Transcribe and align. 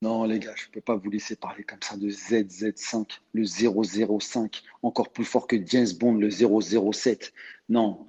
Non, 0.00 0.24
les 0.24 0.38
gars, 0.38 0.54
je 0.56 0.66
ne 0.66 0.70
peux 0.70 0.80
pas 0.80 0.94
vous 0.94 1.10
laisser 1.10 1.34
parler 1.34 1.64
comme 1.64 1.82
ça 1.82 1.96
de 1.96 2.08
ZZ5, 2.08 3.18
le 3.32 3.44
005, 3.44 4.62
encore 4.82 5.12
plus 5.12 5.24
fort 5.24 5.48
que 5.48 5.56
James 5.66 5.88
Bond, 5.98 6.14
le 6.14 6.30
007. 6.30 7.32
Non, 7.68 8.08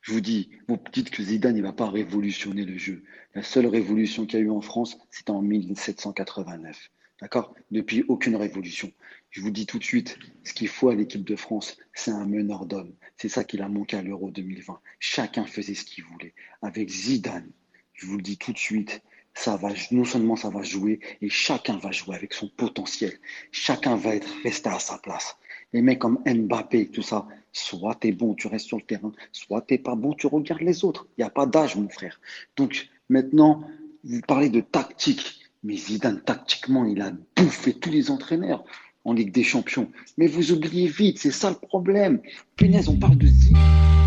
je 0.00 0.12
vous 0.12 0.20
dis, 0.20 0.50
vous 0.66 0.76
dites 0.92 1.10
que 1.10 1.22
Zidane 1.22 1.56
ne 1.56 1.62
va 1.62 1.72
pas 1.72 1.88
révolutionner 1.88 2.64
le 2.64 2.76
jeu. 2.76 3.04
La 3.34 3.44
seule 3.44 3.66
révolution 3.66 4.26
qu'il 4.26 4.40
y 4.40 4.42
a 4.42 4.44
eu 4.44 4.50
en 4.50 4.60
France, 4.60 4.98
c'était 5.10 5.30
en 5.30 5.40
1789. 5.40 6.90
D'accord? 7.20 7.54
Depuis, 7.70 8.02
aucune 8.08 8.34
révolution. 8.34 8.90
Je 9.28 9.40
vous 9.40 9.50
dis 9.50 9.66
tout 9.66 9.78
de 9.78 9.84
suite, 9.84 10.18
ce 10.42 10.52
qu'il 10.52 10.68
faut 10.68 10.88
à 10.88 10.96
l'équipe 10.96 11.22
de 11.22 11.36
France, 11.36 11.76
c'est 11.92 12.10
un 12.10 12.26
meneur 12.26 12.66
d'hommes. 12.66 12.94
C'est 13.18 13.28
ça 13.28 13.44
qu'il 13.44 13.62
a 13.62 13.68
manqué 13.68 13.96
à 13.96 14.02
l'Euro 14.02 14.30
2020. 14.30 14.80
Chacun 14.98 15.44
faisait 15.44 15.74
ce 15.74 15.84
qu'il 15.84 16.02
voulait. 16.02 16.34
Avec 16.62 16.88
Zidane, 16.88 17.52
je 17.92 18.06
vous 18.06 18.16
le 18.16 18.22
dis 18.22 18.38
tout 18.38 18.52
de 18.52 18.58
suite, 18.58 19.02
ça 19.34 19.56
va, 19.56 19.68
non 19.90 20.04
seulement 20.04 20.36
ça 20.36 20.50
va 20.50 20.62
jouer, 20.62 21.00
et 21.22 21.28
chacun 21.28 21.78
va 21.78 21.90
jouer 21.90 22.16
avec 22.16 22.34
son 22.34 22.48
potentiel. 22.48 23.12
Chacun 23.52 23.96
va 23.96 24.14
être 24.14 24.28
resté 24.42 24.68
à 24.68 24.78
sa 24.78 24.98
place. 24.98 25.36
Les 25.72 25.82
mecs 25.82 25.98
comme 25.98 26.18
Mbappé, 26.26 26.88
tout 26.88 27.02
ça, 27.02 27.26
soit 27.52 27.94
t'es 27.94 28.12
bon, 28.12 28.34
tu 28.34 28.48
restes 28.48 28.66
sur 28.66 28.76
le 28.76 28.82
terrain, 28.82 29.12
soit 29.32 29.62
t'es 29.62 29.78
pas 29.78 29.94
bon, 29.94 30.14
tu 30.14 30.26
regardes 30.26 30.62
les 30.62 30.84
autres. 30.84 31.06
Il 31.16 31.20
n'y 31.20 31.26
a 31.26 31.30
pas 31.30 31.46
d'âge, 31.46 31.76
mon 31.76 31.88
frère. 31.88 32.20
Donc 32.56 32.88
maintenant, 33.08 33.62
vous 34.04 34.20
parlez 34.26 34.48
de 34.48 34.60
tactique, 34.60 35.40
mais 35.62 35.76
Zidane, 35.76 36.20
tactiquement, 36.22 36.84
il 36.84 37.00
a 37.00 37.12
bouffé 37.36 37.74
tous 37.74 37.90
les 37.90 38.10
entraîneurs 38.10 38.64
en 39.04 39.12
Ligue 39.12 39.32
des 39.32 39.44
Champions. 39.44 39.90
Mais 40.18 40.26
vous 40.26 40.52
oubliez 40.52 40.88
vite, 40.88 41.18
c'est 41.18 41.30
ça 41.30 41.50
le 41.50 41.56
problème. 41.56 42.20
Punaise, 42.56 42.88
on 42.88 42.98
parle 42.98 43.16
de 43.16 43.26
Zidane. 43.26 43.99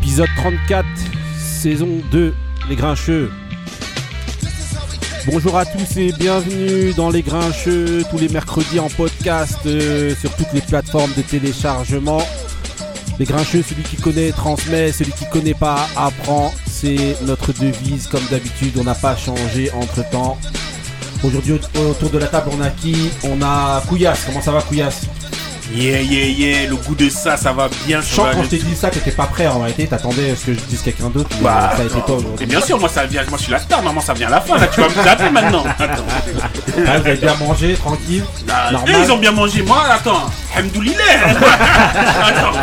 Épisode 0.00 0.28
34, 0.36 0.84
saison 1.38 1.88
2, 2.10 2.34
Les 2.68 2.74
Grincheux. 2.74 3.30
Bonjour 5.26 5.56
à 5.56 5.64
tous 5.64 5.96
et 5.98 6.10
bienvenue 6.18 6.92
dans 6.94 7.10
Les 7.10 7.22
Grincheux, 7.22 8.02
tous 8.10 8.18
les 8.18 8.28
mercredis 8.28 8.80
en 8.80 8.88
podcast 8.88 9.58
euh, 9.66 10.12
sur 10.16 10.34
toutes 10.34 10.52
les 10.52 10.62
plateformes 10.62 11.12
de 11.16 11.22
téléchargement. 11.22 12.22
Les 13.20 13.24
Grincheux, 13.24 13.62
celui 13.62 13.84
qui 13.84 13.96
connaît 13.96 14.32
transmet, 14.32 14.90
celui 14.90 15.12
qui 15.12 15.26
connaît 15.30 15.54
pas 15.54 15.86
apprend. 15.96 16.52
C'est 16.66 17.16
notre 17.22 17.52
devise 17.52 18.08
comme 18.08 18.24
d'habitude, 18.32 18.76
on 18.78 18.84
n'a 18.84 18.96
pas 18.96 19.14
changé 19.14 19.70
entre 19.74 20.08
temps. 20.10 20.38
Aujourd'hui 21.22 21.60
autour 21.88 22.10
de 22.10 22.18
la 22.18 22.26
table 22.26 22.50
on 22.52 22.60
a 22.60 22.70
qui? 22.70 22.96
On 23.22 23.40
a 23.42 23.80
Couillasse, 23.86 24.24
comment 24.26 24.42
ça 24.42 24.50
va 24.50 24.60
Couillasse? 24.60 25.06
Yeah, 25.72 26.02
yeah, 26.02 26.26
yeah, 26.26 26.68
le 26.68 26.76
goût 26.76 26.94
de 26.94 27.08
ça, 27.08 27.36
ça 27.38 27.52
va 27.52 27.68
bien. 27.86 28.00
Je 28.02 28.06
sens 28.14 28.26
quand 28.34 28.42
je 28.42 28.48
t'ai 28.48 28.58
dit 28.58 28.76
ça, 28.76 28.90
t'étais 28.90 29.10
pas 29.10 29.24
prêt 29.26 29.46
en 29.46 29.60
réalité, 29.60 29.86
t'attendais 29.86 30.30
à 30.32 30.36
ce 30.36 30.44
que 30.46 30.52
je 30.54 30.60
dise 30.60 30.82
quelqu'un 30.82 31.08
d'autre, 31.08 31.30
mais 31.38 31.44
Bah, 31.44 31.72
ça 31.74 31.82
a 31.82 31.84
été 31.86 31.94
toi 32.06 32.16
aujourd'hui. 32.16 32.44
Et 32.44 32.46
bien 32.46 32.60
sûr, 32.60 32.78
moi 32.78 32.88
ça 32.88 33.06
vient, 33.06 33.22
moi 33.30 33.38
je 33.38 33.44
suis 33.44 33.52
la 33.52 33.58
star, 33.58 33.82
maman, 33.82 34.00
ça 34.00 34.12
vient 34.12 34.26
à 34.28 34.32
la 34.32 34.40
fin. 34.42 34.58
Là, 34.58 34.66
tu 34.66 34.80
vas 34.80 34.88
me 34.88 34.94
taper 35.04 35.30
maintenant. 35.30 35.64
Attends. 35.78 36.02
Ah, 36.86 36.98
vous 36.98 37.06
avez 37.06 37.16
bien 37.16 37.34
mangé, 37.36 37.74
tranquille 37.74 38.24
Ah, 38.50 38.70
Normal. 38.72 38.94
eux, 38.94 38.98
ils 39.04 39.12
ont 39.12 39.16
bien 39.16 39.30
mangé. 39.30 39.62
Moi, 39.62 39.80
attends. 39.90 40.28
Hamdoulillah. 40.56 40.96
attends. 42.26 42.58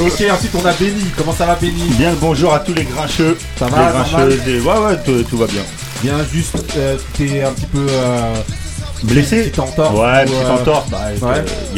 Ok, 0.00 0.22
ensuite 0.30 0.54
on 0.54 0.64
a 0.66 0.72
Benny, 0.74 1.04
comment 1.16 1.32
ça 1.32 1.46
va 1.46 1.54
Benny? 1.54 1.82
Bien 1.98 2.10
le 2.10 2.16
bonjour 2.16 2.52
à 2.54 2.60
tous 2.60 2.74
les 2.74 2.84
grincheux. 2.84 3.38
Ça 3.58 3.66
Les 3.66 3.70
va, 3.72 3.90
grincheux, 3.92 4.40
des- 4.44 4.60
Ouais, 4.60 4.76
ouais, 4.78 4.96
tout, 5.04 5.22
tout 5.28 5.38
va 5.38 5.46
bien. 5.46 5.62
Bien 6.02 6.14
juste, 6.32 6.56
euh, 6.76 6.96
t'es 7.16 7.42
un 7.42 7.52
petit 7.52 7.66
peu 7.66 7.86
euh, 7.88 8.34
Blessé 9.02 9.38
Petite 9.44 9.58
entorse 9.58 9.94
Ouais, 9.94 10.22
ou, 10.22 10.30
petite 10.30 10.44
euh, 10.44 10.54
entorse. 10.54 10.88
Bah, 10.90 10.98
Il 11.16 11.24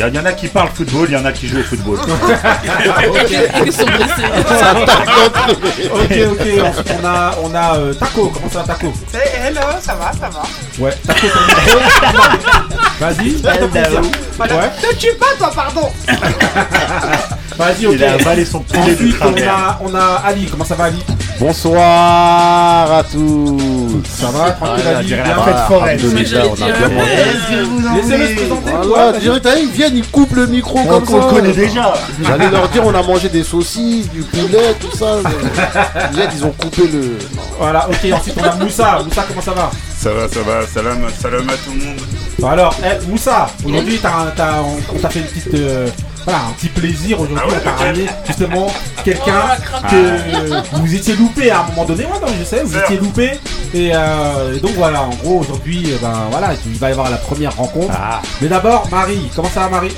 ouais. 0.05 0.11
y, 0.11 0.19
en 0.19 0.25
a 0.25 0.33
qui 0.33 0.49
parlent 0.49 0.71
football, 0.75 1.07
il 1.09 1.15
y 1.15 1.17
en 1.17 1.25
a 1.25 1.33
qui 1.33 1.47
jouent 1.47 1.61
au 1.61 1.63
football. 1.63 1.99
Ils 3.67 3.73
sont 3.73 3.85
blessés. 3.85 4.23
Ok, 5.93 6.19
ok, 6.33 6.47
ensuite 6.65 6.93
on 7.01 7.07
a, 7.07 7.35
on 7.43 7.55
a 7.55 7.77
euh, 7.77 7.95
Taco, 7.95 8.29
comment 8.29 8.49
ça 8.51 8.61
va 8.61 8.75
Taco? 8.75 8.93
Hello, 9.13 9.61
ça 9.81 9.95
va, 9.95 10.13
ça 10.13 10.29
va. 10.31 10.43
Ouais, 10.85 10.93
Taco 11.07 11.27
micro. 11.27 11.79
Vas-y, 13.01 13.31
fais-toi 13.31 13.69
plaisir. 13.69 14.01
Ouais, 14.41 14.49
Ne 14.49 14.97
tue 14.97 15.15
pas, 15.19 15.35
toi, 15.39 15.51
pardon. 15.55 15.91
Vas-y, 17.59 17.87
ok. 17.87 17.93
Il 17.95 18.05
a 18.05 18.13
avalé 18.15 18.45
son 18.45 18.61
poulet 18.61 18.81
de 18.87 18.93
Ensuite 18.93 19.17
on 19.21 19.25
travers. 19.33 19.55
a, 19.55 19.81
on 19.85 19.95
a 19.95 20.23
Ali, 20.25 20.47
comment 20.47 20.65
ça 20.65 20.75
va 20.75 20.85
Ali? 20.85 20.99
Bonsoir 21.41 22.93
à 22.99 23.03
tous. 23.05 24.03
Ça 24.09 24.29
va, 24.31 24.51
tranquille 24.53 24.85
Ouais, 24.85 24.93
on 24.95 24.99
Ali, 24.99 25.07
dirait 25.09 25.23
bien 25.23 25.37
la 25.37 25.43
fait 25.43 25.51
on 25.51 25.83
a 25.83 25.89
euh, 27.53 27.91
en 27.91 27.95
Laissez-le 27.97 28.27
se 28.27 28.33
voulez 28.33 28.35
présenter. 28.35 28.89
Voilà, 28.89 29.59
ils 29.61 29.69
viennent, 29.71 29.97
ils 29.97 30.09
coupent 30.11 30.35
le 30.35 30.47
micro 30.47 30.79
On 30.79 30.87
comme 30.87 31.05
qu'on 31.05 31.23
ça. 31.23 31.29
connaît 31.35 31.53
déjà. 31.53 31.95
J'allais 32.27 32.51
leur 32.51 32.69
dire, 32.69 32.83
on 32.85 32.95
a 32.95 33.03
mangé 33.03 33.29
des 33.29 33.43
saucisses, 33.45 34.11
du 34.11 34.23
poulet, 34.23 34.75
tout 34.81 34.97
ça. 34.97 35.17
Ils 36.35 36.45
ont 36.45 36.51
coupé 36.53 36.83
le. 36.89 37.19
Voilà, 37.59 37.89
ok, 37.89 38.13
ensuite 38.13 38.35
on 38.39 38.45
a 38.45 38.55
Moussa. 38.57 39.03
Moussa, 39.05 39.25
comment 39.29 39.41
ça 39.43 39.53
va? 39.53 39.71
Ça 39.99 40.11
va, 40.13 40.29
ça 40.29 40.41
va. 40.41 40.67
Salam, 40.67 40.99
salam 41.21 41.49
à 41.49 41.53
tout 41.53 41.73
le 41.79 41.85
monde. 41.85 41.97
Bon, 42.39 42.49
Alors, 42.49 42.75
eh, 42.85 43.07
Moussa, 43.11 43.49
aujourd'hui 43.65 43.99
t'as 44.01 44.09
un- 44.11 44.33
t'as- 44.37 44.63
on, 44.63 44.97
on 44.97 44.99
t'a 44.99 45.09
fait 45.11 45.21
une 45.21 45.27
petite, 45.27 45.55
euh, 45.55 45.87
voilà, 46.25 46.41
un 46.49 46.53
petit 46.53 46.69
plaisir. 46.69 47.21
Aujourd'hui, 47.21 47.45
Ah 47.49 47.49
ouais, 47.49 47.85
ramené 47.87 48.07
justement 48.27 48.67
quelqu'un 49.05 49.43
Oh, 49.75 49.87
que 49.91 50.77
vous 50.77 50.95
étiez 50.95 51.15
loupé 51.17 51.51
à 51.51 51.61
un 51.61 51.67
moment 51.69 51.85
donné. 51.85 52.05
Ouais, 52.05 52.21
non, 52.21 52.33
je 52.39 52.45
sais, 52.45 52.63
vous 52.63 52.77
étiez 52.77 52.97
loupé. 52.99 53.33
Et, 53.75 53.91
euh, 53.95 54.57
et 54.57 54.61
donc 54.61 54.73
voilà, 54.77 55.03
en 55.03 55.11
gros, 55.11 55.41
aujourd'hui, 55.41 55.83
eh 55.95 55.99
ben 56.01 56.27
voilà, 56.31 56.51
il 56.67 56.79
va 56.79 56.89
y 56.89 56.93
avoir 56.93 57.11
la 57.11 57.17
première 57.17 57.57
rencontre. 57.57 57.93
Ah, 57.97 58.21
Mais 58.41 58.49
d'abord, 58.49 58.87
Marie, 58.91 59.31
comment 59.35 59.49
ça 59.49 59.61
va, 59.61 59.69
Marie? 59.69 59.93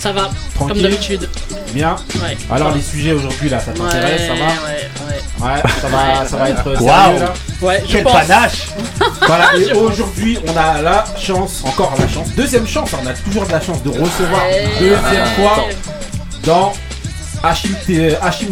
Ça 0.00 0.12
va, 0.12 0.22
comme 0.58 0.68
Tranquille 0.68 0.82
d'habitude. 0.82 1.28
Bien. 1.74 1.94
Ouais. 2.16 2.36
Alors, 2.50 2.74
les 2.74 2.80
sujets 2.80 3.12
aujourd'hui 3.12 3.48
là, 3.50 3.60
ça 3.60 3.70
Ouais, 3.72 3.76
t'intéresse, 3.78 4.22
ça 4.22 4.32
va 4.34 4.46
ouais, 4.46 4.80
ouais. 5.06 5.54
Ouais, 5.54 5.62
ça 5.80 5.88
va, 5.88 6.26
ça 6.26 6.36
va 6.36 6.48
être 6.50 6.62
sérieux 6.64 6.80
Waouh. 6.80 7.18
là. 7.20 7.32
Ouais, 7.62 7.82
je 7.86 7.92
quel 7.92 8.04
pense. 8.04 8.12
panache 8.12 8.52
Voilà, 9.26 9.50
et 9.56 9.72
aujourd'hui, 9.74 10.38
on 10.46 10.56
a 10.56 10.80
la 10.82 11.04
chance, 11.18 11.62
encore 11.66 11.94
la 11.98 12.08
chance, 12.08 12.28
deuxième 12.34 12.66
chance, 12.66 12.90
on 13.02 13.06
a 13.06 13.12
toujours 13.12 13.46
de 13.46 13.52
la 13.52 13.60
chance 13.60 13.82
de 13.82 13.90
recevoir 13.90 14.42
Ouais. 14.50 14.68
deuxième 14.80 15.02
Ouais. 15.02 15.34
fois 15.36 15.64
dans 16.44 16.72
Hachim, 17.42 17.74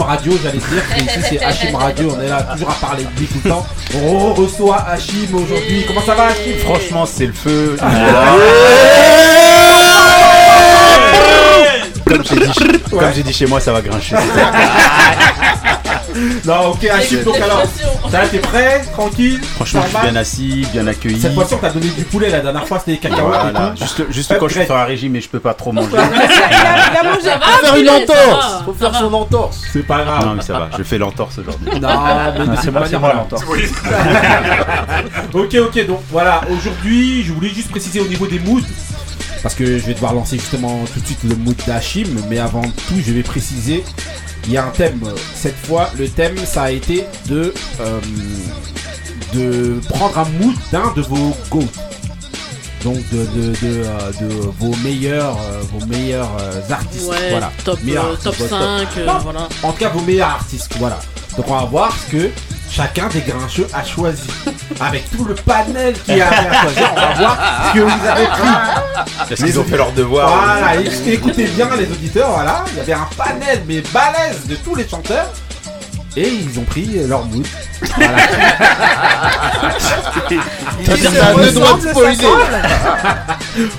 Radio, 0.00 0.32
j'allais 0.42 0.58
dire. 0.58 0.82
Ici, 0.96 1.20
c'est 1.30 1.42
Hachim 1.44 1.74
Radio, 1.76 2.14
on 2.16 2.22
est 2.22 2.28
là 2.28 2.42
toujours 2.52 2.70
à 2.70 2.74
parler 2.74 3.04
de 3.04 3.20
lui 3.20 3.26
tout 3.26 3.40
le 3.44 3.50
temps. 3.50 3.66
On 4.02 4.32
reçoit 4.34 4.86
Hachim 4.88 5.28
aujourd'hui. 5.34 5.84
Comment 5.86 6.02
ça 6.04 6.14
va, 6.14 6.26
Hachim? 6.26 6.58
Franchement, 6.64 7.04
c'est 7.06 7.26
le 7.26 7.32
feu. 7.34 7.76
Comme 12.08 13.12
j'ai 13.14 13.22
dit, 13.22 13.32
chez 13.32 13.46
moi, 13.46 13.60
ça 13.60 13.72
va 13.72 13.80
grincher. 13.82 14.16
Non, 16.44 16.70
ok, 16.70 16.84
Hachim, 16.84 17.22
donc 17.22 17.36
alors, 17.36 17.62
ça 18.10 18.20
t'es 18.30 18.38
prêt? 18.38 18.82
Tranquille? 18.92 19.40
Franchement, 19.54 19.82
je 19.84 19.88
suis 19.96 19.98
bien 20.10 20.16
assis, 20.16 20.66
bien 20.72 20.86
accueilli. 20.86 21.20
Cette 21.20 21.34
fois-ci, 21.34 21.54
on 21.54 21.58
t'a 21.58 21.70
donné 21.70 21.88
du 21.90 22.02
poulet, 22.04 22.28
la 22.30 22.40
dernière 22.40 22.66
fois, 22.66 22.78
c'était 22.78 22.92
des 22.92 22.98
cacahuètes 22.98 23.40
Voilà, 23.52 23.74
juste, 23.78 24.02
juste 24.10 24.36
quand 24.38 24.48
je 24.48 24.54
suis 24.54 24.64
sur 24.64 24.76
un 24.76 24.84
régime 24.84 25.14
et 25.16 25.20
je 25.20 25.28
peux 25.28 25.38
pas 25.38 25.54
trop 25.54 25.70
manger. 25.70 25.88
Il 25.92 25.98
a, 25.98 26.04
il 26.04 26.96
a 26.96 27.02
mangé. 27.04 27.30
Faut 27.30 27.38
Ah, 27.42 27.58
faire 27.62 27.76
une 27.76 27.90
entorse. 27.90 28.62
Faut 28.64 28.72
faire 28.74 28.90
va. 28.90 28.98
son 28.98 29.14
entorse. 29.14 29.60
C'est 29.72 29.86
pas 29.86 30.02
grave. 30.04 30.26
Non, 30.26 30.34
mais 30.34 30.42
ça 30.42 30.54
va, 30.54 30.70
je 30.76 30.82
fais 30.82 30.98
l'entorse 30.98 31.38
aujourd'hui. 31.38 31.80
Non, 31.80 31.88
mais 32.38 32.56
C'est 32.56 32.90
cette 32.90 33.00
moi, 33.00 33.12
l'entorse. 33.14 33.44
Ok, 35.34 35.54
ok, 35.54 35.86
donc 35.86 36.00
voilà, 36.10 36.40
aujourd'hui, 36.50 37.22
je 37.22 37.32
voulais 37.32 37.50
juste 37.50 37.70
préciser 37.70 38.00
au 38.00 38.06
niveau 38.08 38.26
des 38.26 38.38
moods, 38.40 38.62
parce 39.42 39.54
que 39.54 39.64
je 39.78 39.84
vais 39.86 39.94
devoir 39.94 40.14
lancer 40.14 40.38
justement 40.38 40.84
tout 40.92 41.00
de 41.00 41.06
suite 41.06 41.22
le 41.24 41.34
mood 41.36 41.56
d'Hachim, 41.66 42.06
mais 42.28 42.38
avant 42.38 42.62
tout, 42.62 42.94
je 43.04 43.12
vais 43.12 43.22
préciser, 43.22 43.84
il 44.46 44.52
y 44.52 44.56
a 44.56 44.64
un 44.64 44.70
thème. 44.70 45.00
Cette 45.34 45.56
fois, 45.56 45.90
le 45.98 46.08
thème, 46.08 46.36
ça 46.44 46.64
a 46.64 46.70
été 46.70 47.04
de, 47.28 47.52
euh, 47.80 48.00
de 49.34 49.80
prendre 49.88 50.18
un 50.18 50.24
mood 50.40 50.54
d'un 50.72 50.92
de 50.96 51.02
vos 51.02 51.36
GOAT. 51.50 51.64
Donc 52.84 52.96
de, 53.10 53.18
de, 53.18 53.48
de, 53.50 53.56
euh, 53.84 54.12
de 54.20 54.28
vos 54.60 54.74
meilleurs, 54.84 55.36
euh, 55.50 55.60
vos 55.72 55.84
meilleurs 55.86 56.30
artistes. 56.70 57.08
Ouais, 57.08 57.30
voilà. 57.30 57.50
top, 57.64 57.82
Meilleurs 57.82 58.04
artistes, 58.06 58.22
top 58.24 58.40
ouais, 58.40 58.48
5, 58.48 58.58
euh, 58.98 59.06
Non. 59.06 59.18
voilà. 59.18 59.48
En 59.64 59.72
tout 59.72 59.78
cas, 59.78 59.88
vos 59.88 60.00
meilleurs 60.00 60.28
artistes, 60.28 60.70
voilà. 60.78 61.00
Donc 61.36 61.46
on 61.50 61.54
va 61.56 61.64
voir 61.64 61.92
ce 61.96 62.10
que 62.16 62.30
chacun 62.70 63.08
des 63.08 63.20
grincheux 63.20 63.66
a 63.72 63.84
choisi. 63.84 64.28
Avec 64.80 65.10
tout 65.10 65.24
le 65.24 65.34
panel 65.34 65.94
qui 66.04 66.20
a 66.20 66.28
à 66.28 66.62
choisir, 66.62 66.92
on 66.92 67.00
va 67.00 67.14
voir 67.14 67.38
ce 67.68 67.78
que 67.78 67.80
vous 67.84 68.06
avez 68.06 68.26
pris. 68.26 69.32
Est-ce 69.32 69.44
qu'ils 69.44 69.60
ont 69.60 69.64
fait 69.64 69.76
leur 69.76 69.92
devoir 69.92 70.28
Voilà, 70.28 70.80
écoutez 71.06 71.46
bien 71.46 71.68
les 71.76 71.90
auditeurs, 71.90 72.30
voilà. 72.30 72.64
Il 72.72 72.78
y 72.78 72.80
avait 72.80 72.92
un 72.92 73.08
panel, 73.16 73.62
mais 73.66 73.80
balèze 73.92 74.46
de 74.46 74.56
tous 74.56 74.74
les 74.74 74.88
chanteurs. 74.88 75.26
Et 76.16 76.28
ils 76.28 76.58
ont 76.58 76.64
pris 76.64 77.06
leur 77.06 77.24
mood. 77.26 77.46
Voilà. 77.94 78.16
C'est 80.84 81.20
à 81.20 81.34
deux 81.34 81.52
doigts 81.52 81.74
de 81.74 81.88
spoiler. 81.88 82.16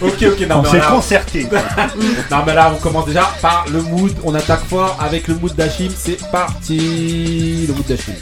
ok, 0.02 0.24
ok, 0.24 0.48
non, 0.48 0.56
On 0.58 0.62
mais 0.62 0.70
s'est 0.70 0.88
concerté. 0.88 1.48
non, 2.32 2.38
mais 2.46 2.54
là, 2.54 2.72
on 2.74 2.80
commence 2.80 3.08
déjà 3.08 3.30
par 3.42 3.66
le 3.70 3.82
mood. 3.82 4.16
On 4.24 4.34
attaque 4.36 4.64
fort 4.70 4.98
avec 5.02 5.28
le 5.28 5.36
mood 5.36 5.54
d'Hachim. 5.54 5.90
C'est 5.94 6.20
parti. 6.32 7.66
Le 7.68 7.74
mood 7.74 7.86
d'Hachim. 7.86 8.14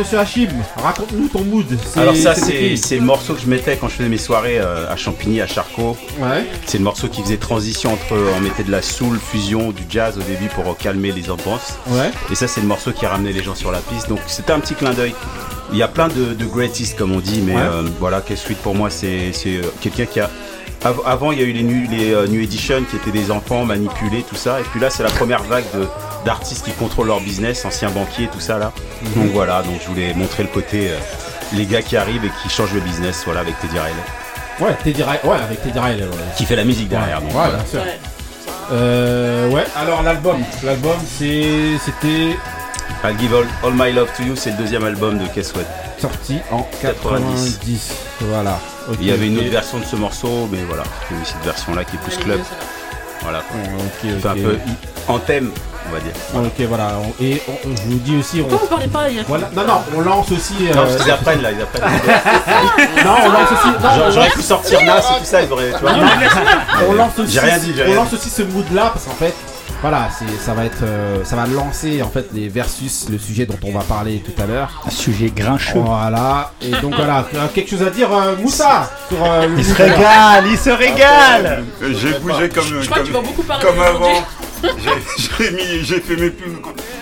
Monsieur 0.00 0.18
Hachim, 0.18 0.48
raconte-nous 0.76 1.28
ton 1.28 1.44
mood. 1.44 1.66
Alors 1.96 2.16
ça 2.16 2.34
c'est 2.34 2.96
le 2.96 3.00
morceau 3.02 3.34
que 3.34 3.40
je 3.40 3.46
mettais 3.46 3.76
quand 3.76 3.88
je 3.88 3.94
faisais 3.94 4.08
mes 4.08 4.18
soirées 4.18 4.58
euh, 4.58 4.90
à 4.90 4.96
Champigny, 4.96 5.40
à 5.40 5.46
Charcot. 5.46 5.96
Ouais. 6.18 6.44
C'est 6.66 6.78
le 6.78 6.84
morceau 6.84 7.08
qui 7.08 7.22
faisait 7.22 7.36
transition 7.36 7.92
entre 7.92 8.16
on 8.36 8.40
mettait 8.40 8.64
de 8.64 8.70
la 8.70 8.82
soul, 8.82 9.18
fusion, 9.18 9.72
du 9.72 9.82
jazz 9.88 10.16
au 10.16 10.22
début 10.22 10.48
pour 10.48 10.76
calmer 10.76 11.12
les 11.12 11.30
ambiances. 11.30 11.78
Ouais. 11.88 12.10
Et 12.30 12.34
ça 12.34 12.48
c'est 12.48 12.60
le 12.62 12.66
morceau 12.66 12.92
qui 12.92 13.04
ramenait 13.06 13.32
les 13.32 13.42
gens 13.42 13.54
sur 13.54 13.70
la 13.72 13.80
piste. 13.80 14.08
Donc 14.08 14.20
c'était 14.26 14.52
un 14.52 14.60
petit 14.60 14.74
clin 14.74 14.92
d'œil. 14.92 15.14
Il 15.72 15.78
y 15.78 15.82
a 15.82 15.88
plein 15.88 16.08
de, 16.08 16.34
de 16.34 16.44
greatest 16.46 16.96
comme 16.98 17.12
on 17.12 17.20
dit, 17.20 17.42
mais 17.44 17.54
Ouais. 17.54 17.60
euh, 17.62 17.82
voilà, 18.00 18.20
Kev 18.22 18.36
Sweet 18.40 18.58
pour 18.58 18.74
moi 18.74 18.88
c'est 18.90 19.32
c'est, 19.32 19.56
euh, 19.56 19.62
quelqu'un 19.80 20.06
qui 20.06 20.20
a 20.20 20.30
Av- 20.82 21.02
avant, 21.04 21.30
il 21.30 21.38
y 21.38 21.42
a 21.42 21.44
eu 21.44 21.52
les 21.52 21.62
New, 21.62 21.90
les, 21.90 22.14
euh, 22.14 22.26
new 22.26 22.40
Edition 22.40 22.82
qui 22.88 22.96
étaient 22.96 23.10
des 23.10 23.30
enfants 23.30 23.66
manipulés, 23.66 24.24
tout 24.26 24.34
ça. 24.34 24.60
Et 24.60 24.62
puis 24.62 24.80
là, 24.80 24.88
c'est 24.88 25.02
la 25.02 25.10
première 25.10 25.42
vague 25.42 25.66
de- 25.74 25.86
d'artistes 26.24 26.64
qui 26.64 26.70
contrôlent 26.70 27.08
leur 27.08 27.20
business, 27.20 27.66
anciens 27.66 27.90
banquiers, 27.90 28.30
tout 28.32 28.40
ça 28.40 28.56
là. 28.56 28.72
Donc 29.16 29.30
voilà, 29.32 29.62
donc 29.62 29.80
je 29.82 29.88
voulais 29.88 30.12
montrer 30.14 30.42
le 30.42 30.48
côté 30.50 30.90
euh, 30.90 30.98
les 31.54 31.64
gars 31.66 31.82
qui 31.82 31.96
arrivent 31.96 32.24
et 32.24 32.30
qui 32.42 32.48
changent 32.48 32.74
le 32.74 32.80
business, 32.80 33.22
voilà, 33.24 33.40
avec 33.40 33.58
Teddy 33.60 33.78
Riley, 33.78 33.94
Ouais, 34.60 34.76
Teddy 34.84 35.02
Riley. 35.02 35.20
Ouais, 35.24 35.36
avec 35.42 35.62
Teddy 35.62 35.78
Riley. 35.78 36.04
Ouais, 36.04 36.10
qui 36.36 36.44
fait 36.44 36.56
la 36.56 36.64
musique 36.64 36.88
derrière. 36.88 37.20
donc 37.22 37.30
Ouais, 37.30 37.34
voilà. 37.36 37.56
bien 37.56 37.66
sûr. 37.66 37.80
Ouais. 37.80 37.98
Euh, 38.72 39.48
ouais, 39.48 39.64
alors 39.74 40.02
l'album. 40.02 40.36
L'album, 40.62 40.96
c'est, 41.18 41.78
c'était 41.84 42.36
I'll 43.02 43.18
Give 43.18 43.34
all, 43.34 43.46
All 43.64 43.72
My 43.74 43.92
Love 43.92 44.10
to 44.16 44.22
You, 44.22 44.36
c'est 44.36 44.50
le 44.50 44.56
deuxième 44.58 44.84
album 44.84 45.18
de 45.18 45.26
Kev 45.28 45.42
Sweat. 45.44 45.66
sorti 45.98 46.38
en 46.52 46.68
90. 46.82 47.58
90. 47.58 47.92
Voilà. 48.20 48.60
Ok, 48.88 48.96
Il 49.00 49.06
y 49.06 49.12
avait 49.12 49.26
une 49.28 49.36
ok. 49.38 49.42
autre 49.44 49.50
version 49.52 49.78
de 49.78 49.84
ce 49.84 49.96
morceau, 49.96 50.48
mais 50.52 50.58
voilà, 50.68 50.82
c'était 51.08 51.24
cette 51.24 51.44
version 51.44 51.74
là 51.74 51.84
qui 51.84 51.96
est 51.96 52.00
plus 52.00 52.16
club. 52.18 52.40
Voilà, 53.22 53.40
quoi. 53.40 53.56
Ok, 53.78 54.10
ok. 54.18 54.26
un 54.26 54.34
peu 54.34 54.58
en 55.08 55.18
thème, 55.18 55.50
on 55.90 55.94
va 55.94 56.00
dire. 56.00 56.12
Ok, 56.60 56.66
voilà. 56.68 56.92
Et 57.20 57.42
on- 57.48 57.68
je 57.76 57.82
vous 57.82 57.98
dis 57.98 58.16
aussi, 58.16 58.40
on. 58.40 58.44
Pourquoi 58.48 58.58
vous 58.78 58.88
parlez 58.88 59.14
pas 59.16 59.22
Voilà. 59.28 59.50
Non, 59.54 59.64
non, 59.66 59.80
on 59.96 60.00
lance 60.00 60.30
aussi. 60.32 60.54
euh, 60.62 60.74
Non, 60.74 60.82
parce 60.82 60.96
qu'ils 60.96 61.10
apprennent 61.10 61.42
là, 61.42 61.50
ils 61.52 61.60
apprennent. 61.62 61.82
non, 63.04 63.14
on 63.24 63.28
lance 63.30 63.52
aussi. 63.52 63.66
non, 63.68 63.74
on 63.78 63.82
Genre, 63.94 63.98
lance- 64.06 64.14
J'aurais 64.14 64.30
pu 64.30 64.42
sortir 64.42 64.82
Nas 64.84 64.98
et 64.98 65.02
tout 65.18 65.24
ça, 65.24 65.42
ils 65.42 65.52
auraient. 65.52 65.72
Tu 65.72 65.80
vois, 65.80 65.92
on 66.88 66.92
lance 66.94 67.18
aussi, 67.18 67.32
J'ai 67.32 67.40
rien 67.40 67.58
dit, 67.58 67.72
j'ai 67.76 67.82
on 67.82 67.86
rien 67.86 67.94
lance 67.96 68.12
aussi 68.12 68.30
ce 68.30 68.42
mood 68.42 68.64
là 68.72 68.90
parce 68.92 69.04
qu'en 69.04 69.12
fait, 69.14 69.34
voilà, 69.82 70.08
c'est, 70.18 70.26
ça 70.44 70.52
va 70.52 70.64
être, 70.66 70.82
euh, 70.82 71.24
ça 71.24 71.36
va 71.36 71.46
lancer 71.46 72.02
en 72.02 72.10
fait 72.10 72.26
les 72.34 72.48
versus, 72.48 73.06
le 73.10 73.16
sujet 73.18 73.46
dont 73.46 73.56
on 73.64 73.72
va 73.72 73.80
parler 73.82 74.22
tout 74.24 74.42
à 74.42 74.46
l'heure. 74.46 74.68
Un 74.86 74.90
sujet 74.90 75.32
grincheux. 75.34 75.78
Voilà. 75.78 76.52
Et 76.60 76.70
donc 76.82 76.94
voilà, 76.96 77.24
euh, 77.34 77.46
quelque 77.54 77.70
chose 77.70 77.82
à 77.86 77.88
dire, 77.90 78.12
euh, 78.12 78.36
Moussa, 78.36 78.90
sur 79.08 79.24
euh, 79.24 79.46
le 79.46 79.58
Il 79.58 79.64
se 79.64 79.74
régale, 79.74 80.44
il 80.50 80.58
se 80.58 80.70
régale 80.70 81.64
J'ai 81.80 82.12
bougé 82.18 82.48
comme, 82.50 82.64
Je 82.82 82.86
crois 82.90 82.98
que 83.00 83.06
tu 83.06 83.12
vas 83.12 83.18
comme, 83.20 83.26
beaucoup 83.28 83.42
parler 83.42 83.64
comme 83.64 83.78
aujourd'hui. 83.78 84.06
avant. 84.08 84.26
J'ai 84.62 85.38
j'ai 85.38 85.50
mis, 85.52 85.84
j'ai 85.84 86.00
fait 86.00 86.16
mes 86.16 86.30
plus 86.30 86.50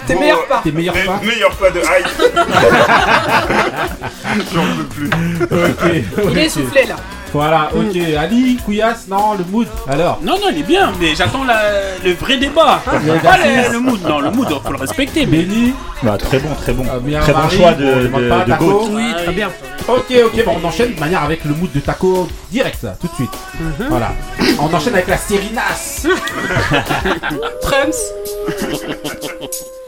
Tes 0.07 0.15
beaux- 0.15 0.21
meilleurs 0.21 0.47
pas. 0.47 0.61
Tes 0.63 0.71
meilleurs 0.73 0.95
mes 0.95 1.05
pas. 1.05 1.21
meilleurs 1.25 1.57
pas 1.57 1.71
de 1.71 1.81
hype. 1.81 2.09
J'en 4.55 4.65
peux 4.77 4.85
plus. 4.85 5.11
Ok. 5.43 5.93
Il 5.93 6.05
est 6.23 6.25
ok. 6.25 6.37
essoufflé 6.37 6.85
là. 6.87 6.97
Voilà, 7.33 7.71
ok. 7.75 7.97
Ali, 8.19 8.57
Couillasse, 8.65 9.07
non, 9.09 9.35
le 9.37 9.45
mood. 9.45 9.67
Alors. 9.89 10.19
Non, 10.23 10.35
non, 10.41 10.49
il 10.51 10.59
est 10.61 10.63
bien, 10.63 10.93
mais 11.01 11.15
j'attends 11.15 11.45
la- 11.45 11.99
le 12.05 12.13
vrai 12.15 12.39
débat. 12.39 12.81
Pas 12.85 12.99
le, 12.99 13.73
le 13.73 13.79
mood, 13.81 14.01
non, 14.09 14.21
le 14.21 14.31
mood, 14.31 14.49
faut 14.65 14.73
le 14.73 14.79
respecter. 14.79 15.27
Mais 15.27 15.39
Benny, 15.43 15.75
Bah, 16.03 16.17
Très 16.19 16.39
bon, 16.39 16.55
très 16.55 16.73
bon. 16.73 16.85
euh, 16.93 16.99
bien 17.01 17.21
Très 17.21 17.33
bon 17.33 17.49
choix 17.51 17.73
de. 17.73 18.09
Goat. 18.59 18.89
Oui, 18.93 19.13
très 19.25 19.33
bien. 19.33 19.49
Ok, 19.89 20.13
ok, 20.27 20.45
bon, 20.45 20.57
on 20.63 20.67
enchaîne 20.67 20.95
de 20.95 21.01
manière 21.01 21.23
avec 21.23 21.45
le 21.45 21.55
mood 21.55 21.71
de 21.73 21.81
Taco 21.81 22.29
direct, 22.51 22.83
là, 22.83 22.95
tout 23.01 23.09
de 23.09 23.15
suite. 23.15 23.31
Voilà. 23.89 24.13
On 24.61 24.73
enchaîne 24.75 24.95
avec 24.95 25.09
la 25.09 25.17
série 25.17 25.51
Nas. 25.55 26.07
Trumps. 27.63 27.97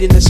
in 0.00 0.08
the 0.08 0.29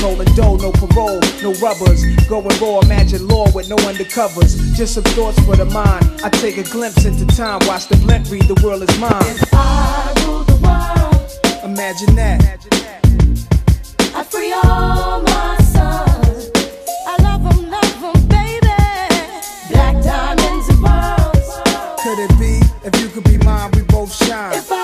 holding 0.01 0.33
dough, 0.33 0.55
no 0.57 0.71
parole, 0.71 1.19
no 1.41 1.53
rubbers. 1.61 2.03
Going 2.27 2.59
raw, 2.59 2.79
imagine 2.81 3.27
law 3.27 3.49
with 3.51 3.69
no 3.69 3.75
undercovers. 3.77 4.75
Just 4.75 4.95
some 4.95 5.03
thoughts 5.03 5.39
for 5.45 5.55
the 5.55 5.65
mind. 5.65 6.03
I 6.23 6.29
take 6.29 6.57
a 6.57 6.63
glimpse 6.63 7.05
into 7.05 7.25
time, 7.35 7.59
watch 7.67 7.87
the 7.87 7.95
blimp 7.97 8.29
read, 8.29 8.43
the 8.43 8.59
world 8.63 8.81
is 8.83 8.99
mine. 8.99 9.11
I 9.53 10.13
rule 10.25 10.43
the 10.43 10.57
world. 10.65 11.63
Imagine 11.63 12.15
that. 12.15 12.41
I 14.15 14.23
free 14.23 14.51
all 14.51 15.21
my 15.21 15.57
sons. 15.75 16.51
I 17.07 17.15
love 17.21 17.43
them, 17.43 17.69
love 17.69 18.01
them, 18.01 18.27
baby. 18.27 18.67
Black 19.69 20.03
diamonds 20.03 20.67
and 20.69 20.79
pearls. 20.83 22.01
Could 22.01 22.19
it 22.19 22.39
be? 22.39 22.59
If 22.83 22.99
you 23.01 23.07
could 23.09 23.23
be 23.23 23.37
mine, 23.45 23.71
we 23.75 23.83
both 23.83 24.11
shine. 24.11 24.80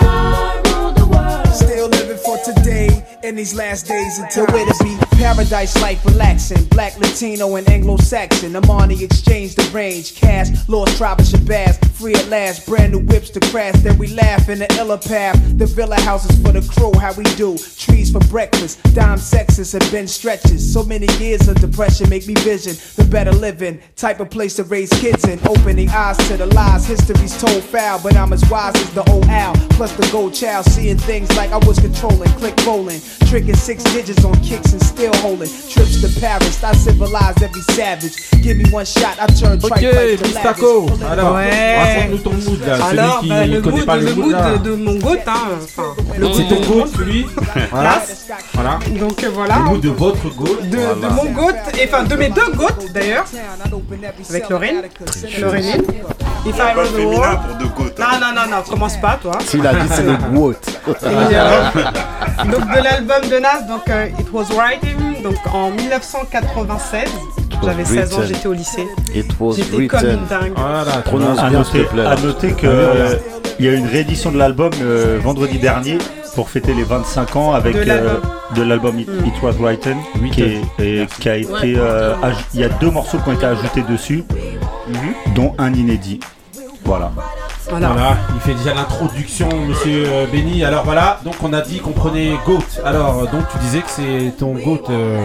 These 3.38 3.54
last 3.54 3.88
days 3.88 4.18
until 4.18 4.46
where 4.48 4.66
to 4.66 4.84
be. 4.84 4.98
Paradise 5.18 5.80
life 5.82 6.04
relaxing. 6.06 6.64
Black, 6.66 6.98
Latino, 7.00 7.56
and 7.56 7.68
Anglo 7.70 7.98
Saxon. 7.98 8.56
Amani 8.56 9.04
exchange 9.04 9.56
the 9.56 9.64
range. 9.74 10.16
Cash, 10.16 10.50
lost 10.68 10.98
tribe 10.98 11.20
of 11.20 11.26
Shabazz. 11.26 11.84
Free 11.92 12.14
at 12.14 12.28
last. 12.28 12.68
Brand 12.68 12.94
new 12.94 13.00
whips 13.00 13.30
to 13.32 13.40
crash. 13.52 13.76
Then 13.78 13.98
we 13.98 14.08
laugh 14.08 14.50
in 14.50 14.60
the 14.60 14.76
illa 14.78 14.98
path. 14.98 15.36
The 15.58 15.66
villa 15.66 16.00
houses 16.02 16.40
for 16.42 16.52
the 16.52 16.62
crew. 16.74 16.92
How 17.00 17.14
we 17.14 17.24
do. 17.36 17.58
Trees 17.58 18.12
for 18.12 18.20
breakfast. 18.28 18.82
Dime 18.94 19.18
sexes 19.18 19.72
have 19.72 19.92
been 19.92 20.08
stretches. 20.08 20.74
So 20.74 20.84
many 20.84 21.08
years 21.18 21.48
of 21.48 21.60
depression 21.60 22.10
make 22.10 22.28
me 22.28 22.34
vision 22.36 22.76
the 22.96 23.04
better 23.06 23.32
living. 23.32 23.82
Type 23.96 24.20
of 24.20 24.30
place 24.30 24.56
to 24.56 24.64
raise 24.64 24.90
kids 25.02 25.28
in. 25.28 25.40
Opening 25.48 25.90
eyes 25.90 26.18
to 26.28 26.38
the 26.38 26.48
lies. 26.48 26.88
History's 26.88 27.40
told 27.40 27.64
foul. 27.64 28.00
But 28.02 28.16
I'm 28.16 28.34
as 28.34 28.48
wise 28.50 28.76
as 28.76 28.94
the 28.94 29.08
old 29.12 29.26
owl. 29.26 29.56
Plus 29.72 29.96
the 29.96 30.08
gold 30.12 30.34
child. 30.34 30.66
Seeing 30.66 30.98
things 30.98 31.36
like 31.36 31.52
I 31.52 31.58
was 31.66 31.80
controlling. 31.80 32.30
Click 32.34 32.56
rolling. 32.66 33.02
Tricking 33.30 33.56
six 33.58 33.84
digits 33.84 34.24
on 34.24 34.32
kicks 34.42 34.72
and 34.72 34.82
still 34.82 35.14
holding. 35.16 35.50
Trips 35.70 36.00
to 36.02 36.08
Paris. 36.22 36.64
I 36.64 36.74
civilized 36.74 37.44
every 37.44 37.62
savage. 37.76 38.14
Give 38.42 38.56
me 38.58 38.64
one 38.72 38.86
shot. 38.86 39.18
I 39.20 39.28
turn 39.28 39.60
Ok, 39.62 39.68
trite 39.68 39.84
like 39.84 40.18
the 40.20 40.24
Miss 40.28 40.34
Taco. 40.42 40.86
Alors, 41.12 41.34
Ouais. 41.36 41.78
raconte-nous 41.78 42.18
ton 42.20 42.34
mood 42.34 42.60
là. 42.66 42.86
Alors, 42.86 43.18
celui 43.20 43.30
bah, 43.30 43.44
qui 43.44 43.50
le 43.50 43.62
connaît 43.62 43.78
mood, 43.78 43.86
pas 43.86 43.98
le, 43.98 44.06
le 44.06 44.16
mood, 44.16 44.26
mood 44.26 44.32
là. 44.32 44.58
de, 44.58 44.76
mon 44.76 44.96
goat, 44.96 45.18
hein. 45.28 45.34
Enfin, 45.62 45.84
le 46.18 46.28
C'est 46.34 46.48
ton 46.48 46.62
goat. 46.62 46.86
Voilà. 47.72 48.02
Voilà. 48.54 48.80
Donc 48.98 49.24
euh, 49.24 49.30
voilà. 49.34 49.56
Le 49.58 49.64
mood 49.66 49.82
de 49.82 49.90
votre 49.90 50.30
goat. 50.36 50.62
De, 50.64 50.78
Voilà. 50.78 50.94
de 50.96 51.14
mon 51.14 51.26
goat, 51.32 51.54
et 51.78 51.90
enfin 51.92 52.04
de 52.04 52.16
mes 52.16 52.30
deux 52.30 52.52
goats 52.56 52.76
d'ailleurs, 52.94 53.26
avec 54.30 54.50
Lorraine. 54.50 54.84
Lorraine. 55.42 55.84
If 56.46 56.56
I 56.56 56.58
Pas 56.60 56.74
rule 56.76 56.88
the 56.88 56.96
féminin 56.96 57.18
world. 57.18 57.40
pour 57.46 57.56
deux 57.58 57.70
côtes. 57.76 58.00
Non, 58.00 58.06
non, 58.22 58.34
non, 58.34 58.50
non, 58.58 58.64
commence 58.70 58.96
pas 58.98 59.20
toi. 59.22 59.38
S'il 59.46 59.66
a 59.68 59.74
dit 59.74 59.90
c'est 59.94 60.04
le 60.04 60.16
Goat. 60.34 60.54
Et, 60.88 60.94
euh, 61.04 61.64
donc 62.52 62.62
de 62.74 62.84
l'album 62.84 63.17
de 63.22 63.40
Nas, 63.40 63.62
donc 63.68 63.90
euh, 63.90 64.08
It 64.20 64.28
Was 64.32 64.46
Writing, 64.56 65.22
donc 65.24 65.36
en 65.54 65.72
1996. 65.72 67.10
J'avais 67.64 67.86
16 67.86 68.14
ans, 68.14 68.22
j'étais 68.28 68.48
au 68.48 68.54
lycée. 68.54 68.88
J'étais 69.14 69.88
comme 69.88 70.00
une 70.10 70.26
dingue. 70.30 70.54
Voilà. 70.56 70.92
Prononce 71.04 71.40
À 71.40 71.50
bien, 71.50 71.64
s'il 71.64 71.74
te 71.74 71.78
noter, 71.80 71.90
plaît. 71.90 72.06
à 72.06 72.16
noter 72.16 72.52
que 72.54 72.68
euh, 72.68 73.16
il 73.60 73.66
y 73.66 73.70
a 73.70 73.74
une 73.74 73.88
réédition 73.88 74.32
de 74.32 74.38
l'album 74.38 74.70
euh, 74.82 75.18
vendredi 75.24 75.58
dernier 75.58 75.98
pour 76.36 76.50
fêter 76.50 76.74
les 76.74 76.84
25 76.84 77.36
ans 77.36 77.54
avec 77.54 77.74
De 77.76 77.82
l'album. 77.82 78.22
l'album 78.58 79.00
It, 79.00 79.10
It 79.26 79.34
Was 79.42 79.54
Written 79.60 79.98
qui, 80.32 80.44
est- 80.44 80.62
et 80.80 81.08
qui 81.20 81.30
a 81.30 81.36
été 81.38 81.52
Ouais. 81.52 81.74
euh, 81.78 82.14
il 82.54 82.60
y 82.60 82.64
a 82.64 82.70
deux 82.70 82.92
morceaux 82.92 83.18
qui 83.18 83.30
ont 83.30 83.34
été 83.34 83.46
ajoutés 83.46 83.82
dessus 83.90 84.24
dont 85.36 85.54
un 85.58 85.74
inédit 85.74 86.20
voilà 86.88 87.12
Voilà. 87.70 87.88
Voilà, 87.90 88.18
il 88.34 88.42
fait 88.42 88.54
déjà 88.54 88.74
l'introduction, 88.74 89.50
monsieur 89.68 90.06
euh, 90.08 90.26
Benny. 90.32 90.64
Alors 90.64 90.86
voilà, 90.86 91.20
donc 91.26 91.36
on 91.44 91.52
a 91.54 91.62
dit 91.62 91.80
qu'on 91.80 91.92
prenait 91.92 92.32
Goat. 92.46 92.64
Alors, 92.86 93.28
donc 93.28 93.44
tu 93.52 93.58
disais 93.60 93.80
que 93.82 93.90
c'est 93.90 94.32
ton 94.40 94.54
Goat, 94.54 94.84
euh, 94.90 95.20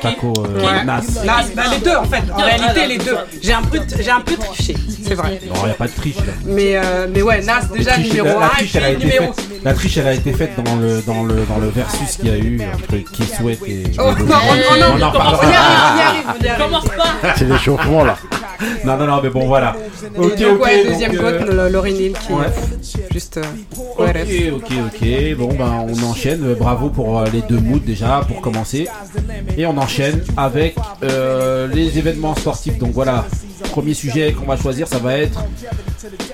Taco 0.00 0.32
euh, 0.38 0.60
Ouais. 0.64 0.84
Nas. 0.84 1.02
Nas, 1.26 1.44
bah, 1.54 1.62
les 1.70 1.78
deux 1.78 1.94
en 1.96 2.04
fait, 2.04 2.22
en 2.32 2.36
réalité 2.38 2.86
les 2.86 2.96
deux. 2.98 3.16
J'ai 3.42 3.52
un 3.52 3.60
peu, 3.62 3.80
j'ai 4.00 4.10
un 4.10 4.20
peu 4.20 4.36
triché. 4.36 4.74
C'est 5.06 5.14
vrai. 5.14 5.40
Non, 5.46 5.54
il 5.62 5.64
n'y 5.66 5.70
a 5.70 5.74
pas 5.74 5.86
de 5.88 5.92
triche 5.92 6.16
là. 6.16 6.32
Mais, 6.46 6.76
euh, 6.76 7.06
mais 7.12 7.20
ouais, 7.20 7.42
Nas 7.42 7.62
déjà 7.76 7.92
triche- 7.92 8.08
numéro 8.14 8.40
la- 8.40 8.46
la 8.46 8.46
1 8.46 8.48
et 8.48 8.56
triche, 8.56 8.74
elle 8.76 8.84
a 8.84 8.86
puis 8.88 8.94
été 8.96 9.04
numéro. 9.18 9.32
faite- 9.34 9.44
La 9.64 9.74
triche, 9.74 9.96
elle 9.98 10.06
a 10.06 10.12
été 10.14 10.32
faite 10.32 10.62
dans 10.62 10.76
le, 10.76 11.02
dans 11.02 11.22
le, 11.24 11.34
dans 11.46 11.58
le 11.58 11.68
versus 11.68 12.16
qu'il 12.16 12.28
y 12.28 12.32
a 12.32 12.36
eu 12.38 12.60
entre 12.74 12.96
Qui 13.12 13.24
Sweat 13.26 13.58
et. 13.66 13.82
Oh, 13.98 14.02
non, 14.02 14.14
on- 14.14 14.22
on- 14.22 14.98
On 14.98 15.02
en 15.02 15.10
on- 15.10 15.18
on 15.18 15.50
y 15.50 15.54
arrive, 15.54 15.82
on 15.94 15.98
y 15.98 16.02
arrive, 16.02 16.24
on 16.40 16.44
y 16.44 16.48
arrive. 16.48 16.64
Commence 16.64 16.84
pas 16.84 17.34
C'est 17.36 17.44
l'échauffement 17.48 18.04
là. 18.04 18.16
Non, 18.84 18.96
non, 18.96 19.06
non, 19.06 19.20
mais 19.22 19.30
bon, 19.30 19.46
voilà. 19.46 19.76
Ok, 20.16 20.32
Et 20.40 20.44
donc, 20.44 20.56
ok. 20.56 20.64
ouais, 20.64 20.84
deuxième 20.84 21.12
donc, 21.12 21.20
euh, 21.22 21.68
Lauryn 21.70 21.90
Hill 21.90 22.12
qui 22.12 22.32
ouais. 22.32 22.46
juste. 23.12 23.36
euh, 23.36 23.42
Ok, 23.98 24.06
ok, 24.56 24.72
ok. 24.86 25.36
Bon, 25.38 25.48
ben, 25.54 25.86
on 25.88 26.02
enchaîne. 26.04 26.44
Euh, 26.44 26.54
Bravo 26.54 26.88
pour 26.90 27.18
euh, 27.20 27.26
les 27.32 27.42
deux 27.42 27.58
moods 27.60 27.78
déjà, 27.84 28.22
pour 28.26 28.40
commencer. 28.40 28.88
Et 29.56 29.64
on 29.66 29.76
enchaîne 29.78 30.22
avec 30.36 30.74
euh, 31.04 31.68
les 31.68 31.98
événements 31.98 32.34
sportifs. 32.34 32.78
Donc 32.78 32.92
voilà, 32.92 33.26
premier 33.70 33.94
sujet 33.94 34.32
qu'on 34.32 34.46
va 34.46 34.56
choisir, 34.56 34.88
ça 34.88 34.98
va 34.98 35.16
être 35.18 35.40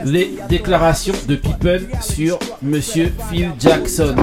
les 0.04 0.34
déclarations 0.48 1.14
de 1.28 1.36
Pippen 1.36 1.80
sur 2.00 2.38
Monsieur 2.62 3.12
Phil 3.30 3.50
Jackson. 3.58 4.14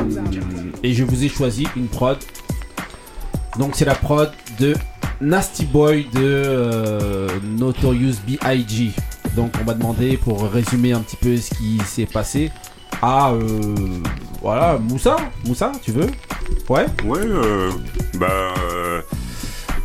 Et 0.84 0.93
je 0.93 1.03
vous 1.03 1.24
ai 1.24 1.29
choisi 1.29 1.67
une 1.75 1.88
prod. 1.88 2.17
Donc 3.60 3.72
c'est 3.75 3.86
la 3.86 3.96
prod 3.96 4.31
de 4.60 4.74
Nasty 5.22 5.66
Boy 5.66 6.08
de 6.13 6.20
euh, 6.24 7.28
Notorious 7.58 8.16
B.I.G. 8.28 8.92
Donc 9.36 9.54
on 9.62 9.66
m'a 9.66 9.74
demandé 9.74 10.18
pour 10.18 10.50
résumer 10.51 10.92
un 10.94 11.00
petit 11.00 11.16
peu 11.16 11.38
ce 11.38 11.51
qui 11.51 11.78
s'est 11.86 12.06
passé 12.06 12.51
à 13.01 13.32
euh, 13.32 13.42
voilà 14.42 14.78
Moussa, 14.78 15.16
Moussa, 15.46 15.72
tu 15.84 15.92
veux? 15.92 16.08
Ouais. 16.70 16.86
Ouais, 17.06 17.20
euh, 17.24 17.72
bah. 18.16 18.28
euh, 18.74 19.01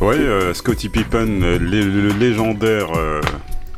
ouais, 0.01 0.53
Scottie 0.53 0.89
Pippen, 0.89 1.39
le 1.59 2.09
légendaire. 2.19 2.87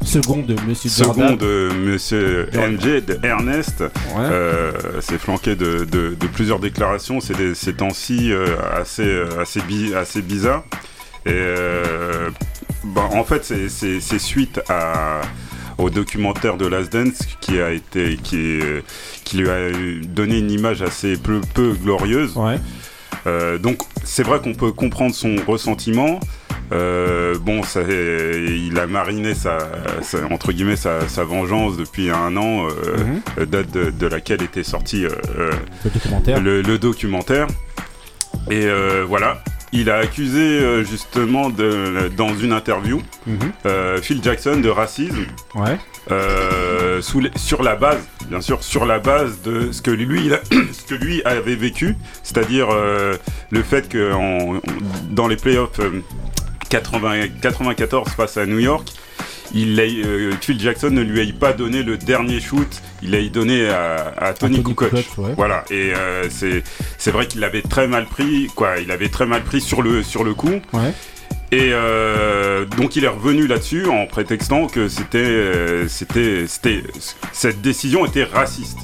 Second 0.01 0.37
de 0.37 0.55
Monsieur 0.65 0.89
Second 0.89 1.35
de 1.35 1.69
Monsieur 1.77 2.49
MJ, 2.53 3.05
de 3.05 3.19
Ernest, 3.21 3.83
euh, 4.17 4.71
c'est 5.01 5.17
flanqué 5.19 5.55
de, 5.55 5.83
de- 5.83 6.15
de 6.19 6.27
plusieurs 6.27 6.59
déclarations 6.59 7.19
ces, 7.19 7.33
des- 7.35 7.53
ces 7.53 7.73
temps-ci 7.73 8.31
euh, 8.31 8.55
assez, 8.73 9.21
assez, 9.39 9.59
bi- 9.61 9.93
assez 9.93 10.21
bizarres. 10.21 10.63
Et 11.25 11.31
euh, 11.33 12.29
bah, 12.83 13.09
en 13.13 13.23
fait, 13.23 13.43
c'est- 13.43 14.19
suite 14.19 14.59
à, 14.69 15.21
au 15.77 15.89
documentaire 15.89 16.57
de 16.57 16.65
Last 16.67 16.91
Dance 16.93 17.19
qui 17.41 17.59
a 17.59 17.71
été 17.71 18.17
qui, 18.23 18.37
est- 18.59 18.83
qui 19.23 19.37
lui 19.37 19.49
a 19.49 19.69
donné 20.03 20.39
une 20.39 20.51
image 20.51 20.81
assez 20.81 21.17
peu, 21.17 21.41
peu 21.53 21.71
glorieuse. 21.73 22.33
Euh, 23.27 23.57
donc 23.57 23.81
c'est 24.03 24.23
vrai 24.23 24.39
qu'on 24.39 24.53
peut 24.53 24.71
comprendre 24.71 25.13
son 25.13 25.35
ressentiment. 25.47 26.19
Euh, 26.71 27.35
bon, 27.39 27.63
ça, 27.63 27.81
il 27.81 28.77
a 28.79 28.85
mariné 28.87 29.33
sa, 29.33 29.57
sa- 30.03 30.23
entre 30.31 30.51
guillemets 30.53 30.75
sa, 30.75 31.07
sa 31.09 31.23
vengeance 31.23 31.75
depuis 31.77 32.11
un 32.11 32.37
an, 32.37 32.67
euh, 33.39 33.45
date 33.45 33.71
de, 33.71 33.89
de 33.89 34.07
laquelle 34.07 34.41
était 34.43 34.63
sorti 34.63 35.03
euh, 35.05 35.09
euh, 35.37 35.51
Le 35.83 35.89
documentaire. 35.89 36.39
le, 36.41 36.61
le 36.61 36.77
documentaire. 36.77 37.47
Et 38.51 38.65
euh, 38.67 39.03
voilà, 39.07 39.43
il 39.71 39.89
a 39.89 39.97
accusé 39.97 40.39
euh, 40.41 40.83
justement 40.83 41.49
de, 41.49 42.09
dans 42.17 42.35
une 42.35 42.53
interview 42.53 43.01
Mhm. 43.27 43.37
euh, 43.65 44.01
Phil 44.01 44.23
Jackson 44.23 44.57
de 44.61 44.69
racisme. 44.69 45.25
Ouais. 45.55 45.77
Euh, 46.11 47.01
sous 47.01 47.19
les- 47.19 47.31
sur 47.35 47.61
la 47.61 47.75
base, 47.75 47.99
bien 48.29 48.41
sûr, 48.41 48.63
sur 48.63 48.85
la 48.85 48.97
base 48.99 49.41
de 49.43 49.71
ce 49.71 49.81
que 49.81 49.91
lui, 49.91 50.25
il 50.25 50.33
a- 50.33 50.41
ce 50.73 50.83
que 50.87 50.95
lui 50.95 51.21
avait 51.23 51.55
vécu, 51.55 51.95
c'est-à-dire 52.23 52.67
euh, 52.71 53.15
le 53.51 53.61
fait 53.63 53.87
que 53.87 54.11
en- 54.13 54.59
dans 55.11 55.27
les 55.27 55.35
playoffs 55.37 55.79
euh, 55.79 56.01
80 56.69 57.27
94 57.41 58.09
face 58.09 58.37
à 58.37 58.45
New 58.45 58.59
York, 58.59 58.91
il 59.53 59.79
euh, 59.79 60.31
Phil 60.41 60.59
Jackson 60.59 60.91
ne 60.91 61.01
lui 61.01 61.21
ait 61.21 61.33
pas 61.33 61.53
donné 61.53 61.83
le 61.83 61.97
dernier 61.97 62.39
shoot, 62.39 62.81
il 63.01 63.11
l'a 63.11 63.27
donné 63.29 63.67
à, 63.69 64.13
à 64.17 64.33
Tony, 64.33 64.61
Tony 64.61 64.75
Kukoc. 64.75 64.93
Ouais. 65.17 65.33
Voilà, 65.35 65.65
et 65.69 65.93
euh, 65.95 66.29
c'est 66.29 66.63
c'est 66.97 67.11
vrai 67.11 67.27
qu'il 67.27 67.43
avait 67.43 67.61
très 67.61 67.87
mal 67.87 68.05
pris, 68.05 68.47
quoi, 68.55 68.79
il 68.79 68.91
avait 68.91 69.09
très 69.09 69.25
mal 69.25 69.43
pris 69.43 69.61
sur 69.61 69.81
le 69.81 70.03
sur 70.03 70.23
le 70.23 70.33
coup. 70.33 70.59
Ouais. 70.73 70.93
Et 71.51 71.69
euh, 71.71 72.65
donc 72.65 72.95
il 72.95 73.05
est 73.05 73.07
revenu 73.09 73.47
là-dessus 73.47 73.87
en 73.87 74.05
prétextant 74.05 74.67
que 74.67 74.87
c'était, 74.87 75.17
euh, 75.17 75.87
c'était, 75.87 76.45
c'était, 76.45 76.83
cette 77.31 77.61
décision 77.61 78.05
était 78.05 78.23
raciste. 78.23 78.77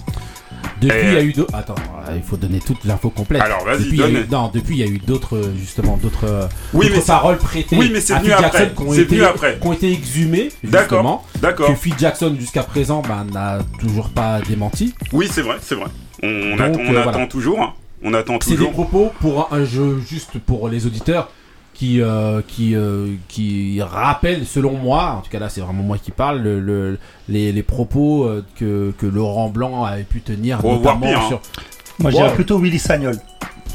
Depuis, 0.82 0.98
il 1.04 1.14
y 1.14 1.16
a 1.16 1.20
euh, 1.20 1.24
eu 1.24 1.34
d'autres. 1.34 1.56
Attends, 1.56 1.76
euh, 2.08 2.14
il 2.16 2.22
faut 2.24 2.38
donner 2.38 2.60
toute 2.60 2.84
l'info 2.86 3.10
complète. 3.10 3.42
Alors, 3.42 3.64
vas-y, 3.66 3.80
Depuis, 3.80 3.90
il 3.92 4.00
y 4.00 4.04
a 4.04 4.08
donne. 4.08 4.16
eu- 4.16 4.28
Non, 4.32 4.52
depuis, 4.54 4.76
il 4.76 4.80
y 4.80 4.84
a 4.84 4.88
eu 4.92 5.00
d'autres, 5.00 5.42
justement, 5.58 5.98
d'autres 5.98 6.26
euh, 6.26 6.48
Oui, 6.74 6.86
d'autres 6.86 6.96
mais 6.98 7.02
c'est- 7.02 7.08
paroles 7.08 7.38
prêtées 7.38 7.78
Oui, 7.78 7.90
mais 7.94 8.02
c'est 8.02 8.14
à 8.14 8.18
venu 8.20 8.30
Phil 8.32 8.46
après. 8.46 8.60
Jackson 8.60 8.76
qui 8.76 8.84
ont 8.90 8.94
C'est 8.94 9.02
été, 9.02 9.16
venu 9.16 9.26
après. 9.28 9.58
qui 9.62 9.68
ont 9.68 9.74
été 9.74 9.92
exhumées, 9.92 10.50
D'accord, 10.64 11.00
justement. 11.00 11.26
d'accord. 11.42 11.68
Que 11.70 11.76
Phil 11.76 11.94
Jackson, 11.98 12.36
jusqu'à 12.40 12.64
présent, 12.64 13.02
bah, 13.08 13.26
n'a 13.32 13.60
toujours 13.80 14.10
pas 14.10 14.40
démenti. 14.42 14.94
Oui, 15.14 15.28
c'est 15.32 15.42
vrai, 15.42 15.58
c'est 15.62 15.76
vrai. 15.76 15.88
On, 16.24 16.28
on 16.28 16.50
Donc, 16.52 16.60
attend, 16.62 16.80
on 16.80 16.94
euh, 16.94 17.02
attend 17.02 17.12
voilà. 17.12 17.28
toujours. 17.28 17.62
hein. 17.62 17.74
On 18.04 18.14
attend 18.14 18.38
C'est 18.42 18.52
des 18.52 18.56
toujours. 18.58 18.72
propos 18.74 19.12
pour 19.20 19.50
un 19.52 19.66
jeu, 19.66 20.00
juste 20.08 20.38
pour 20.40 20.70
les 20.70 20.86
auditeurs, 20.86 21.30
qui, 21.76 22.02
euh, 22.02 22.42
qui, 22.48 22.76
euh, 22.76 23.08
qui 23.28 23.82
rappellent, 23.82 24.46
selon 24.48 24.72
moi, 24.78 25.16
en 25.18 25.22
tout 25.22 25.30
cas 25.30 25.40
là 25.40 25.50
c'est 25.50 25.62
vraiment 25.62 25.84
moi 25.84 25.98
qui 25.98 26.12
parle, 26.12 26.40
le, 26.42 26.60
le- 26.60 26.98
les, 27.30 27.52
les 27.52 27.64
propos 27.64 28.24
euh, 28.24 28.44
que, 28.58 28.94
que 28.98 29.06
Laurent 29.06 29.50
Blanc 29.50 29.84
avait 29.84 30.04
pu 30.04 30.22
tenir, 30.22 30.60
Oh, 30.64 30.74
notamment 30.78 31.02
pire, 31.02 31.20
hein. 31.20 31.28
sur, 31.28 31.42
Moi, 32.00 32.12
je 32.12 32.16
dirais 32.16 32.34
plutôt 32.34 32.58
Willy 32.60 32.80
Sagnol. 32.80 33.18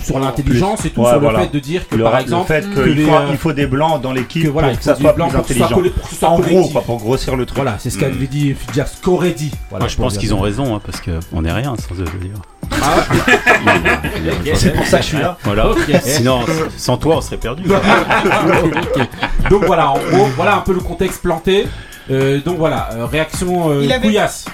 sur 0.03 0.19
l'intelligence 0.19 0.87
et 0.87 0.91
tout, 0.91 1.03
Ouais, 1.03 1.11
sur 1.11 1.21
voilà. 1.21 1.41
le 1.41 1.45
fait 1.45 1.53
de 1.53 1.59
dire 1.59 1.87
que 1.87 1.97
Le- 1.97 2.05
par 2.05 2.15
le 2.17 2.21
exemple, 2.23 2.47
fait 2.49 2.63
que 2.75 2.85
qu'il 2.85 2.95
les, 2.95 3.05
faut, 3.05 3.13
euh, 3.15 3.29
il 3.33 3.37
faut 3.37 3.53
des 3.53 3.67
blancs 3.67 4.01
dans 4.01 4.13
l'équipe 4.15 4.43
que 4.45 4.49
voilà, 4.49 4.69
pour 4.71 4.79
que 4.79 4.85
ça 4.85 4.97
soit 4.97 5.15
soit 5.15 5.25
intelligent. 5.39 5.69
pour 5.69 5.83
que 6.09 6.15
soit 6.15 6.29
en 6.31 6.41
gros, 6.41 6.69
quoi, 6.69 6.81
pour 6.83 6.97
grossir 6.99 7.37
le 7.37 7.45
truc. 7.45 7.57
Voilà, 7.57 7.77
c'est 7.79 7.91
ce 7.91 7.99
qu'avait 7.99 8.27
dit 8.27 8.55
Phil 8.55 8.75
Jackson, 8.75 8.97
qu'aurait 9.03 9.33
dit. 9.33 9.51
Voilà, 9.69 9.83
Moi, 9.85 9.89
je 9.89 9.97
pense 9.99 10.17
qu'ils 10.17 10.33
ont 10.33 10.41
raison, 10.41 10.75
hein, 10.75 10.81
parce 10.85 11.03
qu'on 11.03 11.43
n'est 11.43 11.53
rien 11.53 11.75
sans 11.77 11.95
eux, 12.01 12.07
je 12.07 12.13
veux 12.19 12.25
dire. 12.25 12.41
Ah, 12.73 13.05
C'est 14.55 14.75
pour 14.75 14.87
ça 14.87 14.99
que 14.99 15.03
je 15.05 15.09
suis 15.09 15.19
là. 15.19 15.37
Voilà. 15.45 15.71
Sinon, 16.03 16.41
sans 16.77 16.97
toi, 16.97 17.17
on 17.19 17.21
serait 17.21 17.37
perdu. 17.37 17.65
Donc 19.51 19.65
voilà, 19.65 19.91
en 19.91 19.99
gros, 19.99 20.27
voilà 20.37 20.57
un 20.57 20.61
peu 20.61 20.73
le 20.73 20.81
contexte 20.81 21.23
planté. 21.23 21.67
Euh, 22.11 22.41
donc 22.41 22.59
voilà, 22.59 22.89
euh, 22.95 23.07
réaction 23.07 23.71
euh, 23.71 23.85
Il 23.85 23.93
avait- 23.93 24.09
couillasse. 24.09 24.47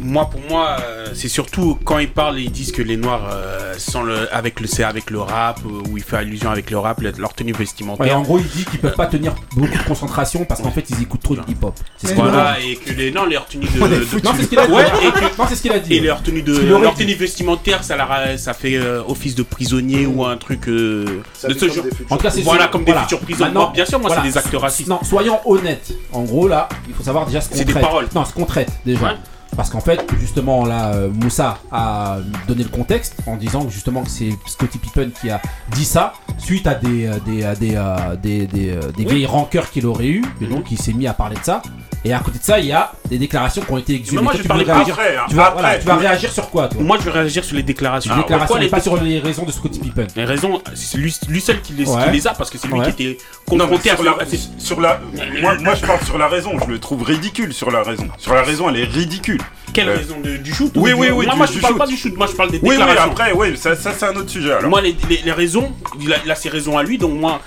Moi, 0.00 0.28
pour 0.30 0.40
moi, 0.48 0.76
euh, 0.80 1.06
c'est 1.14 1.28
surtout 1.28 1.78
quand 1.84 1.98
ils 1.98 2.10
parlent, 2.10 2.38
ils 2.38 2.50
disent 2.50 2.72
que 2.72 2.82
les 2.82 2.96
Noirs, 2.96 3.28
euh, 3.32 3.74
sont 3.78 4.02
le, 4.02 4.32
avec 4.34 4.60
le, 4.60 4.66
c'est 4.66 4.84
avec 4.84 5.10
le 5.10 5.18
rap, 5.20 5.60
euh, 5.66 5.82
où 5.90 5.96
il 5.96 6.02
fait 6.02 6.16
allusion 6.16 6.50
avec 6.50 6.70
le 6.70 6.78
rap, 6.78 7.00
le- 7.00 7.12
leur 7.18 7.34
tenue 7.34 7.52
vestimentaire. 7.52 8.06
Ouais, 8.06 8.12
en 8.12 8.22
gros, 8.22 8.38
il 8.38 8.46
dit 8.48 8.64
qu'ils 8.64 8.80
peuvent 8.80 8.94
pas 8.94 9.06
tenir 9.06 9.34
beaucoup 9.54 9.76
de 9.76 9.82
concentration 9.82 10.44
parce 10.44 10.60
qu'en 10.60 10.70
fait, 10.70 10.84
ils 10.90 11.02
écoutent 11.02 11.22
trop 11.22 11.34
de 11.36 11.40
hip-hop. 11.48 11.74
C'est 11.96 12.08
ce 12.08 12.12
qu'il 12.14 12.22
Voilà, 12.22 12.52
a 12.52 12.60
dit. 12.60 12.70
et 12.72 12.76
que 12.76 12.92
les. 12.92 13.10
Non, 13.10 13.24
leur 13.26 13.46
tenue 13.46 13.66
de. 13.66 13.78
Non, 14.24 14.32
c'est 14.36 14.42
ce 14.44 14.48
qu'il 14.48 14.58
a 14.58 14.66
dit. 14.66 14.72
Ouais, 14.72 14.84
et 15.02 15.10
que- 15.12 15.38
Non, 15.38 15.44
c'est 15.48 15.56
ce 15.56 15.62
qu'il 15.62 15.72
a 15.72 15.78
dit. 15.78 15.94
Et 15.94 16.00
leur 16.00 16.22
tenue 16.22 16.42
de. 16.42 16.56
Leur 16.58 16.94
tenue 16.94 17.14
vestimentaire, 17.14 17.82
ça, 17.84 17.96
leur 17.96 18.10
a- 18.10 18.36
ça 18.38 18.52
fait 18.54 18.76
euh, 18.76 19.02
office 19.06 19.34
de 19.34 19.42
prisonnier 19.42 20.06
ou 20.06 20.24
un 20.24 20.36
truc. 20.36 20.68
euh, 20.68 21.22
de 21.48 21.54
ce 21.54 21.68
genre. 21.68 21.84
En 22.10 22.16
tout 22.16 22.22
cas, 22.22 22.30
c'est 22.30 22.42
Voilà, 22.42 22.68
comme 22.68 22.84
des 22.84 22.92
futurs 22.92 23.20
prisonniers. 23.20 23.52
Bien 23.74 23.84
sûr, 23.86 23.98
moi, 23.98 24.08
voilà. 24.08 24.22
c'est 24.22 24.28
des 24.28 24.38
actes 24.38 24.54
racistes. 24.56 24.88
Non, 24.88 25.00
soyons 25.02 25.38
honnêtes. 25.44 25.92
En 26.12 26.22
gros, 26.22 26.48
là, 26.48 26.68
il 26.88 26.94
faut 26.94 27.02
savoir 27.02 27.26
déjà 27.26 27.40
ce 27.40 27.48
qu'on 27.48 27.56
C'est 27.56 27.64
des 27.64 27.72
traite. 27.72 27.84
paroles. 27.84 28.08
Non, 28.14 28.24
ce 28.24 28.32
qu'on 28.32 28.44
traite 28.44 28.70
déjà. 28.84 29.16
Parce 29.56 29.70
qu'en 29.70 29.80
fait, 29.80 30.04
justement, 30.20 30.66
là, 30.66 30.92
euh, 30.94 31.08
Moussa 31.10 31.58
a 31.72 32.18
donné 32.46 32.62
le 32.62 32.68
contexte 32.68 33.14
en 33.26 33.36
disant 33.36 33.64
que 33.64 33.70
justement 33.72 34.02
que 34.02 34.10
c'est 34.10 34.30
Scottie 34.46 34.78
Pippen 34.78 35.08
qui 35.18 35.30
a 35.30 35.40
dit 35.72 35.84
ça 35.86 36.12
suite 36.38 36.66
à 36.66 36.74
des, 36.74 37.06
euh, 37.06 37.14
des, 37.24 37.42
euh, 37.42 38.14
des, 38.16 38.46
des, 38.46 38.46
des, 38.46 38.76
des 38.76 38.80
Oui. 38.98 39.04
vieilles 39.06 39.26
rancœurs 39.26 39.70
qu'il 39.70 39.86
aurait 39.86 40.08
eu. 40.08 40.22
Et 40.42 40.46
donc, 40.46 40.70
il 40.70 40.78
s'est 40.78 40.92
mis 40.92 41.06
à 41.06 41.14
parler 41.14 41.36
de 41.36 41.44
ça. 41.44 41.62
Et 42.04 42.12
à 42.12 42.20
côté 42.20 42.38
de 42.38 42.44
ça, 42.44 42.60
il 42.60 42.66
y 42.66 42.72
a 42.72 42.92
des 43.10 43.18
déclarations 43.18 43.62
qui 43.62 43.72
ont 43.72 43.78
été 43.78 43.94
exhumées. 43.94 44.18
Mais 44.18 44.22
moi, 44.24 44.32
Toi, 44.32 44.38
je 44.38 44.42
tu 44.42 44.48
parlais 44.48 44.62
veux 44.64 44.68
pas 44.70 44.74
réagir- 44.78 44.92
après, 44.94 45.16
hein. 45.16 45.22
Tu 45.28 45.34
vas, 45.34 45.46
Après. 45.46 45.60
voilà, 45.60 45.78
tu 45.78 45.86
vas 45.86 45.96
réagir 45.96 46.30
sur 46.30 46.50
quoi, 46.50 46.68
toi 46.68 46.80
Moi, 46.82 46.98
je 47.00 47.04
vais 47.04 47.10
réagir 47.10 47.42
sur 47.42 47.56
les 47.56 47.64
déclarations. 47.64 48.14
Les 48.14 48.20
déclarations, 48.20 48.46
Pourquoi 48.46 48.58
mais 48.60 48.64
les 48.66 48.70
pas 48.70 48.80
sur 48.80 49.02
les 49.02 49.18
raisons 49.18 49.44
de 49.44 49.50
Scottie 49.50 49.80
Pippen. 49.80 50.06
Les 50.14 50.24
raisons, 50.24 50.60
c'est 50.74 50.98
lui, 50.98 51.12
lui 51.28 51.40
seul 51.40 51.60
qui 51.62 51.72
les, 51.72 51.88
Ouais. 51.88 52.04
qui 52.04 52.10
les 52.12 52.26
a 52.28 52.34
parce 52.34 52.48
que 52.50 52.58
c'est 52.58 52.68
lui 52.68 52.74
Ouais. 52.78 52.92
qui 52.92 53.06
était 53.08 53.18
Non, 53.50 53.58
confronté 53.66 53.90
à 53.90 53.94
sur 53.96 54.04
la, 54.04 54.16
c'est- 54.28 54.60
sur 54.60 54.80
la, 54.80 55.00
moi, 55.40 55.56
moi, 55.58 55.74
je 55.74 55.84
parle 55.84 56.00
sur 56.04 56.16
la 56.18 56.28
raison. 56.28 56.52
Je 56.64 56.70
le 56.70 56.78
trouve 56.78 57.02
ridicule 57.02 57.52
sur 57.52 57.72
la 57.72 57.82
raison. 57.82 58.06
Sur 58.18 58.34
la 58.34 58.42
raison, 58.42 58.68
elle 58.68 58.76
est 58.76 58.84
ridicule. 58.84 59.40
Quelle 59.72 59.88
Euh, 59.88 59.96
raison 59.96 60.20
de- 60.20 60.36
du 60.38 60.54
shoot 60.54 60.72
Oui, 60.76 60.92
ou 60.92 61.00
oui, 61.00 61.06
du- 61.08 61.12
oui. 61.12 61.24
Moi, 61.26 61.32
du- 61.34 61.38
moi, 61.38 61.46
je 61.46 61.52
du 61.52 61.58
parle 61.60 61.72
shoot. 61.74 61.78
pas 61.78 61.86
du 61.86 61.96
shoot. 61.96 62.16
Moi, 62.16 62.26
je 62.30 62.36
parle 62.36 62.50
des 62.50 62.58
Oui, 62.58 62.70
oui. 62.70 62.76
déclarations. 62.76 63.10
Après, 63.12 63.32
oui, 63.32 63.56
ça, 63.56 63.76
ça 63.76 63.92
c'est 63.96 64.06
un 64.06 64.16
autre 64.16 64.30
sujet. 64.30 64.52
Alors. 64.52 64.70
Moi, 64.70 64.80
les, 64.80 64.96
les- 65.08 65.22
les 65.24 65.32
raisons, 65.32 65.72
il 66.00 66.12
a, 66.12 66.16
il 66.24 66.30
a 66.30 66.34
ses 66.34 66.48
raisons 66.48 66.78
à 66.78 66.82
lui, 66.82 66.96
donc 66.98 67.12
moi, 67.18 67.40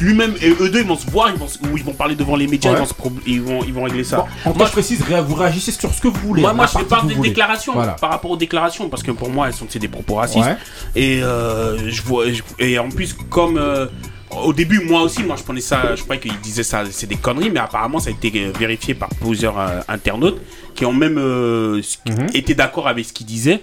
lui-même 0.00 0.34
et 0.42 0.50
eux 0.50 0.68
deux, 0.68 0.80
ils 0.80 0.86
vont 0.86 0.96
se 0.96 1.08
voir, 1.08 1.30
ils 1.30 1.38
vont, 1.38 1.46
se- 1.46 1.58
ou 1.58 1.76
ils 1.76 1.84
vont 1.84 1.92
parler 1.92 2.16
devant 2.16 2.34
les 2.34 2.48
médias, 2.48 2.70
Ouais. 2.72 2.76
ils, 2.76 2.80
vont 2.80 2.86
se 2.86 2.94
pro- 2.94 3.12
ils, 3.24 3.40
vont, 3.40 3.62
ils 3.64 3.72
vont 3.72 3.84
régler 3.84 4.02
ça. 4.02 4.16
Bon, 4.44 4.50
en 4.50 4.52
tout 4.54 4.58
cas, 4.58 4.66
je 4.66 4.72
précise, 4.72 5.02
ré- 5.02 5.22
vous 5.22 5.34
réagissez 5.36 5.70
sur 5.70 5.92
ce 5.94 6.00
que 6.00 6.08
vous 6.08 6.20
voulez. 6.26 6.42
Moi, 6.42 6.54
moi 6.54 6.66
je 6.66 6.78
parle 6.84 7.06
des 7.06 7.14
déclarations 7.14 7.74
Voilà. 7.74 7.92
par 7.92 8.10
rapport 8.10 8.32
aux 8.32 8.36
déclarations 8.36 8.88
parce 8.88 9.04
que 9.04 9.12
pour 9.12 9.30
moi 9.30 9.46
elles 9.46 9.54
sont 9.54 9.66
c'est 9.68 9.78
des 9.78 9.86
propos 9.88 10.14
racistes 10.16 10.44
Ouais. 10.44 10.56
et 10.96 11.22
euh, 11.22 11.88
je 11.88 12.02
vois 12.02 12.24
je- 12.32 12.42
et 12.58 12.78
en 12.80 12.88
plus 12.88 13.14
comme 13.30 13.58
euh, 13.58 13.86
au 14.30 14.52
début 14.52 14.80
moi 14.84 15.02
aussi 15.02 15.22
moi 15.22 15.36
je 15.36 15.42
prenais 15.42 15.60
ça 15.60 15.94
je 15.94 16.02
croyais 16.02 16.20
qu'il 16.20 16.38
disait 16.40 16.62
ça 16.64 16.82
c'est 16.90 17.06
des 17.06 17.16
conneries 17.16 17.50
mais 17.50 17.60
apparemment 17.60 17.98
ça 18.00 18.10
a 18.10 18.12
été 18.12 18.50
vérifié 18.58 18.94
par 18.94 19.08
plusieurs 19.20 19.58
euh, 19.58 19.80
internautes 19.88 20.40
qui 20.74 20.84
ont 20.84 20.92
même 20.92 21.18
euh, 21.18 21.80
Mhm. 22.06 22.26
été 22.34 22.54
d'accord 22.54 22.88
avec 22.88 23.04
ce 23.06 23.12
qu'il 23.12 23.26
disait 23.26 23.60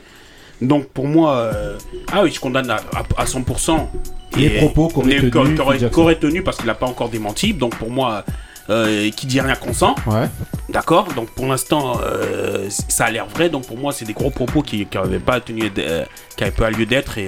donc 0.61 0.87
pour 0.89 1.07
moi 1.07 1.35
euh, 1.35 1.77
ah 2.11 2.23
oui 2.23 2.31
je 2.33 2.39
condamne 2.39 2.69
à, 2.69 2.75
à- 2.95 3.21
à 3.21 3.25
100% 3.25 3.87
Les 4.37 4.49
propos 4.57 4.87
qu'aurait 5.91 6.15
tenu 6.15 6.41
parce 6.43 6.57
qu'il 6.57 6.65
n'a 6.67 6.75
pas 6.75 6.87
encore 6.87 7.09
démenti 7.09 7.53
donc 7.53 7.75
pour 7.75 7.91
moi 7.91 8.23
qui 9.17 9.27
dit 9.27 9.41
rien 9.41 9.55
consent. 9.55 9.93
Ouais. 10.07 10.29
D'accord 10.69 11.09
Donc 11.17 11.29
pour 11.31 11.45
l'instant, 11.47 11.99
ça 12.69 13.05
a 13.05 13.11
l'air 13.11 13.27
vrai. 13.27 13.49
Donc 13.49 13.67
pour 13.67 13.77
moi, 13.77 13.91
c'est 13.91 14.05
des 14.05 14.13
gros 14.13 14.29
propos 14.29 14.61
qui 14.61 14.87
n'avaient 14.95 15.19
pas 15.19 15.41
tenu, 15.41 15.69
qui 15.69 16.51
pas 16.57 16.69
lieu 16.71 16.85
d'être 16.85 17.17
et 17.17 17.27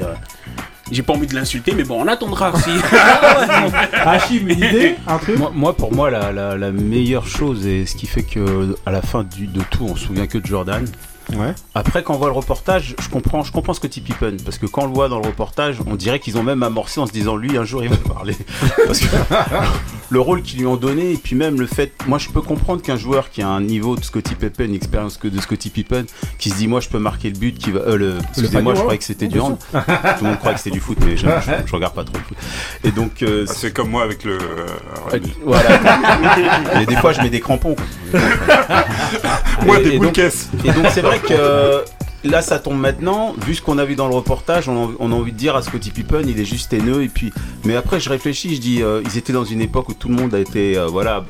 j'ai 0.92 1.02
pas 1.04 1.14
envie 1.14 1.28
de 1.28 1.36
l'insulter, 1.36 1.74
mais 1.76 1.84
bon, 1.84 2.04
on 2.04 2.08
attendra 2.08 2.54
si. 2.60 2.70
Hachim, 3.94 4.48
une 4.50 4.58
idée 4.58 4.96
Un 5.08 5.18
truc 5.18 5.38
moi, 5.38 5.52
moi, 5.54 5.76
pour 5.76 5.94
moi, 5.94 6.10
la, 6.12 6.32
la- 6.32 6.58
la 6.58 6.72
meilleure 6.72 7.28
chose 7.28 7.66
et 7.66 7.86
ce 7.86 7.96
qui 7.96 8.06
fait 8.08 8.24
que 8.24 8.78
à 8.86 8.92
la 8.92 9.02
fin 9.02 9.24
du- 9.24 9.48
de 9.48 9.62
tout, 9.70 9.86
on 9.90 9.96
se 9.96 10.06
souvient 10.06 10.28
que 10.28 10.38
de 10.38 10.46
Jordan. 10.46 10.86
Ouais. 11.34 11.54
Après, 11.74 12.04
quand 12.04 12.14
on 12.14 12.18
voit 12.18 12.28
le 12.28 12.34
reportage, 12.34 12.96
je 13.02 13.10
comprends, 13.10 13.44
je 13.44 13.52
comprends 13.52 13.74
ce 13.74 13.80
que 13.80 13.88
dit 13.88 14.02
Pippen. 14.02 14.38
Parce 14.44 14.58
que 14.58 14.66
quand 14.66 14.84
on 14.84 14.88
le 14.88 14.94
voit 14.94 15.10
dans 15.10 15.20
le 15.20 15.26
reportage, 15.28 15.78
on 15.88 15.96
dirait 15.96 16.20
qu'ils 16.20 16.38
ont 16.38 16.44
même 16.44 16.62
amorcé 16.64 17.00
en 17.00 17.08
se 17.08 17.12
disant 17.12 17.36
lui, 17.36 17.58
un 17.58 17.64
jour, 17.66 17.84
il 17.84 17.90
va 17.90 17.98
parler. 18.14 18.36
Parce 18.86 19.00
que 19.00 19.08
le 20.10 20.20
rôle 20.20 20.42
qu'ils 20.44 20.60
lui 20.60 20.68
ont 20.68 20.76
donné, 20.78 21.14
et 21.14 21.18
puis 21.18 21.36
même 21.36 21.60
le 21.60 21.66
fait. 21.68 21.92
Moi, 22.08 22.18
je 22.20 22.30
peux 22.30 22.42
comprendre 22.42 22.82
qu'un 22.82 22.98
joueur 22.98 23.30
qui 23.32 23.42
a 23.42 23.48
un 23.48 23.62
niveau 23.62 23.96
de 23.96 24.04
Scottie 24.04 24.36
Pippen, 24.36 24.66
une 24.66 24.76
expérience 24.76 25.18
que 25.18 25.28
de 25.28 25.40
Scottie 25.42 25.70
Pippen, 25.72 26.06
qui 26.38 26.50
se 26.52 26.56
dit, 26.56 26.68
moi, 26.68 26.80
je 26.80 26.90
peux 26.90 27.00
marquer 27.00 27.30
le 27.30 27.38
but, 27.38 27.58
qui 27.58 27.72
va. 27.72 27.80
euh, 27.82 27.98
le, 27.98 28.18
excusez-moi, 28.30 28.74
je 28.74 28.78
ouais. 28.80 28.84
croyais 28.84 28.98
que 29.00 29.04
c'était 29.04 29.28
du 29.28 29.40
hand. 29.40 29.58
Tout 29.72 29.78
le 30.22 30.28
monde 30.30 30.40
croit 30.40 30.54
que 30.54 30.60
c'était 30.60 30.72
du 30.76 30.80
foot, 30.80 30.98
mais 31.06 31.18
je, 31.18 31.26
je- 31.26 31.66
je 31.68 31.72
regarde 31.74 31.94
pas 31.96 32.04
trop 32.04 32.16
le 32.18 32.24
foot. 32.24 32.38
Et 32.84 32.92
donc. 32.92 33.24
euh, 33.24 33.46
Ah, 33.50 33.54
C'est 33.56 33.74
comme 33.74 33.90
moi 33.90 34.04
avec 34.04 34.24
le. 34.24 34.34
euh, 34.38 35.20
voilà. 35.44 35.70
Et 36.82 36.86
des 36.86 36.96
fois, 36.98 37.12
je 37.14 37.22
mets 37.22 37.30
des 37.30 37.40
crampons. 37.40 37.76
Moi, 39.66 39.80
Et- 39.80 39.84
des 39.84 39.98
boules 39.98 40.08
donc- 40.08 40.16
caisses. 40.16 40.50
Et 40.64 40.72
donc, 40.72 40.86
c'est 40.94 41.02
vrai 41.02 41.15
que 41.24 42.05
là, 42.26 42.42
ça 42.42 42.60
tombe 42.60 42.80
maintenant. 42.80 43.34
Vu 43.46 43.56
ce 43.56 43.62
qu'on 43.62 43.78
a 43.78 43.86
vu 43.86 43.96
dans 43.96 44.08
le 44.08 44.16
reportage, 44.16 44.68
on 44.70 44.90
a, 44.90 44.92
on 45.00 45.12
a 45.12 45.16
envie 45.16 45.32
de 45.32 45.38
dire 45.38 45.56
à 45.56 45.62
Scottie 45.62 45.92
Pippen, 45.92 46.22
il 46.28 46.40
est 46.40 46.46
juste 46.46 46.74
haineux. 46.74 47.04
Et 47.04 47.10
puis, 47.10 47.32
mais 47.64 47.76
après, 47.76 48.00
je 48.00 48.10
réfléchis, 48.10 48.56
je 48.56 48.62
dis, 48.62 48.82
euh, 48.84 49.02
ils 49.06 49.18
étaient 49.18 49.34
dans 49.34 49.46
une 49.46 49.62
époque 49.62 49.90
où 49.90 49.94
tout 49.94 50.08
le 50.10 50.16
monde 50.16 50.34
a 50.34 50.40
été, 50.40 50.78
euh, 50.78 50.88
voilà, 50.88 51.26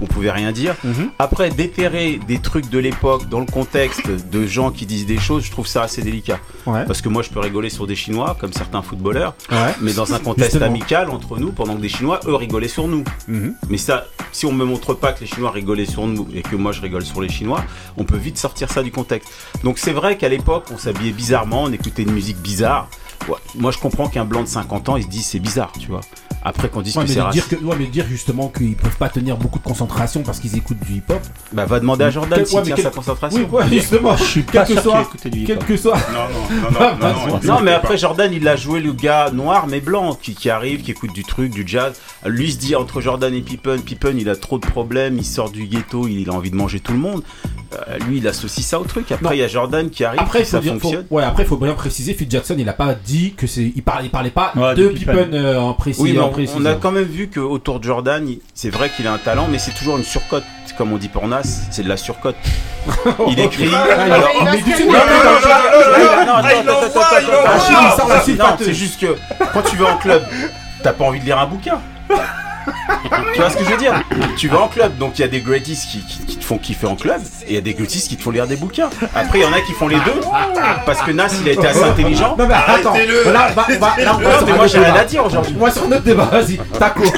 on 0.00 0.06
pouvait 0.06 0.30
rien 0.30 0.52
dire. 0.52 0.74
Mhm. 0.84 1.10
Après, 1.18 1.50
déterrer 1.50 2.18
des 2.26 2.38
trucs 2.38 2.68
de 2.70 2.78
l'époque 2.78 3.28
dans 3.28 3.40
le 3.40 3.46
contexte 3.46 4.06
de 4.08 4.46
gens 4.46 4.70
qui 4.70 4.86
disent 4.86 5.06
des 5.06 5.18
choses, 5.18 5.44
je 5.44 5.50
trouve 5.50 5.66
ça 5.66 5.82
assez 5.82 6.02
délicat. 6.02 6.38
Ouais. 6.66 6.84
Parce 6.86 7.00
que 7.00 7.08
moi, 7.08 7.22
je 7.22 7.30
peux 7.30 7.40
rigoler 7.40 7.70
sur 7.70 7.86
des 7.86 7.96
Chinois, 7.96 8.36
comme 8.40 8.52
certains 8.52 8.82
footballeurs, 8.82 9.34
Ouais. 9.50 9.74
mais 9.80 9.92
dans 9.92 10.12
un 10.14 10.18
contexte 10.18 10.52
Justement. 10.52 10.66
amical 10.70 11.10
entre 11.10 11.38
nous, 11.38 11.52
pendant 11.52 11.76
que 11.76 11.80
des 11.80 11.88
Chinois, 11.88 12.20
eux, 12.26 12.34
rigolaient 12.34 12.68
sur 12.68 12.88
nous. 12.88 13.04
Mhm. 13.26 13.54
Mais 13.68 13.78
ça, 13.78 14.06
si 14.32 14.46
on 14.46 14.52
me 14.52 14.64
montre 14.64 14.94
pas 14.94 15.12
que 15.12 15.20
les 15.20 15.26
Chinois 15.26 15.50
rigolaient 15.50 15.84
sur 15.86 16.06
nous 16.06 16.28
et 16.34 16.42
que 16.42 16.56
moi 16.56 16.72
je 16.72 16.80
rigole 16.80 17.04
sur 17.04 17.20
les 17.20 17.28
Chinois, 17.28 17.64
on 17.96 18.04
peut 18.04 18.16
vite 18.16 18.38
sortir 18.38 18.70
ça 18.70 18.82
du 18.82 18.90
contexte. 18.90 19.28
Donc 19.64 19.78
c'est 19.78 19.92
vrai 19.92 20.16
qu'à 20.16 20.28
on 20.70 20.78
s'habillait 20.78 21.12
bizarrement, 21.12 21.64
on 21.64 21.72
écoutait 21.72 22.02
une 22.02 22.12
musique 22.12 22.38
bizarre. 22.38 22.88
Ouais, 23.28 23.36
Moi 23.56 23.70
je 23.72 23.78
comprends 23.78 24.08
qu'un 24.08 24.24
blanc 24.24 24.42
de 24.42 24.48
50 24.48 24.88
ans, 24.90 24.96
il 24.96 25.02
se 25.04 25.08
dit 25.08 25.22
c'est 25.22 25.38
bizarre, 25.40 25.72
tu 25.78 25.88
vois. 25.88 26.00
Après 26.44 26.68
qu'on 26.68 26.82
dise 26.82 26.96
Ouais, 26.96 27.02
que 27.02 27.08
mais 27.08 27.14
c'est 27.14 27.20
dire, 27.20 27.24
raciste. 27.26 27.48
que, 27.48 27.64
ouais, 27.64 27.76
mais 27.78 27.86
dire 27.86 28.06
justement 28.08 28.48
qu'ils 28.48 28.76
peuvent 28.76 28.96
pas 28.96 29.08
tenir 29.08 29.36
beaucoup 29.36 29.58
de 29.58 29.64
concentration 29.64 30.22
parce 30.22 30.38
qu'ils 30.38 30.56
écoutent 30.56 30.78
du 30.86 30.94
hip-hop. 30.98 31.20
Bah 31.52 31.66
va 31.66 31.80
demander 31.80 32.04
à 32.04 32.10
Jordan 32.10 32.46
s'il 32.46 32.56
ouais, 32.56 32.62
tient 32.62 32.74
quel- 32.76 32.84
sa 32.84 32.90
concentration. 32.90 33.40
Oui, 33.50 33.58
ouais, 33.58 33.68
justement, 33.68 34.16
Je 34.16 34.22
suis 34.24 34.44
quel 34.44 34.60
pas 34.62 34.66
que 34.66 34.72
sûr 34.74 34.82
soit, 34.82 35.02
écoutait 35.02 35.30
du 35.30 35.44
quel 35.44 35.58
que 35.58 35.76
soit. 35.76 35.96
Non, 35.96 36.28
non, 36.32 36.70
non, 36.70 36.80
non, 36.80 37.08
non, 37.08 37.26
non, 37.26 37.40
Non, 37.54 37.60
mais 37.60 37.72
pas. 37.72 37.76
après 37.78 37.98
Jordan, 37.98 38.32
il 38.32 38.46
a 38.46 38.54
joué 38.56 38.80
le 38.80 38.92
gars 38.92 39.30
noir 39.32 39.66
mais 39.66 39.80
blanc 39.80 40.14
qui, 40.14 40.34
qui 40.34 40.48
arrive, 40.48 40.82
qui 40.82 40.92
écoute 40.92 41.12
du 41.12 41.24
truc, 41.24 41.50
du 41.52 41.64
jazz. 41.66 41.94
Lui 42.24 42.52
se 42.52 42.58
dit 42.58 42.76
entre 42.76 43.00
Jordan 43.00 43.34
et 43.34 43.42
Pippen, 43.42 43.78
Pippen 43.80 44.14
il 44.16 44.28
a 44.30 44.36
trop 44.36 44.58
de 44.58 44.66
problèmes, 44.66 45.18
il 45.18 45.26
sort 45.26 45.50
du 45.50 45.64
ghetto, 45.66 46.06
il 46.06 46.30
a 46.30 46.32
envie 46.32 46.50
de 46.52 46.56
manger 46.56 46.78
tout 46.80 46.92
le 46.92 46.98
monde. 46.98 47.22
Euh, 47.86 47.98
lui, 48.08 48.16
il 48.16 48.26
associe 48.26 48.64
ça 48.64 48.80
au 48.80 48.84
truc. 48.84 49.12
Après, 49.12 49.36
il 49.36 49.40
y 49.40 49.42
a 49.42 49.48
Jordan 49.48 49.90
qui 49.90 50.02
arrive, 50.02 50.20
Après, 50.22 50.42
ça 50.44 50.58
dire, 50.58 50.72
faut- 50.74 50.80
fonctionne. 50.80 51.04
ouais, 51.10 51.22
après, 51.22 51.42
il 51.42 51.46
faut 51.46 51.58
bien 51.58 51.74
préciser, 51.74 52.14
Phil 52.14 52.30
Jackson, 52.30 52.54
il 52.56 52.66
a 52.66 52.72
pas 52.72 52.94
dit 53.08 53.34
que 53.36 53.46
c'est, 53.46 53.72
il 53.74 53.82
parlait, 53.82 54.06
il 54.06 54.10
parlait 54.10 54.30
pas 54.30 54.52
Ouais, 54.54 54.74
de 54.74 54.84
de 54.84 54.88
Pippen, 54.90 55.14
Pippen. 55.14 55.34
euh, 55.34 55.58
en 55.58 55.72
précis. 55.72 56.00
Oui, 56.02 56.12
mais 56.12 56.20
en 56.20 56.26
on, 56.26 56.30
précis. 56.30 56.52
on 56.56 56.64
a 56.66 56.74
quand 56.74 56.90
même 56.92 57.04
vu 57.04 57.28
qu'autour 57.28 57.80
de 57.80 57.84
Jordan, 57.84 58.26
c'est 58.54 58.68
vrai 58.70 58.90
qu'il 58.94 59.06
a 59.06 59.12
un 59.12 59.18
talent, 59.18 59.48
mais 59.50 59.58
c'est 59.58 59.72
toujours 59.72 59.96
une 59.96 60.04
surcote. 60.04 60.44
Comme 60.76 60.92
on 60.92 60.96
dit 60.98 61.08
pour 61.08 61.26
Nas, 61.26 61.42
c'est 61.72 61.82
de 61.82 61.88
la 61.88 61.96
surcote. 61.96 62.36
Il 63.28 63.40
écrit. 63.40 63.68
alors- 63.74 64.28
il 64.38 64.44
met 64.44 64.62
du- 64.62 64.84
Non, 64.84 64.92
non, 64.92 64.92
non, 64.92 65.40
non, 65.42 66.26
non, 66.26 66.26
non, 66.26 66.26
non, 66.26 66.32
Ah, 66.34 66.42
Ah, 66.44 66.62
non, 66.64 68.34
Non, 68.34 68.36
pâteuse. 68.36 68.66
c'est 68.66 68.74
juste 68.74 69.00
que 69.00 69.16
quand 69.52 69.62
tu 69.62 69.76
vas 69.76 69.86
en 69.94 69.96
club, 69.96 70.22
t'as 70.82 70.92
pas 70.92 71.04
envie 71.04 71.18
de 71.18 71.24
lire 71.24 71.38
un 71.38 71.46
bouquin. 71.46 71.80
Tu 73.34 73.40
vois 73.40 73.50
ce 73.50 73.56
que 73.56 73.64
je 73.64 73.70
veux 73.70 73.76
dire 73.76 73.92
Tu 74.36 74.48
vas 74.48 74.60
en 74.60 74.68
club, 74.68 74.96
donc 74.98 75.18
il 75.18 75.22
y 75.22 75.24
a 75.24 75.28
des 75.28 75.40
greaties 75.40 75.76
qui, 75.76 76.00
qui- 76.04 76.24
qui 76.26 76.36
te 76.36 76.44
font 76.44 76.58
kiffer 76.58 76.86
en 76.86 76.96
club, 76.96 77.20
et 77.46 77.50
il 77.50 77.54
y 77.54 77.58
a 77.58 77.60
des 77.60 77.74
greaties 77.74 78.00
qui 78.08 78.16
te 78.16 78.22
font 78.22 78.30
lire 78.30 78.46
des 78.46 78.56
bouquins. 78.56 78.90
Après, 79.14 79.38
il 79.40 79.42
y 79.42 79.44
en 79.44 79.52
a 79.52 79.60
qui 79.60 79.72
font 79.72 79.88
les 79.88 79.96
deux, 79.96 80.20
parce 80.86 81.02
que 81.02 81.10
Nas, 81.12 81.28
il 81.42 81.48
a 81.48 81.52
été 81.52 81.66
assez 81.66 81.82
intelligent. 81.82 82.36
Non, 82.38 82.46
mais 82.46 82.54
attends, 82.54 82.94
là, 82.94 83.50
on 83.50 83.54
va- 83.54 83.94
là, 83.98 84.14
on 84.14 84.18
va 84.18 84.32
Non, 84.32 84.38
sur 84.38 84.46
mais 84.46 84.52
un 84.52 84.56
moi, 84.56 84.64
autre 84.64 84.72
j'ai 84.72 84.78
rien 84.78 84.88
débat. 84.88 85.00
à 85.00 85.04
dire 85.04 85.24
aujourd'hui. 85.26 85.54
Moi, 85.58 85.70
sur 85.70 85.88
notre 85.88 86.04
débat, 86.04 86.24
vas-y, 86.26 86.58
taco. 86.78 87.02
Ouais, 87.02 87.08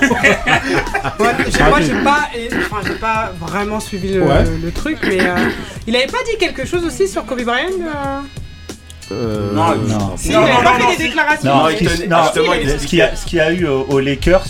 j'ai- 1.48 1.64
moi, 1.64 1.80
j'ai 1.80 1.94
pas, 2.04 2.28
et- 2.34 2.48
enfin, 2.56 2.76
j'ai 2.86 2.94
pas 2.94 3.32
vraiment 3.40 3.80
suivi 3.80 4.14
le, 4.14 4.22
Ouais. 4.22 4.44
le 4.62 4.70
truc, 4.72 4.98
mais 5.02 5.20
euh, 5.20 5.34
il 5.86 5.94
avait 5.96 6.06
pas 6.06 6.18
dit 6.30 6.36
quelque 6.38 6.64
chose 6.66 6.84
aussi 6.84 7.08
sur 7.08 7.24
Kobe 7.26 7.42
Bryant 7.42 7.68
euh 7.80 8.20
Euh, 9.12 9.52
Non, 9.52 9.74
Non. 9.74 10.14
Si, 10.16 10.30
Non, 10.30 10.42
il 10.46 10.50
avait 10.50 10.52
non, 10.52 10.62
pas 10.62 10.78
non, 10.78 10.88
fait 10.90 10.96
des 10.96 11.04
déclarations. 11.04 11.68
Justement, 11.70 12.24
ce 12.78 12.86
qu'il 12.86 12.98
y 12.98 13.40
a, 13.40 13.44
a 13.44 13.50
eu 13.50 13.66
aux 13.66 13.98
Lakers, 13.98 14.44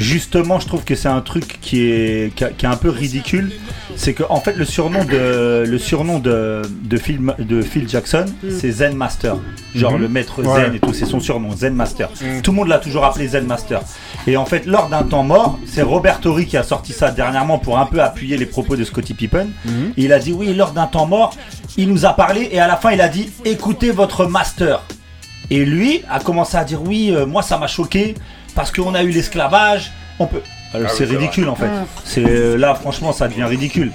justement, 0.00 0.58
je 0.58 0.66
trouve 0.66 0.82
que 0.82 0.94
c'est 0.94 1.08
un 1.08 1.20
truc 1.20 1.58
qui 1.60 1.82
est, 1.82 2.34
qui, 2.34 2.42
a- 2.44 2.48
qui 2.50 2.64
est 2.64 2.68
un 2.68 2.76
peu 2.76 2.88
ridicule. 2.88 3.52
C'est 3.96 4.14
que 4.14 4.22
en 4.30 4.40
fait, 4.40 4.56
le 4.56 4.64
surnom 4.64 5.04
de, 5.04 5.64
le 5.68 5.78
surnom 5.78 6.18
de, 6.20 6.62
de, 6.84 6.96
Phil, 6.96 7.20
de 7.38 7.60
Phil 7.60 7.86
Jackson, 7.88 8.24
c'est 8.58 8.70
Zen 8.70 8.94
Master. 8.94 9.36
Genre 9.74 9.92
Mhm. 9.92 10.00
le 10.00 10.08
maître 10.08 10.42
Ouais. 10.42 10.62
Zen 10.62 10.74
et 10.74 10.80
tout, 10.80 10.94
c'est 10.94 11.04
son 11.04 11.20
surnom, 11.20 11.54
Zen 11.54 11.74
Master. 11.74 12.08
Tout 12.42 12.50
le 12.52 12.56
monde 12.56 12.68
l'a 12.68 12.78
toujours 12.78 13.04
appelé 13.04 13.28
Zen 13.28 13.44
Master. 13.46 13.82
Et 14.26 14.36
en 14.38 14.46
fait, 14.46 14.64
lors 14.64 14.88
d'un 14.88 15.02
temps 15.02 15.22
mort, 15.22 15.58
c'est 15.66 15.82
Robert 15.82 16.20
Torrey 16.20 16.46
qui 16.46 16.56
a 16.56 16.62
sorti 16.62 16.92
ça 16.94 17.10
dernièrement 17.10 17.58
pour 17.58 17.78
un 17.78 17.84
peu 17.86 18.00
appuyer 18.00 18.38
les 18.38 18.46
propos 18.46 18.74
de 18.76 18.84
Scottie 18.84 19.14
Pippen. 19.14 19.48
Mhm. 19.66 19.92
Et 19.98 20.04
il 20.04 20.12
a 20.14 20.18
dit 20.18 20.32
oui, 20.32 20.54
lors 20.54 20.72
d'un 20.72 20.86
temps 20.86 21.06
mort, 21.06 21.36
il 21.76 21.88
nous 21.90 22.06
a 22.06 22.14
parlé 22.14 22.48
et 22.52 22.58
à 22.58 22.66
la 22.66 22.76
fin, 22.76 22.92
il 22.92 23.00
a 23.02 23.08
dit 23.08 23.28
écoutez 23.44 23.90
votre 23.90 24.24
master. 24.24 24.82
Et 25.50 25.64
lui 25.64 26.00
a 26.08 26.20
commencé 26.20 26.56
à 26.56 26.64
dire 26.64 26.80
oui, 26.82 27.10
euh, 27.12 27.26
moi 27.26 27.42
ça 27.42 27.58
m'a 27.58 27.66
choqué 27.66 28.14
parce 28.54 28.70
qu'on 28.70 28.94
a 28.94 29.02
eu 29.02 29.10
l'esclavage. 29.10 29.92
On 30.18 30.26
peut. 30.26 30.42
Alors, 30.72 30.88
Ah 30.90 30.94
c'est 30.96 31.04
oui, 31.04 31.10
c'est 31.10 31.16
ridicule 31.16 31.48
en 31.48 31.54
fait. 31.56 31.66
C'est 32.04 32.24
euh, 32.24 32.56
là 32.56 32.74
franchement 32.74 33.12
ça 33.12 33.26
devient 33.28 33.44
ridicule. 33.44 33.90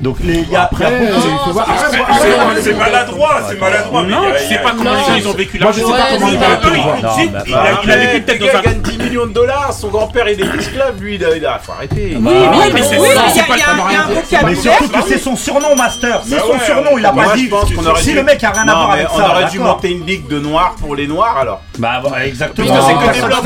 Donc 0.00 0.16
les 0.24 0.34
il 0.40 0.50
y 0.50 0.56
a, 0.56 0.62
Après, 0.64 0.84
il 0.90 0.92
y 0.92 1.06
a 1.06 1.12
beaucoup 1.12 1.22
de- 1.22 1.32
il 1.32 1.38
faut 1.44 1.52
voir. 1.52 1.70
Après, 1.70 1.84
C'est- 1.90 1.96
c'est- 1.96 2.62
C'est 2.62 2.74
maladroit, 2.74 3.40
c'est 3.48 3.60
maladroit. 3.60 4.02
mais 4.02 4.10
Non, 4.12 4.22
y 4.34 4.48
sais 4.48 4.58
pas 4.58 4.72
comment 4.76 4.90
les 4.92 4.98
gens 5.00 5.14
ils 5.16 5.28
ont 5.28 5.32
vécu 5.32 5.56
la 5.58 5.64
Moi, 5.66 5.72
je 5.72 5.80
sais 5.80 5.90
pas 5.92 5.98
comment 6.12 6.26
il 6.28 6.32
c'est 6.32 6.38
va 6.38 6.56
pas- 6.56 6.68
le 6.70 6.76
voir. 6.76 6.96
Non, 7.02 7.10
Il 7.46 7.54
a- 7.54 7.96
mais 7.96 8.06
vécu 8.06 8.22
peut-être 8.22 8.40
dans 8.40 8.58
un. 8.58 8.62
gagne 8.62 8.80
10 8.80 8.98
millions 8.98 9.26
de 9.26 9.32
dollars, 9.32 9.72
son 9.72 9.88
grand-père 9.88 10.28
il 10.28 10.40
est 10.40 10.54
esclave, 10.58 11.00
lui 11.00 11.14
il 11.14 11.24
a, 11.24 11.36
il 11.36 11.46
a- 11.46 11.58
faut 11.62 11.72
arrêter. 11.72 12.16
Oui, 12.16 12.22
Oui, 12.24 12.32
oui, 12.34 12.64
mais 12.74 12.82
c'est 12.82 12.98
oui, 12.98 13.08
il 13.10 13.14
y 13.14 13.18
a- 13.18 13.28
c'est 13.28 13.34
il 13.34 13.38
y 13.38 14.36
a 14.36 14.40
pas 14.40 14.46
Mais 14.46 14.54
surtout 14.56 14.88
que 14.88 15.02
c'est 15.08 15.18
son 15.18 15.36
surnom 15.36 15.76
master. 15.76 16.20
C'est 16.26 16.36
Bah 16.36 16.42
son 16.52 16.58
surnom, 16.64 16.98
il 16.98 17.06
a 17.06 17.12
Moi 17.12 17.24
pas 17.24 17.34
dit. 17.36 17.50
Si 17.98 18.12
le 18.12 18.22
mec 18.24 18.42
a 18.42 18.50
rien 18.50 18.62
à 18.68 18.74
voir 18.74 18.88
mais 18.88 18.94
avec 18.94 19.08
on 19.14 19.18
ça, 19.18 19.28
aurait 19.30 19.44
dû 19.50 19.58
monter 19.60 19.90
une 19.92 20.04
ligue 20.04 20.26
de 20.28 20.40
noirs 20.40 20.74
pour 20.80 20.96
les 20.96 21.06
noirs 21.06 21.38
alors. 21.38 21.60
Bah 21.78 22.00
voilà, 22.02 22.26
exactement. 22.26 22.66
C'est 22.66 22.94
que 22.94 23.26
blancs. 23.26 23.42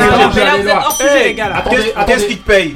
mais 0.65 0.73
hors 0.73 0.93
sujet, 0.93 1.25
les 1.25 1.35
Qu'est-ce 1.35 1.51
attendez. 1.55 1.93
qu'est-ce 2.07 2.25
qui 2.27 2.37
te 2.39 2.47
paye 2.47 2.68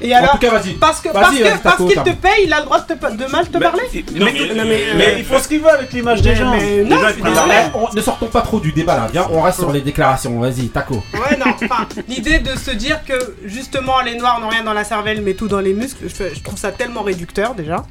Et 0.00 0.12
En 0.14 0.18
alors 0.18 0.32
tout 0.32 0.38
cas, 0.38 0.50
vas-y. 0.50 0.72
Parce 0.74 1.00
que 1.00 1.08
Vas-y, 1.08 1.14
parce 1.22 1.30
vas-y, 1.32 1.42
que 1.42 1.62
parce 1.62 1.76
Taco, 1.76 1.86
qu'il 1.86 2.02
te 2.02 2.10
paye, 2.10 2.44
il 2.44 2.52
a 2.52 2.58
le 2.58 2.64
droit 2.64 2.80
de, 2.80 2.94
te- 2.94 3.16
de 3.16 3.30
mal 3.30 3.48
te 3.48 3.58
parler. 3.58 3.82
mais, 4.12 4.18
Non, 4.18 4.64
mais- 4.66 4.80
mais 4.96 5.14
il 5.18 5.24
faut 5.24 5.38
ce 5.38 5.46
qu'il 5.46 5.60
veut 5.60 5.70
avec 5.70 5.92
l'image 5.92 6.20
des 6.20 6.30
Mais- 6.30 6.36
gens. 6.36 6.50
mais 6.50 6.82
non, 6.82 6.98
gens, 7.00 7.70
on- 7.74 7.94
ne 7.94 8.00
sortons 8.00 8.26
pas 8.26 8.42
trop 8.42 8.58
du 8.58 8.72
débat 8.72 8.96
là, 8.96 9.06
viens, 9.10 9.26
on 9.30 9.40
reste 9.40 9.60
sur 9.60 9.70
les 9.72 9.82
déclarations, 9.82 10.38
vas-y, 10.40 10.68
taco. 10.68 11.02
Ouais, 11.14 11.36
non, 11.36 11.52
enfin, 11.62 11.86
l'idée 12.08 12.40
de 12.40 12.56
se 12.58 12.72
dire 12.72 13.04
que 13.04 13.14
justement 13.44 14.00
les 14.00 14.16
noirs 14.16 14.40
n'ont 14.40 14.48
rien 14.48 14.64
dans 14.64 14.72
la 14.74 14.84
cervelle 14.84 15.22
mais 15.22 15.34
tout 15.34 15.46
dans 15.48 15.60
les 15.60 15.72
muscles, 15.74 16.06
je, 16.08 16.40
trouve 16.42 16.58
ça 16.58 16.72
tellement 16.72 17.02
réducteur 17.02 17.54
déjà. 17.54 17.84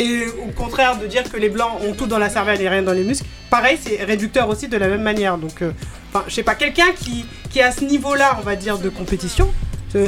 Et 0.00 0.24
au 0.46 0.50
contraire 0.50 0.96
de 0.98 1.06
dire 1.06 1.22
que 1.30 1.36
les 1.36 1.48
blancs 1.48 1.70
ont 1.88 1.92
tout 1.92 2.08
dans 2.08 2.18
la 2.18 2.28
cervelle 2.28 2.60
et 2.60 2.68
rien 2.68 2.82
dans 2.82 2.92
les 2.92 3.04
muscles, 3.04 3.24
pareil, 3.50 3.78
c'est 3.80 4.02
réducteur 4.02 4.48
aussi 4.48 4.66
de 4.66 4.76
la 4.76 4.88
même 4.88 5.02
manière. 5.02 5.38
Donc, 5.38 5.62
euh, 5.62 5.70
enfin, 6.12 6.24
je 6.26 6.34
sais 6.34 6.42
pas, 6.42 6.56
quelqu'un 6.56 6.90
qui, 6.98 7.24
qui 7.50 7.60
est 7.60 7.62
à 7.62 7.70
ce 7.70 7.84
niveau-là, 7.84 8.36
on 8.40 8.42
va 8.42 8.56
dire, 8.56 8.78
de 8.78 8.88
compétition, 8.88 9.48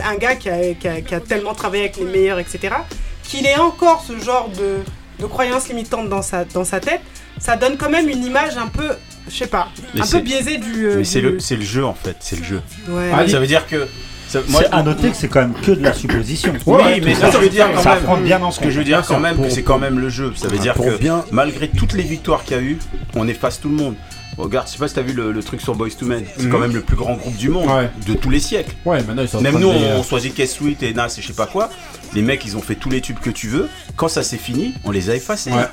un 0.05 0.17
gars 0.17 0.35
qui 0.37 0.49
a, 0.51 0.75
qui 0.75 0.89
a- 0.89 1.01
qui 1.01 1.15
a 1.15 1.21
tellement 1.21 1.55
travaillé 1.55 1.85
avec 1.85 1.97
les 1.97 2.05
meilleurs, 2.05 2.39
etc., 2.39 2.75
qu'il 3.23 3.47
ait 3.47 3.59
encore 3.59 4.05
ce 4.07 4.19
genre 4.19 4.49
de, 4.59 4.77
de 5.23 5.27
croyances 5.27 5.69
limitantes 5.69 6.09
dans 6.09 6.23
sa, 6.23 6.45
dans 6.45 6.65
sa 6.65 6.81
tête, 6.81 7.01
ça 7.39 7.57
donne 7.57 7.77
quand 7.77 7.91
même 7.91 8.09
une 8.09 8.25
image 8.25 8.57
un 8.57 8.67
peu, 8.69 8.89
je 9.29 9.37
sais 9.37 9.47
pas, 9.47 9.69
Mais 9.95 10.01
un 10.01 10.05
peu 10.05 10.09
c'est- 10.09 10.21
biaisée 10.23 10.59
du. 10.59 10.87
euh, 10.87 10.95
Mais 10.99 11.05
c'est 11.05 11.21
du- 11.21 11.31
le, 11.33 11.41
c'est 11.41 11.57
le 11.57 11.63
jeu 11.65 11.85
en 11.85 11.95
fait, 11.95 12.17
c'est 12.21 12.37
le 12.39 12.45
jeu. 12.45 12.63
Ouais. 12.89 13.11
Ah, 13.15 13.29
Ça 13.29 13.39
veut 13.39 13.47
dire 13.47 13.67
que. 13.67 13.87
ça- 14.29 14.41
moi, 14.49 14.63
C'est 14.65 14.73
à 14.75 14.83
noter 14.83 15.11
que 15.11 15.17
c'est 15.17 15.29
quand 15.29 15.41
même 15.41 15.55
que 15.55 15.71
de 15.73 15.83
la 15.83 15.93
supposition. 15.93 16.53
Oui, 16.67 17.01
mais 17.05 17.15
ça, 17.15 17.31
ça 17.33 17.39
veut 17.39 17.49
dire 17.49 17.69
quand 17.75 17.83
ça 17.83 17.95
même. 17.97 18.05
prend 18.05 18.17
bien 18.17 18.43
en 18.43 18.51
Ce 18.51 18.61
que 18.61 18.71
je 18.71 18.79
veux 18.79 18.85
dire 18.85 19.03
quand 19.07 19.21
même, 19.21 19.37
que 19.41 19.51
c'est 19.51 19.63
quand 19.63 19.79
même 19.79 19.99
le 19.99 20.09
jeu. 20.09 20.33
Ça 20.37 20.49
veut 20.49 20.57
Ah, 20.59 20.63
dire 20.63 20.75
que 20.75 20.97
bien- 20.99 21.25
malgré 21.33 21.69
toutes 21.69 21.93
les 21.93 22.03
victoires 22.03 22.45
qu'il 22.45 22.57
y 22.57 22.61
a 22.61 22.63
eu, 22.63 22.79
on 23.15 23.29
efface 23.29 23.61
tout 23.61 23.69
le 23.69 23.75
monde. 23.77 23.95
Regarde, 24.39 24.67
je 24.69 24.73
sais 24.73 24.79
pas 24.79 24.89
si 24.89 24.95
t'as 24.95 25.03
vu 25.03 25.13
le, 25.13 25.33
le 25.33 25.43
truc 25.43 25.61
sur 25.61 25.75
Boys 25.75 25.91
to 25.99 26.07
Men. 26.07 26.25
C'est 26.39 26.49
quand 26.49 26.59
même 26.61 26.73
le 26.75 26.81
plus 26.81 26.97
grand 26.97 27.15
groupe 27.17 27.37
du 27.37 27.49
monde, 27.49 27.69
Ouais. 27.69 27.91
de 28.07 28.15
tous 28.15 28.31
les 28.31 28.41
siècles. 28.41 28.75
Ouais, 28.85 29.03
maintenant 29.03 29.23
ils 29.23 29.29
sont 29.29 29.39
en 29.39 29.43
Même 29.43 29.55
train 29.55 29.61
nous, 29.63 29.73
de 29.73 29.79
les, 29.79 29.85
on, 29.85 29.89
euh, 29.91 29.99
on 29.99 30.03
choisit 30.05 30.35
Kess 30.35 30.55
Sweet 30.55 30.83
et 30.85 30.95
Nas 30.95 31.09
et 31.19 31.21
je 31.23 31.27
sais 31.27 31.33
pas 31.33 31.47
quoi. 31.47 31.69
Les 32.15 32.23
mecs, 32.23 32.45
ils 32.47 32.57
ont 32.57 32.63
fait 32.63 32.77
tous 32.77 32.89
les 32.89 33.01
tubes 33.01 33.19
que 33.19 33.31
tu 33.31 33.49
veux. 33.49 33.69
Quand 33.97 34.09
ça 34.09 34.23
s'est 34.23 34.37
fini, 34.39 34.75
on 34.85 34.91
les 34.93 35.11
a 35.11 35.17
effacés. 35.17 35.51
Ouais. 35.51 35.67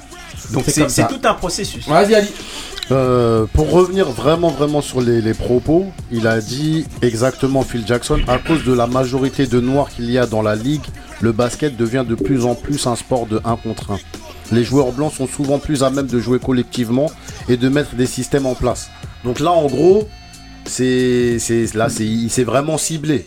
Donc 0.52 0.64
C'est 0.66 0.72
c'est 0.72 0.82
comme 0.82 0.90
c'est 0.90 1.02
ça. 1.04 1.08
tout 1.08 1.22
un 1.28 1.34
processus. 1.36 1.88
Vas-y, 1.88 2.16
Ali. 2.16 2.28
Euh, 2.92 3.46
pour 3.54 3.72
revenir 3.72 4.10
vraiment 4.12 4.50
vraiment 4.50 4.82
sur 4.82 5.02
les, 5.02 5.20
les 5.22 5.34
propos, 5.34 5.88
il 6.12 6.28
a 6.28 6.40
dit 6.40 6.86
exactement 7.02 7.64
Phil 7.64 7.84
Jackson 7.88 8.20
à 8.28 8.38
cause 8.38 8.64
de 8.64 8.74
la 8.74 8.86
majorité 8.86 9.48
de 9.48 9.60
noirs 9.60 9.90
qu'il 9.90 10.10
y 10.12 10.20
a 10.20 10.28
dans 10.28 10.44
la 10.44 10.56
ligue, 10.56 10.84
le 11.20 11.32
basket 11.32 11.76
devient 11.78 12.04
de 12.08 12.14
plus 12.14 12.46
en 12.46 12.54
plus 12.54 12.86
un 12.86 12.96
sport 12.96 13.26
de 13.26 13.42
1 13.44 13.56
contre 13.56 13.92
1. 13.94 13.98
Les 14.52 14.64
joueurs 14.64 14.92
blancs 14.92 15.14
sont 15.14 15.28
souvent 15.28 15.60
plus 15.60 15.84
à 15.84 15.90
même 15.90 16.08
de 16.08 16.20
jouer 16.20 16.40
collectivement 16.40 17.10
et 17.50 17.58
de 17.58 17.68
mettre 17.70 17.96
des 17.96 18.06
systèmes 18.06 18.46
en 18.46 18.56
place. 18.56 18.90
Donc 19.24 19.40
là, 19.40 19.52
en 19.52 19.66
gros, 19.68 20.08
c'est 20.66 21.38
c'est- 21.40 21.74
là, 21.74 21.90
c'est 21.90 22.06
il 22.06 22.30
s'est 22.30 22.44
vraiment 22.44 22.78
ciblé. 22.78 23.26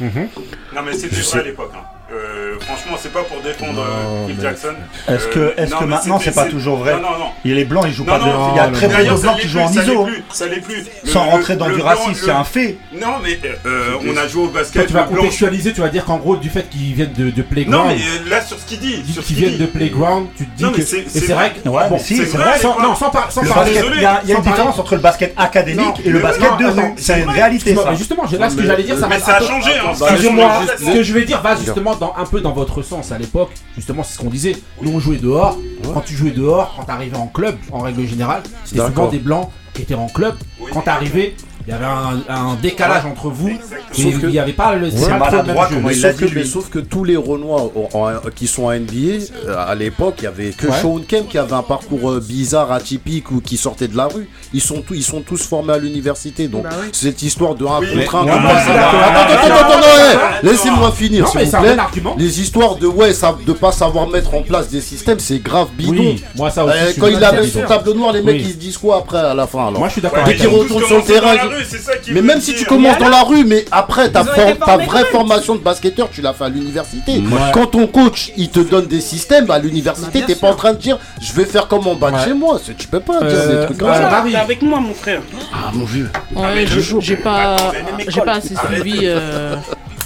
Non, 0.00 0.82
mais 0.84 0.92
c'était 0.94 1.14
vrai 1.16 1.40
à 1.40 1.42
l'époque. 1.42 1.72
hein. 1.74 1.84
Euh, 2.12 2.56
franchement, 2.60 2.98
c'est 3.00 3.12
pas 3.12 3.22
pour 3.22 3.40
défendre 3.40 3.80
euh, 3.80 4.26
Phil 4.26 4.40
Jackson. 4.40 4.74
Est-ce 5.08 5.26
que, 5.28 5.38
Euh, 5.38 5.54
est-ce 5.56 5.70
non, 5.72 5.78
que 5.78 5.84
mais 5.84 5.90
maintenant 5.90 6.18
c'est 6.22 6.34
pas 6.34 6.44
toujours 6.44 6.76
vrai 6.76 6.92
Non, 6.94 6.98
non, 7.02 7.18
non. 7.18 7.24
Il 7.44 7.50
y 7.50 7.54
a 7.54 7.56
les 7.56 7.64
blancs, 7.64 7.84
ils 7.86 7.92
jouent 7.94 8.04
Non, 8.04 8.12
pas 8.12 8.18
de. 8.18 8.24
non, 8.24 8.50
Il 8.52 8.56
y 8.56 8.60
a 8.60 8.68
très 8.68 8.88
peu 8.88 9.04
de 9.04 9.20
blancs 9.20 9.38
qui 9.40 9.48
jouent 9.48 9.60
en 9.60 9.72
ISO. 9.72 10.06
Ça 10.30 10.46
l'est 10.46 10.60
plus. 10.60 10.84
Sans 11.04 11.24
rentrer 11.24 11.56
dans 11.56 11.68
du 11.68 11.76
blanc- 11.76 11.84
racisme, 11.86 12.14
c'est 12.26 12.30
un 12.30 12.44
fait. 12.44 12.76
Non, 12.92 13.14
mais 13.22 13.38
euh, 13.66 13.94
on 14.06 14.16
a 14.16 14.28
joué 14.28 14.42
au 14.42 14.48
Toi, 14.48 14.60
basket. 14.60 14.86
tu 14.88 14.92
vas 14.92 15.04
blanc- 15.04 15.16
contextualiser, 15.20 15.72
tu 15.72 15.80
vas 15.80 15.88
dire 15.88 16.04
qu'en 16.04 16.18
gros, 16.18 16.36
du 16.36 16.50
fait 16.50 16.68
qu'ils 16.68 16.92
viennent 16.94 17.12
de, 17.14 17.30
de 17.30 17.40
Non, 17.40 17.44
Playground. 17.50 17.96
mais 18.24 18.30
là, 18.30 18.42
sur 18.42 18.58
ce 18.58 18.66
qu'il 18.66 18.78
dit. 18.80 19.02
Sur 19.10 19.22
ce 19.22 19.28
qui 19.28 19.34
qu'il 19.34 19.46
viennent 19.46 19.58
de 19.58 19.66
Playground, 19.66 20.26
tu 20.36 20.44
te 20.46 20.56
dis 20.56 20.64
Non, 20.64 20.70
mais 20.70 20.78
que. 20.78 20.82
c'est- 20.84 20.98
et 20.98 21.04
c'est 21.08 21.20
c'est 21.20 21.32
vrai 21.32 21.52
que. 21.52 21.66
Ouais, 21.68 21.88
bon, 21.88 21.96
mais 21.96 21.98
si, 22.02 22.16
c'est 22.16 22.24
vrai, 22.36 22.58
non, 22.82 22.94
sans, 22.94 23.08
par- 23.10 23.32
sans 23.32 23.42
Le 23.42 23.48
parler. 23.48 23.72
il 23.96 24.02
y 24.02 24.04
a, 24.04 24.20
il 24.26 24.30
une 24.34 24.40
différence 24.42 24.78
entre 24.78 24.94
le 24.96 25.00
basket 25.00 25.32
académique 25.38 25.80
Non, 25.86 25.94
et 26.04 26.10
le 26.10 26.18
mais 26.18 26.22
basket 26.24 26.50
non, 26.50 26.56
de 26.58 26.64
rue. 26.66 26.92
C'est 26.98 27.20
une 27.22 27.30
réalité, 27.30 27.74
ça. 27.74 27.90
mais 27.90 27.96
justement, 27.96 28.24
là, 28.24 28.50
ce 28.50 28.54
que 28.56 28.60
Mais- 28.60 28.66
j'allais 28.66 28.82
dire, 28.82 28.98
ça 28.98 29.06
Mais 29.08 29.16
va 29.18 29.24
ça 29.24 29.36
a 29.36 29.40
changé, 29.40 29.70
hein. 29.78 29.92
Excusez-moi, 30.10 30.50
ce 30.78 30.84
que 30.92 31.02
je 31.02 31.12
vais 31.14 31.24
dire 31.24 31.40
va 31.40 31.56
justement 31.56 31.94
dans, 32.02 32.14
un 32.16 32.26
peu 32.26 32.40
dans 32.40 32.52
votre 32.52 32.82
sens. 32.82 33.12
À 33.12 33.18
l'époque, 33.18 33.50
justement, 33.76 34.02
c'est 34.02 34.14
ce 34.14 34.18
qu'on 34.18 34.30
disait. 34.30 34.56
Nous, 34.82 34.92
on 34.92 34.98
jouait 34.98 35.18
dehors. 35.18 35.56
Quand 35.94 36.00
tu 36.00 36.14
jouais 36.14 36.32
dehors, 36.32 36.74
quand 36.76 36.84
t'arrivais 36.84 37.16
en 37.16 37.28
club, 37.28 37.56
en 37.70 37.78
règle 37.78 38.04
générale, 38.06 38.42
c'était 38.64 38.84
souvent 38.86 39.08
des 39.08 39.18
blancs 39.18 39.48
qui 39.72 39.82
étaient 39.82 39.94
en 39.94 40.08
club. 40.08 40.34
Quand 40.72 40.82
t'arrivais, 40.82 41.34
il 41.66 41.70
y 41.70 41.74
avait 41.74 41.84
un, 41.84 42.22
un 42.28 42.54
décalage 42.60 43.04
entre 43.06 43.28
vous. 43.28 43.50
Sauf 43.92 44.20
que- 44.20 44.26
il 44.26 44.32
n'y 44.32 44.38
avait 44.38 44.52
pas 44.52 44.74
le. 44.74 44.86
Ouais, 44.86 44.92
c'est 44.96 45.08
pas 45.18 45.26
trop 45.26 45.36
le 45.36 45.42
même 45.42 45.46
maladroit, 45.56 45.68
Mais 45.84 45.94
il 45.96 46.00
l'a 46.00 46.10
sauf, 46.12 46.20
que, 46.20 46.24
dit, 46.26 46.32
mais 46.34 46.44
sauf 46.44 46.70
que 46.70 46.78
tous 46.78 47.04
les 47.04 47.16
Renois 47.16 47.70
en- 47.94 47.98
en- 47.98 48.10
qui 48.34 48.46
sont 48.46 48.68
à 48.68 48.76
NBA, 48.78 49.24
euh, 49.48 49.54
à 49.58 49.74
l'époque, 49.74 50.16
il 50.18 50.24
y 50.24 50.26
avait 50.26 50.50
que 50.50 50.66
Ouais. 50.66 50.80
Sean 50.80 50.98
Kemp 51.06 51.28
qui 51.28 51.38
avait 51.38 51.52
un 51.52 51.62
parcours 51.62 52.10
euh, 52.10 52.20
bizarre, 52.20 52.72
atypique 52.72 53.30
ou 53.30 53.40
qui 53.40 53.56
sortait 53.56 53.88
de 53.88 53.96
la 53.96 54.06
rue. 54.06 54.28
Ils 54.54 54.60
sont, 54.60 54.80
tous, 54.82 54.94
ils 54.94 55.02
sont 55.02 55.20
tous 55.20 55.42
formés 55.46 55.72
à 55.74 55.78
l'université. 55.78 56.48
Donc, 56.48 56.64
Bah 56.64 56.70
oui. 56.80 56.88
cette 56.92 57.22
histoire 57.22 57.54
de 57.54 57.64
1 57.64 57.80
Oui, 57.80 57.86
contre 58.04 58.16
1. 58.16 58.24
mais- 58.24 58.30
Attends, 58.32 58.40
non, 58.42 58.48
attends, 58.48 58.72
non, 58.72 58.78
attends, 58.78 58.92
non, 58.92 59.34
attends, 59.34 59.48
non, 59.48 59.54
attends, 59.54 59.68
non, 59.68 59.86
ouais. 59.86 60.14
non, 60.42 60.50
Laissez-moi 60.50 60.92
finir, 60.92 61.28
s'il 61.28 61.40
vous 61.40 61.46
c'est 61.50 61.56
un 61.56 61.60
plaît. 61.62 61.76
Les 62.18 62.40
histoires 62.40 62.76
de 62.76 62.86
ouais, 62.86 63.12
ça, 63.12 63.36
de 63.46 63.52
pas 63.52 63.72
savoir 63.72 64.08
mettre 64.08 64.34
en 64.34 64.42
place 64.42 64.68
des 64.68 64.80
systèmes, 64.80 65.18
c'est 65.20 65.38
grave 65.42 65.68
bidon. 65.76 66.16
Moi 66.36 66.50
ça 66.50 66.64
aussi. 66.64 66.74
Je 66.86 66.90
suis 66.92 67.00
quand 67.00 67.06
il 67.08 67.18
d'accord, 67.18 67.38
avait 67.38 67.48
son 67.48 67.62
tableau 67.62 67.94
noir, 67.94 68.12
les 68.12 68.22
mecs 68.22 68.40
ils 68.40 68.50
se 68.52 68.56
disent 68.56 68.78
quoi 68.78 68.98
après 68.98 69.18
à 69.18 69.34
la 69.34 69.46
fin 69.46 69.68
alors 69.68 69.78
Moi 69.78 69.88
je 69.88 69.92
suis 69.92 70.02
d'accord 70.02 70.24
Dès 70.24 70.34
qu'ils 70.36 70.48
retournent 70.48 70.84
sur 70.84 70.96
le 70.98 71.02
terrain, 71.04 71.34
rue, 71.56 71.64
c'est 71.68 71.78
ça 71.78 71.96
qui 71.96 72.12
Mais 72.12 72.22
même 72.22 72.40
si 72.40 72.54
tu 72.54 72.64
commences 72.64 72.98
dans 72.98 73.08
la 73.08 73.22
rue, 73.22 73.44
mais 73.44 73.64
après 73.70 74.10
ta, 74.10 74.24
for- 74.24 74.78
vraie 74.86 75.04
formation 75.06 75.54
de 75.54 75.60
basketteur, 75.60 76.08
tu 76.10 76.20
l'as 76.22 76.32
fait 76.32 76.44
à 76.44 76.48
l'université. 76.48 77.18
Ouais. 77.18 77.50
Quand 77.52 77.66
ton 77.66 77.86
coach 77.86 78.32
il 78.36 78.50
te 78.50 78.60
donne 78.60 78.86
des 78.86 79.00
systèmes 79.00 79.50
à 79.50 79.58
l'université, 79.58 80.20
Bah, 80.20 80.26
t'es 80.26 80.34
pas 80.34 80.48
en 80.50 80.54
train 80.54 80.72
de 80.72 80.78
dire 80.78 80.98
je 81.20 81.32
vais 81.32 81.44
faire 81.44 81.68
comme 81.68 81.86
en 81.86 81.94
bas 81.94 82.10
de 82.10 82.16
Ouais. 82.16 82.24
chez 82.24 82.34
moi. 82.34 82.60
C'est- 82.64 82.76
Tu 82.76 82.88
peux 82.88 83.00
pas 83.00 83.20
dire 83.20 83.28
Euh, 83.32 83.60
des 83.60 83.66
trucs 83.66 83.78
comme 83.78 83.88
ouais. 83.88 83.94
ça. 83.96 84.24
T'es 84.28 84.36
avec 84.36 84.62
moi, 84.62 84.80
mon 84.80 84.94
frère. 84.94 85.20
Ah 85.52 85.70
mon 85.72 85.84
vieux. 85.84 86.10
Ouais, 86.34 86.66
j'ai- 86.66 87.00
j'ai 87.00 87.16
pas, 87.16 87.54
Attends, 87.54 87.72
mêmes 87.72 88.06
j'ai 88.08 88.20
pas 88.20 88.32
assez 88.34 88.54
suivi. 88.56 89.00
euh, 89.04 89.56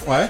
Ouais. 0.07 0.29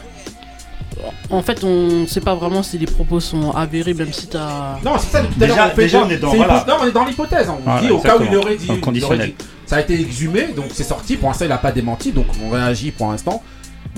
En 1.30 1.42
fait, 1.42 1.62
on 1.62 2.06
sait 2.06 2.20
pas 2.20 2.34
vraiment 2.34 2.62
si 2.62 2.78
les 2.78 2.86
propos 2.86 3.20
sont 3.20 3.50
avérés, 3.52 3.94
même 3.94 4.12
si 4.12 4.28
t'as. 4.28 4.78
Non, 4.84 4.92
c'est 4.98 5.10
ça, 5.12 5.22
depuis 5.22 5.36
tout 5.36 5.44
à 5.44 5.46
Déjà- 5.46 5.56
l'heure, 5.56 5.70
on 5.72 5.76
fait 5.76 5.82
déjà, 5.82 5.98
pas- 6.00 6.06
on 6.06 6.10
est 6.10 6.16
dans- 6.16 6.30
c'est 6.30 6.36
voilà. 6.36 6.56
hypo- 6.56 6.70
Non, 6.70 6.76
on 6.80 6.86
est 6.86 6.90
dans 6.92 7.04
l'hypothèse. 7.04 7.48
On 7.50 7.58
Voilà, 7.64 7.80
dit 7.80 7.90
au 7.90 7.98
cas 7.98 8.16
où 8.16 8.22
il 8.22 8.24
exactement. 8.26 8.42
aurait 8.42 8.56
dit. 8.56 8.66
Dans 8.66 8.72
le 8.72 8.78
il 8.78 8.82
conditionnel. 8.82 9.18
aurait 9.18 9.28
dit. 9.28 9.34
Ça 9.66 9.76
a 9.76 9.80
été 9.80 10.00
exhumé, 10.00 10.48
donc 10.54 10.66
c'est 10.72 10.84
sorti. 10.84 11.16
Pour 11.16 11.28
l'instant, 11.28 11.44
il 11.44 11.48
n'a 11.48 11.58
pas 11.58 11.72
démenti, 11.72 12.12
donc 12.12 12.26
on 12.42 12.50
réagit 12.50 12.92
pour 12.92 13.10
l'instant. 13.10 13.42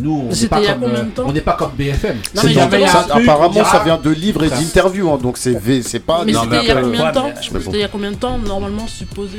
Nous, 0.01 0.29
on 0.29 0.35
n'est 0.35 0.47
pas, 0.49 0.61
comme, 0.61 0.85
euh, 0.85 1.41
pas 1.41 1.73
BFM. 1.77 2.17
Non, 2.35 2.43
mais 2.71 2.87
ça- 2.87 3.07
apparemment, 3.11 3.65
ça 3.65 3.83
vient 3.85 3.97
de 3.97 4.11
livres 4.11 4.45
et 4.45 4.49
d'interviews, 4.51 5.11
hein, 5.11 5.19
donc 5.23 5.37
c'est 5.39 5.53
pas. 6.01 6.23
Mais 6.25 6.33
c'était 6.33 6.63
il 6.63 6.69
y 6.69 6.71
a 6.71 6.81
combien 6.83 7.09
de 7.09 7.15
temps. 7.15 7.31
C'était 7.41 7.71
il 7.73 7.81
y 7.81 7.85
a 7.85 7.89
combien 7.89 8.11
de 8.13 8.17
temps 8.17 8.39
normalement 8.39 8.87
supposé 8.87 9.39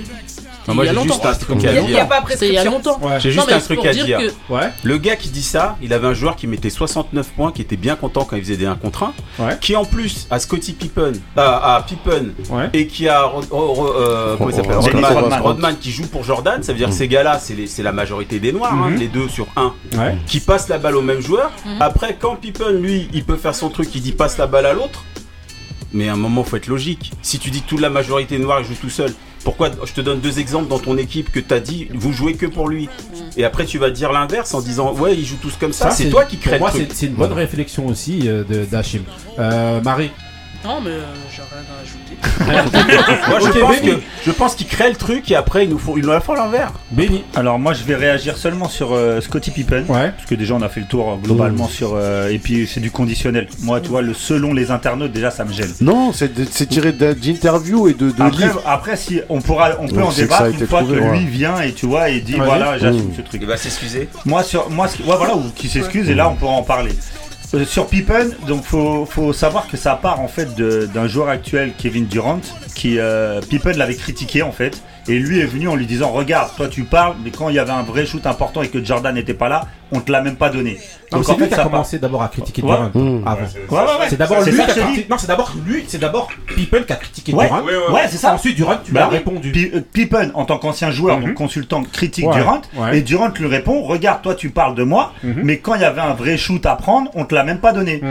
Non, 0.68 0.76
moi 0.76 0.86
j'ai 0.86 0.94
juste 1.02 1.26
un 1.26 1.34
truc 1.34 1.50
à 1.52 1.54
Il 1.56 1.60
n'y 1.62 1.68
a, 1.68 1.72
dire. 1.82 2.08
il 2.42 2.54
y 2.54 2.58
a 2.58 2.64
longtemps. 2.66 3.00
Ouais. 3.02 3.20
J'ai 3.20 3.32
juste 3.32 3.52
un 3.52 3.60
truc 3.60 3.86
à 3.86 3.94
dire 3.94 4.06
dire. 4.06 4.20
que- 4.20 4.54
Ouais. 4.54 4.70
Le 4.84 4.98
gars 4.98 5.16
qui 5.16 5.30
dit 5.30 5.42
ça, 5.44 5.78
il 5.82 5.94
avait 5.94 6.08
un 6.08 6.14
joueur 6.14 6.36
qui 6.36 6.46
mettait 6.48 6.70
69 6.70 7.28
points, 7.36 7.52
qui 7.52 7.62
était 7.62 7.78
bien 7.78 7.96
content 7.96 8.26
quand 8.26 8.36
il 8.36 8.44
faisait 8.44 8.58
des 8.58 8.66
1 8.66 8.76
contre 8.76 9.04
1, 9.04 9.14
Ouais. 9.44 9.58
qui 9.62 9.76
en 9.76 9.86
plus 9.86 10.28
a 10.30 10.40
Scotty 10.40 10.74
Pippen, 10.74 11.14
à, 11.38 11.76
à 11.78 11.82
Pippen, 11.82 12.34
Ouais. 12.52 12.70
et 12.74 12.88
qui 12.88 13.08
a 13.08 13.24
euh, 13.24 14.36
Rodman, 15.42 15.76
qui 15.80 15.92
joue 15.92 16.08
pour 16.08 16.24
Jordan, 16.24 16.62
ça 16.64 16.72
veut 16.72 16.78
dire 16.78 16.90
que 16.90 16.94
ces 16.96 17.08
gars-là, 17.08 17.40
c'est 17.40 17.84
la 17.84 17.92
majorité 17.92 18.40
des 18.40 18.52
noirs, 18.52 18.74
hein, 18.74 18.90
Mhm. 18.92 19.00
les 19.00 19.08
deux 19.08 19.28
sur 19.30 19.48
un, 19.56 19.74
Ouais. 19.98 20.18
qui 20.28 20.40
passent 20.50 20.68
la 20.68 20.80
balle 20.80 20.96
au 20.96 21.04
même 21.04 21.22
joueur. 21.22 21.52
Après, 21.80 22.18
quand 22.20 22.36
Pippen, 22.36 22.72
lui, 22.72 23.08
il 23.14 23.24
peut 23.24 23.36
faire 23.38 23.54
son 23.54 23.70
truc, 23.70 23.94
il 23.94 24.02
dit 24.02 24.14
passe 24.14 24.40
la 24.40 24.48
balle 24.48 24.66
à 24.66 24.74
l'autre. 24.74 25.04
Mais 25.94 26.10
à 26.10 26.14
un 26.14 26.16
moment, 26.16 26.44
faut 26.44 26.56
être 26.58 26.66
logique. 26.68 27.12
Si 27.22 27.38
tu 27.38 27.52
dis 27.52 27.62
que 27.62 27.68
toute 27.70 27.82
la 27.82 27.92
majorité 27.92 28.40
noire 28.40 28.64
joue 28.64 28.74
tout 28.74 28.90
seul, 28.90 29.14
pourquoi 29.44 29.70
je 29.86 29.94
te 29.94 30.02
donne 30.02 30.20
deux 30.20 30.40
exemples 30.40 30.68
dans 30.68 30.80
ton 30.80 30.98
équipe 30.98 31.32
que 31.32 31.40
t'as 31.40 31.60
dit 31.60 31.88
vous 31.94 32.12
jouez 32.14 32.34
que 32.34 32.46
pour 32.48 32.68
lui 32.68 32.90
et 33.38 33.46
après 33.46 33.66
tu 33.66 33.78
vas 33.78 33.90
dire 33.90 34.12
l'inverse 34.12 34.54
en 34.54 34.60
disant 34.60 34.94
ouais 34.96 35.16
ils 35.16 35.26
jouent 35.26 35.38
tous 35.42 35.56
comme 35.58 35.72
ça, 35.72 35.92
c'est 35.92 36.10
toi 36.10 36.26
qui 36.26 36.38
crée 36.38 36.58
Pour 36.58 36.68
moi, 36.68 36.72
c'est 36.76 36.92
c'est 36.94 37.06
une 37.06 37.14
bonne 37.14 37.32
réflexion 37.32 37.88
aussi 37.88 38.28
euh, 38.28 38.44
de- 38.44 38.66
d'Hachim. 38.66 39.04
Euh, 39.40 39.80
Marie. 39.82 40.12
Non, 40.66 40.82
mais 40.82 40.90
euh, 40.90 41.02
j'ai 41.34 41.42
rien 41.42 41.64
à 41.72 41.82
ajouter. 41.82 42.18
Moi, 43.30 43.40
je, 43.40 43.60
pense 43.60 43.78
que, 43.78 44.02
je 44.26 44.32
pense 44.32 44.56
qu'ils 44.56 44.68
créent 44.68 44.90
le 44.90 44.96
truc 44.98 45.32
et 45.32 45.36
après 45.36 45.64
ils 45.64 45.70
nous 45.70 45.78
font, 45.78 45.96
ils 45.96 46.04
nous 46.04 46.12
la 46.12 46.20
font 46.20 46.34
à 46.34 46.38
l'envers. 46.38 46.74
Benny. 46.92 47.24
Alors 47.36 47.58
moi 47.60 47.74
je 47.74 47.84
vais 47.84 47.96
réagir 47.96 48.36
seulement 48.38 48.68
sur 48.68 48.94
euh, 48.94 49.22
Scottie 49.22 49.52
Pippen. 49.52 49.86
Ouais. 49.88 50.12
Parce 50.12 50.26
que 50.28 50.36
déjà 50.36 50.56
on 50.56 50.62
a 50.62 50.68
fait 50.68 50.82
le 50.82 50.86
tour 50.88 51.12
euh, 51.12 51.16
globalement 51.16 51.68
sur 51.70 51.92
euh, 51.96 52.30
et 52.30 52.40
puis 52.40 52.68
c'est 52.68 52.82
du 52.82 52.92
conditionnel. 52.92 53.48
Moi 53.62 53.80
tu 53.80 53.88
vois 53.90 54.02
le 54.02 54.14
selon 54.14 54.54
les 54.54 54.70
internautes 54.70 55.14
déjà 55.14 55.32
ça 55.32 55.46
me 55.46 55.54
gêne. 55.54 55.72
Non, 55.80 56.12
c'est 56.12 56.34
de- 56.34 56.46
c'est 56.50 56.66
tiré 56.68 56.92
d'interviews 56.92 57.88
et 57.88 57.94
de, 57.94 58.12
de 58.12 58.22
Après, 58.22 58.44
livres. 58.48 58.62
après 58.66 58.98
si 58.98 59.22
on 59.30 59.40
pourra 59.42 59.72
on 59.80 59.88
peut 59.88 60.04
en 60.04 60.12
débattre 60.12 60.48
une 60.60 60.68
fois 60.68 60.80
trouvé, 60.82 60.98
que 61.00 61.04
ouais. 61.04 61.20
lui 61.20 61.26
vient 61.26 61.62
et 61.62 61.72
tu 61.74 61.86
vois 61.86 62.10
et 62.10 62.20
dit 62.20 62.34
voilà 62.36 62.78
j'assume 62.78 63.00
Mmh. 63.10 63.14
ce 63.16 63.22
truc. 63.22 63.42
Il 63.42 63.48
va 63.48 63.56
s'excuser. 63.58 64.10
Moi 64.26 64.44
sur 64.44 64.70
moi 64.70 64.88
ouais, 64.88 65.16
voilà 65.16 65.36
ou 65.38 65.44
qui 65.56 65.70
s'excuse 65.70 66.10
et 66.10 66.16
là 66.16 66.28
on 66.30 66.36
pourra 66.36 66.52
en 66.54 66.64
parler. 66.64 66.92
Euh, 67.56 67.66
sur 67.66 67.88
Pippen, 67.88 68.30
donc 68.48 68.64
faut, 68.64 69.06
faut 69.06 69.34
savoir 69.34 69.68
que 69.68 69.76
ça 69.76 69.96
part 69.96 70.20
en 70.20 70.28
fait 70.28 70.56
d'un 70.56 71.08
joueur 71.08 71.30
actuel, 71.30 71.74
Kevin 71.78 72.06
Durant, 72.06 72.42
qui 72.76 73.00
euh, 73.00 73.42
Pippen 73.42 73.74
l'avait 73.74 73.96
critiqué 73.96 74.44
en 74.44 74.52
fait, 74.52 74.82
et 75.10 75.20
lui 75.20 75.40
est 75.40 75.46
venu 75.46 75.68
en 75.68 75.76
lui 75.76 75.86
disant 75.86 76.10
regarde, 76.12 76.50
toi 76.56 76.68
tu 76.68 76.84
parles, 76.84 77.16
mais 77.24 77.32
quand 77.32 77.50
il 77.50 77.56
y 77.56 77.60
avait 77.60 77.72
un 77.72 77.84
vrai 77.84 78.06
shoot 78.06 78.26
important 78.26 78.62
et 78.62 78.70
que 78.70 78.84
Jordan 78.84 79.14
n'était 79.16 79.34
pas 79.34 79.50
là, 79.50 79.66
on 79.92 80.00
te 80.00 80.12
l'a 80.12 80.22
même 80.22 80.36
pas 80.36 80.50
donné. 80.50 80.78
Donc 81.12 81.26
c'est 81.26 81.32
en 81.32 81.36
lui 81.38 81.44
fait 81.46 81.50
qui 81.56 81.60
a 81.60 81.64
commencé 81.64 81.98
d'abord 82.00 82.22
à 82.22 82.28
critiquer 82.28 82.62
Ouais. 82.62 82.76
Durant 82.76 82.90
Mmh. 82.94 83.28
avant. 83.28 83.42
Ouais, 83.42 83.78
ouais, 83.78 84.00
ouais. 84.00 84.06
C'est 84.10 84.18
d'abord 84.18 84.42
lui. 84.44 85.06
Non, 85.10 85.18
c'est 85.18 85.28
d'abord 85.28 85.54
lui, 85.66 85.84
c'est 85.88 85.98
d'abord 85.98 86.28
Pippen 86.56 86.84
qui 86.84 86.94
a 86.94 86.96
critiqué 86.96 87.34
Ouais, 87.34 87.48
Durant. 87.48 87.62
Ouais, 87.64 87.76
ouais, 87.76 87.94
ouais, 87.94 88.02
c'est 88.10 88.18
ça. 88.18 88.34
Ensuite, 88.34 88.56
Durant, 88.56 88.78
tu 88.84 88.92
lui 88.92 88.94
Bah 88.96 89.06
as 89.06 89.10
répondu. 89.10 89.72
Euh, 89.74 89.82
Pippen, 89.92 90.30
en 90.36 90.46
tant 90.46 90.58
qu'ancien 90.60 90.92
joueur, 90.92 91.18
Mhm. 91.20 91.26
donc 91.26 91.34
consultant, 91.34 91.82
critique 91.84 92.28
Ouais, 92.28 92.36
Durant, 92.36 92.62
ouais. 92.78 93.00
et 93.00 93.02
Durant 93.02 93.30
lui 93.30 93.48
répond 93.48 93.82
Regarde, 93.82 94.22
toi 94.22 94.36
tu 94.36 94.50
parles 94.52 94.76
de 94.76 94.84
moi, 94.84 95.14
Mhm. 95.24 95.42
mais 95.44 95.58
quand 95.58 95.74
il 95.76 95.82
y 95.82 95.86
avait 95.86 96.02
un 96.02 96.14
vrai 96.14 96.38
shoot 96.38 96.64
à 96.68 96.76
prendre, 96.76 97.10
on 97.16 97.26
te 97.26 97.34
l'a 97.34 97.44
même 97.44 97.60
pas 97.60 97.74
donné. 97.74 98.02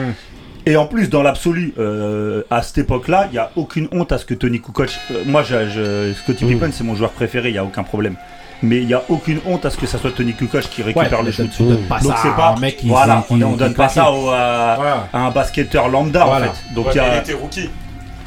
Et 0.68 0.76
en 0.76 0.85
plus, 0.87 1.09
dans 1.09 1.22
l'absolu, 1.22 1.72
euh, 1.78 2.42
à 2.50 2.61
cette 2.62 2.76
époque-là, 2.76 3.26
il 3.31 3.33
n'y 3.33 3.38
a 3.38 3.50
aucune 3.57 3.88
honte 3.90 4.12
à 4.12 4.18
ce 4.18 4.26
que 4.26 4.35
Tony 4.35 4.61
Kukoc. 4.61 4.90
euh, 5.11 5.22
moi, 5.24 5.42
je, 5.42 5.66
je- 5.70 6.12
Scottie 6.12 6.44
Mhm. 6.44 6.50
Pippen, 6.52 6.70
c'est 6.72 6.85
mon 6.85 6.94
joueur 6.94 7.11
préféré, 7.12 7.48
il 7.48 7.52
n'y 7.52 7.59
a 7.59 7.64
aucun 7.64 7.83
problème. 7.85 8.16
Mais 8.62 8.76
il 8.78 8.87
n'y 8.87 8.92
a 8.92 9.02
aucune 9.09 9.40
honte 9.46 9.64
à 9.64 9.70
ce 9.70 9.78
que 9.78 9.87
ça 9.87 9.96
soit 9.98 10.11
Tony 10.11 10.35
Kukoc 10.35 10.62
qui 10.64 10.83
récupère 10.83 11.20
Ouais, 11.20 11.24
le 11.24 11.33
shoot. 11.33 11.48
Donc 11.59 11.78
c'est 12.22 12.37
pas 12.37 12.54
un 12.54 12.61
mec 12.61 12.76
qui 12.76 12.88
voilà, 12.88 13.24
qui- 13.26 13.35
on, 13.42 13.52
qui 13.52 13.57
donne 13.57 13.72
pas 13.74 13.88
ça 13.88 14.11
au, 14.12 14.28
à, 14.28 14.74
Voilà. 14.76 15.09
à 15.12 15.18
un 15.26 15.31
basketteur 15.31 15.88
lambda 15.88 16.24
Voilà. 16.26 16.48
en 16.50 16.52
fait. 16.52 16.74
Donc 16.74 16.87
Ouais, 16.88 16.92
il 16.94 16.98
y 16.98 17.00
mais 17.00 17.07
il 17.07 17.11
a- 17.12 17.18
était 17.20 17.33
rookie. 17.35 17.70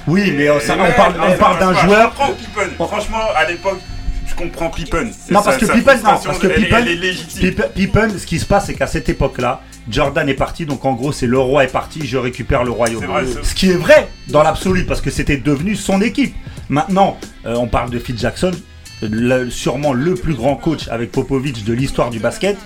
oui, 0.07 0.33
mais 0.35 0.47
euh, 0.49 0.59
ça, 0.61 0.75
on 0.79 1.37
parle, 1.37 1.59
d'un 1.59 1.73
joueur. 1.85 2.11
Franchement, 2.77 3.19
à 3.35 3.45
l'époque, 3.47 3.79
je 4.31 4.35
comprends 4.35 4.69
Pippen. 4.69 5.05
Non, 5.29 5.41
parce 5.43 5.55
Sa- 5.55 5.57
que 5.59 5.65
sa 5.67 5.73
Pippen, 5.73 5.93
non, 5.93 5.99
frustration, 5.99 6.29
parce 6.31 6.39
que 6.39 6.47
elle- 6.47 6.63
Pippen, 6.63 6.77
elle 6.79 6.87
est 6.87 6.95
légitime. 6.95 7.41
Pippen, 7.41 7.67
Pippen, 7.75 8.09
ce 8.17 8.25
qui 8.25 8.39
se 8.39 8.45
passe, 8.45 8.65
c'est 8.67 8.73
qu'à 8.73 8.87
cette 8.87 9.07
époque-là, 9.09 9.61
Jordan 9.89 10.27
est 10.29 10.33
parti, 10.35 10.65
donc 10.65 10.85
en 10.85 10.93
gros, 10.93 11.11
c'est 11.11 11.27
le 11.27 11.39
roi 11.39 11.63
est 11.63 11.71
parti, 11.71 12.05
je 12.05 12.17
récupère 12.17 12.63
le 12.63 12.71
royaume. 12.71 13.03
Vrai, 13.05 13.23
Ce 13.43 13.53
qui 13.55 13.69
est 13.69 13.75
vrai 13.75 14.07
dans 14.29 14.43
l'absolu, 14.43 14.85
parce 14.85 15.01
que 15.01 15.09
c'était 15.11 15.37
devenu 15.37 15.75
son 15.75 16.01
équipe. 16.01 16.35
Maintenant, 16.69 17.17
euh, 17.45 17.55
on 17.55 17.67
parle 17.67 17.89
de 17.89 17.99
Phil 17.99 18.17
Jackson, 18.17 18.51
le- 19.01 19.49
sûrement 19.49 19.93
le 19.93 20.13
plus 20.13 20.33
grand 20.35 20.55
coach 20.55 20.87
avec 20.89 21.11
Popovich 21.11 21.63
de 21.63 21.73
l'histoire 21.73 22.09
du 22.11 22.19
basket. 22.19 22.57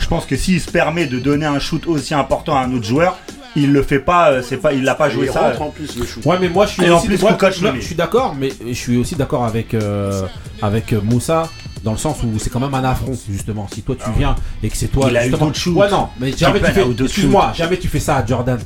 Je 0.00 0.06
pense 0.08 0.26
que 0.26 0.36
s'il 0.36 0.60
se 0.60 0.70
permet 0.70 1.06
de 1.06 1.18
donner 1.20 1.46
un 1.46 1.60
shoot 1.60 1.86
aussi 1.86 2.14
important 2.14 2.56
à 2.56 2.60
un 2.62 2.72
autre 2.74 2.84
joueur, 2.86 3.18
il 3.56 3.72
le 3.72 3.82
fait 3.82 3.98
pas, 4.00 4.30
euh, 4.32 4.42
c'est 4.42 4.56
pas, 4.56 4.72
il 4.72 4.84
l'a 4.84 4.94
pas 4.94 5.08
joué 5.08 5.26
il 5.26 5.32
ça. 5.32 5.40
rentre 5.40 5.62
en 5.62 5.70
plus 5.70 5.96
le 5.96 6.04
shoot. 6.06 6.24
Ouais, 6.24 6.36
mais 6.40 6.48
moi 6.48 6.66
je 6.66 6.72
suis 6.72 6.84
Et 6.84 6.90
en 6.90 6.96
aussi, 6.98 7.06
plus, 7.08 7.20
moi, 7.22 7.32
met. 7.72 7.80
je 7.80 7.86
suis 7.86 7.94
d'accord, 7.94 8.34
mais 8.38 8.52
je 8.66 8.72
suis 8.74 8.96
aussi 8.96 9.14
d'accord 9.14 9.44
avec 9.44 9.74
euh, 9.74 10.22
avec 10.62 10.92
euh, 10.92 11.00
Moussa 11.02 11.48
dans 11.82 11.92
le 11.92 11.98
sens 11.98 12.22
où 12.22 12.38
c'est 12.38 12.50
quand 12.50 12.60
même 12.60 12.74
un 12.74 12.84
affront 12.84 13.16
justement. 13.30 13.68
Si 13.72 13.82
toi 13.82 13.94
tu 14.02 14.10
viens 14.18 14.34
et 14.62 14.68
que 14.68 14.76
c'est 14.76 14.88
toi, 14.88 15.04
Ah 15.06 15.10
Il 15.10 15.16
a 15.16 15.26
eu 15.26 15.30
d'autres 15.30 15.54
shoots. 15.54 15.76
Ouais 15.76 15.90
non, 15.90 16.08
mais 16.18 16.32
jamais 16.32 16.60
tu 16.60 16.66
fais. 16.72 16.84
d'autres 16.84 17.04
Excuse-moi, 17.04 17.52
jamais 17.54 17.76
tu 17.78 17.88
fais 17.88 18.00
ça 18.00 18.16
à 18.16 18.26
Jordan. 18.26 18.58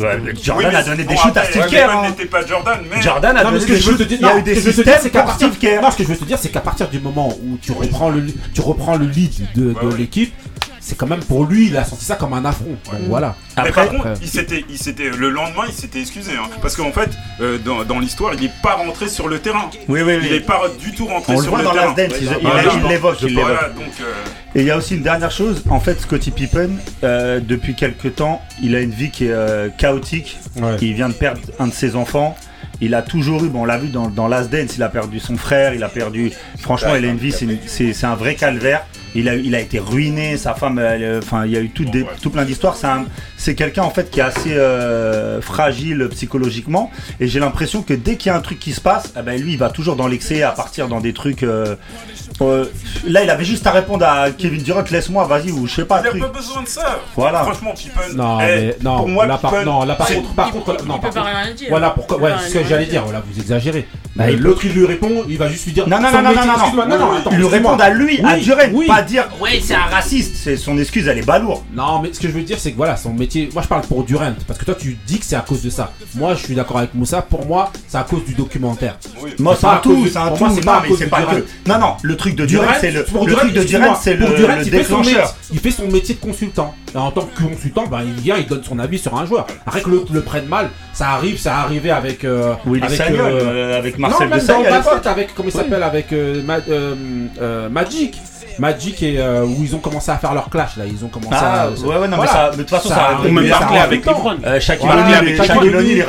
Ouais, 0.00 0.18
Jordan 0.42 0.70
Oui, 0.70 0.76
a 0.76 0.82
donné 0.82 1.04
des 1.04 1.16
shoots 1.16 1.36
à 1.36 1.44
Steve 1.44 1.66
Kerr. 1.68 1.88
Hein. 1.90 2.08
n'était 2.10 2.26
pas 2.26 2.44
Jordan, 2.44 2.78
mais. 2.90 3.00
Jordan 3.00 3.36
a 3.36 3.44
Non, 3.44 3.50
mais 3.52 3.58
donné 3.58 3.60
ce 3.60 3.66
que 3.66 3.72
des 3.72 3.78
je 3.80 3.84
veux 3.90 3.96
shoots. 3.96 3.98
te 3.98 4.08
dire, 4.08 4.18
Il 4.20 4.26
y 4.26 4.30
a 4.30 4.38
eu 4.38 4.42
des 4.42 4.54
ce 4.56 4.60
que 4.64 4.70
je 4.70 4.76
veux 4.76 4.82
te 4.82 4.88
dire, 4.88 4.94
systèmes 4.94 5.00
c'est 5.02 5.10
qu'à 5.10 5.22
partir, 5.22 5.48
non, 5.82 5.90
ce 5.90 5.96
que 5.96 6.02
je 6.02 6.08
veux 6.08 6.16
te 6.16 6.24
dire, 6.24 6.38
c'est 6.38 6.48
qu'à 6.50 6.60
partir 6.60 6.88
du 6.88 7.00
moment 7.00 7.28
où 7.28 7.56
tu 7.62 7.72
reprends 7.72 8.10
le, 8.10 8.26
tu 8.52 8.60
reprends 8.60 8.96
le 8.96 9.06
lead 9.06 9.32
de, 9.54 9.72
de 9.82 9.94
l'équipe, 9.96 10.34
c'est 10.88 10.96
quand 10.96 11.06
même 11.06 11.20
pour 11.22 11.44
lui, 11.44 11.66
il 11.68 11.76
a 11.76 11.84
senti 11.84 12.04
ça 12.04 12.16
comme 12.16 12.32
un 12.32 12.44
affront. 12.46 12.76
Donc 12.86 13.00
voilà. 13.08 13.36
Mais 13.56 13.62
Après- 13.68 13.72
par 13.72 13.88
contre, 13.90 14.06
après- 14.06 14.18
il 14.22 14.28
s'était, 14.28 14.64
il 14.70 14.78
s'était, 14.78 15.10
le 15.10 15.28
lendemain, 15.28 15.64
il 15.68 15.74
s'était 15.74 16.00
excusé. 16.00 16.32
hein. 16.32 16.48
parce 16.62 16.74
qu'en 16.76 16.92
fait, 16.92 17.10
euh, 17.40 17.58
dans, 17.58 17.84
dans 17.84 17.98
l'histoire, 17.98 18.32
il 18.34 18.40
n'est 18.40 18.52
pas 18.62 18.74
rentré 18.76 19.08
sur 19.08 19.28
le 19.28 19.38
terrain. 19.38 19.68
Oui, 19.88 20.00
oui, 20.02 20.14
Il 20.14 20.20
oui. 20.22 20.30
n'est 20.30 20.40
pas 20.40 20.62
du 20.80 20.92
tout 20.92 21.06
rentré 21.06 21.34
On 21.34 21.36
le 21.36 21.42
sur 21.42 21.50
voit 21.50 21.58
le 21.58 21.64
dans 21.66 21.72
terrain. 21.72 21.94
Last 21.94 21.96
Dance, 21.98 22.18
il- 22.20 22.26
il- 22.26 22.38
Voilà. 22.48 22.62
il 22.82 22.88
l'évoque, 22.88 23.18
il 23.22 23.34
Voilà, 23.34 23.48
l'évoque. 23.68 23.74
donc, 23.74 23.94
euh, 24.00 24.12
Et 24.54 24.60
il 24.62 24.66
y 24.66 24.70
a 24.70 24.76
aussi 24.78 24.96
une 24.96 25.02
dernière 25.02 25.30
chose, 25.30 25.62
en 25.68 25.78
fait, 25.80 26.00
Scottie 26.00 26.30
Pippen, 26.30 26.70
euh, 27.04 27.38
depuis 27.40 27.74
quelques 27.74 28.14
temps, 28.14 28.40
il 28.62 28.74
a 28.74 28.80
une 28.80 28.90
vie 28.92 29.10
qui 29.10 29.26
est 29.26 29.32
euh, 29.32 29.68
chaotique. 29.76 30.38
Il 30.80 30.94
vient 30.94 31.08
de 31.10 31.14
perdre 31.14 31.40
un 31.58 31.66
de 31.66 31.72
ses 31.74 31.96
enfants. 31.96 32.34
Il 32.80 32.94
a 32.94 33.02
toujours 33.02 33.44
eu, 33.44 33.48
bon, 33.48 33.62
on 33.62 33.64
l'a 33.64 33.76
vu 33.76 33.88
dans, 33.88 34.08
dans 34.08 34.28
Last 34.28 34.50
Dance, 34.50 34.76
il 34.76 34.82
a 34.84 34.88
perdu 34.88 35.18
son 35.18 35.36
frère, 35.36 35.74
il 35.74 35.82
a 35.82 35.88
perdu. 35.88 36.30
Franchement, 36.60 36.94
il 36.94 37.04
a 37.04 37.08
une 37.08 37.18
c'est 37.66 37.92
c'est 37.92 38.06
un 38.06 38.14
vrai 38.14 38.36
calvaire. 38.36 38.86
Il 39.14 39.28
a, 39.28 39.34
il 39.34 39.54
a 39.54 39.60
été 39.60 39.78
ruiné, 39.78 40.36
sa 40.36 40.54
femme, 40.54 40.78
elle, 40.78 41.02
euh, 41.02 41.18
enfin, 41.22 41.46
il 41.46 41.52
y 41.52 41.56
a 41.56 41.60
eu 41.60 41.70
tout, 41.70 41.84
des- 41.84 42.04
tout 42.22 42.30
plein 42.30 42.44
d'histoires. 42.44 42.76
C'est 43.36 43.54
quelqu'un 43.54 43.82
en 43.82 43.90
fait 43.90 44.10
qui 44.10 44.20
est 44.20 44.22
assez 44.22 44.52
euh, 44.54 45.40
fragile 45.40 46.08
psychologiquement. 46.10 46.90
Et 47.20 47.26
j'ai 47.28 47.40
l'impression 47.40 47.82
que 47.82 47.94
dès 47.94 48.16
qu'il 48.16 48.30
y 48.30 48.32
a 48.32 48.36
un 48.36 48.40
truc 48.40 48.58
qui 48.58 48.72
se 48.72 48.80
passe, 48.80 49.12
eh 49.18 49.22
ben, 49.22 49.40
lui, 49.40 49.52
il 49.52 49.58
va 49.58 49.70
toujours 49.70 49.96
dans 49.96 50.06
l'excès, 50.08 50.42
à 50.42 50.52
partir 50.52 50.88
dans 50.88 51.00
des 51.00 51.12
trucs. 51.12 51.42
euh, 51.42 51.76
euh, 52.40 52.66
là, 53.06 53.22
il 53.24 53.30
avait 53.30 53.44
juste 53.44 53.66
à 53.66 53.70
répondre 53.72 54.04
à 54.06 54.30
Kevin 54.30 54.62
Durant, 54.62 54.84
laisse-moi, 54.90 55.24
vas-y, 55.26 55.50
ou 55.50 55.66
je 55.66 55.74
sais 55.76 55.84
pas, 55.84 56.00
il 56.04 56.08
truc. 56.10 56.20
n'a 56.20 56.28
pas 56.28 56.38
besoin 56.38 56.62
de 56.62 56.68
ça. 56.68 57.00
Voilà. 57.16 57.42
Franchement, 57.42 57.74
Pippen. 57.74 58.14
Non, 58.16 58.38
eh, 58.40 58.44
mais 58.44 58.76
non, 58.82 58.98
pour 58.98 59.08
moi, 59.08 59.26
là, 59.26 59.38
par, 59.38 59.64
non, 59.64 59.84
là 59.84 59.94
par 59.94 60.06
contre, 60.08 60.34
par 60.34 60.48
il- 60.48 60.52
contre, 60.52 60.76
il 60.80 60.86
non, 60.88 60.94
peut 60.98 61.00
par 61.08 61.10
pas 61.14 61.20
contre, 61.30 61.36
rien 61.44 61.54
dire. 61.54 61.66
Voilà 61.70 61.90
pourquoi, 61.90 62.18
ouais, 62.18 62.30
ce 62.48 62.54
que 62.54 62.64
j'allais 62.64 62.84
dire. 62.84 62.92
dire. 63.02 63.04
Voilà, 63.04 63.22
vous 63.28 63.40
exagérez. 63.40 63.86
Bah, 64.16 64.28
l'autre 64.32 64.64
il 64.64 64.72
lui 64.72 64.84
répond, 64.84 65.24
il 65.28 65.38
va 65.38 65.48
juste 65.48 65.64
lui 65.66 65.72
dire. 65.72 65.88
Non, 65.88 66.00
non, 66.00 66.10
non, 66.10 66.22
non, 66.22 66.30
non, 66.34 66.44
non, 66.44 66.56
non, 66.74 66.86
non, 66.88 66.98
non, 66.98 67.12
attends, 67.18 67.30
Il 67.30 67.38
lui 67.38 67.46
répond 67.46 67.76
à 67.78 67.90
lui, 67.90 68.20
à 68.24 68.36
Durant, 68.36 68.62
oui. 68.72 68.86
pas 68.88 69.02
dire, 69.02 69.28
ouais, 69.40 69.60
c'est 69.62 69.74
un 69.74 69.82
raciste. 69.82 70.34
C'est 70.42 70.56
son 70.56 70.76
excuse, 70.76 71.06
elle 71.06 71.18
est 71.18 71.26
balourde. 71.26 71.62
Non, 71.72 72.00
mais 72.02 72.12
ce 72.12 72.18
que 72.18 72.26
je 72.26 72.32
veux 72.32 72.42
dire, 72.42 72.58
c'est 72.58 72.72
que 72.72 72.76
voilà, 72.76 72.96
son 72.96 73.12
métier. 73.12 73.48
Moi, 73.52 73.62
je 73.62 73.68
parle 73.68 73.82
pour 73.82 74.02
Durant, 74.04 74.32
parce 74.46 74.58
que 74.58 74.64
toi, 74.64 74.74
tu 74.74 74.96
dis 75.06 75.20
que 75.20 75.24
c'est 75.24 75.36
à 75.36 75.40
cause 75.40 75.62
de 75.62 75.70
ça. 75.70 75.92
Moi, 76.16 76.34
je 76.34 76.44
suis 76.44 76.54
d'accord 76.56 76.78
avec 76.78 76.94
Moussa. 76.94 77.22
Pour 77.22 77.46
moi, 77.46 77.70
c'est 77.86 77.98
à 77.98 78.02
cause 78.02 78.24
du 78.24 78.34
documentaire. 78.34 78.96
Moi, 79.38 79.54
C'est 79.54 79.66
pas 79.66 79.80
tout, 79.82 80.06
c'est 80.10 80.16
un 80.18 80.28
pour 80.28 80.38
tout. 80.38 80.44
moi, 80.44 80.52
c'est 80.54 80.60
Non, 80.66 80.72
pas 80.72 80.82
mais 80.88 80.96
c'est 80.96 81.08
que. 81.08 81.68
Non, 81.68 81.78
non, 81.78 81.94
le 82.02 82.16
truc 82.16 82.27
de 82.36 82.46
Durant, 82.46 82.64
c'est 82.80 82.90
le, 82.90 83.04
pour 83.04 83.24
le 83.24 83.30
Durant, 83.32 83.40
truc 83.42 83.52
de 83.54 83.62
Durant, 83.64 83.94
c'est 83.94 84.14
le, 84.14 84.26
pour 84.26 84.34
Durant, 84.36 84.56
le 84.56 84.62
il 84.66 84.70
fait 84.70 84.84
son 84.84 84.98
métier-. 84.98 85.16
Il 85.52 85.58
fait 85.60 85.70
son 85.70 85.86
métier 85.88 86.14
de 86.14 86.20
consultant. 86.20 86.74
Et 86.94 86.96
en 86.98 87.10
tant 87.10 87.22
que 87.22 87.42
consultant, 87.42 87.84
ben, 87.86 88.00
il 88.04 88.14
vient, 88.22 88.36
il 88.36 88.46
donne 88.46 88.62
son 88.64 88.78
avis 88.78 88.98
sur 88.98 89.16
un 89.16 89.26
joueur. 89.26 89.46
Après 89.66 89.80
que 89.82 89.90
l'autre 89.90 90.12
le 90.12 90.22
prenne 90.22 90.46
mal, 90.46 90.70
ça 90.92 91.10
arrive, 91.10 91.38
ça 91.38 91.58
arrivé 91.58 91.90
avec. 91.90 92.24
Euh, 92.24 92.54
avec, 92.66 92.90
Sagnol, 92.90 93.20
euh, 93.32 93.78
avec 93.78 93.98
Marcel 93.98 94.28
non, 94.28 94.36
même 94.36 94.46
dans 94.46 95.10
avec 95.10 95.34
comment 95.34 95.48
il 95.48 95.54
Oui. 95.56 95.62
s'appelle 95.62 95.82
avec 95.82 96.12
euh, 96.12 96.42
Ma- 96.42 96.58
euh, 96.68 96.94
euh, 97.40 97.68
Magic. 97.68 98.16
Magic 98.58 99.02
et 99.04 99.20
euh, 99.20 99.44
où 99.44 99.62
ils 99.62 99.76
ont 99.76 99.78
commencé 99.78 100.10
à 100.10 100.16
faire 100.16 100.34
leur 100.34 100.50
clash 100.50 100.76
là, 100.76 100.84
ils 100.84 101.04
ont 101.04 101.08
commencé 101.08 101.36
Ah, 101.40 101.62
à. 101.62 101.68
ouais, 101.70 101.86
ouais, 101.86 101.94
non, 101.94 102.08
mais 102.08 102.16
Voilà. 102.16 102.32
ça- 102.32 102.50
mais 102.50 102.56
de 102.56 102.62
toute 102.62 102.70
façon, 102.70 102.88
ça 102.88 103.18
même 103.22 103.48
Barclay 103.48 103.78
avec. 103.78 104.04
Euh, 104.08 104.58
Shaquille 104.60 104.88
O'Neal, 104.88 105.24
O'Neal, 105.24 105.44
Charles 105.46 105.64
ligue 105.84 106.04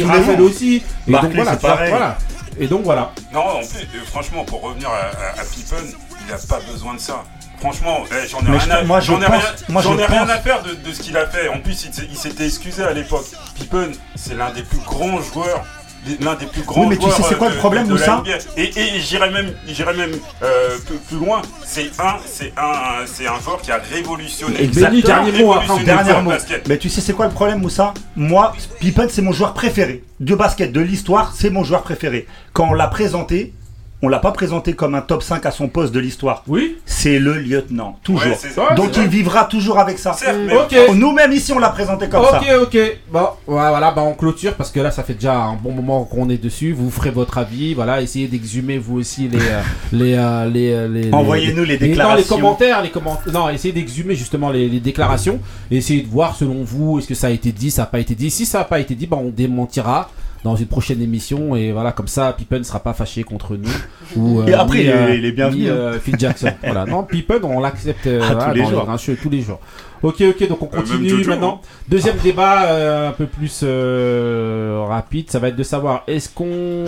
il 0.00 0.04
jours. 0.36 0.40
aussi. 0.40 0.82
Et 1.08 1.12
donc 1.12 1.22
c'est 1.34 1.60
pareil. 1.60 1.90
voilà. 1.90 2.18
Et 2.60 2.68
donc 2.68 2.82
voilà. 2.84 3.12
Non, 3.32 3.40
en 3.40 3.58
plus, 3.60 3.80
euh, 3.94 4.04
franchement, 4.06 4.44
pour 4.44 4.60
revenir 4.62 4.88
à, 4.90 4.96
à- 5.38 5.40
à 5.40 5.44
Pippen, 5.44 5.76
il 6.20 6.26
n'a 6.30 6.38
pas 6.48 6.60
besoin 6.70 6.94
de 6.94 7.00
ça. 7.00 7.24
Franchement, 7.58 8.04
eh, 8.10 8.26
j'en 8.28 8.40
ai 8.40 8.50
rien, 8.50 8.58
je- 8.60 8.70
à, 8.70 8.84
moi, 8.84 9.00
je 9.00 9.06
j'en 9.06 9.20
ai 9.20 9.26
pense- 9.26 9.34
rien, 9.42 9.52
moi, 9.68 9.82
j'en 9.82 9.94
je 9.94 9.98
ai 10.00 10.06
rien 10.06 10.20
pense- 10.20 10.30
à 10.30 10.38
faire 10.40 10.62
de, 10.62 10.74
de 10.74 10.92
ce 10.92 11.00
qu'il 11.02 11.16
a 11.16 11.26
fait. 11.26 11.48
En 11.48 11.58
plus, 11.60 11.84
il, 11.86 12.04
il 12.10 12.16
s'était 12.16 12.46
excusé 12.46 12.82
à 12.84 12.92
l'époque. 12.92 13.26
Pippen, 13.54 13.90
c'est 14.14 14.34
l'un 14.34 14.50
des 14.50 14.62
plus 14.62 14.78
grands 14.78 15.20
joueurs. 15.22 15.64
L'un 16.20 16.34
des 16.34 16.46
plus 16.46 16.62
grands 16.62 16.80
Oui, 16.82 16.86
mais 16.88 16.96
tu 16.96 17.02
joueurs 17.02 17.16
sais, 17.16 17.22
c'est 17.28 17.36
quoi 17.38 17.48
euh, 17.48 17.50
le 17.50 17.54
de- 17.56 17.60
problème, 17.60 17.86
de, 17.88 17.94
NBA. 17.94 18.22
Et, 18.56 18.70
et 18.78 19.00
j'irais 19.00 19.30
même, 19.30 19.52
j'irais 19.66 19.94
même 19.94 20.12
euh, 20.42 20.78
plus, 20.86 20.96
plus 20.96 21.18
loin. 21.18 21.42
C'est 21.64 21.90
un, 21.98 22.16
c'est 22.26 22.52
un, 22.56 23.04
c'est 23.06 23.26
un 23.26 23.38
joueur 23.40 23.60
qui 23.60 23.70
a 23.70 23.78
révolutionné. 23.78 24.62
Exactement. 24.62 25.02
Dernier 25.02 25.42
mot, 25.44 25.52
après, 25.52 25.84
Dernier 25.84 26.12
le 26.14 26.22
mot. 26.22 26.32
Mais 26.68 26.78
tu 26.78 26.88
sais, 26.88 27.00
c'est 27.00 27.12
quoi 27.12 27.26
le 27.26 27.32
problème, 27.32 27.60
Moussa 27.60 27.92
Moi, 28.16 28.52
Pippen, 28.80 29.08
c'est 29.10 29.22
mon 29.22 29.32
joueur 29.32 29.52
préféré. 29.52 30.02
De 30.20 30.34
basket, 30.34 30.72
de 30.72 30.80
l'histoire, 30.80 31.32
c'est 31.36 31.50
mon 31.50 31.64
joueur 31.64 31.82
préféré. 31.82 32.26
Quand 32.54 32.68
on 32.70 32.74
l'a 32.74 32.88
présenté, 32.88 33.52
on 34.02 34.08
l'a 34.08 34.18
pas 34.18 34.32
présenté 34.32 34.72
comme 34.72 34.94
un 34.94 35.02
top 35.02 35.22
5 35.22 35.44
à 35.44 35.50
son 35.50 35.68
poste 35.68 35.92
de 35.92 36.00
l'histoire. 36.00 36.42
Oui. 36.48 36.78
C'est 36.86 37.18
le 37.18 37.34
lieutenant, 37.34 37.98
toujours. 38.02 38.30
Ouais, 38.30 38.36
c'est 38.38 38.48
ça, 38.48 38.74
Donc 38.74 38.90
il 38.96 39.00
vrai. 39.02 39.08
vivra 39.08 39.44
toujours 39.44 39.78
avec 39.78 39.98
ça. 39.98 40.12
Certes, 40.14 40.38
mais- 40.46 40.54
Ok. 40.56 40.74
Nous-mêmes 40.94 41.32
ici, 41.32 41.52
on 41.52 41.58
l'a 41.58 41.68
présenté 41.68 42.08
comme 42.08 42.24
ça. 42.24 42.38
ok, 42.40 42.46
ok. 42.62 42.78
Bon, 43.12 43.18
ouais, 43.20 43.68
voilà, 43.68 43.90
bah 43.90 44.02
on 44.02 44.14
clôture 44.14 44.54
parce 44.54 44.70
que 44.70 44.80
là, 44.80 44.90
ça 44.90 45.02
fait 45.02 45.14
déjà 45.14 45.36
un 45.36 45.54
bon 45.54 45.72
moment 45.72 46.04
qu'on 46.04 46.28
est 46.30 46.42
dessus. 46.42 46.72
Vous 46.72 46.90
ferez 46.90 47.10
votre 47.10 47.36
avis, 47.38 47.74
voilà. 47.74 48.00
Essayez 48.00 48.26
d'exhumer 48.28 48.78
vous 48.78 48.98
aussi 48.98 49.28
les, 49.28 49.38
euh, 49.38 49.60
les, 49.92 50.14
euh, 50.14 50.46
les, 50.48 50.72
euh, 50.72 50.88
les- 50.88 51.12
Envoyez-nous 51.12 51.64
les 51.64 51.74
Non, 51.74 51.80
les 51.80 51.88
déclarations. 51.88 52.36
commentaires, 52.36 52.82
les 52.82 52.90
commentaires. 52.90 53.32
Non, 53.32 53.48
essayez 53.50 53.72
d'exhumer 53.74 54.14
justement 54.14 54.50
les, 54.50 54.68
les 54.68 54.80
déclarations. 54.80 55.40
Et 55.70 55.76
essayez 55.76 56.02
de 56.02 56.08
voir 56.08 56.36
selon 56.36 56.62
vous, 56.64 56.98
est-ce 56.98 57.06
que 57.08 57.14
ça 57.14 57.26
a 57.26 57.30
été 57.30 57.52
dit, 57.52 57.70
ça 57.70 57.82
n'a 57.82 57.86
pas 57.86 57.98
été 58.00 58.14
dit. 58.14 58.30
Si 58.30 58.46
ça 58.46 58.58
n'a 58.58 58.64
pas 58.64 58.80
été 58.80 58.94
dit, 58.94 59.06
bah 59.06 59.18
on 59.20 59.28
démentira 59.28 60.10
dans 60.44 60.56
une 60.56 60.66
prochaine 60.66 61.00
émission. 61.02 61.54
Et 61.56 61.72
voilà 61.72 61.92
comme 61.92 62.08
ça 62.08 62.32
Pippen 62.32 62.58
ne 62.58 62.62
sera 62.64 62.80
pas 62.80 62.92
fâché 62.94 63.22
contre 63.24 63.56
nous. 63.56 63.68
Ou 64.16 64.42
Et 64.48 64.54
après, 64.54 64.78
ni, 64.78 65.18
il 65.18 65.24
est- 65.26 65.32
bienvenu, 65.32 65.62
ni, 65.62 65.68
hein. 65.68 65.72
euh, 65.72 65.98
Phil 66.00 66.16
Jackson. 66.18 66.50
Voilà. 66.62 66.84
Non 66.86 67.02
Pippen 67.04 67.40
on 67.44 67.60
l'accepte 67.60 68.06
euh, 68.06 68.20
Ah, 68.22 68.34
voilà, 68.34 68.52
tous 68.52 68.58
les 68.58 68.64
jours. 68.66 68.84
grincheux, 68.84 69.18
tous 69.20 69.30
les 69.30 69.42
jours. 69.42 69.60
Ok 70.02 70.22
ok 70.22 70.48
donc 70.48 70.62
on 70.62 70.66
Euh, 70.66 70.80
continue 70.80 71.24
maintenant. 71.26 71.60
Deuxième 71.88 72.16
débat 72.24 72.62
euh, 72.64 73.10
un 73.10 73.12
peu 73.12 73.26
plus 73.26 73.60
euh, 73.62 74.82
rapide. 74.88 75.30
Ça 75.30 75.38
va 75.38 75.48
être 75.48 75.56
de 75.56 75.62
savoir 75.62 76.04
est-ce 76.06 76.28
qu'on 76.30 76.86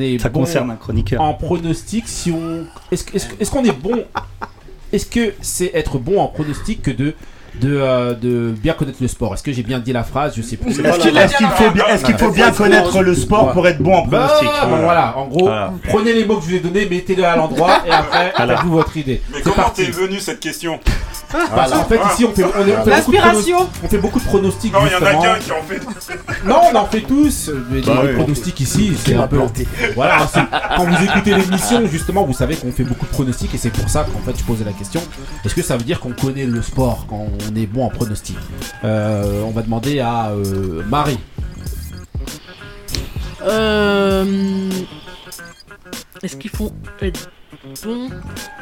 est 0.00 0.18
Ça 0.20 0.28
bon 0.28 0.40
concerne 0.40 0.70
un 0.70 0.76
chroniqueur. 0.76 1.20
en 1.22 1.32
pronostic 1.34 2.04
si 2.06 2.30
on 2.30 2.64
est-ce 2.90 3.50
qu'on 3.50 3.64
est 3.64 3.72
bon? 3.78 4.04
Est-ce 4.92 5.06
que 5.06 5.32
c'est 5.40 5.70
être 5.74 5.98
bon 5.98 6.20
en 6.20 6.26
pronostic 6.28 6.82
que 6.82 6.90
de 6.90 7.14
de, 7.60 7.76
euh, 7.76 8.14
de 8.14 8.50
bien 8.56 8.72
connaître 8.72 8.98
le 9.00 9.08
sport 9.08 9.34
Est-ce 9.34 9.42
que 9.42 9.52
j'ai 9.52 9.62
bien 9.62 9.78
dit 9.78 9.92
la 9.92 10.04
phrase? 10.04 10.32
Je 10.36 10.42
sais 10.42 10.56
plus. 10.56 10.70
Est-ce 10.70 11.36
qu'il 11.36 11.46
faut 11.48 11.70
bien, 11.70 11.86
est-ce 11.88 12.04
qu'il 12.04 12.16
faut 12.18 12.30
bien 12.30 12.50
connaître 12.50 13.02
le 13.02 13.14
sport 13.14 13.52
pour 13.52 13.66
être 13.68 13.78
bon 13.78 13.94
en 13.94 14.06
Bah, 14.06 14.26
pronostic? 14.26 14.68
bon, 14.70 14.76
voilà, 14.78 15.18
en 15.18 15.26
gros, 15.26 15.44
Voilà. 15.46 15.72
prenez 15.88 16.12
les 16.14 16.24
mots 16.24 16.36
que 16.36 16.44
je 16.44 16.48
vous 16.50 16.54
ai 16.56 16.60
donnés, 16.60 16.86
mettez-les 16.88 17.24
à 17.24 17.36
l'endroit 17.36 17.82
et 17.86 17.90
après, 17.90 18.32
Voilà. 18.36 18.56
faites-vous 18.56 18.72
votre 18.72 18.96
idée. 18.96 19.20
Mais 19.34 19.40
comment 19.42 19.68
t'es 19.74 19.84
venu 19.84 20.18
cette 20.18 20.40
question? 20.40 20.80
Parce 21.54 21.70
qu'en 21.72 21.84
fait, 21.84 22.00
ici, 22.12 22.24
on 22.24 22.32
fait, 22.34 22.44
on 22.44 22.66
est- 22.66 22.76
on 22.76 22.84
fait 22.84 22.90
beaucoup 23.00 23.12
de 23.12 23.52
on 23.84 23.88
fait 23.88 23.98
beaucoup 23.98 24.18
de 24.20 24.24
pronostics. 24.24 24.72
Non, 24.72 24.80
il 24.86 24.92
y 24.92 24.94
en 24.94 24.98
a 24.98 25.00
justement. 25.12 25.22
qu'un 25.22 25.38
qui 25.38 25.52
en 25.52 25.62
fait. 25.62 26.46
Non, 26.46 26.60
on 26.72 26.76
en 26.76 26.86
fait 26.86 27.00
tous. 27.02 27.50
Mais 27.70 27.80
Bah 27.80 28.00
les 28.02 28.08
oui. 28.10 28.14
pronostics 28.16 28.60
ici, 28.60 28.92
c'est 29.02 29.14
un 29.14 29.26
peu. 29.26 29.38
Voilà, 29.94 30.26
c'est- 30.32 30.40
quand 30.76 30.84
vous 30.84 31.04
écoutez 31.04 31.34
l'émission, 31.34 31.86
justement, 31.86 32.24
vous 32.24 32.32
savez 32.34 32.56
qu'on 32.56 32.72
fait 32.72 32.84
beaucoup 32.84 33.06
de 33.06 33.10
pronostics 33.10 33.54
et 33.54 33.58
c'est 33.58 33.70
pour 33.70 33.88
ça 33.88 34.04
qu'en 34.04 34.20
fait, 34.30 34.38
je 34.38 34.44
posais 34.44 34.64
la 34.64 34.72
question. 34.72 35.00
Est-ce 35.44 35.54
que 35.54 35.62
ça 35.62 35.76
veut 35.76 35.84
dire 35.84 36.00
qu'on 36.00 36.12
connaît 36.12 36.46
le 36.46 36.62
sport 36.62 37.06
quand 37.08 37.26
on 37.50 37.56
est 37.56 37.66
bon 37.66 37.84
en 37.86 37.90
pronostic? 37.90 38.36
Euh, 38.84 39.42
On 39.44 39.50
va 39.50 39.62
demander 39.62 40.00
à 40.00 40.30
euh, 40.30 40.82
Marie. 40.88 41.18
Euh, 43.42 44.70
Est-ce 46.22 46.36
qu'il 46.36 46.50
faut 46.50 46.70
être 47.00 47.28
bon 47.84 48.08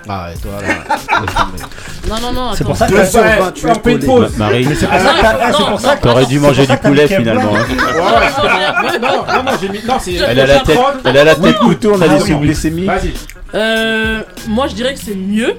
Ah, 0.08 0.28
et 0.34 0.38
toi 0.38 0.52
là. 0.60 0.96
Non, 2.08 2.16
non, 2.20 2.32
non, 2.32 2.50
C'est 2.54 2.64
pour 2.64 2.76
ça 2.76 2.86
que 2.86 2.92
Ouais, 2.94 3.00
t'as 3.00 3.06
sur 3.06 3.20
ouais, 3.20 3.38
20, 3.38 3.52
tu 3.52 3.66
es 3.66 3.92
une 3.92 3.98
pause. 4.00 4.36
Marie, 4.36 4.66
Mais 4.68 4.74
c'est 4.74 4.86
pour 4.86 5.80
ça 5.80 5.96
que 5.96 6.02
t'aurais 6.02 6.26
dû 6.26 6.38
manger 6.40 6.66
du 6.66 6.76
poulet 6.76 7.06
finalement. 7.08 7.54
hein. 7.56 7.66
Ouais, 8.84 8.98
non, 8.98 9.08
non, 9.26 9.42
non, 9.44 9.52
j'ai 9.60 9.68
mis. 9.68 9.80
Non, 9.86 9.94
c'est. 10.00 10.14
Elle 10.14 10.40
a 10.40 10.46
la 10.46 10.60
tête, 10.60 10.78
elle 11.04 11.16
a 11.18 11.24
la 11.24 11.34
tête 11.34 11.56
couteau, 11.58 11.92
on 11.96 12.00
a 12.02 12.08
des 12.08 12.22
oui. 12.22 12.28
sous-glycémies. 12.30 12.86
Vas-y. 12.86 13.12
Euh, 13.54 14.22
moi, 14.48 14.66
je 14.68 14.74
dirais 14.74 14.94
que 14.94 15.00
c'est 15.00 15.14
mieux. 15.14 15.56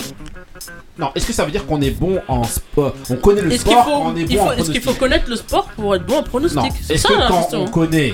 Non, 0.99 1.09
est-ce 1.15 1.25
que 1.25 1.33
ça 1.33 1.45
veut 1.45 1.51
dire 1.51 1.65
qu'on 1.65 1.81
est 1.81 1.91
bon 1.91 2.19
en 2.27 2.43
sport? 2.43 2.93
On 3.09 3.15
connaît 3.15 3.41
le 3.41 3.51
Est-ce 3.53 3.63
qu'il 3.63 3.71
sport 3.73 3.85
faut, 3.85 3.91
on 4.05 4.15
est 4.15 4.25
bon 4.25 4.37
faut- 4.37 4.49
en 4.49 4.51
est-ce 4.53 4.71
qu'il 4.71 4.81
faut 4.81 4.93
connaître 4.93 5.29
le 5.29 5.35
sport 5.35 5.65
pour 5.75 5.95
être 5.95 6.05
bon 6.05 6.17
en 6.19 6.23
pronostic? 6.23 6.73
C'est 6.85 6.93
Est-ce 6.95 7.07
ça 7.07 7.13
que 7.13 7.19
la 7.19 7.27
quand 7.27 7.37
question. 7.41 7.63
on 7.63 7.67
connaît. 7.67 8.13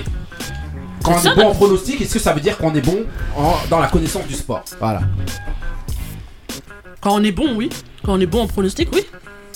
Quand 1.08 1.20
on 1.28 1.32
est 1.32 1.34
bon 1.36 1.48
en 1.50 1.54
pronostic, 1.54 2.00
est-ce 2.00 2.14
que 2.14 2.18
ça 2.18 2.32
veut 2.32 2.40
dire 2.40 2.56
qu'on 2.58 2.74
est 2.74 2.80
bon 2.80 3.04
en- 3.36 3.56
dans 3.70 3.78
la 3.80 3.88
connaissance 3.88 4.26
du 4.26 4.34
sport 4.34 4.62
Voilà. 4.80 5.00
Quand 7.00 7.14
on 7.14 7.22
est 7.22 7.32
bon, 7.32 7.54
oui. 7.56 7.70
Quand 8.04 8.14
on 8.14 8.20
est 8.20 8.26
bon 8.26 8.42
en 8.42 8.46
pronostic, 8.46 8.88
oui. 8.92 9.06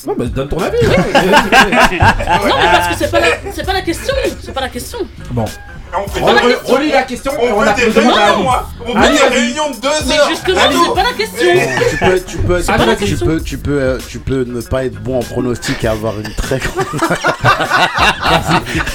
Non, 0.06 0.14
bah 0.18 0.24
donne 0.26 0.48
ton 0.48 0.58
avis. 0.58 0.78
Non, 0.86 2.54
mais 2.58 2.70
parce 2.72 2.88
que 2.88 2.94
c'est 3.04 3.10
pas, 3.10 3.20
la... 3.20 3.26
c'est 3.52 3.64
pas 3.64 3.72
la 3.72 3.82
question. 3.82 4.14
C'est 4.42 4.52
pas 4.52 4.60
la 4.60 4.68
question. 4.68 4.98
bon. 5.30 5.44
On 5.94 6.08
fait 6.08 6.20
Re- 6.20 6.46
des- 6.46 6.54
re- 6.54 6.64
Relis 6.64 6.90
la 6.92 7.02
question 7.02 7.32
et 7.32 7.50
On 7.52 7.56
on 7.56 7.60
fait 7.60 7.66
la 7.66 7.72
des 7.74 7.84
réunions, 7.84 8.14
Ali. 8.16 8.42
moi. 8.42 8.66
On 8.86 8.94
Allez, 8.96 9.06
fait 9.08 9.12
des 9.12 9.18
vas-y. 9.28 9.38
réunions 9.40 9.70
de 9.70 9.74
deux 9.76 9.88
Mais 10.06 10.18
heures. 10.18 10.28
justement, 10.30 10.60
Allez. 10.60 10.76
c'est 10.86 10.94
pas 10.94 11.02
la 11.02 11.12
question. 11.12 11.46
Tu 11.90 11.96
peux, 11.98 12.20
tu 12.20 12.36
peux, 12.38 12.60
tu 12.60 12.66
pas 12.66 12.78
peux, 12.78 12.86
la 12.86 12.96
tu 12.96 13.04
question. 13.04 13.26
peux, 13.26 13.40
tu 13.42 13.58
peux, 13.58 13.78
euh, 13.80 13.98
tu 14.08 14.18
peux 14.18 14.44
ne 14.44 14.60
pas 14.62 14.84
être 14.86 15.02
bon 15.02 15.18
en 15.18 15.22
pronostic 15.22 15.84
et 15.84 15.88
avoir 15.88 16.18
une 16.18 16.32
très 16.34 16.58
grande 16.58 16.86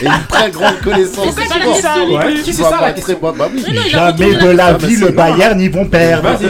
et 0.01 0.05
une 0.05 0.23
très 0.27 0.51
grande 0.51 0.79
connaissance 0.79 1.35
Mais 1.37 1.43
du 1.43 1.47
c'est 1.47 1.47
pas 1.47 1.57
la 1.59 1.65
sport. 1.65 1.73
question. 1.75 2.15
Ouais. 2.15 2.33
Tu 2.33 2.43
Si, 2.43 2.53
c'est 2.53 2.61
ça 2.61 2.67
avoir 2.67 2.81
la 2.81 2.89
une 2.95 3.01
très 3.03 3.15
bonne. 3.15 3.35
Bah 3.37 3.47
oui. 3.53 3.63
Mais 3.67 3.73
non, 3.73 3.81
il 3.87 3.95
a 3.95 4.17
Jamais 4.17 4.35
de 4.35 4.47
la 4.49 4.65
Ah, 4.65 4.77
mais 4.81 4.87
vie 4.87 4.95
c'est 4.95 5.05
le. 5.05 5.11
Bayern 5.11 5.61
ils 5.61 5.71
vont 5.71 5.85
perdre. 5.85 6.29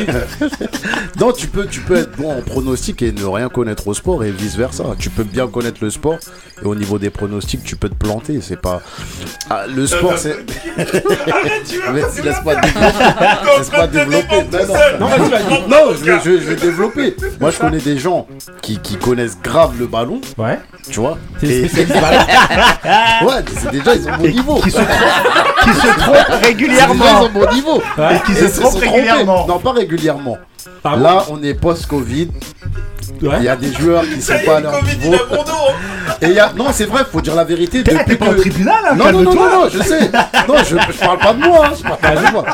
Non, 1.19 1.31
tu 1.31 1.47
peux, 1.47 1.65
tu 1.65 1.79
peux 1.79 1.95
être 1.97 2.15
bon 2.15 2.37
en 2.37 2.41
pronostic 2.41 3.01
et 3.01 3.11
ne 3.11 3.25
rien 3.25 3.49
connaître 3.49 3.87
au 3.87 3.93
sport 3.95 4.23
et 4.23 4.29
vice 4.29 4.55
versa. 4.55 4.83
Tu 4.99 5.09
peux 5.09 5.23
bien 5.23 5.47
connaître 5.47 5.79
le 5.81 5.89
sport 5.89 6.17
et 6.61 6.65
au 6.65 6.75
niveau 6.75 6.99
des 6.99 7.09
pronostics, 7.09 7.63
tu 7.63 7.75
peux 7.75 7.89
te 7.89 7.95
planter. 7.95 8.39
C'est 8.41 8.61
pas 8.61 8.81
Ah, 9.49 9.63
le 9.67 9.87
sport, 9.87 10.13
c'est. 10.17 10.36
Arrête, 10.77 11.63
tu 11.69 11.79
vas. 11.79 11.91
Laisse 11.93 13.69
pas 13.69 13.87
développer. 13.87 14.43
Non, 14.99 15.07
Non, 15.67 15.93
je 15.93 16.03
vais, 16.03 16.19
je 16.23 16.29
vais- 16.29 16.39
je 16.41 16.49
vais 16.49 16.55
développer. 16.55 17.15
Moi, 17.39 17.51
je 17.51 17.57
connais 17.57 17.79
des 17.79 17.97
gens 17.97 18.27
qui, 18.61 18.79
qui 18.79 18.97
connaissent 18.97 19.37
grave 19.41 19.71
le 19.79 19.87
ballon, 19.87 20.21
Ouais. 20.37 20.59
tu 20.89 20.99
vois. 20.99 21.17
C'est 21.39 21.47
Et- 21.47 21.85
ballon. 21.85 22.19
Ouais, 23.27 23.43
c'est 23.59 23.71
déjà, 23.71 23.95
ils 23.95 24.07
ont 24.07 24.17
bon 24.17 24.27
niveau. 24.27 24.55
qui 24.61 24.71
se 24.71 24.77
trompent, 24.77 25.63
qui 25.63 25.69
se 25.73 25.87
trompent 25.99 26.15
C'est 26.17 26.31
déjà, 26.31 26.47
régulièrement. 26.47 27.05
ils 27.21 27.25
ont 27.25 27.29
bon 27.29 27.53
niveau. 27.53 27.81
Et 27.81 28.19
qui 28.25 28.33
se 28.35 28.59
trompent 28.59 28.71
trompés. 28.73 28.89
régulièrement. 28.89 29.47
Non, 29.47 29.59
pas 29.59 29.71
régulièrement. 29.73 30.37
Pardon 30.83 31.03
Là, 31.03 31.25
on 31.29 31.41
est 31.43 31.53
post-Covid. 31.53 32.29
Ouais. 33.21 33.35
Il 33.39 33.43
y 33.43 33.47
a 33.49 33.55
des 33.55 33.71
joueurs 33.73 34.03
qui 34.03 34.21
sont 34.21 34.33
pas 34.45 34.57
à 34.57 34.59
leur 34.59 34.83
niveau. 34.83 35.13
Et 36.21 36.27
il 36.27 36.33
y 36.33 36.39
a... 36.39 36.51
Non, 36.53 36.67
c'est 36.71 36.85
vrai, 36.85 37.03
faut 37.11 37.21
dire 37.21 37.35
la 37.35 37.43
vérité. 37.43 37.83
T'es 37.83 37.91
Depuis 37.93 38.05
t'es 38.05 38.15
pas 38.15 38.29
au 38.29 38.33
que... 38.33 38.39
tribunal, 38.41 38.75
hein, 38.89 38.95
Non, 38.95 39.11
non, 39.11 39.21
non, 39.23 39.33
non, 39.35 39.49
non, 39.63 39.69
je 39.71 39.79
sais. 39.81 40.09
Non, 40.47 40.55
je, 40.59 40.75
je 40.77 40.99
parle 40.99 41.19
pas 41.19 41.33
de 41.33 41.39
moi. 41.39 41.67
Hein, 41.67 41.73
je 41.77 41.83
parle 41.83 41.97
pas 41.99 42.15
de 42.15 42.31
moi. 42.31 42.45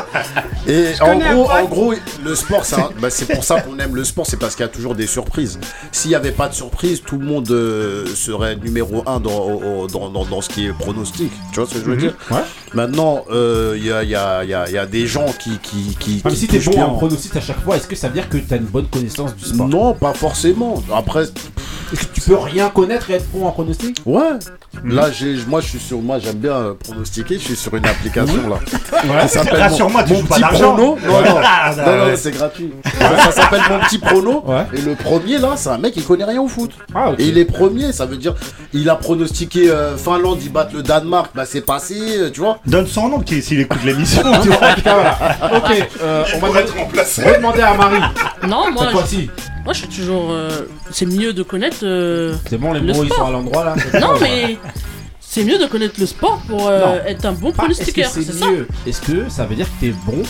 Et 0.66 0.86
en 1.00 1.18
gros, 1.18 1.50
en 1.50 1.64
gros, 1.64 1.94
le 2.24 2.34
sport, 2.34 2.64
c'est 2.64 2.76
un- 2.76 2.90
bah, 3.00 3.10
c'est 3.10 3.26
pour 3.26 3.44
ça 3.44 3.60
qu'on 3.60 3.78
aime 3.78 3.94
le 3.94 4.04
sport, 4.04 4.26
c'est 4.26 4.38
parce 4.38 4.54
qu'il 4.54 4.64
y 4.64 4.68
a 4.68 4.72
toujours 4.72 4.94
des 4.94 5.06
surprises. 5.06 5.58
S'il 5.92 6.10
n'y 6.10 6.14
avait 6.14 6.30
pas 6.32 6.48
de 6.48 6.54
surprise, 6.54 7.02
tout 7.04 7.18
le 7.18 7.24
monde 7.26 7.50
euh, 7.50 8.06
serait 8.14 8.56
numéro 8.56 9.02
un 9.06 9.20
dans, 9.20 9.86
dans, 9.92 10.08
dans, 10.10 10.24
dans 10.24 10.40
ce 10.40 10.48
qui 10.48 10.66
est 10.66 10.72
pronostic. 10.72 11.30
Tu 11.52 11.60
vois 11.60 11.68
ce 11.68 11.74
que 11.74 11.80
je 11.80 11.84
veux 11.84 11.96
dire? 11.96 12.14
Ouais. 12.30 12.38
Maintenant, 12.72 13.24
euh, 13.30 13.74
il 13.76 13.84
y, 13.86 13.92
a, 13.92 14.02
il 14.02 14.10
y, 14.10 14.14
a, 14.16 14.42
il 14.44 14.50
y, 14.50 14.54
a, 14.54 14.64
il 14.68 14.74
y 14.74 14.78
a 14.78 14.86
des 14.86 15.06
gens 15.06 15.26
qui, 15.38 15.58
qui, 15.58 15.96
qui, 15.98 16.22
Ah, 16.24 16.30
qui 16.30 16.36
si 16.36 16.48
t'es 16.48 16.58
bon 16.58 16.70
bien. 16.72 16.86
en 16.86 16.94
pronostic 16.94 17.36
à 17.36 17.40
chaque 17.40 17.62
fois, 17.62 17.76
est-ce 17.76 17.86
que 17.86 17.94
ça 17.94 18.08
veut 18.08 18.14
dire 18.14 18.28
que 18.28 18.38
t'as 18.38 18.56
une 18.56 18.64
bonne 18.64 18.86
connaissance 18.88 19.34
du 19.36 19.44
sport? 19.44 19.68
Non, 19.68 19.92
pas 19.94 20.12
forcément. 20.12 20.43
Après, 20.92 21.22
Est-ce 21.22 21.30
que 21.30 21.83
tu 22.12 22.20
peux 22.22 22.36
rien 22.36 22.68
connaître 22.70 23.10
et 23.10 23.14
être 23.14 23.30
bon 23.32 23.46
en 23.46 23.50
pronostic 23.52 23.98
ouais. 24.06 24.20
Là, 24.84 25.10
j'ai, 25.10 25.36
moi, 25.46 25.60
je 25.60 25.68
suis 25.68 25.78
sur, 25.78 26.00
moi, 26.00 26.18
j'aime 26.18 26.36
bien 26.36 26.52
euh, 26.52 26.74
pronostiquer. 26.74 27.34
Je 27.38 27.44
suis 27.44 27.56
sur 27.56 27.74
une 27.74 27.86
application 27.86 28.48
là. 28.48 28.56
Ouais. 29.04 29.20
Ça 29.22 29.44
s'appelle 29.44 29.70
tu 29.76 29.82
mon, 29.82 29.88
petit 29.90 30.42
prono. 30.42 30.76
Non, 30.76 30.96
non, 30.96 30.96
Ah, 31.44 31.72
non, 31.76 32.14
c'est 32.16 32.32
gratuit. 32.32 32.72
ça 33.00 33.30
s'appelle 33.32 33.62
mon 33.70 33.78
petit 33.80 33.98
prono. 33.98 34.42
Ouais. 34.46 34.66
Et 34.74 34.80
le 34.82 34.94
premier 34.94 35.38
là, 35.38 35.52
c'est 35.56 35.68
un 35.70 35.78
mec 35.78 35.94
qui 35.94 36.02
connaît 36.02 36.24
rien 36.24 36.40
au 36.42 36.48
foot. 36.48 36.72
Ah. 36.94 37.12
Et 37.18 37.26
il 37.28 37.38
est 37.38 37.44
premier, 37.44 37.92
ça 37.92 38.04
veut 38.06 38.16
dire, 38.16 38.34
il 38.72 38.88
a 38.90 38.96
pronostiqué 38.96 39.70
euh, 39.70 39.96
Finlande, 39.96 40.38
ils 40.42 40.52
battent 40.52 40.72
le 40.72 40.82
Danemark, 40.82 41.30
bah 41.34 41.44
c'est 41.46 41.60
passé, 41.60 41.94
euh, 42.18 42.30
tu 42.30 42.40
vois. 42.40 42.58
Donne 42.66 42.86
son 42.86 43.08
nom 43.08 43.20
qui- 43.20 43.42
s'il 43.42 43.60
écoute 43.60 43.82
l'émission. 43.84 44.22
tu 44.42 44.48
vois. 44.48 44.58
Voilà. 44.84 45.18
Ok, 45.56 45.88
euh, 46.02 46.24
on 46.34 46.38
va 46.38 46.48
remplacé. 46.78 47.22
on 47.24 47.30
va 47.30 47.36
demander 47.36 47.60
à 47.62 47.74
Marie. 47.74 48.00
Non, 48.46 48.70
moi, 48.72 48.82
Cette 48.82 48.86
je, 48.90 48.96
fois-ci, 48.96 49.30
moi 49.64 49.72
je 49.72 49.78
suis 49.78 49.88
toujours. 49.88 50.30
euh, 50.30 50.50
c'est 50.90 51.06
mieux 51.06 51.32
de 51.32 51.42
connaître. 51.42 51.76
Euh, 51.84 52.34
c'est 52.48 52.58
bon, 52.58 52.72
les 52.72 52.80
Le 52.80 52.92
mots 52.92 53.02
ils 53.04 53.06
sport. 53.10 53.18
sont 53.18 53.26
à 53.26 53.30
l'endroit 53.32 53.64
là. 53.64 53.74
Non, 54.00 54.14
mais 54.20 54.58
c'est 55.20 55.44
mieux 55.44 55.58
de 55.58 55.66
connaître 55.66 55.98
le 55.98 56.06
sport 56.06 56.40
pour 56.48 56.68
euh, 56.68 56.80
Non. 56.80 56.94
être 57.06 57.24
un 57.26 57.32
bon 57.32 57.50
Pas, 57.52 57.66
Est-ce 57.66 57.78
que 57.80 57.84
pronostiqueur, 57.92 58.10
c'est 58.10 58.22
c'est 58.22 58.32
ça 58.32 58.50
mieux? 58.50 58.68
Est-ce 58.86 59.00
que 59.00 59.28
ça 59.28 59.44
veut 59.44 59.54
dire 59.56 59.66
que 59.66 59.86
t'es 59.86 59.94
bon 60.06 60.22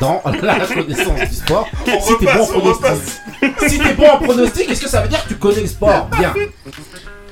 dans 0.00 0.20
la 0.42 0.60
connaissance 0.66 1.28
du 1.28 1.34
sport? 1.34 1.66
Si 1.84 2.12
t'es 2.18 2.26
bon 2.26 2.32
en 2.32 2.44
repasse, 2.60 3.20
on 3.42 3.48
pronostic. 3.50 3.70
Si 3.70 3.78
t'es 3.78 3.94
bon 3.94 4.06
en 4.08 4.18
pronostic, 4.18 4.70
est-ce 4.70 4.80
que 4.82 4.88
ça 4.88 5.00
veut 5.02 5.08
dire 5.08 5.22
que 5.24 5.28
tu 5.28 5.36
connais 5.36 5.60
le 5.62 5.66
sport? 5.66 6.08
Bien. 6.18 6.34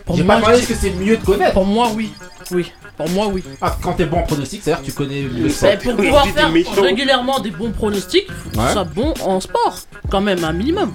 Pour 0.07 0.17
J'ai 0.17 0.23
moi, 0.25 0.39
pas 0.41 0.57
est-ce 0.57 0.67
que 0.69 0.75
c'est 0.75 0.91
mieux 0.91 1.17
de 1.19 1.25
connaître. 1.25 1.53
Pour 1.53 1.67
moi, 1.67 1.89
oui. 1.95 2.11
Oui. 2.53 2.73
Pour 2.97 3.09
moi, 3.11 3.29
oui. 3.29 3.45
Ah, 3.61 3.77
quand 3.81 3.93
t'es 3.93 4.07
bon 4.07 4.19
en 4.19 4.23
pronostic, 4.23 4.61
c'est-à-dire 4.65 4.83
que 4.83 4.87
tu 4.91 4.93
connais 4.97 5.23
le 5.23 5.49
sport. 5.51 5.71
Mais 5.71 5.79
pour 5.79 5.97
pouvoir 5.97 6.25
t'es 6.25 6.31
faire 6.33 6.51
méchant. 6.51 6.83
régulièrement 6.83 7.39
des 7.39 7.51
bons 7.51 7.71
pronostics, 7.71 8.25
il 8.29 8.35
faut 8.35 8.51
que 8.51 8.57
Ouais. 8.59 8.67
tu 8.67 8.73
sois 8.73 8.85
bon 8.85 9.15
en 9.25 9.39
sport. 9.41 9.77
Quand 10.11 10.21
même, 10.21 10.43
un 10.43 10.53
minimum. 10.53 10.93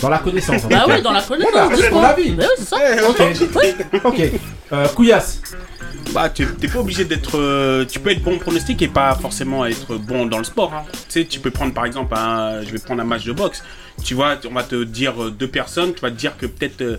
Dans 0.00 0.08
la 0.08 0.18
connaissance. 0.18 0.62
Bah 0.68 0.84
oui, 0.88 1.02
dans 1.02 1.12
la 1.12 1.22
connaissance 1.22 1.52
bah, 1.54 1.76
sport. 1.76 1.90
ton 1.90 2.02
avis. 2.04 2.30
Bah 2.32 2.44
oui, 2.46 2.54
c'est 2.58 2.64
ça. 2.68 2.76
Ok. 3.08 4.04
Ok. 4.04 4.20
Euh, 4.72 4.88
Couillasse. 4.88 5.40
Bah, 6.12 6.30
tu 6.30 6.46
t'es 6.46 6.68
pas 6.68 6.78
obligé 6.80 7.04
d'être. 7.04 7.38
euh, 7.38 7.84
tu 7.84 7.98
peux 8.00 8.10
être 8.10 8.22
bon 8.22 8.38
pronostic 8.38 8.80
et 8.82 8.88
pas 8.88 9.14
forcément 9.14 9.66
être 9.66 9.96
bon 9.96 10.26
dans 10.26 10.38
le 10.38 10.44
sport. 10.44 10.72
hein. 10.74 10.84
Tu 11.08 11.20
sais, 11.20 11.24
tu 11.26 11.40
peux 11.40 11.50
prendre 11.50 11.74
par 11.74 11.84
exemple 11.86 12.14
un. 12.16 12.62
Je 12.62 12.70
vais 12.70 12.78
prendre 12.78 13.00
un 13.02 13.04
match 13.04 13.24
de 13.24 13.32
boxe. 13.32 13.62
Tu 14.04 14.14
vois, 14.14 14.36
on 14.48 14.54
va 14.54 14.62
te 14.62 14.84
dire 14.84 15.22
euh, 15.22 15.30
deux 15.30 15.48
personnes. 15.48 15.92
Tu 15.94 16.00
vas 16.00 16.10
te 16.10 16.16
dire 16.16 16.36
que 16.36 16.46
peut-être. 16.46 16.80
euh, 16.82 16.96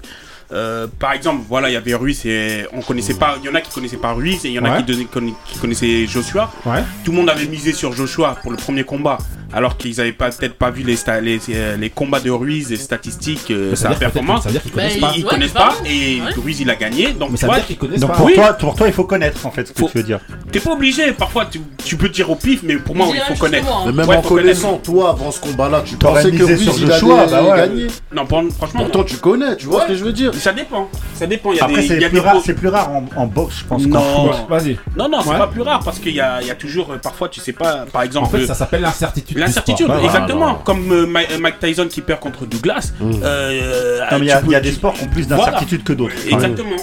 euh, 0.51 0.87
par 0.99 1.13
exemple, 1.13 1.43
voilà, 1.47 1.69
il 1.69 1.73
y 1.73 1.75
avait 1.75 1.93
Ruiz 1.93 2.25
et 2.25 2.65
on 2.73 2.81
connaissait 2.81 3.13
pas. 3.13 3.35
Il 3.41 3.45
y 3.45 3.49
en 3.49 3.55
a 3.55 3.61
qui 3.61 3.71
connaissaient 3.71 3.97
pas 3.97 4.13
Ruiz 4.13 4.43
et 4.45 4.49
il 4.49 4.53
y 4.53 4.59
en 4.59 4.65
a 4.65 4.77
Ouais. 4.77 4.83
qui, 4.83 5.57
connaissaient 5.61 6.07
Joshua. 6.07 6.51
Ouais. 6.65 6.83
Tout 7.03 7.11
le 7.11 7.17
monde 7.17 7.29
avait 7.29 7.45
misé 7.45 7.71
sur 7.73 7.93
Joshua 7.93 8.35
pour 8.41 8.51
le 8.51 8.57
premier 8.57 8.83
combat, 8.83 9.17
alors 9.53 9.77
qu'ils 9.77 9.99
avaient 10.01 10.11
pas 10.11 10.29
peut-être 10.31 10.55
pas 10.55 10.71
vu 10.71 10.83
les, 10.83 10.95
sta- 10.95 11.21
les, 11.21 11.39
euh, 11.49 11.77
les 11.77 11.89
combats 11.89 12.19
de 12.19 12.31
Ruiz, 12.31 12.69
les 12.69 12.77
statistiques, 12.77 13.51
euh, 13.51 13.75
Ça 13.75 13.89
sa 13.89 13.95
performance. 13.95 14.43
Ça 14.43 14.49
veut 14.49 14.53
dire 14.53 14.61
qu'ils 14.63 14.71
Bah, 14.71 14.81
connaissent 14.81 14.95
Ils, 14.95 15.01
pas. 15.01 15.13
ils 15.17 15.23
Ouais, 15.23 15.29
connaissent 15.29 15.51
pas 15.51 15.75
et 15.85 16.21
Ouais. 16.21 16.41
Ruiz 16.43 16.59
il 16.61 16.69
a 16.69 16.75
gagné. 16.75 17.13
Donc 17.13 17.37
ça 17.37 17.47
veut 17.47 17.53
dire 17.55 17.65
qu'ils 17.67 17.77
connaissent 17.77 17.99
Donc 17.99 18.11
pas. 18.11 18.17
pour, 18.17 18.25
Oui. 18.25 18.33
toi, 18.35 18.53
pour 18.53 18.75
toi, 18.75 18.87
il 18.87 18.93
faut 18.93 19.03
connaître 19.05 19.45
en 19.45 19.51
fait 19.51 19.67
ce 19.67 19.71
que 19.73 19.79
Faut- 19.79 19.89
tu 19.89 19.97
veux 19.97 20.03
dire. 20.03 20.19
T'es 20.51 20.59
pas 20.59 20.71
obligé, 20.73 21.11
parfois 21.11 21.45
tu, 21.45 21.61
tu 21.85 21.95
peux 21.95 22.09
dire 22.09 22.29
au 22.29 22.35
pif, 22.35 22.61
mais 22.63 22.75
pour 22.77 22.95
moi 22.95 23.07
il 23.13 23.19
faut 23.21 23.35
connaître. 23.39 23.65
justement, 23.65 23.85
Mais 23.85 23.91
hein. 23.91 23.93
même 23.95 24.09
Ouais, 24.09 24.15
en 24.17 24.21
connaissant, 24.21 24.77
toi, 24.77 25.11
avant 25.11 25.31
ce 25.31 25.39
combat-là, 25.41 25.83
tu 25.85 25.95
pensais 25.95 26.31
que 26.31 26.43
Ruiz, 26.43 26.61
sur 26.63 26.73
il 26.77 26.87
Joshua, 26.87 27.21
allait 27.21 27.31
bah 27.31 27.43
ouais. 27.43 27.57
gagner. 27.57 27.87
Non, 28.15 28.25
franchement, 28.25 28.81
Pourtant, 28.81 29.03
tu 29.03 29.17
connais, 29.17 29.55
tu 29.57 29.67
vois 29.67 29.83
ce 29.83 29.87
que 29.89 29.95
je 29.95 30.03
veux 30.03 30.13
dire 30.13 30.31
ça 30.39 30.53
dépend. 30.53 30.89
Ça 31.13 31.27
dépend. 31.27 31.51
Il 31.51 31.57
y 31.57 31.59
a 31.59 31.65
Après, 31.65 31.81
c'est 31.81 31.97
plus, 32.09 32.19
rare, 32.19 32.33
pro- 32.33 32.41
c'est 32.45 32.53
plus 32.53 32.67
rare 32.69 32.89
en, 32.91 33.05
en 33.15 33.25
boxe, 33.27 33.59
je 33.59 33.65
pense. 33.65 33.83
qu'en 33.87 33.99
Non. 33.99 34.31
foot. 34.33 34.45
Vas-y. 34.49 34.77
Non, 34.97 35.07
non, 35.09 35.19
c'est 35.21 35.29
Ouais. 35.29 35.37
pas 35.37 35.47
plus 35.47 35.61
rare 35.61 35.81
parce 35.83 35.99
qu'il 35.99 36.13
y 36.13 36.19
a, 36.21 36.41
il 36.41 36.47
y 36.47 36.51
a 36.51 36.55
toujours, 36.55 36.91
euh, 36.91 36.97
parfois, 36.97 37.29
tu 37.29 37.39
sais 37.39 37.53
pas, 37.53 37.85
par 37.91 38.03
exemple, 38.03 38.27
En 38.27 38.29
fait, 38.29 38.37
le- 38.39 38.45
ça 38.47 38.55
s'appelle 38.55 38.81
l'incertitude. 38.81 39.37
l'incertitude, 39.37 39.89
exactement. 40.03 40.55
Comme 40.55 40.91
euh, 40.91 41.05
euh, 41.05 41.39
Mike 41.39 41.59
Tyson 41.59 41.87
qui 41.89 42.01
perd 42.01 42.19
contre 42.19 42.45
Douglas. 42.45 42.93
euh, 43.01 43.99
Non, 44.11 44.17
mais 44.19 44.25
il 44.25 44.25
y 44.25 44.31
a, 44.31 44.59
y 44.59 44.61
des 44.61 44.71
sports 44.71 44.93
qui 44.93 45.03
ont 45.03 45.07
plus 45.07 45.27
Voilà. 45.27 45.45
d'incertitude 45.45 45.83
que 45.83 45.93
d'autres. 45.93 46.15
Exactement. 46.29 46.75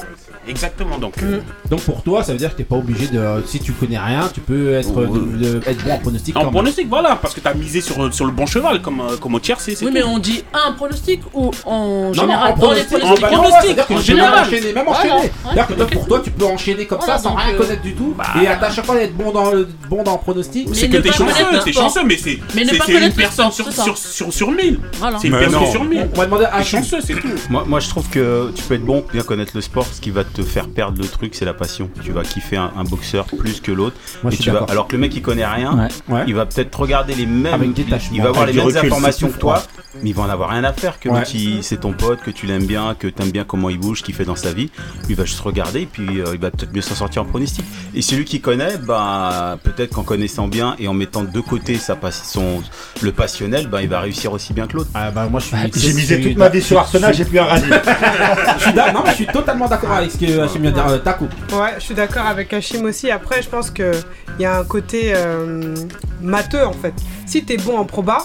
Exactement. 0.48 0.98
Donc, 0.98 1.14
euh, 1.22 1.40
Donc 1.70 1.80
pour 1.82 2.02
toi, 2.02 2.22
ça 2.22 2.32
veut 2.32 2.38
dire 2.38 2.50
que 2.52 2.56
t'es 2.56 2.64
pas 2.64 2.76
obligé 2.76 3.06
de. 3.08 3.20
Si 3.46 3.58
tu 3.60 3.72
connais 3.72 3.98
rien, 3.98 4.28
tu 4.32 4.40
peux 4.40 4.74
être, 4.74 4.94
de- 4.94 5.58
de- 5.58 5.60
être 5.66 5.84
bon 5.84 5.92
en 5.92 5.98
pronostic. 5.98 6.36
en 6.36 6.50
pronostic, 6.50 6.88
voilà, 6.88 7.16
parce 7.16 7.34
que 7.34 7.40
t'as 7.40 7.54
misé 7.54 7.80
sur, 7.80 8.12
sur 8.14 8.26
le 8.26 8.32
bon 8.32 8.46
cheval, 8.46 8.80
comme, 8.82 9.00
euh, 9.00 9.16
comme 9.16 9.34
au 9.34 9.40
tiercé. 9.40 9.74
c'est 9.74 9.84
Oui, 9.84 9.90
tout. 9.90 9.98
mais 9.98 10.04
on 10.04 10.18
dit 10.18 10.44
un 10.54 10.72
pronostic 10.72 11.20
ou 11.34 11.50
en 11.64 12.06
Non, 12.08 12.12
général 12.12 12.50
non, 12.50 12.64
en 12.64 12.66
dans 12.66 12.72
les 12.72 12.82
pronostic, 12.84 12.98
pronostics 12.98 13.24
en 13.24 13.28
bah 13.30 13.30
non, 13.36 13.42
pronostic, 13.42 13.78
en 13.78 13.82
tu 13.86 13.94
peux 13.94 14.00
général. 14.00 14.46
enchaîner, 14.46 14.72
même 14.72 14.84
Voilà, 14.86 15.00
enchaîner. 15.00 15.14
ouais. 15.14 15.30
C'est-à-dire 15.44 15.66
que 15.66 15.72
toi, 15.74 15.86
pour 15.86 16.06
toi, 16.06 16.20
tu 16.24 16.30
peux 16.30 16.44
enchaîner 16.44 16.86
comme 16.86 16.98
Voilà, 16.98 17.16
ça 17.18 17.22
sans 17.22 17.34
rien 17.34 17.54
euh, 17.54 17.58
connaître 17.58 17.82
du 17.82 17.94
tout. 17.94 18.14
Et 18.42 18.46
à 18.46 18.70
chaque 18.70 18.84
fois 18.86 18.96
être 19.00 19.16
bon 19.16 19.30
dans 19.32 19.50
le 19.50 19.68
bon 19.90 20.02
dans 20.02 20.12
le 20.12 20.18
pronostic. 20.18 20.68
C'est 20.74 20.88
que 20.88 20.98
t'es 20.98 21.12
chanceux, 21.12 21.44
t'es 21.64 21.72
chanceux, 21.72 22.04
mais 22.04 22.16
c'est 22.16 22.38
une 22.56 23.12
personne 23.14 23.50
sur, 23.52 23.64
c'est 23.66 23.72
ça. 23.72 23.82
sur, 23.84 23.96
sur, 23.98 24.32
sur 24.32 24.50
1000. 24.50 24.78
Voilà. 24.98 25.18
C'est 25.18 25.28
une 25.28 25.38
personne 25.38 25.60
non. 25.60 25.70
sur 25.70 25.84
1000. 25.84 26.08
On 26.14 26.18
va 26.18 26.26
demander 26.26 26.44
à 26.50 26.62
chanceux, 26.62 26.98
c'est 27.04 27.14
tout. 27.14 27.28
Moi, 27.50 27.64
moi, 27.66 27.80
je 27.80 27.88
trouve 27.88 28.08
que 28.08 28.52
tu 28.54 28.62
peux 28.64 28.74
être 28.74 28.84
bon, 28.84 29.04
bien 29.12 29.22
connaître 29.22 29.52
le 29.54 29.60
sport. 29.60 29.86
Ce 29.92 30.00
qui 30.00 30.10
va 30.10 30.24
te 30.24 30.35
faire 30.42 30.68
perdre 30.68 31.00
le 31.00 31.08
truc, 31.08 31.34
c'est 31.34 31.44
la 31.44 31.54
passion. 31.54 31.90
Tu 32.02 32.12
vas 32.12 32.22
kiffer 32.22 32.56
un, 32.56 32.70
un 32.76 32.84
boxeur 32.84 33.26
plus 33.26 33.60
que 33.60 33.72
l'autre. 33.72 33.96
Moi, 34.22 34.32
Et 34.32 34.36
tu 34.36 34.50
vas-. 34.50 34.66
Alors 34.68 34.86
que 34.88 34.92
le 34.92 34.98
mec 35.00 35.12
qui 35.12 35.22
connaît 35.22 35.46
rien, 35.46 35.88
Ouais. 36.08 36.24
il 36.26 36.34
va 36.34 36.46
peut-être 36.46 36.78
regarder 36.78 37.14
les 37.14 37.26
mêmes. 37.26 37.54
Avec 37.54 37.70
il 38.12 38.22
va 38.22 38.28
avoir 38.28 38.46
les 38.46 38.52
mêmes 38.52 38.64
recul, 38.66 38.78
informations 38.86 39.28
que 39.28 39.38
toi, 39.38 39.62
mais 40.02 40.10
il 40.10 40.14
va 40.14 40.22
en 40.22 40.28
avoir 40.30 40.50
rien 40.50 40.64
à 40.64 40.72
faire. 40.72 40.98
Que 41.00 41.08
Ouais. 41.08 41.22
il- 41.34 41.62
c'est 41.62 41.78
ton 41.80 41.92
pote, 41.92 42.20
que 42.22 42.30
tu 42.30 42.46
l'aimes 42.46 42.66
bien, 42.66 42.94
que 42.98 43.06
tu 43.08 43.22
aimes 43.22 43.30
bien 43.30 43.44
comment 43.44 43.70
il 43.70 43.78
bouge, 43.78 43.98
ce 43.98 44.02
qu'il 44.04 44.14
fait 44.14 44.24
dans 44.24 44.36
sa 44.36 44.52
vie. 44.52 44.70
Lui, 45.04 45.10
il 45.10 45.16
va 45.16 45.24
juste 45.24 45.40
regarder 45.40 45.82
et 45.82 45.86
puis 45.86 46.20
euh, 46.20 46.26
il 46.34 46.40
va 46.40 46.50
peut-être 46.50 46.72
mieux 46.74 46.80
s'en 46.82 46.94
sortir 46.94 47.22
en 47.22 47.24
pronostic. 47.24 47.64
Et 47.94 48.02
celui 48.02 48.24
qui 48.24 48.40
connaît, 48.40 48.76
bah, 48.78 49.58
peut-être 49.62 49.94
qu'en 49.94 50.02
connaissant 50.02 50.48
bien 50.48 50.76
et 50.78 50.88
en 50.88 50.94
mettant 50.94 51.22
de 51.22 51.40
côté 51.40 51.76
sa 51.76 51.96
pas- 51.96 52.10
son, 52.12 52.62
le 53.02 53.12
passionnel, 53.12 53.68
bah, 53.68 53.82
il 53.82 53.88
va 53.88 54.00
réussir 54.00 54.32
aussi 54.32 54.52
bien 54.52 54.66
que 54.66 54.76
l'autre. 54.76 54.90
Ah 54.94 55.10
bah 55.10 55.28
moi. 55.30 55.40
J'ai 55.74 55.92
misé 55.92 56.20
toute 56.20 56.36
ma 56.36 56.48
vie 56.48 56.62
sur 56.62 56.78
Arsenal, 56.78 57.14
j'ai 57.14 57.24
plus 57.24 57.38
un 57.38 57.44
radis. 57.44 57.64
Je 58.58 58.62
suis 58.64 58.72
non, 58.74 59.02
mais 59.04 59.10
je 59.10 59.14
suis 59.16 59.26
totalement 59.26 59.66
d'accord 59.68 59.92
avec 59.92 60.10
ce 60.10 60.18
que 60.18 60.25
Hachim 60.34 60.60
vient 60.60 60.70
de 60.70 60.76
dire. 60.76 60.86
Euh, 60.88 60.98
Taco. 60.98 61.26
Ouais, 61.52 61.74
je 61.76 61.80
suis 61.82 61.94
d'accord 61.94 62.26
avec 62.26 62.52
Hachim 62.52 62.84
aussi. 62.84 63.10
Après, 63.10 63.42
je 63.42 63.48
pense 63.48 63.70
qu'il 63.70 63.92
y 64.38 64.44
a 64.44 64.58
un 64.58 64.64
côté 64.64 65.12
euh, 65.14 65.74
matheux 66.20 66.64
en 66.64 66.72
fait. 66.72 66.94
Si 67.26 67.44
t'es 67.44 67.56
bon 67.56 67.78
en 67.78 67.84
proba 67.84 68.18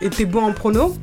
et 0.00 0.10
t'es 0.10 0.24
bon 0.24 0.42
en 0.44 0.52
prono, 0.52 0.96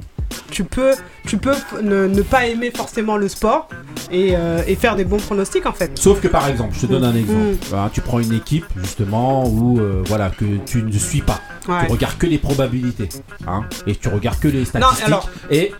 tu 0.51 0.63
peux, 0.63 0.93
tu 1.27 1.37
peux 1.37 1.55
ne, 1.81 2.07
ne 2.07 2.21
pas 2.21 2.47
aimer 2.47 2.71
forcément 2.75 3.17
le 3.17 3.27
sport 3.27 3.69
et, 4.11 4.33
euh, 4.35 4.61
et 4.67 4.75
faire 4.75 4.95
des 4.95 5.05
bons 5.05 5.17
pronostics 5.17 5.65
en 5.65 5.73
fait. 5.73 5.91
Sauf 5.97 6.21
que 6.21 6.27
par 6.27 6.47
exemple, 6.47 6.75
je 6.75 6.81
te 6.81 6.91
donne 6.91 7.03
un 7.03 7.15
exemple. 7.15 7.39
Mm. 7.71 7.75
Hein, 7.75 7.89
tu 7.93 8.01
prends 8.01 8.19
une 8.19 8.33
équipe 8.33 8.65
justement 8.77 9.47
où 9.47 9.79
euh, 9.79 10.03
voilà 10.07 10.29
que 10.29 10.45
tu 10.65 10.83
ne 10.83 10.91
suis 10.97 11.21
pas. 11.21 11.39
Ouais. 11.67 11.85
Tu 11.87 11.91
regardes 11.93 12.17
que 12.17 12.27
les 12.27 12.37
probabilités, 12.37 13.09
hein, 13.47 13.61
et 13.87 13.95
tu 13.95 14.07
regardes 14.09 14.39
que 14.39 14.47
les 14.47 14.65
statistiques. 14.65 15.05
alors- 15.07 15.29
Et 15.49 15.71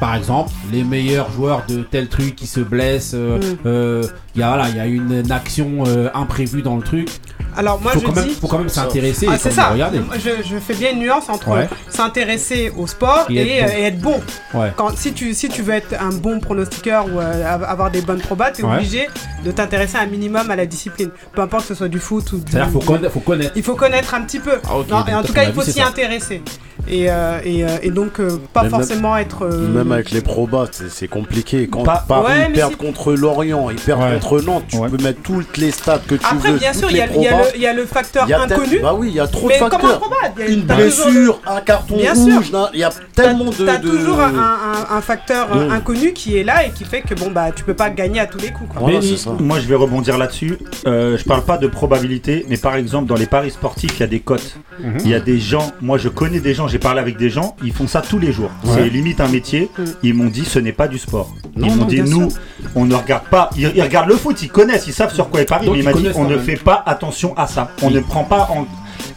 par 0.00 0.14
exemple, 0.14 0.50
les 0.72 0.82
meilleurs 0.82 1.30
joueurs 1.30 1.64
de 1.68 1.82
tel 1.82 2.08
truc 2.08 2.34
qui 2.36 2.46
se 2.46 2.60
blessent, 2.60 3.12
euh, 3.14 3.38
Mm. 3.38 3.56
euh, 3.66 4.02
il 4.34 4.40
y 4.40 4.42
a 4.44 4.48
voilà, 4.48 4.68
il 4.70 4.76
y 4.76 4.80
a 4.80 4.86
une, 4.86 5.30
action 5.30 5.84
imprévue 6.14 6.62
dans 6.62 6.76
le 6.76 6.82
truc. 6.82 7.08
Alors 7.56 7.80
moi 7.80 7.92
faut, 7.92 8.00
je 8.00 8.04
quand 8.06 8.14
même, 8.14 8.24
dis. 8.28 8.34
faut 8.34 8.46
quand 8.48 8.58
même 8.58 8.68
s'intéresser 8.68 9.26
Ah, 9.30 9.34
et 9.34 9.38
c'est 9.38 9.50
ça. 9.50 9.68
regarder. 9.70 10.00
Je, 10.18 10.42
je 10.46 10.56
fais 10.58 10.74
bien 10.74 10.92
une 10.92 10.98
nuance 11.00 11.28
entre 11.28 11.48
Ouais. 11.48 11.68
s'intéresser 11.88 12.72
au 12.76 12.86
sport 12.86 13.26
Et 13.30 13.34
et, 13.36 13.58
être 13.58 13.70
euh, 13.72 13.78
et 13.78 13.82
être 13.84 13.98
bon. 14.00 14.20
Ouais. 14.54 14.72
Quand, 14.76 14.96
si, 14.96 15.12
tu, 15.12 15.32
si 15.34 15.48
tu 15.48 15.62
veux 15.62 15.74
être 15.74 15.94
un 16.00 16.10
bon 16.10 16.40
pronostiqueur 16.40 17.06
ou 17.06 17.18
euh, 17.20 17.54
av- 17.54 17.64
avoir 17.64 17.90
des 17.90 18.00
bonnes 18.02 18.20
probas, 18.20 18.50
tu 18.50 18.62
es 18.62 18.64
Ouais. 18.64 18.74
obligé 18.76 19.08
de 19.44 19.50
t'intéresser 19.52 19.96
un 19.96 20.06
minimum 20.06 20.50
à 20.50 20.56
la 20.56 20.66
discipline. 20.66 21.10
Peu 21.32 21.40
importe 21.42 21.62
que 21.62 21.68
ce 21.68 21.74
soit 21.74 21.88
du 21.88 21.98
foot 21.98 22.30
ou 22.32 22.38
du. 22.38 22.50
C'est-à-dire 22.52 22.72
faut 22.72 22.80
faut 22.80 23.20
connaître. 23.20 23.52
Il 23.56 23.62
faut 23.62 23.74
connaître 23.74 24.14
un 24.14 24.22
petit 24.22 24.40
peu. 24.40 24.58
Ah, 24.64 24.74
Non, 24.90 25.04
et 25.06 25.14
en 25.14 25.22
tout 25.22 25.32
cas, 25.32 25.44
il 25.44 25.52
faut 25.54 25.62
s'y 25.62 25.80
intéresser. 25.80 26.42
Et, 26.88 27.10
euh, 27.10 27.38
et, 27.44 27.64
euh, 27.64 27.68
et 27.82 27.90
donc, 27.90 28.20
euh, 28.20 28.38
pas 28.52 28.62
même- 28.62 28.70
forcément 28.70 29.16
être. 29.16 29.44
euh, 29.44 29.68
Même 29.68 29.90
avec 29.92 30.10
les 30.10 30.20
probas, 30.20 30.66
c'est- 30.70 31.08
compliqué. 31.08 31.68
Quand 31.68 31.82
Pas- 31.82 32.04
Paris 32.06 32.26
Ouais, 32.48 32.52
perd 32.52 32.76
contre 32.76 33.12
Lorient, 33.14 33.70
ils 33.70 33.76
perdent 33.76 34.02
Ouais. 34.02 34.18
contre 34.20 34.40
Nantes, 34.42 34.64
tu 34.68 34.78
peux 34.78 35.02
mettre 35.02 35.22
toutes 35.22 35.56
les 35.56 35.70
stats 35.70 36.00
que 36.06 36.14
tu 36.16 36.24
Après, 36.24 36.52
veux. 36.52 36.58
bien 36.58 36.70
toutes 36.72 36.80
sûr, 36.80 36.90
il 36.90 36.96
y, 36.96 37.00
a- 37.00 37.06
y 37.06 37.10
le- 37.10 37.56
il 37.56 37.60
y 37.62 37.66
a 37.66 37.72
le 37.72 37.86
facteur 37.86 38.24
Il 38.26 38.30
y 38.30 38.34
a 38.34 38.38
peut-être- 38.40 38.60
inconnu. 38.60 38.78
Bah 38.80 38.94
oui, 38.94 39.08
il 39.10 39.14
y 39.14 39.20
a 39.20 39.26
trop 39.26 39.48
mais 39.48 39.54
de 39.54 39.58
facteurs. 39.58 40.00
y 40.38 40.42
a- 40.42 40.46
Une 40.46 40.60
le- 40.60 40.74
blessure, 40.74 41.40
un 41.46 41.60
carton 41.60 41.96
Bien 41.96 42.12
rouge, 42.14 42.52
il 42.74 42.78
y 42.80 42.84
a 42.84 42.90
tellement 43.14 43.46
de. 43.50 43.64
T'as 43.66 43.78
de- 43.78 43.88
toujours 43.88 44.20
un, 44.20 44.34
un- 44.34 44.96
un 44.96 45.00
facteur 45.00 45.48
inconnu 45.70 46.12
qui 46.12 46.36
est 46.36 46.44
là 46.44 46.64
et 46.66 46.70
qui 46.70 46.84
fait 46.84 47.02
que 47.02 47.14
bon 47.14 47.30
bah 47.30 47.50
tu 47.54 47.64
peux 47.64 47.74
pas 47.74 47.90
gagner 47.90 48.20
à 48.20 48.26
tous 48.26 48.38
les 48.38 48.50
coups. 48.50 48.70
Quoi. 48.72 48.80
Voilà, 48.82 49.00
ça. 49.02 49.30
moi 49.40 49.58
je 49.60 49.66
vais 49.66 49.74
rebondir 49.74 50.18
là-dessus. 50.18 50.58
Euh, 50.86 51.16
je 51.18 51.24
parle 51.24 51.42
pas 51.42 51.58
de 51.58 51.66
probabilité, 51.66 52.44
mais 52.48 52.56
par 52.56 52.76
exemple 52.76 53.06
dans 53.06 53.14
les 53.16 53.26
paris 53.26 53.50
sportifs, 53.50 53.92
il 53.98 54.00
y 54.00 54.04
a 54.04 54.06
des 54.08 54.20
cotes. 54.20 54.56
Mhm. 54.82 54.98
Il 55.04 55.10
y 55.10 55.14
a 55.14 55.20
des 55.20 55.38
gens, 55.38 55.72
moi 55.80 55.98
je 55.98 56.08
connais 56.08 56.40
des 56.40 56.54
gens, 56.54 56.65
j'ai 56.68 56.78
parlé 56.78 57.00
avec 57.00 57.16
des 57.16 57.30
gens, 57.30 57.56
ils 57.64 57.72
font 57.72 57.86
ça 57.86 58.02
tous 58.02 58.18
les 58.18 58.32
jours. 58.32 58.50
Ouais. 58.64 58.72
C'est 58.74 58.88
limite 58.88 59.20
un 59.20 59.28
métier. 59.28 59.70
Ils 60.02 60.14
m'ont 60.14 60.28
dit 60.28 60.44
ce 60.44 60.58
n'est 60.58 60.72
pas 60.72 60.88
du 60.88 60.98
sport. 60.98 61.34
Non, 61.56 61.68
ils 61.68 61.76
m'ont 61.76 61.84
dit 61.84 62.02
nous, 62.02 62.30
sûr. 62.30 62.40
on 62.74 62.84
ne 62.84 62.94
regarde 62.94 63.24
pas. 63.24 63.50
Ils, 63.56 63.72
ils 63.74 63.82
regardent 63.82 64.08
le 64.08 64.16
foot, 64.16 64.40
ils 64.42 64.48
connaissent, 64.48 64.86
ils 64.86 64.92
savent 64.92 65.14
sur 65.14 65.28
quoi 65.30 65.40
ils 65.40 65.46
parient, 65.46 65.66
Donc, 65.66 65.74
mais 65.74 65.80
il 65.80 65.84
m'a 65.84 65.92
dit 65.92 66.08
on 66.14 66.24
ne 66.24 66.38
fait 66.38 66.56
pas 66.56 66.82
attention 66.86 67.36
à 67.36 67.46
ça. 67.46 67.70
On 67.82 67.90
ne 67.90 68.00
prend 68.00 68.24
pas 68.24 68.48
en. 68.52 68.66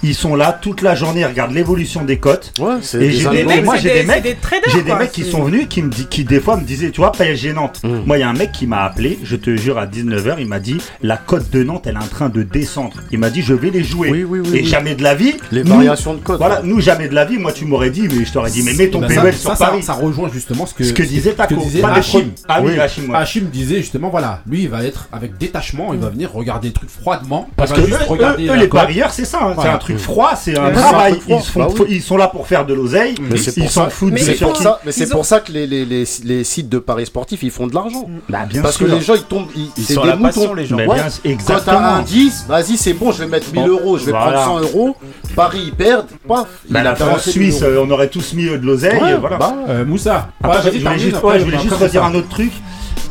Ils 0.02 0.16
sont 0.16 0.36
là 0.36 0.58
toute 0.62 0.82
la 0.82 0.96
journée, 0.96 1.22
ils 1.22 1.26
regardent 1.26 1.52
l'évolution 1.54 2.04
des 2.06 2.18
cotes. 2.18 2.54
Ouais, 2.60 2.76
c'est 2.82 3.02
Et 3.02 3.12
j'ai 3.12 3.28
algos. 3.28 3.38
des 3.38 3.44
mecs, 3.44 3.66
moi 3.66 3.76
j'ai 3.78 3.94
des- 3.94 4.04
mecs, 4.04 4.24
des 4.24 4.38
j'ai 4.72 4.84
mecs 4.84 5.12
qui 5.12 5.24
sont 5.26 5.44
venus 5.44 5.68
qui 5.70 5.82
me 5.82 5.90
dit, 5.90 6.06
qui 6.06 6.24
des 6.24 6.40
fois 6.40 6.56
me 6.58 6.64
disaient, 6.64 6.92
tu 6.92 7.02
vois, 7.02 7.12
PSG 7.12 7.52
Nantes. 7.54 7.82
Mm. 7.84 8.00
Moi 8.06 8.18
il 8.18 8.22
y 8.22 8.24
a 8.24 8.30
un 8.30 8.34
mec 8.34 8.52
qui 8.54 8.66
m'a 8.68 8.84
appelé, 8.84 9.20
je 9.24 9.36
te 9.36 9.56
jure 9.58 9.78
à 9.78 9.86
19h, 9.88 10.36
il 10.40 10.48
m'a 10.48 10.60
dit 10.60 10.78
la 11.02 11.18
cote 11.18 11.50
de 11.50 11.64
Nantes 11.64 11.84
elle 11.88 11.96
est 11.96 11.98
en 12.04 12.08
train 12.08 12.30
de 12.30 12.44
descendre. 12.44 12.96
Il 13.12 13.20
m'a 13.20 13.30
dit 13.30 13.42
je 13.42 13.54
vais 13.54 13.70
les 13.72 13.84
jouer. 13.84 14.10
Oui, 14.10 14.24
oui, 14.24 14.40
oui, 14.40 14.50
Et 14.58 14.62
oui. 14.62 14.66
jamais 14.66 14.96
de 14.96 15.04
la 15.04 15.16
vie. 15.16 15.36
Les 15.52 15.64
nous- 15.64 15.74
variations 15.76 16.14
de 16.14 16.20
code. 16.20 16.38
Voilà, 16.40 16.62
nous 16.64 16.80
jamais 16.80 17.10
de 17.10 17.16
la 17.16 17.26
vie. 17.26 17.38
Moi 17.38 17.52
tu 17.52 17.66
m'aurais 17.66 17.90
dit, 17.90 18.08
mais 18.10 18.24
je 18.26 18.32
t'aurais 18.32 18.52
dit, 18.52 18.64
mais 18.64 18.74
mets 18.74 18.88
ton 18.90 19.00
Bah, 19.02 19.08
PEL 19.08 19.34
sur 19.36 19.52
ça, 19.52 19.66
Paris. 19.66 19.84
ça 19.84 19.94
rejoint 19.94 20.30
justement 20.32 20.66
ce 20.66 20.74
que, 20.74 20.84
Ce 20.86 20.94
que 20.94 21.04
disait 21.04 21.34
Taco. 21.34 21.56
disait 21.56 21.82
Pas 21.82 21.92
des 21.92 22.00
Hachim. 22.00 22.32
Ah 22.48 22.62
oui, 22.64 22.80
Hachim, 22.80 23.10
ouais. 23.10 23.16
Hachim 23.18 23.42
disait 23.52 23.78
justement, 23.78 24.10
voilà, 24.10 24.42
lui 24.50 24.62
il 24.64 24.70
va 24.70 24.84
être 24.86 25.10
avec 25.12 25.38
détachement, 25.38 25.94
il 25.94 26.00
va 26.00 26.10
venir 26.10 26.32
regarder 26.32 26.70
le 26.70 26.74
truc 26.74 26.90
froidement. 26.90 27.50
Parce 27.58 27.74
que 27.74 27.82
eux, 27.82 28.56
les 28.56 28.70
cote. 28.70 28.80
parieurs, 28.80 29.12
c'est 29.12 29.26
ça. 29.26 29.40
hein. 29.44 29.54
Voilà. 29.56 29.80
Un 29.94 29.96
truc 29.96 30.04
froid, 30.04 30.32
c'est 30.36 30.58
un 30.58 30.72
travail. 30.72 31.12
truc 31.20 31.24
froid. 31.24 31.38
Ils, 31.40 31.44
font- 31.52 31.60
Bah 31.60 31.68
oui. 31.80 31.86
ils 31.90 32.02
sont 32.02 32.18
là 32.18 32.28
pour 32.28 32.48
faire 32.48 32.66
de 32.66 32.74
l'oseille. 32.74 33.16
Mais 33.22 33.38
c'est 33.38 33.56
Ils 33.58 33.64
pour 33.64 33.72
s'en 33.72 33.84
ça- 33.86 33.90
foutent 33.90 34.14
Mais 34.14 34.20
C'est 34.22 34.36
pour 34.36 34.58
ça, 34.58 34.80
mais 34.86 34.92
c'est 34.92 35.10
pour 35.10 35.26
ça 35.26 35.40
que 35.40 35.52
les, 35.52 35.68
les, 35.68 35.86
les, 35.86 36.04
les 36.24 36.44
sites 36.44 36.70
de 36.70 36.80
paris 36.80 37.06
sportifs 37.06 37.44
ils 37.44 37.52
font 37.52 37.68
de 37.68 37.74
l'argent. 37.76 38.10
Bah, 38.30 38.40
bien 38.50 38.62
Parce 38.62 38.78
sûr. 38.78 38.88
que 38.88 38.92
les 38.92 39.02
gens 39.02 39.16
ils 39.16 39.24
tombent, 39.24 39.48
ils, 39.56 39.84
sont 39.84 40.02
des 40.02 40.08
la 40.08 40.18
passion, 40.18 40.42
moutons. 40.42 40.54
les 40.54 40.66
gens. 40.66 40.76
Mais 40.78 40.88
Ouais. 40.88 40.96
bien, 40.96 41.04
Quand 41.06 41.20
t'as 41.24 41.30
exactement. 41.30 41.80
un 41.80 42.02
10, 42.02 42.46
vas-y 42.48 42.78
c'est 42.78 42.94
bon, 42.94 43.12
je 43.12 43.20
vais 43.20 43.28
mettre 43.28 43.52
1000 43.52 43.62
Bon, 43.64 43.68
euros, 43.70 43.98
je 43.98 44.06
vais 44.06 44.12
voilà. 44.12 44.42
prendre 44.42 44.62
100 44.68 44.78
euros. 44.78 44.96
Paris 45.36 45.62
ils 45.68 45.74
perdent, 45.74 46.08
paf. 46.28 46.48
Bah, 46.70 46.84
la 46.84 46.96
France 46.96 47.30
Suisse, 47.30 47.62
1000 47.62 47.64
euros. 47.70 47.74
euh, 47.84 47.86
on 47.88 47.92
aurait 47.92 48.08
tous 48.10 48.34
mis 48.34 48.46
de 48.46 48.56
l'oseille. 48.58 49.02
Ouais, 49.02 49.16
voilà. 49.18 49.38
bah, 49.38 49.54
Euh, 49.70 49.86
Moussa, 49.86 50.30
Après, 50.44 50.72
je 50.72 50.80
voulais 50.80 51.00
juste, 51.00 51.16
après, 51.18 51.28
ouais, 51.34 51.40
je 51.40 51.44
voulais 51.46 51.56
après, 51.58 51.64
juste 51.70 51.74
après, 51.76 51.86
redire 51.88 52.04
un 52.06 52.16
autre 52.16 52.30
truc. 52.30 52.52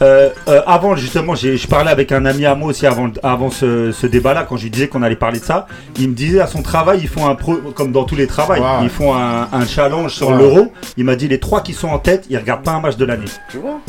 Euh, 0.00 0.30
euh, 0.48 0.60
avant, 0.66 0.94
justement, 0.94 1.34
j'ai- 1.34 1.56
je 1.56 1.66
parlais 1.66 1.90
avec 1.90 2.12
un 2.12 2.24
ami 2.24 2.46
à 2.46 2.54
moi 2.54 2.68
aussi 2.68 2.86
avant, 2.86 3.10
avant 3.22 3.50
ce, 3.50 3.90
ce 3.90 4.06
débat-là, 4.06 4.44
quand 4.48 4.56
je 4.56 4.64
lui 4.64 4.70
disais 4.70 4.86
qu'on 4.88 5.02
allait 5.02 5.16
parler 5.16 5.40
de 5.40 5.44
ça. 5.44 5.66
Il 5.98 6.10
me 6.10 6.14
disait 6.14 6.40
à 6.40 6.46
son 6.46 6.62
travail, 6.62 7.00
ils 7.02 7.08
font 7.08 7.26
un 7.28 7.34
pro, 7.34 7.56
comme 7.74 7.90
dans 7.90 8.04
tous 8.04 8.14
les 8.14 8.26
travails, 8.28 8.60
ils 8.84 8.90
font 8.90 9.14
un, 9.14 9.48
un 9.52 9.66
challenge 9.66 10.12
sur 10.14 10.30
l'euro. 10.38 10.72
Il 10.96 11.04
m'a 11.04 11.16
dit 11.16 11.26
les 11.26 11.40
trois 11.40 11.62
qui 11.62 11.72
sont 11.72 11.88
en 11.88 11.98
tête, 11.98 12.26
ils 12.30 12.36
regardent 12.38 12.62
pas 12.62 12.72
un 12.72 12.80
match 12.80 12.96
de 12.96 13.04
l'année. 13.04 13.24
Tu 13.50 13.58
vois? 13.58 13.80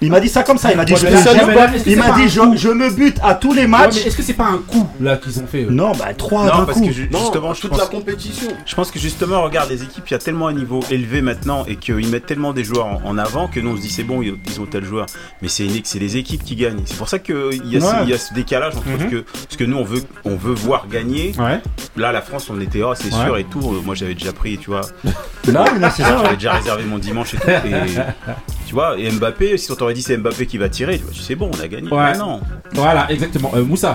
Il 0.00 0.10
m'a 0.10 0.20
dit 0.20 0.28
ça 0.28 0.42
comme 0.42 0.58
ça. 0.58 0.70
Il 0.70 0.76
m'a 0.76 0.84
dit, 0.84 0.92
Ouais, 0.92 0.98
je 0.98 1.04
là, 1.06 1.10
là, 1.10 1.70
il 1.86 1.96
m'a 1.96 2.10
dit, 2.12 2.28
je, 2.28 2.68
me 2.68 2.90
bute 2.90 3.18
à 3.22 3.34
tous 3.34 3.52
les 3.52 3.66
matchs. 3.66 3.94
mais 3.96 4.02
est-ce 4.02 4.16
que 4.16 4.22
c'est 4.22 4.32
pas 4.34 4.46
un 4.46 4.58
coup 4.58 4.86
là 5.00 5.16
qu'ils 5.16 5.38
ont 5.40 5.46
fait 5.46 5.62
eux 5.64 5.70
Non, 5.70 5.92
bah 5.92 6.12
trois 6.16 6.44
Non, 6.46 6.58
d'un 6.58 6.64
parce 6.64 6.78
coup. 6.78 6.86
que 6.86 6.92
ju- 6.92 7.08
Non, 7.12 7.18
justement, 7.20 7.54
je 7.54 7.60
toute 7.60 7.70
pense, 7.70 7.80
la 7.80 7.86
compétition. 7.86 8.48
je 8.66 8.74
pense 8.74 8.90
que 8.90 8.98
justement, 8.98 9.42
regarde, 9.42 9.70
les 9.70 9.82
équipes, 9.82 10.04
il 10.08 10.12
y 10.12 10.14
a 10.14 10.18
tellement 10.18 10.48
un 10.48 10.52
niveau 10.52 10.80
élevé 10.90 11.22
maintenant 11.22 11.64
et 11.66 11.76
qu'ils 11.76 12.08
mettent 12.08 12.26
tellement 12.26 12.52
des 12.52 12.64
joueurs 12.64 12.86
en, 12.86 13.02
en 13.04 13.18
avant 13.18 13.46
que 13.46 13.60
nous 13.60 13.70
on 13.70 13.76
se 13.76 13.82
dit 13.82 13.90
c'est 13.90 14.02
bon, 14.04 14.20
ils 14.22 14.60
ont 14.60 14.66
tel 14.66 14.84
joueur. 14.84 15.06
Mais 15.42 15.48
c'est 15.48 15.66
c'est 15.84 15.98
les 15.98 16.16
équipes 16.16 16.44
qui 16.44 16.56
gagnent. 16.56 16.82
C'est 16.86 16.96
pour 16.96 17.08
ça 17.08 17.18
qu'il 17.18 17.34
y, 17.64 17.76
a 17.76 17.80
ce- 17.80 17.86
Ouais. 17.86 17.92
il 18.04 18.10
y 18.10 18.14
a 18.14 18.18
ce 18.18 18.34
décalage 18.34 18.74
entre 18.76 18.86
ce 19.00 19.04
que, 19.04 19.24
ce 19.48 19.56
que 19.56 19.64
nous 19.64 19.76
on 19.76 19.84
veut, 19.84 20.02
on 20.24 20.36
veut 20.36 20.54
voir 20.54 20.86
gagner. 20.88 21.32
Ouais. 21.38 21.60
Là, 21.96 22.10
la 22.12 22.22
France, 22.22 22.48
on 22.50 22.60
était, 22.60 22.82
oh, 22.82 22.92
c'est 22.94 23.14
Ouais. 23.14 23.24
sûr 23.24 23.36
et 23.36 23.44
tout. 23.44 23.60
Euh, 23.60 23.80
Moi, 23.84 23.94
j'avais 23.94 24.14
déjà 24.14 24.32
pris, 24.32 24.58
tu 24.58 24.70
vois. 24.70 24.80
Non, 25.52 25.62
mais 25.74 25.78
non, 25.78 25.88
c'est 25.94 26.02
ça. 26.02 26.16
J'avais 26.22 26.36
déjà 26.36 26.52
réservé 26.54 26.84
mon 26.84 26.96
dimanche 26.98 27.34
et 27.34 27.36
tout. 27.36 27.46
Tu 28.66 28.72
vois, 28.72 28.98
et 28.98 29.10
Mbappé, 29.10 29.43
si 29.56 29.70
on 29.70 29.74
t'aurait 29.74 29.94
dit 29.94 30.02
c'est 30.02 30.16
Mbappé 30.16 30.46
qui 30.46 30.58
va 30.58 30.68
tirer, 30.68 30.98
tu 30.98 31.04
vois, 31.04 31.12
c'est 31.14 31.34
bon, 31.34 31.50
on 31.54 31.60
a 31.60 31.68
gagné. 31.68 31.90
Ouais. 31.90 32.12
Mais 32.12 32.18
non. 32.18 32.40
Voilà, 32.72 33.10
exactement. 33.10 33.52
Euh, 33.54 33.64
Moussa, 33.64 33.94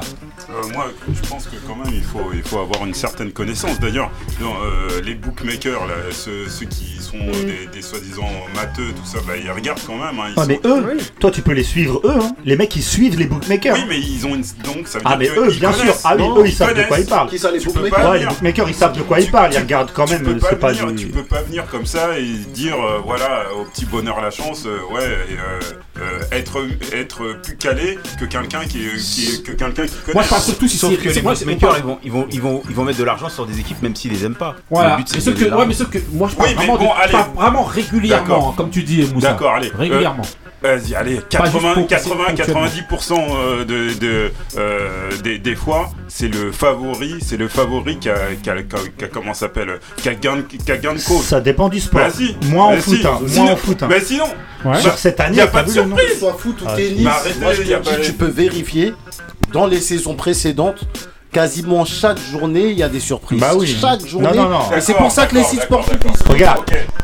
Euh, 0.51 0.67
moi, 0.73 0.87
je 1.13 1.29
pense 1.29 1.45
que 1.45 1.55
quand 1.67 1.75
même, 1.75 1.93
il 1.93 2.01
faut, 2.03 2.31
il 2.33 2.41
faut 2.41 2.57
avoir 2.59 2.83
une 2.85 2.93
certaine 2.95 3.31
connaissance. 3.31 3.79
D'ailleurs, 3.79 4.09
dans, 4.41 4.53
euh, 4.63 4.99
les 5.03 5.13
bookmakers, 5.13 5.85
là, 5.85 5.93
ceux, 6.11 6.47
ceux 6.49 6.65
qui 6.65 6.97
sont 6.99 7.17
Mm. 7.17 7.29
euh, 7.29 7.43
des, 7.43 7.67
des 7.77 7.81
soi-disant 7.81 8.27
matheux, 8.55 8.91
tout 8.95 9.05
ça, 9.05 9.19
bah, 9.27 9.33
ils 9.41 9.49
regardent 9.51 9.81
quand 9.85 9.95
même. 9.95 10.19
hein, 10.19 10.25
ils 10.29 10.33
Ah, 10.37 10.41
sont- 10.43 10.47
mais 10.47 10.59
eux, 10.65 10.97
toi 11.19 11.29
tu 11.31 11.41
peux 11.41 11.51
les 11.53 11.63
suivre 11.63 12.01
eux. 12.03 12.17
hein. 12.19 12.31
Les 12.45 12.55
mecs 12.55 12.75
ils 12.75 12.83
suivent 12.83 13.17
les 13.17 13.25
bookmakers. 13.25 13.75
Oui, 13.75 13.83
mais 13.87 13.99
ils 13.99 14.25
ont 14.25 14.35
une. 14.35 14.43
Donc, 14.63 14.87
ça 14.87 14.97
veut 14.99 15.03
Ah, 15.07 15.17
dire 15.17 15.31
mais 15.35 15.39
eux, 15.39 15.51
bien 15.51 15.71
sûr. 15.73 15.93
Ah 16.03 16.15
oui, 16.15 16.21
Non, 16.23 16.39
eux 16.39 16.47
ils 16.47 16.53
savent 16.53 16.75
de 16.75 16.83
quoi 16.83 16.99
ils 16.99 17.05
parlent. 17.05 17.29
Qui 17.29 17.37
ça 17.39 17.51
les 17.51 17.59
Tu 17.59 17.67
peux 17.67 17.73
bookmakers 17.73 17.99
pas 18.01 18.09
Ouais, 18.09 18.13
les 18.13 18.19
venir. 18.25 18.33
bookmakers 18.33 18.69
ils 18.69 18.75
savent 18.75 18.97
de 18.97 19.01
quoi 19.03 19.19
ils 19.19 19.25
Tu- 19.25 19.31
parlent. 19.31 19.51
Ils 19.51 19.55
tu- 19.55 19.61
regardent 19.61 19.91
quand 19.93 20.05
tu 20.05 20.13
même. 20.13 20.23
peux 20.23 20.31
euh, 20.31 20.39
pas 20.39 20.47
C'est 20.49 20.55
pas 20.59 20.71
venir, 20.71 20.91
du. 20.93 21.05
Tu 21.05 21.11
peux 21.11 21.23
pas 21.23 21.41
venir 21.43 21.65
comme 21.67 21.85
ça 21.85 22.17
et 22.19 22.23
dire, 22.53 22.75
euh, 22.75 22.99
voilà, 23.05 23.45
au 23.55 23.65
petit 23.65 23.85
bonheur 23.85 24.19
la 24.21 24.31
chance, 24.31 24.63
euh, 24.65 24.79
ouais, 24.93 25.03
et, 25.03 25.33
euh, 25.33 25.59
euh, 26.01 26.19
être, 26.31 26.59
être 26.93 27.39
plus 27.43 27.55
calé 27.57 27.97
que 28.19 28.25
quelqu'un 28.25 28.65
qui, 28.65 28.79
que 29.43 29.51
quelqu'un 29.51 29.85
qui 29.85 29.95
connaît. 30.05 30.13
moi 30.13 30.23
surtout 30.39 30.67
si 30.67 30.77
Sauf 30.77 30.91
c'est- 30.91 30.97
que 30.97 31.09
les 31.09 31.21
bookmakers, 31.21 31.77
ils 31.77 31.83
vont, 31.83 31.97
ils, 32.03 32.11
vont, 32.11 32.27
ils, 32.31 32.41
vont, 32.41 32.61
ils 32.69 32.75
vont 32.75 32.83
mettre 32.83 32.99
de 32.99 33.03
l'argent 33.03 33.29
sur 33.29 33.45
des 33.45 33.59
équipes 33.59 33.81
même 33.81 33.95
s'ils 33.95 34.11
les 34.11 34.25
aiment 34.25 34.35
pas. 34.35 34.55
Voilà, 34.69 34.91
Le 34.91 34.97
but, 34.97 35.07
c'est 35.09 35.15
mais 35.17 35.21
sauf 35.21 35.35
que, 35.35 35.53
ouais, 35.55 35.65
mais 35.65 35.73
sauf 35.73 35.89
que 35.89 35.97
moi 36.13 36.27
je 36.31 36.35
parle 36.35 36.49
Oui, 36.49 36.55
vraiment, 36.55 36.77
bon, 36.77 36.85
de- 37.05 37.11
pas 37.11 37.29
vraiment 37.35 37.63
régulièrement, 37.63 38.23
D'accord. 38.27 38.55
comme 38.55 38.69
tu 38.69 38.83
dis 38.83 39.07
Moussa. 39.13 39.29
D'accord, 39.31 39.53
allez. 39.55 39.71
Régulièrement. 39.77 40.23
Vas-y, 40.61 40.93
allez, 40.93 41.15
Pas 41.15 41.21
80, 41.47 41.73
juste 41.75 41.87
80 41.87 42.23
ponctuellement. 42.35 42.65
90% 42.65 43.13
euh, 43.31 43.63
de, 43.63 43.93
de, 43.97 44.31
euh, 44.57 45.09
des, 45.23 45.37
des 45.39 45.55
fois, 45.55 45.89
c'est 46.09 46.27
le 46.27 46.51
favori, 46.51 47.15
c'est 47.25 47.37
le 47.37 47.47
favori 47.47 47.97
qui 47.97 48.09
a, 48.09 48.17
qui 48.43 48.49
a, 48.49 48.61
qui 48.61 48.75
a- 48.75 48.79
qui 48.97 49.05
a- 49.05 49.07
comment 49.07 49.33
ça 49.33 49.41
s'appelle, 49.47 49.79
qui 49.95 50.09
a 50.09 50.15
gain, 50.15 50.41
qui 50.41 50.69
a 50.69 50.75
gain 50.75 50.95
de 50.95 50.99
cause. 50.99 51.23
Ça 51.23 51.39
dépend 51.39 51.69
du 51.69 51.79
sport. 51.79 52.01
Bah 52.01 52.09
si. 52.13 52.35
Moi 52.51 52.65
en 52.65 52.71
Bah 52.73 52.81
foot, 52.81 52.97
si. 52.97 53.07
hein. 53.07 53.19
Sinon- 53.25 53.43
moi 53.45 53.53
en 53.53 53.55
foot. 53.55 53.83
hein. 53.83 53.87
Bah 53.89 53.95
sinon, 54.03 54.25
Ouais. 54.65 54.81
Sur 54.81 54.97
cette 54.97 55.17
année, 55.21 55.37
y 55.37 55.39
a 55.39 55.45
t'as 55.45 55.51
pas 55.53 55.63
de 55.63 55.71
surprise. 55.71 56.19
Soit 56.19 56.35
foot 56.37 56.61
ou 56.61 56.65
Ah, 56.67 56.75
tennis, 56.75 57.07
arrêtez, 57.07 57.39
moi 57.39 57.53
je 57.53 57.61
a 57.73 57.77
te 57.79 57.89
pas- 57.89 57.95
dis, 57.95 58.01
tu 58.07 58.11
peux 58.11 58.25
vérifier 58.27 58.93
dans 59.53 59.67
les 59.67 59.79
saisons 59.81 60.15
précédentes. 60.15 60.85
Quasiment 61.31 61.85
chaque 61.85 62.17
journée, 62.17 62.71
il 62.71 62.77
y 62.79 62.81
a 62.81 62.89
des 62.89 62.99
surprises. 62.99 63.39
Bah 63.39 63.51
oui. 63.55 63.67
Chaque 63.79 64.03
journée. 64.03 64.29
Non, 64.29 64.33
non, 64.45 64.49
non. 64.49 64.75
Et 64.75 64.81
c'est 64.81 64.95
pour 64.95 65.11
ça 65.11 65.27
que 65.27 65.35
les 65.35 65.43
sites 65.43 65.61
sportifs. 65.61 65.93
Regarde. 66.27 66.61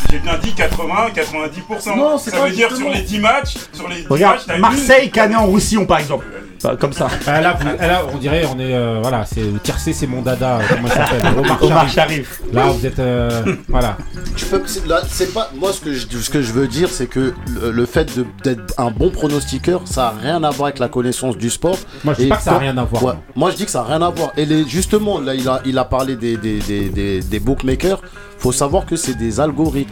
J'ai 0.09 0.17
bien 0.17 0.35
dit 0.39 0.51
80, 0.53 1.09
90%. 1.15 1.95
Non, 1.95 2.17
c'est 2.17 2.31
ça 2.31 2.37
pas 2.37 2.45
veut 2.47 2.51
dire 2.55 2.75
sur 2.75 2.89
les 2.89 3.01
10 3.01 3.19
matchs, 3.19 3.53
sur 3.71 3.87
les 3.87 3.97
10 4.01 4.07
Regarde, 4.07 4.39
matchs, 4.47 4.59
Marseille, 4.59 5.05
une- 5.05 5.11
Canet, 5.11 5.37
Roussillon 5.41 5.85
par 5.85 5.99
exemple. 5.99 6.25
Bah, 6.63 6.75
Comme 6.79 6.93
ça. 6.93 7.07
Ah, 7.27 7.41
là, 7.41 7.57
vous- 7.59 7.67
ah, 7.79 7.87
là, 7.87 8.01
on 8.13 8.17
dirait, 8.17 8.43
on 8.51 8.57
est, 8.59 8.73
euh, 8.73 8.99
voilà, 9.01 9.25
c'est 9.25 9.41
le 9.41 9.59
tiercé, 9.59 9.93
c'est 9.93 10.07
mon 10.07 10.21
dada, 10.21 10.57
euh, 10.57 10.61
comment 10.69 10.87
il 10.87 10.91
s'appelle, 10.93 11.21
Omar 11.37 11.63
Omar 11.63 11.89
Sharif. 11.89 11.93
Sharif. 11.93 12.41
Là, 12.53 12.65
vous 12.67 12.85
êtes, 12.85 12.99
euh, 12.99 13.55
voilà. 13.67 13.97
Tu 14.35 14.45
peux, 14.45 14.61
c'est, 14.65 14.87
là, 14.87 15.01
c'est 15.07 15.33
pas 15.33 15.51
moi 15.55 15.71
ce 15.73 15.81
que 15.81 15.93
je, 15.93 16.07
ce 16.07 16.29
que 16.29 16.41
je 16.41 16.51
veux 16.53 16.67
dire, 16.67 16.89
c'est 16.89 17.07
que 17.07 17.33
le, 17.61 17.71
le 17.71 17.85
fait 17.85 18.17
de- 18.17 18.25
d'être 18.43 18.73
un 18.79 18.89
bon 18.91 19.09
pronostiqueur, 19.11 19.81
ça 19.85 20.07
a 20.07 20.13
rien 20.21 20.43
à 20.43 20.49
voir 20.49 20.67
avec 20.67 20.79
la 20.79 20.87
connaissance 20.87 21.37
du 21.37 21.49
sport. 21.49 21.77
Moi, 22.03 22.13
je 22.15 22.21
dis 22.21 22.25
Et 22.25 22.29
pas 22.29 22.37
que 22.37 22.43
ça 22.43 22.51
a 22.51 22.53
quand- 22.55 22.59
rien 22.61 22.77
à 22.77 22.83
voir. 22.83 23.03
Ouais, 23.03 23.13
moi, 23.35 23.51
je 23.51 23.57
dis 23.57 23.65
que 23.65 23.71
ça 23.71 23.81
a 23.81 23.85
rien 23.85 24.01
à 24.01 24.09
voir. 24.09 24.31
Et 24.37 24.45
les, 24.45 24.67
justement, 24.67 25.19
là, 25.19 25.35
il 25.35 25.47
a, 25.47 25.61
il 25.65 25.77
a 25.77 25.85
parlé 25.85 26.15
des, 26.15 26.37
des, 26.37 26.59
des, 26.59 26.89
des, 26.89 27.19
des 27.21 27.39
bookmakers. 27.39 28.01
Faut 28.37 28.51
savoir 28.51 28.85
que 28.85 28.95
c'est 28.95 29.15
des 29.15 29.39
algorithmes. 29.39 29.91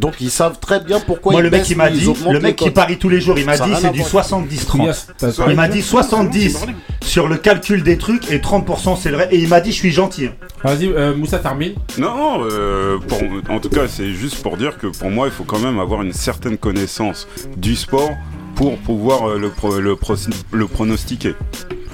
Donc, 0.00 0.14
ils 0.20 0.30
savent 0.30 0.58
très 0.60 0.80
bien 0.80 1.00
pourquoi 1.00 1.32
Moi, 1.32 1.40
ils 1.40 1.44
le 1.44 1.50
mec 1.50 1.62
qui 1.62 1.74
m'a 1.74 1.90
dit, 1.90 2.04
le 2.32 2.40
mec 2.40 2.56
qui 2.56 2.70
parie 2.70 2.98
tous 2.98 3.08
les 3.08 3.20
jours, 3.20 3.38
il 3.38 3.44
m'a 3.46 3.56
dit 3.56 3.72
c'est 3.80 3.90
du 3.92 4.00
voir. 4.00 4.24
70-30. 4.26 4.84
Yes, 4.84 5.06
t'as- 5.18 5.28
Il 5.48 5.56
m'a 5.56 5.68
dit 5.68 5.82
70 5.82 6.58
sur 7.04 7.28
le 7.28 7.36
calcul 7.36 7.82
des 7.82 7.98
trucs 7.98 8.30
et 8.30 8.38
30% 8.40 8.96
c'est 8.96 9.10
le 9.10 9.16
vrai. 9.16 9.28
Et 9.30 9.38
il 9.38 9.48
m'a 9.48 9.60
dit 9.60 9.72
je 9.72 9.76
suis 9.76 9.90
gentil. 9.92 10.26
hein. 10.26 10.32
Vas-y, 10.64 10.86
euh, 10.88 11.14
Moussa 11.16 11.38
termine. 11.38 11.72
Non, 11.98 12.42
euh, 12.44 12.98
pour- 12.98 13.22
en 13.48 13.60
tout 13.60 13.70
cas, 13.70 13.88
c'est 13.88 14.12
juste 14.12 14.42
pour 14.42 14.56
dire 14.56 14.76
que 14.78 14.86
pour 14.88 15.10
moi, 15.10 15.26
il 15.26 15.32
faut 15.32 15.44
quand 15.44 15.58
même 15.58 15.78
avoir 15.78 16.02
une 16.02 16.12
certaine 16.12 16.58
connaissance 16.58 17.26
du 17.56 17.76
sport 17.76 18.10
pour 18.56 18.76
pouvoir 18.78 19.28
euh, 19.30 19.38
le, 19.38 19.48
pro- 19.50 19.78
le, 19.80 19.96
pro- 19.96 20.16
le 20.52 20.66
pronostiquer. 20.66 21.34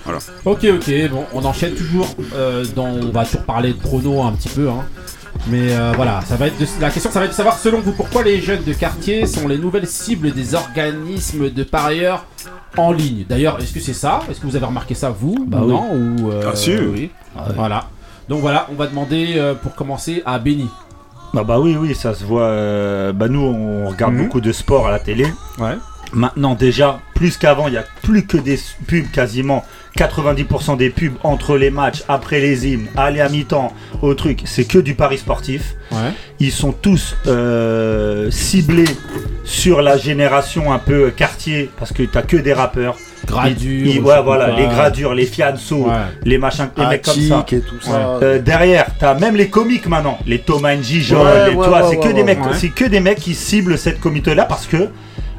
Voilà. 0.05 0.19
Ok, 0.45 0.65
ok, 0.65 1.11
bon, 1.11 1.25
on 1.33 1.45
enchaîne 1.45 1.75
toujours. 1.75 2.09
euh, 2.35 2.65
dans, 2.77 2.87
on 2.87 3.11
va 3.11 3.25
toujours 3.25 3.43
parler 3.43 3.73
de 3.73 3.79
pronos 3.79 4.25
un 4.25 4.33
petit 4.33 4.49
peu, 4.49 4.69
hein. 4.69 4.85
Mais 5.49 5.73
euh, 5.73 5.93
voilà, 5.97 6.21
ça 6.23 6.37
va 6.37 6.47
être 6.49 6.59
de- 6.59 6.67
la 6.81 6.91
question, 6.91 7.11
ça 7.11 7.19
va 7.21 7.25
être 7.27 7.33
de 7.33 7.37
savoir 7.37 7.59
selon 7.59 7.81
vous 7.81 7.93
pourquoi 7.93 8.23
les 8.23 8.41
jeunes 8.41 8.65
de 8.65 8.73
quartier 8.73 9.27
sont 9.27 9.47
les 9.49 9.59
nouvelles 9.59 9.87
cibles 9.87 10.33
des 10.33 10.55
organismes 10.55 11.51
de 11.51 11.63
parieurs 11.63 12.25
en 12.77 12.93
ligne. 12.93 13.25
D'ailleurs, 13.29 13.59
est-ce 13.61 13.73
que 13.73 13.81
c'est 13.81 13.93
ça? 13.93 14.21
Est-ce 14.31 14.41
que 14.41 14.47
vous 14.47 14.57
avez 14.57 14.67
remarqué 14.67 14.95
ça 14.95 15.11
vous? 15.11 15.37
Bah 15.47 15.59
ou 15.61 15.65
oui. 15.65 15.69
non 15.73 15.89
ou, 15.95 16.31
euh, 16.31 16.43
Ah, 16.53 16.57
si. 16.57 16.75
oui. 16.77 17.11
Voilà. 17.55 17.85
Donc 18.29 18.41
voilà, 18.41 18.67
on 18.73 18.75
va 18.75 18.87
demander 18.87 19.35
euh, 19.37 19.55
pour 19.55 19.75
commencer 19.75 20.23
à 20.27 20.39
Benny. 20.39 20.69
Bah, 21.33 21.45
bah 21.45 21.61
oui, 21.61 21.77
oui, 21.79 21.95
ça 21.95 22.15
se 22.15 22.25
voit. 22.25 22.43
euh, 22.43 23.13
bah 23.13 23.29
nous, 23.29 23.41
on 23.41 23.89
regarde 23.89 24.15
Mhm. 24.15 24.25
beaucoup 24.25 24.41
de 24.41 24.53
sport 24.53 24.87
à 24.89 24.91
la 24.91 24.99
télé. 24.99 25.27
Ouais. 25.59 25.77
Maintenant, 26.13 26.55
déjà, 26.55 27.01
plus 27.15 27.37
qu'avant, 27.37 27.69
il 27.69 27.75
y 27.75 27.79
a 27.79 27.85
plus 28.03 28.27
que 28.27 28.37
des 28.37 28.59
pubs 28.87 29.11
quasiment 29.11 29.65
90% 29.97 30.77
des 30.77 30.91
pubs 30.91 31.15
entre 31.23 31.57
les 31.57 31.71
matchs, 31.71 32.03
après 32.09 32.41
les 32.41 32.67
hymnes, 32.69 32.87
aller 32.97 33.21
à 33.21 33.29
mi-temps, 33.29 33.73
au 34.03 34.15
truc, 34.15 34.43
c'est 34.45 34.65
que 34.65 34.79
du 34.79 34.95
pari 34.95 35.19
sportif. 35.19 35.75
Ouais. 35.91 35.99
Ils 36.39 36.53
sont 36.53 36.73
tous 36.73 37.17
euh, 37.27 38.31
ciblés 38.31 38.85
sur 39.45 39.81
la 39.83 39.97
génération 39.97 40.73
un 40.73 40.79
peu 40.79 41.11
quartier 41.11 41.71
parce 41.79 41.93
que 41.93 42.03
t'as 42.03 42.23
que 42.23 42.37
des 42.37 42.53
rappeurs. 42.53 42.97
Gradure, 43.27 43.57
Ils- 43.71 43.87
ils- 43.89 43.95
je 43.97 44.01
ouais, 44.03 44.23
voilà, 44.23 44.55
les 44.57 44.67
gradures, 44.69 45.13
les 45.13 45.27
fianso, 45.27 45.87
Ouais. 45.87 45.93
les 46.25 46.39
machins, 46.39 46.69
les 46.77 46.87
mecs 46.87 47.03
comme 47.03 47.15
ça. 47.21 47.45
Et 47.51 47.59
tout 47.61 47.81
ça. 47.81 48.19
Euh, 48.23 48.39
derrière, 48.41 48.87
t'as 49.01 49.15
même 49.15 49.35
les 49.35 49.49
comiques 49.49 49.89
maintenant, 49.89 50.19
les 50.27 50.39
Thomas 50.39 50.75
Ouais, 50.75 50.77
les- 50.77 51.55
ouais, 51.57 51.67
c'est 51.91 51.97
que 51.97 52.03
ouais, 52.07 52.13
des 52.13 52.21
ouais, 52.21 52.23
mecs, 52.25 52.45
ouais. 52.45 52.53
c'est 52.55 52.69
que 52.69 52.85
des 52.85 53.01
mecs 53.01 53.19
qui 53.19 53.35
ciblent 53.35 53.77
cette 53.79 53.99
communauté 53.99 54.35
là 54.37 54.45
parce 54.45 54.67
que, 54.67 54.91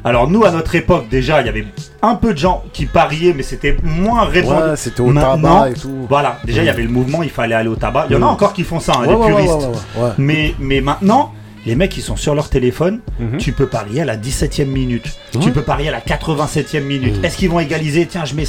alors 0.08 0.28
nous 0.28 0.44
à 0.44 0.50
notre 0.50 0.74
époque 0.74 1.08
déjà, 1.08 1.40
il 1.40 1.46
y 1.46 1.48
avait 1.48 1.64
un 2.02 2.14
peu 2.14 2.32
de 2.32 2.38
gens 2.38 2.64
qui 2.72 2.86
pariaient, 2.86 3.34
mais 3.36 3.42
c'était 3.42 3.76
moins 3.82 4.24
répandu. 4.24 4.70
Ouais, 4.70 4.76
c'était 4.76 5.00
au 5.00 5.06
Maintenant, 5.06 5.60
tabac 5.60 5.70
et 5.70 5.74
tout. 5.74 6.06
Voilà, 6.08 6.38
déjà 6.44 6.62
il 6.62 6.66
y 6.66 6.70
avait 6.70 6.82
le 6.82 6.88
mouvement, 6.88 7.22
il 7.22 7.30
fallait 7.30 7.54
aller 7.54 7.68
au 7.68 7.76
tabac. 7.76 8.06
Il 8.08 8.12
y 8.12 8.16
en 8.16 8.22
a 8.22 8.26
Mm. 8.26 8.28
encore 8.28 8.52
qui 8.52 8.62
font 8.64 8.80
ça, 8.80 8.92
hein, 8.96 9.06
Ouais, 9.06 9.16
les 9.28 9.34
puristes. 9.34 9.68
ouais. 9.96 10.10
Mais 10.18 10.80
maintenant, 10.80 11.32
les 11.66 11.74
mecs 11.76 11.96
ils 11.96 12.02
sont 12.02 12.16
sur 12.16 12.34
leur 12.34 12.48
téléphone, 12.48 13.00
Mhm. 13.18 13.38
tu 13.38 13.52
peux 13.52 13.66
parier 13.66 14.00
à 14.02 14.04
la 14.04 14.16
17ème 14.16 14.68
minute, 14.70 15.04
Ouais. 15.34 15.40
tu 15.40 15.50
peux 15.52 15.62
parier 15.62 15.88
à 15.88 15.92
la 15.92 16.00
87ème 16.00 16.84
minute. 16.84 17.20
Mm. 17.20 17.24
Est-ce 17.24 17.36
qu'ils 17.36 17.50
vont 17.50 17.60
égaliser 17.60 18.06
Tiens, 18.06 18.24
je 18.24 18.34
mets. 18.34 18.44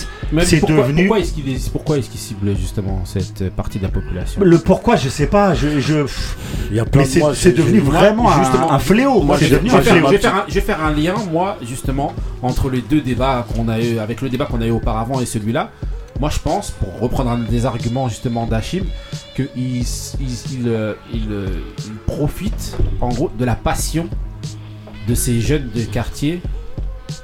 C'est 0.45 0.59
pourquoi, 0.59 0.77
devenu. 0.77 1.03
Pourquoi 1.07 1.19
est-ce 1.19 1.33
qu'il 1.33 1.49
est- 1.49 1.69
pourquoi 1.71 1.97
est-ce 1.97 2.09
qu'il 2.09 2.19
cible 2.19 2.55
justement 2.57 3.01
cette 3.05 3.41
euh, 3.41 3.49
partie 3.49 3.77
de 3.79 3.83
la 3.83 3.89
population? 3.89 4.41
Le 4.43 4.57
pourquoi, 4.59 4.95
je 4.95 5.09
sais 5.09 5.27
pas. 5.27 5.53
Je, 5.55 5.79
je... 5.79 6.05
Il 6.69 6.77
y 6.77 6.79
a 6.79 6.85
plein 6.85 7.01
Mais 7.01 7.07
de 7.07 7.11
c'est 7.13 7.19
moi, 7.19 7.35
c'est 7.35 7.49
j'ai- 7.49 7.55
devenu 7.57 7.79
vraiment 7.79 8.31
un, 8.31 8.43
justement, 8.43 8.71
un 8.71 8.79
fléau. 8.79 9.21
Moi, 9.21 9.37
c'est 9.39 9.45
je, 9.47 9.55
devenu 9.55 9.69
je 9.69 9.75
un 9.75 9.77
vais 9.79 9.83
faire, 9.83 9.93
fléau. 9.95 10.07
je 10.07 10.11
vais 10.13 10.17
faire 10.21 10.35
un, 10.35 10.43
je 10.47 10.53
vais 10.53 10.61
faire 10.61 10.83
un 10.83 10.91
lien, 10.93 11.15
moi, 11.31 11.57
justement, 11.67 12.13
entre 12.41 12.69
les 12.69 12.81
deux 12.81 13.01
débats 13.01 13.45
qu'on 13.55 13.67
a 13.67 13.79
eu, 13.79 13.99
avec 13.99 14.21
le 14.21 14.29
débat 14.29 14.45
qu'on 14.45 14.61
a 14.61 14.65
eu 14.67 14.71
auparavant 14.71 15.19
et 15.19 15.25
celui-là. 15.25 15.71
Moi, 16.19 16.29
je 16.29 16.39
pense, 16.39 16.71
pour 16.71 16.99
reprendre 16.99 17.29
un 17.31 17.39
des 17.39 17.65
arguments 17.65 18.09
justement 18.09 18.45
d'Achim, 18.45 18.83
qu'il 19.35 19.47
il, 19.55 19.81
il, 20.19 20.51
il, 20.51 20.67
euh, 20.67 20.93
il, 21.13 21.31
euh, 21.31 21.47
il 21.85 21.93
profite, 22.05 22.75
en 22.99 23.09
gros, 23.09 23.31
de 23.37 23.45
la 23.45 23.55
passion 23.55 24.09
de 25.07 25.15
ces 25.15 25.39
jeunes 25.39 25.69
de 25.73 25.81
quartier. 25.83 26.41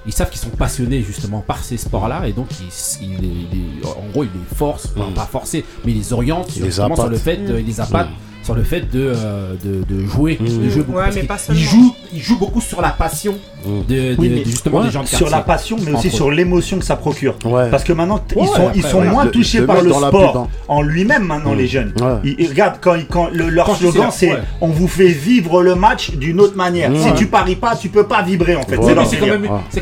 Ils 0.08 0.14
savent 0.14 0.30
qu'ils 0.30 0.40
sont 0.40 0.50
passionnés 0.50 1.02
justement 1.02 1.42
par 1.42 1.64
ces 1.64 1.78
sports-là 1.78 2.28
et 2.28 2.32
donc 2.32 2.48
il 2.60 3.86
en 3.86 4.10
gros 4.12 4.24
ils 4.24 4.30
les 4.34 4.56
forcent, 4.56 4.90
enfin, 4.96 5.10
Mm. 5.10 5.14
pas 5.14 5.26
forcer, 5.26 5.66
mais 5.84 5.92
ils 5.92 5.98
les 5.98 6.14
les 6.14 6.66
justement 6.72 6.96
sur 6.96 7.10
le 7.10 7.18
fait, 7.18 7.40
ils 7.48 7.66
les 7.66 7.80
appâtent 7.82 8.10
sur 8.46 8.54
le 8.54 8.64
fait 8.64 8.82
de, 8.92 9.12
euh, 9.16 9.54
de, 9.64 9.84
de 9.92 10.06
jouer, 10.06 10.38
Mm. 10.40 10.46
de 10.66 10.70
jouer 10.70 10.84
beaucoup. 10.84 10.98
Ouais, 11.00 11.04
parce 11.06 11.16
mais 11.16 11.22
qu'ils- 11.22 11.28
pas 11.28 11.36
ils 11.36 11.40
seulement. 11.40 11.62
jouent, 11.62 11.96
ils 12.14 12.22
jouent 12.22 12.38
beaucoup 12.38 12.62
sur 12.62 12.80
la 12.80 12.90
passion 12.90 13.34
Mm. 13.66 13.70
de, 13.90 13.96
de- 13.96 14.16
Oui, 14.20 14.30
de- 14.30 14.36
mais- 14.36 14.46
justement 14.46 14.78
ouais, 14.80 14.86
des 14.86 14.92
gens 14.92 15.02
de 15.02 15.08
Sur 15.08 15.30
la 15.32 15.42
passion, 15.42 15.78
mais 15.84 15.92
aussi 15.98 16.12
sur 16.12 16.30
l'émotion 16.30 16.78
que 16.78 16.86
ça 16.86 16.96
procure. 16.96 17.36
Ouais. 17.44 17.70
Parce 17.72 17.84
que 17.84 17.92
maintenant, 17.94 18.22
ils 18.40 18.46
sont, 18.46 18.54
après, 18.54 18.72
ils 18.76 18.84
sont 18.84 19.02
moins 19.02 19.26
Le- 19.26 19.32
touchés 19.32 19.62
par 19.64 19.82
le 19.82 19.90
sport 19.92 20.12
pub, 20.34 20.42
hein. 20.42 20.48
en 20.68 20.82
lui-même 20.84 21.24
maintenant, 21.26 21.54
Mm. 21.54 21.58
les 21.58 21.68
jeunes. 21.68 21.94
Ouais. 22.00 22.08
Ils, 22.24 22.36
ils 22.38 22.48
regardent 22.50 22.78
quand, 22.80 22.94
ils- 22.96 23.08
quand 23.08 23.30
le- 23.34 23.50
leur 23.50 23.66
Quand 23.66 23.76
slogan 23.76 24.10
c'est 24.12 24.32
ouais. 24.34 24.40
on 24.62 24.68
vous 24.68 24.88
fait 24.88 25.08
vivre 25.08 25.64
le 25.64 25.74
match 25.74 26.12
d'une 26.12 26.40
autre 26.40 26.56
manière. 26.56 26.92
Si 26.96 27.14
tu 27.16 27.26
paries 27.26 27.56
pas, 27.56 27.76
tu 27.76 27.90
peux 27.90 28.06
pas 28.06 28.22
vibrer 28.22 28.56
en 28.56 28.62
fait. 28.62 28.76
C'est 29.10 29.20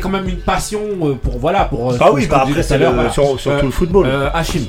quand 0.00 0.08
même 0.08 0.28
une 0.28 0.36
passion 0.36 0.80
euh, 1.02 1.14
pour 1.14 1.38
voilà 1.38 1.64
pour. 1.64 1.92
Ah 2.00 2.10
oui, 2.12 2.26
bah 2.26 2.38
après 2.42 2.62
tout 2.62 2.62
c'est 2.62 2.78
sur, 3.12 3.58
tout 3.58 3.66
le 3.66 3.70
football. 3.70 4.06
Hachim. 4.32 4.62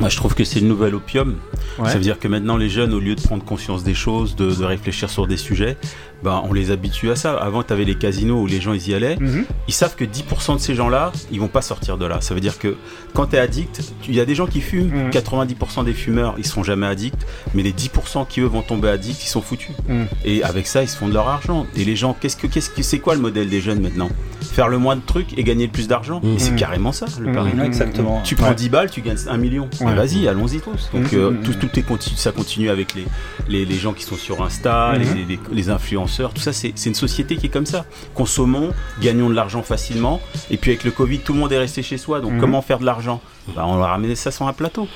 Moi, 0.00 0.08
je 0.08 0.16
trouve 0.16 0.34
que 0.34 0.44
c'est 0.44 0.60
le 0.60 0.66
nouvel 0.66 0.94
opium. 0.94 1.36
Ouais. 1.78 1.88
Ça 1.88 1.94
veut 1.94 2.00
dire 2.00 2.18
que 2.18 2.28
maintenant, 2.28 2.56
les 2.56 2.68
jeunes, 2.68 2.94
au 2.94 3.00
lieu 3.00 3.14
de 3.14 3.20
prendre 3.20 3.44
conscience 3.44 3.84
des 3.84 3.94
choses, 3.94 4.36
de, 4.36 4.54
de 4.54 4.64
réfléchir 4.64 5.10
sur 5.10 5.26
des 5.26 5.36
sujets, 5.36 5.76
ben, 6.22 6.42
on 6.48 6.52
les 6.52 6.70
habitue 6.70 7.10
à 7.10 7.16
ça. 7.16 7.34
Avant, 7.36 7.62
tu 7.62 7.72
avais 7.72 7.84
les 7.84 7.94
casinos 7.96 8.40
où 8.42 8.46
les 8.46 8.60
gens 8.60 8.72
ils 8.72 8.88
y 8.88 8.94
allaient. 8.94 9.16
Mhm. 9.20 9.44
Ils 9.68 9.74
savent 9.74 9.94
que 9.94 10.04
10% 10.04 10.54
de 10.56 10.60
ces 10.60 10.74
gens-là, 10.74 11.12
ils 11.30 11.38
vont 11.40 11.48
pas 11.48 11.62
sortir 11.62 11.96
de 11.98 12.06
là. 12.06 12.20
Ça 12.20 12.34
veut 12.34 12.40
dire 12.40 12.58
que 12.58 12.76
quand 13.14 13.26
tu 13.28 13.36
es 13.36 13.38
addict, 13.38 13.80
il 14.08 14.14
y 14.14 14.20
a 14.20 14.24
des 14.24 14.34
gens 14.34 14.46
qui 14.46 14.60
fument. 14.60 14.90
Mhm. 15.06 15.10
90% 15.10 15.84
des 15.84 15.92
fumeurs, 15.92 16.34
ils 16.38 16.46
seront 16.46 16.62
jamais 16.64 16.86
addicts. 16.86 17.26
Mais 17.54 17.62
les 17.62 17.72
10% 17.72 18.24
qui, 18.26 18.40
eux, 18.40 18.46
vont 18.46 18.62
tomber 18.62 18.88
addicts, 18.88 19.22
ils 19.24 19.28
sont 19.28 19.42
foutus. 19.42 19.70
Mhm. 19.88 20.06
Et 20.24 20.42
avec 20.42 20.66
ça, 20.66 20.82
ils 20.82 20.88
se 20.88 20.96
font 20.96 21.08
de 21.08 21.14
leur 21.14 21.28
argent. 21.28 21.66
Et 21.76 21.84
les 21.84 21.96
gens, 21.96 22.16
qu'est-ce 22.18 22.36
que, 22.36 22.46
qu'est-ce 22.46 22.70
que, 22.70 22.82
c'est 22.82 22.98
quoi 22.98 23.14
le 23.14 23.20
modèle 23.20 23.48
des 23.48 23.60
jeunes 23.60 23.80
maintenant? 23.80 24.10
Faire 24.40 24.68
le 24.68 24.78
moins 24.78 24.96
de 24.96 25.02
trucs 25.04 25.38
et 25.38 25.44
gagner 25.44 25.66
le 25.66 25.72
plus 25.72 25.86
d'argent 25.88 26.20
Mhm. 26.22 26.34
Et 26.34 26.38
c'est 26.38 26.54
carrément 26.56 26.92
ça, 26.92 27.06
le 27.20 27.32
pari. 27.32 27.50
Exactement. 27.64 28.22
Tu 28.24 28.34
prends 28.34 28.48
Ouais. 28.48 28.54
10 28.54 28.68
balles, 28.70 28.90
tu 28.90 29.02
gagnes 29.02 29.16
1 29.28 29.36
million. 29.36 29.68
Ouais. 29.80 29.94
Vas-y, 29.94 30.26
allons-y 30.26 30.58
tous. 30.60 30.90
Donc 30.92 31.12
euh, 31.12 31.32
tout, 31.44 31.54
tout 31.54 31.78
est 31.78 31.82
continu, 31.82 32.16
ça 32.16 32.32
continue 32.32 32.70
avec 32.70 32.94
les, 32.94 33.04
les, 33.48 33.64
les 33.64 33.74
gens 33.76 33.92
qui 33.92 34.04
sont 34.04 34.16
sur 34.16 34.42
Insta, 34.42 34.94
les, 34.96 35.24
les- 35.24 35.38
les 35.52 35.70
influenceurs, 35.70 36.07
tout 36.08 36.40
ça, 36.40 36.52
c'est 36.52 36.72
c'est 36.74 36.88
une 36.88 36.94
société 36.94 37.36
qui 37.36 37.46
est 37.46 37.50
comme 37.50 37.66
ça. 37.66 37.84
Consommons, 38.14 38.72
gagnons 39.00 39.28
de 39.30 39.34
l'argent 39.34 39.62
facilement. 39.62 40.20
Et 40.50 40.56
puis 40.56 40.70
avec 40.72 40.84
le 40.84 40.90
Covid, 40.90 41.20
tout 41.20 41.32
le 41.32 41.38
monde 41.38 41.52
est 41.52 41.58
resté 41.58 41.82
chez 41.82 41.98
soi. 41.98 42.20
Donc 42.20 42.32
Mhm. 42.32 42.40
comment 42.40 42.62
faire 42.62 42.78
de 42.78 42.84
l'argent? 42.84 43.20
Bah, 43.54 43.64
On 43.66 43.76
va 43.76 43.88
ramener 43.88 44.14
ça 44.14 44.30
sur 44.30 44.46
un 44.46 44.52
plateau. 44.52 44.88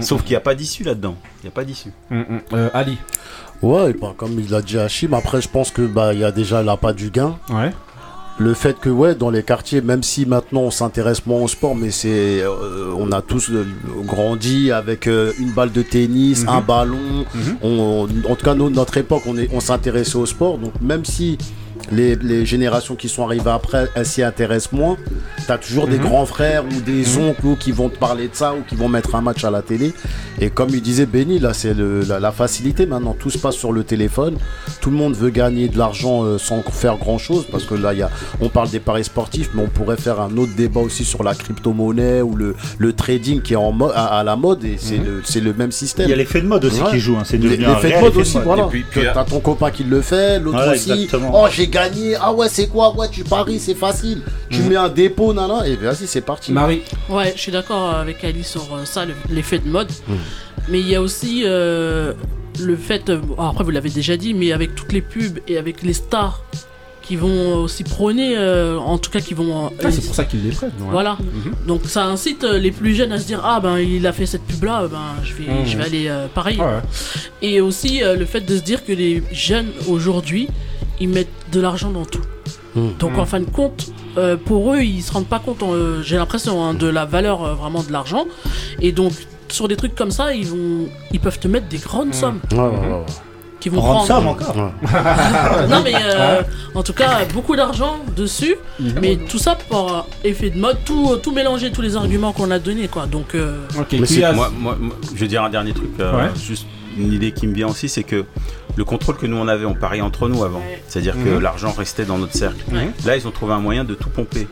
Sauf 0.00 0.22
qu'il 0.22 0.30
n'y 0.30 0.36
a 0.36 0.40
pas 0.40 0.54
d'issue 0.54 0.84
là-dedans. 0.84 1.16
Il 1.42 1.46
n'y 1.46 1.48
a 1.48 1.52
pas 1.52 1.64
d'issue. 1.64 1.90
Mm. 2.10 2.22
Euh, 2.52 2.70
Ali. 2.74 2.98
Ouais, 3.62 3.92
bah, 3.94 4.12
comme 4.16 4.38
il 4.38 4.50
l'a 4.50 4.60
dit 4.62 4.78
Hachim, 4.78 5.12
après 5.14 5.40
je 5.40 5.48
pense 5.48 5.70
que 5.70 5.82
bah 5.82 6.12
il 6.12 6.20
y 6.20 6.24
a 6.24 6.30
déjà 6.32 6.62
l'appât 6.62 6.92
du 6.92 7.10
gain. 7.10 7.38
Ouais. 7.48 7.72
Le 8.38 8.52
fait 8.52 8.78
que 8.78 8.90
ouais 8.90 9.14
dans 9.14 9.30
les 9.30 9.42
quartiers, 9.42 9.80
même 9.80 10.02
si 10.02 10.26
maintenant 10.26 10.60
on 10.60 10.70
s'intéresse 10.70 11.24
moins 11.24 11.40
au 11.40 11.48
sport, 11.48 11.74
mais 11.74 11.90
c'est 11.90 12.42
euh, 12.42 12.92
on 12.98 13.10
a 13.10 13.22
tous 13.22 13.50
euh, 13.50 13.64
grandi 14.04 14.70
avec 14.70 15.06
euh, 15.06 15.32
une 15.38 15.52
balle 15.52 15.72
de 15.72 15.80
tennis, 15.80 16.42
Mhm. 16.42 16.48
un 16.50 16.60
ballon. 16.60 17.24
Mhm. 17.34 17.56
On- 17.62 18.06
en 18.28 18.34
tout 18.36 18.44
cas 18.44 18.54
nous, 18.54 18.68
notre 18.68 18.98
époque 18.98 19.22
on 19.26 19.38
est 19.38 19.48
on 19.54 19.60
s'intéressait 19.60 20.16
au 20.16 20.26
sport, 20.26 20.58
donc 20.58 20.72
même 20.82 21.06
si 21.06 21.38
les, 21.92 22.16
les 22.16 22.44
générations 22.46 22.94
qui 22.96 23.08
sont 23.08 23.24
arrivées 23.24 23.50
après 23.50 23.86
elles 23.94 24.06
s'y 24.06 24.22
intéressent 24.22 24.72
moins, 24.72 24.96
t'as 25.46 25.58
toujours 25.58 25.86
des 25.86 25.98
Mhm. 25.98 26.04
grands 26.04 26.26
frères 26.26 26.64
ou 26.64 26.80
des 26.80 27.18
oncles 27.18 27.56
qui 27.58 27.72
vont 27.72 27.88
te 27.88 27.96
parler 27.98 28.28
de 28.28 28.34
ça 28.34 28.54
ou 28.54 28.62
qui 28.68 28.74
vont 28.74 28.88
mettre 28.88 29.14
un 29.14 29.20
match 29.20 29.44
à 29.44 29.50
la 29.50 29.62
télé. 29.62 29.92
Et 30.40 30.50
comme 30.50 30.68
il 30.70 30.82
disait 30.82 31.06
Benny, 31.06 31.38
là 31.38 31.54
c'est 31.54 31.74
la, 31.74 32.20
la 32.20 32.32
facilité 32.32 32.86
maintenant, 32.86 33.16
tout 33.18 33.30
se 33.30 33.38
passe 33.38 33.54
sur 33.56 33.72
le 33.72 33.84
téléphone. 33.84 34.36
Tout 34.80 34.90
le 34.90 34.96
monde 34.96 35.14
veut 35.14 35.30
gagner 35.30 35.68
de 35.68 35.78
l'argent 35.78 36.24
euh, 36.24 36.38
sans 36.38 36.62
faire 36.62 36.96
grand 36.96 37.18
chose 37.18 37.44
parce 37.50 37.64
que 37.64 37.74
là 37.74 37.94
y 37.94 38.02
a, 38.02 38.10
on 38.40 38.48
parle 38.48 38.70
des 38.70 38.80
paris 38.80 39.04
sportifs, 39.04 39.50
mais 39.54 39.62
on 39.62 39.68
pourrait 39.68 39.96
faire 39.96 40.20
un 40.20 40.36
autre 40.36 40.52
débat 40.56 40.80
aussi 40.80 41.04
sur 41.04 41.22
la 41.22 41.34
crypto-monnaie 41.34 42.20
ou 42.22 42.34
le, 42.36 42.54
le 42.78 42.92
trading 42.92 43.40
qui 43.42 43.54
est 43.54 43.56
en 43.56 43.76
à, 43.94 44.00
à 44.18 44.24
la 44.24 44.36
mode 44.36 44.64
et 44.64 44.76
c'est 44.78 44.96
le, 44.98 45.22
c'est 45.24 45.40
le 45.40 45.52
même 45.54 45.72
système. 45.72 46.06
Il 46.06 46.10
y 46.10 46.12
a 46.12 46.16
l'effet 46.16 46.40
de 46.40 46.46
mode 46.46 46.64
aussi 46.64 46.80
Ouais. 46.80 46.90
qui 46.90 47.00
joue. 47.00 47.16
hein. 47.16 47.22
C'est 47.24 47.36
un 47.36 47.40
L'effet 47.40 47.92
de 47.96 48.00
mode 48.00 48.16
aussi, 48.16 48.38
voilà. 48.44 48.64
Puis- 48.64 48.84
puis, 48.88 49.00
T'as 49.14 49.24
ton 49.24 49.40
copain 49.40 49.70
qui 49.70 49.84
le 49.84 50.00
fait, 50.02 50.38
l'autre 50.38 50.56
Voilà, 50.58 50.72
aussi. 50.72 50.90
exactement. 50.92 51.30
Oh, 51.34 51.46
j'ai 51.50 51.68
gagné. 51.76 52.14
Ah 52.20 52.32
ouais, 52.32 52.48
c'est 52.48 52.68
quoi? 52.68 52.94
Ouais, 52.96 53.08
tu 53.10 53.22
paries, 53.24 53.60
c'est 53.60 53.74
facile. 53.74 54.22
Tu 54.50 54.60
mets 54.62 54.76
un 54.76 54.88
dépôt, 54.88 55.32
nana, 55.34 55.66
et 55.68 55.76
vas-y, 55.76 56.06
c'est 56.06 56.20
parti. 56.22 56.52
Marie. 56.52 56.82
Ouais, 57.08 57.32
je 57.36 57.40
suis 57.40 57.52
d'accord 57.52 57.90
avec 57.94 58.24
Ali 58.24 58.44
sur 58.44 58.62
euh, 58.74 58.84
ça, 58.84 59.04
le- 59.04 59.14
l'effet 59.30 59.58
de 59.58 59.68
mode. 59.68 59.90
Mm. 60.08 60.14
Mais 60.68 60.80
il 60.80 60.88
y 60.88 60.94
a 60.94 61.02
aussi 61.02 61.42
euh, 61.44 62.12
le 62.60 62.76
fait, 62.76 63.08
euh, 63.10 63.20
après 63.38 63.62
vous 63.64 63.70
l'avez 63.70 63.90
déjà 63.90 64.16
dit, 64.16 64.32
mais 64.34 64.52
avec 64.52 64.74
toutes 64.74 64.92
les 64.92 65.02
pubs 65.02 65.38
et 65.48 65.58
avec 65.58 65.82
les 65.82 65.92
stars 65.92 66.42
qui 67.02 67.14
vont 67.14 67.58
aussi 67.62 67.84
prôner, 67.84 68.36
euh, 68.36 68.78
en 68.78 68.98
tout 68.98 69.12
cas 69.12 69.20
qui 69.20 69.32
vont... 69.34 69.66
euh, 69.66 69.68
Ah, 69.84 69.92
c'est 69.92 70.04
pour 70.04 70.14
ça 70.16 70.24
qu'ils 70.24 70.42
les 70.42 70.50
prennent. 70.50 70.70
ouais. 70.80 70.90
Voilà. 70.90 71.16
Mhm. 71.20 71.54
Donc 71.68 71.82
ça 71.86 72.04
incite 72.06 72.42
euh, 72.42 72.58
les 72.58 72.72
plus 72.72 72.94
jeunes 72.96 73.12
à 73.12 73.18
se 73.20 73.26
dire 73.26 73.40
ah 73.44 73.60
ben 73.60 73.78
il 73.78 74.04
a 74.08 74.12
fait 74.12 74.26
cette 74.26 74.42
pub 74.42 74.64
là, 74.64 74.88
ben 74.90 74.98
je 75.22 75.32
vais, 75.34 75.48
Mhm. 75.52 75.66
je 75.66 75.76
vais 75.78 75.84
aller 75.84 76.06
euh, 76.08 76.26
pareil. 76.34 76.56
Ah 76.60 76.64
ouais. 76.66 76.80
Et 77.48 77.60
aussi 77.60 78.02
euh, 78.02 78.16
le 78.16 78.24
fait 78.24 78.40
de 78.40 78.56
se 78.56 78.62
dire 78.62 78.84
que 78.84 78.90
les 78.92 79.22
jeunes 79.30 79.68
aujourd'hui 79.86 80.48
ils 81.00 81.08
mettent 81.08 81.28
de 81.52 81.60
l'argent 81.60 81.90
dans 81.90 82.04
tout. 82.04 82.20
Mhm. 82.74 82.94
Donc 82.98 83.12
Mhm. 83.12 83.20
en 83.20 83.26
fin 83.26 83.40
de 83.40 83.44
compte, 83.50 83.86
euh, 84.18 84.36
pour 84.36 84.74
eux 84.74 84.80
ils 84.82 85.02
se 85.02 85.12
rendent 85.12 85.26
pas 85.26 85.38
compte, 85.38 85.62
euh, 85.62 86.02
j'ai 86.02 86.16
l'impression 86.16 86.62
hein, 86.64 86.74
de 86.74 86.86
la 86.86 87.04
valeur 87.04 87.42
euh, 87.44 87.54
vraiment 87.54 87.82
de 87.82 87.90
l'argent. 87.92 88.24
Et 88.80 88.92
donc 88.92 89.12
sur 89.48 89.68
des 89.68 89.76
trucs 89.76 89.94
comme 89.94 90.10
ça 90.10 90.34
ils 90.34 90.46
vont, 90.46 90.88
ils 91.12 91.20
peuvent 91.20 91.38
te 91.38 91.48
mettre 91.48 91.68
des 91.68 91.78
grandes 91.78 92.12
sommes 92.14 92.40
Ouais, 92.52 92.58
ouais, 92.58 92.64
ouais, 92.64 92.70
ouais. 92.76 93.04
qui 93.60 93.68
vont 93.70 93.80
Rendre 93.80 94.04
prendre. 94.04 94.06
somme 94.06 94.26
encore. 94.28 94.56
non 95.70 95.80
mais 95.84 95.94
euh, 95.94 96.42
en 96.74 96.82
tout 96.82 96.92
cas 96.92 97.24
beaucoup 97.32 97.56
d'argent 97.56 97.96
dessus. 98.16 98.56
Mhm. 98.80 98.92
Mais 99.00 99.16
tout 99.16 99.38
ça 99.38 99.56
pour 99.68 99.94
euh, 99.94 100.00
effet 100.24 100.50
de 100.50 100.58
mode, 100.58 100.78
tout, 100.84 101.16
tout 101.22 101.32
mélanger, 101.32 101.70
tous 101.72 101.82
les 101.82 101.96
arguments 101.96 102.32
qu'on 102.32 102.50
a 102.50 102.58
donnés 102.58 102.88
quoi. 102.88 103.06
Donc 103.06 103.34
euh, 103.34 103.60
Ok, 103.78 103.86
Mais 103.92 104.00
qui 104.06 104.14
c'est- 104.14 104.24
a- 104.24 104.32
Moi, 104.32 104.50
moi, 104.58 104.76
moi, 104.78 104.96
je 105.14 105.18
vais 105.20 105.28
dire 105.28 105.42
un 105.44 105.50
dernier 105.50 105.72
truc. 105.72 105.90
euh, 106.00 106.14
Ouais. 106.16 106.30
Juste 106.46 106.66
une 106.96 107.12
idée 107.12 107.32
qui 107.32 107.46
me 107.46 107.54
vient 107.54 107.68
aussi, 107.68 107.88
c'est 107.88 108.02
que 108.04 108.24
le 108.76 108.84
contrôle 108.84 109.16
que 109.16 109.26
nous 109.26 109.36
on 109.36 109.48
avait, 109.48 109.64
on 109.64 109.74
pariait 109.74 110.02
entre 110.02 110.28
nous 110.28 110.42
avant. 110.44 110.58
Ouais. 110.58 110.82
C'est-à-dire 110.88 111.14
que 111.14 111.30
Mhm. 111.36 111.40
l'argent 111.40 111.72
restait 111.72 112.04
dans 112.04 112.18
notre 112.18 112.34
cercle. 112.34 112.62
Ouais. 112.72 112.90
Là, 113.04 113.16
ils 113.16 113.26
ont 113.26 113.30
trouvé 113.30 113.52
un 113.54 113.60
moyen 113.60 113.84
de 113.84 113.94
tout 113.94 114.10
pomper. 114.10 114.46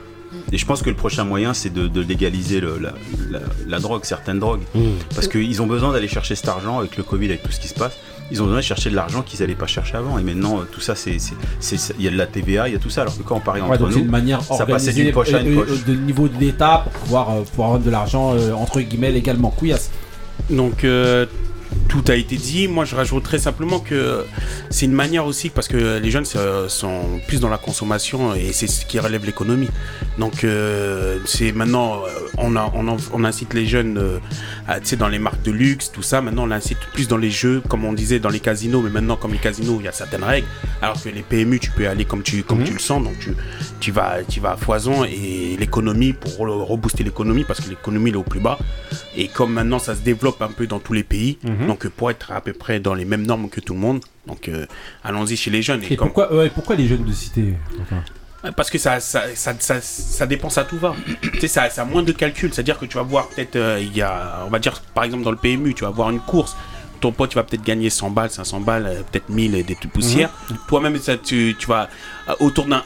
Et 0.52 0.58
je 0.58 0.66
pense 0.66 0.82
que 0.82 0.90
le 0.90 0.96
prochain 0.96 1.24
moyen, 1.24 1.54
c'est 1.54 1.72
de, 1.72 1.86
de 1.88 2.00
légaliser 2.00 2.60
le- 2.60 2.78
la, 2.80 2.92
la- 3.30 3.40
la 3.66 3.78
drogue, 3.78 4.04
certaines 4.04 4.38
drogues. 4.40 4.62
Mhm. 4.74 4.82
Parce 5.14 5.28
qu'ils 5.28 5.60
ont 5.62 5.66
besoin 5.66 5.92
d'aller 5.92 6.08
chercher 6.08 6.34
cet 6.34 6.48
argent 6.48 6.78
avec 6.78 6.96
le 6.96 7.02
Covid, 7.02 7.26
avec 7.26 7.42
tout 7.42 7.52
ce 7.52 7.60
qui 7.60 7.68
se 7.68 7.74
passe. 7.74 7.96
Ils 8.30 8.40
ont 8.40 8.44
besoin 8.46 8.60
de 8.60 8.64
chercher 8.64 8.88
de 8.90 8.94
l'argent 8.96 9.22
qu'ils 9.22 9.40
n'allaient 9.40 9.54
pas 9.54 9.66
chercher 9.66 9.96
avant. 9.96 10.18
Et 10.18 10.22
maintenant, 10.22 10.58
euh, 10.60 10.64
tout 10.70 10.80
ça, 10.80 10.94
c'est, 10.94 11.16
il 11.98 12.04
y 12.04 12.08
a 12.08 12.10
de 12.10 12.16
la 12.16 12.26
TVA, 12.26 12.68
il 12.68 12.72
y 12.72 12.76
a 12.76 12.78
tout 12.78 12.88
ça. 12.90 13.02
Alors 13.02 13.16
que 13.16 13.22
quand 13.22 13.36
on 13.36 13.40
parie 13.40 13.60
Ouais, 13.60 13.68
entre 13.68 13.78
donc 13.80 13.88
c'est 13.92 13.98
nous, 13.98 14.04
une 14.06 14.10
manière 14.10 14.42
ça 14.42 14.54
organisée 14.54 14.86
passait 14.90 15.02
d'une 15.02 15.12
poche 15.12 15.32
à 15.34 15.40
une 15.40 15.58
euh, 15.58 15.62
poche. 15.64 15.78
euh, 15.86 15.92
de 15.92 15.94
niveau 15.98 16.28
de 16.28 16.38
l'État 16.40 16.84
pour 16.84 16.92
pouvoir, 17.02 17.30
euh, 17.30 17.42
pouvoir 17.42 17.68
rendre 17.70 17.84
de 17.84 17.90
l'argent 17.90 18.34
euh, 18.34 18.52
entre 18.52 18.80
guillemets 18.80 19.12
légalement 19.12 19.50
couillasse. 19.50 19.90
Donc, 20.50 20.84
euh, 20.84 21.26
tout 21.88 22.02
a 22.08 22.14
été 22.14 22.36
dit. 22.36 22.68
Moi, 22.68 22.84
je 22.84 22.94
rajouterais 22.96 23.38
simplement 23.38 23.78
que 23.80 24.24
c'est 24.70 24.86
une 24.86 24.92
manière 24.92 25.26
aussi, 25.26 25.50
parce 25.50 25.68
que 25.68 25.98
les 25.98 26.10
jeunes 26.10 26.24
sont 26.24 27.20
plus 27.28 27.40
dans 27.40 27.48
la 27.48 27.58
consommation 27.58 28.34
et 28.34 28.52
c'est 28.52 28.66
ce 28.66 28.84
qui 28.86 28.98
relève 28.98 29.24
l'économie. 29.24 29.68
Donc, 30.18 30.44
euh, 30.44 31.18
c'est 31.26 31.52
maintenant, 31.52 32.02
euh, 32.04 32.08
on, 32.38 32.56
a, 32.56 32.70
on, 32.74 32.86
en- 32.88 32.96
on 33.12 33.24
incite 33.24 33.54
les 33.54 33.66
jeunes, 33.66 33.98
euh, 33.98 34.18
à, 34.68 34.80
tu 34.80 34.86
sais, 34.88 34.96
dans 34.96 35.08
les 35.08 35.18
marques 35.18 35.42
de 35.42 35.50
luxe, 35.50 35.90
tout 35.92 36.02
ça. 36.02 36.20
Maintenant, 36.20 36.44
on 36.46 36.50
incite 36.50 36.78
plus 36.92 37.08
dans 37.08 37.16
les 37.16 37.30
jeux, 37.30 37.62
comme 37.68 37.84
on 37.84 37.92
disait, 37.92 38.18
dans 38.20 38.28
les 38.28 38.40
casinos. 38.40 38.80
Mais 38.82 38.90
maintenant, 38.90 39.16
comme 39.16 39.32
les 39.32 39.38
casinos, 39.38 39.76
il 39.80 39.84
y 39.84 39.88
a 39.88 39.92
certaines 39.92 40.24
règles. 40.24 40.46
Alors 40.82 41.02
que 41.02 41.08
les 41.08 41.22
PMU, 41.22 41.58
tu 41.58 41.70
peux 41.70 41.88
aller 41.88 42.04
comme 42.04 42.22
tu, 42.22 42.42
comme 42.42 42.62
tu 42.64 42.72
le 42.72 42.78
sens. 42.78 43.02
Donc, 43.02 43.18
tu, 43.18 43.32
tu, 43.80 43.90
vas, 43.92 44.18
tu 44.28 44.40
vas 44.40 44.52
à 44.52 44.56
foison 44.56 45.04
et 45.04 45.56
l'économie, 45.58 46.12
pour 46.12 46.32
re- 46.32 46.62
rebooster 46.64 47.02
l'économie, 47.04 47.44
parce 47.44 47.60
que 47.60 47.68
l'économie 47.70 48.10
elle 48.10 48.16
est 48.16 48.18
au 48.18 48.22
plus 48.22 48.40
bas. 48.40 48.58
Et 49.16 49.28
comme 49.28 49.52
maintenant, 49.52 49.78
ça 49.78 49.94
se 49.94 50.00
développe 50.00 50.40
un 50.42 50.48
peu 50.48 50.66
dans 50.66 50.78
tous 50.78 50.92
les 50.92 51.02
pays. 51.04 51.38
Mhm. 51.42 51.66
Donc, 51.66 51.73
euh, 51.84 51.90
pour 51.94 52.10
être 52.10 52.30
à 52.32 52.40
peu 52.40 52.52
près 52.52 52.80
dans 52.80 52.94
les 52.94 53.04
mêmes 53.04 53.26
normes 53.26 53.48
que 53.48 53.60
tout 53.60 53.74
le 53.74 53.80
monde. 53.80 54.00
Donc, 54.26 54.48
euh, 54.48 54.66
allons-y 55.02 55.36
chez 55.36 55.50
les 55.50 55.62
jeunes. 55.62 55.82
Et 55.90 55.96
comme- 55.96 56.08
pourquoi, 56.08 56.34
ouais, 56.34 56.50
pourquoi 56.50 56.76
les 56.76 56.86
jeunes 56.86 57.04
de 57.04 57.12
cité 57.12 57.54
enfin, 57.82 58.02
Parce 58.56 58.70
que 58.70 58.78
ça, 58.78 59.00
ça, 59.00 59.22
ça, 59.34 59.54
ça, 59.58 59.80
ça 59.80 60.26
dépense 60.26 60.58
à 60.58 60.64
tout 60.64 60.78
va. 60.78 60.94
tu 61.34 61.40
sais, 61.40 61.48
ça, 61.48 61.68
ça 61.70 61.82
a 61.82 61.84
moins 61.84 62.02
de 62.02 62.12
calcul. 62.12 62.52
C'est-à-dire 62.52 62.78
que 62.78 62.86
tu 62.86 62.96
vas 62.96 63.02
voir 63.02 63.28
peut-être, 63.28 63.56
euh, 63.56 63.78
il 63.80 63.96
y 63.96 64.02
a, 64.02 64.44
on 64.46 64.50
va 64.50 64.58
dire 64.58 64.80
par 64.94 65.04
exemple 65.04 65.24
dans 65.24 65.30
le 65.30 65.36
PMU, 65.36 65.74
tu 65.74 65.84
vas 65.84 65.90
voir 65.90 66.10
une 66.10 66.20
course. 66.20 66.56
Ton 67.04 67.12
pote, 67.12 67.28
tu 67.28 67.34
vas 67.36 67.42
peut-être 67.42 67.62
gagner 67.62 67.90
100 67.90 68.08
balles, 68.08 68.30
500 68.30 68.60
balles, 68.60 68.86
euh, 68.86 69.02
peut-être 69.12 69.28
1000 69.28 69.56
et 69.56 69.62
des 69.62 69.74
petites 69.74 69.92
poussières. 69.92 70.30
Toi-même, 70.68 70.96
ça, 70.96 71.18
tu, 71.18 71.54
tu 71.58 71.66
vas 71.66 71.86
euh, 72.30 72.32
autour 72.40 72.64
d'un, 72.64 72.80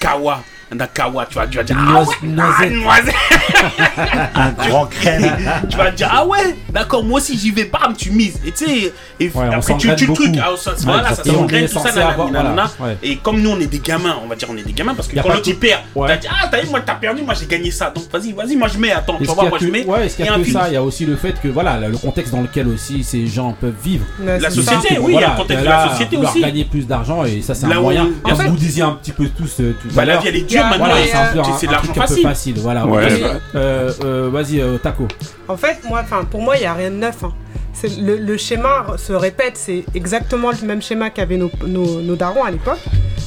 kawa, 0.00 0.42
d'un 0.72 0.86
kawa, 0.88 1.26
tu 1.26 1.36
vas, 1.36 1.46
tu 1.46 1.56
vas 1.56 1.62
dire 1.62 1.76
ah 1.78 2.00
ouais, 2.02 2.06
ah, 2.36 2.66
noisette. 2.68 3.14
Un 4.34 4.50
grand 4.50 4.86
crème. 4.86 5.30
tu 5.70 5.76
vas 5.76 5.90
dire 5.92 6.08
ah 6.10 6.26
ouais, 6.26 6.56
d'accord, 6.70 7.04
moi 7.04 7.20
aussi 7.20 7.38
j'y 7.38 7.52
vais, 7.52 7.64
bam, 7.66 7.94
tu 7.96 8.10
mises. 8.10 8.40
Et 8.44 8.50
tu 8.52 8.64
sais, 8.66 8.92
et 9.20 9.30
après 9.52 9.76
tu, 9.78 9.94
tu 9.94 10.06
le 10.06 10.14
truc, 10.14 10.34
ah, 10.42 10.50
ça, 10.56 10.72
Ouais, 10.72 10.76
voilà, 10.82 11.14
ça 11.14 11.22
s'engraine, 11.24 11.68
tout 11.68 11.78
ça, 11.78 11.90
nanana, 11.92 12.08
avoir- 12.08 12.30
nanana. 12.30 12.70
voilà, 12.78 12.92
ouais. 12.94 12.98
Et 13.08 13.16
comme 13.18 13.40
nous 13.40 13.50
on 13.50 13.60
est 13.60 13.66
des 13.66 13.78
gamins, 13.78 14.16
on 14.24 14.26
va 14.26 14.34
dire 14.34 14.48
on 14.50 14.56
est 14.56 14.62
des 14.62 14.72
gamins 14.72 14.94
parce 14.94 15.06
que 15.08 15.14
quand 15.20 15.28
l'autre 15.28 15.46
il 15.48 15.56
perd, 15.56 15.82
t'as 15.94 16.16
dit 16.16 16.26
ah 16.28 16.48
t'as 16.50 16.60
vu 16.62 16.68
moi 16.70 16.80
t'as 16.84 16.94
perdu, 16.94 17.22
moi 17.22 17.34
j'ai 17.34 17.46
gagné 17.46 17.70
ça, 17.70 17.90
donc 17.90 18.10
vas-y, 18.12 18.32
vas-y, 18.32 18.56
moi 18.56 18.66
je 18.68 18.78
mets, 18.78 18.92
attends, 18.92 19.18
tu 19.22 19.30
a 19.30 19.34
moi 19.34 19.58
je 19.60 19.66
mets. 19.68 19.84
ouais, 19.84 20.06
est-ce 20.06 20.16
qu'il 20.16 20.24
y 20.24 20.28
et 20.28 20.30
a 20.30 20.34
un 20.34 20.38
que 20.38 20.44
film. 20.44 20.56
ça 20.58 20.68
Il 20.68 20.74
y 20.74 20.76
a 20.76 20.82
aussi 20.82 21.06
le 21.06 21.14
fait 21.16 21.40
que 21.40 21.48
voilà, 21.48 21.78
le 21.78 21.96
contexte 21.96 22.32
dans 22.32 22.42
lequel 22.42 22.66
aussi 22.68 23.04
ces 23.04 23.26
gens 23.26 23.52
peuvent 23.60 23.74
vivre. 23.82 24.04
La 24.24 24.50
société, 24.50 24.98
oui, 25.00 25.12
il 25.16 25.20
y 25.20 25.24
a 25.24 25.30
le 25.30 25.36
contexte 25.36 25.62
de 25.64 25.68
la 25.68 25.88
société 25.90 26.16
aussi. 26.16 26.40
gagner 26.40 26.64
plus 26.64 26.86
d'argent 26.86 27.24
et 27.24 27.42
ça 27.42 27.54
c'est 27.54 27.66
un 27.66 27.80
moyen. 27.80 28.08
en 28.24 28.34
fait- 28.34 28.48
vous 28.48 28.56
disiez 28.56 28.82
un 28.82 28.92
petit 28.92 29.12
peu 29.12 29.26
tous 29.28 29.60
euh, 29.60 29.74
tout 29.80 29.88
Bah, 29.94 30.04
la 30.04 30.16
vie 30.18 30.28
elle 30.28 30.36
est 30.36 30.40
dure 30.42 30.64
maintenant, 30.64 30.86
Voilà, 30.86 30.94
c'est 31.06 31.16
euh, 31.16 31.32
de 31.34 31.68
un 31.68 31.72
l'argent 31.72 31.78
truc 31.92 31.96
un 31.96 32.00
peu 32.00 32.06
facile. 32.06 32.22
facile. 32.22 32.54
Voilà. 32.58 32.86
Ouais. 32.86 33.08
Vas-y, 33.08 33.22
euh, 33.54 33.90
euh, 34.04 34.30
euh, 34.74 34.78
Taco. 34.78 35.06
En 35.48 35.56
fait, 35.56 35.78
moi, 35.88 36.00
enfin, 36.02 36.24
pour 36.30 36.42
moi, 36.42 36.56
il 36.56 36.60
n'y 36.60 36.66
a 36.66 36.74
rien 36.74 36.90
de 36.90 36.96
neuf. 36.96 37.22
hein. 37.24 37.32
C'est- 37.72 38.00
Le, 38.00 38.16
le 38.16 38.36
schéma 38.36 38.86
se 38.96 39.12
répète, 39.12 39.52
c'est 39.54 39.84
exactement 39.94 40.50
le 40.50 40.66
même 40.66 40.82
schéma 40.82 41.10
qu'avaient 41.10 41.36
nos, 41.36 41.50
nos, 41.66 42.00
nos 42.02 42.16
darons 42.16 42.42
à 42.44 42.50
l'époque, 42.50 42.80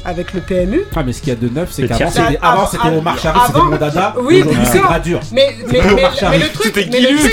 avec 0.05 0.33
le 0.33 0.41
PMU. 0.41 0.81
Ah, 0.95 1.01
mais 1.03 1.13
ce 1.13 1.21
qu'il 1.21 1.29
y 1.29 1.31
a 1.31 1.39
de 1.39 1.47
neuf, 1.47 1.69
c'est 1.71 1.83
Le 1.83 1.87
qu'avant 1.87 2.09
c'était 2.11 2.37
Avant- 2.41 2.51
avant 2.61 2.67
c'était 2.67 2.87
avant- 2.87 2.97
Omar 2.97 3.17
Sharif, 3.17 3.41
c'était 3.47 3.57
avant- 3.57 3.69
mon 3.69 3.77
dada. 3.77 4.15
Oui, 4.21 4.43
c'est. 4.65 4.79
Gradure. 4.79 5.19
Mais, 5.31 5.55
mais, 5.71 5.79
Omar 5.79 5.95
mais, 5.95 6.01
mais 6.11 6.17
Sharif. 6.19 6.43
le 6.43 6.49
truc, 6.53 6.71
C'était 6.75 6.89
mais 6.91 6.99
le 6.99 7.17
truc, 7.17 7.31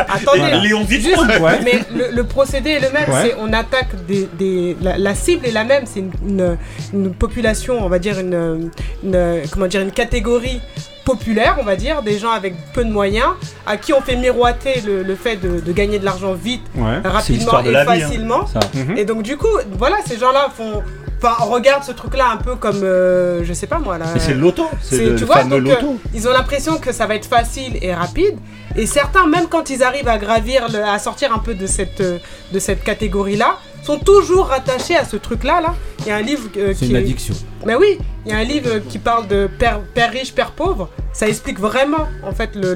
ouais. 0.00 0.20
Attendez, 0.52 0.68
Léon 0.68 0.84
Zitrone. 0.86 1.28
Juste, 1.28 1.40
Ouais. 1.40 1.60
mais 1.64 1.80
le, 1.94 2.14
le 2.14 2.24
procédé 2.24 2.70
est 2.70 2.80
le 2.80 2.90
même. 2.90 3.08
Ouais. 3.08 3.22
C'est 3.30 3.34
on 3.38 3.52
attaque 3.52 3.88
des, 4.06 4.28
des- 4.38 4.76
la, 4.80 4.98
la 4.98 5.14
cible 5.14 5.46
est 5.46 5.50
la 5.52 5.64
même. 5.64 5.84
C'est 5.86 6.00
une, 6.00 6.12
une, 6.26 6.56
une 6.92 7.14
population, 7.14 7.78
on 7.84 7.88
va 7.88 7.98
dire 7.98 8.18
une, 8.18 8.70
une- 9.04 9.42
comment 9.52 9.66
dire 9.66 9.80
une 9.82 9.92
catégorie 9.92 10.60
populaire, 11.04 11.56
on 11.58 11.64
va 11.64 11.74
dire, 11.76 12.02
des 12.02 12.18
gens 12.18 12.32
avec 12.32 12.54
peu 12.74 12.84
de 12.84 12.90
moyens, 12.90 13.30
à 13.66 13.78
qui 13.78 13.94
on 13.94 14.00
fait 14.02 14.16
miroiter 14.16 14.82
le, 14.86 15.02
le 15.02 15.14
fait 15.14 15.36
de, 15.36 15.58
de 15.60 15.72
gagner 15.72 15.98
de 15.98 16.04
l'argent 16.04 16.34
vite, 16.34 16.60
Ouais. 16.76 16.98
Rapidement 17.02 17.60
et 17.60 17.70
vie. 17.70 17.76
hein, 17.76 17.84
facilement. 17.86 18.46
ça. 18.46 18.60
Et 18.96 19.04
donc 19.06 19.22
du 19.22 19.36
coup, 19.38 19.46
voilà, 19.78 19.96
ces 20.06 20.18
gens-là 20.18 20.48
font. 20.54 20.82
Enfin, 21.20 21.34
on 21.40 21.46
regarde 21.50 21.82
ce 21.82 21.90
truc-là 21.92 22.30
un 22.32 22.36
peu 22.36 22.54
comme, 22.54 22.80
euh, 22.84 23.40
je 23.42 23.52
sais 23.52 23.66
pas 23.66 23.78
moi 23.78 23.98
là. 23.98 24.06
Mais 24.14 24.20
c'est 24.20 24.34
le 24.34 24.40
loto. 24.40 24.66
C'est 24.80 25.04
le 25.04 25.16
tu 25.16 25.24
vois, 25.24 25.38
fameux 25.38 25.60
donc, 25.60 25.72
euh, 25.72 25.74
loto. 25.80 25.96
ils 26.14 26.28
ont 26.28 26.32
l'impression 26.32 26.78
que 26.78 26.92
ça 26.92 27.06
va 27.06 27.16
être 27.16 27.26
facile 27.26 27.76
et 27.82 27.92
rapide. 27.92 28.36
Et 28.76 28.86
certains, 28.86 29.26
même 29.26 29.46
quand 29.48 29.70
ils 29.70 29.82
arrivent 29.82 30.06
à 30.08 30.18
gravir, 30.18 30.68
le- 30.72 30.84
à 30.84 30.98
sortir 31.00 31.34
un 31.34 31.38
peu 31.40 31.54
de 31.54 31.66
cette, 31.66 32.00
euh, 32.00 32.18
de 32.52 32.58
cette 32.60 32.84
catégorie-là, 32.84 33.56
sont 33.82 33.98
toujours 33.98 34.46
rattachés 34.48 34.96
à 34.96 35.04
ce 35.04 35.16
truc-là. 35.16 35.60
Là. 35.60 35.74
Il 36.00 36.06
y 36.06 36.10
a 36.10 36.16
un 36.16 36.22
livre 36.22 36.48
euh, 36.56 36.68
C'est 36.74 36.84
qui 36.86 36.90
une 36.90 36.96
est- 36.96 37.00
addiction. 37.00 37.34
Mais 37.68 37.74
oui, 37.74 37.98
il 38.24 38.32
y 38.32 38.34
a 38.34 38.38
un 38.38 38.44
livre 38.44 38.78
qui 38.88 38.98
parle 38.98 39.28
de 39.28 39.46
père, 39.46 39.80
père 39.94 40.10
riche, 40.10 40.34
père 40.34 40.52
pauvre. 40.52 40.88
Ça 41.12 41.28
explique 41.28 41.58
vraiment, 41.60 42.08
en 42.22 42.32
fait, 42.32 42.50
le, 42.54 42.72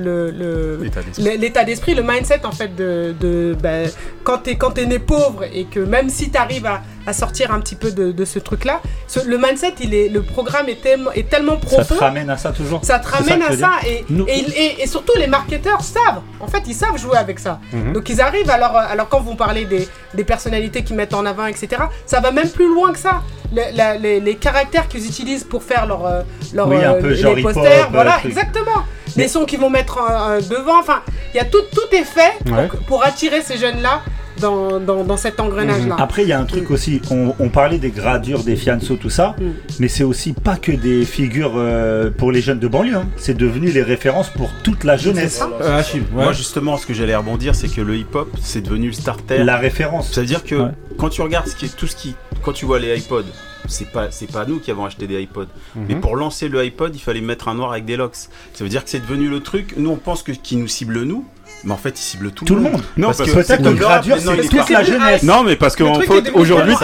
L'état 1.38 1.64
d'esprit. 1.64 1.94
le- 1.94 2.02
mindset, 2.02 2.44
en 2.44 2.52
fait, 2.52 2.74
de, 2.76 3.14
de 3.18 3.56
ben, 3.62 3.88
quand 4.22 4.38
t'es 4.38 4.56
quand 4.56 4.72
t'es 4.72 4.84
né 4.84 4.98
pauvre 4.98 5.44
et 5.44 5.64
que 5.64 5.80
même 5.80 6.10
si 6.10 6.30
t'arrives 6.30 6.66
à, 6.66 6.82
à 7.06 7.12
sortir 7.14 7.52
un 7.54 7.60
petit 7.60 7.74
peu 7.76 7.90
de, 7.90 8.12
de 8.12 8.24
ce 8.26 8.38
truc-là, 8.38 8.80
le 9.26 9.38
mindset, 9.38 9.74
il 9.80 9.94
est, 9.94 10.08
le 10.10 10.22
programme 10.22 10.68
est 10.68 10.82
tellement, 10.82 11.12
est 11.12 11.28
tellement 11.30 11.58
Ça 11.60 11.66
profond. 11.76 11.94
te 11.94 12.00
ramène 12.00 12.28
à 12.28 12.36
ça 12.36 12.52
toujours. 12.52 12.84
Ça 12.84 12.98
te 12.98 13.08
ramène 13.08 13.42
à 13.42 13.56
ça 13.56 13.70
et, 13.88 14.04
Nous- 14.10 14.26
et, 14.28 14.40
et- 14.40 14.82
et 14.82 14.86
surtout 14.86 15.12
les 15.18 15.26
marketeurs 15.26 15.80
savent, 15.82 16.20
en 16.40 16.48
fait 16.48 16.62
ils 16.66 16.74
savent 16.74 16.98
jouer 16.98 17.16
avec 17.16 17.38
ça. 17.38 17.60
Mhm. 17.72 17.92
Donc 17.94 18.08
ils 18.10 18.20
arrivent 18.20 18.50
alors, 18.50 18.76
alors 18.76 19.08
quand 19.08 19.20
vous 19.20 19.36
parlez 19.36 19.64
des, 19.64 19.88
des 20.14 20.24
personnalités 20.24 20.82
qu'ils 20.84 20.96
mettent 20.96 21.14
en 21.14 21.24
avant, 21.24 21.46
etc., 21.46 21.68
ça 22.06 22.20
va 22.20 22.30
même 22.32 22.48
plus 22.50 22.68
loin 22.74 22.92
que 22.92 22.98
ça. 22.98 23.22
Le- 23.54 23.76
la- 23.76 23.96
les, 23.98 24.18
les 24.18 24.34
caractères 24.36 24.81
qu'ils 24.88 25.06
utilisent 25.06 25.44
pour 25.44 25.62
faire 25.62 25.86
leur, 25.86 26.06
euh, 26.06 26.22
leur, 26.54 26.68
Oui, 26.68 26.76
un 26.76 26.94
euh, 26.94 27.00
peu 27.00 27.08
les 27.10 27.16
genre 27.16 27.38
hip-hop, 27.38 27.52
posters, 27.54 27.90
voilà, 27.92 28.12
truc. 28.18 28.26
exactement. 28.32 28.82
Les 29.16 29.28
sons 29.28 29.44
qu'ils 29.44 29.60
vont 29.60 29.70
mettre 29.70 29.98
euh, 30.10 30.40
devant, 30.40 30.78
enfin, 30.80 31.00
il 31.34 31.36
y 31.36 31.40
a 31.40 31.44
tout, 31.44 31.62
tout 31.72 31.94
est 31.94 32.04
fait 32.04 32.32
pour, 32.46 32.56
Ouais. 32.56 32.68
pour 32.86 33.04
attirer 33.04 33.42
ces 33.42 33.58
jeunes-là 33.58 34.00
dans, 34.40 34.80
dans, 34.80 35.04
dans 35.04 35.18
cet 35.18 35.38
engrenage-là. 35.38 35.96
Après, 35.98 36.22
il 36.22 36.28
y 36.28 36.32
a 36.32 36.40
un 36.40 36.46
truc 36.46 36.70
aussi. 36.70 37.00
On, 37.10 37.34
on 37.38 37.48
parlait 37.50 37.78
des 37.78 37.90
gradures, 37.90 38.42
des 38.42 38.56
fianso, 38.56 38.96
tout 38.96 39.10
ça. 39.10 39.36
Mm. 39.38 39.44
Mais 39.80 39.88
c'est 39.88 40.02
aussi 40.04 40.32
pas 40.32 40.56
que 40.56 40.72
des 40.72 41.04
figures 41.04 41.52
euh, 41.56 42.10
pour 42.10 42.32
les 42.32 42.40
jeunes 42.40 42.58
de 42.58 42.66
banlieue. 42.66 42.96
hein. 42.96 43.06
C'est 43.18 43.36
devenu 43.36 43.70
les 43.70 43.82
références 43.82 44.30
pour 44.30 44.50
toute 44.64 44.82
la 44.84 44.96
jeunesse. 44.96 45.42
Euh, 45.60 45.82
ouais. 45.82 46.02
Moi, 46.12 46.32
justement, 46.32 46.78
ce 46.78 46.86
que 46.86 46.94
j'allais 46.94 47.14
rebondir, 47.14 47.54
c'est 47.54 47.68
que 47.68 47.82
le 47.82 47.96
hip-hop, 47.96 48.30
c'est 48.40 48.62
devenu 48.62 48.86
le 48.88 48.92
starter. 48.94 49.44
La 49.44 49.58
référence. 49.58 50.10
C'est-à-dire 50.12 50.42
que 50.42 50.54
Ouais. 50.54 50.70
quand 50.98 51.10
tu 51.10 51.20
regardes 51.20 51.46
ce 51.48 51.54
qui 51.54 51.66
est, 51.66 51.76
tout 51.76 51.86
ce 51.86 51.94
qui. 51.94 52.14
Quand 52.42 52.52
tu 52.52 52.64
vois 52.64 52.78
les 52.80 52.96
iPods, 52.98 53.24
c'est 53.68 53.90
pas, 53.90 54.10
c'est 54.10 54.30
pas 54.30 54.44
nous 54.44 54.58
qui 54.58 54.70
avons 54.70 54.84
acheté 54.84 55.06
des 55.06 55.22
iPods. 55.22 55.46
Mhm. 55.74 55.84
Mais 55.88 55.94
pour 55.96 56.16
lancer 56.16 56.48
le 56.48 56.60
iPod, 56.60 56.94
il 56.94 57.00
fallait 57.00 57.20
mettre 57.20 57.48
un 57.48 57.54
noir 57.54 57.72
avec 57.72 57.84
des 57.84 57.96
locks. 57.96 58.16
Ça 58.16 58.64
veut 58.64 58.68
dire 58.68 58.84
que 58.84 58.90
c'est 58.90 59.00
devenu 59.00 59.28
le 59.28 59.40
truc. 59.40 59.74
Nous, 59.76 59.90
on 59.90 59.96
pense 59.96 60.22
que 60.22 60.32
qui 60.32 60.56
nous 60.56 60.68
cible 60.68 61.02
nous, 61.02 61.24
mais 61.64 61.72
en 61.72 61.76
fait, 61.76 61.90
il 61.98 62.02
cible 62.02 62.30
tout, 62.32 62.44
Tout 62.44 62.54
le 62.54 62.62
monde. 62.62 62.82
Non, 62.96 63.08
Parce 63.08 63.18
parce 63.18 63.30
que 63.30 63.36
que- 63.36 63.46
Peut-être 63.46 63.62
que 63.62 63.68
gradure, 63.70 64.16
c'est 64.18 64.48
toute 64.48 64.70
la 64.70 64.82
jeunesse. 64.84 65.22
Non, 65.22 65.42
mais 65.44 65.56
parce 65.56 65.76
qu'en 65.76 66.00
fait, 66.00 66.30
aujourd'hui, 66.34 66.74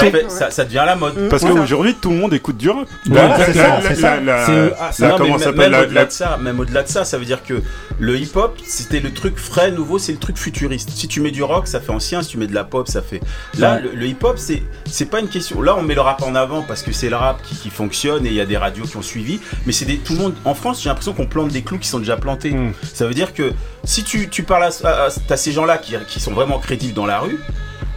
ça, 0.51 0.65
devient 0.65 0.85
la 0.87 0.97
mode. 0.97 1.29
parce 1.29 1.43
Voilà. 1.43 1.61
qu'aujourd'hui, 1.61 1.95
tout 2.01 2.11
le 2.11 2.17
monde 2.17 2.35
écoute 2.35 2.57
du 2.57 2.71
rap. 2.71 2.87
Voilà, 3.07 3.29
La- 3.39 3.45
c'est 3.47 3.53
ça, 3.55 3.69
la- 3.69 3.83
c'est 3.83 3.95
ça. 3.95 4.15
la- 4.17 4.21
la- 4.21 4.47
C'est- 4.47 5.03
la- 5.03 5.15
ah, 5.15 5.15
comment 5.19 5.39
s'appelle 5.39 5.71
la- 5.71 6.05
de 6.05 6.11
ça, 6.13 6.39
même 6.41 6.59
au-delà 6.61 6.83
de 6.83 6.89
ça, 6.89 7.05
ça 7.05 7.19
veut 7.19 7.25
dire 7.25 7.43
que 7.43 7.63
le 7.99 8.17
hip-hop, 8.19 8.57
c'était 8.65 9.01
le 9.01 9.13
truc 9.13 9.39
frais, 9.39 9.71
nouveau, 9.71 9.99
c'est 9.99 10.13
le 10.13 10.19
truc 10.19 10.37
futuriste. 10.39 10.91
Si 10.95 11.09
tu 11.09 11.21
mets 11.21 11.31
du 11.31 11.43
rock, 11.43 11.67
ça 11.67 11.81
fait 11.81 11.91
ancien. 11.93 12.23
Si 12.23 12.31
tu 12.31 12.39
mets 12.39 12.47
de 12.47 12.55
la 12.55 12.65
pop, 12.65 12.89
ça 12.89 13.03
fait. 13.03 13.21
Là, 13.59 13.79
le, 13.81 14.07
hip-hop, 14.07 14.35
c'est 14.39 14.63
c'est 14.87 15.07
pas 15.11 15.21
une 15.21 15.29
question. 15.29 15.61
Là, 15.63 15.77
on 15.79 15.83
met 15.83 15.95
le 15.95 16.01
rap 16.01 16.23
en 16.23 16.35
avant 16.35 16.63
parce 16.63 16.83
que 16.83 16.93
c'est 16.93 17.09
le 17.09 17.17
rap 17.17 17.41
qui, 17.43 17.69
fonctionne 17.71 18.25
et 18.27 18.31
il 18.31 18.35
y 18.35 18.41
a 18.41 18.47
des 18.47 18.57
radios 18.57 18.85
qui 18.85 18.97
ont 18.97 19.03
suivi. 19.03 19.41
Mais 19.67 19.73
c'est 19.73 19.85
des 19.85 19.99
tout 19.99 20.15
le 20.15 20.19
monde 20.21 20.35
en 20.45 20.55
France. 20.55 20.83
J'ai 20.83 20.89
l'impression 20.89 21.13
qu'on 21.13 21.27
plante 21.27 21.49
des 21.49 21.63
clous 21.63 21.79
qui 21.79 21.89
sont 21.89 21.99
déjà 21.99 22.17
plantés. 22.17 22.51
Mm. 22.53 22.73
Ça 22.95 23.07
veut 23.07 23.15
dire 23.15 23.35
que 23.35 23.53
si 23.85 24.03
tu, 24.05 24.29
tu 24.29 24.43
parles 24.43 24.65
à, 24.85 24.89
à- 24.89 25.09
à- 25.31 25.37
ces 25.37 25.53
gens-là 25.53 25.79
qui, 25.79 25.95
qui 26.07 26.21
sont 26.21 26.33
vraiment 26.33 26.59
crédibles 26.59 26.95
dans 26.95 27.07
la 27.07 27.19
rue. 27.21 27.39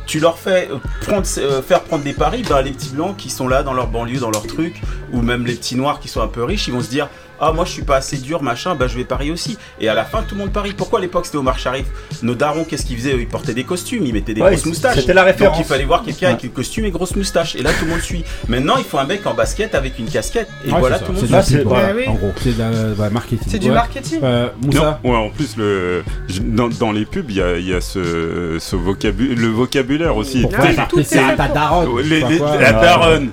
Tu 0.08 0.20
leur 0.20 0.38
fais 0.38 0.68
euh, 0.72 0.78
prendre, 1.02 1.26
euh, 1.38 1.62
faire 1.62 1.82
prendre 1.82 2.04
des 2.04 2.14
paris, 2.14 2.44
ben, 2.48 2.62
les 2.62 2.72
petits 2.72 2.90
blancs 2.90 3.16
qui 3.18 3.30
sont 3.30 3.48
là 3.48 3.64
dans 3.64 3.74
leur 3.74 3.88
banlieue, 3.88 4.20
dans 4.20 4.32
leur 4.32 4.46
truc, 4.46 4.82
ou 5.14 5.22
même 5.22 5.46
les 5.46 5.54
petits 5.56 5.76
noirs 5.76 6.00
qui 6.00 6.08
sont 6.10 6.22
un 6.22 6.28
peu 6.28 6.44
riches, 6.44 6.68
ils 6.68 6.74
vont 6.74 6.82
se 6.82 6.90
dire 6.90 7.08
ah 7.42 7.52
moi 7.52 7.66
je 7.66 7.72
suis 7.72 7.82
pas 7.84 7.98
assez 7.98 8.18
dur 8.18 8.42
machin 8.44 8.76
bah 8.76 8.88
je 8.88 8.96
vais 8.96 9.04
parier 9.04 9.32
aussi 9.32 9.58
et 9.80 9.90
à 9.90 9.94
la 9.94 10.06
fin 10.06 10.22
tout 10.24 10.36
le 10.36 10.42
monde 10.42 10.52
parie 10.54 10.74
pourquoi 10.74 11.00
à 11.00 11.02
l'époque 11.02 11.26
c'était 11.26 11.38
Omar 11.40 11.58
Sharif? 11.60 11.88
Nos 12.24 12.36
darons 12.36 12.64
qu'est-ce 12.64 12.86
qu'ils 12.86 12.98
faisaient? 12.98 13.16
Ils 13.18 13.28
portaient 13.28 13.54
des 13.54 13.64
costumes 13.64 14.06
ils 14.06 14.14
mettaient 14.14 14.34
des 14.34 14.42
Ouais, 14.42 14.52
grosses 14.52 14.66
moustaches 14.66 14.96
c'était 15.00 15.14
la 15.14 15.24
référence. 15.24 15.58
donc 15.58 15.66
il 15.66 15.68
fallait 15.68 15.86
voir 15.86 16.04
quelqu'un 16.04 16.30
avec 16.30 16.44
le 16.44 16.50
costume 16.50 16.86
et 16.86 16.92
grosse 16.92 17.16
moustache 17.16 17.56
et 17.56 17.64
là 17.64 17.72
tout 17.78 17.86
le 17.86 17.92
monde 17.92 18.02
suit 18.02 18.24
maintenant 18.48 18.76
il 18.78 18.84
faut 18.86 18.98
un 19.00 19.06
mec 19.06 19.26
en 19.26 19.34
basket 19.34 19.76
avec 19.76 19.98
une 20.00 20.06
casquette 20.08 20.48
et 20.66 20.72
Ouais, 20.72 20.80
voilà 20.80 21.00
tout 21.00 21.12
le 21.12 21.18
monde 21.20 21.28
C'est 21.44 21.56
suit. 21.56 21.64
voilà, 21.66 21.94
oui. 21.96 22.04
en 22.08 22.14
gros. 22.14 22.32
Bah, 22.98 23.10
marketing. 23.10 23.48
C'est 23.50 23.60
du 23.60 23.72
marketing. 23.72 24.20
Euh, 24.24 24.50
Moussa 24.64 25.00
Non, 25.04 25.12
ouais, 25.12 25.18
en 25.18 25.30
plus, 25.30 25.58
le, 25.58 26.04
dans, 26.44 26.70
dans 26.70 26.92
les 26.92 27.06
pubs, 27.06 27.30
il 27.30 27.38
y 27.38 27.42
a, 27.42 27.58
il 27.58 27.68
y 27.68 27.74
a 27.74 27.82
ce, 27.82 28.58
ce 28.60 28.76
vocabulaire, 28.76 29.38
le 29.38 29.48
vocabulaire 29.48 30.16
aussi. 30.16 30.46
C'est 31.04 31.26
daronne. 31.54 32.02
Les- 32.04 32.22
les- 32.22 32.40
la 32.40 32.72
daronne, 32.74 33.30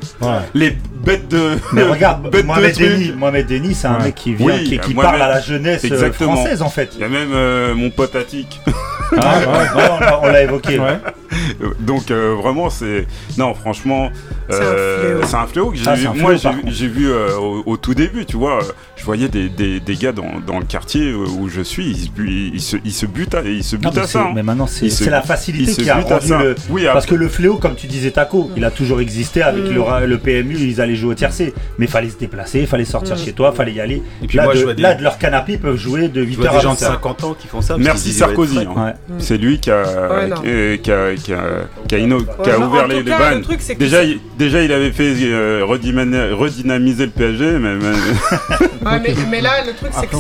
les 0.55 0.77
bêtes 1.05 1.29
de. 1.29 1.53
Mais 1.73 1.83
regarde, 1.83 2.29
Mohamed. 2.45 2.77
Denis, 2.79 3.13
Mohamed 3.17 3.47
Denis, 3.47 3.75
c'est 3.75 3.87
un 3.89 3.99
Ouais. 3.99 4.05
mec 4.05 4.15
qui 4.15 4.35
vient, 4.35 4.47
Oui, 4.47 4.65
qui, 4.65 4.79
qui 4.79 4.95
Mohamed- 4.95 5.19
parle 5.19 5.23
à 5.23 5.29
la 5.35 5.41
jeunesse 5.41 5.85
euh, 5.85 5.89
Exactement. 5.89 6.35
française 6.37 6.63
en 6.63 6.69
fait. 6.71 6.91
Il 6.95 7.01
y 7.01 7.05
a 7.05 7.09
même 7.09 7.31
euh, 7.33 7.75
mon 7.75 7.91
pote 7.91 8.15
Attic. 8.17 8.61
Ah, 9.17 9.39
ouais, 9.39 9.47
ouais, 9.47 9.89
on 9.97 10.01
l'a- 10.01 10.21
on 10.23 10.27
l'a 10.27 10.43
évoqué. 10.43 10.79
Ouais. 10.79 10.99
Donc 11.81 12.11
euh, 12.11 12.35
vraiment, 12.41 12.71
c'est 12.71 13.07
non, 13.37 13.55
franchement, 13.55 14.11
C'est 14.51 14.57
un 14.57 14.63
euh, 14.63 14.99
fléau. 15.17 15.27
c'est 15.27 15.37
un 15.37 15.47
fléau 15.47 15.71
que 15.71 15.77
j'ai 15.77 15.85
Ah, 15.87 15.95
vu. 15.95 16.09
Moi, 16.21 16.35
j'ai- 16.37 16.89
vu 16.89 17.09
euh, 17.11 17.37
au, 17.37 17.63
au 17.67 17.77
tout 17.77 17.95
début, 17.95 18.25
tu 18.25 18.37
vois, 18.37 18.61
je 18.97 19.05
voyais 19.05 19.29
des, 19.29 19.49
des, 19.49 19.81
des 19.81 19.95
gars 19.97 20.13
dans, 20.13 20.41
dans 20.47 20.59
le 20.59 20.65
quartier 20.65 21.13
où 21.13 21.49
je 21.49 21.61
suis, 21.61 21.91
ils, 21.91 21.99
se 22.07 22.11
ils 22.55 22.61
se 22.61 22.77
ils 22.85 22.93
se 22.93 23.07
butent 23.07 23.35
à, 23.35 23.43
ils 23.43 23.63
se 23.65 23.77
Non, 23.77 23.83
butent 23.91 23.97
mais, 23.97 24.03
à 24.03 24.07
ça. 24.07 24.23
hein. 24.23 24.33
mais 24.35 24.43
maintenant, 24.43 24.67
c'est 24.67 24.87
la 25.11 25.21
ils 25.23 25.27
facilité 25.27 25.73
se 25.73 25.81
qui 25.83 25.91
a 25.91 25.97
butent 25.97 26.11
à 26.11 26.15
rendu 26.17 26.27
ça. 26.29 26.39
le. 26.43 26.55
Oui, 26.71 26.85
Parce 26.93 27.07
que 27.07 27.15
le 27.15 27.29
fléau, 27.29 27.57
comme 27.57 27.75
tu 27.75 27.87
disais, 27.87 28.11
Taco, 28.11 28.51
il 28.57 28.65
a 28.65 28.71
toujours 28.71 29.01
existé 29.01 29.43
avec 29.43 29.65
Mm. 29.65 30.05
le, 30.07 30.19
PMU, 30.19 30.57
ils 30.59 30.81
allaient 30.81 30.97
jouer 30.97 31.11
au 31.13 31.15
tiercé. 31.15 31.53
Mais 31.79 31.87
il 31.87 31.91
fallait 31.91 32.09
se 32.11 32.17
déplacer, 32.19 32.61
il 32.61 32.67
fallait 32.67 32.85
sortir 32.85 33.17
Mm. 33.17 33.19
chez 33.19 33.33
toi, 33.33 33.51
il 33.53 33.57
fallait 33.57 33.73
y 33.73 33.81
aller. 33.81 34.03
Et 34.23 34.27
puis 34.27 34.37
là, 34.39 34.45
moi, 34.45 34.55
de, 34.55 34.59
je 34.59 34.65
vois 34.65 34.75
des- 34.75 34.83
là, 34.83 34.95
de 34.95 35.03
leur 35.03 35.19
canapé, 35.19 35.53
ils 35.55 35.59
peuvent 35.61 35.77
jouer 35.77 36.09
de 36.09 36.23
Je 36.25 36.29
8h 36.29 36.37
vois 36.37 36.51
à 36.51 36.53
des 36.57 36.61
gens 36.61 36.75
de 36.75 36.79
20h. 36.79 36.87
50 36.93 37.25
ans 37.25 37.37
qui 37.39 37.47
font 37.49 37.61
ça. 37.61 37.77
Merci 37.79 38.13
Sarkozy. 38.13 38.61
hein. 38.61 38.95
C'est 39.19 39.37
lui 39.39 39.59
qui 39.61 39.71
a, 39.71 40.27
non. 40.29 40.37
Qui 41.23 41.33
a, 41.33 41.43
qui 41.89 41.95
a, 41.95 41.99
inno- 41.99 42.25
qui 42.43 42.51
ouvert 42.51 42.89
les, 42.89 43.05
cas, 43.05 43.19
vannes. 43.19 43.39
le 43.39 43.43
truc, 43.45 43.61
c'est 43.61 43.75
que 43.75 43.81
Déjà, 43.81 44.03
il, 44.05 44.21
déjà, 44.39 44.63
il 44.63 44.73
avait 44.73 44.93
fait 44.93 45.15
euh, 45.23 45.65
redynamiser 45.65 47.07
le 47.07 47.13
PSG, 47.13 47.59
mais, 47.59 47.75
mais- 47.77 48.67
Ouais, 48.91 49.01
mais, 49.03 49.15
mais 49.31 49.41
là, 49.41 49.65
le 49.67 49.73
truc, 49.75 49.91
c'est 49.99 50.07
que 50.07 50.17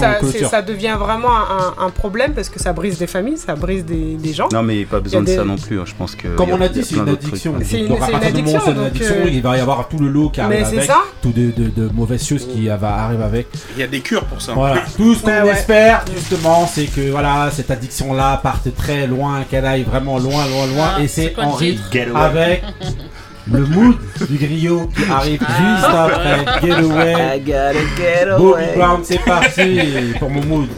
ça, 0.48 0.62
devient 0.62 0.96
vraiment 0.98 1.30
un, 1.34 1.84
un 1.86 1.90
problème 1.90 2.32
parce 2.34 2.48
que 2.48 2.58
ça 2.60 2.72
brise 2.72 2.98
des 2.98 3.06
familles, 3.06 3.38
ça 3.38 3.54
brise 3.54 3.84
des, 3.84 4.14
des 4.16 4.32
gens. 4.32 4.48
Non, 4.52 4.62
mais 4.62 4.84
pas 4.84 5.00
besoin 5.00 5.22
Il 5.22 5.28
y 5.28 5.32
a 5.32 5.34
de 5.36 5.38
ça 5.40 5.44
non 5.46 5.56
plus. 5.56 5.80
hein, 5.80 5.84
Je 5.86 5.94
pense 5.94 6.14
que. 6.14 6.28
Comme 6.28 6.50
a- 6.50 6.54
on 6.54 6.60
a 6.60 6.68
dit, 6.68 6.80
a 6.80 6.82
c'est 6.82 6.96
une 6.96 7.08
addiction. 7.08 7.52
trucs. 7.52 7.66
C'est 7.66 7.80
une- 7.80 7.88
Donc, 7.88 8.02
à 8.02 8.06
c'est 8.06 8.12
partir 8.12 8.30
une 8.30 8.36
du 8.36 8.42
moment 8.42 8.58
où 8.58 8.60
c'est 8.66 8.72
une 8.72 8.78
addiction, 8.84 9.14
euh, 9.16 9.28
il 9.30 9.42
va 9.42 9.56
y 9.56 9.60
avoir 9.60 9.88
tout 9.88 9.98
le 9.98 10.08
lot 10.08 10.28
qui 10.30 10.40
arrive 10.40 10.64
avec, 10.64 10.82
ça. 10.82 10.98
tout 11.22 11.30
de, 11.32 11.50
de, 11.50 11.70
de 11.70 11.88
mauvaises 11.94 12.26
choses 12.26 12.46
qui 12.46 12.66
va, 12.68 12.94
arrivent 13.04 13.22
avec. 13.22 13.46
Il 13.76 13.80
y 13.80 13.84
a 13.84 13.86
des 13.86 14.00
cures 14.00 14.24
pour 14.24 14.40
ça. 14.42 14.52
Voilà, 14.52 14.82
tout 14.96 15.14
ce 15.14 15.22
qu'on 15.22 15.44
espère 15.46 16.04
justement, 16.14 16.66
c'est 16.66 16.86
que 16.86 17.10
voilà, 17.10 17.50
cette 17.52 17.70
addiction-là 17.70 18.40
parte 18.42 18.74
très 18.76 19.06
loin, 19.06 19.44
qu'elle 19.48 19.64
aille 19.66 19.84
vraiment 19.84 20.18
loin, 20.18 20.46
loin, 20.48 20.66
loin, 20.74 20.87
Ah, 20.96 21.02
et 21.02 21.08
c'est 21.08 21.34
Get 21.92 22.08
away. 22.08 22.20
avec 22.20 22.62
le 23.50 23.64
mood 23.66 23.96
du 24.28 24.36
griot 24.36 24.90
qui 24.94 25.10
arrive 25.10 25.40
juste 25.40 25.84
après 25.84 26.44
Get 26.62 26.72
Away. 26.72 27.42
Bobby 28.38 28.62
Brown, 28.76 29.00
c'est 29.04 29.24
parti 29.24 29.80
pour 30.18 30.30
mon 30.30 30.42
mood. 30.44 30.68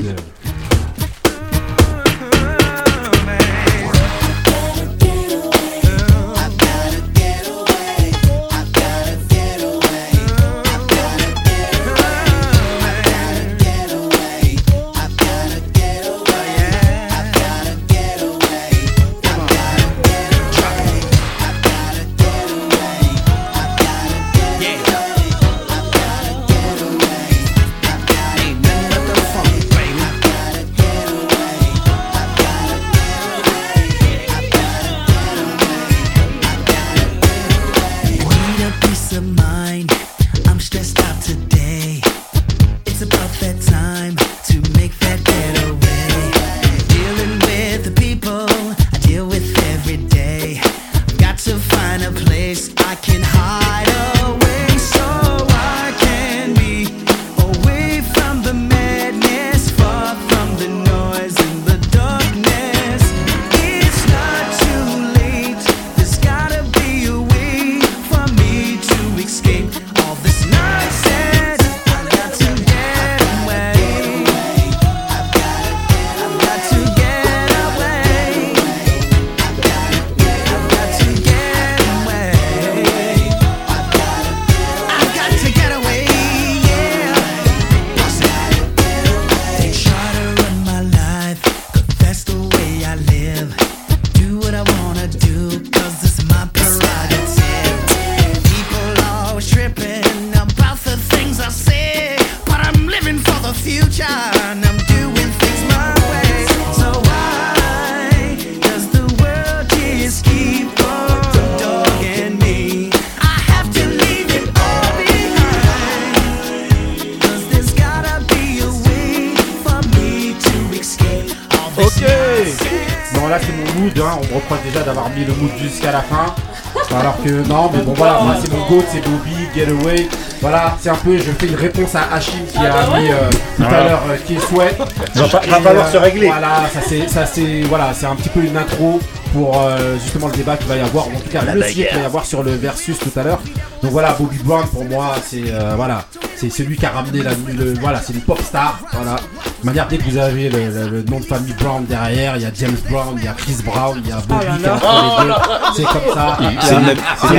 Goat, 128.71 128.85
c'est 128.93 129.01
Bobby, 129.05 129.35
Getaway. 129.55 130.09
Voilà, 130.41 130.77
c'est 130.81 130.89
un 130.89 130.95
peu, 130.95 131.19
je 131.19 131.31
fais 131.33 131.47
une 131.49 131.55
réponse 131.57 131.95
à 131.95 132.15
Hachim 132.15 132.39
qui 132.51 132.57
Ah 132.59 132.63
a 132.83 132.87
bah 132.91 132.99
mis 133.01 133.11
euh, 133.11 133.15
tout 133.57 133.63
à 133.65 133.85
l'heure 133.85 134.03
euh, 134.09 134.17
qui 134.27 134.37
est 134.37 134.41
souhait. 134.41 134.75
Va 135.15 135.29
pas- 135.29 135.41
va 135.47 135.59
Et, 135.59 135.63
falloir 135.63 135.87
euh, 135.87 135.93
se 135.93 135.97
régler. 135.99 136.29
Voilà, 136.29 136.63
ça 136.73 136.81
c'est, 136.87 137.09
ça 137.09 137.27
c'est, 137.27 137.61
voilà, 137.69 137.93
c'est 137.93 138.07
un 138.07 138.15
petit 138.17 138.31
peu 138.31 138.41
une 138.41 138.57
intro 138.57 139.01
pour 139.35 139.61
euh, 139.61 139.97
justement 140.03 140.29
le 140.29 140.33
débat 140.33 140.57
qu'il 140.57 140.67
va 140.67 140.77
y 140.77 140.81
avoir, 140.81 141.09
ou 141.09 141.11
en 141.17 141.21
tout 141.21 141.29
cas 141.31 141.43
La 141.45 141.55
le 141.55 141.61
bagarre. 141.61 141.75
qu'il 141.75 141.85
va 141.95 142.01
y 142.01 142.05
avoir 142.05 142.25
sur 142.25 142.43
le 142.43 142.53
versus 142.53 142.99
tout 142.99 143.13
à 143.19 143.23
l'heure. 143.23 143.41
Donc 143.83 143.93
voilà, 143.93 144.13
Bobby 144.19 144.39
Brown 144.43 144.67
pour 144.69 144.85
moi 144.87 145.15
c'est 145.27 145.43
euh, 145.53 145.75
voilà, 145.77 146.05
c'est 146.37 146.51
celui 146.51 146.77
qui 146.77 146.87
a 146.87 146.91
ramené 146.91 147.23
la, 147.23 147.31
le, 147.53 147.75
voilà, 147.81 148.01
c'est 148.05 148.13
une 148.15 148.23
pop 148.23 148.41
star. 148.43 148.81
Voilà, 148.93 149.17
manière 149.65 149.87
dès 149.89 149.99
que 149.99 150.05
vous 150.05 150.17
avez 150.19 150.49
le, 150.49 150.59
le- 150.59 150.89
le 150.89 151.03
nom 151.03 151.19
de 151.21 151.25
famille 151.25 151.53
Brown 151.61 151.85
derrière, 151.85 152.37
il 152.37 152.43
y 152.43 152.47
a 152.47 152.51
James 152.55 152.77
Brown, 152.89 153.15
il 153.19 153.25
y 153.25 153.29
a 153.29 153.33
Chris 153.33 153.57
Brown, 153.65 154.01
il 154.03 154.09
y 154.09 154.13
a 154.13 154.17
Bobby 154.17 154.47
là 154.47 154.53
qui 154.57 154.63
est 154.63 154.67
là. 154.67 154.75
entre 154.75 155.23
les 155.23 155.29
deux. 155.29 155.35
C'est 155.77 155.85
comme 155.85 156.15
ça. 156.15 156.39
C'est 156.63 156.75
le 156.75 156.81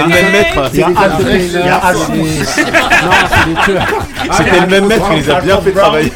même- 0.08 0.32
maître. 0.32 0.70
Il 0.74 0.80
y 0.80 0.84
a 0.84 0.90
Non, 0.90 0.94
c'est. 3.30 3.76
Ah, 4.30 4.34
C'était 4.38 4.60
le 4.62 4.68
même 4.68 4.86
maître, 4.88 5.02
Brown, 5.06 5.18
il 5.18 5.24
les 5.24 5.30
a 5.32 5.42
bien 5.42 5.62
fait 5.62 5.72
travailler. 5.72 6.14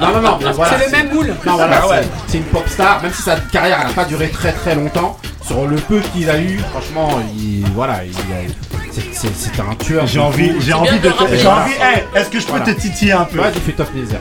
Non, 0.00 0.08
non, 0.14 0.20
non, 0.22 0.38
c'est 0.40 0.86
le 0.86 0.90
même 0.92 1.12
moule. 1.14 1.34
Non, 1.46 1.56
voilà, 1.56 1.80
Ah 1.82 1.86
c'est- 2.28 2.38
une 2.38 2.44
pop 2.44 2.68
star, 2.68 3.02
même 3.02 3.12
si 3.12 3.22
sa 3.22 3.36
carrière 3.36 3.78
n'a 3.86 3.92
pas 3.92 4.04
duré 4.04 4.28
très 4.28 4.52
très 4.52 4.74
longtemps. 4.74 5.16
Sur 5.46 5.66
le 5.66 5.76
peu 5.76 6.00
qu'il 6.12 6.28
a 6.30 6.38
eu, 6.38 6.60
franchement, 6.70 7.18
il, 7.36 7.64
voilà, 7.74 8.04
il 8.04 8.12
a- 8.12 8.92
c'est- 8.92 9.60
un 9.60 9.74
tueur. 9.74 10.06
J'ai 10.06 10.20
envie, 10.20 10.52
j'ai 10.60 10.66
C'est 10.66 10.72
envie 10.74 11.00
de. 11.00 11.10
J'ai 11.36 11.46
envie. 11.48 11.72
Eh, 12.14 12.18
est-ce 12.18 12.30
que 12.30 12.38
je 12.38 12.46
peux 12.46 12.52
Voilà. 12.56 12.66
te 12.72 12.80
titiller 12.80 13.12
un 13.12 13.24
peu? 13.24 13.38
Vas-y, 13.40 13.58
fais-toi 13.60 13.84
plaisir. 13.86 14.18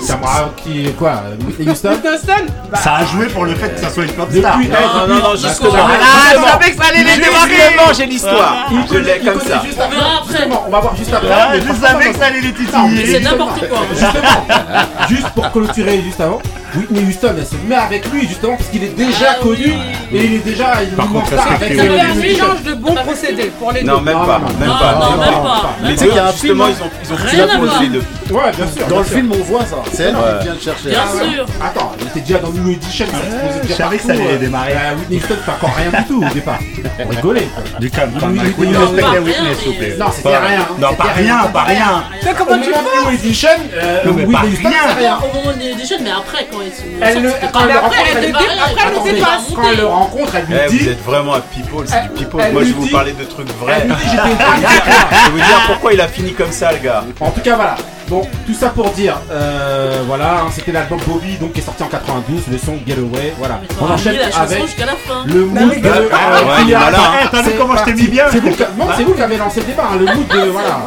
C'est 0.00 0.18
moi 0.20 0.52
qui. 0.56 0.92
Quoi 0.94 1.22
Whitney 1.46 1.68
Houston 1.70 1.90
Houston 2.04 2.46
Bah, 2.70 2.78
Ça 2.78 2.94
a 2.96 3.04
joué 3.04 3.26
pour 3.26 3.44
le 3.44 3.54
fait 3.54 3.74
que 3.74 3.80
ça 3.80 3.90
soit 3.90 4.04
une 4.04 4.12
pop 4.12 4.28
Depuis, 4.28 4.40
star. 4.40 4.58
eh, 4.62 4.68
Non, 4.68 5.06
non, 5.06 5.14
non. 5.16 5.34
Voilà, 5.60 5.88
Ah, 6.02 6.32
je 6.34 6.40
savais 6.50 6.70
que 6.70 6.76
ça 6.82 6.88
allait 6.88 7.04
les 7.04 7.16
démarrer 7.22 7.50
Justement, 7.56 7.92
j'ai 7.96 8.06
l'histoire. 8.06 8.56
Il 8.70 8.82
Je 8.82 8.86
connaît- 8.88 9.18
l'ai 9.18 9.24
comme 9.24 9.40
ça. 9.40 9.62
juste 9.64 9.78
On 9.80 9.84
après. 9.84 10.70
va 10.70 10.80
voir 10.80 10.96
juste 10.96 11.12
après. 11.14 11.28
Ah, 11.32 11.48
mais 11.52 11.60
je 11.60 11.72
savais 11.80 12.04
non, 12.06 12.12
que 12.12 12.18
ça 12.18 12.26
allait 12.26 12.40
les 12.40 12.48
Non, 12.48 12.54
titiller. 12.88 13.06
C'est 13.06 13.20
n'importe 13.20 13.68
quoi. 13.68 13.78
Justement, 13.90 15.08
juste 15.08 15.28
pour 15.30 15.50
clôturer 15.52 16.00
juste 16.02 16.20
avant, 16.20 16.40
Whitney 16.76 17.02
Houston, 17.08 17.34
elle 17.38 17.46
se 17.46 17.54
met 17.66 17.74
avec 17.74 18.10
lui 18.12 18.26
justement 18.28 18.56
parce 18.56 18.68
qu'il 18.70 18.84
est 18.84 18.96
déjà 18.96 19.36
Ah 19.38 19.42
connu 19.42 19.64
oui. 19.66 20.18
et 20.18 20.24
il 20.24 20.34
est 20.34 20.38
déjà 20.44 20.82
une 20.82 20.90
Par 20.90 21.06
immense 21.06 21.22
contre, 21.24 21.32
star 21.32 21.48
ça, 21.48 21.54
avec 21.54 21.68
c'est 21.72 21.76
sa 21.76 21.82
C'était 21.82 21.96
que- 21.96 22.02
un 22.10 22.14
mélange 22.14 22.62
de 22.64 22.74
bons 22.74 22.94
procédés 22.94 23.52
pour 23.58 23.72
les 23.72 23.80
deux. 23.82 23.86
Non, 23.90 24.00
même 24.00 24.16
Non, 24.18 24.26
pas, 24.26 24.38
non, 24.38 24.58
même 24.58 24.68
non, 24.68 24.74
pas. 24.78 24.92
non, 24.94 25.10
même 25.10 25.18
même 25.20 25.34
pas. 25.42 25.42
pas. 25.42 25.70
Les 25.82 25.96
C'est 25.96 26.04
deux, 26.04 26.10
qu'il 26.10 26.16
y 26.16 26.20
a 26.20 26.26
un 26.26 26.32
justement, 26.32 26.64
film, 26.66 26.76
ils 26.78 26.82
ont, 26.84 26.90
ils 27.04 27.12
ont 27.12 27.16
Rien 27.16 27.46
pris 27.46 27.56
à 27.56 27.58
voir. 27.58 27.82
les 27.82 27.88
deux. 27.88 28.02
Ouais, 28.30 28.42
bien 28.56 28.66
sûr. 28.66 28.82
Dans 28.82 28.86
bien 28.88 28.98
le 28.98 29.04
sûr. 29.04 29.14
film, 29.16 29.32
on 29.32 29.42
voit 29.44 29.64
ça. 29.64 29.76
C'est 29.92 30.02
elle 30.04 30.16
Ouais. 30.16 30.22
qui 30.38 30.44
vient 30.44 30.54
le 30.54 30.60
chercher. 30.60 30.88
Bien 30.90 31.00
Ah 31.06 31.32
sûr. 31.34 31.46
Attends, 31.64 31.92
il 32.00 32.06
était 32.08 32.20
déjà 32.20 32.38
dans 32.40 32.50
New 32.50 32.70
Edition, 32.72 33.06
ça 33.06 33.12
je 33.54 33.62
déjà 33.62 33.76
savais 33.76 33.96
que 33.96 34.02
ça 34.02 34.08
partout, 34.08 34.22
allait 34.22 34.34
euh. 34.34 34.38
démarrer. 34.38 34.72
Euh, 34.72 34.94
Whitney 34.98 35.18
Houston 35.18 35.34
fait 35.44 35.50
encore 35.52 35.74
rien 35.76 36.00
du 36.00 36.06
tout 36.06 36.24
au 36.24 36.34
départ. 36.34 36.58
On 37.04 37.08
rigolait. 37.08 37.48
Du 37.80 37.90
calme, 37.90 38.12
oui, 38.16 38.40
oui, 38.58 38.66
respectez 38.76 39.18
oui. 39.18 39.24
Whitney, 39.30 39.54
s'il 39.58 39.68
vous 39.72 39.78
plaît. 39.78 39.96
Non, 39.98 40.06
c'était 40.14 40.28
rien. 40.36 40.60
hein. 40.60 40.76
Non, 40.80 40.94
pas 40.94 41.04
rien, 41.16 41.38
pas 41.52 41.62
rien. 41.62 42.04
Mais 42.24 42.30
Au 42.30 42.34
comment 42.34 42.58
tu 42.62 42.70
moment 42.70 42.82
de 42.82 43.10
New 43.10 43.14
Edition, 43.14 43.48
euh, 43.74 43.98
Non, 44.06 44.12
mais 44.14 44.24
Whitney 44.24 44.32
pas 44.34 44.46
Houston, 44.46 44.68
rien. 44.68 44.78
c'est 44.88 44.98
rien. 45.00 45.18
Au 45.18 45.34
moment 45.36 45.56
des 45.56 45.86
jeunes, 45.86 46.02
mais 46.02 46.10
après, 46.10 46.46
quand 46.50 46.58
Elle 47.00 47.22
le, 47.22 47.30
quand 47.52 47.60
elle 47.62 47.72
le 47.72 47.78
rencontre, 47.78 47.96
elle 48.16 49.12
dépasse. 49.14 49.42
Quand 49.54 49.62
elle 49.70 49.76
le 49.78 49.86
rencontre, 49.86 50.34
elle 50.36 50.44
lui 50.46 50.54
Eh, 50.64 50.66
vous 50.68 50.78
dit. 50.78 50.88
êtes 50.88 51.04
vraiment 51.04 51.34
un 51.34 51.40
people, 51.40 51.84
c'est 51.86 52.02
du 52.02 52.08
people. 52.10 52.40
Moi, 52.52 52.62
je 52.62 52.66
lui 52.66 52.72
vais 52.72 52.78
vous 52.80 52.86
dit- 52.86 52.92
parler 52.92 53.12
de 53.12 53.24
trucs 53.24 53.48
vrais. 53.58 53.80
Elle 53.82 53.88
lui 53.88 53.94
dit, 53.96 54.02
j'étais 54.10 54.28
une 54.28 54.36
Je 54.36 55.24
vais 55.24 55.30
vous 55.30 55.36
dire 55.36 55.62
pourquoi 55.66 55.92
il 55.92 56.00
a 56.00 56.08
fini 56.08 56.32
comme 56.32 56.52
ça, 56.52 56.72
le 56.72 56.78
gars. 56.78 57.04
En 57.20 57.30
tout 57.30 57.40
cas, 57.40 57.56
voilà. 57.56 57.74
Bon, 58.08 58.22
tout 58.46 58.54
ça 58.54 58.68
pour 58.68 58.88
dire, 58.90 59.20
euh, 59.32 60.00
voilà, 60.06 60.34
hein, 60.34 60.48
c'était 60.52 60.70
l'album 60.70 61.00
Bobby, 61.08 61.38
donc 61.38 61.54
qui 61.54 61.58
est 61.58 61.62
sorti 61.64 61.82
en 61.82 61.88
92, 61.88 62.42
le 62.52 62.56
son 62.56 62.78
Get 62.86 62.92
Away, 62.98 63.34
voilà. 63.36 63.60
On 63.80 63.90
enchaîne 63.90 64.14
avec 64.14 64.62
jusqu'à 64.62 64.86
la 64.86 64.92
fin. 64.92 65.24
le 65.26 65.44
Bah 65.46 65.60
mood 65.62 65.80
de. 65.80 65.88
Ah, 66.12 66.36
euh, 66.38 66.64
malin. 66.72 66.98
Eh, 67.24 67.28
t'as 67.32 67.42
vu 67.42 67.48
C'est 67.50 67.56
comment 67.58 67.76
je 67.76 67.82
t'ai 67.82 67.94
mis 67.94 68.06
bien 68.06 68.26
C'est 68.30 68.38
vous, 68.38 68.50
qui- 68.50 68.62
non, 68.78 68.86
c'est 68.96 69.02
vous 69.02 69.12
qui 69.14 69.22
avez 69.22 69.36
lancé 69.36 69.58
le 69.58 69.66
débat, 69.66 69.88
hein, 69.92 69.96
le 69.98 70.04
mood 70.06 70.28
de. 70.28 70.50
Voilà. 70.52 70.82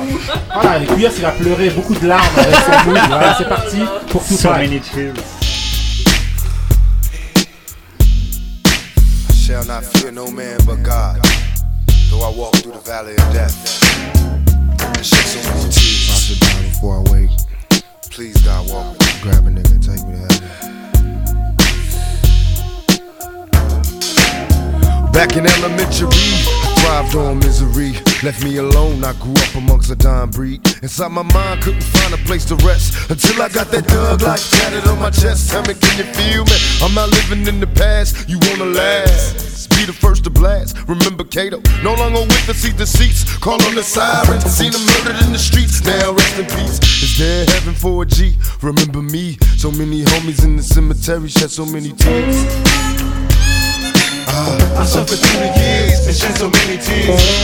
Voilà, 0.62 0.78
et 0.80 0.88
il 0.98 1.26
a 1.26 1.32
pleuré 1.32 1.70
beaucoup 1.72 1.96
de 1.96 2.08
larmes 2.08 2.22
avec 2.38 2.56
son 2.56 2.90
mood. 2.90 3.00
Voilà, 3.10 3.36
c'est 3.38 3.50
parti 3.50 3.80
pour 4.10 4.26
tout 4.26 4.36
ça. 4.36 4.54
Shall 9.50 9.66
not 9.66 9.84
fear 9.84 10.12
no 10.12 10.30
man 10.30 10.60
but 10.64 10.84
God. 10.84 11.20
Though 12.12 12.22
I 12.22 12.30
walk 12.38 12.56
through 12.58 12.74
the 12.74 12.80
valley 12.82 13.14
of 13.14 13.34
death. 13.34 13.82
And 14.80 15.04
shed 15.04 15.26
so 15.26 15.40
many 15.50 15.72
tears. 15.72 16.10
I 16.12 16.18
sit 16.22 16.40
down 16.40 16.62
before 16.70 16.98
I 17.00 17.02
wake. 17.12 17.32
Please 18.12 18.40
God 18.46 18.70
walk 18.70 18.92
with 18.92 19.02
me. 19.02 19.22
Grab 19.24 19.48
a 19.48 19.50
nigga 19.50 19.72
and 19.72 19.82
take 19.84 20.06
me 20.06 20.14
to 20.14 20.20
heaven. 20.22 20.50
Back 25.12 25.36
in 25.36 25.48
elementary, 25.48 26.10
I 26.14 26.76
thrived 26.82 27.16
on 27.16 27.40
misery. 27.40 28.09
Left 28.22 28.44
me 28.44 28.58
alone, 28.58 29.02
I 29.06 29.14
grew 29.14 29.32
up 29.32 29.56
amongst 29.56 29.90
a 29.92 29.96
dying 29.96 30.30
breed. 30.30 30.60
Inside 30.84 31.12
my 31.12 31.24
mind, 31.24 31.62
couldn't 31.62 31.84
find 31.84 32.14
a 32.14 32.18
place 32.28 32.44
to 32.52 32.56
rest 32.68 33.10
until 33.10 33.42
I 33.42 33.48
got 33.48 33.72
that 33.72 33.86
thug 33.86 34.22
life 34.22 34.52
tatted 34.52 34.86
on 34.90 35.00
my 35.00 35.10
chest. 35.10 35.50
Tell 35.50 35.62
me, 35.62 35.74
can 35.74 35.98
you 35.98 36.04
feel 36.12 36.44
me? 36.44 36.58
I'm 36.84 36.94
not 36.94 37.08
living 37.12 37.48
in 37.48 37.62
the 37.62 37.68
past, 37.68 38.28
you 38.28 38.38
wanna 38.44 38.66
last. 38.66 39.70
Be 39.70 39.86
the 39.86 39.94
first 39.94 40.26
to 40.26 40.30
blast. 40.30 40.76
Remember 40.86 41.24
Cato, 41.24 41.62
no 41.82 41.94
longer 41.94 42.20
with 42.20 42.46
the 42.46 42.54
seat 42.54 42.76
deceits. 42.76 43.24
Call 43.38 43.62
on 43.64 43.76
the 43.76 43.84
sirens, 43.84 44.44
seen 44.44 44.74
them 44.74 44.84
murdered 44.84 45.24
in 45.24 45.32
the 45.32 45.40
streets. 45.40 45.80
Now 45.86 46.12
rest 46.12 46.38
in 46.38 46.46
peace. 46.48 46.78
Is 47.02 47.18
there 47.18 47.46
heaven 47.46 47.74
for 47.74 48.04
a 48.04 48.06
G? 48.06 48.36
Remember 48.62 49.02
me, 49.02 49.38
so 49.56 49.72
many 49.72 50.04
homies 50.04 50.44
in 50.44 50.58
the 50.58 50.64
cemetery 50.64 51.30
shed 51.30 51.52
so 51.52 51.66
many 51.66 51.94
tears. 51.94 52.36
Ah, 54.28 54.82
I 54.82 54.86
suffered 54.86 55.20
through 55.20 55.40
the 55.40 55.52
years 55.56 56.06
and 56.06 56.16
shed 56.16 56.38
so 56.38 56.50
many 56.50 56.78
tears. 56.84 57.39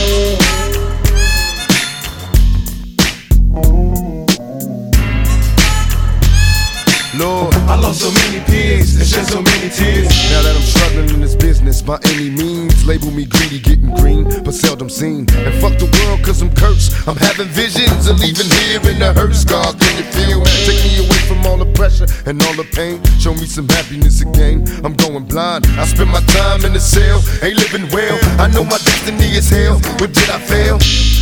I'm 17.06 17.16
having 17.16 17.46
visions 17.46 18.08
of 18.08 18.18
leaving 18.18 18.50
here 18.66 18.82
in 18.90 18.98
the 18.98 19.12
hearse. 19.14 19.44
God, 19.44 19.78
can 19.78 19.94
you 19.96 20.06
feel 20.10 20.40
me? 20.40 20.50
Take 20.66 20.82
me 20.82 21.06
away 21.06 21.22
from 21.30 21.46
all 21.46 21.56
the 21.56 21.70
pressure 21.72 22.06
and 22.26 22.42
all 22.42 22.54
the 22.54 22.66
pain. 22.74 22.98
Show 23.22 23.32
me 23.32 23.46
some 23.46 23.68
happiness 23.68 24.22
again. 24.22 24.66
I'm 24.82 24.94
going 24.94 25.24
blind. 25.24 25.66
I 25.78 25.86
spend 25.86 26.10
my 26.10 26.20
time 26.26 26.64
in 26.64 26.72
the 26.72 26.80
cell, 26.80 27.22
ain't 27.46 27.58
living 27.62 27.86
well. 27.94 28.18
I 28.42 28.50
know 28.50 28.64
my 28.64 28.78
destiny 28.82 29.38
is 29.38 29.48
hell, 29.48 29.78
but 29.98 30.12
did 30.12 30.28
I 30.30 30.40
fail? 30.40 30.78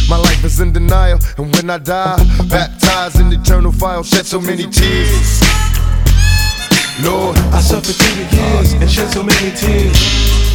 My 0.09 0.16
life 0.16 0.43
is 0.43 0.59
in 0.61 0.72
denial, 0.72 1.18
and 1.37 1.55
when 1.55 1.68
I 1.68 1.76
die, 1.76 2.16
baptized 2.49 3.20
in 3.20 3.30
eternal 3.32 3.72
fire, 3.72 4.03
shed 4.03 4.24
so 4.24 4.41
many 4.41 4.64
tears. 4.64 5.43
Lord, 7.05 7.37
I 7.53 7.61
suffered 7.61 7.93
through 7.93 8.24
the 8.24 8.37
years 8.37 8.72
and 8.72 8.91
shed 8.91 9.12
so 9.12 9.22
many 9.22 9.51
tears. 9.53 10.53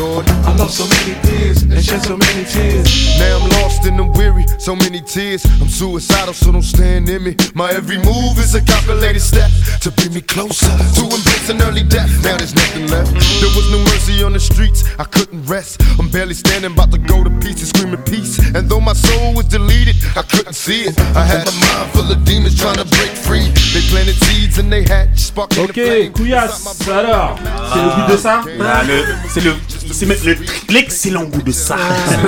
Lord, 0.00 0.26
I 0.48 0.56
lost 0.56 0.78
so 0.78 0.86
many 0.88 1.12
peers 1.20 1.62
and 1.62 1.84
shed 1.84 2.02
so 2.02 2.16
many 2.16 2.44
tears. 2.44 3.18
Now 3.18 3.36
I'm 3.38 3.48
lost 3.60 3.84
and 3.84 4.00
I'm 4.00 4.12
weary, 4.12 4.46
so 4.58 4.74
many 4.74 5.02
tears. 5.02 5.44
I'm 5.60 5.68
suicidal, 5.68 6.32
so 6.32 6.52
don't 6.52 6.62
stand 6.62 7.08
in 7.10 7.22
me. 7.22 7.36
My 7.54 7.70
every 7.70 7.98
move 7.98 8.38
is 8.38 8.54
a 8.54 8.62
calculated 8.62 9.20
step 9.20 9.50
to 9.82 9.90
bring 9.90 10.14
me 10.14 10.22
closer 10.22 10.72
to 10.96 11.02
embracing 11.02 11.60
early 11.62 11.82
death. 11.82 12.08
Now 12.24 12.36
there's 12.38 12.54
nothing 12.54 12.86
left. 12.88 13.12
There 13.12 13.52
was 13.54 13.70
no 13.70 13.78
mercy 13.92 14.22
on 14.24 14.32
the 14.32 14.40
streets, 14.40 14.84
I 14.98 15.04
couldn't 15.04 15.44
rest. 15.44 15.82
I'm 15.98 16.08
barely 16.08 16.34
standing, 16.34 16.72
about 16.72 16.92
to 16.92 16.98
go 16.98 17.22
to 17.22 17.30
pieces, 17.44 17.68
screaming 17.68 18.02
peace. 18.04 18.38
And 18.54 18.70
though 18.70 18.80
my 18.80 18.94
soul 18.94 19.34
was 19.34 19.46
deleted, 19.46 19.96
I 20.16 20.22
couldn't 20.22 20.54
see 20.54 20.84
it. 20.88 20.98
I 21.14 21.24
had 21.24 21.46
a 21.46 21.52
mind 21.60 21.92
full 21.92 22.10
of 22.10 22.24
demons 22.24 22.58
trying 22.58 22.76
to 22.80 22.86
break 22.96 23.10
free. 23.12 23.52
They 23.74 23.82
planted 23.92 24.16
seeds 24.24 24.56
and 24.56 24.72
they 24.72 24.82
hatched, 24.84 25.18
sparking 25.18 25.66
the 25.66 25.70
Ok, 25.70 25.74
flame. 25.74 26.12
Couillasse, 26.14 26.88
alors, 26.88 27.38
c'est 27.72 27.82
le 27.82 27.90
but 27.96 28.12
de 28.12 28.16
ça 28.16 28.42
Ah, 28.62 28.82
le- 28.84 29.04
c'est 29.28 29.40
le, 29.44 29.54
c'est 29.92 30.06
même 30.06 30.18
le- 30.24 30.36
l'excellent 30.68 31.24
goût 31.24 31.42
de 31.42 31.52
ça. 31.52 31.76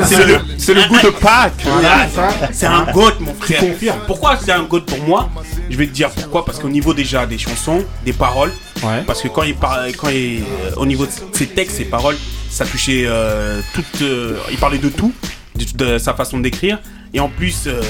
C'est 0.07 0.25
le, 0.27 0.39
c'est 0.59 0.75
le 0.75 0.83
goût 0.89 0.99
de 1.03 1.11
Pâques. 1.11 1.53
Voilà. 1.65 2.07
C'est 2.53 2.67
un 2.67 2.85
goat, 2.93 3.15
mon 3.21 3.35
frère. 3.35 3.63
Pourquoi 4.07 4.37
c'est 4.43 4.53
un 4.53 4.63
goat 4.65 4.81
pour 4.83 4.99
moi? 5.03 5.31
Je 5.71 5.77
vais 5.77 5.87
te 5.87 5.93
dire 5.93 6.11
pourquoi. 6.11 6.45
Parce 6.45 6.59
qu'au 6.59 6.69
niveau 6.69 6.93
déjà 6.95 7.27
des 7.27 7.39
chansons, 7.39 7.85
des 8.05 8.13
paroles, 8.13 8.53
Ouais. 8.83 9.03
parce 9.07 9.23
que 9.23 9.29
quand 9.29 9.45
il 9.45 9.55
parle, 9.55 9.93
quand 9.97 10.09
il, 10.09 10.41
euh, 10.43 10.75
au 10.77 10.87
niveau 10.87 11.07
de 11.07 11.11
ses 11.33 11.47
textes, 11.47 11.77
ses 11.77 11.85
paroles, 11.85 12.17
ça 12.51 12.65
touchait 12.67 13.05
euh, 13.07 13.61
toute. 13.75 14.03
euh, 14.03 14.37
il 14.51 14.57
parlait 14.59 14.79
de 14.79 14.89
tout, 14.89 15.13
de, 15.55 15.65
de 15.85 15.99
sa 15.99 16.15
façon 16.15 16.39
d'écrire, 16.41 16.79
et 17.15 17.21
en 17.21 17.29
plus. 17.29 17.65
euh, 17.67 17.81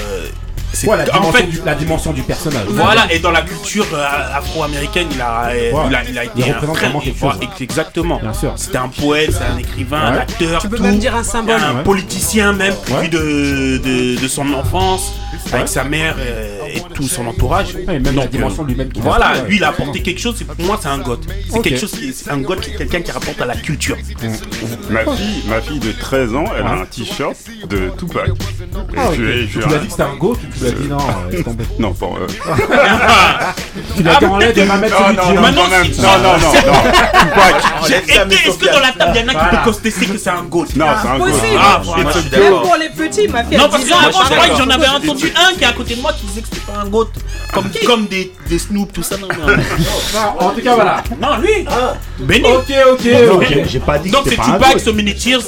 c'est 0.73 0.87
Ouais, 0.87 0.97
la 0.97 1.03
en 1.03 1.05
dimension, 1.19 1.31
fait, 1.33 1.43
du, 1.43 1.61
la 1.65 1.75
dimension 1.75 2.13
du 2.13 2.21
personnage. 2.23 2.65
voilà, 2.69 3.11
et 3.13 3.19
dans 3.19 3.31
la 3.31 3.41
culture 3.43 3.85
euh, 3.93 4.05
afro-américaine, 4.37 5.07
il 5.11 5.21
a, 5.21 5.49
euh, 5.49 5.71
Ouais. 5.71 5.81
il 5.89 5.95
a, 5.95 6.03
il 6.09 6.17
a 6.19 6.23
été 6.25 6.33
Il 6.37 6.43
un 6.43 6.47
représente 6.53 6.75
très- 6.75 6.85
vraiment 6.87 6.99
quelque 6.99 7.17
voilà, 7.19 7.39
chose. 7.41 7.49
Exactement. 7.61 8.19
Bien 8.19 8.33
sûr. 8.33 8.53
C'était 8.55 8.77
un 8.77 8.87
poète, 8.89 9.31
c'est 9.31 9.43
un 9.53 9.57
écrivain, 9.57 9.99
un 10.01 10.11
Ouais. 10.13 10.19
acteur. 10.19 10.61
Tu 10.61 10.69
peux 10.69 10.77
tout. 10.77 10.83
même 10.83 10.99
dire 10.99 11.15
un 11.15 11.23
symbole. 11.23 11.61
Un 11.61 11.75
Ouais. 11.77 11.83
politicien 11.83 12.53
même, 12.53 12.73
Ouais. 12.91 13.01
vu 13.03 13.09
de, 13.09 13.77
de, 13.83 14.21
de 14.21 14.27
son 14.27 14.51
enfance, 14.53 15.13
Ouais. 15.47 15.53
avec 15.55 15.67
sa 15.67 15.83
mère 15.83 16.15
euh, 16.19 16.59
et 16.67 16.81
tout 16.93 17.03
son 17.07 17.25
entourage. 17.27 17.75
Ouais, 17.75 17.81
et 17.95 17.99
même 17.99 18.15
la 18.15 18.23
Donc, 18.23 18.29
dimension 18.31 18.63
euh, 18.63 18.67
lui-même 18.67 18.89
Voilà, 18.95 19.43
lui 19.47 19.57
il 19.57 19.63
a 19.63 19.69
apporté 19.69 20.01
quelque 20.01 20.19
chose, 20.19 20.43
pour 20.43 20.65
moi 20.65 20.79
c'est 20.81 20.87
un 20.89 20.97
goth. 20.99 21.23
C'est 21.49 21.57
Ok. 21.57 21.63
quelque 21.63 21.79
chose 21.79 21.91
qui 21.91 22.09
est, 22.09 22.29
un 22.29 22.37
goth, 22.37 22.59
c'est 22.63 22.75
quelqu'un 22.77 23.01
qui 23.01 23.11
rapporte 23.11 23.39
à 23.41 23.45
la 23.45 23.55
culture. 23.55 23.97
Ma 24.89 24.99
fille, 25.15 25.43
ma 25.47 25.61
fille 25.61 25.79
de 25.79 25.91
13 25.91 26.33
ans, 26.35 26.45
elle 26.57 26.65
a 26.65 26.71
un 26.81 26.85
t-shirt 26.85 27.35
de 27.69 27.91
Tupac. 27.97 28.27
Et 28.29 28.31
Ah, 28.97 29.09
je 29.11 29.15
je 29.15 29.15
Tu 29.15 29.21
lui 29.21 29.31
ai- 29.31 29.67
lui 29.67 29.75
as 29.75 29.77
dit 29.79 29.85
que 29.85 29.91
c'était 29.91 30.03
un 30.03 30.15
go, 30.15 30.31
ou 30.33 30.35
tu 30.37 30.62
lui 30.63 30.69
as 30.69 30.71
dit 30.81 30.87
non, 30.89 30.97
euh, 30.97 31.31
laisse 31.31 31.43
tomber. 31.43 31.63
Non, 31.79 31.93
pas. 31.93 32.05
euh, 32.05 32.27
Tu 33.95 34.03
l'as 34.03 34.15
dit 34.15 34.25
en 34.25 34.37
l'aide 34.37 34.57
et 34.57 34.65
m'a 34.65 34.77
mettre 34.77 34.99
Non, 34.99 35.05
celui 35.07 35.17
non, 35.17 35.23
qui 35.23 35.33
non, 35.33 35.41
Non, 35.41 36.17
non, 36.23 36.37
non, 36.39 36.53
Est-ce 37.87 38.57
que 38.57 38.65
dans 38.73 38.79
la 38.79 38.91
table, 38.91 39.11
il 39.15 39.21
y 39.21 39.23
en 39.23 39.27
a 39.27 39.31
qui 39.33 39.55
peut 39.55 39.61
contester 39.71 40.05
que 40.05 40.17
c'est 40.17 40.29
un 40.29 40.43
goth 40.43 40.75
Non, 40.75 40.85
c'est 41.01 41.07
un 41.07 41.15
Impossible. 41.15 41.37
gosse. 41.41 41.57
Ah, 41.59 41.81
Même 42.39 42.49
pour 42.61 42.75
les 42.79 42.89
petits, 42.89 43.27
ma 43.27 43.43
fille 43.43 43.57
Non, 43.57 43.69
parce 43.69 43.83
10 43.83 43.89
que 43.89 43.95
avant, 43.95 44.07
je 44.25 44.33
crois 44.33 44.47
que 44.49 44.57
j'en 44.57 44.69
avais 44.69 44.87
entendu 44.87 45.33
un 45.35 45.53
qui 45.55 45.63
est 45.63 45.67
à 45.67 45.73
côté 45.73 45.95
de 45.95 46.01
moi 46.01 46.13
qui 46.13 46.25
disait 46.25 46.41
que 46.41 46.47
c'était 46.51 46.71
pas 46.71 46.79
un 46.79 46.85
goat. 46.89 47.09
Comme, 47.85 48.05
des, 48.07 48.31
Snoop, 48.57 48.93
tout 48.93 49.03
ça. 49.03 49.17
Non, 49.17 49.27
non. 49.27 49.47
Non, 49.47 50.47
en 50.47 50.49
tout 50.51 50.61
cas, 50.61 50.75
voilà. 50.75 51.03
non 51.21 51.37
lui 51.37 51.65
Benny 52.19 52.45
Ok, 52.45 52.71
ok, 52.93 53.05
Non, 53.27 53.35
ok. 53.35 53.45
j'ai- 53.67 53.79
pas 53.79 53.97
dit 53.97 54.09
Donc 54.11 54.23
c'est 54.25 54.35
Tupac. 54.35 54.79
So 54.79 54.93
Many 54.93 55.15
Tears, 55.15 55.41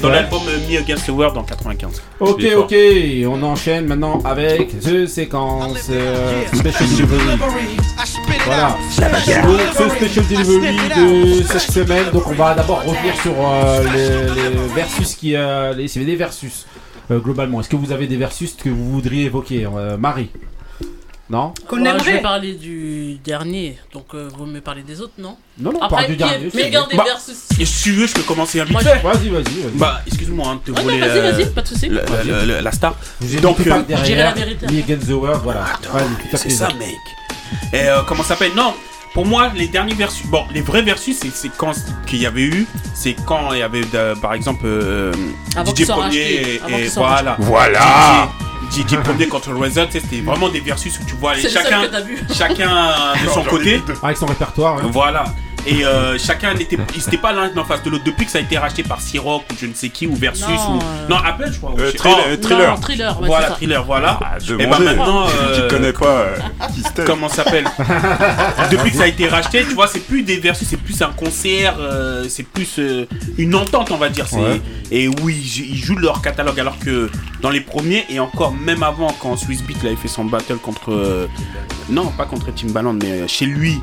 dans 0.00 0.08
Ouais. 0.08 0.14
l'album 0.14 0.40
Me 0.68 0.78
Against 0.78 1.06
the 1.06 1.10
World 1.10 1.36
en 1.36 1.42
95. 1.44 2.02
Ok, 2.20 2.42
ok, 2.56 2.74
on 3.28 3.42
enchaîne 3.42 3.86
maintenant 3.86 4.20
avec 4.24 4.61
The 4.70 5.06
Séquence 5.06 5.88
euh, 5.90 6.42
Special 6.54 6.88
Delivery. 6.88 7.76
Voilà. 8.44 8.76
Donc, 9.42 9.60
ce 9.76 9.88
Special 9.96 10.26
Delivery 10.26 10.76
de 10.96 11.42
cette 11.42 11.70
semaine. 11.72 12.10
Donc, 12.12 12.26
on 12.26 12.32
va 12.34 12.54
d'abord 12.54 12.82
revenir 12.84 13.14
sur 13.22 13.32
euh, 13.38 13.84
les, 13.94 14.50
les 14.50 14.74
versus 14.74 15.14
qui. 15.14 15.34
Euh, 15.36 15.72
les 15.74 15.88
CVD 15.88 16.16
versus. 16.16 16.66
euh, 17.10 17.18
globalement, 17.18 17.60
est-ce 17.60 17.68
que 17.68 17.76
vous 17.76 17.92
avez 17.92 18.06
des 18.06 18.16
versus 18.16 18.54
que 18.54 18.68
vous 18.68 18.92
voudriez 18.92 19.24
évoquer 19.26 19.66
Marie? 19.98 20.30
Non 21.32 21.54
Qu'on 21.66 21.78
Moi, 21.78 21.94
je 21.98 22.04
vais 22.04 22.10
aimerait. 22.10 22.22
parler 22.22 22.52
du 22.52 23.14
dernier, 23.24 23.78
donc 23.94 24.04
euh, 24.12 24.28
vous 24.36 24.44
me 24.44 24.60
parlez 24.60 24.82
des 24.82 25.00
autres, 25.00 25.14
non 25.18 25.38
Non, 25.58 25.72
non, 25.72 25.78
on 25.80 25.84
Après, 25.84 25.96
parle 25.96 26.06
du 26.08 26.16
dernier. 26.16 26.50
mais 26.52 26.64
regardez 26.64 26.94
Bah, 26.94 27.04
versus. 27.06 27.36
Et 27.58 27.64
si 27.64 27.84
tu 27.84 27.92
veux, 27.92 28.06
je 28.06 28.12
peux 28.12 28.22
commencer 28.22 28.60
un 28.60 28.66
fait. 28.66 28.72
Vas-y, 28.74 28.98
vas-y, 29.02 29.28
vas-y. 29.30 29.72
Bah, 29.76 30.02
excuse-moi 30.06 30.46
hein, 30.46 30.60
de 30.66 30.72
te 30.72 30.76
Ouais, 30.78 30.84
non, 30.84 30.90
voler 30.90 31.00
vas-y, 31.00 31.18
euh, 31.20 31.32
vas-y, 31.32 31.46
pas 31.46 31.62
de 31.62 31.68
soucis. 31.68 31.88
le- 31.88 32.02
le- 32.26 32.44
le- 32.46 32.60
la 32.60 32.70
star. 32.72 32.94
Vous 33.20 33.40
Donc, 33.40 33.56
Donc, 33.56 33.66
euh, 33.66 33.70
pas 33.70 33.78
je 33.78 33.84
dirais 33.84 34.02
derrière. 34.08 34.24
la 34.26 34.32
vérité. 34.44 34.66
Me 34.66 34.78
Against 34.82 35.08
the 35.08 35.12
World, 35.12 35.40
voilà. 35.42 35.60
Vas-y, 35.90 36.04
C'est 36.32 36.38
fait. 36.38 36.50
ça, 36.50 36.68
mec. 36.78 36.96
Et 37.72 37.88
euh, 37.88 38.02
comment 38.06 38.22
ça 38.22 38.30
s'appelle? 38.34 38.52
Non, 38.54 38.74
pour 39.14 39.24
moi, 39.24 39.50
les 39.56 39.68
derniers 39.68 39.94
versus. 39.94 40.26
Bon, 40.26 40.44
les 40.52 40.60
vrais 40.60 40.82
versus, 40.82 41.16
c'est- 41.18 41.34
c'est 41.34 41.50
quand 41.56 41.72
qu'il 42.06 42.18
y 42.20 42.26
avait 42.26 42.42
eu. 42.44 42.66
C'est 42.92 43.16
quand 43.24 43.52
il 43.54 43.60
y 43.60 43.62
avait, 43.62 43.80
euh, 43.94 44.14
par 44.16 44.34
exemple, 44.34 44.64
euh, 44.66 45.12
Avant 45.56 45.70
DJ 45.70 45.74
qu'ils 45.76 45.86
soient 45.86 45.94
Premier 45.94 46.06
rachetés, 46.22 46.54
et, 46.56 46.60
avant 46.62 46.76
et 46.76 46.80
qu'ils 46.82 46.90
soient 46.90 47.08
voilà. 47.08 47.36
Voilà. 47.38 48.28
DJ, 48.72 48.96
Premier 49.04 49.28
contre 49.28 49.52
Razor, 49.52 49.86
c'était 49.90 50.20
vraiment 50.20 50.48
des 50.48 50.60
versus 50.60 50.98
où 50.98 51.04
tu 51.04 51.14
vois 51.16 51.34
les, 51.34 51.42
et 55.66 55.84
euh, 55.84 56.18
chacun 56.18 56.54
n'était, 56.54 56.76
pas 57.16 57.32
l'un 57.32 57.56
en 57.56 57.64
face 57.64 57.82
de 57.82 57.90
l'autre. 57.90 58.04
Depuis 58.04 58.24
que 58.26 58.32
ça 58.32 58.38
a 58.38 58.40
été 58.40 58.58
racheté 58.58 58.82
par 58.82 59.00
Siroc 59.00 59.44
ou 59.50 59.54
je 59.60 59.66
ne 59.66 59.74
sais 59.74 59.90
qui 59.90 60.06
ou 60.06 60.14
Versus 60.14 60.46
non, 60.46 60.78
ou 60.78 60.80
non 61.08 61.16
Apple, 61.16 61.50
je 61.52 61.58
crois. 61.58 61.74
Euh. 61.78 61.92
Non, 62.02 62.56
ouais, 62.58 63.26
voilà, 63.26 63.50
thriller, 63.50 63.84
voilà. 63.84 64.20
Et 64.58 64.66
bah 64.66 64.78
maintenant, 64.78 65.26
euh, 65.28 65.68
tu 65.68 65.74
connais 65.74 65.92
pas 65.92 66.26
comment 67.06 67.28
s'appelle 67.28 67.64
Depuis 68.70 68.90
que 68.90 68.96
ça 68.96 69.04
a 69.04 69.06
été 69.06 69.28
racheté, 69.28 69.64
tu 69.64 69.74
vois, 69.74 69.86
c'est 69.86 70.00
plus 70.00 70.22
des 70.22 70.38
Versus, 70.38 70.66
c'est 70.68 70.76
plus 70.76 71.00
un 71.02 71.12
concert, 71.12 71.76
euh, 71.78 72.26
c'est 72.28 72.42
plus 72.42 72.78
euh, 72.78 73.06
une 73.38 73.54
entente, 73.54 73.90
on 73.90 73.96
va 73.96 74.08
dire. 74.08 74.26
Et 74.90 75.08
oui, 75.08 75.34
ils, 75.70 75.76
jouent 75.76 75.98
leur 75.98 76.22
catalogue 76.22 76.58
alors 76.58 76.78
que 76.78 77.10
dans 77.40 77.50
les 77.50 77.60
premiers 77.60 78.04
et 78.08 78.20
encore 78.20 78.52
même 78.52 78.82
avant 78.82 79.14
quand 79.20 79.36
Swiss 79.36 79.62
Beat 79.62 79.84
avait 79.84 79.96
fait 79.96 80.08
son 80.08 80.24
battle 80.24 80.56
contre 80.56 81.28
non 81.88 82.06
pas 82.06 82.24
contre 82.24 82.52
Timbaland 82.54 82.92
mais 82.92 83.26
chez 83.26 83.46
lui 83.46 83.80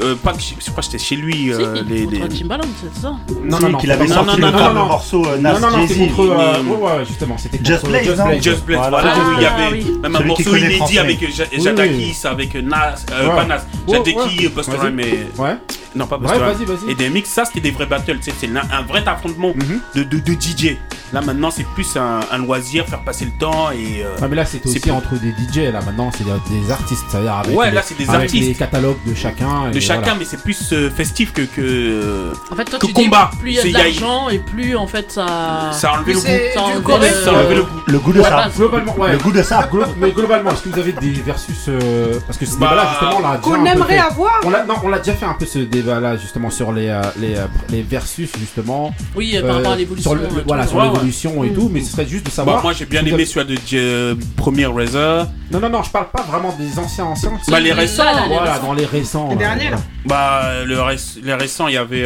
euh, 0.00 0.14
pas, 0.14 0.32
je 0.38 0.70
crois 0.70 0.76
que 0.76 0.84
c'était 0.84 0.98
chez 0.98 1.16
lui. 1.16 1.52
Euh, 1.52 1.82
les, 1.86 2.06
les... 2.06 2.20
c'est 2.20 3.00
ça 3.00 3.14
Non, 3.44 3.60
non, 3.60 3.68
non. 3.68 3.78
Qu'il 3.78 3.90
avait 3.90 4.06
non, 4.06 4.14
sorti 4.14 4.40
non, 4.40 4.46
le 4.46 4.52
fameux 4.52 4.74
morceau 4.74 5.26
euh, 5.26 5.38
Nas 5.38 5.52
Non, 5.52 5.60
non, 5.60 5.76
non, 5.76 5.86
c'était 5.86 6.02
euh, 6.02 6.06
contre. 6.06 6.20
Euh, 6.30 6.62
ouais, 6.62 6.76
ouais, 6.76 7.04
justement, 7.06 7.36
c'était 7.38 7.58
Just 7.62 7.84
euh, 7.84 7.88
Blaze. 7.88 8.04
Just 8.04 8.16
Blaze, 8.24 8.42
Just 8.42 8.64
Blaze. 8.64 8.78
Voilà, 8.78 8.90
voilà 8.90 9.12
ah, 9.14 9.32
il 9.36 9.42
y 9.42 9.46
avait 9.46 9.72
oui. 9.72 9.98
même 10.02 10.12
Celui 10.12 10.24
un 10.24 10.26
morceau 10.26 10.56
inédit 10.56 10.76
français. 10.76 10.98
avec 10.98 11.34
Jadakis, 11.34 11.94
oui, 11.96 12.14
oui. 12.24 12.30
avec 12.30 12.54
Nas, 12.54 12.94
euh, 13.12 13.28
ouais. 13.28 13.36
pas 13.36 13.44
Nas, 13.44 13.64
Jadakis, 13.88 14.48
Buster 14.48 14.76
Rhymes. 14.80 15.00
Ouais. 15.38 15.56
Non, 15.94 16.06
pas 16.06 16.18
Buster 16.18 16.38
ouais, 16.38 16.40
vas 16.40 16.54
-y, 16.54 16.64
vas 16.64 16.74
-y. 16.74 16.90
Et 16.90 16.94
des 16.94 17.08
mix, 17.10 17.28
ça 17.28 17.44
c'était 17.44 17.60
des 17.60 17.70
vrais 17.70 17.86
battles. 17.86 18.18
C'est 18.22 18.48
un 18.48 18.82
vrai 18.82 19.02
affrontement 19.06 19.52
mhm. 19.54 19.80
de, 19.94 20.02
de, 20.04 20.18
de, 20.18 20.32
DJ. 20.32 20.76
Là 21.12 21.20
maintenant, 21.20 21.50
c'est 21.50 21.66
plus 21.66 21.96
un, 21.96 22.38
loisir, 22.38 22.86
faire 22.86 23.02
passer 23.02 23.26
le 23.26 23.32
temps 23.38 23.70
et. 23.70 24.02
Euh, 24.02 24.16
ah, 24.20 24.28
mais 24.28 24.36
là, 24.36 24.46
c'est 24.46 24.64
aussi 24.64 24.90
entre 24.90 25.14
des 25.16 25.30
DJ. 25.30 25.70
Là 25.70 25.80
maintenant, 25.82 26.10
c'est 26.10 26.24
des 26.24 26.70
artistes. 26.70 27.04
Ça 27.10 27.18
veut 27.18 27.24
dire 27.24 27.34
avec 27.34 27.56
ouais, 27.56 27.70
là, 27.70 27.82
c'est 27.84 27.98
des 27.98 28.08
avec 28.08 28.22
artistes. 28.22 28.48
les 28.48 28.54
catalogues 28.54 28.96
de 29.06 29.14
chacun. 29.14 29.70
De 29.70 29.80
chacun, 29.80 30.14
mais 30.18 30.24
c'est 30.24 30.40
plus 30.40 30.72
euh, 30.72 30.90
festif 30.90 31.32
que, 31.32 31.42
que. 31.42 32.32
Que 32.80 32.92
combat. 32.92 33.30
Dis, 33.32 33.38
plus 33.38 33.50
il 33.50 33.56
y 33.56 33.58
a 33.60 33.64
de 33.64 33.84
l'argent 33.84 34.28
et 34.30 34.38
plus 34.38 34.74
en 34.74 34.86
fait 34.86 35.12
ça. 35.12 35.70
Ça 35.72 35.90
a 35.90 35.98
enlevé 35.98 36.14
le 36.14 36.20
goût. 36.20 36.24
Ça 36.24 37.30
a 37.30 37.36
euh, 37.36 37.64
le 37.86 37.98
goût. 37.98 38.12
De 38.12 38.22
ça. 38.22 38.30
Bah, 38.30 38.50
globalement. 38.56 38.94
Le 38.98 39.18
goût 39.18 39.32
de 39.32 39.42
ça. 39.42 39.68
Mais 39.98 40.12
globalement, 40.12 40.50
est-ce 40.52 40.62
que 40.62 40.68
vous 40.70 40.78
avez 40.78 40.92
des 40.92 41.10
versus. 41.10 41.66
Euh, 41.68 42.18
parce 42.26 42.38
que 42.38 42.46
c'est 42.46 42.58
bah, 42.58 42.74
là 42.74 42.86
justement, 42.90 43.20
là. 43.20 43.38
Qu'on 43.42 43.64
aimerait 43.64 43.98
avoir 43.98 44.40
Non, 44.44 44.74
on 44.82 44.88
l'a 44.88 44.98
déjà 44.98 45.14
fait 45.14 45.26
un 45.26 45.34
peu 45.34 45.46
ce 45.46 45.58
euh, 45.88 46.18
justement 46.18 46.50
sur 46.50 46.72
les, 46.72 46.88
euh, 46.88 47.02
les, 47.18 47.36
euh, 47.36 47.46
les 47.70 47.82
versus 47.82 48.30
justement. 48.38 48.94
Oui, 49.14 49.36
par 49.40 49.56
rapport 49.56 49.72
à 49.72 49.76
l'évolution. 49.76 50.16
Voilà, 50.46 50.66
sur 50.66 50.82
l'évolution 50.82 51.44
et 51.44 51.50
mm. 51.50 51.54
tout, 51.54 51.70
mais 51.72 51.80
ce 51.80 51.92
serait 51.92 52.06
juste 52.06 52.24
de 52.24 52.30
bah, 52.30 52.36
savoir. 52.36 52.62
moi 52.62 52.72
j'ai 52.72 52.86
bien 52.86 53.04
aimé 53.04 53.24
celui 53.24 53.56
de 53.56 54.16
Premier 54.36 54.66
Razor. 54.66 55.26
Non, 55.50 55.60
non, 55.60 55.68
non, 55.68 55.82
je 55.82 55.90
parle 55.90 56.08
pas 56.10 56.22
vraiment 56.22 56.54
des 56.56 56.78
anciens 56.78 57.04
anciens. 57.04 57.32
Bah 57.48 57.60
les 57.60 57.72
récents, 57.72 58.04
voilà, 58.28 58.58
dans 58.58 58.72
les 58.72 58.86
récents. 58.86 59.30
Les 59.30 59.36
derniers 59.36 59.70
là. 59.70 59.78
Bah 60.04 60.64
le 60.64 60.78
les 61.22 61.34
récents, 61.34 61.68
il 61.68 61.74
y 61.74 61.78
avait 61.78 62.04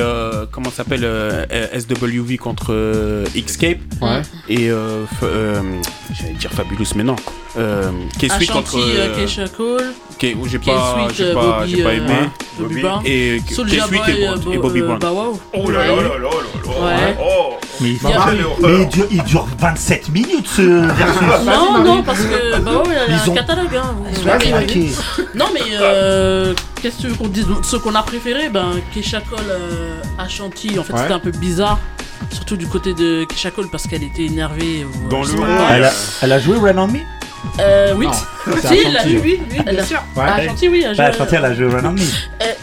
comment 0.51 0.71
s'appelle 0.71 1.07
SWV 1.75 2.39
contre 2.39 3.25
Xscape. 3.37 3.79
Ouais. 4.01 4.23
Et 4.49 4.69
j'allais 4.69 6.35
dire 6.39 6.51
Fabulous, 6.53 6.87
mais 6.95 7.05
non. 7.05 7.17
Euh, 7.57 7.91
contre. 8.53 8.79
Euh, 8.79 9.27
euh 9.39 9.49
Cole. 9.57 9.93
Qui 10.19 10.33
euh, 10.33 10.37
j'ai 10.47 10.59
pas, 10.59 10.99
pas, 11.35 11.59
pas 11.59 11.95
aimé. 11.95 12.31
Bobby 12.59 12.81
Brown. 12.81 13.03
Et 13.05 13.43
qui 13.47 13.55
est 13.55 14.55
et, 14.55 14.59
Bobby 14.59 14.83
Brown. 14.83 14.99
Oh 15.53 15.71
là 15.71 15.87
là 15.87 15.87
là 15.87 16.03
là 16.03 16.19
là 16.19 16.19
là. 16.19 17.15
Oh. 17.21 17.55
Mais 17.81 17.91
il, 17.91 18.89
dure, 18.89 19.07
il 19.11 19.23
dure 19.25 19.47
27 19.59 20.09
minutes 20.09 20.47
ce 20.47 20.63
ah, 20.63 20.93
versus. 20.95 21.47
Non, 21.47 21.85
non, 21.85 22.03
parce 22.03 22.21
que 22.21 22.61
bah 22.61 22.83
ouais, 22.87 22.97
il 23.09 23.15
a 23.15 23.23
un 23.23 23.35
catalogue. 23.35 23.77
Hein, 23.77 23.95
Non, 25.35 25.47
mais 25.53 25.61
euh, 25.79 26.55
qu'est-ce 26.81 27.09
qu'on 27.15 27.29
dise? 27.29 27.47
Ce 27.63 27.77
qu'on 27.77 27.95
a 27.95 28.03
préféré, 28.03 28.49
ben, 28.49 28.71
Keisha 28.95 29.21
Cole 29.21 29.39
à 30.19 30.29
Chantilly, 30.29 30.79
en 30.79 30.85
fait, 30.85 30.97
c'était 30.97 31.13
un 31.13 31.19
peu 31.19 31.33
bizarre. 31.33 31.79
Surtout 32.31 32.57
du 32.57 32.67
côté 32.67 32.95
de 32.95 33.25
Keisha 33.25 33.51
Cole 33.51 33.69
parce 33.71 33.87
qu'elle 33.87 34.03
était 34.03 34.25
énervée. 34.25 34.87
Dans 35.11 35.23
le 35.23 35.29
Elle 35.71 35.85
a, 35.85 35.93
elle 36.23 36.33
a 36.33 36.39
joué 36.39 36.57
Run 36.59 36.79
on 36.79 36.89
Me? 36.89 37.01
Euh, 37.61 37.95
oui. 37.97 38.07
Si, 38.65 38.83
il 38.85 38.93
l'a 38.93 39.05
oui, 39.05 39.41
oui, 39.51 39.63
bien 39.71 39.85
sûr. 39.85 40.03
Ouais. 40.17 40.25
Ah, 40.27 40.45
Chanty, 40.45 40.69
oui. 40.69 40.85
Bah, 40.97 41.13
Chanty, 41.13 41.35
elle 41.35 41.45
a 41.45 41.55
joué 41.55 41.67
au 41.67 41.71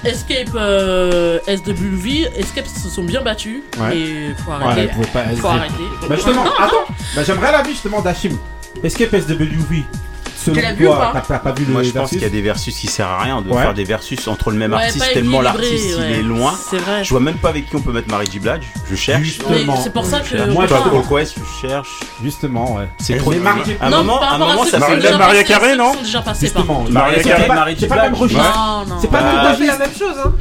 Escape, 0.05 0.49
euh, 0.55 1.39
SWV, 1.47 2.29
Escape 2.37 2.67
se 2.67 2.89
sont 2.89 3.03
bien 3.03 3.21
battus. 3.21 3.61
Ouais. 3.79 3.97
Et 3.97 4.35
faut 4.43 4.51
arrêter. 4.51 4.93
Ouais, 4.95 5.35
faut 5.37 5.47
arrêter. 5.47 5.73
Bah, 6.07 6.15
justement, 6.15 6.43
attends, 6.59 6.85
bah, 7.15 7.23
j'aimerais 7.25 7.51
l'avis 7.51 7.71
justement 7.71 8.01
d'Achim. 8.01 8.37
Escape 8.83 9.11
SWV, 9.11 9.83
selon 10.43 10.75
toi, 10.75 11.13
t'as 11.27 11.39
pas 11.39 11.51
vu 11.51 11.65
Moi, 11.65 11.83
je 11.83 11.91
versus 11.91 12.01
pense 12.01 12.09
qu'il 12.11 12.21
y 12.21 12.25
a 12.25 12.29
des 12.29 12.41
versus 12.41 12.77
qui 12.77 12.87
servent 12.87 13.11
à 13.11 13.23
rien 13.23 13.41
de 13.41 13.49
ouais. 13.49 13.61
faire 13.61 13.73
des 13.73 13.83
versus 13.83 14.27
entre 14.27 14.51
le 14.51 14.57
même 14.57 14.73
ouais, 14.73 14.83
artiste 14.83 15.13
tellement 15.13 15.41
l'artiste 15.41 15.99
ouais. 15.99 16.11
il 16.11 16.15
est 16.19 16.23
loin. 16.23 16.53
C'est 16.69 16.77
vrai. 16.77 17.03
Je 17.03 17.09
vois 17.09 17.19
même 17.19 17.37
pas 17.37 17.49
avec 17.49 17.69
qui 17.69 17.75
on 17.75 17.81
peut 17.81 17.91
mettre 17.91 18.09
Marie 18.09 18.27
J. 18.31 18.39
Blige. 18.39 18.63
Je 18.89 18.95
cherche. 18.95 19.23
Justement. 19.23 19.77
C'est 19.81 19.93
pour 19.93 20.05
ça 20.05 20.19
que 20.19 20.27
je 20.27 20.43
moi, 20.43 20.67
toi, 20.67 20.83
Quest, 21.09 21.35
je 21.37 21.67
cherche. 21.67 21.99
Justement, 22.23 22.75
ouais. 22.75 22.87
C'est 22.99 23.17
trop. 23.17 23.31
Marqué. 23.33 23.77
À 23.81 23.87
un 23.87 23.89
moment, 23.89 24.21
à 24.21 24.35
un 24.35 24.65
ça 24.65 24.79
fait 24.79 25.17
Maria 25.17 25.43
Carré, 25.43 25.75
non 25.75 25.93
Justement. 26.39 26.85
Maria 26.89 27.23
Carré, 27.23 27.47
Marie 27.47 27.75
J. 27.77 27.87
Blige. 27.87 27.89
C'est 27.89 27.89
pas 27.89 27.95
la 27.95 28.09
même 28.09 28.15
chose. 28.15 28.31
C'est 29.01 29.07
pas 29.09 29.21
bah, 29.21 29.55
la 29.59 29.77
même 29.77 29.89
chose. 29.97 30.15
hein 30.25 30.33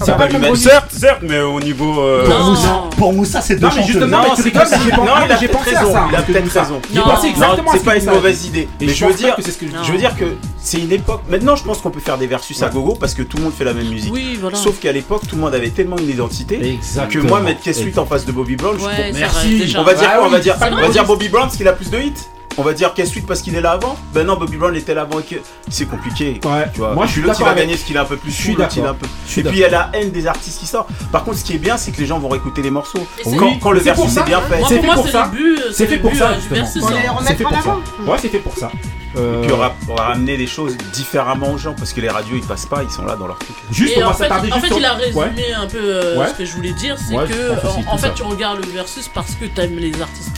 ah, 0.00 0.54
certes, 0.54 0.92
certes, 0.92 1.20
mais 1.22 1.40
au 1.40 1.60
niveau. 1.60 2.00
Euh, 2.00 2.28
pour 2.96 3.12
Moussa, 3.12 3.40
c'est 3.40 3.56
deux 3.56 3.68
chanteuses. 3.68 3.96
Non, 3.96 4.18
mais 4.18 4.36
justement, 4.36 4.36
j'ai 5.40 5.48
pensé 5.48 5.74
à 5.74 5.84
ça. 5.84 6.06
Il 6.10 6.16
a 6.16 6.22
peut-être 6.22 6.50
raison. 6.50 6.80
J'ai 6.92 7.00
pensé 7.00 7.26
exactement 7.28 7.72
C'est 7.72 7.84
pas 7.84 7.96
une 7.96 8.04
mauvaise 8.04 8.46
idée. 8.46 8.68
Mais 8.80 8.88
je 8.88 9.04
veux 9.04 9.98
dire 9.98 10.16
que 10.16 10.24
c'est 10.58 10.78
une 10.78 10.92
époque. 10.92 11.22
Maintenant, 11.28 11.56
je 11.56 11.64
pense 11.64 11.78
qu'on 11.78 11.90
peut 11.90 12.00
faire 12.00 12.18
des 12.18 12.26
versus 12.26 12.62
à 12.62 12.68
gogo 12.68 12.94
parce 12.94 13.14
que 13.14 13.22
tout 13.22 13.36
le 13.38 13.44
monde 13.44 13.52
fait 13.52 13.64
la 13.64 13.72
même 13.72 13.88
musique. 13.88 14.14
Sauf 14.54 14.78
qu'à 14.80 14.92
l'époque, 14.92 15.22
tout 15.28 15.36
le 15.36 15.42
monde 15.42 15.54
avait 15.54 15.70
tellement 15.70 15.98
une 15.98 16.10
identité 16.10 16.78
que 17.10 17.18
moi, 17.18 17.40
mettre 17.40 17.62
K-Suite 17.62 17.98
en 17.98 18.06
face 18.06 18.24
de 18.24 18.32
Bobby 18.32 18.56
Brown, 18.56 18.76
je 18.78 18.84
trouve. 18.84 19.18
Merci. 19.18 19.74
On 19.78 19.82
va 19.82 19.94
dire 19.94 20.10
quoi 20.10 20.70
On 20.72 20.80
va 20.80 20.88
dire 20.88 21.04
Bobby 21.04 21.28
Brown 21.28 21.46
parce 21.46 21.56
qu'il 21.56 21.68
a 21.68 21.72
plus 21.72 21.90
de 21.90 21.98
hits 21.98 22.12
on 22.58 22.62
va 22.62 22.72
dire 22.74 22.92
Case 22.92 23.08
Suite 23.08 23.26
parce 23.26 23.40
qu'il 23.40 23.54
est 23.54 23.60
là 23.60 23.72
avant? 23.72 23.96
Ben 24.12 24.26
non, 24.26 24.36
Bobby 24.36 24.56
Brown 24.56 24.74
était 24.76 24.94
là 24.94 25.02
avant. 25.02 25.20
Que... 25.20 25.36
C'est 25.68 25.86
compliqué. 25.86 26.40
Ouais. 26.44 26.66
Tu 26.72 26.80
vois. 26.80 26.92
Moi, 26.92 27.06
je 27.06 27.12
suis 27.12 27.22
l'autre, 27.22 27.36
il 27.40 27.44
va 27.44 27.54
gagner 27.54 27.76
ce 27.76 27.84
qu'il 27.84 27.96
a 27.96 28.02
un 28.02 28.04
peu 28.04 28.16
plus. 28.16 28.30
Je 28.30 28.36
suis 28.36 28.54
cool, 28.54 28.64
un 28.64 28.94
peu... 28.94 29.06
Et 29.36 29.42
puis, 29.42 29.56
il 29.56 29.58
y 29.58 29.64
a 29.64 29.68
la 29.68 29.90
haine 29.94 30.10
des 30.10 30.26
artistes 30.26 30.60
qui 30.60 30.66
sortent. 30.66 30.90
Par 31.12 31.24
contre, 31.24 31.38
ce 31.38 31.44
qui 31.44 31.54
est 31.54 31.58
bien, 31.58 31.76
c'est 31.76 31.92
que 31.92 32.00
les 32.00 32.06
gens 32.06 32.18
vont 32.18 32.28
réécouter 32.28 32.62
les 32.62 32.70
morceaux. 32.70 33.06
Quand, 33.60 33.70
le 33.70 33.80
versus 33.80 34.16
est 34.16 34.24
bien 34.24 34.40
fait. 34.42 34.60
C'est 34.68 34.80
fait 34.80 34.88
pour 34.88 35.08
ça. 35.08 35.30
C'est 35.72 35.86
fait 35.86 35.98
pour 35.98 36.14
ça. 36.14 36.30
C'est 37.26 37.34
fait 37.34 37.44
pour 37.44 37.62
ça. 37.62 37.76
Ouais, 38.06 38.18
c'est 38.20 38.28
fait 38.28 38.38
pour 38.38 38.56
ça. 38.56 38.70
Euh... 39.18 39.42
Et 39.42 39.46
puis 39.46 39.54
on 39.88 40.14
les 40.24 40.46
choses 40.46 40.76
différemment 40.92 41.52
aux 41.52 41.58
gens 41.58 41.74
parce 41.74 41.92
que 41.92 42.00
les 42.00 42.08
radios 42.08 42.36
ils 42.36 42.46
passent 42.46 42.66
pas, 42.66 42.82
ils 42.82 42.90
sont 42.90 43.04
là 43.04 43.16
dans 43.16 43.26
leur 43.26 43.38
truc. 43.38 43.56
Juste, 43.70 44.00
en 44.02 44.12
fait, 44.12 44.30
il 44.76 44.84
a 44.84 44.94
résumé 44.94 45.52
un 45.56 45.66
peu 45.66 45.78
euh, 45.78 46.26
ce 46.26 46.34
que 46.34 46.44
je 46.44 46.52
voulais 46.52 46.72
dire 46.72 46.96
c'est 46.98 47.14
que 47.14 47.32
euh, 47.32 47.56
en, 47.86 47.98
fait, 47.98 48.12
tu 48.14 48.22
regardes 48.22 48.64
le 48.64 48.70
versus 48.70 49.08
parce 49.12 49.34
que 49.34 49.46
tu 49.46 49.60
aimes 49.60 49.78
les 49.78 50.00
artistes. 50.00 50.32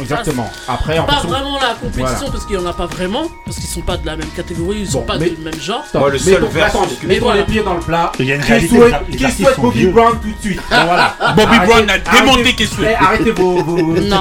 Exactement. 0.00 0.50
Après, 0.68 0.98
en 0.98 1.04
pas 1.04 1.20
vraiment 1.20 1.58
la 1.58 1.74
compétition 1.74 2.30
parce 2.30 2.44
qu'il 2.46 2.56
y 2.56 2.58
en 2.58 2.66
a 2.66 2.72
pas 2.72 2.86
vraiment 2.86 3.28
parce 3.44 3.58
qu'ils 3.58 3.68
sont 3.68 3.80
pas 3.80 3.96
de 3.96 4.06
la 4.06 4.16
même 4.16 4.28
catégorie, 4.28 4.78
ils 4.80 4.90
sont 4.90 5.02
pas 5.02 5.18
du 5.18 5.36
même 5.38 5.60
genre. 5.60 5.84
Moi, 5.94 6.10
le 6.10 6.18
seul 6.18 6.44
versus. 6.44 6.80
Mais 7.04 7.18
voilà. 7.18 7.40
les 7.40 7.46
pieds 7.46 7.62
dans 7.62 7.74
le 7.74 7.80
plat. 7.80 8.12
Qui 8.16 8.68
souhaite 8.68 9.60
Bobby 9.60 9.86
Brown 9.86 10.18
tout 10.20 10.28
de 10.28 10.40
suite 10.40 10.60
ah, 10.70 11.34
Bobby 11.36 11.58
Brown 11.66 11.88
a 11.88 11.98
démonté 11.98 12.54
qui 12.54 12.66
souhaite. 12.66 12.96
Eh, 13.00 13.04
arrêtez 13.04 13.30
vos 13.30 13.62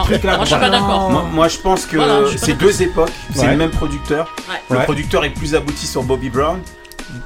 trucs 0.04 0.24
là. 0.24 0.40
Je 0.42 0.46
suis 0.46 0.56
pas 0.56 0.70
d'accord. 0.70 1.30
Moi, 1.32 1.48
je 1.48 1.58
pense 1.58 1.86
que 1.86 1.98
c'est 2.38 2.58
deux 2.58 2.82
époques, 2.82 3.12
c'est 3.34 3.48
le 3.48 3.58
même 3.58 3.72
produit 3.72 3.93
le 4.70 4.84
producteur 4.84 5.26
est 5.26 5.32
plus 5.32 5.56
abouti 5.56 5.88
sur 5.88 6.04
Bobby 6.04 6.30
Brown. 6.30 6.60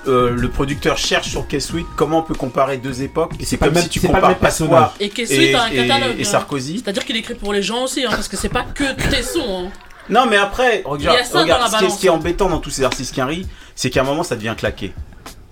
Euh, 0.07 0.31
le 0.31 0.49
producteur 0.49 0.97
cherche 0.97 1.29
sur 1.29 1.47
Keswick 1.47 1.85
comment 1.95 2.19
on 2.19 2.23
peut 2.23 2.33
comparer 2.33 2.77
deux 2.77 3.03
époques. 3.03 3.33
Et 3.39 3.45
c'est 3.45 3.57
comme 3.57 3.73
même, 3.73 3.83
si 3.83 3.89
tu 3.89 3.99
compares 4.01 4.21
pas 4.21 4.35
Passoir 4.35 4.93
et, 4.99 5.11
et, 5.15 5.55
a 5.55 5.63
un 5.63 5.69
catalogue, 5.69 6.15
et, 6.17 6.21
et 6.21 6.23
Sarkozy. 6.25 6.81
C'est-à-dire 6.83 7.05
qu'il 7.05 7.15
écrit 7.15 7.35
pour 7.35 7.53
les 7.53 7.61
gens 7.61 7.83
aussi, 7.83 8.03
hein, 8.03 8.09
parce 8.09 8.27
que 8.27 8.35
c'est 8.35 8.49
pas 8.49 8.63
que 8.63 8.83
tes 9.09 9.23
sons. 9.23 9.67
Hein. 9.67 9.71
Non, 10.09 10.25
mais 10.25 10.37
après, 10.37 10.81
regarde, 10.85 11.19
regarde 11.33 11.71
ce, 11.71 11.77
qui 11.77 11.85
est, 11.85 11.89
ce, 11.89 11.99
qui 11.99 12.09
embêtant 12.09 12.49
dans 12.49 12.59
tous 12.59 12.69
ces 12.69 12.83
artistes 12.83 13.13
qui 13.13 13.21
arrivent, 13.21 13.47
c'est 13.75 13.89
qu'à 13.89 14.01
un 14.01 14.03
moment 14.03 14.23
ça 14.23 14.35
devient 14.35 14.55
claqué. 14.57 14.93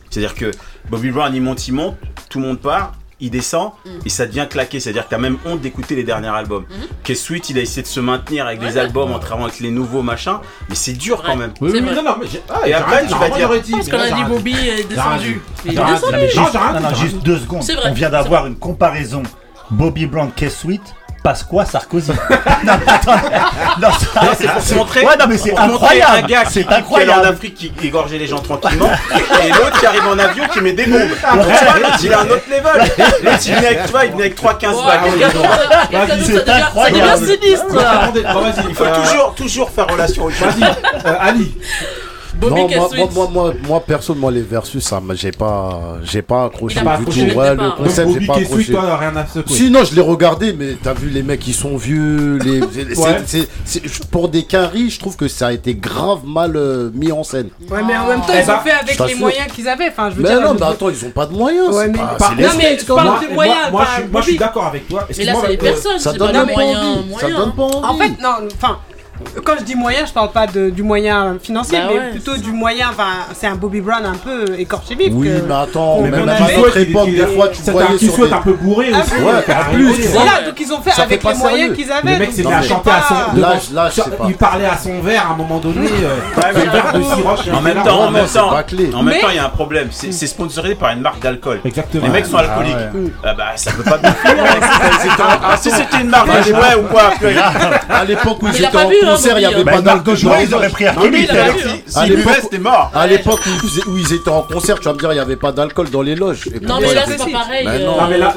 C'est-à-dire 0.09 0.36
que 0.36 0.51
Bobby 0.89 1.11
Brown 1.11 1.34
il 1.34 1.41
monte, 1.41 1.68
il 1.68 1.74
monte, 1.74 1.97
tout 2.30 2.39
le 2.39 2.47
monde 2.47 2.59
part, 2.59 2.93
il 3.26 3.32
descend 3.32 3.71
mm. 3.86 3.89
et 4.05 4.09
ça 4.09 4.26
devient 4.26 4.47
claqué. 4.49 4.80
C'est-à-dire 4.80 5.05
que 5.05 5.09
t'as 5.09 5.17
même 5.17 5.38
honte 5.45 5.61
d'écouter 5.61 5.95
les 5.95 6.03
derniers 6.03 6.36
albums. 6.41 6.63
Mm 6.63 7.11
-hmm. 7.11 7.15
Sweet, 7.15 7.49
il 7.49 7.57
a 7.59 7.61
essayé 7.61 7.82
de 7.82 7.88
se 7.88 7.99
maintenir 7.99 8.45
avec 8.45 8.59
ouais, 8.61 8.67
les 8.67 8.78
albums, 8.78 9.11
en 9.11 9.19
travaillant 9.19 9.47
avec 9.49 9.59
les 9.59 9.71
nouveaux 9.71 10.03
machins, 10.11 10.39
mais 10.69 10.76
c'est 10.76 10.97
dur 11.05 11.17
quand 11.26 11.38
même. 11.41 11.53
Oui, 11.61 11.82
non, 11.82 12.03
non, 12.09 12.15
mais 12.19 12.28
et 12.69 12.73
après, 12.73 13.05
tu 13.07 13.15
vas 13.23 13.30
dire. 13.30 13.49
Parce 13.78 13.89
qu'on 13.89 13.99
a 13.99 14.11
dit 14.19 14.26
Bobby 14.34 14.55
euh, 14.55 14.80
est 14.80 14.89
descendu. 14.93 15.41
Juste 17.03 17.19
deux 17.30 17.39
secondes. 17.43 17.63
On 17.89 17.93
vient 17.93 18.09
d'avoir 18.09 18.45
une 18.47 18.57
comparaison 18.67 19.23
Bobby 19.71 20.05
Brown, 20.05 20.30
K-Sweet 20.39 20.86
Pasqua 21.26 21.65
Sarkozy. 21.65 22.11
non, 22.63 22.73
mais 22.86 22.93
attends, 22.93 23.15
non, 23.82 23.89
ça- 23.91 24.21
Non, 24.21 24.30
c'est 24.38 24.47
pour 24.47 24.61
se 24.61 24.73
montrer. 24.76 25.03
Ouais, 25.03 25.17
non, 25.19 25.26
mais 25.28 25.38
c'est 25.39 25.49
pour 25.49 25.59
montrer 25.61 26.01
incroyable. 26.01 26.17
Un 26.17 26.28
gars 26.28 26.43
qui, 26.45 26.53
c'est 26.53 26.63
qui 26.63 26.67
allait 26.67 26.76
en 26.76 26.80
incroyable. 26.82 27.26
Afrique 27.30 27.55
qui 27.55 27.88
égorgeait 27.88 28.19
les 28.19 28.28
gens 28.28 28.38
tranquillement, 28.38 28.91
et 29.43 29.49
l'autre 29.49 29.80
qui 29.80 29.86
arrive 29.88 30.07
en 30.07 30.19
avion 30.19 30.43
qui 30.53 30.61
met 30.61 30.73
des 30.73 30.86
bombes. 30.86 30.99
Donc, 31.01 31.47
tu 31.57 31.65
vois, 31.65 31.80
l'autre 31.80 31.99
il 32.03 32.13
a 32.13 32.19
un 32.19 32.26
autre 32.26 32.43
level. 32.47 32.91
L'autre 33.23 33.39
il 33.47 33.55
venait 33.55 33.67
avec, 33.67 33.86
tu 33.86 33.91
vois, 33.91 34.05
il 34.05 34.11
venait 34.11 34.23
avec 34.26 34.39
3-15 34.39 34.86
balles. 34.86 34.99
les 35.13 35.19
gars, 35.19 35.30
ça 35.32 36.15
devient- 36.15 36.26
c'est 36.28 36.45
ça 36.45 36.55
incroyable. 36.57 37.26
sinistre. 37.28 37.76
là. 37.76 37.99
Attendez, 38.03 38.21
bon, 38.21 38.41
vas-y, 38.41 38.65
Il 38.69 38.76
faut 38.76 38.84
euh, 38.84 38.95
toujours, 39.03 39.34
toujours 39.36 39.69
faire 39.71 39.88
relation 39.88 40.26
au 40.26 40.30
Vas-y, 40.30 40.63
euh, 40.63 41.13
Ali. 41.19 41.55
Non, 42.41 42.67
moi, 42.67 42.89
moi, 42.95 43.09
moi, 43.13 43.29
moi, 43.31 43.53
moi, 43.67 43.79
perso, 43.79 44.15
moi, 44.15 44.31
les 44.31 44.41
versus, 44.41 44.83
ça, 44.83 45.01
j'ai 45.13 45.31
pas, 45.31 45.97
j'ai 46.03 46.21
pas 46.21 46.45
accroché 46.45 46.79
du 46.79 47.05
tout. 47.05 47.38
Ouais, 47.38 47.55
le 47.55 47.75
concept, 47.75 48.11
j'ai 48.13 48.25
pas 48.25 48.36
accroché. 48.38 48.71
Toi, 48.73 48.97
rien 48.97 49.15
à. 49.15 49.25
Si, 49.47 49.69
non, 49.69 49.83
je 49.83 49.95
l'ai 49.95 50.01
regardé, 50.01 50.53
mais 50.53 50.75
t'as 50.81 50.93
vu 50.93 51.09
les 51.09 51.23
mecs, 51.23 51.39
qui 51.39 51.53
sont 51.53 51.77
vieux. 51.77 52.38
Les, 52.39 52.61
pour 54.11 54.29
des 54.29 54.43
caries, 54.43 54.89
je 54.89 54.99
trouve 54.99 55.15
que 55.15 55.27
ça 55.27 55.47
a 55.47 55.53
été 55.53 55.75
grave 55.75 56.25
mal 56.25 56.55
euh, 56.55 56.89
mis 56.93 57.11
en 57.11 57.23
scène. 57.23 57.49
Ouais, 57.69 57.81
mais 57.86 57.97
en 57.97 58.07
même 58.07 58.21
temps, 58.21 58.33
eh 58.33 58.39
ils 58.39 58.43
ont 58.43 58.47
bah, 58.47 58.61
fait 58.63 58.71
avec 58.71 58.99
les 59.07 59.15
moyens 59.15 59.47
qu'ils 59.53 59.67
avaient. 59.67 59.89
Enfin, 59.89 60.09
je 60.09 60.15
veux 60.15 60.23
mais 60.23 60.29
dire, 60.29 60.41
non, 60.41 60.51
euh, 60.51 60.57
mais 60.59 60.65
attends, 60.65 60.89
ils 60.89 61.05
ont 61.05 61.11
pas 61.11 61.25
de 61.25 61.33
moyens. 61.33 61.69
Non, 61.69 62.49
mais 62.57 62.77
tu 62.77 62.86
parles 62.86 63.19
des 63.27 63.33
moyens. 63.33 63.71
Moi, 63.71 64.21
je 64.21 64.21
suis 64.21 64.38
d'accord 64.38 64.65
avec 64.67 64.88
toi. 64.88 65.07
Mais 65.17 65.25
là, 65.25 65.33
c'est 65.41 65.49
les 65.49 65.57
personnes, 65.57 65.99
ça 65.99 66.13
donne 66.13 66.31
pas 66.31 66.45
moyens. 66.45 67.03
En 67.83 67.97
fait, 67.97 68.21
non, 68.21 68.47
enfin 68.53 68.79
quand 69.43 69.53
je 69.59 69.63
dis 69.63 69.76
moyen, 69.76 70.05
je 70.05 70.13
parle 70.13 70.32
pas 70.32 70.47
de, 70.47 70.69
du 70.69 70.84
moyen 70.84 71.38
financier, 71.41 71.78
bah 71.80 71.93
mais 71.93 72.11
plutôt 72.11 72.36
du 72.38 72.51
moyen. 72.51 72.88
C'est 73.34 73.47
un 73.47 73.55
Bobby 73.55 73.82
Brown 73.82 74.05
un 74.05 74.15
peu 74.15 74.59
écorché 74.59 74.95
vif. 74.95 75.09
Oui, 75.11 75.30
mais 75.47 75.53
attends, 75.53 76.01
mais 76.01 76.11
même 76.11 76.28
à 76.28 76.39
notre 76.39 76.78
époque, 76.78 77.09
des 77.09 77.28
fois, 77.28 77.49
tu 77.49 77.61
voyais. 77.71 78.34
Un 78.36 78.41
peu 78.41 78.53
bourré 78.53 78.91
ah, 78.93 79.01
aussi. 79.01 79.21
Ouais, 79.21 79.53
en 79.53 79.73
plus. 79.73 80.07
Voilà, 80.09 80.41
donc 80.45 80.59
ils 80.59 80.73
ont 80.73 80.82
fait 80.82 81.01
avec 81.01 81.23
les 81.23 81.34
moyens 81.36 81.76
qu'ils 81.76 81.91
avaient. 81.91 82.13
Le 82.13 82.19
mec 82.19 82.32
s'était 82.32 82.51
à 82.51 82.61
chanter 82.61 82.91
à 82.91 83.01
son. 83.01 84.28
Il 84.28 84.36
parlait 84.36 84.65
à 84.65 84.78
son 84.78 84.99
verre 85.01 85.28
à 85.30 85.34
un 85.34 85.38
moment 85.38 85.59
donné. 85.59 85.88
Euh, 85.88 87.51
en 87.53 87.61
même 87.61 87.84
temps, 87.84 88.01
en 88.01 88.11
même 88.11 88.28
temps, 88.28 88.49
en 88.93 89.03
même 89.03 89.19
temps, 89.21 89.30
il 89.30 89.36
y 89.36 89.39
a 89.39 89.45
un 89.45 89.49
problème. 89.49 89.89
C'est 89.91 90.28
sponsorisé 90.28 90.76
par 90.76 90.91
une 90.91 91.01
marque 91.01 91.21
d'alcool. 91.21 91.61
Exactement. 91.65 92.05
Les 92.05 92.11
mecs 92.11 92.26
sont 92.26 92.38
ah, 92.38 92.41
alcooliques. 92.41 93.11
Ah, 93.23 93.34
bah, 93.34 93.45
ça 93.55 93.71
peut 93.71 93.84
pas 93.84 93.97
bien. 93.97 94.13
Hein, 95.45 95.55
si 95.59 95.69
c'était 95.71 96.01
une 96.01 96.09
marque, 96.09 96.28
ouais 96.28 96.76
ou 96.80 96.84
quoi. 96.84 97.11
À 97.89 98.03
l'époque 98.03 98.41
où 98.41 98.47
ils 98.47 98.63
étaient 98.63 98.78
en 98.78 98.89
concert, 99.16 99.38
il 99.38 99.41
n'y 99.41 99.53
avait 99.53 99.63
bah, 99.63 99.72
pas 99.74 99.82
d'alcool. 99.82 100.18
Ils 100.41 100.53
auraient 100.53 100.70
pris 100.70 100.88
hein. 100.88 100.95
à 101.95 102.05
l'époque, 102.05 102.34
c'était 102.41 102.59
mort. 102.59 102.91
À 102.93 103.07
l'époque 103.07 103.41
où 103.88 103.97
ils 103.97 104.13
étaient 104.13 104.30
en 104.30 104.41
concert, 104.41 104.80
tu 104.80 104.86
vas 104.86 104.93
me 104.93 104.99
dire, 104.99 105.11
il 105.11 105.16
n'y 105.16 105.22
avait 105.22 105.36
pas 105.36 105.51
d'alcool 105.51 105.89
dans 105.89 106.01
les 106.01 106.16
loges. 106.16 106.45
Ben 106.45 106.63
euh, 106.63 106.68
non, 106.68 106.80
mais 106.82 106.93
là, 106.93 107.03
c'est 107.07 107.18
pas 107.18 107.39
pareil. 107.39 107.66
Non, 107.66 108.07
mais 108.09 108.18
là, 108.18 108.34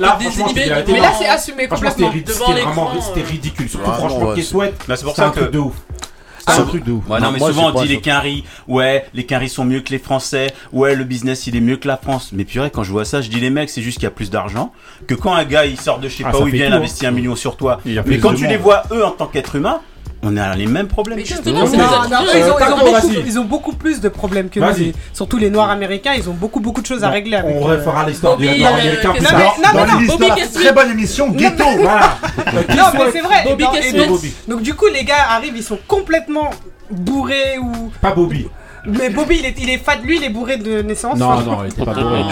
Mais 0.87 1.01
là, 1.01 1.12
c'est 1.18 1.29
assumé 1.29 1.68
complètement. 1.68 2.11
C'était 2.12 3.20
euh. 3.20 3.24
ridicule. 3.29 3.68
Surtout, 3.68 3.91
franchement, 3.91 4.35
qui 4.35 4.43
souhaite. 4.43 4.74
C'est 4.87 5.03
pour 5.03 5.16
ça 5.16 5.31
que. 5.35 5.45
de 5.45 5.59
ouf. 5.59 5.74
C'est 6.41 6.61
un 6.61 6.64
ah, 6.64 6.66
truc 6.66 6.85
de 6.85 6.93
ouf. 6.93 7.07
Ouais, 7.09 7.20
non, 7.20 7.26
non, 7.26 7.33
mais 7.33 7.39
moi, 7.41 7.49
souvent 7.49 7.72
on 7.74 7.83
dit 7.83 7.89
les 7.89 8.01
Canaries, 8.01 8.43
ouais, 8.68 9.05
les 9.12 9.26
Canaries 9.26 9.51
sont 9.51 9.66
mieux 9.66 9.81
que 9.81 9.91
les 9.91 9.99
Français, 9.99 10.47
ouais, 10.72 10.95
le 10.95 11.05
business 11.05 11.47
il 11.47 11.55
est 11.55 11.61
mieux 11.61 11.76
que 11.76 11.87
la 11.87 11.99
France. 11.99 12.31
Mais 12.33 12.45
purée, 12.47 12.70
quand 12.70 12.85
je 12.85 12.91
vois 12.91 13.05
ça, 13.05 13.20
je 13.20 13.29
dis 13.29 13.39
les 13.39 13.51
mecs, 13.51 13.68
c'est 13.68 13.83
juste 13.83 13.99
qu'il 13.99 14.05
y 14.05 14.07
a 14.07 14.11
plus 14.11 14.31
d'argent. 14.31 14.72
Que 15.07 15.14
quand 15.14 15.35
un 15.35 15.45
gars 15.45 15.66
il 15.66 15.79
sort 15.79 15.99
de 15.99 16.09
je 16.09 16.16
sais 16.16 16.24
ah, 16.26 16.31
pas 16.31 16.41
où 16.41 16.49
il 16.49 16.55
vient 16.55 16.72
hein. 16.72 16.76
investir 16.76 17.11
un 17.11 17.12
million 17.12 17.37
sur 17.37 17.57
toi, 17.57 17.81
mais 17.85 18.18
quand 18.18 18.33
tu 18.33 18.47
les 18.47 18.57
vois 18.57 18.85
eux 18.93 19.05
en 19.05 19.11
tant 19.11 19.26
qu'être 19.26 19.57
humain, 19.57 19.83
on 20.23 20.37
a 20.37 20.57
les 20.57 20.66
mêmes 20.66 20.89
problèmes. 20.89 21.21
Ils, 21.21 21.39
ont, 23.39 23.45
beaucoup, 23.45 23.73
plus 23.73 24.01
de 24.01 24.09
problèmes 24.09 24.49
que 24.49 24.61
nous. 24.61 24.93
Surtout 25.12 25.39
les 25.39 25.51
Noirs 25.51 25.71
américains, 25.71 26.14
ils 26.16 26.29
ont 26.29 26.35
beaucoup 26.35 26.61
beaucoup 26.61 26.81
de 26.81 26.87
choses 26.87 27.05
à 27.05 27.09
régler. 27.11 27.37
Avec 27.37 27.55
on 27.55 27.61
refera 27.61 28.07
l'histoire 28.07 28.37
du 28.37 28.47
Noir 28.47 28.75
américain. 28.75 29.14
Très 30.55 30.73
bonne 30.73 30.91
émission, 30.91 31.31
ghetto. 31.31 31.64
Non 31.64 32.85
mais 32.95 33.12
c'est 33.12 33.21
vrai. 33.21 33.45
Bobby 33.45 33.64
donc, 33.64 34.21
donc 34.49 34.62
du 34.62 34.75
coup, 34.75 34.87
les 34.93 35.05
gars 35.05 35.31
arrivent, 35.31 35.57
ils 35.57 35.62
sont 35.62 35.79
complètement 35.87 36.51
bourrés 36.91 37.59
ou. 37.61 37.91
Pas 38.01 38.12
Bobby. 38.12 38.49
Mais 38.89 39.11
Bobby, 39.11 39.43
il 39.59 39.70
est, 39.70 39.78
fat, 39.78 39.97
lui, 39.97 40.16
il 40.16 40.24
est 40.24 40.30
bourré 40.30 40.57
de 40.57 40.82
naissance. 40.82 41.18
Non, 41.18 41.41
non, 41.41 41.59
il 41.64 41.72
était 41.72 41.84
pas 41.84 41.95
bourré. 41.95 42.22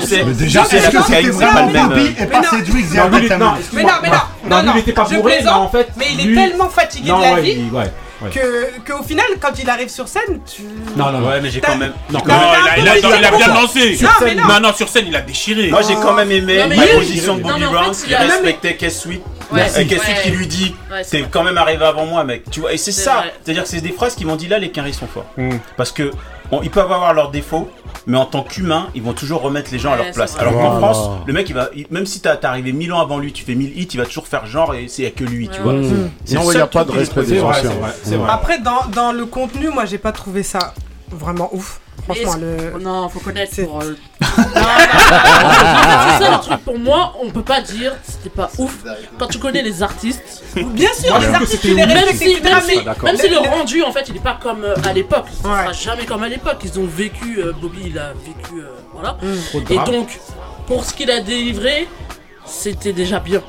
Tu 0.00 0.06
sais, 0.06 0.24
déjà, 0.24 0.64
c'est 0.64 0.80
la 0.80 0.90
cocaïne, 0.90 1.32
c'est 1.32 1.46
pas 1.46 1.66
le 1.66 1.72
même. 1.72 1.88
Bobby 1.88 2.14
et 2.18 2.22
euh, 2.22 2.26
pas 2.26 2.42
Cédric, 2.42 2.86
c'est 2.90 2.96
Non, 2.96 3.08
mais 3.72 3.82
non, 3.82 3.88
mais 4.02 4.08
non, 4.48 4.62
non, 4.62 4.72
il 4.74 4.80
était 4.80 4.92
pas 4.92 5.04
bourré, 5.04 5.38
mais 5.42 5.48
en 5.48 5.68
fait. 5.68 5.88
Mais 5.96 6.06
il 6.12 6.30
est 6.30 6.34
tellement 6.34 6.68
fatigué 6.68 7.08
de 7.10 7.22
la 7.22 7.40
vie. 7.40 7.64
Ouais. 7.72 8.30
que 8.30 8.80
qu'au 8.90 9.02
final 9.02 9.26
quand 9.40 9.52
il 9.58 9.68
arrive 9.68 9.90
sur 9.90 10.08
scène 10.08 10.40
tu 10.50 10.62
non 10.96 11.12
non 11.12 11.28
ouais 11.28 11.38
mais 11.42 11.50
j'ai 11.50 11.60
quand 11.60 11.76
même 11.76 11.92
non, 12.10 12.20
non, 12.26 12.34
non 12.34 12.40
il, 12.78 12.88
a, 12.88 13.30
bien 13.30 13.48
dansé 13.48 13.94
sur 13.94 14.10
scène, 14.18 14.38
non. 14.38 14.58
non. 14.58 14.72
sur 14.72 14.88
scène 14.88 15.04
il 15.08 15.14
a 15.14 15.20
déchiré 15.20 15.68
moi 15.68 15.82
j'ai 15.86 15.96
quand 15.96 16.14
même 16.14 16.32
aimé 16.32 16.56
la 16.56 16.86
position 16.96 17.36
de 17.36 17.42
Bobby 17.42 17.64
Brown 17.64 17.94
qui 17.94 18.14
respectait 18.14 18.76
Kess 18.76 19.02
Sweet 19.02 19.22
Merci. 19.52 19.80
Ouais, 19.80 19.98
qui 20.22 20.30
lui 20.30 20.46
dit 20.46 20.74
T'es 21.10 21.24
quand 21.30 21.44
même 21.44 21.58
arrivé 21.58 21.84
avant 21.84 22.06
moi, 22.06 22.24
mec. 22.24 22.50
Tu 22.50 22.60
vois, 22.60 22.72
et 22.72 22.76
c'est 22.76 22.92
ça. 22.92 23.24
C'est-à-dire 23.42 23.62
que 23.62 23.68
c'est 23.68 23.80
des 23.80 23.92
phrases 23.92 24.14
qui 24.14 24.24
m'ont 24.24 24.36
dit 24.36 24.48
là, 24.48 24.58
les 24.58 24.70
quinries 24.70 24.94
sont 24.94 25.06
forts. 25.06 25.26
Mm. 25.36 25.56
Parce 25.76 25.92
que 25.92 26.10
ils 26.62 26.70
peuvent 26.70 26.90
avoir 26.92 27.12
leurs 27.12 27.30
défauts, 27.30 27.68
mais 28.06 28.16
en 28.16 28.24
tant 28.24 28.42
qu'humain, 28.42 28.88
ils 28.94 29.02
vont 29.02 29.12
toujours 29.12 29.42
remettre 29.42 29.70
les 29.72 29.78
gens 29.78 29.92
à 29.92 29.96
leur 29.96 30.10
place. 30.12 30.36
Alors 30.38 30.52
qu'en 30.52 30.78
France, 30.78 31.10
le 31.26 31.32
mec, 31.32 31.48
il 31.48 31.54
va, 31.54 31.70
même 31.90 32.06
si 32.06 32.20
t'es 32.20 32.44
arrivé 32.44 32.72
mille 32.72 32.92
ans 32.92 33.00
avant 33.00 33.18
lui, 33.18 33.32
tu 33.32 33.44
fais 33.44 33.54
mille 33.54 33.76
hits, 33.78 33.88
il 33.92 33.98
va 33.98 34.06
toujours 34.06 34.28
faire 34.28 34.46
genre 34.46 34.74
et 34.74 34.88
c'est 34.88 35.10
que 35.10 35.24
lui, 35.24 35.48
tu 35.48 35.60
vois. 35.60 35.74
Mm. 35.74 36.10
Il 36.28 36.38
n'y 36.38 36.56
a 36.56 36.66
pas 36.66 36.84
de 36.84 36.92
respect 36.92 37.24
des 37.24 37.40
anciens. 37.40 37.70
Après, 38.28 38.58
dans, 38.60 39.12
le 39.12 39.26
contenu, 39.26 39.68
moi, 39.68 39.84
j'ai 39.84 39.98
pas 39.98 40.12
trouvé 40.12 40.42
ça 40.42 40.74
vraiment 41.10 41.54
ouf. 41.54 41.80
Franchement, 42.04 42.34
le. 42.38 42.78
Non, 42.78 43.08
faut 43.08 43.20
connaître 43.20 43.54
c'est 46.48 46.58
pour 46.64 46.78
moi, 46.78 47.14
on 47.20 47.30
peut 47.30 47.42
pas 47.42 47.60
dire 47.60 47.94
c'était 48.02 48.30
pas 48.30 48.50
ouf 48.58 48.76
quand 49.18 49.26
tu 49.26 49.38
connais 49.38 49.62
les 49.62 49.82
artistes. 49.82 50.42
Bien 50.54 50.92
sûr, 50.92 51.18
les 51.18 51.26
artistes, 51.26 51.60
tu 51.60 51.74
les 51.74 51.84
respectes, 51.84 52.18
si, 52.18 52.40
même, 52.42 53.16
si, 53.16 53.28
le 53.28 53.38
rendu 53.38 53.82
en 53.82 53.92
fait 53.92 54.08
il 54.08 54.16
est 54.16 54.22
pas 54.22 54.38
comme 54.40 54.64
euh, 54.64 54.74
à 54.84 54.92
l'époque, 54.92 55.26
ça 55.42 55.42
sera 55.42 55.72
jamais 55.72 56.04
comme 56.04 56.22
à 56.22 56.28
l'époque. 56.28 56.58
Ils 56.64 56.78
ont 56.78 56.86
vécu, 56.86 57.38
euh, 57.38 57.52
Bobby 57.52 57.82
il 57.86 57.98
a 57.98 58.12
vécu, 58.12 58.60
euh, 58.60 58.70
voilà. 58.92 59.18
Mm. 59.22 59.72
Et 59.72 59.78
donc, 59.90 60.18
pour 60.66 60.84
ce 60.84 60.94
qu'il 60.94 61.10
a 61.10 61.20
délivré, 61.20 61.88
c'était 62.44 62.92
déjà 62.92 63.20
bien 63.20 63.42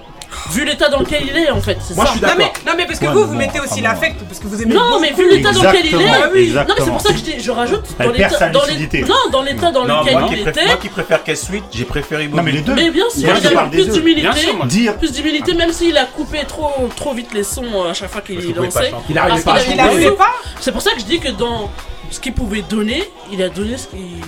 vu 0.51 0.65
l'état 0.65 0.89
dans 0.89 0.99
lequel 0.99 1.23
il 1.27 1.37
est 1.37 1.49
en 1.49 1.61
fait. 1.61 1.77
Moi 1.95 2.05
ça. 2.05 2.11
je 2.13 2.17
suis 2.17 2.25
non 2.25 2.33
mais, 2.37 2.51
non 2.65 2.73
mais 2.77 2.85
parce 2.85 2.99
que 2.99 3.05
vous, 3.05 3.25
vous 3.25 3.35
mettez 3.35 3.59
aussi 3.59 3.81
l'affect, 3.81 4.21
parce 4.23 4.39
que 4.39 4.47
vous 4.47 4.61
aimez. 4.61 4.73
Non, 4.73 4.99
mais 4.99 5.11
vu 5.11 5.29
l'état 5.29 5.51
dans 5.51 5.63
lequel 5.63 5.85
il 5.85 5.95
est. 5.95 6.05
Ah, 6.07 6.29
oui. 6.33 6.51
Non, 6.53 6.63
mais 6.67 6.83
c'est 6.83 6.91
pour 6.91 7.01
ça 7.01 7.13
que 7.13 7.19
je, 7.19 7.43
je 7.43 7.51
rajoute. 7.51 7.85
Dans 7.99 8.11
l'état 8.11 8.49
dans, 8.49 8.65
les... 8.65 9.01
non, 9.01 9.15
dans, 9.31 9.41
l'état 9.41 9.71
dans 9.71 9.85
lequel 9.85 10.17
il 10.31 10.47
était. 10.47 10.65
Moi 10.65 10.77
qui 10.77 10.89
préfère 10.89 11.23
qu'elle 11.23 11.37
suite, 11.37 11.63
j'ai 11.71 11.85
préféré 11.85 12.27
Non, 12.27 12.43
mais 12.43 12.51
les 12.51 12.61
deux. 12.61 12.75
Mais 12.75 12.91
bien 12.91 13.09
sûr, 13.09 13.29
il 13.39 13.57
a 13.57 13.65
plus 13.65 13.89
d'humilité. 13.89 14.91
Plus 14.97 15.11
d'humilité, 15.11 15.53
même 15.53 15.71
s'il 15.71 15.97
a 15.97 16.05
coupé 16.05 16.39
trop, 16.47 16.89
trop 16.95 17.13
vite 17.13 17.33
les 17.33 17.43
sons 17.43 17.83
à 17.89 17.93
chaque 17.93 18.11
fois 18.11 18.21
qu'il 18.21 18.53
lançait. 18.53 18.91
Il 19.09 19.15
n'arrivait 19.15 20.11
pas 20.11 20.23
à 20.23 20.27
C'est 20.59 20.71
pour 20.71 20.81
ça 20.81 20.91
que 20.91 20.99
je 20.99 21.05
dis 21.05 21.19
que 21.19 21.29
dans 21.29 21.69
ce 22.09 22.19
qu'il 22.19 22.33
pouvait 22.33 22.61
donner, 22.61 23.03
il 23.31 23.41
a 23.41 23.49
donné 23.49 23.77
ce 23.77 23.87
qu'il 23.87 24.21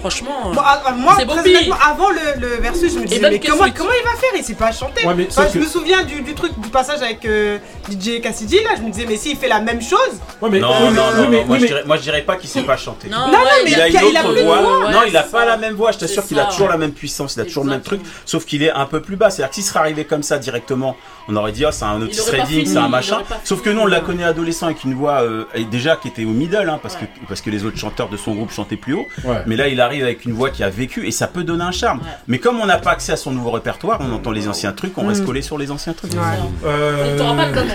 franchement. 0.00 0.52
Ah, 0.58 0.82
ah, 0.84 1.88
avant 1.90 2.10
le, 2.10 2.40
le, 2.40 2.46
versus, 2.60 2.94
je 2.94 2.98
me 2.98 3.04
disais, 3.04 3.20
mais 3.28 3.40
comment, 3.40 3.64
comment, 3.74 3.90
il 3.98 4.04
va 4.04 4.16
faire? 4.16 4.30
Il 4.36 4.44
sait 4.44 4.54
pas 4.54 4.72
chanter. 4.72 5.02
Je 5.02 5.58
me 5.58 5.66
souviens 5.66 6.04
du, 6.04 6.22
du, 6.22 6.34
truc, 6.34 6.58
du 6.58 6.68
passage 6.68 7.02
avec 7.02 7.24
euh, 7.24 7.58
DJ 7.90 8.20
Cassidy, 8.20 8.56
là, 8.56 8.70
je 8.76 8.82
me 8.82 8.90
disais, 8.90 9.06
mais 9.08 9.16
s'il 9.16 9.36
fait 9.36 9.48
la 9.48 9.60
même 9.60 9.80
chose. 9.80 9.98
Non, 10.42 10.48
euh, 10.52 10.60
non, 10.60 10.90
non, 10.90 11.28
mais, 11.30 11.44
moi, 11.44 11.58
je 11.58 11.66
dirais, 11.66 11.84
dirais 12.02 12.22
pas 12.22 12.36
qu'il 12.36 12.48
sait 12.48 12.62
pas 12.62 12.76
chanter. 12.76 13.08
Non, 13.08 13.28
non, 13.28 13.38
mais 13.64 13.70
il 13.70 13.80
a 13.80 13.88
une 13.88 13.96
autre 13.96 14.44
voix. 14.44 14.90
non, 14.90 15.00
il 15.06 15.16
a 15.16 15.22
pas 15.22 15.44
la 15.44 15.56
même 15.56 15.74
voix. 15.74 15.92
Je 15.92 15.98
t'assure 15.98 16.26
qu'il 16.26 16.38
a 16.38 16.46
toujours 16.46 16.68
la 16.68 16.76
même 16.76 16.92
puissance, 16.92 17.36
il 17.36 17.40
a 17.40 17.44
toujours 17.44 17.64
le 17.64 17.70
même 17.70 17.82
truc, 17.82 18.00
sauf 18.24 18.44
qu'il 18.44 18.62
est 18.62 18.72
un 18.72 18.86
peu 18.86 19.00
plus 19.00 19.16
bas. 19.16 19.30
C'est-à-dire 19.30 19.50
que 19.50 19.54
s'il 19.54 19.64
serait 19.64 19.80
arrivé 19.80 20.04
comme 20.04 20.22
ça 20.22 20.38
directement, 20.38 20.96
on 21.28 21.36
aurait 21.36 21.52
dit, 21.52 21.64
oh, 21.66 21.70
c'est 21.72 21.84
un 21.84 22.00
Otis 22.00 22.20
Redding, 22.30 22.66
c'est 22.66 22.76
un 22.76 22.88
machin. 22.88 23.22
Sauf 23.44 23.62
que 23.62 23.70
non, 23.70 23.82
on 23.82 23.86
l'a 23.86 24.00
connu 24.00 24.24
adolescent 24.24 24.66
avec 24.66 24.84
une 24.84 24.94
voix 24.94 25.22
euh, 25.22 25.44
déjà 25.70 25.96
qui 25.96 26.08
était 26.08 26.24
au 26.24 26.30
middle, 26.30 26.68
hein, 26.68 26.78
parce, 26.82 26.96
que, 26.96 27.04
parce 27.28 27.40
que 27.40 27.50
les 27.50 27.64
autres 27.64 27.78
chanteurs 27.78 28.08
de 28.08 28.16
son 28.16 28.34
groupe 28.34 28.52
chantaient 28.52 28.76
plus 28.76 28.94
haut. 28.94 29.06
Mais 29.46 29.56
là, 29.56 29.68
il 29.68 29.80
arrive 29.80 30.02
avec 30.02 30.24
une 30.24 30.32
voix 30.32 30.50
qui 30.50 30.62
a 30.62 30.70
vécu 30.70 31.06
et 31.06 31.10
ça 31.10 31.26
peut 31.26 31.44
donner 31.44 31.64
un 31.64 31.72
charme. 31.72 32.00
Mais 32.28 32.38
comme 32.38 32.60
on 32.60 32.66
n'a 32.66 32.78
pas 32.78 32.90
accès 32.90 33.12
à 33.12 33.16
son 33.16 33.32
nouveau 33.32 33.50
répertoire, 33.50 34.00
on 34.00 34.12
entend 34.12 34.30
les 34.30 34.48
anciens 34.48 34.72
trucs, 34.72 34.96
on 34.98 35.06
reste 35.06 35.22
mm. 35.22 35.26
collé 35.26 35.42
sur 35.42 35.58
les 35.58 35.70
anciens 35.70 35.92
trucs 35.92 36.12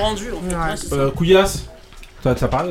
rendu. 0.01 0.25
En 0.31 0.75
ça. 0.75 0.95
Euh, 0.95 1.11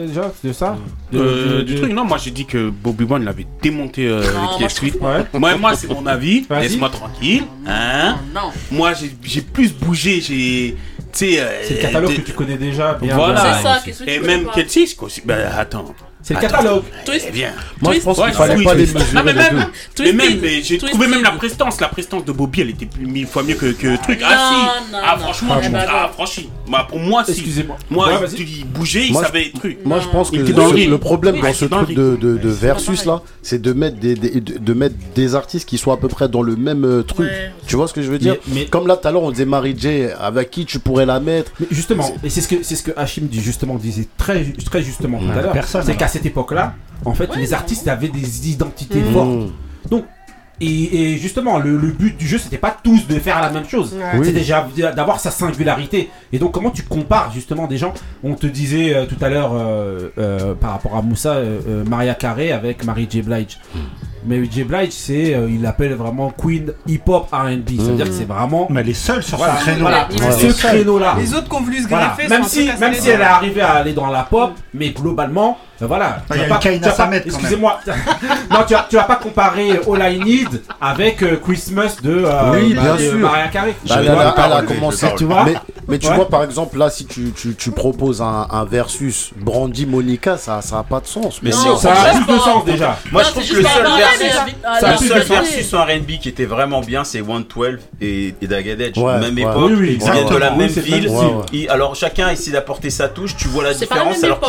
déjà 0.06 0.32
de 0.44 0.52
ça 0.52 0.76
du 1.10 1.74
truc, 1.74 1.92
non, 1.92 2.04
moi 2.04 2.18
j'ai 2.18 2.30
dit 2.30 2.46
que 2.46 2.70
Bobby 2.70 3.04
One 3.08 3.24
l'avait 3.24 3.46
démonté 3.60 4.06
euh, 4.06 4.20
avec 4.20 5.00
moi, 5.00 5.24
Ouais. 5.32 5.56
Moi, 5.58 5.74
c'est 5.74 5.88
mon 5.88 6.06
avis, 6.06 6.46
laisse-moi 6.48 6.90
tranquille. 6.90 7.44
Hein 7.66 8.18
Non, 8.34 8.52
moi 8.70 8.92
j'ai 9.22 9.40
plus 9.40 9.72
bougé, 9.72 10.20
j'ai. 10.20 10.76
C'est 11.12 11.32
le 11.32 11.38
euh, 11.40 11.82
catalogue 11.82 12.14
que 12.14 12.20
tu 12.20 12.32
connais 12.32 12.56
déjà. 12.56 12.96
Voilà. 13.02 13.60
ça. 13.60 13.82
Et 14.06 14.20
même 14.20 14.44
pas? 14.44 14.52
Aussi. 15.02 15.22
Bah 15.24 15.34
ben, 15.36 15.52
attends, 15.58 15.94
c'est 16.22 16.34
le 16.34 16.40
catalogue. 16.40 16.82
Twist. 17.04 17.26
Eh 17.28 17.32
bien. 17.32 17.52
Moi, 17.80 17.94
je 17.94 18.00
pense 18.00 18.18
qu'il 18.22 18.32
fallait 18.34 18.62
pas 18.62 18.74
démesurer. 18.74 19.04
Non, 19.14 19.22
mais 19.24 19.32
même. 19.32 19.66
Mais 19.98 20.12
même, 20.12 20.40
j'ai 20.62 20.78
trouvé 20.78 21.06
même 21.06 21.22
la 21.22 21.32
prestance. 21.32 21.80
La 21.80 21.88
prestance 21.88 22.24
de 22.24 22.32
Bobby, 22.32 22.60
elle 22.62 22.70
était 22.70 22.88
mille 23.00 23.26
fois 23.26 23.42
mieux 23.42 23.54
que 23.54 23.96
truc. 24.02 24.20
Ah 24.24 24.50
si. 24.52 24.94
Ah 24.94 25.16
franchement, 25.18 25.54
ah 25.88 26.10
franchi. 26.12 26.48
Bah 26.68 26.86
pour 26.88 26.98
moi, 26.98 27.24
si. 27.24 27.32
Excusez-moi. 27.32 27.76
Moi, 27.90 28.20
il 28.38 28.66
bougeait, 28.66 29.06
il 29.08 29.14
savait 29.14 29.50
truc. 29.54 29.78
Moi, 29.84 30.00
je 30.00 30.08
pense 30.08 30.30
que 30.30 30.36
le 30.36 30.98
problème 30.98 31.40
dans 31.40 31.52
ce 31.52 31.64
truc 31.64 31.94
de 31.94 32.48
versus 32.48 33.04
là, 33.04 33.22
c'est 33.42 33.60
de 33.60 33.72
mettre 33.72 33.98
des 33.98 34.14
de 34.14 34.74
mettre 34.74 34.96
des 35.14 35.34
artistes 35.34 35.68
qui 35.68 35.78
soient 35.78 35.94
à 35.94 35.96
peu 35.96 36.08
près 36.08 36.28
dans 36.28 36.42
le 36.42 36.56
même 36.56 36.84
euh, 36.84 37.02
truc. 37.02 37.30
Tu 37.66 37.76
vois 37.76 37.88
ce 37.88 37.94
que 37.94 38.02
je 38.02 38.10
veux 38.10 38.18
dire? 38.18 38.36
Comme 38.70 38.86
là 38.86 38.96
tout 38.96 39.08
à 39.08 39.12
l'heure, 39.12 39.22
on 39.22 39.30
disait 39.30 39.44
Mary 39.44 39.74
J. 39.76 40.06
Avec 40.20 40.50
qui 40.50 40.66
tu 40.66 40.78
pourrais 40.78 41.06
la 41.06 41.20
mettre 41.20 41.52
Justement. 41.70 42.10
Et 42.22 42.30
c'est 42.30 42.40
ce 42.40 42.82
que 42.82 42.92
Hachim 42.96 43.22
disait 43.22 44.08
très 44.18 44.44
justement 44.82 45.18
tout. 45.18 45.26
Personne 45.52 45.84
cette 46.10 46.26
époque-là, 46.26 46.74
en 47.04 47.14
fait, 47.14 47.34
les 47.36 47.54
artistes 47.54 47.88
avaient 47.88 48.08
des 48.08 48.50
identités 48.50 49.00
mm. 49.00 49.12
fortes. 49.12 49.52
Donc, 49.88 50.04
et, 50.62 51.16
justement, 51.16 51.58
le, 51.58 51.78
but 51.78 52.16
du 52.18 52.26
jeu, 52.26 52.36
c'était 52.36 52.58
pas 52.58 52.76
tous 52.82 53.06
de 53.06 53.18
faire 53.18 53.40
la 53.40 53.50
même 53.50 53.66
chose. 53.66 53.96
C'est 54.22 54.32
déjà 54.32 54.68
d'avoir 54.94 55.18
sa 55.18 55.30
singularité. 55.30 56.10
Et 56.32 56.38
donc, 56.38 56.52
comment 56.52 56.70
tu 56.70 56.82
compares 56.82 57.32
justement 57.32 57.66
des 57.66 57.78
gens? 57.78 57.94
On 58.22 58.34
te 58.34 58.46
disait 58.46 58.94
euh, 58.94 59.06
tout 59.06 59.16
à 59.22 59.30
l'heure 59.30 59.52
euh, 59.54 60.10
euh, 60.18 60.54
par 60.54 60.72
rapport 60.72 60.96
à 60.96 61.02
Moussa, 61.02 61.40
Maria 61.88 62.14
Carré 62.14 62.52
avec 62.52 62.84
Marie 62.84 63.08
J. 63.10 63.22
Blige. 63.22 63.58
Mm. 63.74 63.78
Mary 64.24 64.48
J. 64.50 64.64
Blige, 64.64 64.90
c'est, 64.90 65.34
euh, 65.34 65.48
il 65.50 65.62
l'appelle 65.62 65.94
vraiment 65.94 66.30
Queen 66.30 66.72
Hip 66.86 67.02
Hop 67.08 67.28
R&B. 67.32 67.70
C'est-à-dire 67.78 68.06
mmh. 68.06 68.08
que 68.08 68.14
c'est 68.14 68.24
vraiment. 68.24 68.66
Mais 68.70 68.80
elle 68.80 68.88
est 68.88 68.94
seule 68.94 69.22
sur 69.22 69.38
ce 69.38 69.62
créneau. 69.62 69.80
Voilà, 69.80 70.08
ouais. 70.10 70.32
ce 70.32 70.58
créneau-là. 70.58 71.16
Les 71.18 71.34
autres 71.34 71.48
qu'on 71.48 71.60
voulu 71.60 71.82
se 71.82 71.88
greffer, 71.88 72.26
voilà. 72.26 72.38
même 72.40 72.44
si, 72.44 72.70
même 72.78 72.94
si 72.94 73.10
elle 73.10 73.20
est 73.20 73.24
arrivée 73.24 73.62
à 73.62 73.72
aller 73.74 73.92
dans 73.92 74.08
la 74.08 74.22
pop, 74.22 74.52
mais 74.74 74.90
globalement, 74.90 75.58
euh, 75.82 75.86
voilà. 75.86 76.18
Ah, 76.28 76.34
tu 76.34 76.38
vas 76.40 76.58
pas, 76.58 77.06
pas 77.08 77.16
Excusez-moi. 77.16 77.80
non, 78.50 78.58
tu 78.66 78.74
vas, 78.74 78.86
tu 78.88 78.96
vas 78.96 79.04
pas 79.04 79.16
comparer 79.16 79.80
All 79.88 80.12
I 80.12 80.18
Need 80.18 80.62
avec 80.80 81.22
euh, 81.22 81.36
Christmas 81.42 81.96
de, 82.02 82.24
euh, 82.26 82.52
oui, 82.52 82.74
bah, 82.74 82.82
bien 82.82 82.98
sûr. 82.98 83.18
Maria 83.18 83.48
Carey. 83.48 83.74
Bah, 83.88 83.96
elle, 84.00 84.08
a, 84.08 84.58
elle 84.58 84.66
commencé. 84.66 85.06
Tu 85.16 85.24
vois 85.24 85.46
mais, 85.88 85.98
tu 85.98 86.12
vois, 86.12 86.28
par 86.28 86.44
exemple, 86.44 86.78
là, 86.78 86.90
si 86.90 87.06
tu, 87.06 87.32
tu, 87.32 87.70
proposes 87.70 88.22
un, 88.22 88.64
versus 88.70 89.32
Brandy 89.36 89.86
Monica, 89.86 90.36
ça, 90.36 90.60
ça 90.62 90.78
a 90.78 90.82
pas 90.82 91.00
de 91.00 91.06
sens. 91.06 91.40
Mais 91.42 91.50
si, 91.50 91.66
ça, 91.78 91.92
a 91.92 92.14
plus 92.14 92.34
de 92.34 92.38
sens 92.38 92.64
déjà. 92.64 92.96
Moi, 93.10 93.22
je 93.22 93.30
trouve 93.30 93.48
que 93.48 93.54
le 93.54 93.62
seul 93.62 93.86
versus. 93.96 94.09
Le 94.82 94.96
seul 95.08 95.22
versus 95.22 95.74
en 95.74 95.84
R&B 95.84 96.18
qui 96.20 96.28
était 96.28 96.44
vraiment 96.44 96.80
bien, 96.80 97.04
c'est 97.04 97.24
112 97.24 97.78
et, 98.00 98.34
et 98.40 98.46
Dagadej. 98.46 98.92
Même 98.96 99.38
époque, 99.38 99.72
oui, 99.78 99.98
oui, 99.98 99.98
de 99.98 100.36
la 100.36 100.50
même 100.50 100.68
ville. 100.68 101.10
Alors 101.68 101.94
chacun 101.94 102.30
essaie 102.30 102.50
d'apporter 102.50 102.90
sa 102.90 103.08
touche. 103.08 103.36
Tu 103.36 103.48
vois 103.48 103.64
la 103.64 103.74
différence. 103.74 104.22
alors 104.24 104.40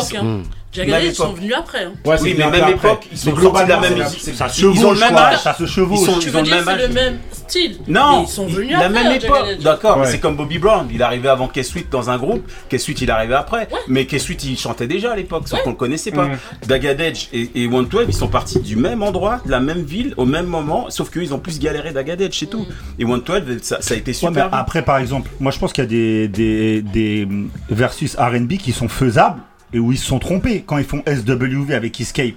Jagged 0.71 1.03
ils 1.03 1.13
sont 1.13 1.33
venus 1.33 1.53
après. 1.57 1.83
Hein. 1.83 1.93
Ouais, 2.05 2.15
oui, 2.21 2.33
mais 2.37 2.49
même 2.49 2.61
après. 2.61 2.71
époque, 2.71 3.07
ils 3.11 3.17
sont 3.17 3.31
globalement 3.31 3.65
de 3.65 3.83
la 3.83 3.89
même 3.89 3.99
musique. 3.99 4.35
Ça 4.35 4.47
se 4.47 4.61
chevauche, 4.61 4.99
ça 5.43 5.53
se 5.53 5.65
chevauche. 5.65 5.99
Ils 6.01 6.05
sont, 6.05 6.19
tu 6.19 6.27
ils 6.27 6.31
veux 6.31 6.39
ont 6.39 6.43
dire, 6.43 6.63
c'est 6.65 6.87
le 6.87 6.93
même 6.93 7.19
style. 7.31 7.77
Non, 7.87 8.19
mais 8.19 8.23
ils 8.23 8.31
sont 8.31 8.47
venus 8.47 8.71
la 8.71 8.85
après, 8.85 9.03
même 9.03 9.11
époque. 9.11 9.57
D'accord, 9.61 9.97
ouais. 9.97 10.07
c'est 10.07 10.19
comme 10.19 10.37
Bobby 10.37 10.59
Brown. 10.59 10.87
Il 10.93 11.03
arrivait 11.03 11.27
avant 11.27 11.49
Keswitt 11.49 11.89
dans 11.89 12.09
un 12.09 12.17
groupe. 12.17 12.49
Keswitt, 12.69 13.01
il 13.01 13.11
arrivait 13.11 13.35
après. 13.35 13.67
Ouais. 13.71 13.79
Mais 13.89 14.05
Keswitt, 14.05 14.43
il 14.45 14.57
chantait 14.57 14.87
déjà 14.87 15.11
à 15.11 15.15
l'époque, 15.15 15.47
sauf 15.47 15.61
qu'on 15.63 15.71
le 15.71 15.75
connaissait 15.75 16.11
pas. 16.11 16.27
Mm. 16.27 16.37
Jagged 16.67 17.01
Edge 17.01 17.27
et, 17.33 17.49
et 17.55 17.67
One 17.67 17.89
Twelve, 17.89 18.07
ils 18.09 18.15
sont 18.15 18.29
partis 18.29 18.59
du 18.59 18.77
même 18.77 19.03
endroit, 19.03 19.41
de 19.45 19.51
la 19.51 19.59
même 19.59 19.81
ville, 19.81 20.13
au 20.15 20.25
même 20.25 20.45
moment, 20.45 20.89
sauf 20.89 21.11
qu'ils 21.11 21.33
ont 21.33 21.39
plus 21.39 21.59
galéré 21.59 21.91
Jagged 21.93 22.21
Edge, 22.21 22.45
tout. 22.49 22.61
Mm. 22.61 22.99
Et 22.99 23.05
One 23.05 23.23
Twelve, 23.23 23.59
ça, 23.61 23.79
a 23.89 23.93
été 23.93 24.13
super. 24.13 24.53
après, 24.53 24.83
par 24.83 24.97
exemple, 24.99 25.29
moi, 25.41 25.51
je 25.51 25.59
pense 25.59 25.73
qu'il 25.73 25.83
y 25.83 26.23
a 26.23 26.27
des 26.27 27.27
versus 27.69 28.15
R&B 28.15 28.53
qui 28.53 28.71
sont 28.71 28.87
faisables 28.87 29.41
et 29.73 29.79
où 29.79 29.91
ils 29.91 29.97
se 29.97 30.05
sont 30.05 30.19
trompés 30.19 30.63
quand 30.65 30.77
ils 30.77 30.85
font 30.85 31.03
SWV 31.07 31.73
avec 31.73 31.99
Escape. 31.99 32.35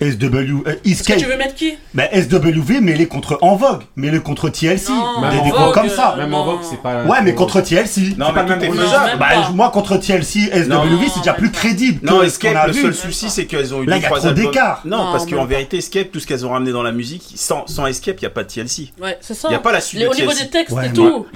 SW, 0.00 0.66
euh, 0.66 0.74
Escape. 0.84 1.18
Tu 1.18 1.24
veux 1.26 1.36
mettre 1.36 1.54
qui? 1.54 1.76
Ben, 1.94 2.08
bah, 2.12 2.20
SWV, 2.20 2.80
mais 2.80 2.94
les 2.94 3.06
contre 3.06 3.38
En 3.42 3.56
Vogue, 3.56 3.82
mais 3.96 4.10
les 4.10 4.20
contre 4.20 4.48
TLC. 4.48 4.90
Non, 4.90 5.30
des, 5.30 5.40
des 5.40 5.50
gros 5.50 5.72
comme 5.72 5.88
ça. 5.88 6.14
Même 6.16 6.34
En 6.34 6.44
Vogue, 6.44 6.60
c'est 6.62 6.82
pas. 6.82 7.04
Ouais, 7.04 7.22
mais 7.22 7.34
contre 7.34 7.60
TLC. 7.60 8.16
Non, 8.18 8.32
pas 8.32 8.42
même 8.42 8.60
non, 8.60 8.74
même 8.74 9.18
ben, 9.18 9.50
moi, 9.54 9.70
contre 9.70 9.96
TLC, 9.96 10.50
SWV, 10.52 11.08
c'est 11.12 11.20
déjà 11.20 11.34
plus 11.34 11.50
crédible. 11.50 12.00
Non, 12.02 12.20
que 12.20 12.26
Escape, 12.26 12.66
le 12.66 12.72
seul 12.72 12.94
souci, 12.94 13.30
c'est 13.30 13.46
qu'elles 13.46 13.74
ont 13.74 13.82
eu 13.82 13.86
Là, 13.86 13.98
deux, 13.98 14.04
trois 14.04 14.18
trop 14.18 14.32
d'écart. 14.32 14.82
Non, 14.84 15.12
parce 15.12 15.26
qu'en 15.26 15.44
vérité, 15.44 15.78
Escape, 15.78 16.10
tout 16.12 16.20
ce 16.20 16.26
qu'elles 16.26 16.44
ont 16.44 16.50
ramené 16.50 16.72
dans 16.72 16.82
la 16.82 16.92
musique, 16.92 17.34
sans, 17.36 17.66
sans 17.66 17.86
Escape, 17.86 18.16
il 18.18 18.24
n'y 18.24 18.26
a 18.26 18.30
pas 18.30 18.44
de 18.44 18.48
TLC. 18.48 18.92
Ouais, 19.00 19.18
c'est 19.20 19.34
ça. 19.34 19.48
Il 19.48 19.52
n'y 19.52 19.56
a 19.56 19.60
pas 19.60 19.72
la 19.72 19.80
suite. 19.80 20.04
Au 20.04 20.14
niveau 20.14 20.32
des 20.32 20.48
textes 20.48 20.76
et 20.84 20.92
tout. 20.92 21.26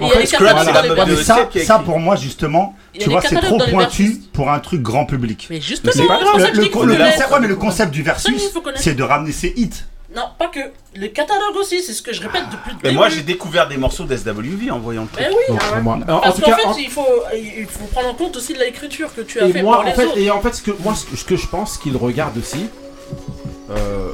Ça, 1.63 1.79
pour 1.79 1.99
moi, 1.99 2.15
justement, 2.15 2.75
tu 2.97 3.09
vois, 3.09 3.21
c'est 3.21 3.35
trop 3.35 3.57
pointu 3.57 4.21
pour 4.33 4.51
un 4.51 4.59
truc 4.59 4.81
grand 4.81 5.05
public. 5.05 5.47
Mais 5.49 5.61
justement, 5.61 5.91
le 7.49 7.55
concept 7.55 7.91
du 7.91 8.03
versus 8.03 8.48
c'est 8.75 8.95
de 8.95 9.03
ramener 9.03 9.31
ses 9.31 9.53
hits. 9.55 9.83
Non, 10.15 10.23
pas 10.39 10.47
que. 10.47 10.59
Le 10.95 11.07
catalogue 11.07 11.55
aussi, 11.59 11.83
c'est 11.83 11.93
ce 11.93 12.01
que 12.01 12.13
je 12.13 12.21
répète 12.21 12.43
depuis 12.51 12.71
le 12.71 12.77
Mais 12.83 12.91
moi, 12.93 13.09
j'ai 13.09 13.21
découvert 13.21 13.67
des 13.67 13.77
morceaux 13.77 14.05
d'SWV 14.05 14.71
en 14.71 14.79
voyant 14.79 15.03
le 15.03 15.07
truc. 15.07 15.27
Mais 15.29 15.35
oui, 15.35 15.57
hein. 15.71 16.21
en 16.23 16.31
tout 16.31 16.41
cas, 16.41 16.55
fait, 16.55 16.81
il, 16.81 16.89
faut, 16.89 17.05
il 17.35 17.67
faut 17.67 17.85
prendre 17.85 18.09
en 18.09 18.13
compte 18.15 18.35
aussi 18.35 18.53
de 18.53 18.59
l'écriture 18.59 19.13
que 19.13 19.21
tu 19.21 19.39
as 19.39 19.47
fait 19.49 19.61
moi, 19.61 19.85
en 19.85 19.91
fait, 19.91 20.09
et 20.17 20.31
en 20.31 20.41
fait, 20.41 20.53
ce 20.55 20.63
que 20.63 20.71
moi, 20.83 20.95
ce 20.95 21.23
que- 21.23 21.35
je 21.35 21.47
pense 21.47 21.77
qu'ils 21.77 21.95
regardent 21.95 22.37
aussi, 22.39 22.65
euh, 23.69 24.11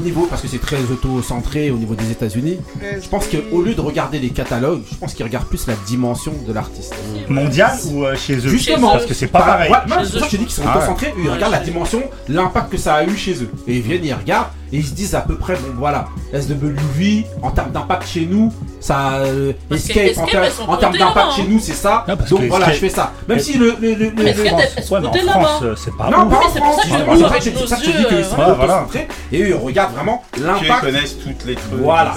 niveau, 0.00 0.26
parce 0.26 0.42
que 0.42 0.48
c'est 0.48 0.60
très 0.60 0.80
auto-centré 0.90 1.70
au 1.70 1.76
niveau 1.76 1.94
des 1.94 2.10
États-Unis, 2.10 2.58
je 3.00 3.08
pense 3.08 3.26
qu'au 3.26 3.62
lieu 3.62 3.74
de 3.74 3.80
regarder 3.80 4.18
les 4.18 4.30
catalogues, 4.30 4.82
je 4.90 4.96
pense 4.96 5.14
qu'ils 5.14 5.24
regardent 5.24 5.46
plus 5.46 5.66
la 5.66 5.74
dimension 5.86 6.32
de 6.46 6.52
l'artiste. 6.52 6.94
Mondial 7.28 7.72
ou 7.90 8.04
euh, 8.04 8.16
chez 8.16 8.36
eux? 8.36 8.48
Justement. 8.48 8.92
Parce 8.92 9.06
que 9.06 9.14
c'est 9.14 9.26
pas 9.26 9.40
pareil. 9.40 9.70
Ouais, 9.70 9.78
c'est 10.04 10.18
pour 10.18 10.28
dis 10.28 10.38
qu'ils 10.38 10.50
sont 10.50 10.62
ah 10.66 10.76
auto-centrés, 10.76 11.14
ils 11.22 11.30
regardent 11.30 11.52
la 11.52 11.60
dimension, 11.60 12.02
l'impact 12.28 12.72
que 12.72 12.78
ça 12.78 12.94
a 12.94 13.04
eu 13.04 13.16
chez 13.16 13.34
eux. 13.42 13.50
Et 13.66 13.76
ils 13.76 13.82
viennent, 13.82 14.04
ils 14.04 14.14
regardent 14.14 14.48
et 14.72 14.78
ils 14.78 14.86
se 14.86 14.94
disent 14.94 15.14
à 15.14 15.20
peu 15.20 15.36
près, 15.36 15.54
bon 15.54 15.74
voilà, 15.78 16.06
SWV, 16.32 17.26
en 17.42 17.50
termes 17.50 17.72
d'impact 17.72 18.06
chez 18.06 18.24
nous, 18.24 18.50
ça. 18.80 19.16
Euh, 19.16 19.52
Escape, 19.70 20.16
en, 20.66 20.76
termes 20.78 20.96
d'impact 20.96 21.32
chez 21.36 21.44
nous, 21.44 21.60
c'est 21.60 21.74
ça. 21.74 22.06
Donc 22.30 22.44
voilà, 22.48 22.72
je 22.72 22.78
fais 22.78 22.88
ça. 22.88 23.12
Même 23.28 23.38
si 23.38 23.58
le. 23.58 23.76
le, 23.80 23.94
le, 23.94 24.12
mais 24.16 24.32
le 24.32 24.44
France, 24.44 24.90
ouais, 24.90 24.98
en 25.06 25.12
France, 25.12 25.60
euh, 25.62 25.74
c'est 25.76 25.94
pas. 25.94 26.08
Non, 26.10 26.26
pas 26.26 26.36
en 26.36 26.48
France. 26.48 26.80
C'est 26.84 27.66
ça 27.68 27.76
que 27.76 27.84
je 27.84 27.90
dis 27.90 28.04
qu'ils 28.06 28.24
sont 28.24 28.36
et 29.30 29.42
eux, 29.42 29.48
ils 29.48 29.54
regardent 29.54 29.94
vraiment 29.94 30.24
l'impact. 30.40 30.64
Ils 30.64 30.86
connaissent 30.86 31.18
toutes 31.18 31.44
les 31.44 31.54
trucs. 31.54 31.80
Voilà, 31.80 32.14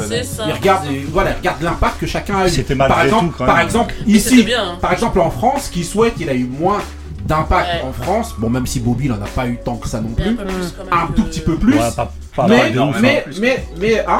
ils 0.47 0.53
regardent 0.53 0.87
euh, 0.87 1.01
voilà, 1.11 1.31
l'impact 1.61 1.99
que 1.99 2.07
chacun 2.07 2.37
a 2.37 2.47
eu. 2.47 2.63
Par 2.75 3.01
exemple, 3.01 3.37
par 3.37 3.59
exemple 3.59 3.93
ici, 4.07 4.47
par 4.81 4.93
exemple 4.93 5.19
en 5.19 5.29
France, 5.29 5.69
qui 5.69 5.83
souhaite, 5.83 6.13
il 6.19 6.29
a 6.29 6.33
eu 6.33 6.45
moins 6.45 6.79
d'impact 7.25 7.83
en 7.83 7.91
France. 7.91 8.35
Bon, 8.37 8.49
même 8.49 8.65
si 8.65 8.79
Bobby, 8.79 9.05
il 9.05 9.11
en 9.11 9.21
a 9.21 9.27
pas 9.27 9.47
eu 9.47 9.57
tant 9.63 9.75
que 9.75 9.87
ça 9.87 9.99
non 9.99 10.09
plus. 10.09 10.37
Un, 10.91 11.07
tout 11.15 11.23
petit 11.23 11.41
peu 11.41 11.55
plus. 11.55 11.75
Pas, 11.75 12.11
mais, 12.47 12.73
mais, 13.01 13.25
mais, 13.39 13.65
mais, 13.77 13.99
hein 14.05 14.19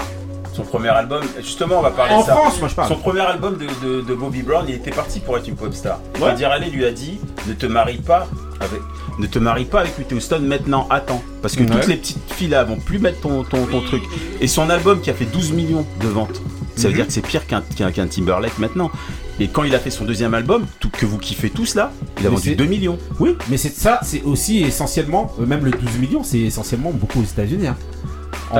son 0.55 0.63
premier 0.63 0.89
album, 0.89 1.21
justement, 1.37 1.79
on 1.79 1.81
va 1.81 1.91
parler 1.91 2.15
de 2.17 2.23
ça. 2.23 2.87
Son 2.87 2.95
premier 2.95 3.19
album 3.19 3.57
de, 3.57 4.01
de, 4.01 4.13
Bobby 4.15 4.41
Brown, 4.41 4.63
il 4.67 4.75
était 4.75 4.91
parti 4.91 5.19
pour 5.19 5.37
être 5.37 5.47
une 5.47 5.55
pop 5.55 5.73
star. 5.73 5.99
Ouais. 6.21 6.33
Dire 6.35 6.49
Alley 6.49 6.69
lui 6.69 6.85
a 6.85 6.91
dit 6.91 7.19
ne 7.47 7.53
te 7.53 7.65
marie 7.65 7.97
pas 7.97 8.27
avec, 8.61 8.79
ne 9.19 9.27
te 9.27 9.37
marie 9.37 9.65
pas 9.65 9.81
avec 9.81 9.93
Houston 10.09 10.39
maintenant, 10.41 10.87
attends. 10.89 11.21
Parce 11.41 11.55
que 11.55 11.63
toutes 11.63 11.87
les 11.87 11.97
petites 11.97 12.31
filles 12.33 12.47
là 12.47 12.63
vont 12.63 12.77
plus 12.77 12.99
mettre 12.99 13.19
ton, 13.19 13.43
ton, 13.43 13.65
ton, 13.65 13.81
truc. 13.81 14.03
Et 14.39 14.47
son 14.47 14.69
album 14.69 15.01
qui 15.01 15.09
a 15.09 15.13
fait 15.13 15.25
12 15.25 15.51
millions 15.51 15.85
de 16.01 16.07
ventes, 16.07 16.41
ça 16.75 16.83
veut 16.83 16.89
mhm. 16.89 16.95
dire 16.95 17.07
que 17.07 17.13
c'est 17.13 17.21
pire 17.21 17.45
qu'un 17.47 17.61
Timberlake 18.07 18.57
maintenant. 18.57 18.91
Et 19.39 19.47
quand 19.47 19.63
il 19.63 19.75
a 19.75 19.79
fait 19.79 19.89
son 19.89 20.05
deuxième 20.05 20.33
album, 20.33 20.65
que 20.95 21.05
vous 21.05 21.17
kiffez 21.17 21.49
tous 21.49 21.75
là, 21.75 21.91
il 22.19 22.27
a 22.27 22.29
vendu 22.29 22.55
2 22.55 22.65
millions. 22.65 22.97
Oui, 23.19 23.35
mais 23.49 23.57
c'est 23.57 23.69
ça, 23.69 23.99
c'est 24.03 24.23
aussi 24.23 24.63
essentiellement, 24.63 25.31
euh, 25.39 25.45
même 25.45 25.65
le 25.65 25.71
12 25.71 25.99
millions, 25.99 26.23
c'est 26.23 26.39
essentiellement 26.39 26.91
beaucoup 26.91 27.19
aux 27.19 27.25
États-Unis. 27.25 27.67
Hein. 27.67 27.77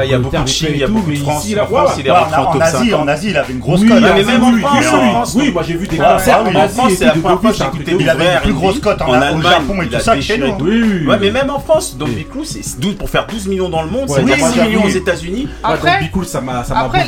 Il 0.04 0.10
y 0.10 0.14
a 0.14 0.20
beaucoup 0.20 0.42
de 0.42 0.48
Chine, 0.48 0.70
il 0.72 0.80
y 0.80 0.84
a 0.84 0.88
beaucoup 0.88 1.12
de 1.12 1.18
France. 1.18 1.46
Ici, 1.46 1.56
France, 1.56 1.92
il 2.00 2.08
est 2.08 2.12
en 2.12 2.14
bah, 2.14 2.52
En 2.98 3.08
Asie, 3.08 3.30
il 3.30 3.38
avait 3.38 3.54
une 3.54 3.60
grosse 3.60 3.82
cote. 3.82 4.02
Mais 4.02 4.10
hein. 4.10 4.24
même 4.26 4.44
en 4.44 4.58
France, 4.58 5.34
oui, 5.36 5.52
moi 5.52 5.64
j'ai 5.64 5.76
vu 5.76 5.88
des 5.88 5.98
concerts 5.98 6.44
ah 6.46 6.50
en 6.50 6.56
Asie. 6.56 6.96
C'est 6.98 7.06
la 7.06 7.12
première 7.12 7.42
fois 7.42 7.52
que 7.52 7.58
j'ai 7.58 7.96
Il 8.00 8.10
avait 8.10 8.34
une 8.36 8.42
plus 8.42 8.54
grosse 8.54 8.80
cote 8.80 9.02
hein. 9.02 9.06
en 9.08 9.42
Japon 9.42 9.82
et 9.82 9.88
tout 9.88 10.00
ça 10.00 10.20
chez 10.20 10.38
nous. 10.38 10.56
Ouais, 10.56 11.18
mais 11.20 11.32
même 11.32 11.50
en 11.50 11.60
France, 11.60 11.96
donc 11.98 12.10
Biclou, 12.10 12.44
c'est 12.44 12.62
pour 12.98 13.10
faire 13.10 13.28
12 13.28 13.48
millions 13.48 13.70
dans 13.70 13.84
le 13.84 13.90
monde, 13.90 14.10
c'est 14.10 14.26
6 14.26 14.62
millions 14.62 14.84
aux 14.84 14.90
États-Unis. 14.90 15.48
Après, 15.64 16.10
ça 16.26 16.42
m'a 16.42 16.64
Après, 16.70 17.08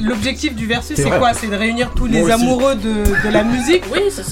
l'objectif 0.00 0.54
du 0.54 0.66
Versus, 0.66 0.96
c'est 0.96 1.10
quoi? 1.10 1.32
C'est 1.34 1.48
de 1.48 1.56
réunir 1.56 1.90
tous 1.94 2.06
les 2.06 2.30
amoureux 2.30 2.74
de 2.74 3.30
la 3.30 3.44
musique 3.44 3.84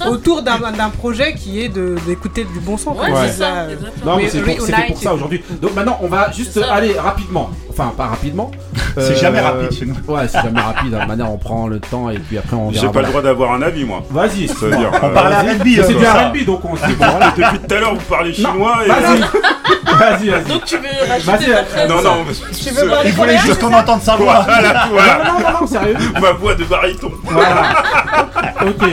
autour 0.09 0.43
d'un 0.43 0.91
projet 0.91 1.35
qui 1.35 1.61
est 1.61 1.69
d'écouter 1.69 2.45
du 2.45 2.61
bon 2.61 2.77
son. 2.77 2.93
Ouais, 2.93 3.09
c'est 3.27 3.39
ça. 3.39 3.67
Non, 4.05 4.17
mais 4.17 4.29
c'était 4.29 4.87
pour 4.87 4.99
ça 4.99 5.15
aujourd'hui. 5.15 5.43
Donc 5.61 5.75
maintenant, 5.75 5.99
on 6.03 6.09
va 6.09 6.31
juste 6.31 6.59
aller 6.71 6.95
rapidement 6.99 7.34
rapidement. 7.35 7.51
Enfin, 7.71 7.93
pas 7.97 8.07
rapidement. 8.07 8.51
Euh, 8.97 9.09
c'est 9.09 9.17
jamais 9.17 9.39
euh, 9.39 9.43
rapide 9.43 9.73
chez 9.73 9.87
nous. 9.87 9.95
Ouais, 10.09 10.29
c'est 10.29 10.43
jamais 10.43 10.61
rapide. 10.61 10.91
De 10.91 11.07
manière, 11.07 11.31
on 11.31 11.39
prend 11.39 11.67
le 11.67 11.81
temps 11.81 12.11
et 12.11 12.19
puis 12.19 12.39
après 12.39 12.57
on. 12.57 12.71
J'ai 12.73 12.89
pas 12.89 13.03
le 13.03 13.09
droit 13.09 13.23
d'avoir 13.23 13.53
un 13.53 13.63
avis, 13.63 13.85
moi. 13.85 14.03
Vas-y, 14.11 14.49
c'est 14.49 14.71
dire. 14.71 14.91
On 15.03 15.07
euh, 15.07 15.15
parle 15.15 15.33
à. 15.33 15.43
C'est 15.43 15.81
euh, 15.81 15.87
du 15.87 16.07
rugby, 16.07 16.45
donc 16.45 16.65
on 16.65 16.77
se 16.77 16.87
dit. 16.87 16.95
Depuis 17.37 17.59
tout 17.59 17.75
à 17.75 17.81
l'heure, 17.81 17.95
vous 17.95 18.01
parlez 18.03 18.33
chinois. 18.33 18.79
Vas-y, 18.87 20.29
vas-y. 20.29 20.45
Donc 20.49 20.65
tu 20.65 20.77
veux 20.77 21.09
rajouter 21.09 21.53
ta 21.75 21.87
Non, 21.87 22.03
non. 22.03 22.25
Tu 22.53 22.71
veux 22.71 22.91
Il 23.05 23.13
voulait 23.13 23.39
juste 23.39 23.61
qu'on 23.61 23.73
entende 23.73 24.03
sa 24.03 24.17
voix. 24.17 24.43
Voilà, 24.43 24.89
voilà. 24.91 25.25
Non, 25.25 25.41
non, 25.41 25.61
non, 25.61 25.67
sérieux. 25.67 25.97
Ma 26.21 26.33
voix 26.33 26.55
de 26.55 26.65
baryton. 26.65 27.13
Voilà. 27.25 28.29
Ok. 28.67 28.89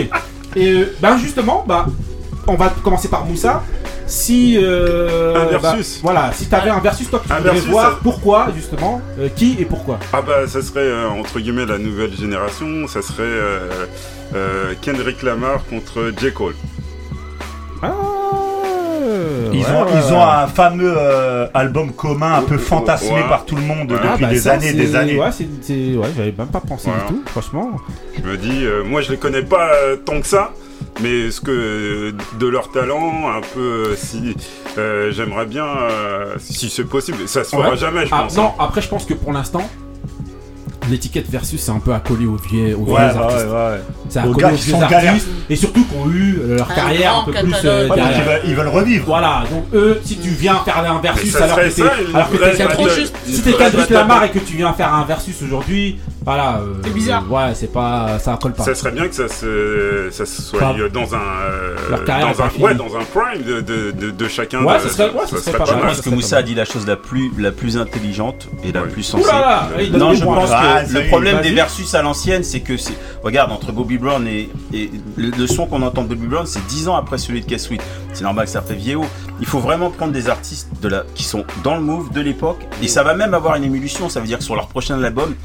Et 0.55 0.85
ben 0.99 1.17
justement, 1.17 1.63
bah, 1.65 1.85
on 2.47 2.55
va 2.55 2.69
commencer 2.83 3.07
par 3.07 3.25
Moussa 3.25 3.63
si 4.07 4.57
euh, 4.57 5.35
un 5.35 5.45
bah, 5.45 5.57
versus. 5.57 5.99
Voilà, 6.01 6.31
si 6.33 6.47
t'avais 6.47 6.69
un 6.69 6.79
versus, 6.79 7.09
toi, 7.09 7.21
tu 7.25 7.33
voudrais 7.33 7.59
voir 7.59 7.99
pourquoi 7.99 8.47
justement, 8.55 9.01
euh, 9.19 9.29
qui 9.35 9.57
et 9.59 9.65
pourquoi. 9.65 9.99
Ah 10.13 10.21
bah 10.21 10.47
ça 10.47 10.61
serait 10.61 10.81
euh, 10.81 11.09
entre 11.09 11.39
guillemets 11.39 11.65
la 11.65 11.77
nouvelle 11.77 12.15
génération, 12.15 12.87
ça 12.87 13.01
serait 13.01 13.23
Kendrick 14.81 15.23
Lamar 15.23 15.63
contre 15.69 16.11
J 16.19 16.31
Cole. 16.33 16.55
Ah. 17.81 17.93
Ils, 19.53 19.65
ont, 20.13 20.23
un 20.23 20.47
fameux 20.47 20.95
album 21.53 21.91
commun 21.91 22.35
un 22.35 22.41
peu 22.43 22.57
fantasmé 22.57 23.21
par 23.27 23.45
tout 23.45 23.55
le 23.55 23.61
monde 23.61 23.87
depuis 23.87 24.07
ah 24.09 24.17
bah 24.19 24.27
des 24.27 24.39
ça, 24.39 24.53
années, 24.53 24.71
des 24.71 24.95
années. 24.95 25.19
Ouais, 25.19 25.31
j'avais 26.15 26.33
même 26.37 26.47
pas 26.47 26.61
pensé 26.61 26.89
du 26.89 27.07
tout, 27.07 27.23
franchement. 27.25 27.71
Je 28.17 28.29
me 28.29 28.37
dis, 28.37 28.65
moi 28.85 29.01
je 29.01 29.11
les 29.11 29.17
connais 29.17 29.43
pas 29.43 29.69
tant 30.05 30.21
que 30.21 30.27
ça 30.27 30.51
mais 31.01 31.31
ce 31.31 31.41
que 31.41 31.51
euh, 31.51 32.11
de 32.39 32.47
leur 32.47 32.71
talent, 32.71 33.29
un 33.29 33.41
peu 33.41 33.59
euh, 33.59 33.95
si 33.95 34.35
euh, 34.77 35.11
j'aimerais 35.11 35.45
bien, 35.45 35.65
euh, 35.65 36.35
si 36.39 36.69
c'est 36.69 36.83
possible, 36.85 37.27
ça 37.27 37.43
se 37.43 37.55
fera 37.55 37.71
Ouais. 37.71 37.77
jamais, 37.77 38.05
je 38.05 38.11
Ah, 38.13 38.23
pense. 38.23 38.37
non, 38.37 38.47
hein. 38.47 38.53
après, 38.59 38.81
je 38.81 38.89
pense 38.89 39.05
que 39.05 39.13
pour 39.13 39.31
l'instant, 39.33 39.69
l'étiquette 40.91 41.29
versus 41.29 41.59
c'est 41.61 41.71
un 41.71 41.79
peu 41.79 41.93
accolé 41.93 42.25
aux 42.25 42.35
vieux, 42.35 42.75
aux 42.75 42.79
Ouais, 42.81 42.85
vieux 42.85 42.95
ouais, 42.95 43.01
artistes. 43.23 43.45
ouais, 43.47 43.51
ouais. 43.53 43.81
C'est 44.09 44.19
Aux 44.19 44.21
accolé 44.23 44.37
gars 44.41 44.51
aux 44.51 44.55
vieux 44.55 44.75
artistes 44.75 45.27
et 45.49 45.55
surtout 45.55 45.83
qui 45.85 45.95
ont 45.97 46.09
eu 46.11 46.39
euh, 46.43 46.57
leur 46.57 46.71
Un 46.71 46.75
carrière 46.75 47.15
un 47.17 47.23
peu 47.23 47.31
plus 47.31 47.55
euh, 47.65 47.87
derrière. 47.87 48.17
ils 48.17 48.23
veulent, 48.23 48.41
ils 48.45 48.55
veulent 48.55 48.67
revivre. 48.67 49.05
Voilà, 49.07 49.43
donc 49.51 49.65
eux, 49.73 49.99
si 50.03 50.17
tu 50.17 50.29
viens 50.29 50.55
faire 50.65 50.77
un 50.79 50.99
versus 51.01 51.35
alors 51.35 51.55
que 51.57 51.69
t'es 51.69 51.81
alors 52.13 52.29
que 52.29 52.37
t'es 52.37 52.63
Kendrick- 52.65 53.13
si 53.25 53.41
t'es 53.41 53.53
Kendrick. 53.53 53.89
Lamar 53.89 54.23
et 54.25 54.29
que 54.31 54.39
tu 54.39 54.55
viens 54.57 54.73
faire 54.73 54.93
un 54.93 55.05
versus 55.05 55.35
aujourd'hui, 55.41 55.99
voilà. 56.23 56.57
euh, 56.61 56.73
C'est 56.83 56.93
bizarre. 56.93 57.23
ouais, 57.31 57.53
c'est 57.55 57.71
pas, 57.71 58.19
ça 58.19 58.37
colle 58.41 58.53
pas. 58.53 58.63
Ça 58.63 58.75
serait 58.75 58.91
bien 58.91 59.07
que 59.07 59.15
ça 59.15 59.27
se, 59.27 60.09
ça 60.11 60.25
se 60.25 60.41
soit 60.41 60.59
dans 60.93 61.15
un, 61.15 61.17
euh, 61.17 61.75
Leur 61.89 62.03
carrière 62.05 62.33
dans 62.35 62.43
un, 62.43 62.61
ouais, 62.63 62.75
dans 62.75 62.95
un 62.95 63.03
prime 63.03 63.43
de, 63.43 63.61
de, 63.61 63.91
de, 63.91 64.11
de 64.11 64.27
chacun. 64.27 64.63
Ouais, 64.63 64.79
ça 64.79 64.89
serait- 64.89 65.09
ouais, 65.11 65.25
ça 65.29 65.37
serait 65.37 65.57
pas 65.57 65.65
Je 65.65 65.71
mal. 65.73 65.81
pense 65.87 65.97
ça 65.97 66.03
que 66.03 66.09
Moussa 66.09 66.37
a 66.37 66.41
dit 66.43 66.55
la 66.55 66.65
chose 66.65 66.85
la 66.87 66.95
plus, 66.95 67.31
la 67.37 67.51
plus 67.51 67.77
intelligente 67.77 68.47
et 68.63 68.71
la 68.71 68.81
plus 68.81 69.03
sensée. 69.03 69.23
Non, 69.93 70.13
je 70.13 70.23
pense 70.23 70.49
que 70.49 70.80
Le 70.89 71.07
problème 71.07 71.41
des 71.41 71.51
versus 71.51 71.93
à 71.95 72.01
l'ancienne, 72.01 72.43
c'est 72.43 72.61
que 72.61 72.77
c'est. 72.77 72.93
Regarde, 73.23 73.51
entre 73.51 73.71
Bobby 73.71 73.97
Brown 73.97 74.25
et, 74.27 74.49
et 74.73 74.89
le, 75.15 75.29
le 75.29 75.47
son 75.47 75.67
qu'on 75.67 75.81
entend 75.81 76.03
de 76.03 76.07
Bobby 76.09 76.27
Brown, 76.27 76.45
c'est 76.45 76.65
10 76.67 76.87
ans 76.87 76.95
après 76.95 77.17
celui 77.17 77.41
de 77.41 77.45
Cass 77.45 77.63
Sweet. 77.63 77.81
C'est 78.13 78.23
normal 78.23 78.45
que 78.45 78.51
ça 78.51 78.61
fait 78.61 78.75
vieillot. 78.75 79.05
Il 79.39 79.45
faut 79.45 79.59
vraiment 79.59 79.89
prendre 79.89 80.11
des 80.13 80.29
artistes 80.29 80.69
de 80.81 80.87
la, 80.87 81.03
qui 81.15 81.23
sont 81.23 81.45
dans 81.63 81.75
le 81.75 81.81
move 81.81 82.11
de 82.11 82.21
l'époque. 82.21 82.65
Et 82.81 82.87
ça 82.87 83.03
va 83.03 83.13
même 83.13 83.33
avoir 83.33 83.55
une 83.55 83.63
émulsion. 83.63 84.09
Ça 84.09 84.19
veut 84.19 84.27
dire 84.27 84.39
que 84.39 84.43
sur 84.43 84.55
leur 84.55 84.67
prochain 84.67 85.01
album, 85.01 85.35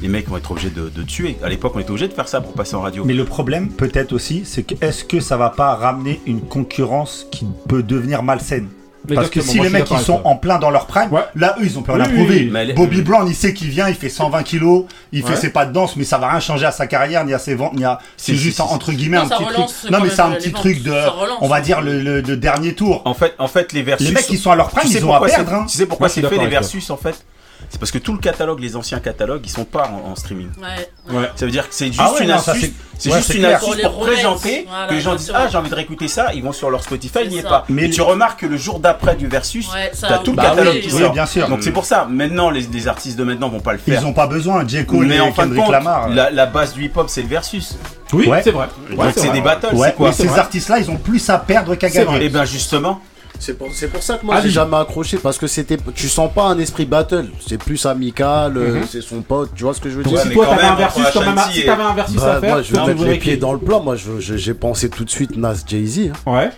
les 0.00 0.08
mecs 0.08 0.28
vont 0.28 0.36
être 0.36 0.50
obligés 0.50 0.70
de, 0.70 0.88
de 0.88 1.02
tuer. 1.02 1.36
À 1.42 1.48
l'époque, 1.48 1.72
on 1.74 1.78
était 1.80 1.90
obligé 1.90 2.08
de 2.08 2.12
faire 2.14 2.28
ça 2.28 2.40
pour 2.40 2.52
passer 2.52 2.74
en 2.74 2.80
radio. 2.80 3.04
Mais 3.04 3.14
le 3.14 3.24
problème, 3.24 3.68
peut-être 3.68 4.12
aussi, 4.12 4.42
c'est 4.44 4.62
que 4.62 4.74
est-ce 4.80 5.04
que 5.04 5.20
ça 5.20 5.36
va 5.36 5.50
pas 5.50 5.74
ramener 5.74 6.20
une 6.26 6.40
concurrence 6.40 7.26
qui 7.30 7.46
peut 7.68 7.82
devenir 7.82 8.22
malsaine? 8.22 8.68
Parce 9.14 9.30
que 9.30 9.38
Exactement, 9.40 9.64
si 9.64 9.70
les 9.70 9.78
mecs 9.78 9.90
ils 9.90 9.98
sont 9.98 10.20
en 10.24 10.36
plein 10.36 10.58
dans 10.58 10.70
leur 10.70 10.86
prime, 10.86 11.12
Ouais. 11.12 11.22
là 11.34 11.54
eux 11.60 11.64
ils 11.64 11.78
ont 11.78 11.82
plus 11.82 11.92
rien 11.92 12.04
à 12.04 12.08
prouver. 12.08 12.50
Bobby 12.74 13.02
Brown 13.02 13.26
il 13.28 13.34
sait 13.34 13.54
qu'il 13.54 13.68
vient, 13.68 13.88
il 13.88 13.94
fait 13.94 14.08
120 14.08 14.42
kilos, 14.42 14.84
il 15.12 15.22
Ouais. 15.24 15.30
fait 15.30 15.36
ses 15.36 15.50
pas 15.50 15.66
de 15.66 15.72
danse, 15.72 15.96
mais 15.96 16.04
ça 16.04 16.18
va 16.18 16.28
rien 16.30 16.40
changer 16.40 16.66
à 16.66 16.72
sa 16.72 16.86
carrière 16.86 17.24
ni 17.24 17.32
à 17.34 17.38
ses 17.38 17.54
ventes, 17.54 17.74
ni 17.74 17.84
à. 17.84 17.98
C'est 18.16 18.34
juste 18.34 18.56
si, 18.60 18.62
si, 18.66 18.74
entre 18.74 18.92
guillemets 18.92 19.16
Non, 19.18 19.24
un 19.24 19.28
petit 19.28 19.44
relance 19.44 19.78
truc. 19.80 19.90
Non 19.90 19.98
mais 20.02 20.10
c'est 20.10 20.20
un 20.20 20.30
les 20.30 20.36
petit 20.36 20.52
truc 20.52 20.82
de, 20.82 20.90
relance. 20.90 21.38
on 21.40 21.48
va 21.48 21.60
dire 21.60 21.80
le, 21.80 22.00
le- 22.00 22.20
le 22.20 22.36
dernier 22.36 22.74
tour. 22.74 23.02
En 23.04 23.14
fait, 23.14 23.34
en 23.38 23.48
fait, 23.48 23.72
les 23.72 23.82
versus. 23.82 24.06
Les 24.08 24.14
mecs 24.14 24.26
qui 24.26 24.36
sont 24.36 24.50
à 24.50 24.56
leur 24.56 24.68
prime, 24.70 24.82
Tu 24.84 24.92
sais 24.94 24.98
ils 24.98 25.04
ont 25.04 25.14
à 25.14 25.20
perdre. 25.24 25.52
hein. 25.54 25.66
Tu 25.68 25.76
sais 25.76 25.86
pourquoi 25.86 26.08
c'est 26.08 26.22
fait 26.22 26.38
les 26.38 26.46
versus 26.48 26.90
en 26.90 26.96
fait 26.96 27.24
C'est 27.68 27.78
parce 27.80 27.90
que 27.90 27.98
tout 27.98 28.12
le 28.12 28.18
catalogue, 28.18 28.60
les 28.60 28.76
anciens 28.76 29.00
catalogues, 29.00 29.42
ils 29.44 29.50
sont 29.50 29.64
pas 29.64 29.88
en, 29.88 30.12
en 30.12 30.14
streaming. 30.16 30.48
Ouais. 30.60 31.14
Ouais. 31.14 31.30
Ça 31.34 31.44
veut 31.46 31.50
dire 31.50 31.68
que 31.68 31.74
c'est 31.74 31.86
juste 31.86 32.00
Ah 32.02 32.12
ouais, 32.12 32.22
une 32.22 32.28
non, 32.28 32.36
astuce. 32.36 32.70
c'est- 32.98 33.12
juste 33.12 33.34
une 33.34 33.40
clair. 33.40 33.56
astuce 33.56 33.82
Pour 33.82 34.00
présenter 34.00 34.66
voilà, 34.68 34.86
que 34.86 34.94
les 34.94 35.00
gens 35.00 35.14
disent 35.16 35.32
ah 35.34 35.48
j'ai 35.50 35.58
envie 35.58 35.68
de 35.70 35.74
réécouter 35.74 36.08
ça, 36.08 36.32
ils 36.34 36.42
vont 36.42 36.52
sur 36.52 36.70
leur 36.70 36.82
Spotify, 36.82 37.18
il 37.24 37.30
n'y 37.30 37.38
est 37.38 37.42
pas. 37.42 37.64
Mais 37.68 37.90
tu 37.90 38.00
remarques 38.02 38.40
que 38.40 38.46
le 38.46 38.56
jour 38.56 38.78
d'après 38.78 39.16
du 39.16 39.26
versus, 39.26 39.68
t'as 40.00 40.18
tout 40.18 40.30
le 40.30 40.36
bah 40.36 40.44
catalogue 40.50 40.74
oui, 40.76 40.80
qui 40.82 40.92
oui, 40.94 41.00
sort. 41.00 41.12
bien 41.12 41.26
sûr. 41.26 41.48
Donc 41.48 41.62
c'est 41.62 41.72
pour 41.72 41.84
ça. 41.84 42.06
Maintenant 42.08 42.50
les, 42.50 42.62
les 42.62 42.88
artistes 42.88 43.18
de 43.18 43.24
maintenant 43.24 43.48
vont 43.48 43.60
pas 43.60 43.72
le 43.72 43.78
faire. 43.78 44.00
Ils 44.00 44.06
ont 44.06 44.12
pas 44.12 44.26
besoin. 44.26 44.66
J. 44.66 44.86
Cole 44.86 45.06
mais 45.06 45.16
et 45.16 45.20
en 45.20 45.32
fin 45.32 45.46
de 45.46 45.54
compte, 45.56 45.70
Lamar. 45.70 46.08
la, 46.08 46.30
la 46.30 46.46
base 46.46 46.72
du 46.72 46.84
hip-hop 46.84 47.06
c'est 47.08 47.22
le 47.22 47.28
versus. 47.28 47.76
Oui, 48.12 48.28
Ouais. 48.28 48.40
c'est 48.44 48.52
vrai. 48.52 48.68
Donc 48.90 49.00
Ouais, 49.00 49.12
c'est 49.16 49.32
des 49.32 49.40
battles, 49.40 49.74
Ouais, 49.74 49.88
c'est 49.88 49.94
quoi? 49.96 50.08
Mais 50.10 50.14
ces 50.14 50.38
artistes-là, 50.38 50.78
ils 50.78 50.88
ont 50.90 50.96
plus 50.96 51.28
à 51.28 51.38
perdre 51.38 51.74
qu'à 51.74 51.90
gagner. 51.90 52.24
Et 52.24 52.28
ben 52.28 52.44
justement, 52.44 53.00
C'est 53.38 53.56
pour, 53.58 53.68
c'est 53.72 53.88
pour 53.88 54.02
ça 54.02 54.16
que 54.18 54.24
moi 54.26 54.34
Ah, 54.38 54.40
j'ai 54.42 54.50
jamais 54.50 54.76
accroché 54.76 55.18
parce 55.18 55.38
que 55.38 55.46
c'était 55.46 55.76
tu 55.94 56.08
sens 56.08 56.32
pas 56.32 56.44
un 56.44 56.58
esprit 56.58 56.84
battle, 56.86 57.26
c'est 57.46 57.58
plus 57.58 57.84
amical, 57.86 58.56
euh, 58.56 58.74
Mhm. 58.80 58.84
c'est 58.90 59.02
son 59.02 59.20
pote, 59.22 59.50
tu 59.54 59.64
vois 59.64 59.74
ce 59.74 59.80
que 59.80 59.88
je 59.90 59.96
veux 59.96 60.02
dire? 60.04 60.12
Ouais, 60.14 60.22
si 60.22 60.30
toi 60.30 60.46
t'avais 60.46 60.62
un 60.62 60.74
versus, 60.74 61.04
quand 61.12 61.20
même, 61.20 61.38
si 61.52 61.64
t'avais 61.64 61.82
un 61.82 61.94
versus 61.94 62.16
Bah, 62.16 62.34
à 62.36 62.40
faire, 62.40 62.50
moi 62.54 62.62
je 62.62 62.72
veux 62.72 62.86
mettre 62.86 63.04
les 63.04 63.18
pieds 63.18 63.36
dans 63.36 63.52
le 63.52 63.58
plat, 63.58 63.78
moi 63.80 63.94
j'ai 64.20 64.54
pensé 64.54 64.88
tout 64.90 65.04
de 65.04 65.10
suite 65.10 65.36
Nas 65.36 65.54
Jay-Z. 65.66 66.10
hein. 66.26 66.30
Ouais. 66.32 66.50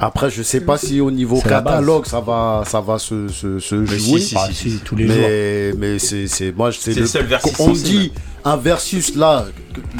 Après 0.00 0.30
je 0.30 0.42
sais 0.42 0.60
pas 0.60 0.78
si 0.78 1.00
au 1.00 1.10
niveau 1.10 1.40
catalogue 1.40 2.06
ça 2.06 2.20
va 2.20 2.64
ça 2.66 2.80
va 2.80 2.98
se, 2.98 3.28
se, 3.28 3.58
se 3.60 3.74
Mais 3.76 3.86
jouer. 3.98 4.20
si, 4.20 4.26
si, 4.28 4.34
Ah, 4.38 4.46
si, 4.52 4.70
si, 4.70 4.78
tous 4.78 4.96
les 4.96 5.06
jours. 5.06 5.16
mais 5.16 5.72
mais 5.78 5.98
c'est 5.98 6.26
c'est 6.26 6.50
moi 6.50 6.70
c'est 6.72 6.92
C'est 6.94 7.00
le 7.00 7.06
seul 7.06 7.26
versus 7.26 7.52
on 7.60 7.70
dit 7.72 8.10
un 8.44 8.56
versus 8.56 9.14
là 9.14 9.44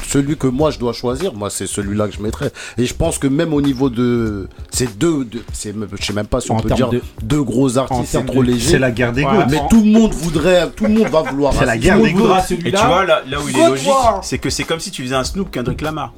celui 0.04 0.36
que 0.36 0.48
moi 0.48 0.70
je 0.72 0.78
dois 0.78 0.92
choisir 0.92 1.32
moi 1.34 1.50
c'est 1.50 1.66
celui-là 1.68 2.08
que 2.08 2.14
je 2.14 2.20
mettrais 2.20 2.50
et 2.78 2.84
je 2.86 2.94
pense 2.94 3.18
que 3.18 3.28
même 3.28 3.52
au 3.54 3.60
niveau 3.60 3.90
de 3.90 4.48
ces 4.70 4.86
deux 4.88 5.24
de, 5.24 5.42
c'est 5.52 5.72
je 6.00 6.04
sais 6.04 6.12
même 6.12 6.26
pas 6.26 6.40
si 6.40 6.50
on 6.50 6.56
En 6.56 6.60
peut 6.60 6.70
dire 6.70 6.88
de- 6.90 7.02
deux 7.22 7.42
gros 7.42 7.78
en 7.78 7.82
artistes 7.82 8.02
c'est 8.06 8.12
termes 8.18 8.26
trop 8.26 8.42
de- 8.42 8.48
léger 8.50 8.70
C'est 8.70 8.78
la 8.80 8.90
guerre 8.90 9.12
des 9.12 9.22
Ouais, 9.24 9.30
goats. 9.30 9.46
mais- 9.48 9.60
mais 9.60 9.68
tout 9.70 9.84
le 9.84 9.90
monde 9.90 10.12
voudrait 10.14 10.68
tout 10.70 10.84
le 10.84 10.94
monde 10.94 11.08
va 11.08 11.22
vouloir 11.22 11.52
C'est 11.58 11.66
la 11.66 11.78
guerre 11.78 12.00
des 12.02 12.12
goats. 12.12 12.44
Et 12.50 12.72
tu 12.72 12.76
vois, 12.84 13.04
là, 13.04 13.22
là 13.28 13.40
où 13.40 13.48
il 13.48 13.56
est 13.56 13.68
logique, 13.68 13.88
c'est 14.22 14.38
que 14.38 14.50
c'est 14.50 14.64
comme 14.64 14.80
si 14.80 14.90
tu 14.90 15.02
faisais 15.04 15.14
un 15.14 15.22
Snoop 15.24 15.50
Kendrick 15.52 15.80
Lamar. 15.82 16.12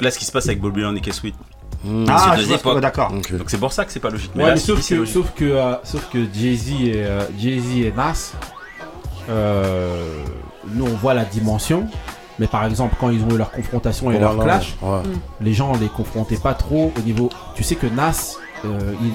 Là, 0.00 0.10
ce 0.10 0.18
qui 0.18 0.24
se 0.24 0.32
passe 0.32 0.46
avec 0.46 0.60
Bobby 0.60 0.80
Brown 0.82 0.98
et 0.98 1.12
Sweet. 1.12 1.34
Hmm. 1.84 2.04
Ah, 2.08 2.34
C'est 2.38 2.42
deux 2.46 2.54
que- 2.54 2.60
époques. 2.60 2.80
d'accord. 2.80 3.12
Ok. 3.14 3.36
Donc 3.36 3.50
c'est 3.50 3.58
pour 3.58 3.72
ça 3.72 3.84
que 3.84 3.92
c'est 3.92 4.00
pas 4.00 4.10
logique. 4.10 4.34
Ouais, 4.34 4.44
là, 4.44 4.54
mais 4.54 4.56
si, 4.60 4.66
sauf 4.66 4.88
que, 4.88 4.94
logique. 4.94 5.12
sauf 5.14 5.30
que, 5.34 5.44
euh, 5.44 5.74
sauf 5.84 6.08
que 6.10 6.18
Jay-Z 6.32 6.70
et, 6.80 6.92
euh, 6.96 7.20
Jay-Z 7.38 7.76
et 7.78 7.92
Nas, 7.94 8.32
euh, 9.28 10.22
nous 10.72 10.84
on 10.86 10.96
voit 10.96 11.14
la 11.14 11.24
dimension, 11.24 11.86
mais 12.38 12.46
par 12.46 12.64
exemple 12.64 12.96
quand 12.98 13.10
ils 13.10 13.22
ont 13.22 13.30
eu 13.30 13.36
leur 13.38 13.50
confrontation 13.50 14.10
et 14.10 14.18
leur 14.18 14.38
clash, 14.38 14.74
ouais. 14.82 14.98
les 15.40 15.52
gens 15.54 15.72
les 15.80 15.88
confrontaient 15.88 16.36
pas 16.36 16.54
trop 16.54 16.92
au 16.96 17.00
niveau. 17.02 17.28
Tu 17.54 17.62
sais 17.62 17.74
que 17.76 17.86
Nas, 17.86 18.36
euh, 18.64 18.78
il- 19.02 19.12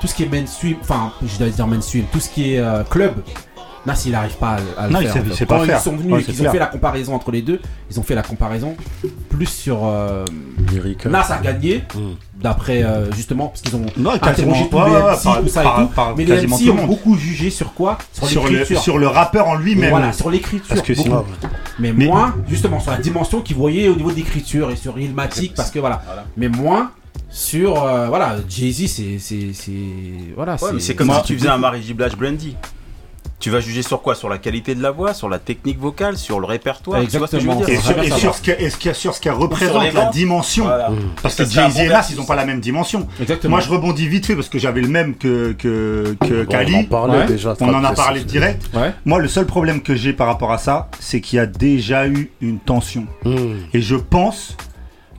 tout 0.00 0.06
ce 0.06 0.14
qui 0.14 0.24
est 0.24 0.28
mainstream, 0.28 0.76
enfin 0.82 1.12
je 1.24 1.38
dois 1.38 1.48
dire 1.48 1.66
mainstream, 1.66 2.04
tout 2.12 2.20
ce 2.20 2.28
qui 2.28 2.54
est 2.54 2.58
euh, 2.60 2.84
club, 2.84 3.14
Nas 3.86 4.02
il 4.06 4.14
arrive 4.14 4.36
pas 4.36 4.56
à, 4.78 4.82
à 4.84 4.86
le 4.86 4.92
Non, 4.94 5.00
il 5.00 5.04
faire. 5.08 5.12
sait- 5.12 5.20
il 5.40 5.46
Quand 5.46 5.56
pas 5.58 5.64
ils 5.64 5.66
faire. 5.66 5.80
sont 5.80 5.96
venus 5.96 6.12
Ouais, 6.14 6.20
et 6.20 6.24
qu'ils 6.24 6.34
ont 6.36 6.38
clair. 6.40 6.52
fait 6.52 6.58
la 6.58 6.66
comparaison 6.66 7.14
entre 7.14 7.30
les 7.30 7.42
deux, 7.42 7.60
ils 7.90 8.00
ont 8.00 8.02
fait 8.02 8.14
la 8.14 8.22
comparaison 8.22 8.76
plus 9.28 9.46
sur 9.46 9.80
euh, 9.84 10.24
Lyrical. 10.72 11.12
Nas 11.12 11.30
a 11.32 11.38
gagné 11.38 11.84
Hmm. 11.94 12.14
d'après 12.40 12.82
euh, 12.82 13.10
justement 13.12 13.48
parce 13.48 13.60
qu'ils 13.60 13.76
ont 13.76 13.84
Non, 13.96 14.18
quasiment 14.18 14.52
interrogé 14.52 14.68
tous 14.70 14.76
les 14.76 14.82
MC, 14.90 15.24
par- 15.24 15.40
tout 15.42 15.48
ça 15.48 15.62
par- 15.62 15.80
et 15.80 15.82
tout. 15.84 15.92
par 15.92 16.16
mais 16.16 16.24
les 16.24 16.46
MC 16.46 16.64
le 16.66 16.72
ont 16.72 16.86
beaucoup 16.86 17.16
jugé 17.16 17.50
sur 17.50 17.74
quoi? 17.74 17.98
Sur 18.12 18.26
Sur 18.28 18.44
le, 18.44 18.50
l'écriture. 18.50 18.80
sur 18.80 18.98
le 18.98 19.06
rappeur 19.06 19.48
en 19.48 19.54
lui-même. 19.56 19.90
Voilà, 19.90 20.12
sur 20.12 20.30
l'écriture. 20.30 20.66
Parce 20.68 20.80
que 20.82 20.92
beaucoup. 20.94 21.02
sinon- 21.08 21.24
Mais, 21.78 21.92
Mais- 21.92 22.06
moins, 22.06 22.34
justement, 22.48 22.78
sur 22.80 22.92
la 22.92 22.98
dimension 22.98 23.40
qu'ils 23.40 23.56
voyaient 23.56 23.88
au 23.88 23.96
niveau 23.96 24.12
d'écriture 24.12 24.70
et 24.70 24.76
sur 24.76 24.98
Illmatic, 24.98 25.54
parce 25.54 25.70
que 25.72 25.78
voilà. 25.80 26.02
Mais 26.36 26.48
moins 26.48 26.92
sur. 27.28 27.82
euh, 27.84 28.06
voilà, 28.08 28.36
Jay-Z, 28.48 28.86
c'est. 28.86 29.18
c'est- 29.18 29.52
c'est- 29.52 29.72
Voilà, 30.36 30.52
Ouais, 30.62 30.78
c'est 30.78 30.94
comme 30.94 31.08
moi, 31.08 31.16
si 31.20 31.32
tu 31.32 31.38
faisais 31.38 31.48
un 31.48 31.60
J. 31.80 31.92
Blige 31.94 32.16
Brandy. 32.16 32.56
Tu 33.44 33.50
vas 33.50 33.60
juger 33.60 33.82
sur 33.82 34.00
quoi? 34.00 34.14
Sur 34.14 34.30
la 34.30 34.38
qualité 34.38 34.74
de 34.74 34.80
la 34.82 34.90
voix, 34.90 35.12
sur 35.12 35.28
la 35.28 35.38
technique 35.38 35.78
vocale, 35.78 36.16
sur 36.16 36.40
le 36.40 36.46
répertoire? 36.46 37.02
Tu 37.06 37.18
vois 37.18 37.26
ce 37.26 37.32
que 37.36 37.42
je 37.42 37.46
veux 37.46 37.52
Exactement. 37.52 37.66
dire? 37.66 38.08
Et 38.08 38.08
sur, 38.08 38.16
et 38.16 38.18
sur 38.18 38.34
ce 38.34 38.40
que- 38.40 38.50
et 38.58 38.70
ce 38.70 38.76
qu'il 38.78 38.88
y 38.88 38.90
a- 38.90 38.94
sur 38.94 39.14
ce 39.14 39.20
qu'elle 39.20 39.34
représente, 39.34 39.92
la 39.92 40.06
dimension. 40.06 40.64
Voilà. 40.64 40.90
Parce 41.22 41.34
que 41.34 41.44
Jay-Z 41.44 41.78
et 41.80 41.88
Nas, 41.88 42.06
ils 42.10 42.16
n'ont 42.16 42.24
pas 42.24 42.36
la 42.36 42.46
même 42.46 42.60
dimension. 42.60 43.06
Exactement. 43.20 43.56
Moi, 43.56 43.60
je 43.60 43.68
rebondis 43.68 44.08
vite 44.08 44.24
fait 44.24 44.34
parce 44.34 44.48
que 44.48 44.58
j'avais 44.58 44.80
le 44.80 44.88
même 44.88 45.14
que, 45.14 45.52
que, 45.58 46.16
que 46.26 46.44
Bon, 46.44 46.50
Kali. 46.50 46.74
on 46.74 46.80
en 46.80 46.84
parlait 46.84 47.18
Ouais. 47.18 47.26
déjà 47.26 47.54
On 47.60 47.74
en 47.74 47.84
a 47.84 47.92
parlé 47.92 48.24
direct. 48.24 48.62
Ouais. 48.72 48.94
Moi, 49.04 49.18
le 49.18 49.28
seul 49.28 49.44
problème 49.44 49.82
que 49.82 49.94
j'ai 49.94 50.14
par 50.14 50.26
rapport 50.26 50.50
à 50.50 50.56
ça, 50.56 50.88
c'est 50.98 51.20
qu'il 51.20 51.36
y 51.36 51.40
a 51.40 51.44
déjà 51.44 52.06
eu 52.08 52.30
une 52.40 52.58
tension. 52.58 53.06
Hmm. 53.26 53.56
Et 53.74 53.82
je 53.82 53.96
pense 53.96 54.56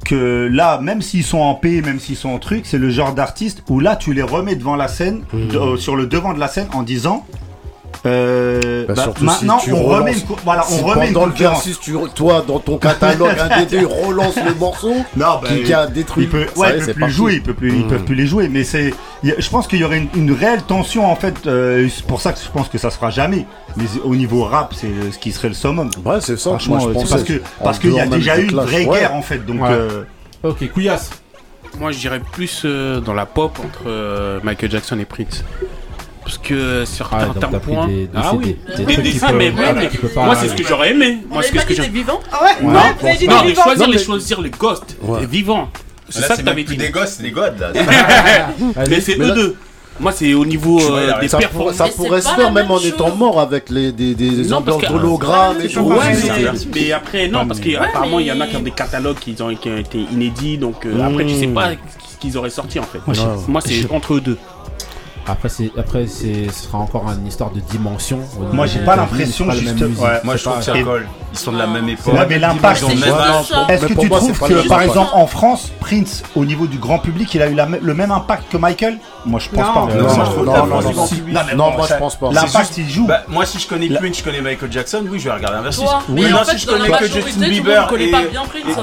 que 0.04 0.50
là, 0.52 0.80
même 0.82 1.04
s'ils 1.04 1.24
sont 1.24 1.42
en 1.42 1.54
paix, 1.54 1.82
même 1.84 2.00
s'ils 2.00 2.16
sont 2.18 2.30
en 2.30 2.40
truc, 2.40 2.62
c'est 2.66 2.80
le 2.80 2.90
genre 2.90 3.14
d'artiste 3.14 3.62
où 3.70 3.80
là, 3.80 3.96
tu 3.96 4.14
les 4.16 4.24
remets 4.24 4.56
devant 4.56 4.76
la 4.76 4.88
scène, 4.88 5.22
de- 5.32 5.56
euh, 5.60 5.78
sur 5.78 5.96
le 5.96 6.08
devant 6.08 6.34
de 6.34 6.40
la 6.40 6.48
scène, 6.48 6.70
en 6.74 6.82
disant. 6.82 7.24
Euh, 8.06 8.86
Bah, 8.88 8.94
bah, 8.96 9.04
surtout 9.04 9.24
maintenant, 9.24 9.60
si 9.60 9.66
tu 9.66 9.74
on 9.74 9.84
relances- 9.84 10.00
remet 10.00 10.12
une, 10.14 10.26
voilà, 10.44 10.64
si 10.64 10.80
on 10.82 10.86
remet 10.88 11.08
une 11.08 11.14
pendant 11.14 11.26
le 11.28 11.32
versus, 11.34 11.80
tu, 11.80 11.94
toi, 12.14 12.44
dans 12.48 12.60
ton 12.60 12.78
catalogue, 12.78 13.36
un 13.40 13.64
des 13.64 13.78
deux 13.80 13.86
relance 13.88 14.36
le 14.36 14.54
morceau 14.56 14.94
Non, 15.16 15.40
bah, 15.42 15.48
qui, 15.50 15.64
qui 15.64 15.74
a 15.74 15.88
détruit. 15.88 16.26
il 16.26 16.30
peut, 16.30 16.46
ouais, 16.56 16.78
il 16.78 16.86
peut 16.86 16.92
plus 16.94 17.00
parti. 17.02 17.16
jouer, 17.16 17.34
il 17.36 17.44
peut 17.44 17.54
plus, 17.54 17.76
ils 17.76 17.88
peuvent 17.88 18.04
plus 18.04 18.16
les 18.16 18.28
jouer. 18.28 18.48
Mais 18.50 18.64
c'est, 18.64 18.94
je 19.24 19.50
pense 19.50 19.68
qu'il 19.68 19.80
y 19.80 19.84
aurait 19.84 19.98
une, 20.00 20.10
une 20.16 20.32
réelle 20.32 20.62
tension 20.64 21.06
en 21.10 21.16
fait. 21.16 21.36
euh, 21.48 21.88
c'est 21.94 22.06
pour 22.06 22.22
ça 22.22 22.34
que 22.34 22.40
je 22.40 22.50
pense 22.50 22.70
que 22.70 22.78
ça 22.78 22.90
se 22.92 22.96
fera 22.98 23.10
jamais. 23.10 23.46
Mais 23.78 23.86
au 24.04 24.16
niveau 24.16 24.44
rap, 24.44 24.74
c'est 24.76 24.88
ce 25.12 25.18
qui 25.20 25.32
serait 25.32 25.50
le 25.50 25.54
summum. 25.54 25.90
Ouais, 26.06 26.18
c'est 26.22 26.38
ça. 26.38 26.52
Franchement, 26.52 26.78
moi, 26.78 26.88
je 26.90 26.94
pensais. 26.94 27.10
parce 27.10 27.24
que 27.24 27.42
parce 27.64 27.80
qu'il 27.80 27.94
y 27.94 28.00
a 28.00 28.06
déjà 28.08 28.38
eu 28.40 28.46
une 28.50 28.56
vraie 28.56 28.86
ouais. 28.86 29.00
guerre 29.00 29.14
en 29.16 29.22
fait. 29.22 29.46
Donc 29.46 29.62
Ouais. 29.62 29.70
euh, 29.72 30.04
Ok, 30.44 30.70
Couillasse. 30.72 31.10
Moi, 31.80 31.92
je 31.92 31.98
dirais 32.00 32.22
plus 32.32 32.62
euh, 32.64 33.02
dans 33.02 33.14
la 33.14 33.26
pop 33.26 33.52
entre 33.60 33.84
euh, 33.88 34.40
Michael 34.44 34.72
Jackson 34.72 34.98
et 35.00 35.04
Prince. 35.06 35.44
Parce 36.26 36.38
que 36.40 36.84
sur 36.86 37.08
Ah, 37.14 37.28
certains 37.40 37.60
points. 37.60 37.88
des- 37.88 38.08
des- 38.08 38.10
ah 38.16 38.34
oui, 38.36 38.58
des 38.76 38.84
des, 38.84 38.94
trucs 38.94 39.04
des- 39.06 39.12
qui 39.12 39.20
ah, 39.22 39.28
peuvent- 39.28 39.36
mais 39.38 39.50
voilà, 39.52 39.74
pas- 40.16 40.26
moi, 40.26 40.36
c'est 40.36 40.48
ce 40.50 40.56
que 40.56 40.68
j'aurais 40.68 40.92
aimé. 40.92 41.20
Moi, 41.30 41.44
c'est 41.44 41.58
ce 41.58 41.66
que 41.68 41.82
vivants 41.92 42.20
Ah 42.34 42.44
ouais, 42.44 42.64
Non, 42.68 42.80
vous 43.00 43.08
avez 43.08 43.18
dit 43.18 43.28
non, 43.28 43.38
des 43.38 43.44
les 43.44 43.50
vivants. 43.52 43.64
choisir, 43.64 43.86
Non, 43.86 43.92
les 43.94 43.98
mais- 44.00 44.04
choisir 44.04 44.42
les 44.42 44.50
ghosts, 44.50 44.98
Ouais. 45.04 45.20
les 45.22 45.26
vivants. 45.28 45.70
C'est 46.10 46.22
ça 46.22 46.36
c'est 46.36 46.42
que 46.42 46.48
t'avais 46.48 46.64
dit. 46.64 46.78
des 46.78 46.90
gosses, 46.90 47.14
c'est 47.18 47.24
des 47.24 47.32
godes 47.32 47.60
là. 47.60 47.72
Mais 48.90 49.02
c'est 49.02 49.20
eux 49.20 49.32
deux. 49.34 49.56
Moi, 50.00 50.12
c'est 50.12 50.34
au 50.34 50.46
niveau 50.46 50.80
euh, 50.82 51.20
des 51.22 51.28
Ça, 51.30 51.38
pour- 51.38 51.48
performances. 51.48 51.76
ça 51.76 51.88
pourrait 51.96 52.22
se 52.22 52.28
faire 52.30 52.52
même 52.52 52.64
même 52.66 52.72
en 52.72 52.80
étant 52.80 53.16
mort 53.16 53.40
avec 53.40 53.70
les, 53.70 53.92
des, 53.94 54.14
des 54.14 54.30
Non, 54.50 54.62
parce 54.62 54.76
ambiances 54.78 54.82
que- 54.82 54.88
d'hologrammes 54.94 55.62
et 55.62 55.70
tout. 55.70 55.80
Ouais, 55.82 55.96
mais, 56.12 56.52
mais 56.76 56.92
après, 56.92 57.28
non, 57.30 57.48
parce 57.48 57.60
qu'apparemment, 57.62 58.20
il 58.20 58.26
y 58.28 58.32
en 58.32 58.42
a 58.42 58.48
qui 58.48 58.58
ont 58.58 58.62
des 58.62 58.72
catalogues 58.72 59.20
qui 59.20 59.36
ont, 59.42 59.56
qui 59.56 59.70
ont 59.70 59.78
été 59.78 60.00
inédits, 60.12 60.58
donc 60.58 60.86
euh, 60.86 61.02
après, 61.02 61.26
tu 61.26 61.36
sais 61.40 61.48
pas 61.48 61.70
ce 62.12 62.18
qu'ils 62.20 62.38
auraient 62.38 62.50
sorti 62.50 62.78
en 62.80 62.84
fait. 62.84 63.00
Ouais. 63.08 63.16
Moi, 63.48 63.62
c'est 63.64 63.90
entre 63.92 64.16
eux 64.16 64.22
deux. 64.22 64.38
Après, 65.28 65.50
c'est, 65.50 65.72
après 65.78 66.06
ce 66.08 66.52
sera 66.52 66.78
encore 66.78 67.12
une 67.12 67.26
histoire 67.26 67.50
de 67.50 67.60
dimension. 67.60 68.20
Moi, 68.54 68.68
j'ai 68.68 68.80
pas 68.80 68.96
l'impression, 68.96 69.50
juste. 69.52 69.80
Ouais, 69.82 70.20
moi, 70.24 70.36
je 70.36 70.44
trouve 70.44 70.60
que. 70.60 71.04
Ils 71.34 71.40
sont 71.40 71.52
de 71.52 71.58
la 71.58 71.68
même 71.68 71.86
ah. 71.88 71.92
époque. 71.92 72.14
Ouais, 72.14 72.26
mais 72.30 72.40
l'impact, 72.40 72.86
c'est 72.88 73.74
Est-ce 73.74 73.86
que 73.88 74.00
tu 74.00 74.10
trouves 74.10 74.40
que, 74.40 74.68
par 74.68 74.82
exemple, 74.82 75.12
en 75.14 75.28
France, 75.28 75.72
Prince, 75.82 76.24
au 76.36 76.46
niveau 76.46 76.68
du 76.68 76.78
grand 76.78 77.00
public, 77.00 77.34
il 77.34 77.42
a 77.42 77.50
eu 77.50 77.58
le 77.82 77.94
même 77.94 78.12
impact 78.12 78.52
que 78.52 78.58
Michael? 78.58 79.00
Moi, 79.26 79.40
je 79.40 79.50
pense 79.50 79.74
pas. 79.74 79.94
Non, 79.94 80.16
moi, 80.16 80.26
je 80.26 80.32
trouve 80.32 80.46
non, 80.46 80.54
non, 80.54 80.82
non, 80.82 80.82
non, 80.82 81.56
non, 81.56 81.72
moi, 81.72 81.88
je 81.90 81.96
pense 81.96 82.16
pas. 82.16 82.32
L'impact, 82.32 82.78
il 82.78 82.90
joue. 82.90 83.08
Bah, 83.08 83.24
moi, 83.28 83.46
si 83.46 83.60
je 83.60 83.68
connais 83.68 83.90
Prince, 83.90 84.20
je 84.20 84.24
connais 84.24 84.42
Michael 84.42 84.72
Jackson, 84.72 85.04
oui, 85.10 85.20
je 85.20 85.26
vais 85.26 85.36
regarder 85.36 85.58
un 85.58 85.62
versus. 85.62 85.90
Oui, 86.10 86.30
non, 86.30 86.44
si 86.46 86.58
je 86.58 86.68
connais 86.68 86.90
que 86.90 87.08
Justin 87.08 87.50
Bieber. 87.50 87.84
Je 87.84 87.90
connais 87.90 88.12
pas 88.12 88.22
bien 88.24 88.44
Prince 88.46 88.78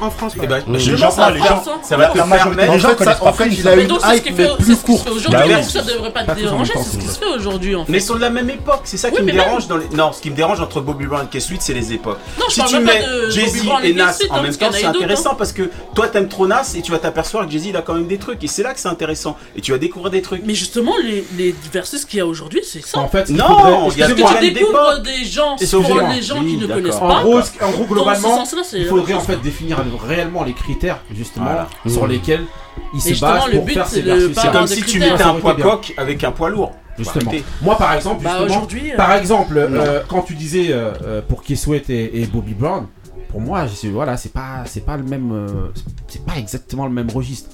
en 0.00 0.10
France. 0.10 0.32
Eh 0.36 0.44
et 0.44 0.46
bah, 0.46 0.58
ben, 0.66 0.72
les 0.72 0.96
gens, 0.96 1.10
ça, 1.10 1.30
les 1.30 1.38
gens, 1.38 1.62
ça 1.82 1.96
va 1.96 2.06
te 2.06 2.14
permettre. 2.14 2.46
En 2.48 3.28
en 3.28 3.32
fait 3.32 3.48
il 3.48 3.66
a 3.68 3.74
une 3.74 3.90
hype 3.90 4.36
mais 4.36 4.48
plus 4.58 4.76
courte. 4.76 5.08
Bah 5.30 5.62
ça 5.62 5.82
devrait 5.82 6.12
pas 6.12 6.24
te 6.24 6.40
déranger, 6.40 6.72
c'est 6.76 6.96
ce 6.96 6.98
qui 6.98 7.06
se 7.06 7.18
fait 7.18 7.26
aujourd'hui. 7.26 7.76
Mais 7.88 7.98
ils 7.98 8.02
sont 8.02 8.16
de 8.16 8.20
la 8.20 8.30
même 8.30 8.50
époque, 8.50 8.82
c'est 8.84 8.96
ça 8.96 9.10
qui 9.10 9.22
me 9.22 9.32
dérange 9.32 9.68
dans 9.68 9.76
les. 9.76 9.88
Non, 9.88 10.12
ce 10.12 10.20
qui 10.20 10.30
me 10.30 10.36
dérange 10.36 10.60
entre 10.60 10.80
Bobby 10.80 11.06
Brown 11.06 11.26
et 11.32 11.38
K-Suite, 11.38 11.62
c'est 11.62 11.74
les 11.74 11.92
époques. 11.92 12.18
Si 12.48 12.62
tu 12.64 12.78
mets 12.80 13.02
Jay-Z 13.30 13.64
et 13.82 13.92
Nas 13.92 14.18
en 14.30 14.36
hein, 14.36 14.42
même 14.42 14.56
temps, 14.56 14.70
c'est 14.72 14.84
intéressant 14.84 15.32
hein. 15.32 15.36
parce 15.36 15.52
que 15.52 15.70
toi, 15.94 16.08
t'aimes 16.08 16.28
trop 16.28 16.46
Nas 16.46 16.74
et 16.76 16.82
tu 16.82 16.92
vas 16.92 16.98
t'apercevoir 16.98 17.46
que 17.46 17.52
Jay-Z, 17.52 17.74
a 17.76 17.82
quand 17.82 17.94
même 17.94 18.06
des 18.06 18.18
trucs. 18.18 18.42
Et 18.42 18.46
c'est 18.46 18.62
là 18.62 18.74
que 18.74 18.80
c'est 18.80 18.88
intéressant. 18.88 19.36
Et 19.56 19.60
tu 19.60 19.72
vas 19.72 19.78
découvrir 19.78 20.10
des 20.10 20.22
trucs. 20.22 20.42
Mais 20.44 20.54
justement, 20.54 20.94
les 21.02 21.54
versus 21.72 22.04
qu'il 22.04 22.18
y 22.18 22.20
a 22.20 22.26
aujourd'hui, 22.26 22.60
c'est 22.64 22.84
ça. 22.84 22.98
En 22.98 23.08
fait, 23.08 23.28
non, 23.30 23.88
il 23.90 23.98
y 23.98 24.02
a 24.02 24.08
tu 24.08 24.14
découvres 24.14 25.00
des 25.02 25.24
gens, 25.24 25.56
des 25.56 26.22
gens 26.22 26.42
qui 26.42 26.56
ne 26.56 26.66
connaissent 26.66 26.96
pas. 26.96 27.22
En 27.22 27.70
gros, 27.70 27.84
globalement, 27.84 28.44
il 28.72 28.86
faudrait 28.86 29.14
en 29.14 29.20
fait 29.20 29.36
définir 29.36 29.80
réellement 29.96 30.44
les 30.44 30.52
critères 30.54 31.00
justement 31.14 31.66
sur 31.86 32.06
mmh. 32.06 32.10
lesquels 32.10 32.44
il 32.94 33.00
se 33.00 33.20
base 33.20 33.50
pour 33.50 33.68
faire 33.68 33.86
ces 33.86 34.02
versus. 34.02 34.34
C'est 34.34 34.52
comme 34.52 34.66
si 34.66 34.82
tu 34.82 34.98
mettais 34.98 35.22
un 35.22 35.34
poids 35.34 35.54
coq 35.54 35.94
avec 35.96 36.24
un 36.24 36.32
poids 36.32 36.50
lourd. 36.50 36.72
Moi, 37.62 37.76
par 37.76 37.92
exemple, 37.94 38.26
aujourd'hui, 38.44 38.92
par 38.96 39.12
exemple, 39.12 39.56
euh, 39.56 40.02
quand 40.08 40.22
tu 40.22 40.34
disais 40.34 40.72
euh, 40.72 40.92
euh, 41.02 41.22
pour 41.22 41.42
qui 41.42 41.56
souhaite 41.56 41.90
et, 41.90 42.26
Bobby 42.32 42.54
Brown, 42.54 42.86
pour 43.30 43.40
moi, 43.40 43.66
je 43.66 43.88
voilà, 43.88 44.16
c'est 44.16 44.32
pas, 44.32 44.62
c'est 44.64 44.84
pas 44.84 44.96
le 44.96 45.04
même, 45.04 45.48
c'est 46.08 46.24
pas 46.24 46.36
exactement 46.36 46.86
le 46.86 46.92
même 46.92 47.10
registre 47.10 47.50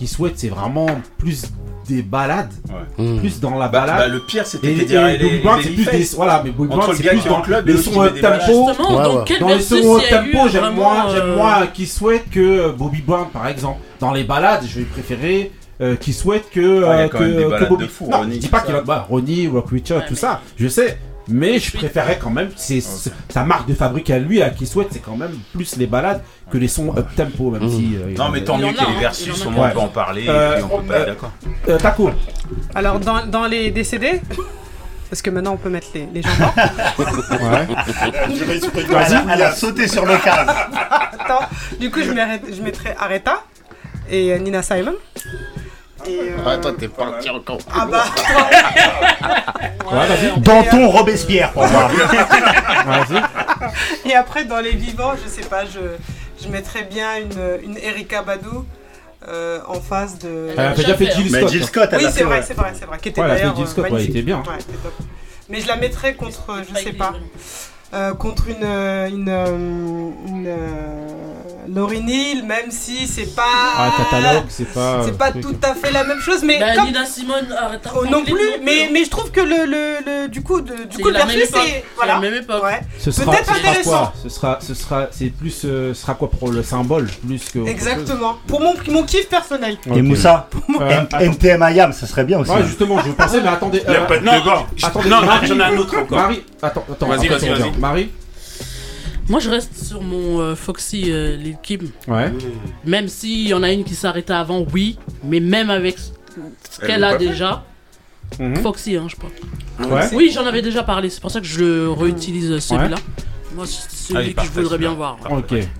qui 0.00 0.06
souhaitent, 0.06 0.38
c'est 0.38 0.48
vraiment 0.48 0.86
plus 1.18 1.52
des 1.86 2.00
balades, 2.00 2.54
plus 3.18 3.38
dans 3.38 3.58
la 3.58 3.68
balade. 3.68 4.10
Le 4.10 4.20
pire, 4.20 4.46
c'était 4.46 4.72
Teddy 4.72 4.96
Riley. 4.96 5.42
C'est 5.62 5.70
plus 5.74 5.84
des, 5.84 6.04
voilà, 6.16 6.40
mais 6.42 6.52
Bobby 6.52 6.74
Brown, 6.74 6.94
c'est 6.96 7.06
plus 7.06 7.24
dans 7.26 7.42
club, 7.42 7.66
tempo. 8.18 8.70
Dans, 9.40 9.48
les 9.48 9.60
sons 9.60 10.00
tempo, 10.08 10.48
j'aime 10.50 10.72
moi, 10.74 11.08
j'aime 11.14 11.34
moi 11.34 11.66
qui 11.66 11.84
souhaite 11.84 12.30
que 12.30 12.40
euh, 12.40 12.72
Bobby 12.72 13.02
Brown, 13.02 13.26
par 13.30 13.46
exemple, 13.46 13.80
dans 14.00 14.12
les 14.12 14.24
balades, 14.24 14.64
je 14.66 14.78
vais 14.78 14.86
préférer. 14.86 15.52
Euh, 15.82 15.96
qui 15.96 16.12
souhaite 16.12 16.50
que, 16.50 17.08
que, 17.08 17.68
Bobby. 17.68 17.88
Fou, 17.88 18.06
non, 18.10 18.18
Ronnie, 18.18 18.34
je 18.34 18.40
dis 18.40 18.48
pas 18.48 18.60
qu'il 18.60 18.74
va. 18.74 18.82
Bah, 18.82 19.06
Ronnie, 19.08 19.48
Rock 19.48 19.72
Witcher, 19.72 19.94
ouais, 19.94 20.06
tout 20.06 20.14
ça, 20.14 20.42
je 20.58 20.68
sais. 20.68 20.98
Mais 21.30 21.58
je 21.58 21.76
préférais 21.76 22.18
quand 22.20 22.30
même, 22.30 22.50
c'est 22.56 22.82
sa 23.28 23.44
marque 23.44 23.68
de 23.68 23.74
fabrique 23.74 24.10
à 24.10 24.18
lui, 24.18 24.42
à 24.42 24.50
qui 24.50 24.66
souhaite, 24.66 24.88
c'est 24.90 25.00
quand 25.00 25.16
même 25.16 25.32
plus 25.52 25.76
les 25.76 25.86
balades 25.86 26.22
que 26.50 26.58
les 26.58 26.68
sons 26.68 26.94
up 26.96 27.06
tempo, 27.16 27.50
même 27.50 27.64
mmh. 27.64 27.70
si. 27.70 27.96
Euh, 27.96 28.14
non, 28.16 28.28
mais 28.30 28.42
tant 28.42 28.58
mieux 28.58 28.72
qu'il 28.72 28.86
y 28.86 28.90
ait 28.90 28.94
les 28.94 29.00
versus, 29.00 29.46
on 29.46 29.52
peut 29.52 29.78
en 29.78 29.88
parler, 29.88 30.26
euh, 30.28 30.58
et 30.58 30.62
on 30.62 30.82
peut. 30.82 30.94
Euh, 30.94 31.14
euh, 31.68 31.78
Taco. 31.78 32.10
Alors, 32.74 32.98
dans, 32.98 33.24
dans 33.26 33.46
les 33.46 33.70
décédés 33.70 34.20
parce 35.08 35.22
que 35.22 35.30
maintenant 35.30 35.54
on 35.54 35.56
peut 35.56 35.70
mettre 35.70 35.88
les, 35.92 36.06
les 36.14 36.22
gens 36.22 36.28
ouais. 37.00 37.66
Vas-y, 38.88 39.24
elle 39.28 39.42
a 39.42 39.52
sauté 39.52 39.88
sur 39.88 40.06
le 40.06 40.16
cadre. 40.18 40.52
Attends, 41.18 41.46
du 41.80 41.90
coup 41.90 41.98
je, 41.98 42.12
je 42.54 42.62
mettrai 42.62 42.94
Aretha 42.96 43.42
et 44.08 44.38
Nina 44.38 44.62
Simon. 44.62 44.94
Et 46.06 46.20
euh... 46.20 46.36
Ah, 46.46 46.56
toi, 46.58 46.72
t'es 46.78 46.88
parti 46.88 47.30
encore. 47.30 47.58
Ah 47.72 47.86
bah. 47.86 48.04
ouais, 49.92 50.32
Danton 50.38 50.88
Robespierre, 50.88 51.52
pour 51.52 51.66
moi. 51.66 51.90
Et 54.04 54.14
après, 54.14 54.44
dans 54.44 54.60
les 54.60 54.72
vivants, 54.72 55.14
je 55.22 55.28
sais 55.28 55.48
pas, 55.48 55.64
je, 55.64 55.80
je 56.42 56.48
mettrais 56.48 56.84
bien 56.84 57.18
une, 57.18 57.70
une 57.70 57.78
Erika 57.78 58.22
Badou. 58.22 58.64
Euh, 59.28 59.60
en 59.68 59.78
face 59.78 60.18
de. 60.18 60.48
Elle 60.52 60.58
a 60.58 60.74
déjà 60.74 60.96
fait 60.96 61.12
Jill 61.12 61.28
Scott. 61.28 61.42
Hein. 61.42 61.48
Jill 61.48 61.64
Scott, 61.66 61.88
elle 61.92 61.98
oui, 61.98 62.06
c'est 62.10 62.24
vrai, 62.24 62.42
c'est 62.42 62.54
vrai, 62.54 62.72
c'est 62.74 62.86
vrai. 62.86 62.96
Qui 62.96 63.10
était 63.10 63.20
ouais, 63.20 63.28
d'ailleurs 63.28 63.54
Jill 63.54 63.66
Scott, 63.66 63.90
ouais, 63.90 64.02
était 64.02 64.22
bien. 64.22 64.38
Ouais, 64.38 64.56
top. 64.82 64.94
Mais 65.50 65.60
je 65.60 65.68
la 65.68 65.76
mettrais 65.76 66.14
contre, 66.14 66.62
je 66.66 66.74
sais 66.80 66.94
pas, 66.94 67.12
euh, 67.92 68.14
contre 68.14 68.48
une, 68.48 68.62
euh, 68.62 69.08
une, 69.08 69.28
euh, 69.28 69.46
une, 69.48 70.14
une 70.28 70.56
euh, 71.60 71.74
Lauryn 71.74 72.06
Hill, 72.06 72.44
même 72.44 72.70
si 72.70 73.06
c'est 73.06 73.34
pas. 73.34 73.42
Ah, 73.76 73.92
catalogue, 73.96 74.44
c'est 74.48 74.72
pas. 74.72 74.80
Euh, 74.80 75.02
c'est 75.04 75.18
pas 75.18 75.32
tout 75.32 75.56
à 75.62 75.74
fait 75.74 75.90
la 75.90 76.04
même 76.04 76.20
chose, 76.20 76.42
mais. 76.42 76.58
Bah, 76.58 76.74
comme... 76.74 76.86
Nina 76.86 77.06
Simone, 77.06 77.46
euh, 77.50 77.64
arrête 77.64 77.88
oh, 77.94 78.04
Non 78.06 78.24
plus, 78.24 78.34
mais, 78.62 78.88
mais 78.92 79.04
je 79.04 79.10
trouve 79.10 79.30
que 79.30 79.40
le, 79.40 79.66
le, 79.66 79.98
le 80.04 80.28
du 80.28 80.42
coup, 80.42 80.60
de, 80.60 80.84
du 80.84 80.98
coup, 80.98 81.08
le 81.08 81.16
c'est. 81.16 81.84
Voilà. 81.96 82.14
La 82.14 82.20
même 82.20 82.34
époque. 82.34 82.62
Ouais. 82.62 82.80
Ce 82.98 83.10
sera, 83.10 83.32
Peut-être 83.32 83.52
intéressant. 83.52 84.12
Ce 84.22 84.28
sera, 84.28 84.58
ce 84.60 84.74
sera, 84.74 85.08
c'est 85.10 85.30
plus, 85.30 85.62
euh, 85.64 85.94
sera 85.94 86.14
quoi 86.14 86.30
pour 86.30 86.50
le 86.50 86.62
symbole, 86.62 87.08
plus 87.26 87.48
que. 87.50 87.66
Exactement. 87.66 88.36
Pour 88.46 88.60
mon, 88.60 88.74
mon 88.88 89.02
kiff 89.04 89.28
personnel. 89.28 89.76
Okay. 89.86 89.98
Et 89.98 90.02
Moussa, 90.02 90.48
euh, 90.80 91.04
MTM 91.20 91.62
Ayam, 91.62 91.92
ça 91.92 92.06
serait 92.06 92.24
bien 92.24 92.38
aussi. 92.38 92.50
Ouais, 92.50 92.64
justement, 92.64 92.98
je 93.00 93.08
veux 93.08 93.14
passer, 93.14 93.40
mais 93.40 93.48
attendez. 93.48 93.82
Il 93.86 93.90
n'y 93.90 93.96
a 93.96 94.02
pas 94.02 94.18
de. 94.18 94.28
Attendez, 94.84 95.08
non, 95.08 95.18
j'en 95.42 95.58
ai 95.58 95.62
un 95.62 95.76
autre 95.76 95.98
encore. 95.98 96.18
Marie, 96.18 96.44
attends, 96.62 96.84
attends. 96.90 97.08
Vas-y, 97.08 97.28
vas-y, 97.28 97.48
vas-y. 97.48 97.78
Marie. 97.78 98.10
Moi, 99.30 99.38
je 99.38 99.48
reste 99.48 99.76
sur 99.86 100.02
mon 100.02 100.40
euh, 100.40 100.56
Foxy 100.56 101.04
euh, 101.06 101.36
Lil 101.36 101.56
Kim. 101.62 101.88
Ouais. 102.08 102.32
Même 102.84 103.06
s'il 103.06 103.46
y 103.46 103.54
en 103.54 103.62
a 103.62 103.70
une 103.70 103.84
qui 103.84 103.94
s'arrêtait 103.94 104.32
avant, 104.32 104.66
oui. 104.74 104.98
Mais 105.22 105.38
même 105.38 105.70
avec 105.70 105.98
ce 105.98 106.80
qu'elle 106.84 107.04
a 107.04 107.16
déjà. 107.16 107.64
Mhm. 108.40 108.56
Foxy, 108.56 108.96
hein, 108.96 109.06
je 109.08 109.14
crois. 109.14 109.30
Ouais. 109.88 110.08
Oui, 110.14 110.32
j'en 110.34 110.44
avais 110.46 110.62
déjà 110.62 110.82
parlé. 110.82 111.10
C'est 111.10 111.20
pour 111.20 111.30
ça 111.30 111.40
que 111.40 111.46
je 111.46 111.86
réutilise 111.86 112.58
celui-là. 112.58 112.96
Moi, 113.54 113.66
c'est 113.66 114.14
ah 114.14 114.20
celui 114.20 114.34
que 114.34 114.42
je 114.42 114.50
voudrais 114.50 114.78
bien 114.78 114.94
voir. 114.94 115.18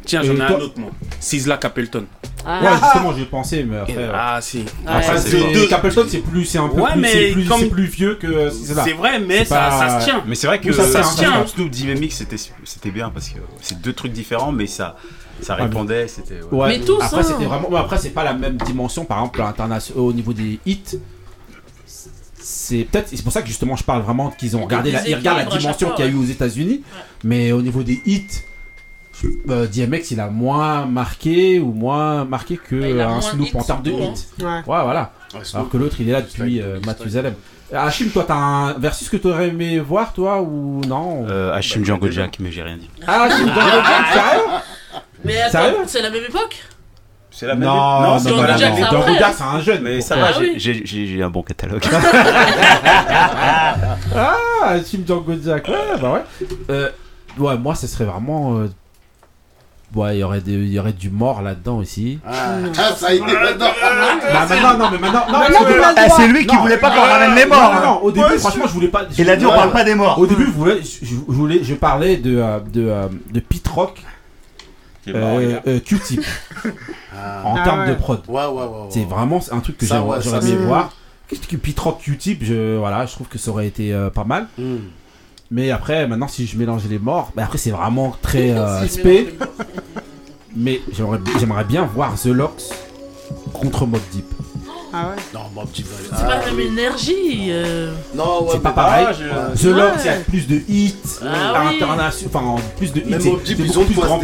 Tiens, 0.05 0.23
j'en 0.23 0.37
ai 0.37 0.43
un 0.43 0.53
autre, 0.55 0.79
moi. 0.79 0.91
Sisla 1.21 1.57
Capelton. 1.57 2.07
Ouais, 2.45 2.47
ah. 2.47 2.81
justement, 2.83 3.15
j'ai 3.17 3.27
pensé, 3.27 3.65
mais 3.65 3.79
après. 3.79 4.09
Ah, 4.13 4.39
si. 4.41 4.65
Après, 4.87 5.19
c'est 5.19 5.53
deux- 5.53 5.67
Capleton, 5.67 6.07
c'est 6.09 6.19
plus, 6.19 6.45
c'est 6.45 6.59
un 6.59 6.69
peu 6.69 6.81
Ouais, 6.81 6.93
plus, 6.93 7.01
mais 7.01 7.33
plus, 7.33 7.69
plus 7.69 7.85
vieux 7.85 8.15
que. 8.15 8.51
C'est. 8.51 8.75
C'est 8.75 8.93
vrai, 8.93 9.21
mais 9.21 9.45
ça, 9.45 9.71
ça 9.71 10.01
se 10.01 10.05
tient. 10.05 10.23
Mais 10.27 10.35
c'est 10.35 10.47
vrai 10.47 10.61
que 10.61 10.73
ça, 10.73 11.03
se 11.03 11.17
tient. 11.17 11.33
Hein. 11.33 11.47
Snoop 11.47 11.71
Dynamics 11.71 12.13
c'était 12.13 12.37
c'était 12.65 12.91
bien 12.91 13.11
parce 13.11 13.29
que 13.29 13.39
c'est 13.61 13.81
deux 13.81 13.93
trucs 13.93 14.13
différents 14.13 14.53
mais 14.53 14.67
ça 14.67 14.97
ça 15.41 15.57
ah, 15.59 15.65
répondait 15.65 16.07
c'était 16.07 16.41
ouais. 16.51 16.69
Mais 16.69 16.81
tous, 16.81 17.01
après, 17.01 17.19
hein. 17.19 17.23
c'était 17.23 17.45
vraiment. 17.45 17.75
après, 17.77 17.99
c'est 17.99 18.11
pas 18.11 18.25
la 18.25 18.35
même 18.35 18.57
dimension. 18.57 19.05
Par 19.05 19.19
exemple, 19.19 19.43
au 19.97 20.13
niveau 20.13 20.33
des 20.33 20.61
hits, 20.67 20.99
c'est 22.41 22.85
peut-être 22.91 23.09
c'est 23.09 23.23
pour 23.23 23.33
ça 23.33 23.43
que 23.43 23.49
justement 23.49 23.77
je 23.77 23.85
parle 23.85 24.03
vraiment 24.03 24.31
qu'ils 24.31 24.57
ont 24.57 24.65
regardé 24.65 24.93
la, 24.93 25.07
ils 25.09 25.15
regardent 25.15 25.51
la 25.51 25.57
dimension 25.57 25.91
qu'il 25.91 26.05
y 26.05 26.09
a 26.09 26.11
eu 26.11 26.17
aux 26.17 26.25
États-Unis, 26.25 26.83
mais 27.25 27.53
au 27.53 27.63
niveau 27.63 27.83
des 27.83 28.01
hits, 28.07 28.43
euh, 29.49 29.67
DMX 29.67 30.11
il 30.13 30.21
a 30.21 30.29
moins 30.29 30.87
marqué 30.87 31.61
ou 31.61 31.73
moins 31.73 32.25
marqué 32.25 32.57
que 32.57 32.77
bah, 32.77 32.87
euh, 32.87 33.09
un 33.09 33.21
Snoop 33.21 33.55
en 33.55 33.63
termes 33.63 33.83
de 33.83 33.91
hits. 33.91 34.27
Hein. 34.43 34.63
Ouais. 34.67 34.83
voilà. 34.83 35.13
Alors 35.55 35.69
que 35.69 35.77
l'autre 35.77 35.97
il 36.01 36.09
est 36.09 36.13
là 36.13 36.23
depuis 36.23 36.61
euh, 36.61 36.81
Mathusalem. 36.85 37.35
Euh, 37.73 37.79
Hachim, 37.79 38.09
toi, 38.11 38.25
t'as 38.27 38.35
un 38.35 38.73
versus 38.75 39.09
que 39.09 39.17
t'aurais 39.17 39.49
aimé 39.49 39.79
voir, 39.79 40.13
toi, 40.13 40.43
ou 40.43 40.81
non? 40.87 41.27
Euh, 41.29 41.53
Hachim 41.53 41.81
bah, 41.81 41.87
Django 41.87 42.07
mais 42.41 42.51
j'ai 42.51 42.63
rien 42.63 42.77
dit. 42.77 42.91
Ah, 43.07 43.25
Hachim 43.25 43.47
Django 43.47 43.61
Jack, 43.87 44.07
sérieux? 44.13 45.03
Mais 45.25 45.41
attends, 45.41 45.87
c'est 45.87 46.03
la 46.03 46.11
même 46.11 46.25
époque? 46.25 46.63
C'est 47.31 47.47
la 47.47 47.55
même. 47.55 47.69
Non, 47.69 47.75
non, 47.75 48.01
non, 48.01 48.37
non, 48.37 48.43
non, 48.43 48.57
c'est 49.33 49.43
un 49.43 49.61
jeune. 49.61 49.83
Mais 49.83 50.01
ça 50.01 50.17
ah 50.19 50.33
va, 50.33 50.41
j'ai 50.57 51.23
un 51.23 51.31
bon 51.31 51.43
catalogue. 51.43 51.83
ah, 54.17 54.79
Team 54.85 55.05
Django 55.07 55.35
Jack. 55.43 55.69
Ouais, 55.69 55.75
bah 56.01 56.13
ouais. 56.13 56.23
Euh, 56.71 56.91
ouais, 57.39 57.57
moi, 57.57 57.75
ce 57.75 57.87
serait 57.87 58.05
vraiment. 58.05 58.59
Euh, 58.59 58.69
ouais, 59.95 60.17
il 60.17 60.21
y 60.21 60.25
aurait 60.25 60.41
des, 60.41 60.53
il 60.53 60.73
y 60.73 60.79
aurait 60.81 60.93
du 60.93 61.11
mort 61.11 61.41
là-dedans 61.43 61.79
aussi. 61.79 62.19
Ah, 62.27 62.57
ça 62.97 63.15
y 63.15 63.19
est, 63.19 63.23
ah, 63.25 63.27
maintenant. 63.27 63.71
Ah, 63.81 64.47
bah 64.47 64.47
maintenant, 64.49 64.79
non, 64.79 64.91
mais 64.91 64.99
maintenant, 64.99 65.27
non. 65.31 65.39
c'est 66.17 66.29
lui 66.29 66.47
qui 66.47 66.57
voulait 66.57 66.79
pas 66.79 66.91
qu'on 66.91 67.01
ramène 67.01 67.37
les 67.37 67.47
morts. 67.47 67.75
Non, 67.75 67.81
non, 67.87 68.01
au 68.03 68.11
début, 68.11 68.39
franchement, 68.39 68.65
je 68.67 68.73
voulais 68.73 68.89
pas. 68.89 69.05
Il 69.17 69.31
a 69.31 69.37
dit 69.37 69.47
on 69.47 69.51
parle 69.51 69.71
pas 69.73 69.85
des 69.85 69.95
morts. 69.95 70.19
Au 70.19 70.27
début, 70.27 70.47
je 70.47 70.51
voulais, 70.51 70.81
je, 70.83 71.15
voulais, 71.29 71.63
je 71.63 71.75
parlais 71.75 72.17
de, 72.17 72.39
euh, 72.39 72.59
de, 72.73 72.93
de 73.33 73.41
Pete 73.41 73.69
Rock 73.69 74.03
euh, 75.09 75.61
euh, 75.67 75.81
Q-Tip 75.81 76.23
ah. 77.17 77.43
en 77.45 77.55
termes 77.55 77.85
ah 77.87 77.89
de 77.89 77.95
prod. 77.95 78.21
C'est 78.91 79.05
vraiment 79.05 79.41
un 79.51 79.61
truc 79.61 79.79
que 79.79 79.87
j'aurais 79.87 80.21
aimé 80.25 80.57
voir. 80.67 80.93
Qu'est-ce 81.29 81.47
que 81.47 81.71
30 81.73 82.01
Q-Tip, 82.01 82.45
je, 82.45 82.77
voilà, 82.77 83.07
je 83.07 83.13
trouve 83.13 83.29
que 83.29 83.39
ça 83.39 83.51
aurait 83.51 83.69
été 83.69 83.93
euh, 83.93 84.11
pas 84.11 84.25
mal. 84.25 84.49
Hmm. 84.59 84.79
Mais 85.53 85.71
après, 85.71 86.07
maintenant, 86.07 86.29
si 86.29 86.47
je 86.47 86.57
mélange 86.59 86.83
les 86.89 86.99
morts, 86.99 87.33
bah, 87.35 87.45
après, 87.45 87.59
c'est 87.59 87.71
vraiment 87.71 88.17
très 88.21 88.55
spé. 88.89 89.37
mais 90.57 90.81
j'aimerais 90.93 91.65
bien 91.65 91.85
voir 91.85 92.15
The 92.21 92.27
Locks 92.27 92.71
contre 93.53 93.87
Mob 93.87 94.01
Deep. 94.13 94.27
Ah 94.93 95.11
ouais 95.11 95.23
Non, 95.33 95.43
Mob 95.55 95.71
Deep. 95.71 95.87
C'est 96.03 96.27
pas 96.27 96.41
la 96.41 96.47
même 96.47 96.61
énergie. 96.61 97.53
Non, 98.15 98.49
c'est 98.51 98.61
pas 98.61 98.71
ah, 98.71 98.73
pareil. 98.73 99.07
The 99.57 99.65
Locks, 99.65 100.01
il 100.01 100.07
y 100.07 100.09
a 100.09 100.17
plus 100.17 100.47
de 100.47 100.61
hits. 100.69 100.95
Enfin, 102.27 102.57
plus 102.77 102.93
de 102.93 103.01
hits. 103.01 103.31
Mob 103.31 103.43
Deep, 103.45 103.59
ils 103.61 103.79
ont 103.79 103.85
plus 103.85 103.95
de 103.95 104.01
grand 104.01 104.19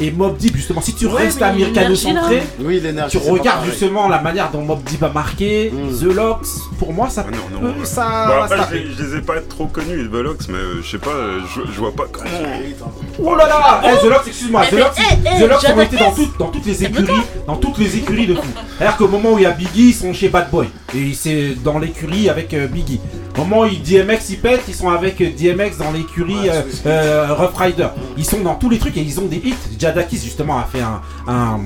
et 0.00 0.10
Mob 0.10 0.36
Deep, 0.38 0.56
justement, 0.56 0.80
si 0.80 0.94
tu 0.94 1.06
ouais, 1.06 1.24
restes 1.24 1.42
américano-centré, 1.42 2.42
tu 3.10 3.18
regardes 3.18 3.66
justement 3.66 4.08
la 4.08 4.20
manière 4.20 4.50
dont 4.50 4.62
Mob 4.62 4.82
Deep 4.84 5.02
a 5.02 5.10
marqué. 5.10 5.72
The 6.00 6.04
Locks, 6.04 6.46
pour 6.78 6.92
moi, 6.92 7.10
ça. 7.10 7.26
Ah 7.28 7.36
non, 7.52 7.68
non, 7.68 7.74
ça, 7.84 8.26
bon, 8.28 8.42
après, 8.42 8.84
je, 8.96 9.02
les 9.02 9.18
ai 9.18 9.20
pas 9.20 9.40
trop 9.40 9.66
connus, 9.66 10.08
The 10.08 10.14
Locks, 10.14 10.48
mais 10.48 10.56
euh, 10.58 10.82
je 10.82 10.90
sais 10.90 10.98
pas, 10.98 11.10
euh, 11.10 11.40
je, 11.54 11.70
je, 11.70 11.78
vois 11.78 11.92
pas 11.92 12.04
comment. 12.10 12.30
Oh 13.18 13.34
là 13.34 13.46
là 13.46 13.82
eh, 13.84 14.06
The 14.06 14.10
Locks, 14.10 14.26
excuse-moi, 14.26 14.66
The 14.66 14.72
Locks, 14.72 14.96
The 14.96 15.48
Locks 15.48 15.76
ont 15.76 15.80
été 15.82 15.96
dans, 16.38 16.48
toutes 16.48 16.66
les 16.66 16.84
écuries, 16.84 17.22
dans 17.46 17.56
toutes 17.56 17.78
les 17.78 17.96
écuries 17.96 18.26
de 18.26 18.34
tout. 18.34 18.40
C'est-à-dire 18.78 18.96
qu'au 18.96 19.08
moment 19.08 19.32
où 19.34 19.38
il 19.38 19.42
y 19.42 19.46
a 19.46 19.50
Biggie, 19.50 19.88
ils 19.88 19.94
sont 19.94 20.14
chez 20.14 20.30
Bad 20.30 20.50
Boy. 20.50 20.68
Et 20.94 21.12
c'est 21.12 21.54
dans 21.62 21.78
l'écurie 21.78 22.28
avec 22.30 22.54
euh, 22.54 22.66
Biggie 22.66 23.00
moment 23.44 23.62
où 23.62 23.68
DMX 23.68 24.30
ils 24.30 24.38
pètent, 24.38 24.64
ils 24.68 24.74
sont 24.74 24.88
avec 24.88 25.18
DMX 25.18 25.78
dans 25.78 25.92
l'écurie 25.92 26.48
euh, 26.48 26.62
euh, 26.86 27.34
Rough 27.34 27.56
Rider. 27.56 27.88
Ils 28.16 28.24
sont 28.24 28.40
dans 28.40 28.54
tous 28.54 28.70
les 28.70 28.78
trucs 28.78 28.96
et 28.96 29.00
ils 29.00 29.18
ont 29.20 29.26
des 29.26 29.36
hits. 29.36 29.54
Jadakis 29.78 30.20
justement 30.22 30.58
a 30.58 30.64
fait 30.64 30.80
un, 30.80 31.00
un, 31.26 31.60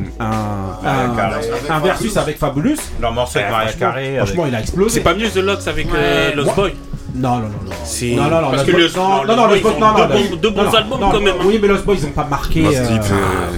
un, 1.69 1.81
versus 1.81 2.17
avec 2.17 2.39
Fabulous. 2.39 2.77
Leur 3.01 3.13
morceau 3.13 3.39
avec 3.39 3.51
Maria 3.51 3.73
Carré. 3.73 4.17
Franchement, 4.19 4.47
il 4.47 4.55
a 4.55 4.61
explosé. 4.61 4.95
C'est 4.95 5.05
pas 5.05 5.15
mieux 5.15 5.29
The 5.29 5.37
Locks 5.37 5.67
avec 5.67 5.89
euh, 5.95 6.35
Lost 6.35 6.55
Boy. 6.55 6.75
Non, 7.15 7.39
non, 7.39 7.49
non. 7.49 8.17
Non, 8.17 8.31
non, 8.31 8.41
non. 8.43 8.51
Parce 8.51 8.65
que 8.65 8.71
le 8.73 8.89
non, 8.97 9.25
non, 9.25 9.47
le 9.47 9.61
non, 9.79 9.79
non 9.79 10.37
deux 10.37 10.51
bons 10.51 10.75
albums 10.75 10.99
quand 11.01 11.21
même. 11.21 11.37
Hein. 11.39 11.45
Oui, 11.45 11.59
mais 11.63 11.69
Lost 11.69 11.85
Boys, 11.85 11.97
ils 11.99 12.07
ont 12.07 12.11
pas 12.11 12.25
marqué. 12.25 12.65
Euh, 12.67 12.99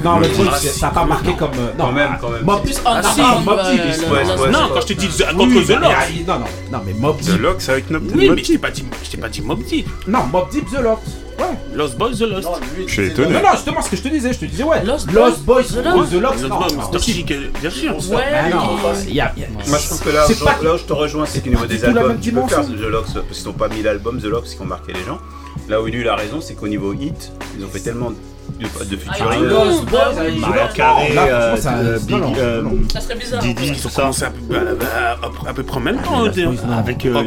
non, 0.04 0.18
le 0.18 0.26
ah, 0.26 0.34
truc, 0.34 0.50
ça 0.52 0.88
a 0.88 0.90
pas 0.90 1.04
marqué 1.06 1.32
comme. 1.32 1.52
Euh, 1.58 1.72
non, 1.78 1.90
même, 1.90 2.18
quand 2.20 2.30
même. 2.30 2.44
Mob 2.44 2.62
plus 2.62 2.78
en 2.84 2.96
Non, 2.96 4.68
quand 4.74 4.80
je 4.82 4.86
te 4.86 4.92
dis 4.92 5.08
contre 5.08 5.66
The 5.66 5.80
Lock. 5.80 6.26
Non, 6.26 6.38
non, 6.38 6.46
non, 6.72 6.78
mais 6.84 6.92
Mob 6.92 7.16
Deep. 7.18 7.34
The 7.34 7.40
Lock, 7.40 7.56
c'est 7.58 7.72
avec 7.72 7.90
Mob 7.90 8.02
Deep. 8.06 8.16
Oui, 8.16 8.30
mais 8.30 8.44
je 8.44 8.52
t'ai 8.52 8.58
pas 9.18 9.28
dit 9.28 9.40
Mob 9.40 9.62
Deep. 9.64 9.88
Non, 10.06 10.24
Mob 10.30 10.50
Deep, 10.50 10.70
The 10.70 10.82
Lock. 10.82 11.00
Ouais. 11.38 11.44
Lost 11.74 11.96
Boys, 11.98 12.12
The 12.12 12.20
Lost. 12.22 12.48
Je 12.86 12.92
suis 12.92 13.06
étonné. 13.06 13.34
Non, 13.34 13.40
non, 13.42 13.52
justement, 13.52 13.82
ce 13.82 13.90
que 13.90 13.96
je 13.96 14.02
te 14.02 14.08
disais, 14.08 14.32
je 14.32 14.38
te 14.38 14.44
disais, 14.46 14.64
ouais. 14.64 14.84
Lost, 14.84 15.10
Boys, 15.10 15.64
The 15.64 15.84
Lost. 15.84 16.10
The 16.10 16.14
Lost, 16.14 16.42
non, 16.42 16.60
non, 16.60 16.90
bien 17.60 17.70
sûr. 17.70 17.96
Ouais, 18.10 18.50
Moi, 18.50 19.78
je 19.78 19.86
trouve 19.86 20.00
que 20.02 20.10
là, 20.10 20.26
là, 20.62 20.76
je 20.76 20.84
te 20.84 20.92
rejoins, 20.92 21.26
c'est 21.26 21.42
qu'au 21.42 21.50
niveau 21.50 21.66
des 21.66 21.84
albums, 21.84 22.18
tu 22.20 22.32
peux 22.32 22.46
faire 22.48 22.66
The 22.66 22.70
Lost, 22.70 23.14
parce 23.14 23.38
qu'ils 23.38 23.46
n'ont 23.46 23.52
pas 23.52 23.68
mis 23.68 23.82
l'album 23.82 24.20
The 24.20 24.24
Lost 24.24 24.56
qui 24.56 24.62
ont 24.62 24.66
marqué 24.66 24.92
les 24.92 25.04
gens. 25.04 25.18
Là 25.68 25.82
où 25.82 25.88
il 25.88 25.94
a 25.94 25.98
eu 25.98 26.02
la 26.04 26.14
raison, 26.14 26.40
c'est 26.40 26.54
qu'au 26.54 26.68
niveau 26.68 26.92
hit, 26.92 27.32
ils 27.58 27.64
ont 27.64 27.68
fait 27.68 27.80
tellement 27.80 28.12
de 28.58 28.98
ah, 29.08 29.14
featuring 29.14 30.40
Maria 30.40 30.68
Carré, 30.68 31.14
ça 31.58 33.00
serait 33.00 33.14
bizarre. 33.16 33.42
Didi, 33.42 33.72
ils 33.74 33.90
bah, 34.48 35.18
à 35.46 35.52
peu 35.52 35.62
près 35.62 35.76
en 35.76 35.80
même 35.80 36.00
temps 36.02 36.24
avec 36.24 37.06
euh, 37.06 37.22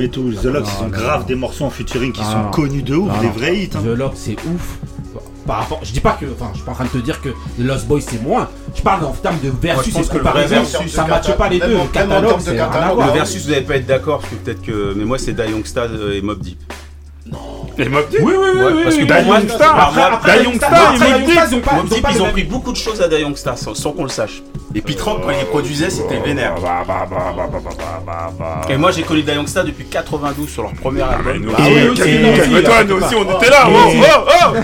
et 0.00 0.08
tout. 0.08 0.32
The 0.32 0.44
Locks, 0.46 0.66
ils 0.66 0.78
sont 0.78 0.88
grave 0.88 1.26
des 1.26 1.34
morceaux 1.34 1.64
en 1.64 1.70
featuring 1.70 2.12
qui 2.12 2.22
sont 2.22 2.50
connus 2.52 2.82
de 2.82 2.96
ouf, 2.96 3.20
des 3.20 3.28
vrais 3.28 3.56
hits. 3.56 3.70
Hein. 3.74 3.82
The 3.84 3.98
Locks, 3.98 4.14
c'est 4.16 4.36
ouf. 4.46 4.78
Par 5.46 5.58
rapport, 5.58 5.80
je 5.82 5.92
dis 5.92 6.00
pas 6.00 6.12
que, 6.12 6.24
enfin, 6.24 6.48
je 6.52 6.58
suis 6.58 6.64
pas 6.64 6.72
en 6.72 6.74
train 6.74 6.84
de 6.84 6.90
te 6.90 6.98
dire 6.98 7.20
que 7.20 7.28
The 7.28 7.34
Lost 7.58 7.86
Boys 7.86 8.00
c'est 8.00 8.22
moins. 8.22 8.48
Je 8.74 8.80
parle 8.80 9.04
en 9.04 9.12
termes 9.12 9.38
de 9.40 9.50
versus 9.50 9.94
et 9.94 10.00
de 10.00 10.06
comparaison. 10.06 10.64
Ça 10.88 11.06
matche 11.06 11.32
pas 11.36 11.48
les 11.50 11.60
deux. 11.60 11.74
Le 11.74 11.92
catalogue, 11.92 12.40
Le 12.46 13.12
versus, 13.12 13.44
vous 13.44 13.50
n'allez 13.50 13.66
pas 13.66 13.76
être 13.76 13.86
d'accord, 13.86 14.20
parce 14.20 14.30
que 14.30 14.36
peut-être 14.36 14.62
que, 14.62 14.94
mais 14.96 15.04
moi 15.04 15.18
c'est 15.18 15.34
Dayong 15.34 15.64
Stad 15.66 15.90
euh, 15.92 16.16
et 16.16 16.22
Mob 16.22 16.40
Deep. 16.40 16.58
Non. 17.30 17.63
Les 17.76 17.88
Mob 17.88 18.08
Deep 18.08 18.20
Oui, 18.22 18.34
oui, 18.36 18.48
oui. 18.56 18.82
parce 18.84 18.96
que 18.96 19.04
da 19.04 19.20
Young 19.20 19.48
Star, 19.48 19.92
Da 20.24 20.36
Young 20.36 20.60
ils 22.14 22.22
ont 22.22 22.30
pris 22.30 22.44
beaucoup 22.44 22.72
de 22.72 22.76
choses 22.76 23.00
à 23.00 23.08
Da 23.08 23.18
Youngstar, 23.18 23.56
sans 23.58 23.92
qu'on 23.92 24.04
le 24.04 24.08
sache. 24.08 24.42
Et 24.76 24.80
Pitrank, 24.80 25.22
quand 25.22 25.30
ils 25.30 25.36
les 25.36 25.42
euh, 25.42 25.46
produisait, 25.46 25.90
c'était 25.90 26.20
vénère. 26.20 26.54
Et 28.68 28.76
moi, 28.76 28.90
j'ai 28.90 29.02
connu 29.02 29.22
Da 29.22 29.34
Young 29.34 29.46
depuis 29.46 29.84
92 29.86 30.48
sur 30.48 30.62
leur 30.62 30.72
premier 30.72 31.02
ah, 31.02 31.16
album. 31.16 31.54
Calme-toi, 31.54 32.74
ah 32.78 32.84
nous 32.84 32.96
aussi, 32.96 33.14
on 33.14 33.36
était 33.38 33.50
là. 33.50 33.68
Oh, 33.68 33.92
oh, 34.02 34.56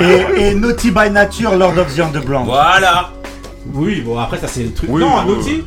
oh. 0.00 0.04
Et 0.36 0.54
Naughty 0.54 0.90
by 0.90 1.10
Nature, 1.10 1.56
Lord 1.56 1.78
of 1.78 1.94
the 1.94 2.00
Underground. 2.00 2.46
Voilà. 2.46 3.10
Oui, 3.74 4.00
bon, 4.00 4.18
après, 4.18 4.38
ça, 4.38 4.48
c'est 4.48 4.62
le 4.62 4.72
truc. 4.72 4.90
Non, 4.90 5.22
Naughty. 5.24 5.64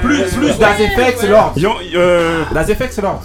Plus, 0.00 0.20
euh, 0.20 0.28
plus. 0.34 0.58
Das 0.58 0.80
Effects, 0.80 1.28
Lord. 1.28 1.52
Effects, 1.56 2.98
euh, 2.98 3.02
Lord. 3.02 3.22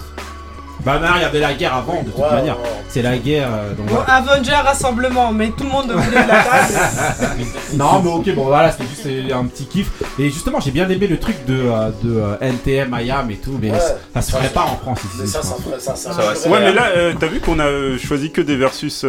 Bah 0.84 0.98
non, 1.00 1.08
il 1.16 1.22
y 1.22 1.24
avait 1.24 1.40
la 1.40 1.54
guerre 1.54 1.74
avant, 1.74 2.02
de 2.02 2.10
toute 2.10 2.30
manière. 2.30 2.58
C'est 2.88 3.00
la 3.00 3.16
guerre. 3.16 3.48
Euh, 3.50 3.72
donc. 3.74 3.88
Avenger 4.06 4.52
rassemblement, 4.52 5.32
mais 5.32 5.48
tout 5.48 5.64
le 5.64 5.70
monde 5.70 5.90
voulait 5.90 6.22
de 6.22 6.28
la 6.28 6.44
table. 6.44 7.44
non, 7.74 8.02
mais 8.02 8.10
ok, 8.10 8.34
bon 8.34 8.44
voilà, 8.44 8.70
c'était 8.70 8.84
juste 8.84 9.06
euh, 9.06 9.34
un 9.34 9.46
petit 9.46 9.64
kiff. 9.64 9.90
Et 10.18 10.28
justement, 10.28 10.60
j'ai 10.60 10.72
bien 10.72 10.88
aimé 10.90 11.06
le 11.06 11.18
truc 11.18 11.36
de, 11.46 11.54
euh, 11.54 11.90
de 12.02 12.44
NTM, 12.44 12.94
IAM 13.00 13.30
et 13.30 13.36
tout, 13.36 13.58
mais 13.60 13.72
ça, 14.12 14.20
se 14.20 14.30
ferait 14.30 14.48
pas 14.48 14.62
en 14.62 14.76
France 14.76 15.00
ici. 15.14 15.26
Ça, 15.26 15.40
ça, 15.42 15.96
ça, 15.96 15.96
ça 15.96 16.48
ouais, 16.50 16.60
mais 16.60 16.72
là, 16.72 16.84
t'as 17.18 17.28
vu 17.28 17.40
qu'on 17.40 17.58
a 17.60 17.96
choisi 17.96 18.30
que 18.30 18.42
des 18.42 18.56
versus 18.56 19.06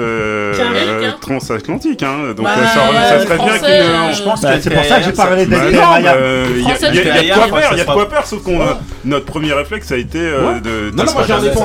transatlantiques, 1.19 2.03
hein, 2.03 2.33
donc 2.37 2.45
bah, 2.45 2.55
ça, 2.73 3.19
serait 3.19 3.37
bien 3.37 3.57
qu'une. 3.57 4.15
je 4.15 4.23
pense 4.23 4.39
que 4.39 4.45
bah, 4.45 4.53
c'est 4.61 4.69
pour 4.69 4.85
ça 4.85 4.99
que 4.99 5.03
j'ai 5.03 5.13
parlé 5.13 5.45
d'NTM, 5.45 5.73
IAM. 5.73 6.17
Il 6.55 6.63
y 6.63 6.71
a 6.71 7.35
de 7.35 7.49
quoi 7.49 7.59
faire, 7.59 7.73
il 7.73 7.81
a 7.81 7.85
quoi 7.85 8.09
faire, 8.09 8.25
sauf 8.25 8.43
qu'on 8.43 8.59
notre 9.03 9.25
premier 9.25 9.51
réflexe 9.51 9.91
a 9.91 9.97
été 9.97 10.19
de. 10.19 10.91
Non, 10.95 11.03
non, 11.03 11.13
moi 11.13 11.23
j'ai 11.27 11.33
un 11.33 11.64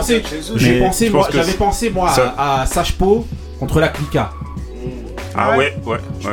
j'ai 0.56 0.80
pensé, 0.80 1.12
j'avais 1.32 1.52
pensé 1.52 1.90
moi 1.90 2.10
à, 2.36 2.62
à 2.62 2.66
contre 3.58 3.80
la 3.80 3.88
Clica. 3.88 4.32
Ah 5.34 5.56
ouais, 5.56 5.76
ouais. 5.86 5.98
ouais, 6.26 6.32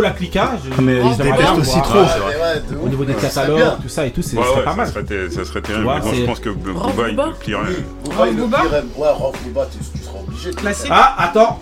la 0.00 0.10
clica, 0.10 0.52
je... 0.64 0.80
mais 0.80 0.96
ils 0.96 1.16
détestent 1.16 1.58
aussi 1.58 1.80
trop. 1.82 2.00
Au 2.82 2.88
niveau 2.88 3.04
des 3.04 3.14
catalogues, 3.14 3.80
tout 3.82 3.88
ça 3.88 4.06
et 4.06 4.10
tout, 4.10 4.22
c'est 4.22 4.36
pas 4.36 4.74
mal. 4.74 4.86
Ça 4.86 5.44
serait, 5.44 5.60
terrible. 5.62 5.90
je 6.14 6.24
pense 6.24 6.40
que 6.40 6.50
il 6.50 7.16
plie 7.40 7.54
rien. 7.54 7.74
Classique. 10.56 10.90
Ah, 10.90 11.14
attends. 11.18 11.60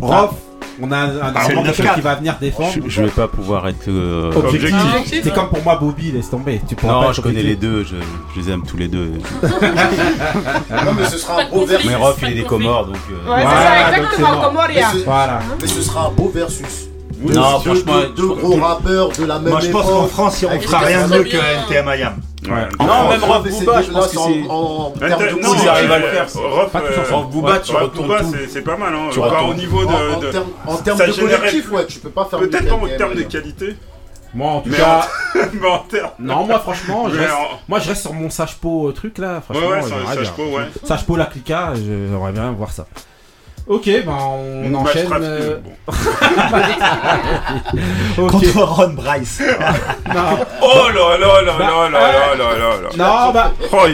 Rof 0.00 0.34
on 0.80 0.90
a 0.90 0.96
un, 0.96 1.20
un 1.20 1.32
défenseur 1.32 1.94
qui 1.94 2.00
va 2.00 2.14
venir 2.14 2.36
défendre. 2.40 2.72
Je, 2.74 2.88
je 2.88 3.02
vais 3.02 3.10
pas 3.10 3.28
pouvoir 3.28 3.68
être 3.68 3.88
euh, 3.88 4.32
objectif. 4.34 4.74
C'est 5.06 5.34
comme 5.34 5.48
pour 5.48 5.62
moi 5.62 5.76
Bobby, 5.76 6.12
laisse 6.12 6.30
tomber. 6.30 6.60
Tu 6.66 6.76
non, 6.86 7.12
je 7.12 7.20
connais 7.20 7.42
les 7.42 7.56
deux, 7.56 7.84
je, 7.84 7.96
les 8.40 8.50
aime 8.50 8.62
tous 8.66 8.76
les 8.76 8.88
deux. 8.88 9.12
non, 9.42 10.92
mais 10.96 11.04
ce 11.06 11.18
sera 11.18 11.42
un 11.42 11.48
beau 11.48 11.66
versus. 11.66 11.88
Mais 11.88 11.96
Rof, 11.96 12.16
il 12.22 12.28
est 12.28 12.34
des 12.34 12.42
Comores, 12.42 12.86
donc. 12.86 12.96
Euh... 13.10 13.30
Ouais, 13.30 13.42
c'est 13.42 13.48
ça, 13.48 13.98
exactement, 13.98 14.40
Comoria. 14.40 14.88
Mais, 14.92 15.00
ce... 15.00 15.04
voilà. 15.04 15.40
mais 15.60 15.68
ce 15.68 15.82
sera 15.82 16.06
un 16.06 16.10
beau 16.10 16.30
versus. 16.34 16.88
Oui, 17.22 17.34
non, 17.34 17.60
franchement, 17.60 18.00
deux, 18.16 18.28
gros 18.28 18.56
rappeurs 18.56 19.10
de 19.12 19.24
la 19.24 19.38
même 19.38 19.52
Moi, 19.52 19.60
je 19.60 19.70
pense 19.70 19.86
qu'en 19.86 20.06
France, 20.06 20.44
on 20.50 20.60
fera 20.60 20.78
rien 20.78 21.06
de 21.06 21.14
mieux 21.14 21.24
que 21.24 21.36
NTM 21.36 21.88
Ayam. 21.88 22.14
Non, 22.48 23.08
même 23.08 23.24
Rof 23.24 23.48
Booba, 23.48 23.82
je 23.82 23.90
pense 23.90 24.06
que 24.08 24.16
c'est. 24.16 24.48
En 24.48 24.90
termes 24.90 25.22
de 25.22 25.34
coups, 25.34 25.62
ils 25.62 25.68
arrivent 25.68 25.92
à 25.92 25.98
le 25.98 26.06
faire. 26.08 26.26
Rof 26.34 26.74
euh, 26.74 27.22
Booba, 27.30 27.58
tu 27.60 27.74
retournes 27.74 28.18
tout. 28.18 28.36
C'est 28.48 28.62
pas 28.62 28.76
mal, 28.76 28.94
hein. 28.94 29.10
Pas 29.14 29.42
au. 29.44 30.70
En 30.70 30.76
termes 30.76 30.98
de 30.98 31.12
collectif, 31.12 31.70
ouais, 31.72 31.86
tu 31.86 31.98
peux 31.98 32.10
pas 32.10 32.24
faire 32.24 32.38
Peut-être 32.38 32.68
pas 32.68 32.74
en 32.74 32.88
termes 32.96 33.14
de 33.14 33.22
euh. 33.22 33.28
qualité. 33.28 33.76
Moi 34.34 34.50
en 34.50 34.60
tout 34.62 34.70
mais 34.70 34.78
cas. 34.78 35.06
En... 35.36 35.84
non, 36.18 36.46
moi 36.46 36.58
franchement, 36.58 37.06
moi 37.68 37.78
je 37.80 37.88
reste 37.90 38.00
sur 38.00 38.14
mon 38.14 38.30
Sachpo 38.30 38.88
euh, 38.88 38.92
truc 38.92 39.18
là. 39.18 39.42
Franchement, 39.42 39.68
ouais, 39.68 39.82
ouais, 39.82 40.68
Sachpo, 40.86 41.14
ouais. 41.14 41.18
La 41.18 41.26
clica, 41.26 41.74
j'aimerais 41.74 42.32
bien 42.32 42.50
voir 42.52 42.72
ça. 42.72 42.86
Ok, 43.68 43.84
ben 43.86 44.10
on, 44.10 44.74
enchaîne. 44.74 45.08
Euh. 45.20 45.58
Contre 48.16 48.60
Ron 48.60 48.94
Bryce. 48.94 49.40
non. 50.14 50.38
Oh 50.60 50.88
là 50.92 51.16
là 51.16 51.42
là 51.42 51.42
là 51.42 51.52
bah, 51.58 51.88
là 51.92 52.00
euh, 52.00 52.34
là 52.36 52.58
là 52.58 52.70
là. 52.82 52.88
Non, 52.96 53.30
bah. 53.32 53.52
Oh, 53.72 53.86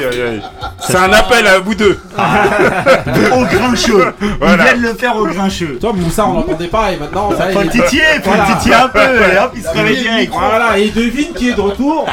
C'est 0.81 0.97
un 0.97 1.13
appel 1.13 1.47
à 1.47 1.59
vous 1.59 1.75
deux. 1.75 2.01
au 2.17 3.45
grincheux. 3.45 4.15
Voilà. 4.41 4.55
Ils 4.55 4.63
viennent 4.63 4.81
le 4.83 4.95
faire 4.95 5.17
au 5.17 5.27
grincheux. 5.27 5.77
Toi, 5.79 5.93
Moussa, 5.95 6.27
on 6.27 6.33
l'entendait 6.35 6.69
pas 6.69 6.93
et 6.93 6.97
maintenant. 6.97 7.31
Ça, 7.37 7.51
faut 7.51 7.61
le 7.61 7.69
titiller, 7.69 8.23
faut 8.25 8.33
le 8.33 8.47
titiller 8.55 8.75
un 8.75 8.89
peu 8.89 9.01
et 9.01 9.37
hop, 9.39 9.53
il 9.55 9.63
se 9.63 9.69
réveille 9.69 10.01
direct. 10.03 10.33
Voilà, 10.33 10.79
et 10.79 10.85
il 10.85 10.95
devine 10.95 11.35
qui 11.35 11.51
est 11.51 11.55
de 11.55 11.61
retour. 11.61 12.07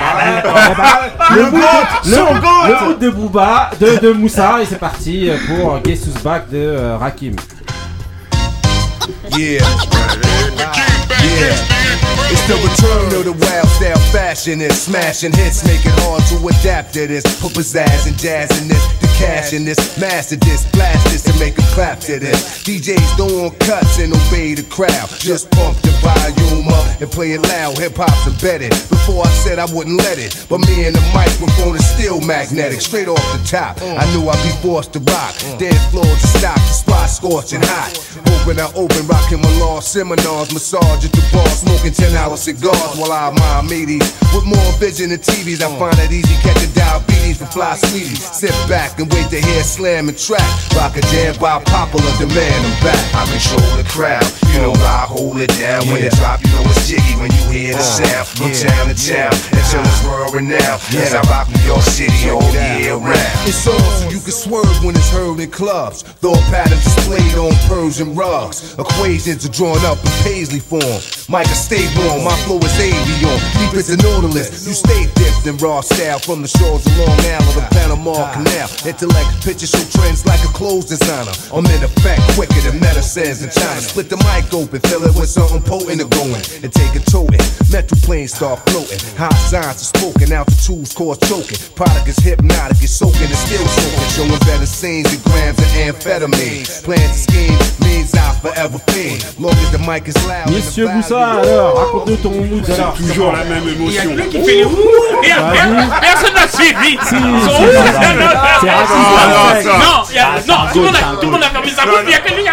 le 1.31 1.51
goat 1.51 1.87
Le 2.05 2.17
goat 2.41 3.69
Le 3.79 3.79
de 3.79 3.99
de 4.07 4.11
Moussa, 4.11 4.57
et 4.61 4.65
c'est 4.65 4.79
parti 4.79 5.29
pour 5.47 5.79
Guess 5.79 6.09
Back 6.23 6.49
de 6.49 6.57
euh, 6.57 6.97
Rakim. 6.97 7.35
Yeah. 9.37 10.94
Yeah. 11.35 11.75
It's 12.31 12.41
the 12.47 12.57
return 12.57 13.13
of 13.19 13.25
the 13.25 13.35
wild 13.37 13.69
style 13.69 13.99
fashion 14.09 14.61
and 14.61 14.73
smashing 14.73 15.33
hits, 15.33 15.61
make 15.67 15.85
it 15.85 15.93
hard 16.01 16.23
to 16.33 16.41
adapt 16.47 16.93
to 16.93 17.05
this. 17.05 17.21
Put 17.39 17.53
pizzazz 17.53 18.07
and 18.07 18.17
jazz 18.17 18.49
in 18.61 18.67
this, 18.67 18.81
the 18.97 19.07
cash 19.19 19.53
in 19.53 19.63
this, 19.63 19.77
master 19.99 20.35
this, 20.37 20.65
blast 20.71 21.05
this, 21.11 21.27
and 21.27 21.37
make 21.39 21.57
a 21.59 21.65
clap 21.75 21.99
to 22.09 22.17
this. 22.17 22.63
DJs 22.63 23.17
throwin' 23.17 23.53
cuts 23.59 23.99
and 23.99 24.13
obey 24.13 24.55
the 24.55 24.63
crowd. 24.73 25.09
Just 25.19 25.51
pump 25.51 25.77
the 25.85 25.91
volume 26.01 26.67
up 26.69 27.01
and 27.01 27.11
play 27.11 27.33
it 27.33 27.41
loud. 27.43 27.77
Hip 27.77 27.93
hop's 27.95 28.25
embedded. 28.25 28.71
Before 28.89 29.27
I 29.27 29.29
said 29.45 29.59
I 29.59 29.69
wouldn't 29.69 29.97
let 30.01 30.17
it, 30.17 30.33
but 30.49 30.65
me 30.65 30.85
and 30.85 30.95
the 30.95 31.05
microphone 31.13 31.75
is 31.75 31.85
still 31.85 32.21
magnetic. 32.21 32.81
Straight 32.81 33.07
off 33.07 33.21
the 33.37 33.43
top, 33.45 33.77
I 33.83 34.01
knew 34.15 34.25
I'd 34.25 34.41
be 34.41 34.55
forced 34.65 34.93
to 34.93 34.99
rock. 35.13 35.35
Dead 35.59 35.77
floor 35.91 36.09
to 36.09 36.27
stop, 36.39 36.57
the 36.57 36.73
spot 36.73 37.09
scorching 37.09 37.61
hot. 37.61 37.93
Open, 38.33 38.57
I 38.57 38.65
open, 38.73 39.05
rocking 39.05 39.41
my 39.41 39.51
law 39.59 39.79
seminars, 39.79 40.49
massage 40.53 41.05
it 41.05 41.13
to 41.13 41.24
bar, 41.31 41.47
smoking 41.49 41.85
smoking 41.85 41.93
10 41.93 42.17
hour 42.17 42.37
cigars 42.37 42.97
while 42.97 43.11
I 43.11 43.29
admire 43.29 43.63
mateys. 43.63 44.01
With 44.33 44.45
more 44.45 44.71
vision 44.79 45.09
than 45.09 45.19
TVs, 45.19 45.61
I 45.61 45.69
find 45.77 45.97
it 45.99 46.11
easy 46.11 46.35
catching 46.41 46.71
diabetes 46.73 47.37
from 47.37 47.47
fly 47.47 47.75
sweeties. 47.75 48.23
Sit 48.23 48.53
back 48.67 48.99
and 48.99 49.11
wait 49.13 49.29
to 49.29 49.39
hear 49.39 49.63
slam 49.63 50.09
and 50.09 50.17
track. 50.17 50.45
Rock 50.75 50.97
a 50.97 51.01
jam 51.13 51.35
by 51.39 51.61
popular 51.63 52.11
demand. 52.17 52.65
I'm 52.65 52.75
back. 52.83 53.03
I 53.13 53.25
control 53.29 53.77
the 53.77 53.87
crowd. 53.87 54.25
You 54.53 54.61
know 54.61 54.73
I 54.73 55.05
hold 55.07 55.37
it 55.37 55.53
down. 55.59 55.87
When 55.87 56.03
it 56.03 56.13
drop, 56.13 56.41
you 56.43 56.51
know 56.51 56.65
it's 56.65 56.87
jiggy 56.87 57.15
when 57.21 57.31
you 57.31 57.43
hear 57.53 57.73
the 57.73 57.79
uh, 57.79 58.01
sound. 58.01 58.27
From 58.27 58.51
town 58.51 58.89
to 58.89 58.95
town 58.97 59.33
until 59.53 59.81
it's 59.85 60.01
world 60.05 60.33
renowned. 60.33 60.81
And 60.95 61.13
I 61.13 61.21
rock 61.29 61.47
New 61.49 61.63
York 61.63 61.85
City 61.85 62.29
all 62.29 62.43
year 62.51 62.97
round. 62.97 63.47
It's 63.47 63.67
on 63.67 63.79
so 63.79 64.09
you 64.09 64.19
can 64.19 64.33
swerve 64.33 64.83
when 64.83 64.95
it's 64.95 65.09
heard 65.09 65.39
in 65.39 65.51
clubs. 65.51 66.03
Thought 66.03 66.41
patterns 66.49 66.83
displayed 66.83 67.35
on 67.37 67.53
Persian 67.69 68.15
rugs. 68.15 68.73
Equations 68.79 69.45
are 69.45 69.53
drawn 69.53 69.79
up 69.85 69.97
in 70.03 70.11
paisley 70.23 70.59
form. 70.59 71.01
Micah, 71.27 71.57
stay 71.57 71.85
warm. 71.97 72.23
My 72.23 72.35
flow 72.45 72.59
is 72.59 72.77
avion. 72.77 73.39
Deep 73.57 73.73
as 73.73 73.89
a 73.89 73.97
nautilus. 73.97 74.67
You 74.67 74.73
stay 74.73 75.09
dipped 75.15 75.47
in 75.47 75.57
raw 75.57 75.81
style 75.81 76.19
from 76.19 76.41
the 76.41 76.47
shores 76.47 76.85
of 76.85 76.93
Long 76.97 77.17
Island 77.25 77.55
to 77.57 77.65
Panama 77.73 78.31
Canal. 78.33 78.69
Intellect 78.85 79.29
pictures 79.41 79.71
show 79.73 79.85
trends 79.89 80.25
like 80.25 80.43
a 80.45 80.51
clothes 80.53 80.85
designer. 80.85 81.33
I'm 81.49 81.65
in 81.65 81.81
effect 81.81 82.21
quicker 82.37 82.61
than 82.61 82.79
medicines 82.79 83.41
in 83.41 83.49
China. 83.49 83.81
Split 83.81 84.09
the 84.09 84.17
mic 84.21 84.53
open, 84.53 84.79
fill 84.85 85.03
it 85.03 85.15
with 85.17 85.29
something 85.29 85.61
potent 85.65 86.01
to 86.01 86.07
going 86.13 86.43
and 86.61 86.69
take 86.69 86.93
it 86.93 87.05
toting. 87.09 87.41
Metal 87.73 87.97
planes 88.05 88.33
start 88.37 88.61
floating. 88.69 89.01
High 89.17 89.33
signs 89.49 89.81
are 89.81 89.89
spoken, 89.97 90.31
altitudes 90.31 90.93
cause 90.93 91.17
choking. 91.25 91.57
Product 91.73 92.07
is 92.07 92.19
hypnotic, 92.21 92.77
it's 92.85 92.93
soaking, 92.93 93.33
it's 93.33 93.41
still 93.41 93.65
soaking. 93.65 94.09
Showing 94.13 94.41
better 94.45 94.69
scenes 94.69 95.09
than 95.09 95.21
grams 95.25 95.57
of 95.57 95.69
amphetamine. 95.73 96.69
Plans 96.85 97.25
to 97.25 97.31
scheme 97.31 97.57
means 97.81 98.13
I 98.13 98.29
forever 98.39 98.77
fiend. 98.93 99.25
Long 99.39 99.57
as 99.57 99.71
the 99.71 99.79
mic 99.79 100.07
is 100.07 100.17
loud. 100.27 100.47
and 100.47 100.55
the 100.55 101.04
Boussa, 101.09 101.31
alors, 101.43 101.75
raconte-nous 101.77 102.15
ton 102.17 102.31
mood 102.31 102.69
alors. 102.69 102.93
toujours 102.93 103.31
la 103.31 103.43
même 103.43 103.67
émotion. 103.67 103.87
Il 103.87 103.93
y 103.93 103.99
a 103.99 104.03
que 104.03 104.09
lui 104.21 104.27
qui 104.29 104.39
fait 104.43 104.55
les 104.55 104.65
ouh 104.65 104.69
et 105.23 105.31
après, 105.31 105.67
Vas-y. 105.67 105.89
personne 106.01 106.33
n'a 106.33 106.47
suivi. 106.47 106.97
C'est 107.03 107.19
non, 107.19 107.33
raciste. 107.33 107.55
non, 107.55 107.55
non, 107.55 107.65
non, 107.65 107.65
non, 107.65 107.71
non, 109.63 109.77
non, 109.77 110.03
il 110.09 110.15
y 110.15 110.19
Ah, 110.19 110.21
non, 110.47 110.55
c'est 110.67 110.73
tout 110.73 110.79
le 110.79 110.85
monde 111.31 111.43
a- 111.43 111.49
fermé 111.49 111.69
sa 111.69 111.85
bouche, 111.85 111.99
il 112.05 112.11
y 112.11 112.13
a 112.13 112.15
que 112.19 112.33
lui 112.33 112.43
qui 112.43 112.49
a 112.49 112.51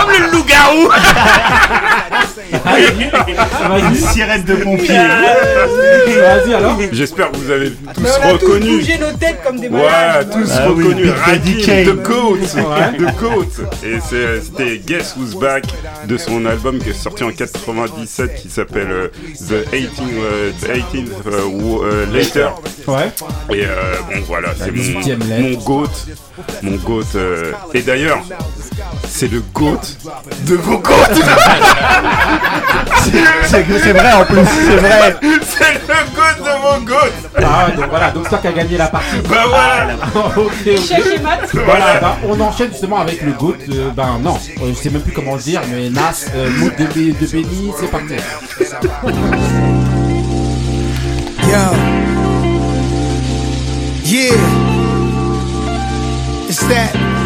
Comme 0.00 0.10
le 0.12 0.18
loup-garou. 0.30 0.88
Une 3.78 3.94
sirène 3.94 4.42
de 4.44 4.54
pompier. 4.56 4.96
Vas-y 4.96 6.54
alors. 6.54 6.76
J'espère 6.92 7.30
que 7.30 7.36
vous 7.36 7.50
avez 7.50 7.70
tous 7.70 8.00
Mais 8.00 8.08
on 8.10 8.22
a 8.34 8.38
tous 8.38 8.46
reconnu. 8.46 8.78
bougé 8.78 8.98
nos 8.98 9.12
têtes 9.12 9.40
comme 9.44 9.60
des 9.60 9.68
Ouais, 9.68 9.82
malades. 9.82 10.30
tous 10.32 10.50
Ah 10.56 10.70
oui, 10.70 10.84
reconnus. 10.84 11.10
Kane. 11.66 11.84
de. 11.84 11.90
Ouais. 11.92 12.98
De 12.98 13.04
Goat. 13.20 13.52
Et 13.84 13.98
c'est- 14.08 14.40
c'était 14.42 14.78
Guess 14.78 15.14
Who's 15.18 15.34
Back 15.34 15.64
de 16.06 16.16
son 16.16 16.33
album 16.46 16.78
qui 16.78 16.90
est 16.90 16.92
sorti 16.92 17.24
en 17.24 17.30
97 17.30 18.34
qui 18.36 18.50
s'appelle 18.50 18.90
euh, 18.90 19.08
The 19.38 19.70
18 19.70 20.00
euh, 20.00 20.50
The 20.60 20.72
18 20.92 21.12
euh, 21.26 22.06
Later. 22.12 22.50
Ouais. 22.86 23.12
Et 23.56 23.64
bon 23.64 24.22
voilà, 24.26 24.54
c'est 24.56 24.70
mon, 24.70 24.82
18e 24.82 25.18
lettre. 25.26 25.40
mon 25.40 25.64
GOAT. 25.64 25.90
Mon 26.62 26.76
GOAT. 26.76 27.04
et 27.74 27.82
d'ailleurs, 27.82 28.22
c'est 29.08 29.30
le 29.30 29.40
GOAT 29.52 29.80
de 30.46 30.54
vos 30.56 30.78
GOAT. 30.78 30.92
C'est 33.46 33.64
c'est 33.78 33.92
vrai 33.92 34.12
en 34.12 34.24
plus, 34.24 34.38
c'est 34.66 34.76
vrai. 34.76 35.14
c'est 35.42 35.74
le 35.74 36.14
GOAT 36.14 36.38
de 36.38 36.50
vos 36.62 36.80
GOAT. 36.84 37.12
Ah 37.36 37.66
ouais, 37.68 37.76
donc 37.76 37.90
voilà, 37.90 38.10
donc 38.10 38.22
c'est 38.24 38.30
toi 38.30 38.38
qui 38.38 38.46
a 38.48 38.52
gagné 38.52 38.78
la 38.78 38.86
partie. 38.86 39.16
Bah 39.28 39.44
voilà. 39.46 39.86
mat. 41.22 41.40
Voilà, 41.52 42.00
bah, 42.00 42.16
on 42.26 42.40
enchaîne 42.40 42.70
justement 42.70 43.00
avec 43.00 43.20
le 43.22 43.32
GOAT. 43.32 43.56
euh, 43.70 43.90
ben 43.94 44.18
non, 44.22 44.38
euh, 44.62 44.70
je 44.70 44.74
sais 44.74 44.90
même 44.90 45.02
plus 45.02 45.12
comment 45.12 45.34
le 45.34 45.40
dire, 45.42 45.60
mais 45.70 45.90
Nas, 45.90 46.24
euh, 46.34 46.48
mood 46.58 46.74
de, 46.76 46.84
Bé- 46.86 47.12
de 47.20 47.26
Benny, 47.26 47.72
c'est 47.78 47.90
parti. 47.90 48.14
Yo. 51.42 51.60
Yeah. 54.04 54.34
It's 56.48 56.60
that. 56.68 57.23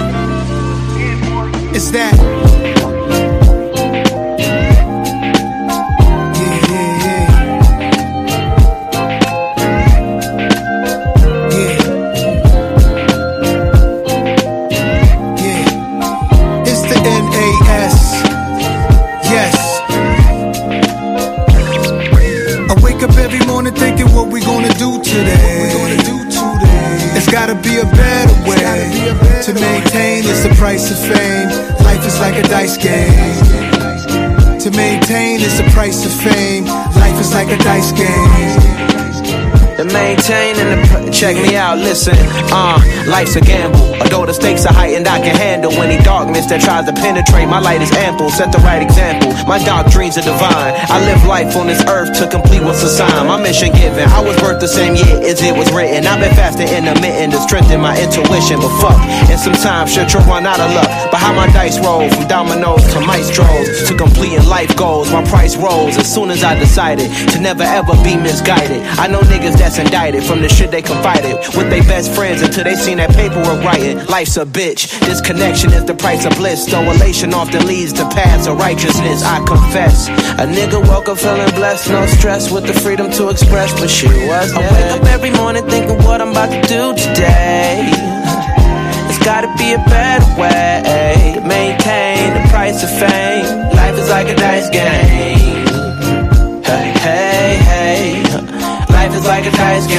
Every 23.19 23.47
morning 23.47 23.75
thinking 23.75 24.07
what 24.15 24.29
we 24.29 24.41
gonna 24.41 24.73
do 24.75 25.03
today. 25.03 25.58
Gotta 27.31 27.55
be 27.55 27.79
a 27.79 27.85
better 27.85 28.33
way 28.49 28.57
to 29.45 29.53
maintain. 29.53 30.25
It's 30.25 30.43
the 30.43 30.55
price 30.57 30.91
of 30.91 30.99
fame. 30.99 31.49
Life 31.85 32.05
is 32.07 32.19
like 32.21 32.37
a 32.37 32.43
dice 32.49 32.77
game. 32.79 33.39
To 34.59 34.71
maintain 34.71 35.41
is 35.41 35.59
the 35.59 35.69
price 35.71 36.05
of 36.07 36.13
fame. 36.13 36.65
Life 36.65 37.21
is 37.21 37.33
like 37.35 37.49
a 37.49 37.59
dice 37.59 37.93
game. 37.93 38.88
To 39.79 39.85
maintain 39.85 40.59
and 40.59 40.83
pr- 40.91 41.09
check 41.15 41.37
me 41.37 41.55
out, 41.55 41.79
listen. 41.79 42.19
Uh, 42.51 42.83
life's 43.07 43.37
a 43.37 43.41
gamble. 43.41 43.95
Although 44.03 44.27
the 44.27 44.35
stakes 44.35 44.67
are 44.67 44.75
heightened, 44.75 45.07
I 45.07 45.23
can 45.23 45.37
handle 45.37 45.71
any 45.71 46.03
darkness 46.03 46.47
that 46.51 46.67
tries 46.67 46.91
to 46.91 46.93
penetrate. 46.93 47.47
My 47.47 47.61
light 47.61 47.81
is 47.81 47.93
ample, 47.93 48.29
set 48.31 48.51
the 48.51 48.59
right 48.59 48.83
example. 48.83 49.31
My 49.47 49.63
dark 49.63 49.87
dreams 49.95 50.19
are 50.19 50.27
divine. 50.27 50.75
I 50.91 50.99
live 51.07 51.23
life 51.31 51.55
on 51.55 51.69
this 51.71 51.79
earth 51.87 52.11
to 52.19 52.27
complete 52.27 52.59
what's 52.67 52.83
assigned. 52.83 53.31
My 53.31 53.39
mission 53.39 53.71
given. 53.71 54.03
I 54.11 54.19
was 54.19 54.35
birthed 54.43 54.59
the 54.59 54.67
same 54.67 54.99
year 54.99 55.23
as 55.23 55.39
it 55.47 55.55
was 55.55 55.71
written. 55.71 56.11
I've 56.11 56.19
been 56.19 56.35
fasting 56.35 56.67
intermittent 56.67 57.31
to 57.35 57.41
strengthen 57.47 57.79
my 57.79 57.95
intuition, 57.95 58.59
but 58.59 58.75
fuck. 58.83 58.99
And 59.31 59.39
sometimes 59.39 59.95
shit 59.95 60.11
you'll 60.11 60.27
run 60.27 60.43
out 60.43 60.59
of 60.59 60.75
luck. 60.75 60.91
But 61.15 61.23
how 61.23 61.31
my 61.39 61.47
dice 61.55 61.79
roll 61.79 62.11
from 62.11 62.27
dominoes 62.27 62.83
to 62.95 63.01
maestros 63.07 63.87
to 63.87 63.95
completing 63.95 64.43
life 64.51 64.75
goals. 64.75 65.15
My 65.15 65.23
price 65.23 65.55
rose 65.55 65.95
as 65.95 66.11
soon 66.11 66.35
as 66.35 66.43
I 66.43 66.59
decided 66.59 67.15
to 67.31 67.39
never 67.39 67.63
ever 67.63 67.95
be 68.03 68.19
misguided. 68.19 68.83
I 68.99 69.07
know 69.07 69.23
niggas 69.23 69.55
that's 69.69 69.79
indicted 69.79 70.25
from 70.25 70.41
the 70.41 70.49
shit 70.49 70.71
they 70.71 70.81
confided 70.81 71.37
with 71.55 71.69
their 71.69 71.83
best 71.83 72.15
friends 72.15 72.41
until 72.41 72.65
they 72.65 72.75
seen 72.75 72.97
that 72.97 73.11
paperwork 73.11 73.63
writing. 73.63 73.99
Life's 74.07 74.39
a 74.39 74.47
bitch. 74.47 74.89
Disconnection 75.05 75.75
is 75.75 75.85
the 75.85 75.95
price 75.95 76.25
of 76.25 76.35
bliss. 76.37 76.65
Though 76.65 76.91
elation 76.91 77.35
often 77.35 77.67
leads 77.67 77.93
to 77.95 78.09
paths 78.09 78.47
of 78.47 78.57
righteousness. 78.57 79.23
I 79.23 79.45
confess. 79.45 80.09
A 80.41 80.49
nigga 80.49 80.81
woke 80.89 81.11
up 81.11 81.19
feeling 81.19 81.51
blessed, 81.51 81.91
no 81.91 82.07
stress 82.07 82.51
with 82.51 82.67
the 82.67 82.73
freedom 82.73 83.11
to 83.13 83.29
express, 83.29 83.79
but 83.79 83.91
shit 83.91 84.09
was 84.27 84.55
I 84.55 84.61
wake 84.61 84.93
up 84.97 85.05
every 85.09 85.33
morning 85.33 85.67
thinking 85.69 85.99
what 85.99 86.23
I'm 86.23 86.31
about 86.31 86.49
to 86.49 86.63
do 86.63 86.97
today. 86.97 87.91
It's 89.05 89.23
gotta 89.23 89.53
be 89.59 89.75
a 89.75 89.83
better 89.85 90.25
way 90.41 91.35
to 91.35 91.43
maintain 91.47 92.33
the 92.33 92.49
price 92.49 92.83
of 92.83 92.89
fame. 92.89 93.69
Life 93.77 93.99
is 93.99 94.09
like 94.09 94.29
a 94.29 94.35
dice 94.35 94.71
game. 94.71 95.58
Like 99.29 99.45
a 99.45 99.51
dice 99.53 99.87
game. 99.87 99.97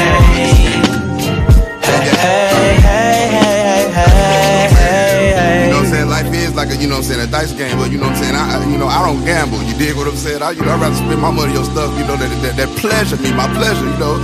Hey, 1.86 2.10
hey, 2.18 2.82
hey, 2.82 3.30
hey, 3.30 3.92
hey, 3.94 4.68
hey, 4.74 5.34
hey. 5.38 5.66
You 5.66 5.70
know 5.70 5.78
what 5.78 5.86
I'm 5.86 5.92
saying? 5.94 6.10
Life 6.10 6.34
is 6.34 6.56
like 6.56 6.70
a, 6.70 6.76
you 6.76 6.88
know 6.90 6.98
what 6.98 7.06
I'm 7.06 7.14
saying, 7.14 7.22
a 7.22 7.32
dice 7.32 7.54
game, 7.54 7.78
but 7.78 7.92
you 7.92 7.98
know 8.02 8.10
what 8.10 8.18
I'm 8.18 8.24
saying? 8.24 8.36
I, 8.36 8.58
I- 8.58 8.66
you 8.70 8.78
know, 8.78 8.88
I 8.90 9.06
don't 9.06 9.24
gamble. 9.24 9.62
You 9.64 9.78
dig 9.78 9.96
what 9.96 10.08
I'm 10.08 10.18
saying? 10.18 10.42
I, 10.42 10.52
you 10.52 10.62
know, 10.66 10.74
I'd 10.74 10.82
rather 10.82 10.96
spend 10.98 11.22
my 11.22 11.30
money 11.32 11.56
on 11.56 11.64
stuff, 11.66 11.94
you 11.98 12.06
know, 12.10 12.18
that, 12.18 12.30
that, 12.42 12.58
that 12.58 12.70
pleasure 12.82 13.18
me, 13.22 13.32
my 13.34 13.46
pleasure, 13.54 13.86
you 13.86 13.98
know. 14.02 14.18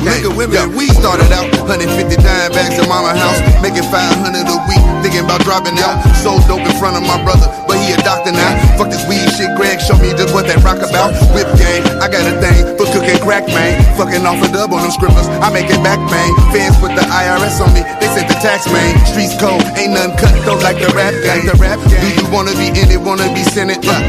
Nigga, 0.00 0.32
women, 0.32 0.72
we 0.72 0.88
started 0.96 1.28
out 1.28 1.44
150 1.60 1.92
dime 2.24 2.50
bags 2.56 2.72
in 2.80 2.88
mama 2.88 3.12
house, 3.12 3.36
making 3.60 3.84
500 3.92 4.32
a 4.48 4.56
week, 4.64 4.80
thinking 5.04 5.20
about 5.28 5.44
dropping 5.44 5.76
out. 5.76 6.00
So 6.24 6.40
dope 6.48 6.64
in 6.64 6.72
front 6.80 6.96
of 6.96 7.04
my 7.04 7.20
brother, 7.20 7.52
but 7.68 7.69
he 7.80 7.96
a 7.96 7.98
doctor 8.04 8.32
now. 8.32 8.52
Fuck 8.76 8.92
this 8.92 9.02
weed 9.08 9.24
shit, 9.34 9.50
Greg, 9.56 9.80
show 9.80 9.96
me 9.96 10.12
just 10.12 10.36
what 10.36 10.44
that 10.46 10.60
rock 10.60 10.84
about. 10.84 11.16
Whip 11.32 11.48
game, 11.56 11.82
I 11.98 12.06
got 12.12 12.28
a 12.28 12.36
thing 12.38 12.76
for 12.76 12.86
cooking 12.92 13.20
crack, 13.24 13.48
man. 13.48 13.80
Fucking 13.96 14.24
off 14.28 14.40
a 14.44 14.48
dub 14.52 14.72
on 14.76 14.84
them 14.84 14.92
scribblers, 14.92 15.28
I 15.40 15.48
make 15.48 15.72
it 15.72 15.80
back, 15.80 15.98
man. 16.12 16.30
Fans 16.52 16.76
put 16.78 16.92
the 16.92 17.04
IRS 17.04 17.58
on 17.64 17.72
me, 17.72 17.80
they 17.98 18.08
sent 18.12 18.28
the 18.28 18.36
tax, 18.44 18.68
man. 18.68 18.92
Streets 19.08 19.34
cold, 19.40 19.64
ain't 19.80 19.96
nothing 19.96 20.16
cut 20.20 20.34
though 20.44 20.60
like 20.60 20.76
the 20.76 20.92
rap 20.92 21.16
game. 21.24 21.48
The 21.48 21.56
rap 21.56 21.80
game. 21.88 22.00
Do 22.04 22.08
you 22.20 22.26
wanna 22.28 22.52
be 22.60 22.68
in 22.68 22.92
it, 22.92 23.00
wanna 23.00 23.28
be 23.32 23.42
Senate? 23.42 23.80
Uh, 23.82 24.00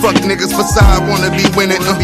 fuck 0.00 0.16
niggas 0.24 0.56
facade, 0.56 1.04
wanna 1.08 1.30
be 1.36 1.44
winning. 1.52 1.82
Uh, 1.84 1.96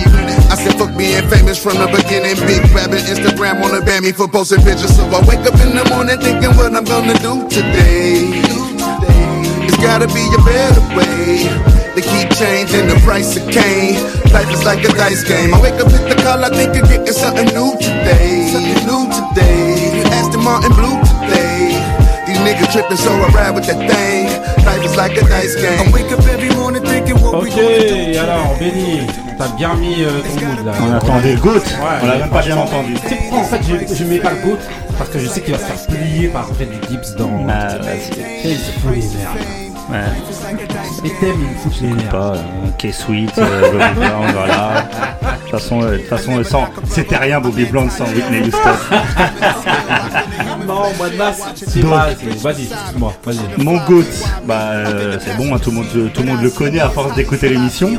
I 0.52 0.54
said 0.54 0.76
fuck 0.76 0.96
being 0.96 1.24
famous 1.28 1.56
from 1.56 1.80
the 1.80 1.88
beginning. 1.88 2.36
Big 2.46 2.62
rabbit, 2.74 3.02
Instagram 3.08 3.60
wanna 3.60 3.80
ban 3.80 4.04
me 4.04 4.12
for 4.12 4.28
posting 4.28 4.62
pictures. 4.62 4.94
So 4.94 5.04
I 5.08 5.20
wake 5.26 5.44
up 5.48 5.56
in 5.64 5.74
the 5.74 5.84
morning 5.90 6.18
thinking 6.20 6.52
what 6.56 6.74
I'm 6.74 6.84
gonna 6.84 7.16
do 7.18 7.48
today. 7.48 8.65
Gotta 9.86 10.08
be 10.08 10.24
a 10.34 10.40
better 10.44 10.82
way. 10.98 11.46
They 11.94 12.02
keep 12.02 12.28
changing 12.36 12.88
the 12.88 12.98
price 13.06 13.36
of 13.38 13.48
cane. 13.48 13.96
Life 14.34 14.50
is 14.52 14.64
like 14.64 14.84
a 14.84 14.92
dice 14.92 15.22
game. 15.24 15.54
I 15.54 15.60
wake 15.60 15.80
up 15.80 15.90
hit 15.90 16.04
the 16.10 16.16
call, 16.22 16.44
I 16.44 16.50
think 16.50 16.76
of 16.76 16.88
getting 16.90 17.14
something 17.14 17.46
new 17.54 17.72
today. 17.80 18.50
Something 18.52 18.82
new 18.84 19.02
today. 19.08 20.02
Aston 20.12 20.42
Martin 20.44 20.72
blue 20.74 20.98
today. 21.22 21.72
These 22.26 22.38
niggas 22.44 22.72
tripping, 22.72 22.98
so 22.98 23.12
I 23.14 23.28
ride 23.32 23.54
with 23.54 23.66
that 23.68 23.78
thing. 23.88 24.26
Life 24.66 24.84
is 24.84 24.96
like 24.96 25.16
a 25.16 25.22
dice 25.24 25.54
game. 25.56 25.78
I 25.80 25.90
wake 25.92 26.12
up 26.12 26.20
every 26.26 26.50
morning 26.56 26.82
thinking 26.84 27.16
what 27.22 27.40
we 27.42 27.48
Ok, 27.48 27.56
gonna 27.56 28.12
do. 28.12 28.18
alors 28.18 28.56
Benny, 28.58 29.06
t'as 29.38 29.48
bien 29.56 29.74
mis 29.76 30.02
euh, 30.04 30.20
ton 30.20 30.46
mood 30.46 30.66
là. 30.66 30.72
On 30.82 30.92
attendait 30.92 31.32
le 31.34 31.40
GOAT. 31.40 31.62
Ouais, 31.64 31.98
On 32.02 32.06
l'a 32.06 32.18
même 32.18 32.28
pas 32.30 32.42
bien 32.42 32.56
entendu. 32.58 32.94
Tu 33.00 33.08
sais 33.08 33.16
pourquoi 33.16 33.38
en 33.38 33.44
fait 33.44 33.60
je, 33.62 33.94
je 33.94 34.04
mets 34.04 34.18
pas 34.18 34.32
le 34.32 34.40
GOAT 34.42 34.58
Parce 34.98 35.08
que 35.08 35.18
je 35.20 35.28
sais 35.28 35.40
qu'il 35.40 35.54
va 35.54 35.58
se 35.60 35.64
faire 35.64 35.86
plier 35.86 36.28
par 36.28 36.46
Fred 36.48 36.68
Gibbs 36.90 37.16
dans. 37.16 37.30
Bah, 37.46 37.68
fout 37.80 38.90
les 38.92 38.98
nerfs. 38.98 39.65
Ouais. 39.88 39.98
Les 41.04 41.10
thèmes, 41.10 41.36
il 41.40 41.56
fout 41.58 41.80
les 41.80 41.88
nerfs. 41.92 42.08
Pas, 42.08 42.34
euh, 42.34 42.70
K-Sweet, 42.78 43.38
euh, 43.38 43.70
Bobby 43.70 43.94
Brown, 43.96 44.32
voilà. 44.32 44.82
De 44.82 45.40
toute 45.42 45.50
façon, 45.50 45.82
euh, 45.82 45.92
de 45.92 45.96
toute 45.98 46.08
façon, 46.08 46.38
euh, 46.38 46.44
sans, 46.44 46.66
c'était 46.86 47.16
rien 47.16 47.40
Bobby 47.40 47.64
Brown 47.66 47.88
sans 47.88 48.06
Whitney 48.06 48.40
Houston. 48.48 48.58
Non, 50.66 50.82
moi 50.98 51.10
de 51.10 51.16
masse, 51.16 51.42
c'est 51.54 51.80
Vas-y, 51.80 52.62
excuse-moi, 52.64 53.12
vas-y. 53.24 53.62
Mon 53.62 53.76
GOAT, 53.84 54.04
bah, 54.44 54.70
euh, 54.72 55.18
c'est 55.20 55.36
bon, 55.36 55.54
hein, 55.54 55.58
tout, 55.62 55.70
le 55.70 55.76
monde, 55.76 55.86
tout 56.12 56.22
le 56.22 56.26
monde 56.26 56.42
le 56.42 56.50
connaît 56.50 56.80
à 56.80 56.88
force 56.88 57.14
d'écouter 57.14 57.48
l'émission. 57.48 57.90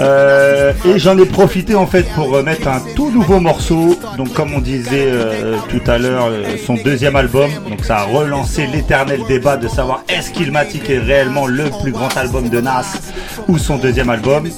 Euh, 0.00 0.72
et 0.84 0.98
j'en 0.98 1.16
ai 1.18 1.26
profité 1.26 1.74
en 1.76 1.86
fait 1.86 2.04
pour 2.14 2.42
mettre 2.42 2.68
un 2.68 2.80
tout 2.94 3.10
nouveau 3.10 3.40
morceau. 3.40 3.98
Donc, 4.16 4.32
comme 4.32 4.54
on 4.54 4.60
disait 4.60 5.06
euh, 5.06 5.56
tout 5.68 5.88
à 5.88 5.98
l'heure, 5.98 6.26
euh, 6.28 6.56
son 6.64 6.74
deuxième 6.74 7.16
album. 7.16 7.50
Donc, 7.68 7.84
ça 7.84 7.98
a 7.98 8.04
relancé 8.04 8.66
l'éternel 8.66 9.20
débat 9.28 9.56
de 9.56 9.68
savoir 9.68 10.02
est-ce 10.08 10.32
qu'Ilmatic 10.32 10.88
est 10.90 10.98
réellement 10.98 11.46
le 11.46 11.64
plus 11.82 11.92
grand 11.92 12.14
album 12.16 12.48
de 12.48 12.60
Nas 12.60 13.12
ou 13.48 13.58
son 13.58 13.76
deuxième 13.76 14.10
album. 14.10 14.48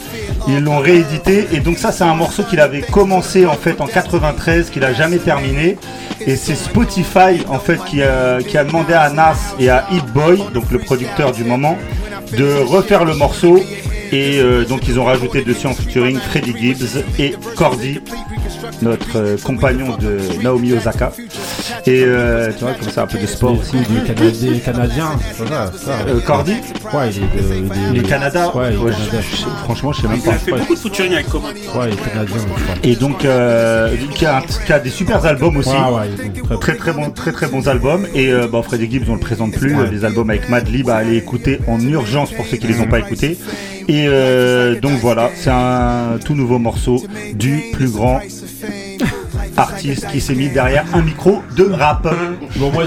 Ils 0.48 0.60
l'ont 0.60 0.78
réédité 0.78 1.48
et 1.52 1.60
donc 1.60 1.78
ça 1.78 1.90
c'est 1.90 2.04
un 2.04 2.14
morceau 2.14 2.44
qu'il 2.44 2.60
avait 2.60 2.80
commencé 2.80 3.46
en 3.46 3.54
fait 3.54 3.80
en 3.80 3.86
93 3.86 4.70
qu'il 4.70 4.84
a 4.84 4.92
jamais 4.92 5.18
terminé. 5.18 5.76
Et 6.26 6.36
c'est 6.36 6.54
Spotify 6.54 7.44
en 7.48 7.58
fait 7.58 7.78
qui 7.84 8.02
a, 8.02 8.64
demandé 8.64 8.94
à 8.94 9.10
Nas 9.10 9.54
et 9.58 9.68
à 9.70 9.86
Hit 9.90 10.06
Boy 10.12 10.40
donc 10.54 10.70
le 10.70 10.78
producteur 10.78 11.32
du 11.32 11.44
moment 11.44 11.76
de 12.36 12.52
refaire 12.64 13.04
le 13.04 13.14
morceau. 13.14 13.60
Et 14.12 14.38
euh, 14.38 14.64
donc 14.64 14.86
ils 14.86 15.00
ont 15.00 15.04
rajouté 15.04 15.42
dessus 15.42 15.66
en 15.66 15.74
featuring 15.74 16.16
Freddie 16.18 16.54
Gibbs 16.56 17.02
et 17.18 17.34
Cordy 17.56 18.00
notre 18.82 19.18
euh, 19.18 19.36
compagnon 19.36 19.96
de 19.96 20.20
Naomi 20.42 20.72
Osaka 20.74 21.12
et 21.86 22.02
euh, 22.04 22.50
tu 22.56 22.64
vois 22.64 22.74
comme 22.74 22.88
ça 22.90 23.02
un 23.02 23.06
peu 23.06 23.18
de 23.18 23.26
sport 23.26 23.58
aussi 23.58 23.76
du 23.76 24.00
Canadien, 24.06 24.58
Canadien 24.64 25.10
c'est 25.36 25.46
ça. 25.48 25.70
Euh, 26.08 26.20
Cordy 26.20 26.54
Ouais, 26.92 27.10
il 27.10 27.22
est 27.22 27.42
de. 27.42 27.54
il 27.92 27.96
est- 27.96 28.02
Les 28.02 28.08
Canada 28.08 28.52
Ouais, 28.54 28.68
il 28.70 28.74
est 28.74 28.78
Ouais, 28.78 28.90
Canada. 28.92 29.18
je- 29.30 29.36
je- 29.36 29.42
franchement 29.64 29.92
je 29.92 30.02
sais 30.02 30.08
même 30.08 30.16
Il 30.18 30.22
pas 30.22 30.30
a 30.32 30.34
fait 30.38 30.50
beaucoup 30.52 30.74
de 30.74 30.78
featuring 30.78 31.12
avec 31.14 31.28
Common. 31.28 31.48
Ouais, 31.48 31.88
il 31.88 31.92
est 31.94 31.96
Canadien, 31.96 32.36
je 32.36 32.62
crois. 32.62 32.74
Et 32.82 32.96
donc, 32.96 33.24
euh, 33.24 33.94
qui, 34.14 34.26
a, 34.26 34.42
qui 34.66 34.72
a 34.72 34.78
des 34.78 34.90
super 34.90 35.24
albums 35.24 35.56
aussi. 35.56 35.70
Ouais, 35.70 35.76
ouais, 35.76 36.10
ils 36.34 36.48
sont 36.48 36.56
très, 36.58 36.76
très, 36.76 36.92
bons, 36.92 37.10
très 37.10 37.32
très 37.32 37.46
bons 37.46 37.68
albums. 37.68 38.06
Et 38.14 38.32
euh, 38.32 38.46
bon, 38.48 38.62
Freddie 38.62 38.90
Gibbs, 38.90 39.08
on 39.08 39.14
le 39.14 39.20
présente 39.20 39.52
plus. 39.52 39.74
Ouais. 39.74 39.90
Les 39.90 40.04
albums 40.04 40.30
avec 40.30 40.48
Madlib 40.48 40.88
à 40.90 40.96
aller 40.96 41.16
écouter 41.16 41.60
en 41.68 41.80
urgence 41.80 42.32
pour 42.32 42.46
ceux 42.46 42.56
qui 42.56 42.66
les 42.66 42.80
ont 42.80 42.86
pas 42.88 42.98
écoutés. 42.98 43.36
Et 43.88 44.06
euh, 44.08 44.80
donc 44.80 44.98
voilà, 45.00 45.30
c'est 45.36 45.50
un 45.50 46.18
tout 46.24 46.34
nouveau 46.34 46.58
morceau 46.58 47.02
du 47.34 47.64
plus 47.72 47.90
grand 47.90 48.20
artiste 49.58 50.06
qui 50.10 50.20
s'est 50.20 50.34
mis 50.34 50.48
derrière 50.48 50.84
un 50.94 51.02
micro 51.02 51.42
de 51.56 51.64
rap. 51.64 52.06
Bon, 52.56 52.70
moi, 52.72 52.84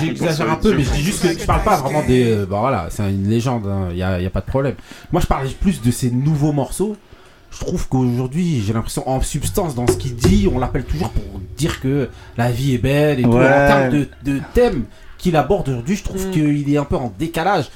j'exagère 0.00 0.50
un 0.50 0.56
peu, 0.56 0.74
mais 0.76 0.84
je 0.84 0.90
dis 0.92 1.02
juste 1.02 1.22
que 1.22 1.38
je 1.38 1.44
parle 1.46 1.62
pas 1.62 1.76
vraiment 1.76 2.02
des. 2.06 2.30
euh, 2.30 2.46
bah 2.46 2.58
voilà, 2.60 2.86
c'est 2.90 3.02
une 3.10 3.28
légende, 3.28 3.68
il 3.90 3.96
n'y 3.96 4.02
a, 4.02 4.20
y 4.20 4.26
a 4.26 4.30
pas 4.30 4.40
de 4.40 4.46
problème. 4.46 4.74
Moi, 5.12 5.20
je 5.20 5.26
parle 5.26 5.46
plus 5.60 5.80
de 5.82 5.90
ces 5.90 6.10
nouveaux 6.10 6.52
morceaux. 6.52 6.96
Je 7.50 7.58
trouve 7.60 7.86
qu'aujourd'hui, 7.88 8.62
j'ai 8.66 8.72
l'impression, 8.72 9.06
en 9.08 9.20
substance, 9.20 9.74
dans 9.74 9.86
ce 9.86 9.96
qu'il 9.98 10.16
dit, 10.16 10.48
on 10.52 10.58
l'appelle 10.58 10.84
toujours 10.84 11.10
pour 11.10 11.22
dire 11.56 11.80
que 11.80 12.08
la 12.38 12.50
vie 12.50 12.74
est 12.74 12.78
belle 12.78 13.20
et 13.20 13.24
tout. 13.24 13.28
Ouais. 13.28 13.44
En 13.46 13.66
termes 13.66 13.90
de, 13.90 14.08
de 14.24 14.40
thèmes 14.54 14.84
qu'il 15.18 15.36
aborde 15.36 15.68
aujourd'hui, 15.68 15.96
je 15.96 16.02
trouve 16.02 16.30
qu'il 16.30 16.72
est 16.72 16.78
un 16.78 16.84
peu 16.84 16.96
en 16.96 17.12
décalage. 17.18 17.66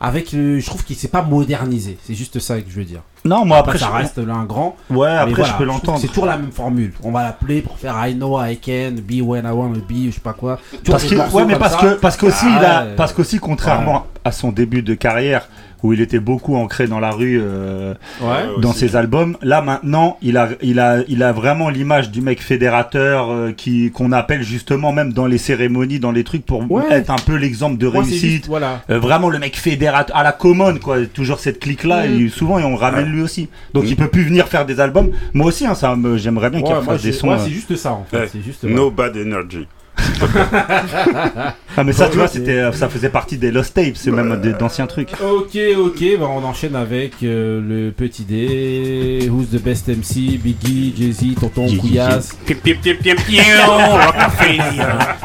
Avec 0.00 0.30
le, 0.32 0.60
je 0.60 0.66
trouve 0.66 0.84
qu'il 0.84 0.94
s'est 0.96 1.08
pas 1.08 1.22
modernisé. 1.22 1.98
C'est 2.04 2.14
juste 2.14 2.38
ça 2.38 2.60
que 2.60 2.70
je 2.70 2.76
veux 2.76 2.84
dire. 2.84 3.00
Non, 3.24 3.44
moi, 3.44 3.58
après, 3.58 3.78
ça 3.78 3.88
je- 3.92 3.96
reste 4.02 4.18
là 4.18 4.34
un 4.34 4.44
grand. 4.44 4.76
Ouais, 4.90 5.08
après, 5.10 5.34
voilà, 5.34 5.52
je 5.52 5.58
peux 5.58 5.64
l'entendre. 5.64 5.98
C'est 6.00 6.06
toujours 6.06 6.26
la 6.26 6.36
même 6.36 6.52
formule. 6.52 6.92
On 7.02 7.10
va 7.10 7.24
l'appeler 7.24 7.62
pour 7.62 7.76
faire 7.78 7.96
I 8.06 8.14
know 8.14 8.40
I 8.40 8.56
can, 8.58 8.92
be 9.02 9.20
when 9.20 9.44
I 9.44 9.50
want 9.50 9.72
to 9.72 9.80
be, 9.80 10.06
je 10.06 10.12
sais 10.12 10.20
pas 10.20 10.34
quoi. 10.34 10.60
Parce 10.86 11.04
que, 11.04 11.16
ouais, 11.34 11.44
mais 11.44 11.56
parce 11.56 11.74
ça. 11.74 11.80
que, 11.80 11.94
parce 11.94 12.16
qu'aussi, 12.16 12.46
Ah 12.48 12.58
il 12.60 12.64
a, 12.64 12.86
parce 12.96 13.12
qu'aussi, 13.12 13.38
contrairement 13.40 14.06
à 14.24 14.30
son 14.30 14.52
début 14.52 14.82
de 14.82 14.94
carrière, 14.94 15.48
où 15.82 15.92
il 15.92 16.00
était 16.00 16.18
beaucoup 16.20 16.56
ancré 16.56 16.86
dans 16.86 17.00
la 17.00 17.10
rue, 17.10 17.38
euh, 17.42 17.94
Ouais. 18.20 18.26
dans 18.60 18.70
aussi. 18.70 18.80
ses 18.80 18.96
albums, 18.96 19.36
là 19.42 19.60
maintenant, 19.62 20.16
il 20.22 20.36
a, 20.36 20.48
il 20.62 20.80
a, 20.80 20.98
il 21.08 21.22
a 21.22 21.32
vraiment 21.32 21.68
l'image 21.68 22.10
du 22.10 22.20
mec 22.20 22.40
fédérateur 22.42 23.30
euh, 23.30 23.52
qui, 23.52 23.90
qu'on 23.90 24.12
appelle 24.12 24.42
justement 24.42 24.92
même 24.92 25.12
dans 25.12 25.26
les 25.26 25.38
cérémonies, 25.38 25.98
dans 26.00 26.12
les 26.12 26.24
trucs 26.24 26.44
pour 26.44 26.68
Ouais. 26.70 26.84
être 26.90 27.10
un 27.10 27.16
peu 27.16 27.34
l'exemple 27.36 27.78
de 27.78 27.86
Ouais, 27.86 28.00
réussite. 28.00 28.30
juste, 28.30 28.46
voilà. 28.46 28.82
Euh, 28.90 28.98
vraiment 28.98 29.28
le 29.30 29.38
mec 29.38 29.56
fédérateur 29.56 30.16
à 30.16 30.22
la 30.22 30.32
commune, 30.32 30.78
quoi. 30.80 30.98
Toujours 31.06 31.38
cette 31.40 31.60
clique-là, 31.60 32.06
Mm. 32.06 32.20
et 32.20 32.28
souvent, 32.28 32.58
et 32.58 32.64
on 32.64 32.70
le 32.70 32.76
ramène 32.76 33.04
Ouais. 33.06 33.10
lui 33.10 33.22
aussi. 33.22 33.48
Donc 33.74 33.84
Mm. 33.84 33.88
il 33.88 33.96
peut 33.96 34.08
plus 34.08 34.22
venir 34.24 34.48
faire 34.48 34.66
des 34.66 34.80
albums. 34.80 35.10
Moi 35.34 35.46
aussi, 35.46 35.66
hein, 35.66 35.74
ça 35.74 35.94
me, 35.96 36.16
j'aimerais 36.18 36.50
bien 36.50 36.62
qu'il 36.62 36.74
refasse 36.74 37.02
des 37.02 37.12
sons. 37.12 37.28
ouais, 37.28 37.34
euh, 37.34 37.38
c'est 37.44 37.50
juste 37.50 37.76
ça 37.76 37.92
en 37.92 38.04
fait. 38.10 38.18
Ouais. 38.18 38.28
C'est 38.32 38.42
juste. 38.42 38.64
No 38.64 38.90
bad 38.90 39.16
energy. 39.16 39.66
Ah 41.76 41.84
mais 41.84 41.92
ça 41.92 42.06
Bon, 42.06 42.10
tu 42.10 42.16
vois 42.18 42.26
c'était 42.28 42.72
ça 42.72 42.88
faisait 42.88 43.08
partie 43.08 43.36
des 43.38 43.50
Lost 43.52 43.72
Tapes 43.74 43.94
c'est 43.94 44.10
même 44.10 44.40
des- 44.40 44.52
d'anciens 44.52 44.86
trucs. 44.88 45.10
Ok, 45.22 45.56
ok, 45.78 46.02
bah 46.18 46.26
on 46.28 46.42
enchaîne 46.44 46.74
avec 46.74 47.12
euh, 47.22 47.60
le 47.60 47.92
petit 47.92 48.24
D. 48.24 49.28
Who's 49.30 49.50
the 49.50 49.62
best 49.62 49.86
MC 49.88 50.38
Biggie, 50.42 50.92
Jay-Z, 50.96 51.34
Tonton. 51.40 51.68
Couillasse. 51.78 52.36
Tu 52.46 52.54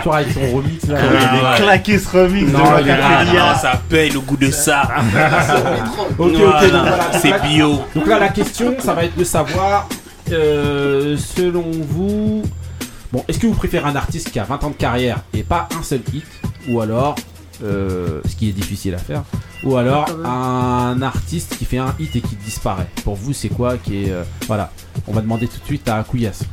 vois, 0.04 0.18
avec 0.18 0.32
son 0.34 0.56
remix 0.56 0.88
là. 0.88 1.00
Il 1.40 1.46
a 1.46 1.56
claqué 1.58 1.98
ce 1.98 2.10
remix 2.18 2.52
Non, 2.52 2.60
de 2.60 2.82
il 2.82 2.90
est 2.90 2.94
Rockefeller. 2.96 3.40
Ah, 3.42 3.56
ça 3.60 3.82
paye 3.90 4.10
le 4.12 4.20
goût 4.20 4.38
de 4.38 4.52
ça. 4.52 4.84
Ok, 6.20 6.32
ok, 6.34 6.38
Voilà, 6.38 6.62
donc 6.62 6.72
voilà. 6.88 7.12
c'est 7.20 7.48
bio. 7.48 7.82
Donc 7.96 8.08
là, 8.08 8.20
la 8.20 8.28
question, 8.30 8.76
ça 8.80 8.94
va 8.94 9.06
être 9.06 9.18
de 9.18 9.24
savoir, 9.24 9.88
euh, 10.32 11.18
selon 11.18 11.66
vous, 11.90 12.44
bon, 13.14 13.24
est-ce 13.28 13.40
que 13.40 13.48
vous 13.48 13.54
préférez 13.54 13.88
un 13.88 13.96
artiste 13.96 14.32
qui 14.32 14.40
a 14.40 14.44
20 14.44 14.64
ans 14.66 14.70
de 14.72 14.76
carrière 14.76 15.22
et 15.34 15.44
pas 15.44 15.70
un 15.78 15.84
seul 15.84 16.02
hit, 16.12 16.26
ou 16.68 16.82
alors, 16.82 17.16
euh, 17.64 18.20
ce 18.26 18.36
qui 18.36 18.50
est 18.50 18.52
difficile 18.52 18.96
à 18.96 18.98
faire, 18.98 19.24
ou 19.64 19.78
alors 19.78 20.10
un 20.26 21.02
artiste 21.02 21.56
qui 21.58 21.64
fait 21.64 21.78
un 21.78 21.94
hit 22.00 22.16
et 22.16 22.22
qui 22.22 22.36
disparaît? 22.36 22.88
Pour 23.04 23.16
vous, 23.16 23.32
c'est 23.32 23.50
quoi 23.50 23.78
qui 23.78 24.06
est, 24.06 24.12
euh, 24.12 24.24
voilà, 24.48 24.72
on 25.08 25.14
va 25.14 25.22
demander 25.22 25.48
tout 25.48 25.60
de 25.60 25.66
suite 25.66 25.88
à 25.88 26.04
Couillasse. 26.04 26.44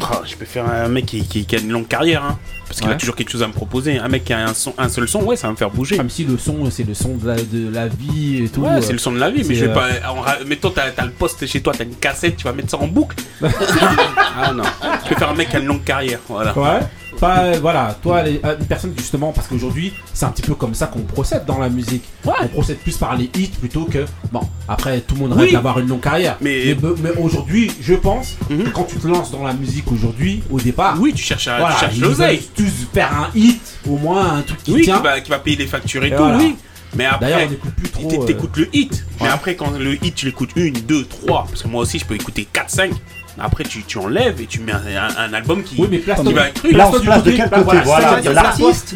Oh, 0.00 0.16
je 0.26 0.36
peux 0.36 0.44
faire 0.44 0.68
un 0.68 0.88
mec 0.88 1.06
qui, 1.06 1.22
qui- 1.26 1.44
qui 1.44 1.56
a 1.56 1.58
une 1.58 1.70
longue 1.70 1.88
carrière, 1.88 2.22
hein, 2.24 2.38
parce 2.66 2.78
qu'il 2.80 2.88
Ouais. 2.88 2.94
a 2.94 2.98
toujours 2.98 3.16
quelque 3.16 3.30
chose 3.30 3.42
à 3.42 3.46
me 3.48 3.52
proposer. 3.52 3.98
Un 3.98 4.08
mec 4.08 4.24
qui 4.24 4.32
a 4.32 4.46
un, 4.48 4.54
son, 4.54 4.72
un 4.78 4.88
seul 4.88 5.08
son, 5.08 5.22
ouais, 5.22 5.36
ça 5.36 5.48
va 5.48 5.52
me 5.52 5.56
faire 5.56 5.70
bouger. 5.70 5.96
Même 5.96 6.10
si 6.10 6.24
le 6.24 6.38
son, 6.38 6.70
c'est 6.70 6.84
le 6.86 6.94
son 6.94 7.16
de 7.16 7.26
la, 7.26 7.36
de 7.36 7.68
la 7.72 7.88
vie 7.88 8.44
et 8.44 8.48
tout. 8.48 8.60
Ouais, 8.62 8.68
euh, 8.76 8.80
c'est 8.80 8.92
le 8.92 8.98
son 8.98 9.12
de 9.12 9.18
la 9.18 9.30
vie, 9.30 9.42
mais 9.48 9.54
je 9.54 9.64
vais 9.64 9.70
euh, 9.70 9.74
pas. 9.74 9.88
en 10.10 10.20
ra- 10.20 10.36
mettons, 10.46 10.70
t'as 10.70 11.04
le 11.04 11.10
poste 11.10 11.46
chez 11.46 11.60
toi, 11.62 11.72
t'as 11.76 11.84
une 11.84 11.96
cassette, 11.96 12.36
tu 12.36 12.44
vas 12.44 12.52
mettre 12.52 12.70
ça 12.70 12.76
en 12.78 12.86
boucle. 12.86 13.16
ah 13.42 14.52
non. 14.54 14.62
Je 15.04 15.10
vais 15.10 15.16
faire 15.16 15.30
un 15.30 15.34
mec 15.34 15.48
qui 15.50 15.56
a 15.56 15.58
une 15.60 15.66
longue 15.66 15.84
carrière, 15.84 16.20
voilà. 16.28 16.56
Ouais. 16.58 16.80
Pas, 17.20 17.38
euh, 17.40 17.58
voilà, 17.60 17.96
toi, 18.02 18.22
les, 18.22 18.40
euh, 18.44 18.56
une 18.58 18.66
personne 18.66 18.92
justement, 18.96 19.32
parce 19.32 19.48
qu'aujourd'hui, 19.48 19.92
c'est 20.14 20.24
un 20.24 20.30
petit 20.30 20.42
peu 20.42 20.54
comme 20.54 20.74
ça 20.74 20.86
qu'on 20.86 21.00
procède 21.00 21.44
dans 21.46 21.58
la 21.58 21.68
musique. 21.68 22.04
On 22.24 22.46
procède 22.48 22.78
plus 22.78 22.96
par 22.96 23.16
les 23.16 23.24
hits 23.36 23.50
plutôt 23.58 23.84
que. 23.86 24.04
Bon, 24.32 24.40
après, 24.68 25.00
tout 25.00 25.14
le 25.16 25.22
monde 25.22 25.32
rêve 25.32 25.46
Oui. 25.48 25.52
d'avoir 25.52 25.78
une 25.80 25.88
longue 25.88 26.00
carrière. 26.00 26.36
Mais- 26.40 26.76
mais, 26.80 26.88
mais 27.02 27.10
aujourd'hui, 27.20 27.72
je 27.80 27.94
pense 27.94 28.36
que 28.48 28.68
quand 28.70 28.84
tu 28.84 28.96
te 28.96 29.06
lances 29.08 29.30
dans 29.32 29.42
la 29.44 29.52
musique 29.52 29.90
aujourd'hui, 29.90 30.42
au 30.50 30.60
départ. 30.60 30.96
Oui, 31.00 31.12
tu 31.12 31.22
cherches, 31.24 31.48
à, 31.48 31.58
voilà, 31.58 31.74
tu 31.74 31.80
cherches 31.80 31.98
l'oseille. 31.98 32.40
tous 32.54 32.70
faire 32.94 33.10
un 33.12 33.28
hit, 33.36 33.60
au 33.88 33.96
moins 33.96 34.36
un 34.38 34.42
truc 34.42 34.62
qui 34.62 34.70
Oui, 34.72 34.80
qui 34.80 34.84
tient. 34.86 35.00
va, 35.00 35.20
qui 35.20 35.30
va 35.30 35.38
payer 35.40 35.56
les 35.56 35.66
factures 35.66 36.04
et, 36.04 36.08
Et 36.08 36.10
tout, 36.10 36.16
voilà. 36.18 36.36
oui. 36.38 36.56
Mais 36.94 37.04
après, 37.04 37.20
D'ailleurs, 37.30 37.40
on 37.46 37.50
n'écoute 37.50 37.74
plus 37.76 37.88
trop, 37.90 38.08
t'é- 38.10 38.18
euh, 38.18 38.24
t'écoutes 38.24 38.56
le 38.56 38.68
hit. 38.72 39.04
Mais 39.20 39.28
après, 39.28 39.54
quand 39.56 39.70
le 39.78 39.94
hit, 40.04 40.14
tu 40.14 40.26
l'écoutes 40.26 40.50
une, 40.56 40.74
deux, 40.74 41.04
trois. 41.04 41.44
Parce 41.48 41.62
que 41.62 41.68
moi 41.68 41.82
aussi, 41.82 41.98
je 41.98 42.04
peux 42.06 42.14
écouter 42.14 42.46
4, 42.52 42.70
5. 42.70 42.92
Après, 43.40 43.62
tu, 43.62 43.82
tu 43.84 43.98
enlèves 43.98 44.40
et 44.40 44.46
tu 44.46 44.58
mets 44.60 44.72
un, 44.72 44.82
un- 44.84 45.16
un 45.16 45.32
album 45.32 45.62
qui, 45.62 45.76
Oui, 45.78 45.86
mais 45.90 45.98
place 45.98 46.18
qui 46.30 46.34
va 46.34 46.48
être 46.48 46.60
place 47.06 47.22
de 47.22 47.30
quel 47.36 47.50
côté? 47.50 47.76
Voilà, 47.84 48.20
de 48.20 48.30
l'artiste. 48.30 48.94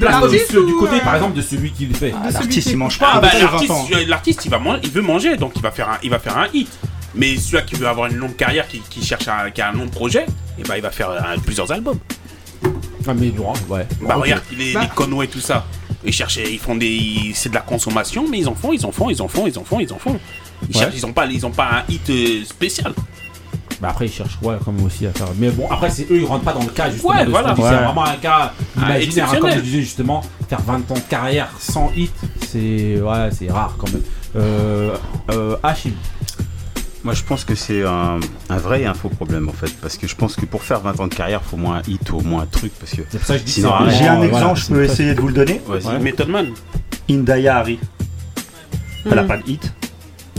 Du, 0.62 0.66
du 0.66 0.72
côté, 0.74 0.96
euh, 0.96 1.00
par 1.00 1.14
exemple, 1.14 1.36
de 1.36 1.42
celui 1.42 1.70
qui 1.70 1.86
le 1.86 1.94
fait. 1.94 2.12
Ah, 2.16 2.28
L'artiste 2.32 2.70
il 2.72 2.76
mange 2.76 2.98
pas 2.98 3.10
Ah, 3.14 3.20
bah, 3.20 3.28
20 3.28 3.38
l'artiste, 4.08 4.44
il 4.44 4.50
va 4.50 4.58
man- 4.58 4.80
il 4.82 4.90
veut 4.90 5.02
manger, 5.02 5.36
donc 5.36 5.52
il 5.54 5.62
va 5.62 5.70
faire 5.70 5.90
un, 5.90 5.98
il 6.02 6.10
va 6.10 6.18
faire 6.18 6.36
un 6.38 6.46
hit. 6.52 6.68
Mais 7.14 7.36
celui 7.36 7.64
qui 7.66 7.74
veut 7.76 7.86
avoir 7.86 8.08
une 8.10 8.16
longue 8.16 8.34
carrière, 8.34 8.66
qui, 8.66 8.80
qui 8.90 9.04
cherche 9.04 9.28
un, 9.28 9.50
qui 9.50 9.60
a 9.60 9.68
un 9.68 9.72
long 9.74 9.86
projet, 9.88 10.26
et 10.58 10.62
bah, 10.64 10.76
il 10.76 10.82
va 10.82 10.90
faire 10.90 11.10
euh, 11.10 11.20
plusieurs 11.44 11.70
albums. 11.70 11.98
Ah, 13.06 13.14
mais 13.14 13.30
non, 13.36 13.52
ouais. 13.68 13.86
Bah, 14.00 14.14
regarde, 14.16 14.42
les, 14.56 14.72
les 14.72 14.88
Conway, 14.94 15.26
tout 15.28 15.40
ça. 15.40 15.66
Ils 16.04 16.12
cherchent, 16.12 16.36
ils 16.38 16.58
font 16.58 16.74
des, 16.76 17.32
c'est 17.34 17.48
de 17.48 17.54
la 17.54 17.60
consommation, 17.60 18.26
mais 18.28 18.38
ils 18.40 18.48
en 18.48 18.54
font, 18.54 18.72
ils 18.72 18.84
en 18.84 18.92
font, 18.92 19.08
ils 19.10 19.22
en 19.22 19.28
font, 19.28 19.46
ils 19.46 19.58
en 19.58 19.64
font, 19.64 19.80
ils 19.80 19.92
en 19.92 19.98
font. 19.98 20.18
Ils, 20.68 20.74
Ouais. 20.76 20.82
cherchent, 20.82 20.94
ils 20.96 21.06
ont 21.06 21.12
pas, 21.12 21.26
ils 21.26 21.44
ont 21.46 21.50
pas 21.50 21.68
un 21.88 21.92
hit 21.92 22.08
euh, 22.10 22.44
spécial. 22.44 22.92
Bah 23.80 23.88
après 23.90 24.06
ils 24.06 24.12
cherchent 24.12 24.38
ouais 24.42 24.54
comme 24.64 24.80
aussi 24.84 25.06
à 25.06 25.10
faire? 25.10 25.26
Mais 25.38 25.50
bon 25.50 25.68
après 25.68 25.90
c'est 25.90 26.04
eux 26.04 26.20
ils 26.20 26.24
rentrent 26.24 26.44
pas 26.44 26.52
dans 26.52 26.60
le 26.62 26.68
cas 26.68 26.88
justement. 26.88 27.14
Ouais, 27.14 27.24
voilà. 27.24 27.48
Ouais. 27.48 27.56
C'est 27.68 27.84
vraiment 27.84 28.04
un 28.04 28.14
cas 28.16 28.52
imaginaire. 28.76 29.28
hein, 29.32 29.36
comme 29.40 29.50
je 29.50 29.58
disais 29.58 29.80
justement, 29.80 30.22
faire 30.48 30.60
20 30.60 30.88
ans 30.92 30.94
de 30.94 31.00
carrière 31.00 31.48
sans 31.58 31.90
hit, 31.96 32.12
c'est 32.48 33.00
ouais 33.00 33.30
c'est 33.36 33.50
rare 33.50 33.74
quand 33.78 33.90
même. 33.92 34.02
Euh, 34.36 34.94
euh, 35.32 35.56
Hachim. 35.64 35.90
Moi, 37.04 37.14
je 37.14 37.22
pense 37.24 37.44
que 37.44 37.56
c'est 37.56 37.82
un, 37.82 38.20
vrai 38.48 38.82
et 38.82 38.86
un 38.86 38.94
faux 38.94 39.08
problème 39.08 39.48
en 39.48 39.52
fait, 39.52 39.72
parce 39.80 39.96
que 39.96 40.06
je 40.06 40.14
pense 40.14 40.36
que 40.36 40.46
pour 40.46 40.62
faire 40.62 40.80
20 40.80 41.00
ans 41.00 41.08
de 41.08 41.14
carrière, 41.14 41.42
faut 41.42 41.56
au 41.56 41.60
moins 41.60 41.78
un 41.78 41.82
hit 41.88 42.10
ou 42.10 42.18
au 42.18 42.20
moins 42.20 42.42
un 42.42 42.46
truc, 42.46 42.72
parce 42.78 42.92
que. 42.92 43.02
Ça 43.18 43.38
que 43.38 43.46
je 43.46 43.50
sinon, 43.50 43.72
J'ai 43.88 44.06
un 44.06 44.22
exemple, 44.22 44.60
je 44.60 44.66
peux 44.68 44.84
essayer 44.84 45.14
de 45.14 45.20
vous 45.20 45.28
le 45.28 45.34
donner. 45.34 45.60
Ouais. 45.68 45.98
Method 45.98 46.28
Man. 46.28 46.52
Indaya 47.10 47.58
Hari. 47.58 47.80
Elle 49.04 49.14
n'a 49.14 49.22
hmm. 49.24 49.26
pas 49.26 49.36
de 49.38 49.50
hit. 49.50 49.72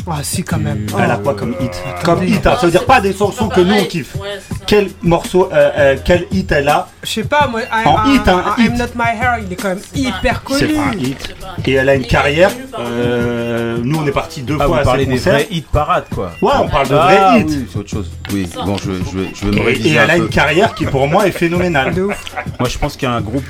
Ah 0.10 0.20
si 0.22 0.44
quand 0.44 0.58
même. 0.58 0.86
Elle 1.00 1.12
a 1.12 1.18
quoi 1.18 1.34
comme 1.34 1.56
hit 1.62 1.72
ah, 1.86 2.00
Comme 2.04 2.24
hit, 2.24 2.46
hein. 2.46 2.56
ça 2.60 2.66
veut 2.66 2.72
dire 2.72 2.86
pas 2.86 3.00
des 3.00 3.14
chansons 3.14 3.48
que 3.48 3.62
nous 3.62 3.74
on 3.74 3.86
kiffe. 3.86 4.18
Quel 4.68 4.90
morceau, 5.02 5.50
euh, 5.52 5.72
euh, 5.78 5.98
quel 6.04 6.26
hit 6.32 6.52
elle 6.52 6.68
a 6.68 6.88
Je 7.04 7.10
sais 7.10 7.24
pas, 7.24 7.48
moi, 7.48 7.62
en 7.86 8.12
hit, 8.12 8.28
euh, 8.28 8.32
hein, 8.32 8.56
I'm 8.58 8.74
Not 8.78 8.86
My 8.96 9.18
Hair, 9.20 9.40
il 9.46 9.54
est 9.54 9.56
quand 9.56 9.70
même 9.70 9.82
hyper 9.96 10.44
connu. 10.44 10.60
C'est 10.60 10.78
un 10.78 10.94
hit. 10.94 11.36
Et 11.66 11.74
elle 11.74 11.90
a 11.90 11.96
une 11.96 12.06
carrière. 12.06 12.52
nous 13.82 13.98
on 13.98 14.06
est 14.06 14.12
parti 14.12 14.42
deux 14.42 14.58
ah, 14.60 14.66
fois 14.66 14.80
à 14.80 14.84
parler 14.84 15.06
des 15.06 15.18
vrais 15.18 15.48
hits 15.50 15.66
parades 15.72 16.06
quoi. 16.14 16.32
Ouais, 16.42 16.52
on 16.62 16.68
parle 16.68 16.90
de 16.90 16.96
ah, 16.96 17.08
vrais 17.08 17.42
hits. 17.42 17.66
c'est 17.72 17.80
autre 17.80 17.90
chose. 17.90 18.12
Oui, 18.34 18.48
bon, 18.66 18.78
je, 18.78 18.92
je, 19.34 19.48
vais 19.48 19.62
me 19.62 19.88
Et 19.88 19.94
elle 19.94 20.10
a 20.10 20.18
une 20.18 20.30
carrière 20.30 20.74
qui 20.76 20.86
pour 20.86 21.08
moi 21.08 21.28
est 21.28 21.32
phénoménale. 21.32 21.94
Moi 22.60 22.70
je 22.70 22.78
pense 22.78 22.96
qu'il 22.96 23.08
y 23.08 23.12
a 23.12 23.16
un 23.16 23.22
groupe, 23.22 23.44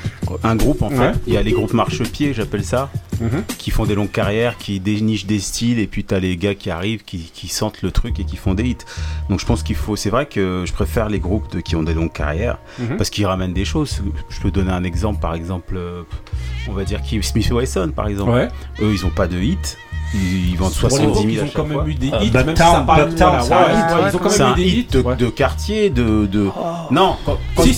un 0.43 0.55
groupe 0.55 0.81
en 0.81 0.89
fait. 0.89 1.13
Il 1.27 1.33
y 1.33 1.37
a 1.37 1.41
les 1.41 1.51
groupes 1.51 1.73
marche-pied, 1.73 2.33
j'appelle 2.33 2.63
ça. 2.63 2.89
Mhm. 3.19 3.43
qui 3.57 3.71
font 3.71 3.85
des 3.85 3.95
longues 3.95 4.11
carrières, 4.11 4.57
qui 4.57 4.79
dénichent 4.79 5.25
des 5.25 5.39
styles, 5.39 5.79
et 5.79 5.87
puis 5.87 6.03
t'as 6.03 6.19
les 6.19 6.37
gars 6.37 6.55
qui 6.55 6.69
arrivent, 6.69 7.03
qui, 7.03 7.47
sentent 7.47 7.81
le 7.81 7.91
truc 7.91 8.19
et 8.19 8.23
qui 8.23 8.37
font 8.37 8.53
des 8.53 8.63
hits. 8.63 8.77
Donc 9.29 9.39
je 9.39 9.45
pense 9.45 9.63
qu'il 9.63 9.75
faut, 9.75 9.95
c'est 9.95 10.09
vrai 10.09 10.25
que 10.25 10.63
je 10.65 10.73
préfère 10.73 11.09
les 11.09 11.19
groupes 11.19 11.51
de, 11.51 11.59
qui 11.59 11.75
ont 11.75 11.83
des 11.83 11.93
longues 11.93 12.11
carrières, 12.11 12.57
mhm. 12.79 12.97
parce 12.97 13.09
qu'ils 13.09 13.25
ramènent 13.25 13.53
des 13.53 13.65
choses. 13.65 14.01
Je 14.29 14.39
peux 14.39 14.51
donner 14.51 14.71
un 14.71 14.83
exemple, 14.83 15.19
par 15.19 15.35
exemple, 15.35 15.75
euh, 15.75 16.03
on 16.67 16.73
va 16.73 16.83
dire 16.83 17.01
qui, 17.01 17.21
Smith 17.21 17.49
Wesson, 17.51 17.91
par 17.95 18.07
exemple. 18.07 18.49
Eux, 18.81 18.93
ils 18.93 19.05
ont 19.05 19.11
pas 19.11 19.27
de 19.27 19.37
hits, 19.37 19.77
ils, 20.13 20.55
vendent 20.57 20.73
70 20.73 21.13
000. 21.13 21.27
Ils 21.29 21.41
ont 21.41 21.51
quand 21.53 21.65
même 21.65 21.87
eu 21.87 21.95
des 21.95 22.09
ah, 22.13 22.23
hits. 22.23 22.31
Ils 22.33 22.37
ont 22.37 24.19
quand 24.19 24.37
même 24.37 24.51
eu 24.51 24.55
des 24.55 24.67
hits 24.67 24.87
de 25.17 25.29
quartier, 25.29 25.89
de. 25.89 26.27
Oh. 26.47 26.61
Non, 26.91 27.15
quand 27.25 27.37
tu 27.63 27.71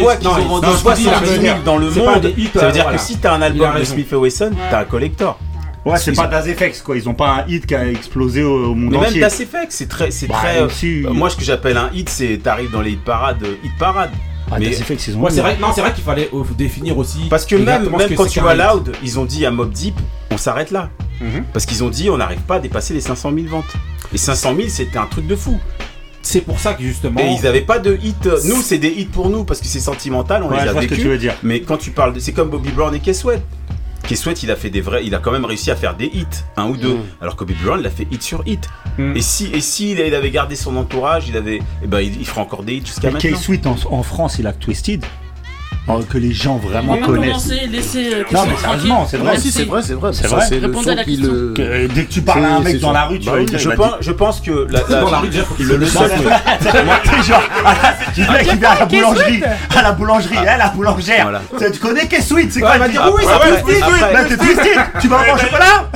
vois 0.00 0.16
qu'ils 0.16 0.28
ont 0.28 0.48
vendu 0.48 0.66
70 0.76 1.40
000 1.40 1.58
dans 1.64 1.76
le 1.76 1.90
monde, 1.90 1.94
ça 1.94 2.60
veut 2.60 2.66
euh, 2.66 2.70
dire 2.72 2.90
que 2.90 2.98
si 2.98 3.18
t'as 3.18 3.34
un 3.34 3.42
album 3.42 3.78
de 3.78 3.84
Smith 3.84 4.12
Wesson, 4.12 4.52
t'as 4.70 4.80
un 4.80 4.84
collector. 4.84 5.38
Ouais, 5.84 5.96
c'est 5.96 6.12
pas 6.12 6.26
Das 6.26 6.46
Effects 6.46 6.82
quoi, 6.82 6.96
ils 6.96 7.08
ont 7.08 7.14
pas 7.14 7.30
un 7.30 7.44
hit 7.48 7.64
qui 7.64 7.74
a 7.74 7.88
explosé 7.88 8.42
au, 8.42 8.72
au 8.72 8.74
monde 8.74 8.90
mais 8.90 8.98
entier. 8.98 9.20
Même 9.20 9.30
Das 9.30 9.40
Effects, 9.40 9.70
c'est 9.70 9.88
très, 9.88 10.10
c'est 10.10 10.26
bah, 10.26 10.34
très. 10.36 10.60
Euh, 10.60 11.12
moi, 11.12 11.30
ce 11.30 11.36
que 11.36 11.44
j'appelle 11.44 11.76
un 11.76 11.90
hit, 11.94 12.08
c'est 12.08 12.38
t'arrives 12.42 12.70
dans 12.70 12.82
les 12.82 12.92
hit 12.92 13.04
parades, 13.04 13.42
euh, 13.42 13.54
hit 13.64 13.72
parades. 13.78 14.10
C'est 15.30 15.40
vrai, 15.40 15.56
non, 15.60 15.68
c'est 15.74 15.80
vrai 15.80 15.92
qu'il 15.92 16.04
fallait 16.04 16.30
euh, 16.32 16.42
définir 16.56 16.98
aussi. 16.98 17.26
Parce 17.28 17.46
que 17.46 17.56
même, 17.56 17.88
même 17.96 18.14
quand 18.14 18.26
tu 18.26 18.40
vois 18.40 18.54
Loud, 18.54 18.92
ils 19.02 19.18
ont 19.18 19.24
dit 19.24 19.46
à 19.46 19.50
Mob 19.50 19.70
Deep, 19.70 19.98
on 20.30 20.36
s'arrête 20.36 20.70
là. 20.70 20.90
Mhm. 21.20 21.44
Parce 21.52 21.66
qu'ils 21.66 21.82
ont 21.82 21.88
dit, 21.88 22.10
on 22.10 22.16
n'arrive 22.16 22.40
pas 22.40 22.56
à 22.56 22.60
dépasser 22.60 22.94
les 22.94 23.00
500 23.00 23.32
000 23.34 23.46
ventes. 23.48 23.74
Et 24.12 24.18
500 24.18 24.54
000, 24.56 24.68
c'était 24.68 24.98
un 24.98 25.06
truc 25.06 25.26
de 25.26 25.36
fou. 25.36 25.58
C'est 26.22 26.40
pour 26.40 26.58
ça 26.58 26.74
que 26.74 26.82
justement. 26.82 27.20
Et 27.20 27.32
ils 27.32 27.42
n'avaient 27.42 27.62
pas 27.62 27.78
de 27.78 27.98
hit. 28.02 28.26
Euh, 28.26 28.38
nous, 28.44 28.60
c'est 28.60 28.78
des 28.78 28.88
hits 28.88 29.06
pour 29.06 29.30
nous 29.30 29.44
parce 29.44 29.60
que 29.60 29.66
c'est 29.66 29.80
sentimental, 29.80 30.42
on 30.42 30.50
ouais. 30.50 30.86
Que 30.86 30.94
tu 30.94 31.08
veux 31.08 31.18
dire. 31.18 31.34
Mais 31.42 31.60
quand 31.60 31.76
tu 31.76 31.90
parles 31.90 32.12
de. 32.12 32.20
C'est 32.20 32.32
comme 32.32 32.50
Bobby 32.50 32.70
Brown 32.70 32.94
et 32.94 33.00
Kesswet. 33.00 33.40
Key 34.08 34.16
Sweat, 34.16 34.42
il 34.42 34.50
a 34.50 34.56
fait 34.56 34.70
des 34.70 34.80
vrais, 34.80 35.04
il 35.04 35.14
a 35.14 35.18
quand 35.18 35.32
même 35.32 35.44
réussi 35.44 35.70
à 35.70 35.76
faire 35.76 35.94
des 35.94 36.06
hits, 36.06 36.24
un 36.56 36.70
ou 36.70 36.78
deux. 36.78 36.94
Mm. 36.94 37.04
Alors 37.20 37.36
que 37.36 37.44
Bobby 37.44 37.62
Brown, 37.62 37.78
il 37.78 37.86
a 37.86 37.90
fait 37.90 38.08
hit 38.10 38.22
sur 38.22 38.42
hit. 38.46 38.66
Mm. 38.96 39.14
Et 39.14 39.20
si, 39.20 39.50
et 39.52 39.60
si 39.60 39.92
il, 39.92 40.00
avait 40.00 40.30
gardé 40.30 40.56
son 40.56 40.78
entourage, 40.78 41.28
il 41.28 41.36
avait, 41.36 41.60
eh 41.82 41.86
ben, 41.86 42.00
il, 42.00 42.18
il 42.18 42.26
fera 42.26 42.40
encore 42.40 42.62
des 42.62 42.76
hits 42.76 42.86
jusqu'à 42.86 43.10
maintenant. 43.10 43.38
Key 43.38 43.60
en, 43.66 43.76
en, 43.92 44.02
France, 44.02 44.38
il 44.38 44.46
a 44.46 44.54
Twisted. 44.54 45.04
Oh, 45.90 46.00
que 46.02 46.18
les 46.18 46.32
gens 46.32 46.56
vraiment 46.58 46.94
oui, 46.94 47.00
connaissent. 47.00 47.50
Euh, 47.50 48.22
non, 48.30 48.44
mais 48.46 48.56
sérieusement, 48.56 49.06
c'est 49.06 49.16
vrai. 49.16 49.38
C'est 49.38 49.64
vrai, 49.64 49.82
c'est 49.82 49.94
vrai. 49.94 50.12
C'est 50.12 50.26
vrai. 50.26 50.44
C'est 50.46 50.60
le 50.60 50.74
son 50.74 50.96
qui 51.02 51.16
le... 51.16 51.54
Que, 51.54 51.86
dès 51.86 52.04
que 52.04 52.12
tu 52.12 52.20
parles 52.20 52.44
à 52.44 52.56
un 52.56 52.60
mec 52.60 52.78
dans 52.78 52.92
la 52.92 53.06
rue, 53.06 53.18
tu 53.18 53.26
bah 53.26 53.32
vas 53.32 53.38
lui 53.38 53.46
dire. 53.46 53.74
Bah, 53.76 53.96
je, 54.00 54.12
pense, 54.12 54.42
que. 54.42 54.66
La, 54.70 54.80
la, 54.86 55.00
dans 55.00 55.10
la 55.10 55.18
rue, 55.20 55.28
déjà, 55.28 55.44
faut 55.44 55.54
qu'il 55.54 55.66
le 55.66 55.86
sache. 55.86 56.10
C'est 56.62 57.22
genre. 57.26 57.42
Il 58.18 58.24
vient 58.24 58.70
à 58.70 58.78
la 58.80 58.84
boulangerie. 58.84 59.42
À 59.74 59.82
la 59.82 59.92
boulangerie, 59.92 60.36
à 60.36 60.56
la 60.58 60.68
boulangère. 60.68 61.40
Tu 61.72 61.78
connais 61.78 62.06
Kessuit 62.06 62.50
C'est 62.50 62.60
quoi 62.60 62.72
Il 62.74 62.80
va 62.80 62.88
dire 62.88 63.10
Oui, 63.14 63.22
c'est 63.24 63.62
Twisted. 63.62 64.12
Bah, 64.12 64.24
t'es 64.28 64.36
Twisted. 64.36 64.78
Tu 65.00 65.08
vas 65.08 65.18
manger 65.26 65.46
pas 65.46 65.58
là 65.58 65.90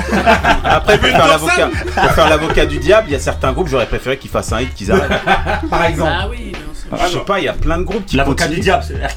Après, 0.64 0.98
pour 0.98 1.08
faire 1.08 1.28
l'avocat. 1.28 1.70
Pour 1.94 2.12
faire 2.12 2.28
l'avocat 2.30 2.66
du 2.66 2.78
diable, 2.78 3.08
il 3.08 3.12
y 3.12 3.16
a 3.16 3.20
certains 3.20 3.52
groupes, 3.52 3.68
j'aurais 3.68 3.86
préféré 3.86 4.16
qu'ils 4.16 4.30
fassent 4.30 4.52
un 4.52 4.60
hit, 4.60 4.74
qu'ils 4.74 4.90
arrêtent. 4.90 5.20
Par 5.68 5.84
exemple. 5.84 6.12
Ah 6.14 6.28
oui, 6.30 6.52
Je 6.92 7.12
sais 7.12 7.24
pas, 7.24 7.40
il 7.40 7.44
y 7.44 7.48
a 7.48 7.52
plein 7.52 7.76
de 7.76 7.82
groupes 7.82 8.06
qui. 8.06 8.16
L'avocat 8.16 8.48
du 8.48 8.60
diable, 8.60 8.84
c'est 8.86 8.94
R. 8.94 9.12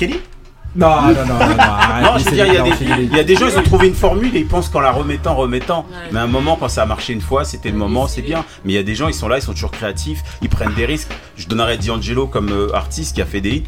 Non, 0.76 1.02
non, 1.02 1.14
non, 1.14 1.26
non. 1.26 1.38
non, 1.38 2.02
non 2.04 2.18
je 2.18 2.26
veux 2.26 2.32
dire, 2.32 2.48
il 2.48 2.54
y, 2.54 2.58
a 2.58 2.62
des, 2.62 2.72
il 3.04 3.16
y, 3.16 3.20
a 3.20 3.24
des 3.24 3.36
gens, 3.36 3.48
ils 3.48 3.58
ont 3.58 3.64
trouvé 3.64 3.88
une 3.88 3.96
formule 3.96 4.36
et 4.36 4.40
ils 4.40 4.48
pensent 4.48 4.68
qu'en 4.68 4.82
la 4.82 4.92
remettant, 4.92 5.36
remettant. 5.36 5.86
Mais 6.12 6.20
à 6.20 6.24
un 6.24 6.28
moment, 6.28 6.58
quand 6.60 6.68
ça 6.68 6.84
a 6.84 6.86
marché 6.86 7.14
une 7.14 7.22
fois, 7.22 7.46
c'était 7.46 7.70
le 7.70 7.78
moment, 7.78 8.08
c'est 8.08 8.22
bien. 8.22 8.44
Mais 8.64 8.74
il 8.74 8.76
y 8.76 8.80
a 8.80 8.84
des 8.84 8.96
gens, 8.96 9.08
ils 9.08 9.14
sont 9.14 9.28
là, 9.28 9.38
ils 9.38 9.42
sont 9.42 9.54
toujours 9.54 9.72
créatifs, 9.72 10.22
ils 10.42 10.50
prennent 10.50 10.74
des 10.74 10.86
risques. 10.86 11.12
Je 11.38 11.48
donnerais 11.48 11.78
D'Angelo 11.78 12.28
comme 12.28 12.50
euh, 12.50 12.76
artiste 12.76 13.16
qui 13.16 13.22
a 13.22 13.26
fait 13.26 13.42
des 13.42 13.58
hits 13.58 13.64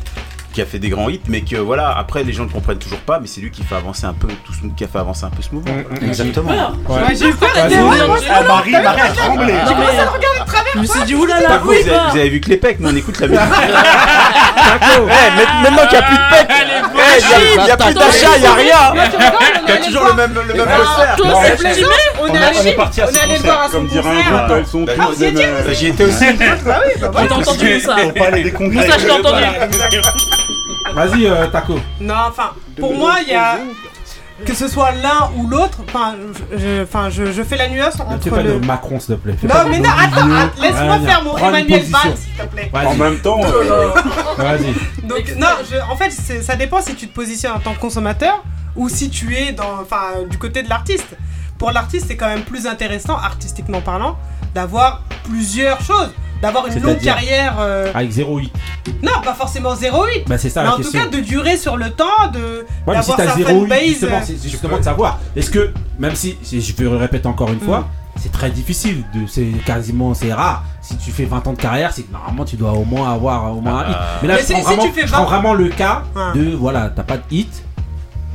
qui 0.57 0.61
a 0.63 0.65
fait 0.65 0.79
des 0.79 0.89
grands 0.89 1.07
hits, 1.07 1.21
mais 1.27 1.41
que 1.41 1.55
voilà, 1.55 1.95
après 1.95 2.23
les 2.23 2.33
gens 2.33 2.45
ne 2.45 2.49
comprennent 2.49 2.79
toujours 2.79 2.97
pas, 3.01 3.19
mais 3.19 3.27
c'est 3.27 3.41
lui 3.41 3.51
qui 3.51 3.61
fait 3.61 3.75
avancer 3.75 4.07
un 4.07 4.13
peu 4.13 4.27
tout 4.43 4.53
ce, 4.53 4.61
qui 4.75 4.83
a 4.83 4.87
fait 4.87 4.97
avancer 4.97 5.23
un 5.23 5.29
peu 5.29 5.43
ce 5.43 5.53
mouvement. 5.53 5.71
Exactement. 6.01 6.49
Vous 10.73 12.17
avez 12.17 12.29
vu 12.29 12.41
que 12.41 12.49
les 12.49 12.57
pecs, 12.57 12.77
mais 12.79 12.89
on 12.91 12.95
écoute 12.95 13.19
la 13.19 13.27
musique. 13.27 13.43
Eh, 14.89 15.63
maintenant 15.63 15.85
qu'il 15.87 15.97
n'y 15.99 16.03
a 16.03 16.07
plus 16.07 16.17
de 16.17 16.29
pecs, 16.31 16.47
eh, 16.49 17.21
il 17.55 17.63
n'y 17.63 17.71
a 17.71 17.77
plus 17.77 17.93
d'achat, 17.93 18.35
il 18.35 18.41
n'y 18.41 18.47
a 18.47 18.53
rien. 18.53 18.93
Toujours 19.85 20.05
le 20.05 20.13
même 20.13 20.33
poster. 20.33 20.53
On 22.19 22.65
est 22.65 22.73
parti 22.73 23.01
à 23.01 23.07
ce 23.07 23.71
comme 23.71 23.87
dirait 23.87 24.09
un 24.09 24.57
ils 24.59 24.65
sont 24.65 24.85
tous 24.85 25.73
J'y 25.73 25.87
étais 25.87 26.05
aussi. 26.05 26.25
Vas-y, 30.97 31.27
euh, 31.27 31.47
Taco. 31.47 31.79
Non, 32.01 32.15
enfin, 32.27 32.51
pour 32.79 32.93
moi, 32.95 33.15
il 33.25 33.29
y 33.31 33.35
a. 33.35 33.57
Que 34.45 34.53
ce 34.53 34.67
soit 34.67 34.91
l'un 34.91 35.31
ou 35.35 35.47
l'autre, 35.47 35.79
enfin, 35.89 36.13
je, 36.55 36.85
je, 37.09 37.31
je 37.31 37.41
fais 37.43 37.57
la 37.57 37.69
nuance 37.69 37.93
Ne 37.95 37.97
fais 37.97 38.03
entre 38.13 38.29
pas 38.29 38.43
de 38.43 38.49
le. 38.49 38.59
Macron, 38.59 38.99
s'il 38.99 39.15
te 39.15 39.19
plaît. 39.19 39.33
Fais 39.41 39.47
Non, 39.47 39.67
mais 39.67 39.79
non, 39.79 39.89
attends, 39.89 40.27
ah, 40.31 40.49
laisse-moi 40.61 40.99
faire 40.99 41.23
mon 41.23 41.37
Emmanuel 41.37 41.79
position. 41.79 42.15
S'il 42.15 42.33
te 42.35 42.45
plaît. 42.45 42.71
En 42.71 42.93
même 42.93 43.19
temps, 43.19 43.41
euh, 43.43 43.89
vas-y. 44.37 44.75
Donc, 45.07 45.23
non, 45.37 45.47
je- 45.67 45.91
en 45.91 45.95
fait, 45.95 46.11
ça 46.11 46.55
dépend 46.55 46.81
si 46.83 46.93
tu 46.93 47.07
te 47.07 47.15
positionnes 47.15 47.53
en 47.53 47.59
tant 47.59 47.73
que 47.73 47.79
consommateur 47.79 48.43
ou 48.75 48.89
si 48.89 49.09
tu 49.09 49.35
es 49.35 49.53
dans, 49.53 49.79
du 50.29 50.37
côté 50.37 50.61
de 50.61 50.69
l'artiste. 50.69 51.17
Pour 51.57 51.71
l'artiste, 51.71 52.05
c'est 52.07 52.15
quand 52.17 52.27
même 52.27 52.43
plus 52.43 52.67
intéressant, 52.67 53.17
artistiquement 53.17 53.81
parlant, 53.81 54.19
d'avoir 54.53 55.01
plusieurs 55.23 55.81
choses 55.81 56.11
d'avoir 56.41 56.67
une 56.67 56.81
longue 56.81 56.99
carrière. 56.99 57.55
Euh... 57.59 57.91
Avec 57.93 58.11
0,8. 58.11 58.49
Non, 59.03 59.11
pas 59.23 59.33
forcément 59.33 59.73
0,8. 59.73 60.27
Bah, 60.27 60.37
c'est 60.37 60.49
ça 60.49 60.63
mais 60.63 60.69
en 60.69 60.77
tout 60.77 60.91
cas, 60.91 61.07
de 61.07 61.19
durer 61.19 61.57
sur 61.57 61.77
le 61.77 61.91
temps, 61.91 62.31
de 62.33 62.65
d'avoir 62.85 63.03
si 63.03 63.11
sa 63.11 63.27
fanbase. 63.27 63.79
Justement, 63.85 64.15
euh, 64.15 64.21
c'est 64.23 64.49
justement 64.49 64.77
de 64.77 64.83
savoir. 64.83 65.19
Est-ce 65.35 65.51
que, 65.51 65.71
même 65.99 66.15
si, 66.15 66.37
je 66.43 66.73
vais 66.73 66.83
le 66.83 66.97
répète 66.97 67.25
encore 67.25 67.49
une 67.49 67.57
mm. 67.57 67.61
fois, 67.61 67.87
c'est 68.15 68.31
très 68.31 68.49
difficile, 68.49 69.03
c'est 69.27 69.51
quasiment, 69.65 70.13
c'est 70.13 70.33
rare. 70.33 70.63
Si 70.81 70.97
tu 70.97 71.11
fais 71.11 71.25
20 71.25 71.47
ans 71.47 71.53
de 71.53 71.57
carrière, 71.57 71.91
c'est 71.91 72.09
normalement 72.11 72.45
tu 72.45 72.55
dois 72.55 72.71
au 72.71 72.85
moins 72.85 73.13
avoir 73.13 73.55
au 73.55 73.61
moins 73.61 73.79
un 73.79 73.85
ah. 73.87 73.89
hit. 73.89 73.97
Mais 74.21 74.27
là, 74.27 74.35
mais 74.35 75.05
je, 75.05 75.07
vraiment, 75.07 75.53
le 75.53 75.69
cas 75.69 76.03
de 76.33 76.55
voilà, 76.55 76.89
t'as 76.95 77.03
pas 77.03 77.17
de 77.17 77.23
hit, 77.29 77.63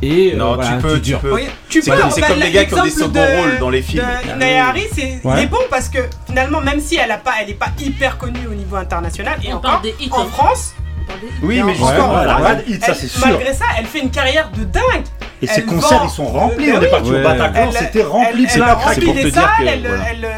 et 0.03 0.35
non, 0.35 0.53
euh, 0.53 0.55
voilà, 0.57 0.71
tu 0.73 0.83
peux, 0.83 1.01
tu, 1.01 1.17
peux. 1.17 1.41
Tu 1.69 1.81
peux. 1.81 1.93
C'est 2.11 2.23
comme, 2.23 2.41
les 2.41 2.51
gars 2.51 2.65
qui 2.65 2.75
ont 2.75 2.83
des 2.83 2.91
seconds 2.91 3.25
rôles 3.25 3.59
dans 3.61 3.71
les 3.71 3.83
films. 3.83 4.05
Naya 4.37 4.67
Harry, 4.67 4.87
c'est 4.93 5.21
ouais. 5.23 5.47
bon 5.47 5.61
parce 5.71 5.89
que 5.89 5.99
finalement, 6.27 6.61
même 6.61 6.81
si 6.81 6.97
elle 6.97 7.11
a 7.13 7.19
pas, 7.19 7.35
elle 7.41 7.51
est 7.51 7.55
pas 7.55 7.69
hyper 7.79 8.19
connue 8.19 8.47
au 8.51 8.55
niveau 8.55 8.77
international 8.77 9.39
et 9.45 9.53
encore 9.53 9.81
en 10.11 10.27
France, 10.27 10.75
oui, 11.43 11.63
mais 11.63 11.75
justement, 11.75 12.23
hit, 12.67 12.85
ça 12.85 12.95
c'est 12.95 13.09
sûr. 13.09 13.27
Malgré 13.27 13.53
ça, 13.53 13.65
elle 13.79 13.87
fait 13.87 14.01
une 14.01 14.11
carrière 14.11 14.51
de 14.51 14.65
dingue. 14.65 15.05
Et 15.43 15.47
ses 15.49 15.65
concerts, 15.65 16.03
ils 16.05 16.11
sont 16.11 16.27
remplis. 16.27 16.73
On 16.73 16.81
est 16.81 16.87
parti 16.87 17.11
au 17.11 17.23
Bataclan, 17.23 17.71
c'était 17.73 18.03
rempli. 18.05 18.47
Elle, 18.55 18.63
remplit 18.63 19.13
des 19.13 19.31
salles, 19.31 19.49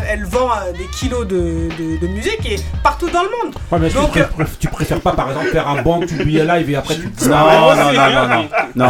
elle, 0.09 0.25
vend 0.25 0.49
euh, 0.51 0.73
des 0.73 0.87
kilos 0.99 1.27
de, 1.27 2.07
musique 2.07 2.41
et 2.47 2.57
partout 2.83 3.11
dans 3.11 3.23
le 3.23 3.29
monde. 3.29 3.91
Donc, 3.93 4.17
euh, 4.17 4.25
tu, 4.59 4.69
préfères 4.69 5.01
pas, 5.01 5.13
par 5.13 5.29
exemple, 5.29 5.49
faire 5.49 5.69
un 5.69 5.83
banc, 5.83 6.01
tu 6.07 6.15
oublies 6.15 6.41
live 6.41 6.71
et 6.71 6.77
après 6.77 6.95
tu. 6.97 7.29
Non, 7.29 7.37
non, 7.37 7.77
non, 7.77 7.93
non, 7.93 8.49
non. 8.75 8.87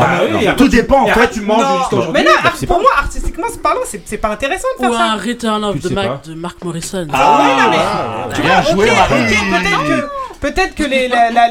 Ah, 0.47 0.53
Tout 0.57 0.69
dépend. 0.69 1.03
En 1.03 1.07
fait, 1.09 1.31
tu 1.31 1.41
manges 1.41 1.79
juste 1.79 1.93
aujourd'hui. 1.93 2.23
Mais 2.23 2.25
là, 2.25 2.51
pour 2.67 2.81
moi, 2.81 2.91
artistiquement 2.99 3.47
parlant, 3.65 3.81
c'est 3.85 4.19
pas 4.19 4.29
intéressant 4.29 4.69
de 4.79 4.85
faire 4.85 4.93
ça. 4.93 4.99
Ou 4.99 5.03
un 5.03 5.17
Return 5.17 5.65
of 5.65 5.81
the 5.81 5.91
Mac 5.91 6.25
de 6.27 6.35
Mark 6.35 6.63
Morrison. 6.65 7.07
Ah, 7.13 7.69
mais. 7.71 7.77
Ah, 7.79 8.29
tu 8.35 8.75
vois, 8.75 8.85
ok. 8.85 10.05
Peut-être 10.45 10.75
que 10.75 10.83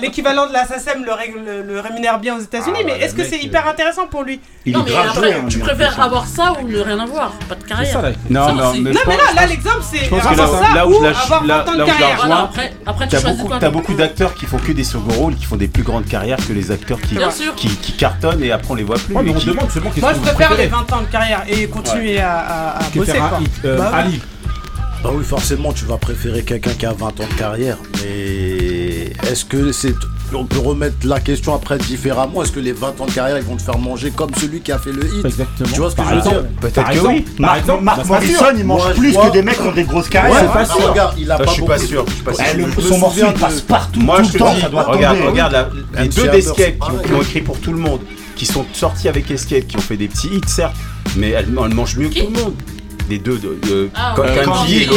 l'équivalent 0.02 0.46
de 0.46 0.54
la 0.54 0.68
SACEM 0.68 1.04
le, 1.04 1.80
rémunère 1.80 2.20
bien 2.20 2.38
aux 2.38 2.42
États-Unis, 2.42 2.78
ah, 2.82 2.84
mais 2.86 3.00
est-ce 3.00 3.16
que 3.16 3.24
c'est 3.24 3.40
hyper 3.40 3.68
intéressant 3.68 4.06
pour 4.06 4.22
lui 4.22 4.40
Non, 4.68 4.86
mais 4.86 4.96
après, 4.96 5.36
tu 5.50 5.58
préfères 5.58 6.00
hein. 6.00 6.04
avoir 6.04 6.28
ça 6.28 6.54
ou 6.62 6.68
ne 6.68 6.78
rien 6.80 7.00
avoir? 7.00 7.32
Pas 7.50 7.56
de 7.56 7.64
carrière. 7.64 8.14
Non, 8.30 8.54
non, 8.54 8.72
mais, 8.76 8.92
là, 8.92 9.48
l'exemple, 9.48 9.82
c'est 9.82 10.06
avoir 10.14 10.36
là, 10.36 10.68
ça 10.68 10.76
là 10.76 10.88
où 10.88 10.92
ou 10.92 11.04
avoir 11.04 11.44
20 11.44 11.70
ans 11.70 11.76
de 11.76 11.86
carrière. 11.86 12.50
Après, 12.86 13.08
tu 13.08 13.20
choisis 13.20 13.44
quoi 13.44 13.58
T'as 13.60 13.72
beaucoup 13.72 13.94
euh? 13.94 13.98
d'acteurs 13.98 14.36
qui 14.36 14.46
font 14.46 14.60
que 14.60 14.72
des 14.72 14.84
second 14.84 15.14
rôles, 15.14 15.36
qui 15.38 15.46
font 15.46 15.56
des 15.56 15.68
plus 15.68 15.84
grandes 15.84 16.06
carrières 16.06 16.38
que 16.38 16.54
les 16.54 16.70
acteurs 16.70 17.00
qui 17.02 17.94
cartonnent 17.98 18.44
et 18.44 18.52
après 18.52 18.70
on 18.70 18.76
les 18.76 18.84
voit 18.84 18.98
plus. 18.98 19.12
Moi, 19.12 19.24
je 19.26 20.20
préfère 20.20 20.56
les 20.56 20.68
20 20.68 20.94
ans 20.94 21.02
de 21.02 21.12
carrière 21.12 21.44
et 21.48 21.68
continuer 21.68 22.20
à 22.20 22.78
bosser. 22.94 23.18
Bah 23.64 23.90
Ali. 23.92 24.22
Bah 25.04 25.10
oui, 25.14 25.26
forcément, 25.26 25.74
tu 25.74 25.84
vas 25.84 25.98
préférer 25.98 26.44
quelqu'un 26.44 26.74
qui 26.76 26.86
a 26.86 26.94
20 26.94 27.08
ans 27.08 27.28
de 27.30 27.38
carrière, 27.38 27.78
mais 28.02 28.83
est-ce 29.30 29.46
que 29.46 29.72
c'est 29.72 29.94
on 30.36 30.46
peut 30.46 30.58
remettre 30.60 30.96
la 31.04 31.20
question 31.20 31.54
après 31.54 31.78
différemment? 31.78 32.42
Est-ce 32.42 32.52
que 32.52 32.60
les 32.60 32.72
20 32.72 33.00
ans 33.02 33.06
de 33.06 33.12
carrière, 33.12 33.38
ils 33.38 33.44
vont 33.44 33.56
te 33.56 33.62
faire 33.62 33.78
manger 33.78 34.12
comme 34.16 34.32
celui 34.40 34.62
qui 34.62 34.72
a 34.72 34.80
fait 34.80 34.92
le 34.92 35.06
hit? 35.06 35.26
Exactement. 35.26 35.70
Tu 35.72 35.80
vois 35.80 35.90
ce 35.92 35.96
que 35.96 36.02
Par 36.02 36.10
je 36.10 36.14
veux 36.16 36.20
exemple. 36.22 36.42
dire? 36.42 36.50
Peut-être 36.62 36.90
que 36.92 37.08
oui. 37.08 37.22
Par 37.22 37.40
Marc, 37.40 37.60
exemple, 37.60 37.84
Marc 37.84 38.06
Morrison, 38.08 38.46
il 38.58 38.64
mange 38.66 38.82
Moi, 38.84 38.94
plus 38.94 39.14
que 39.16 39.32
des 39.32 39.42
mecs 39.44 39.56
qui 39.62 39.68
ont 39.68 39.72
des 39.72 39.84
grosses 39.84 40.10
carrières. 40.10 40.34
Ouais, 40.34 40.40
C'est 40.48 40.54
pas 40.54 40.66
sûr. 40.66 40.90
regarde, 40.90 41.16
il 41.20 41.32
a 41.32 41.38
Ça, 41.38 41.44
pas 41.44 41.50
je 41.50 41.54
suis 41.54 41.62
pas 41.66 41.76
beaucoup- 41.76 41.88
sûr. 41.88 42.06
Je 42.08 42.14
suis 42.14 42.24
pas 42.24 42.34
sûr. 42.34 42.44
Eh, 42.52 42.58
le- 42.58 42.82
son 42.82 42.98
morceau, 42.98 43.26
il 43.28 43.40
passe 43.40 43.62
partout, 43.62 44.00
Moi, 44.00 44.18
tout 44.18 44.24
je 44.24 44.28
le 44.28 44.34
te 44.34 44.38
temps, 44.40 44.54
dis, 44.56 44.62
ça 44.62 44.70
doit 44.70 44.84
regarde, 44.84 45.18
tomber. 45.18 45.30
regarde 45.30 45.52
la- 45.54 45.70
les 46.02 46.08
MC 46.08 46.16
deux 46.16 46.28
d'Escape 46.30 46.74
qui, 46.80 47.14
ont 47.14 47.22
écrit 47.22 47.42
pour 47.42 47.60
tout 47.60 47.72
le 47.72 47.80
monde, 47.80 48.00
qui 48.36 48.46
sont 48.48 48.66
sortis 48.74 49.08
avec 49.10 49.30
Escape, 49.30 49.68
qui 49.68 49.78
ont 49.78 49.82
fait 49.82 49.98
des 49.98 50.08
petits 50.08 50.30
hits, 50.30 50.42
certes, 50.48 50.76
mais 51.16 51.30
elles, 51.30 51.46
elles 51.50 51.74
mangent 51.76 51.96
mieux 51.98 52.10
que 52.10 52.20
tout 52.22 52.32
le 52.34 52.40
monde. 52.42 52.54
Les 53.10 53.20
deux 53.20 53.38
de, 53.38 53.60
de 53.68 53.90
Ah, 53.94 54.16
ouais. 54.20 54.28
Candy 54.46 54.46
Candy 54.46 54.78
et 54.78 54.84
et 54.84 54.88
ouais, 54.88 54.96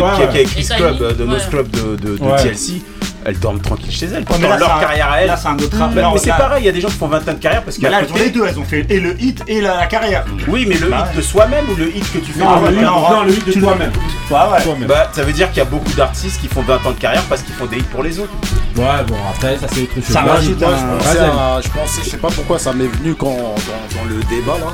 l'autre 0.00 0.16
qui 0.30 0.38
a- 0.38 0.40
écrit 0.40 0.62
Kylie, 0.64 0.82
euh, 0.82 1.12
de 1.12 1.24
nos 1.26 1.34
ouais. 1.34 1.40
Scrub 1.40 1.70
de, 1.70 1.94
de, 1.96 2.16
de 2.16 2.22
Ouais. 2.22 2.42
TLC. 2.42 2.82
Elles 3.24 3.38
dorment 3.38 3.60
tranquilles 3.60 3.90
chez 3.92 4.06
elles. 4.06 4.24
Pendant 4.24 4.56
leur 4.56 4.78
carrière 4.80 5.10
à 5.10 5.20
elles. 5.20 5.26
là, 5.26 5.36
c'est 5.36 5.48
un 5.48 5.56
autre 5.58 5.76
Bah, 5.76 5.86
rapport. 5.86 6.14
mais 6.14 6.20
c'est 6.20 6.30
pareil, 6.30 6.62
il 6.62 6.66
y 6.66 6.68
a 6.68 6.72
des 6.72 6.80
gens 6.80 6.88
qui 6.88 6.94
font 6.96 7.08
20 7.08 7.28
ans 7.28 7.32
de 7.34 7.38
carrière 7.38 7.62
parce 7.62 7.76
qu'à 7.76 7.90
là, 7.90 8.00
elles 8.02 8.12
ont 8.12 8.16
les 8.16 8.30
deux, 8.30 8.44
elles 8.46 8.58
ont 8.58 8.64
fait 8.64 8.86
et 8.88 9.00
le 9.00 9.20
hit 9.20 9.42
et 9.48 9.60
la, 9.60 9.76
la 9.76 9.86
carrière. 9.86 10.24
Oui, 10.46 10.64
mais 10.68 10.76
le 10.76 10.88
Bah 10.88 11.08
hit 11.10 11.16
de 11.16 11.22
soi-même 11.22 11.64
ou 11.70 11.74
le 11.74 11.88
hit 11.94 12.10
que 12.12 12.18
tu 12.18 12.32
fais 12.32 12.40
Non, 12.44 12.60
le 12.62 12.70
non, 12.76 12.80
hit 12.80 13.10
Non, 13.12 13.22
le 13.24 13.32
hit 13.32 13.46
de 13.46 13.52
toi-même. 13.60 13.92
Bah 14.30 14.50
ouais. 14.52 14.86
Bah, 14.86 15.10
ça 15.12 15.22
veut 15.24 15.32
dire 15.32 15.48
qu'il 15.48 15.58
y 15.58 15.62
a 15.62 15.64
beaucoup 15.64 15.92
d'artistes 15.92 16.40
qui 16.40 16.48
font 16.48 16.62
20 16.62 16.76
ans 16.86 16.92
de 16.92 16.98
carrière 17.00 17.22
parce 17.28 17.42
qu'ils 17.42 17.54
font 17.54 17.66
des 17.66 17.78
hits 17.78 17.82
pour 17.82 18.02
les 18.02 18.18
autres. 18.18 18.32
Ouais, 18.76 18.84
bon, 19.06 19.16
après, 19.34 19.56
ça 19.58 19.66
c'est 19.72 19.82
autre 19.82 19.94
chose. 19.96 20.04
Ça 20.04 20.20
rajoute 20.22 20.62
un- 20.62 20.66
je 20.68 20.84
Moi, 20.84 20.98
pense 20.98 21.02
je 21.02 21.18
pensais, 21.18 21.62
je 21.62 21.68
pensais, 21.70 22.00
je 22.04 22.10
sais 22.10 22.16
pas 22.18 22.28
pourquoi 22.28 22.58
ça 22.58 22.72
m'est 22.72 22.86
venu 22.86 23.14
quand 23.14 23.34
dans, 23.36 23.98
dans 23.98 24.04
le 24.08 24.22
débat 24.30 24.58
là. 24.58 24.72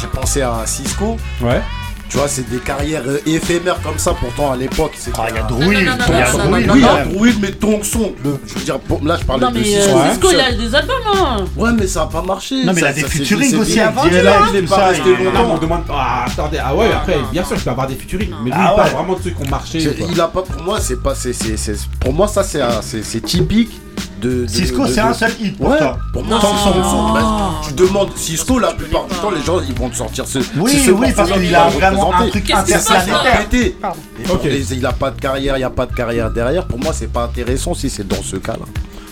J'ai 0.00 0.06
pensé 0.06 0.40
à 0.42 0.62
Cisco. 0.64 1.16
Ouais. 1.42 1.60
Tu 2.10 2.16
vois, 2.16 2.26
c'est 2.26 2.50
des 2.50 2.58
carrières 2.58 3.04
euh, 3.06 3.18
éphémères 3.24 3.80
comme 3.82 3.96
ça. 3.98 4.12
Pourtant, 4.18 4.50
à 4.52 4.56
l'époque, 4.56 4.92
c'était. 4.96 5.16
Ah, 5.20 5.26
il 5.30 5.36
y 5.36 5.38
a 5.38 5.42
non, 5.42 5.58
il 5.60 5.84
y 5.84 5.88
a 5.88 5.96
non, 5.96 6.50
Oui, 6.50 6.66
quand 6.82 6.88
un 6.90 6.94
même. 7.04 7.12
druide, 7.14 7.36
mais 7.40 7.52
ton 7.52 7.82
son. 7.84 8.12
Le- 8.24 8.36
je 8.46 8.54
veux 8.54 8.64
dire, 8.64 8.78
là, 9.04 9.16
je 9.20 9.24
parlais 9.24 9.44
Non, 9.46 9.52
de 9.52 9.58
mais 9.58 9.64
Cisco. 9.64 9.96
euh, 9.96 10.10
Cisco, 10.10 10.26
seul. 10.28 10.36
il 10.36 10.40
a 10.40 10.52
des 10.68 10.74
albums, 10.74 10.96
hein. 11.14 11.44
Ouais, 11.56 11.70
mais 11.72 11.86
ça 11.86 12.02
a 12.02 12.06
pas 12.06 12.20
marché. 12.22 12.64
Non, 12.64 12.72
mais 12.72 12.80
il 12.80 12.84
a 12.84 12.92
des 12.92 13.02
c'est- 13.02 13.08
featuring 13.08 13.50
c'est- 13.50 13.56
aussi, 13.56 13.72
c'est- 13.74 13.80
hein, 13.80 13.92
il 14.06 14.14
est 14.16 14.18
il 14.62 14.68
pas 14.68 14.76
ça, 14.76 14.86
resté 14.88 15.02
il- 15.06 15.24
Non, 15.24 15.30
longtemps. 15.30 15.54
on 15.54 15.58
demande. 15.58 15.82
Ah, 15.88 16.24
attendez. 16.26 16.58
Ah 16.60 16.74
ouais, 16.74 16.90
après, 16.92 17.18
bien 17.30 17.44
sûr, 17.44 17.56
tu 17.56 17.62
peux 17.62 17.70
avoir 17.70 17.86
des 17.86 17.94
featuring. 17.94 18.30
Mais 18.42 18.50
lui, 18.50 18.58
Ah 18.60 18.72
il 18.72 18.76
parle 18.76 18.90
vraiment 18.90 19.14
de 19.14 19.22
ceux 19.22 19.30
qui 19.30 19.42
ont 19.46 19.48
marché. 19.48 19.78
C'est-. 19.80 19.96
Il 20.10 20.20
a 20.20 20.26
pas 20.26 20.42
pour 20.42 20.62
moi, 20.64 20.80
c'est 20.80 21.00
pas, 21.00 21.14
c'est, 21.14 21.32
c'est, 21.32 21.56
c'est- 21.56 21.76
pour 22.00 22.12
moi 22.12 22.26
ça 22.26 22.42
c'est, 22.42 22.60
c'est, 22.82 23.04
c'est 23.04 23.20
typique 23.20 23.80
de. 24.20 24.42
de- 24.42 24.46
Cisco, 24.46 24.86
c'est 24.86 24.96
de- 24.96 25.00
un 25.00 25.14
seul 25.14 25.32
hit 25.40 25.56
pour 25.56 25.68
Ouais, 25.70 25.78
toi. 25.78 25.98
pour 26.12 26.24
moi, 26.24 26.40
son 26.40 27.66
tu 27.66 27.72
demandes 27.74 28.10
Cisco, 28.16 28.58
la 28.58 28.72
plupart 28.72 29.06
du 29.06 29.14
temps, 29.16 29.30
les 29.30 29.42
gens 29.42 29.60
ils 29.66 29.74
vont 29.74 29.88
te 29.88 29.96
sortir 29.96 30.26
ce. 30.26 30.38
Oui, 30.56 30.70
c'est 30.72 30.86
ce 30.86 30.90
oui, 30.90 31.12
parce 31.14 31.30
qu'il 31.30 31.48
qui 31.48 31.54
a 31.54 31.68
vraiment 31.68 32.14
un 32.14 32.28
truc 32.28 32.50
interplanétaire. 32.50 33.94
il 34.72 34.86
a 34.86 34.92
pas 34.92 35.10
de 35.10 35.20
carrière, 35.20 35.56
il 35.56 35.60
y 35.60 35.64
a 35.64 35.70
pas 35.70 35.86
de 35.86 35.94
carrière 35.94 36.30
derrière. 36.30 36.66
Pour 36.66 36.78
moi, 36.78 36.92
c'est 36.92 37.12
pas 37.12 37.24
intéressant 37.24 37.74
si 37.74 37.90
c'est 37.90 38.06
dans 38.06 38.22
ce 38.22 38.36
cas-là. 38.36 38.66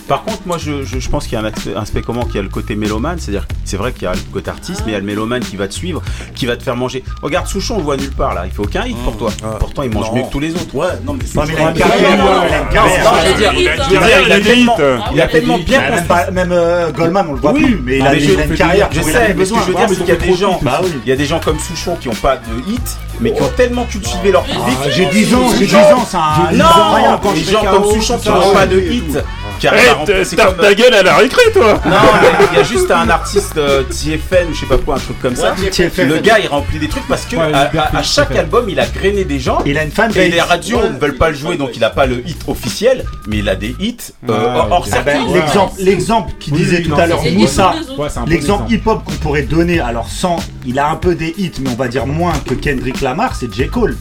Par 0.09 0.23
contre, 0.23 0.39
moi, 0.45 0.57
je, 0.57 0.83
je, 0.83 0.99
je 0.99 1.09
pense 1.09 1.23
qu'il 1.25 1.33
y 1.33 1.35
a 1.37 1.41
un 1.41 1.45
aspect, 1.45 1.73
un 1.75 1.81
aspect 1.81 2.01
comment, 2.01 2.25
qu'il 2.25 2.35
y 2.35 2.39
a 2.39 2.41
le 2.41 2.49
côté 2.49 2.75
mélomane, 2.75 3.19
c'est-à-dire, 3.19 3.45
c'est 3.63 3.77
vrai 3.77 3.93
qu'il 3.93 4.03
y 4.03 4.07
a 4.07 4.13
le 4.13 4.19
côté 4.33 4.49
artiste, 4.49 4.81
mais 4.85 4.91
il 4.91 4.93
y 4.93 4.97
a 4.97 4.99
le 4.99 5.05
mélomane 5.05 5.41
qui 5.41 5.55
va 5.55 5.67
te 5.67 5.73
suivre, 5.73 6.01
qui 6.35 6.45
va 6.47 6.57
te 6.57 6.63
faire 6.63 6.75
manger. 6.75 7.03
Regarde, 7.21 7.47
Souchon, 7.47 7.75
on 7.75 7.77
le 7.77 7.83
voit 7.83 7.97
nulle 7.97 8.11
part 8.11 8.33
là, 8.33 8.43
il 8.45 8.51
fait 8.51 8.59
aucun 8.61 8.85
hit 8.85 8.97
pour 9.03 9.15
toi. 9.17 9.31
Pourtant, 9.59 9.83
il 9.83 9.91
mange 9.93 10.09
Non. 10.09 10.15
mieux 10.17 10.23
que 10.23 10.31
tous 10.31 10.39
les 10.39 10.53
autres. 10.55 10.73
Ouais, 10.75 10.87
non 11.05 11.13
mais 11.13 11.19
mais 11.35 11.53
il 11.53 11.59
a 13.97 14.21
il 14.21 14.31
a 14.31 14.37
des 14.39 14.43
tellement, 14.43 14.77
Ah, 14.79 15.11
des 15.11 15.41
bien 15.63 15.79
Même, 15.81 15.89
construit. 15.91 16.07
pas- 16.07 16.31
même 16.31 16.51
euh, 16.51 16.91
Goldman, 16.91 17.25
on 17.29 17.33
le 17.33 17.39
voit 17.39 17.51
Oui, 17.53 17.63
plus, 17.63 17.81
mais 17.83 17.97
il 17.97 18.01
Ah, 18.01 18.09
a, 18.09 18.13
mais 18.13 18.17
il 18.23 18.29
je- 18.31 18.39
a 18.39 18.45
une 18.45 18.55
carrière. 18.55 18.89
Je 18.91 19.01
sais, 19.01 19.33
mais 19.35 19.45
ce 19.45 19.53
que 19.53 19.59
je 19.59 19.65
veux 19.65 19.73
dire, 19.75 19.85
c'est 19.89 19.95
qu'il 19.97 20.07
y 20.07 20.11
a 20.11 20.15
des 20.15 20.33
gens, 20.35 20.59
Bah 20.61 20.81
oui. 20.83 20.91
il 21.05 21.09
y 21.09 21.11
a 21.11 21.15
des 21.15 21.25
gens 21.25 21.39
comme 21.39 21.59
Souchon 21.59 21.95
qui 21.99 22.07
n'ont 22.07 22.15
pas 22.15 22.37
de 22.37 22.71
hit, 22.71 22.97
mais 23.19 23.33
qui 23.33 23.41
ont 23.41 23.49
tellement 23.55 23.85
cultivé 23.85 24.31
leur 24.31 24.43
public. 24.43 24.77
Ah, 24.83 24.89
J'ai 24.89 25.05
10 25.05 25.33
ans, 25.35 25.49
j'ai 25.57 25.65
10 25.67 25.75
ans, 25.75 26.05
c'est 26.07 26.17
un. 26.17 26.51
Non, 26.53 26.65
quand 27.21 27.31
les 27.33 27.43
gens 27.43 27.63
comme 27.63 27.85
Souchon 27.85 28.17
qui 28.17 28.29
n'ont 28.29 28.53
pas 28.53 28.65
de 28.65 28.79
hit, 28.79 29.17
qui 29.59 29.67
arrivent 29.67 29.89
à 29.89 29.93
remplir- 29.93 30.25
c'est 30.25 30.35
tape 30.35 30.55
comme- 30.55 30.65
ta 30.65 30.73
gueule 30.73 30.93
à 30.93 31.03
la 31.03 31.15
récré, 31.17 31.41
toi 31.53 31.79
Non, 31.85 31.91
mais 32.21 32.27
il 32.51 32.57
y 32.57 32.61
a 32.61 32.63
juste 32.63 32.89
un 32.91 33.09
artiste 33.09 33.57
euh, 33.57 33.83
TFN 33.83 34.49
ou 34.49 34.53
je 34.53 34.59
sais 34.61 34.65
pas 34.65 34.77
quoi, 34.77 34.95
un 34.95 34.99
truc 34.99 35.21
comme 35.21 35.35
ça. 35.35 35.53
Ouais, 35.59 35.69
TFN. 35.69 36.07
Le 36.07 36.17
gars, 36.19 36.39
il 36.39 36.47
remplit 36.47 36.79
des 36.79 36.87
trucs 36.87 37.07
parce 37.07 37.25
que 37.25 37.35
Ouais, 37.35 37.53
à, 37.53 38.03
chaque 38.03 38.35
album, 38.35 38.65
il 38.69 38.79
a 38.79 38.85
grainé 38.87 39.23
des 39.25 39.39
gens. 39.39 39.59
Il 39.65 39.77
a 39.77 39.83
une 39.83 39.91
fan 39.91 40.11
Et 40.15 40.29
les 40.29 40.41
radios 40.41 40.81
ne 40.81 40.97
veulent 40.97 41.17
pas 41.17 41.29
le 41.29 41.35
jouer, 41.35 41.57
donc 41.57 41.71
il 41.75 41.83
a 41.83 41.89
pas 41.89 42.05
le 42.05 42.27
hit 42.27 42.37
officiel, 42.47 43.05
mais 43.27 43.37
il 43.37 43.49
a 43.49 43.55
des 43.55 43.75
hits 43.79 43.97
euh, 44.29 44.55
hors. 44.69 44.87
Ah 44.91 45.01
ben. 45.01 45.19
L'exemple, 45.33 45.73
l'exemple 45.79 46.33
qui 46.39 46.51
Oui, 46.51 46.57
disait 46.59 46.81
tout 46.81 46.95
à 46.95 47.05
l'heure 47.07 47.21
Moussa, 47.31 47.73
l'exemple 48.27 48.31
exemple. 48.33 48.71
hip-hop 48.73 49.03
qu'on 49.03 49.13
pourrait 49.13 49.43
donner, 49.43 49.79
alors 49.79 50.09
sans, 50.09 50.37
il 50.65 50.79
a 50.79 50.89
un 50.89 50.95
peu 50.95 51.15
des 51.15 51.33
hits, 51.37 51.51
mais 51.61 51.69
on 51.69 51.75
va 51.75 51.87
dire 51.87 52.05
moins 52.07 52.33
que 52.47 52.53
Kendrick 52.53 53.01
Lamar, 53.01 53.35
c'est 53.35 53.53
J. 53.53 53.67
Cole, 53.67 53.97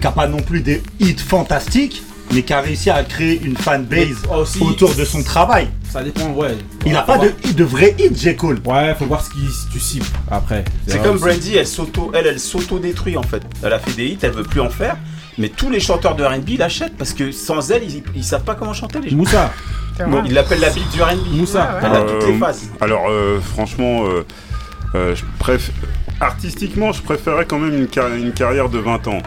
qui 0.00 0.06
a 0.06 0.10
pas 0.12 0.26
non 0.26 0.38
plus 0.40 0.60
des 0.60 0.82
hits 1.00 1.16
fantastiques, 1.18 2.02
mais 2.32 2.42
qui 2.42 2.52
a 2.52 2.60
réussi 2.60 2.90
à 2.90 3.02
créer 3.04 3.40
une 3.42 3.56
fanbase 3.56 4.22
aussi- 4.34 4.62
autour 4.62 4.94
de 4.94 5.04
son 5.04 5.22
travail. 5.22 5.68
Ça 5.90 6.02
dépend, 6.02 6.30
ouais. 6.30 6.56
Il 6.86 6.94
a 6.96 7.00
Faut 7.00 7.06
pas 7.06 7.16
voir- 7.18 7.28
de, 7.44 7.52
de 7.52 7.64
vrai 7.64 7.94
hit, 7.98 8.16
J. 8.16 8.36
Cole. 8.36 8.60
Ouais, 8.64 8.94
faut 8.98 9.06
voir 9.06 9.24
ce 9.24 9.30
qui 9.30 9.40
si 9.50 9.68
tu 9.72 9.80
cibles 9.80 10.06
après. 10.30 10.64
C'est 10.86 11.02
comme. 11.02 11.18
Brandy, 11.18 11.56
elle 11.56 11.66
s'auto, 11.66 12.12
elle, 12.14 12.26
elle 12.28 12.38
s'auto-détruit 12.40 13.16
en 13.16 13.22
fait. 13.22 13.42
Elle 13.62 13.72
a 13.72 13.78
fait 13.78 13.92
des 13.92 14.06
hits, 14.06 14.18
elle 14.22 14.30
veut 14.32 14.44
plus 14.44 14.60
en 14.60 14.70
faire. 14.70 14.96
Mais 15.38 15.48
tous 15.48 15.70
les 15.70 15.80
chanteurs 15.80 16.14
de 16.16 16.22
R&B 16.24 16.58
l'achètent 16.58 16.96
parce 16.98 17.12
que 17.14 17.32
sans 17.32 17.70
elle, 17.70 17.82
ils, 17.84 18.02
ils 18.14 18.24
savent 18.24 18.44
pas 18.44 18.54
comment 18.54 18.74
chanter 18.74 19.00
les 19.00 19.10
gens. 19.10 19.16
Moussa. 19.16 19.52
Bon, 20.06 20.22
ils 20.24 20.32
l'appellent 20.32 20.60
la 20.60 20.70
bite 20.70 20.90
du 20.92 21.02
R&B. 21.02 21.34
Moussa. 21.36 21.78
Elle 21.82 21.92
a 21.92 22.00
toutes 22.02 22.26
les 22.28 22.34
Euh, 22.34 22.38
phases. 22.38 22.68
Alors, 22.80 23.08
euh, 23.08 23.38
franchement, 23.40 24.04
euh, 24.06 24.24
euh, 24.94 25.14
je 25.16 25.22
préf- 25.44 25.70
artistiquement, 26.20 26.92
je 26.92 27.02
préférais 27.02 27.44
quand 27.46 27.58
même 27.58 27.74
une, 27.76 27.86
car- 27.86 28.12
une 28.14 28.32
carrière 28.32 28.68
de 28.68 28.78
20 28.78 29.06
ans. 29.08 29.18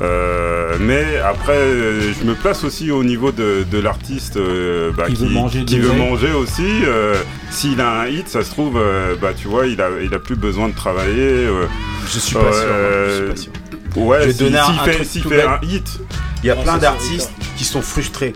Euh, 0.00 0.76
mais 0.80 1.18
après, 1.18 1.56
euh, 1.56 2.12
je 2.12 2.24
me 2.24 2.34
place 2.34 2.64
aussi 2.64 2.90
au 2.90 3.04
niveau 3.04 3.30
de, 3.30 3.64
de 3.70 3.78
l'artiste 3.78 4.36
euh, 4.36 4.90
bah, 4.96 5.04
Qui 5.06 5.14
veut 5.14 5.28
manger 5.28 5.64
qui 5.64 5.74
des 5.76 5.80
veut 5.80 5.90
oreilles. 5.90 6.00
manger 6.10 6.32
aussi. 6.32 6.66
euh, 6.84 7.14
S'il 7.50 7.80
a 7.80 8.00
un 8.00 8.06
hit, 8.08 8.26
ça 8.28 8.42
se 8.42 8.50
trouve, 8.50 8.78
euh, 8.78 9.14
bah 9.20 9.32
tu 9.36 9.48
vois, 9.48 9.66
il 9.66 9.80
a, 9.80 9.90
il 10.02 10.12
a 10.14 10.18
plus 10.18 10.34
besoin 10.36 10.68
de 10.68 10.74
travailler. 10.74 11.12
euh, 11.20 11.66
Je 12.10 12.18
suis 12.18 12.34
pas 12.34 12.52
sûr. 12.52 12.66
moi, 12.68 13.06
je 13.08 13.14
suis 13.14 13.26
pas 13.28 13.36
sûr. 13.36 13.52
Ouais, 13.94 14.32
si- 14.32 14.38
s'il 14.38 14.56
un 14.56 14.62
fait, 14.84 15.20
tout 15.20 15.28
fait 15.28 15.42
un 15.42 15.60
hit. 15.62 16.00
Il 16.42 16.46
y 16.46 16.50
a 16.50 16.54
Non, 16.56 16.62
plein 16.62 16.78
d'artistes 16.78 17.30
qui 17.56 17.64
sont 17.64 17.82
frustrés. 17.82 18.32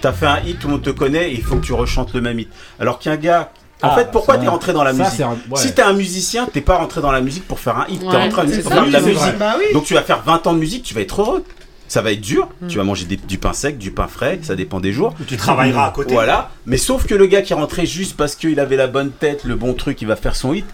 T'as 0.00 0.12
fait 0.12 0.26
un 0.26 0.40
hit, 0.40 0.58
tout 0.60 0.68
le 0.68 0.74
monde 0.74 0.82
te 0.82 0.90
connaît, 0.90 1.30
et 1.32 1.34
il 1.34 1.42
faut 1.42 1.56
que 1.56 1.64
tu 1.66 1.72
rechantes 1.74 2.14
le 2.14 2.20
même 2.20 2.38
hit. 2.38 2.48
Alors 2.80 2.98
qu'un 3.00 3.16
gars. 3.16 3.52
En 3.82 3.88
Ah, 3.90 3.96
fait, 3.96 4.10
pourquoi 4.12 4.38
t'es 4.38 4.46
rentré 4.46 4.72
dans 4.72 4.84
la 4.84 4.92
musique 4.92 5.12
c'est 5.16 5.22
un- 5.24 5.30
ouais. 5.50 5.56
Si 5.56 5.72
t'es 5.74 5.82
un 5.82 5.92
musicien, 5.92 6.46
t'es 6.52 6.60
pas 6.60 6.76
rentré 6.76 7.00
dans 7.00 7.10
la 7.12 7.20
musique 7.20 7.46
pour 7.48 7.58
faire 7.58 7.76
un 7.78 7.86
hit, 7.88 8.00
t'es 8.00 8.06
rentré 8.06 8.28
dans 8.30 8.36
la 8.36 8.44
musique 8.44 8.62
pour 8.62 8.72
faire 8.72 8.86
de 8.86 8.92
la 8.92 9.00
musique. 9.00 9.38
Bah 9.38 9.54
oui. 9.58 9.64
Donc 9.72 9.84
tu 9.84 9.94
vas 9.94 10.02
faire 10.02 10.22
20 10.24 10.46
ans 10.46 10.52
de 10.52 10.58
musique, 10.58 10.82
tu 10.84 10.94
vas 10.94 11.00
être 11.00 11.20
heureux. 11.20 11.44
Ça 11.88 12.00
va 12.00 12.10
être 12.12 12.20
dur, 12.22 12.48
Mm. 12.62 12.68
tu 12.68 12.78
vas 12.78 12.84
manger 12.84 13.04
des- 13.04 13.16
du 13.16 13.36
pain 13.36 13.52
sec, 13.52 13.76
du 13.76 13.90
pain 13.90 14.06
frais, 14.06 14.38
ça 14.42 14.54
dépend 14.54 14.80
des 14.80 14.92
jours. 14.92 15.12
Tu 15.26 15.36
travailleras 15.36 15.88
à 15.88 15.90
côté. 15.90 16.14
Voilà, 16.14 16.50
mais 16.64 16.78
sauf 16.78 17.06
que 17.06 17.14
le 17.14 17.26
gars 17.26 17.42
qui 17.42 17.52
est 17.52 17.56
rentré 17.56 17.84
juste 17.84 18.16
parce 18.16 18.34
qu'il 18.34 18.58
avait 18.60 18.76
la 18.76 18.86
bonne 18.86 19.10
tête, 19.10 19.44
le 19.44 19.56
bon 19.56 19.74
truc, 19.74 20.00
il 20.00 20.08
va 20.08 20.16
faire 20.16 20.34
son 20.34 20.54
hit. 20.54 20.64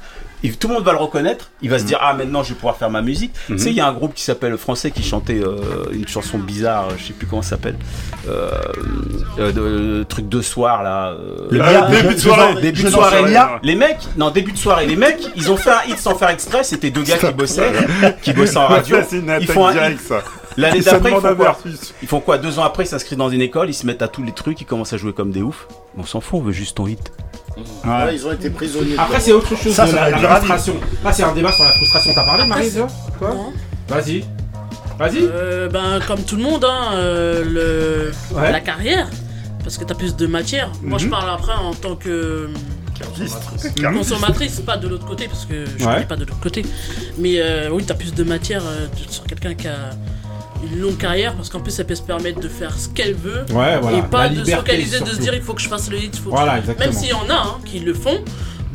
Et 0.44 0.50
tout 0.52 0.68
le 0.68 0.74
monde 0.74 0.84
va 0.84 0.92
le 0.92 0.98
reconnaître, 0.98 1.50
il 1.62 1.70
va 1.70 1.78
se 1.78 1.84
dire 1.84 1.98
ah 2.00 2.14
maintenant 2.14 2.42
je 2.42 2.50
vais 2.50 2.54
pouvoir 2.54 2.76
faire 2.76 2.90
ma 2.90 3.02
musique. 3.02 3.32
Tu 3.48 3.58
sais 3.58 3.70
il 3.70 3.76
y 3.76 3.80
a 3.80 3.86
un 3.88 3.92
groupe 3.92 4.14
qui 4.14 4.22
s'appelle 4.22 4.56
français 4.56 4.90
qui 4.92 5.02
chantait 5.02 5.40
euh, 5.42 5.56
une 5.92 6.06
chanson 6.06 6.38
bizarre, 6.38 6.90
je 6.96 7.06
sais 7.08 7.12
plus 7.12 7.26
comment 7.26 7.42
ça 7.42 7.50
s'appelle, 7.50 7.76
euh, 8.28 8.50
euh, 9.38 9.52
de- 9.52 10.04
truc 10.04 10.28
de 10.28 10.40
soir 10.40 10.82
là. 10.82 11.10
euh, 11.10 11.48
Le 11.50 11.60
Ah, 11.62 11.88
début 11.90 12.14
de 12.14 12.20
soirée. 12.20 12.60
Début 12.62 12.82
de 12.82 12.88
soirée, 12.90 13.22
les 13.62 13.74
mecs, 13.74 13.98
non, 14.16 14.30
début 14.30 14.52
de 14.52 14.58
soirée, 14.58 14.86
les 14.86 14.96
mecs, 14.96 15.28
ils 15.36 15.50
ont 15.50 15.56
fait 15.56 15.70
un 15.70 15.82
hit 15.88 15.98
sans 15.98 16.14
faire 16.14 16.30
exprès, 16.30 16.62
c'était 16.62 16.90
deux 16.90 17.02
gars 17.02 17.16
qui 17.30 17.34
bossaient, 17.34 17.72
qui 18.22 18.32
bossaient 18.32 18.56
en 18.58 18.66
radio. 18.68 18.96
Ils 19.40 19.46
font 19.48 19.66
un 19.66 19.72
hit. 19.90 19.98
L'année 20.60 20.80
d'après, 20.80 21.10
ils 21.10 21.20
font 21.20 21.34
quoi. 21.36 21.58
Ils 22.02 22.08
font 22.08 22.20
quoi 22.20 22.38
Deux 22.38 22.58
ans 22.58 22.64
après, 22.64 22.84
ils 22.84 22.88
s'inscrivent 22.88 23.18
dans 23.18 23.30
une 23.30 23.40
école, 23.40 23.70
ils 23.70 23.74
se 23.74 23.86
mettent 23.86 24.02
à 24.02 24.08
tous 24.08 24.22
les 24.22 24.32
trucs, 24.32 24.60
ils 24.60 24.64
commencent 24.66 24.92
à 24.92 24.96
jouer 24.96 25.12
comme 25.12 25.30
des 25.30 25.40
oufs. 25.42 25.68
On 25.96 26.04
s'en 26.04 26.20
fout, 26.20 26.40
on 26.40 26.42
veut 26.42 26.52
juste 26.52 26.76
ton 26.76 26.86
hit. 26.86 27.12
Ouais, 27.84 28.14
ils 28.14 28.26
ont 28.26 28.32
été 28.32 28.50
prisonniers. 28.50 28.96
Après, 28.98 29.20
c'est 29.20 29.32
autre 29.32 29.54
chose 29.56 29.72
Ça, 29.74 29.86
de 29.86 29.90
ça 29.92 30.10
la, 30.10 30.18
la 30.20 30.36
frustration. 30.36 30.74
Là, 31.04 31.12
c'est 31.12 31.22
un 31.22 31.32
débat 31.32 31.52
sur 31.52 31.64
la 31.64 31.70
frustration. 31.70 32.12
T'as 32.14 32.24
parlé, 32.24 32.44
Marie, 32.46 32.70
Quoi. 33.18 33.34
Vas-y. 33.88 34.24
Vas-y. 34.98 35.18
Euh, 35.22 35.68
ben, 35.68 36.00
comme 36.06 36.22
tout 36.22 36.36
le 36.36 36.42
monde, 36.42 36.64
hein, 36.64 36.90
euh, 36.94 37.44
le... 37.44 38.36
Ouais. 38.36 38.50
la 38.52 38.60
carrière. 38.60 39.08
Parce 39.62 39.76
que 39.78 39.84
t'as 39.84 39.94
plus 39.94 40.16
de 40.16 40.26
matière. 40.26 40.70
Moi, 40.82 40.98
je 40.98 41.06
parle 41.08 41.30
après 41.30 41.52
en 41.54 41.74
tant 41.74 41.94
que 41.96 42.48
consommatrice, 43.94 44.60
pas 44.60 44.76
de 44.76 44.88
l'autre 44.88 45.06
côté, 45.06 45.28
parce 45.28 45.44
que 45.44 45.64
je 45.66 45.84
Ouais. 45.84 45.94
connais 45.94 46.06
pas 46.06 46.16
de 46.16 46.24
l'autre 46.24 46.40
côté. 46.40 46.64
Mais 47.18 47.40
euh, 47.40 47.68
oui, 47.70 47.84
t'as 47.86 47.94
plus 47.94 48.14
de 48.14 48.24
matière 48.24 48.62
euh, 48.66 48.86
sur 49.08 49.24
quelqu'un 49.24 49.54
qui 49.54 49.68
a 49.68 49.90
une 50.62 50.80
longue 50.80 50.96
carrière, 50.96 51.34
parce 51.34 51.48
qu'en 51.48 51.60
plus, 51.60 51.78
elle 51.78 51.86
peut 51.86 51.94
se 51.94 52.02
permettre 52.02 52.40
de 52.40 52.48
faire 52.48 52.76
ce 52.78 52.88
qu'elle 52.88 53.14
veut. 53.14 53.44
Ouais, 53.50 53.78
voilà. 53.80 53.98
Et 53.98 54.02
pas 54.02 54.28
de 54.28 54.44
se 54.44 54.50
focaliser, 54.50 55.00
de 55.00 55.06
se 55.06 55.20
dire 55.20 55.34
il 55.34 55.42
faut 55.42 55.54
que 55.54 55.62
je 55.62 55.68
fasse 55.68 55.90
le 55.90 55.98
hit. 55.98 56.16
Faut 56.16 56.30
que 56.30 56.34
Voilà, 56.34 56.60
je-. 56.60 56.72
Même 56.78 56.92
s'il 56.92 57.08
y 57.08 57.12
en 57.12 57.28
a 57.30 57.34
hein, 57.34 57.58
qui 57.64 57.80
le 57.80 57.94
font, 57.94 58.22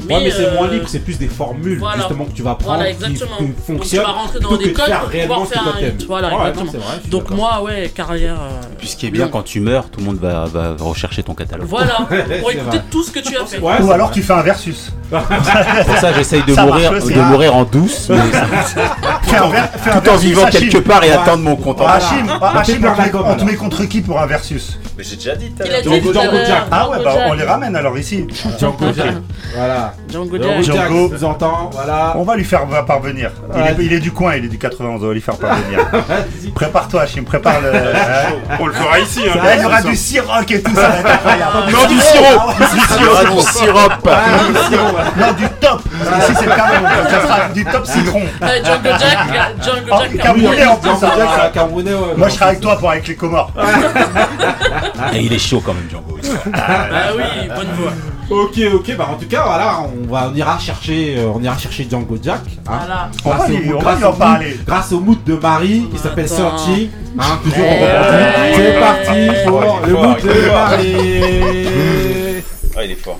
Ouais, 0.09 0.23
mais 0.23 0.31
c'est 0.31 0.45
euh, 0.45 0.53
moins 0.55 0.67
libre, 0.67 0.85
c'est 0.87 0.99
plus 0.99 1.17
des 1.17 1.27
formules 1.27 1.79
voilà. 1.79 1.97
justement 1.97 2.25
que 2.25 2.31
tu 2.31 2.41
vas 2.43 2.55
prendre 2.55 2.77
Voilà, 2.77 2.91
qui, 2.93 3.13
Donc, 3.13 3.13
tu 3.13 3.53
fonctionnent 3.65 4.03
vas 4.03 4.11
rentrer 4.11 4.39
dans 4.39 4.57
des 4.57 4.73
codes 4.73 4.91
pour 4.99 5.09
réellement 5.09 5.41
pouvoir 5.41 5.63
faire 5.65 5.75
un 5.77 5.81
hit. 5.87 6.05
Voilà, 6.07 6.27
Ouais, 6.27 6.49
exactement. 6.49 6.71
c'est 6.71 6.77
vrai, 6.77 7.09
Donc 7.09 7.29
moi, 7.31 7.61
ouais, 7.63 7.91
carrière. 7.93 8.35
euh, 8.41 8.61
Puis 8.77 8.87
ce 8.89 8.95
qui 8.97 9.07
est 9.07 9.11
bien, 9.11 9.27
quand 9.27 9.43
tu 9.43 9.59
meurs, 9.59 9.89
tout 9.89 9.99
le 9.99 10.05
monde 10.05 10.19
va, 10.19 10.45
va 10.45 10.75
rechercher 10.79 11.23
ton 11.23 11.33
catalogue. 11.33 11.67
Voilà, 11.67 12.07
pour 12.41 12.51
écouter 12.51 12.79
tout 12.91 13.03
ce 13.03 13.11
que 13.11 13.19
tu 13.19 13.37
as 13.37 13.45
fait. 13.45 13.59
Ou 13.59 13.91
alors 13.91 14.11
tu 14.11 14.21
fais 14.21 14.33
un 14.33 14.41
versus. 14.41 14.91
Pour 15.09 15.97
ça, 15.97 16.13
j'essaye 16.13 16.43
de 16.43 16.53
Ça 16.53 16.65
mourir, 16.65 16.91
marche 16.91 17.05
de 17.05 17.21
mourir 17.21 17.55
en 17.55 17.63
douce, 17.63 18.09
mais 18.09 18.17
tout 19.91 20.09
en 20.09 20.15
vivant 20.17 20.45
quelque 20.47 20.77
part 20.79 21.03
et 21.03 21.11
attendre 21.11 21.43
mon 21.43 21.55
compte. 21.55 21.81
Hachim, 21.81 22.25
ah, 22.41 22.63
on 23.25 23.35
te 23.35 23.43
met- 23.43 23.55
contre 23.55 23.85
qui 23.85 24.01
pour 24.01 24.19
un 24.19 24.25
versus 24.25 24.79
Mais 24.97 25.03
j'ai 25.03 25.15
déjà 25.15 25.35
dit 25.35 25.51
tout 25.51 25.63
à 25.63 25.65
Il 25.67 25.73
a 25.73 25.81
dit. 25.81 25.89
Ah 26.71 26.89
ouais, 26.89 27.03
bah 27.03 27.15
on 27.27 27.33
les 27.33 27.43
ramène 27.43 27.75
alors 27.75 27.97
ici. 27.97 28.25
Django 28.59 28.85
Jack. 28.95 29.15
Voilà. 29.55 29.92
Django 30.09 30.37
Django 30.37 30.61
Jack. 30.61 30.75
Jack 30.75 30.87
Django. 30.89 31.09
nous 31.09 31.23
entend, 31.23 31.69
voilà. 31.73 32.13
On 32.15 32.23
va 32.23 32.35
lui 32.35 32.43
faire 32.43 32.65
parvenir. 32.85 33.31
Il, 33.53 33.59
est, 33.59 33.63
Vas-y. 33.73 33.85
il 33.85 33.93
est 33.93 33.99
du 33.99 34.11
coin, 34.11 34.35
il 34.35 34.45
est 34.45 34.49
du 34.49 34.57
91, 34.57 35.03
on 35.03 35.07
va 35.07 35.13
lui 35.13 35.21
faire 35.21 35.37
parvenir. 35.37 35.79
Prépare-toi, 36.55 37.01
Hachim, 37.01 37.23
prépare 37.23 37.61
le. 37.61 37.71
On 38.59 38.67
le 38.67 38.73
fera 38.73 38.99
ici. 38.99 39.21
Hein, 39.27 39.39
Là, 39.43 39.55
il 39.55 39.61
y 39.61 39.65
aura 39.65 39.81
du 39.81 39.95
siroc 39.95 40.51
et 40.51 40.61
tout 40.61 40.75
ça, 40.75 40.89
va 40.89 40.99
être 40.99 41.11
incroyable. 41.11 41.51
Non, 41.73 41.87
du 41.87 41.99
sirop. 41.99 42.39
Ah 42.39 42.55
Il 42.97 43.03
y 43.03 43.07
aura 43.07 43.23
du 43.25 43.41
sirop. 43.41 43.89
Non, 45.17 45.33
du 45.33 45.49
top. 45.59 45.81
Parce 46.03 46.27
que 46.27 46.31
ici, 46.31 46.39
c'est 46.39 46.45
le 46.45 46.55
Cameroun, 46.55 46.89
ça 47.09 47.21
sera 47.21 47.49
du 47.49 47.65
top 47.65 47.85
citron. 47.85 48.21
Ouais, 48.41 48.63
Django 48.63 48.97
Jack, 48.99 49.17
Django 49.61 49.91
Oh, 49.91 49.97
Jack. 49.99 50.17
Camerounais 50.21 50.65
en 50.65 50.75
plus. 50.75 50.89
Django 50.89 51.51
Camerounais. 51.53 51.91
Moi, 52.17 52.29
je 52.29 52.33
serai 52.33 52.45
avec 52.45 52.59
toi 52.59 52.77
pour 52.77 52.91
avec 52.91 53.07
les 53.07 53.15
Comores. 53.15 53.51
Et 55.13 55.19
il 55.19 55.33
est 55.33 55.39
chaud 55.39 55.61
quand 55.65 55.73
même, 55.73 55.89
Django. 55.89 56.17
Ah 56.53 56.87
oui, 57.15 57.47
bonne 57.55 57.67
voix. 57.77 57.91
Ok, 58.29 58.59
ok, 58.73 58.95
bah 58.97 59.09
en 59.11 59.15
tout 59.15 59.27
cas, 59.27 59.43
voilà, 59.45 59.81
on, 59.81 60.11
va, 60.11 60.29
on 60.31 60.35
ira 60.35 60.57
chercher, 60.57 61.15
euh, 61.17 61.27
on 61.35 61.41
ira 61.43 61.57
chercher 61.57 61.85
Django 61.89 62.17
Jack. 62.21 62.39
hein. 62.67 62.71
Voilà. 62.79 63.09
On 63.25 63.29
va 63.29 63.35
Grâce 63.35 63.49
au 63.49 63.53
mood- 63.53 63.75
on 63.75 63.79
grâce 63.79 64.01
au 64.03 64.05
mood- 64.07 64.17
parler. 64.17 64.57
Grâce 64.65 64.91
au 64.91 64.99
mood 64.99 65.23
de 65.25 65.33
Marie 65.35 65.87
qui 65.91 65.97
s'appelle. 65.99 66.29
Searching. 66.29 66.89
Hein, 67.19 67.39
toujours 67.43 67.59
Eh, 67.65 67.85
reparti. 67.85 68.55
C'est 68.55 68.79
parti 68.79 69.45
pour 69.45 69.61
le 69.85 69.93
mood 69.93 70.21
de. 70.21 70.51
Marie. 70.51 72.41
Ah, 72.75 72.83
il 72.85 72.91
est 72.91 72.95
fort. 72.95 73.19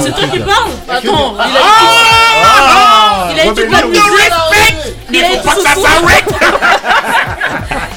C'est 0.00 0.10
toi 0.12 0.28
qui 0.32 0.38
parles 0.40 0.70
Attends, 0.88 1.34
il 1.36 1.56
a 1.56 1.60
Ah 2.44 3.28
eu 3.28 3.32
il 3.34 3.40
a 3.40 3.44
eu 3.44 3.48
toute 3.48 3.70
la 3.70 3.82
musique 3.86 4.02
Il 5.12 5.24
a 5.24 5.32
eu 5.32 5.36
tout 5.38 5.50
le 5.56 5.62
son 5.74 5.86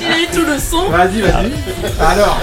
Il 0.01 0.07
a 0.11 0.19
eu 0.19 0.27
tout 0.33 0.45
le 0.45 0.59
son 0.59 0.89
Vas-y, 0.89 1.21
vas-y. 1.21 1.51
Alors, 1.99 2.37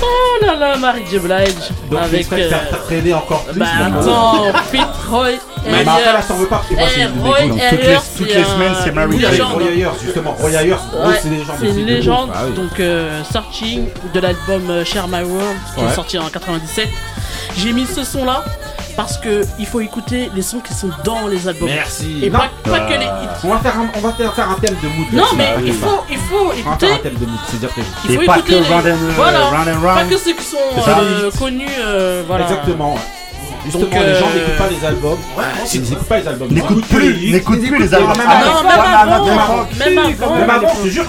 Oh 0.00 0.44
là 0.44 0.54
là, 0.54 0.76
Marie 0.76 1.04
J. 1.10 1.18
Blige 1.18 1.54
donc 1.90 2.00
Avec 2.02 2.32
euh, 2.32 2.50
traîné 2.86 3.12
encore 3.14 3.44
plus. 3.44 3.58
Bah 3.58 3.66
attends, 3.86 4.44
Pete 4.70 4.82
Roy 5.10 5.28
Mais 5.66 5.80
après, 5.80 6.04
là, 6.04 6.20
je 6.22 6.28
t'en 6.28 6.34
veux 6.34 6.46
pas 6.46 6.56
parce 6.56 6.68
que 6.68 6.74
moi, 6.74 6.88
c'est 6.94 7.00
Eh, 7.00 7.44
une 7.46 7.50
toutes 7.58 7.70
les- 7.72 7.96
toutes 8.16 8.34
les 8.34 8.44
semaines, 8.44 8.74
c'est 8.84 8.96
avec 8.96 9.20
légende. 9.20 9.52
Roy 9.54 9.62
Ayers, 9.72 9.88
justement. 10.02 10.36
Roy 10.38 10.50
Ayers, 10.52 10.76
c'est 11.20 11.28
des 11.30 11.36
légendes. 11.38 11.56
c'est 11.60 11.66
une 11.66 11.74
de 11.76 11.84
légende. 11.92 12.30
Ah 12.34 12.44
donc 12.54 12.78
euh, 12.80 13.22
Searching 13.32 13.88
de 14.14 14.20
l'album 14.20 14.70
euh, 14.70 14.84
Share 14.84 15.08
My 15.08 15.22
World 15.24 15.56
qui 15.76 15.84
est 15.84 15.94
sorti 15.94 16.18
en 16.18 16.28
97. 16.28 16.88
J'ai 17.56 17.72
mis 17.72 17.86
ce 17.86 18.04
son 18.04 18.24
là 18.24 18.44
parce 18.98 19.16
que 19.16 19.42
il 19.60 19.66
faut 19.66 19.80
écouter 19.80 20.28
les 20.34 20.42
sons 20.42 20.58
qui 20.58 20.74
sont 20.74 20.90
dans 21.04 21.28
les 21.28 21.46
albums. 21.46 21.68
Merci. 21.68 22.18
Et 22.24 22.30
Non. 22.30 22.40
pas, 22.40 22.50
pas 22.70 22.80
que 22.80 22.94
les 22.94 23.04
hits. 23.04 23.38
On 23.44 23.48
va 23.50 23.58
faire 23.60 23.76
un, 23.78 23.86
on 23.96 24.00
va 24.00 24.12
faire 24.12 24.34
faire 24.34 24.50
un 24.50 24.54
thème 24.56 24.74
de 24.82 24.88
mood. 24.88 25.06
Non 25.12 25.24
mais 25.36 25.54
il 25.64 25.72
faut, 25.72 25.86
pas. 25.86 26.04
il 26.10 26.18
faut 26.18 26.34
On 26.42 26.48
va 26.48 26.54
écouter. 26.56 26.86
faire 26.88 26.96
un 26.96 26.98
thème 26.98 27.14
de 27.14 27.26
mood, 27.26 27.38
c'est 27.48 27.60
déjà 27.60 27.68
prévu. 27.72 27.86
Il 28.08 28.16
faut 28.16 28.22
Et 28.22 28.26
pas 28.26 28.38
écouter 28.38 28.54
que 28.58 28.58
les- 28.64 28.68
round 28.74 28.86
and, 28.86 28.90
euh, 28.90 29.12
voilà, 29.14 29.38
round 29.44 29.68
and 29.68 29.80
pas 29.80 29.94
round. 29.94 30.10
que 30.10 30.16
ceux 30.18 30.32
qui 30.34 30.44
sont 30.44 30.56
euh, 30.88 31.30
connus, 31.38 31.66
euh, 31.80 32.24
voilà. 32.26 32.44
Exactement. 32.46 32.94
ouais. 32.94 33.00
Justement, 33.64 33.84
Donc, 33.84 33.92
les 33.94 34.14
gens 34.14 34.26
euh, 34.26 34.34
n'écoutent 34.34 34.56
pas 34.56 34.68
les 34.80 34.86
albums. 34.86 35.18
Ils 35.74 35.80
n'écoute 35.82 36.08
pas 36.08 36.18
les 36.18 36.28
albums. 36.28 36.48
N'écoute 36.50 36.86
plus, 36.88 37.32
n'écoute 37.32 37.60
plus 37.60 37.78
les 37.78 37.94
albums. 37.94 38.16
Même 38.16 38.26
Ah, 38.28 38.38
avant, 38.38 38.62
Non, 38.62 38.68
Ouais, 38.68 38.76
même 38.76 38.98
avant, 38.98 39.24
même 39.78 39.98
avant. 40.22 40.34
même 40.36 40.50
avant. 40.50 40.68
je 40.76 40.82
te 40.82 40.88
jure. 40.88 41.04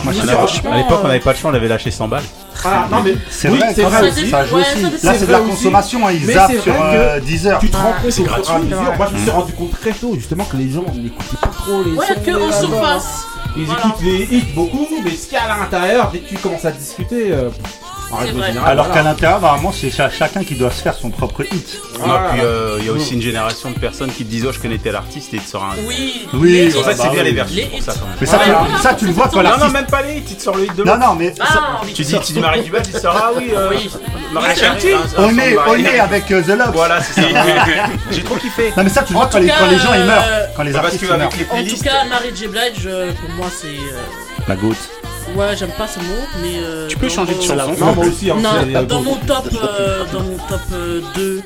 À 0.71 0.77
l'époque, 0.77 0.99
on 1.03 1.07
n'avait 1.07 1.19
pas 1.21 1.31
le 1.31 1.37
choix, 1.37 1.51
on 1.51 1.53
avait 1.55 1.67
lâché 1.67 1.89
100 1.89 2.07
balles. 2.07 2.23
Ah, 2.65 2.88
non, 2.91 3.02
mais 3.03 3.15
C'est 3.30 3.49
oui, 3.49 3.57
vrai, 3.60 3.73
c'est 3.73 3.81
vrai 3.84 4.10
aussi. 4.10 4.30
ça 4.30 4.45
joue 4.45 4.56
Ouais, 4.56 4.61
aussi. 4.61 4.81
Là, 4.84 4.90
c'est 5.14 5.19
c'est 5.19 5.27
de 5.27 5.31
la 5.31 5.40
consommation, 5.40 6.07
hein, 6.07 6.11
ils 6.11 6.26
zappent 6.26 6.52
c'est 6.52 6.60
sur 6.61 6.73
vrai 6.73 6.98
euh, 6.98 7.19
que 7.19 7.26
10 7.26 7.48
heures. 7.48 7.60
Tu 7.60 7.69
te 7.69 7.77
rends 7.77 7.94
compte 8.02 8.11
c'est 8.11 8.23
gratuit. 8.23 8.53
Moi, 8.98 9.07
je 9.10 9.15
me 9.15 9.19
suis 9.22 9.30
rendu 9.30 9.53
compte 9.53 9.72
très 9.80 9.91
tôt, 9.91 10.15
justement, 10.15 10.44
que 10.45 10.57
les 10.57 10.69
gens 10.69 10.84
n'écoutaient 10.95 11.38
pas 11.41 11.48
trop 11.48 11.84
les 11.84 11.91
Ouais, 11.91 12.07
sons, 12.07 12.22
que 12.26 12.31
en 12.31 12.52
surface. 12.52 13.23
Ils 13.57 13.65
Voilà. 13.65 13.81
écoutent 13.81 14.02
les 14.03 14.23
hits 14.38 14.45
beaucoup, 14.56 14.88
mais 15.03 15.11
ce 15.11 15.23
qu'il 15.27 15.34
y 15.34 15.38
a 15.38 15.44
à 15.53 15.57
l'intérieur, 15.60 16.10
dès 16.14 16.19
que 16.19 16.30
tu 16.30 16.36
commences 16.38 16.65
à 16.65 16.72
discuter, 16.72 17.31
euh. 17.31 17.49
Générale, 18.26 18.57
Alors 18.65 18.86
voilà. 18.88 19.02
qu'à 19.02 19.07
l'intérieur, 19.10 19.40
normalement, 19.41 19.72
c'est 19.72 19.90
cha- 19.91 20.10
chacun 20.10 20.44
qui 20.44 20.56
doit 20.56 20.72
se 20.72 20.81
faire 20.81 20.95
son 20.95 21.10
propre 21.10 21.44
hit. 21.44 21.80
Voilà. 21.99 22.30
Et 22.30 22.31
puis, 22.34 22.41
euh, 22.44 22.77
il 22.80 22.86
y 22.86 22.90
a 22.90 22.91
aussi 22.91 23.14
une 23.14 23.22
génération 23.22 23.69
de 23.72 23.80
personnes 23.80 24.11
qui 24.11 24.26
te 24.26 24.30
disent 24.30 24.45
Oh, 24.48 24.52
je 24.52 24.60
connais 24.60 24.77
tel 24.77 24.95
artiste 24.95 25.34
et 25.34 25.38
il 25.38 25.41
te 25.44 25.49
sort 25.49 25.64
un. 25.64 25.76
Oui. 25.88 26.27
Oui, 26.34 26.72
C'est 26.72 26.81
ça 26.84 26.91
hits. 26.91 26.95
que 26.95 27.02
c'est 27.02 27.03
bah 27.03 27.10
bien 27.11 27.19
oui. 27.22 27.26
les 27.26 27.31
versions. 27.34 27.56
Les 27.57 27.65
pour 27.65 27.81
ça, 27.84 27.91
hits. 27.94 27.95
quand 27.99 28.06
même. 28.07 28.15
Mais 28.22 28.27
ça, 28.27 28.38
Ouais, 28.38 28.44
tu, 28.45 28.49
voilà, 28.52 28.77
ça, 28.81 28.94
tu 28.94 29.06
le 29.06 29.11
vois 29.11 29.27
quand 29.27 29.36
Non, 29.38 29.44
non, 29.44 29.49
l'artiste. 29.49 29.73
même 29.73 29.86
pas 29.88 30.02
les 30.02 30.14
hits, 30.18 30.23
il 30.30 30.36
te 30.36 30.41
sort 30.41 30.56
le 30.57 30.65
hit 30.65 30.76
de 30.76 30.84
Non, 30.84 30.94
l'autre. 30.95 31.07
non, 31.07 31.15
mais 31.15 31.34
ça- 31.36 31.44
Ah, 31.49 31.81
Tu 31.94 32.02
dis, 32.03 32.19
tu 32.19 32.34
dis 32.34 32.40
Marie 32.40 32.61
Duval, 32.64 32.81
il 32.91 32.99
sort 32.99 33.15
Ah 33.18 33.31
oui, 33.38 33.52
euh, 33.56 33.69
Oui. 33.72 33.90
Marie 34.31 34.56
son 34.56 34.65
on 35.18 35.38
est, 35.38 35.57
on 35.57 35.65
Marie- 35.69 35.86
est 35.86 35.99
avec 35.99 36.31
euh, 36.31 36.41
The 36.41 36.48
Love. 36.49 36.72
Voilà, 36.73 37.02
c'est 37.02 37.22
ça. 37.22 37.27
J'ai 38.11 38.23
trop 38.23 38.36
kiffé. 38.36 38.72
Non, 38.77 38.84
mais 38.84 38.90
ça, 38.90 39.03
tu 39.03 39.14
le 39.14 39.18
En 39.18 39.22
vois 39.22 39.30
quand 39.31 39.40
les, 39.40 39.48
gens 39.48 39.94
ils 39.95 40.03
meurent. 40.06 40.23
Quand 40.56 40.64
les 40.64 40.76
artistes 40.76 41.03
meurent. 41.03 41.14
avec 41.22 41.38
les 41.38 41.45
En 41.45 41.64
tout 41.76 41.84
cas, 41.84 42.06
Mary 42.10 42.30
J. 42.36 42.48
Blige, 42.48 42.90
pour 43.22 43.30
moi, 43.36 43.48
c'est. 43.56 43.68
La 44.48 44.56
goutte. 44.56 44.77
Ouais, 45.35 45.56
j'aime 45.57 45.72
pas 45.72 45.88
ce 45.88 45.99
mot, 45.99 46.06
mais. 46.41 46.53
euh, 46.57 46.88
Tu 46.88 46.97
peux 46.97 47.07
changer 47.10 47.34
de 47.35 47.41
chanson. 47.41 47.76
Non, 47.80 47.93
moi 47.95 48.06
aussi, 48.06 48.30
hein, 48.31 48.35
Non, 48.39 48.49
c'est- 48.61 48.85
dans 48.85 49.01
mon 49.01 49.15
top, 49.15 49.45
euh, 49.64 50.06
dans 50.11 50.22
mon 50.22 50.38
top 50.38 50.61
euh, 50.73 51.01
2, 51.15 51.41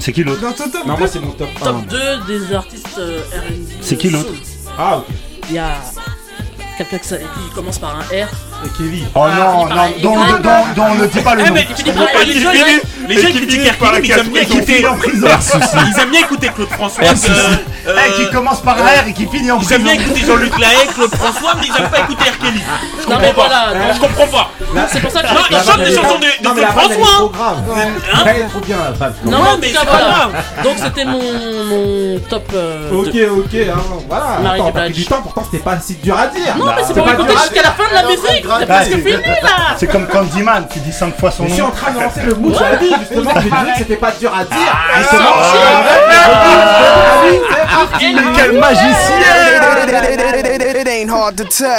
C'est 0.00 0.12
qui 0.12 0.24
l'autre 0.24 0.40
Dans 0.42 0.52
ton 0.52 0.68
top 0.68 0.86
Non, 0.86 0.96
moi 0.98 1.06
c'est 1.08 1.20
mon 1.20 1.30
top 1.32 1.48
1. 1.60 1.64
top 1.64 1.86
2 1.86 1.98
des 2.26 2.54
artistes 2.54 2.98
euh, 2.98 3.20
R&B. 3.32 3.68
C'est 3.80 3.96
qui 3.96 4.08
euh, 4.08 4.12
l'autre. 4.12 4.32
Ah, 4.78 4.98
ok. 4.98 5.04
Il 5.48 5.54
y 5.54 5.58
a 5.58 5.76
quelqu'un 6.78 6.98
qui 6.98 7.54
commence 7.54 7.78
par 7.78 7.96
un 7.96 8.02
R. 8.02 8.28
Et 8.64 8.68
Kelly. 8.78 9.04
Oh 9.14 9.20
non, 9.28 9.66
il 9.98 10.04
non, 10.04 10.14
paraît- 10.14 10.34
dont, 10.76 10.94
ne 10.94 11.06
dit 11.06 11.20
pas 11.20 11.34
le 11.34 11.42
Eh 11.46 11.48
nom. 11.50 11.54
les 13.08 13.20
jeunes 13.20 13.32
qui 13.32 13.40
écoutent 13.48 13.66
Erkin, 13.66 14.00
ils 14.02 14.10
aiment 14.12 14.28
bien 14.28 14.42
écouter 14.42 14.86
en 14.86 14.96
prison. 14.96 15.26
Ils 15.96 16.00
aiment 16.00 16.10
bien 16.10 16.20
écouter 16.20 16.48
Claude 16.54 16.68
François. 16.70 17.04
Eh, 17.04 18.12
qui 18.12 18.30
commence 18.30 18.60
par 18.60 18.76
R 18.76 19.08
et 19.08 19.12
qui 19.12 19.26
finit 19.26 19.50
en 19.50 19.58
Ils 19.60 19.72
aiment 19.72 19.82
bien 19.82 19.96
prison. 19.96 20.10
écouter 20.12 20.26
Jean-Luc 20.26 20.58
Lahaye, 20.58 20.86
Claude 20.94 21.14
François, 21.14 21.52
mais 21.60 21.66
ils 21.66 21.82
aiment 21.82 21.90
pas 21.90 21.98
écouter 22.00 22.30
R. 22.30 22.38
Kelly. 22.38 22.60
Je 23.02 23.08
Non, 23.10 23.16
mais 23.20 23.26
comprends 23.32 23.48
pas. 23.48 23.48
voilà, 23.72 23.92
Je 23.94 24.00
comprends 24.00 24.26
pas. 24.28 24.50
C'est 24.88 25.00
pour 25.00 25.10
ça 25.10 25.22
que 25.22 25.26
Non, 25.26 25.40
je 25.50 25.56
ils 25.56 25.62
chantent 25.64 25.78
des 25.84 25.94
chansons 25.96 26.18
de, 26.18 26.44
Non, 26.44 26.54
Claude 26.54 26.66
François. 26.68 27.16
trop 27.16 27.28
grave. 27.30 27.56
Hein. 27.76 27.88
Non, 29.24 29.38
Non, 29.38 29.58
mais 29.60 29.68
c'est 29.68 29.86
pas 29.86 29.98
grave. 29.98 30.32
Donc 30.62 30.74
c'était 30.78 31.04
mon, 31.04 32.18
top. 32.30 32.44
euh, 32.54 32.90
Ok, 32.92 33.08
ok, 33.08 33.54
hein, 33.54 33.80
voilà. 34.08 34.24
Attends, 34.52 34.52
du 34.52 34.56
t'as 34.56 34.62
pris 34.62 34.72
Badge. 34.72 34.92
du 34.94 35.04
temps, 35.06 35.20
pourtant 35.22 35.42
c'était 35.50 35.62
pas 35.64 35.78
si 35.80 35.94
dur 35.94 36.16
à 36.16 36.26
dire. 36.28 36.56
Non, 36.56 36.66
mais 36.76 36.82
c'est 36.86 36.94
pour 36.94 37.04
pas 37.04 37.12
écouter 37.14 37.32
jusqu'à 37.32 37.62
la 37.62 37.72
fin 37.72 37.88
de 37.88 37.94
la 37.94 38.02
musique. 38.04 38.44
C'est 38.60 38.66
presque 38.66 38.96
fini 38.96 39.12
là. 39.42 39.74
C'est 39.76 39.86
comme 39.86 40.06
Candyman, 40.06 40.66
tu 40.72 40.78
dis 40.80 40.92
5 40.92 41.16
fois 41.18 41.30
son 41.30 41.46
Je 41.46 41.52
suis 41.52 41.62
en 41.62 41.66
nom. 41.66 41.72
train 41.72 41.90
de 41.92 42.00
lancer 42.00 42.22
le 42.22 42.34
mood, 42.34 42.54
j'avais 42.58 42.78
dit 42.78 42.94
justement 43.00 43.32
que 43.34 43.40
j'ai 43.42 43.50
dit 43.50 43.72
que 43.72 43.78
c'était 43.78 43.96
pas 43.96 44.12
dur 44.18 44.32
à 44.34 44.44
dire. 44.44 44.76
Justement, 44.98 45.34
Quel 48.36 48.58
magicien 48.58 48.82
It 50.74 50.88
ain't 50.88 51.10
hard 51.10 51.36
to 51.38 51.44
tell. 51.44 51.78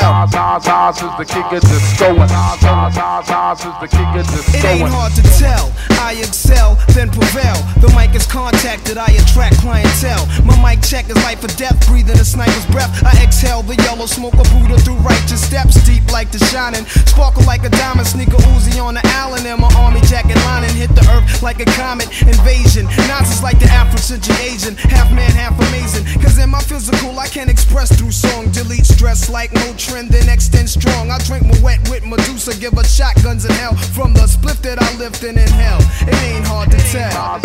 It 4.53 4.65
ain't 4.65 4.89
hard 4.89 5.13
to 5.15 5.21
tell. 5.39 5.71
I 5.99 6.13
excel, 6.19 6.75
then 6.93 7.09
prevail. 7.09 7.55
The 7.81 7.89
mic 7.95 8.13
is 8.15 8.25
contacted, 8.27 8.97
I 8.97 9.07
attract 9.17 9.59
clientele. 9.61 10.25
My 10.45 10.55
mic 10.61 10.81
check 10.83 11.09
is 11.09 11.15
life 11.23 11.43
or 11.43 11.47
death, 11.57 11.75
breathing 11.87 12.17
a 12.19 12.25
sniper's 12.25 12.65
breath. 12.67 12.91
I 13.03 13.17
exhale 13.23 13.63
the 13.63 13.75
yellow 13.83 14.05
smoke 14.05 14.35
of 14.35 14.47
Buddha 14.51 14.77
through 14.79 14.97
righteous 14.97 15.41
steps, 15.43 15.75
deep 15.85 16.11
like 16.11 16.31
the 16.31 16.39
shining. 16.63 16.85
Sparkle 17.11 17.43
like 17.45 17.63
a 17.63 17.69
diamond, 17.69 18.07
sneaker 18.07 18.39
Uzi 18.53 18.81
on 18.81 18.93
the 18.95 19.01
island. 19.19 19.45
And 19.45 19.59
my 19.59 19.71
army 19.77 20.01
jacket 20.01 20.37
lining 20.47 20.75
hit 20.75 20.89
the 20.95 21.03
earth 21.11 21.43
like 21.43 21.59
a 21.59 21.65
comet 21.75 22.07
invasion. 22.21 22.85
Nazis 23.07 23.43
like 23.43 23.59
the 23.59 23.67
Afro-Central 23.67 24.37
Asian, 24.39 24.75
half 24.75 25.11
man, 25.11 25.31
half 25.31 25.57
amazing. 25.67 26.05
Cause 26.21 26.37
in 26.37 26.49
my 26.49 26.61
physical, 26.61 27.19
I 27.19 27.27
can 27.27 27.49
express 27.49 27.91
through 27.97 28.11
song. 28.11 28.51
Delete 28.51 28.85
stress 28.85 29.29
like 29.29 29.51
no 29.53 29.73
trend, 29.75 30.09
then 30.09 30.29
extend 30.29 30.69
strong. 30.69 31.11
I 31.11 31.17
drink 31.19 31.45
my 31.45 31.59
wet 31.61 31.79
with 31.89 32.05
Medusa, 32.05 32.55
give 32.59 32.77
us 32.77 32.95
shotguns 32.95 33.45
in 33.45 33.51
hell. 33.53 33.75
From 33.75 34.13
the 34.13 34.27
split 34.27 34.61
that 34.63 34.81
I 34.81 34.89
lift 34.97 35.23
in 35.23 35.35
hell, 35.35 35.79
it 36.07 36.15
ain't 36.23 36.45
hard 36.47 36.71
to 36.71 36.77
tell. 36.91 37.11
It 37.11 37.15
ain't 37.15 37.43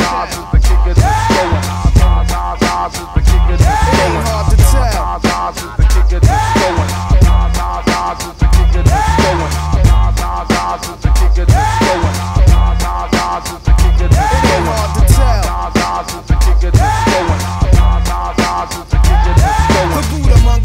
hard 4.29 4.51
to 4.51 4.59
The 6.11 7.88
Nas 8.09 8.25
is 8.25 8.39
the 8.39 8.47
king 8.47 8.65
of 8.65 8.85
the 8.87 9.03
stolen. 9.21 9.51
Nas, 9.85 10.49
Nas, 10.49 11.47
Nas. 11.47 11.88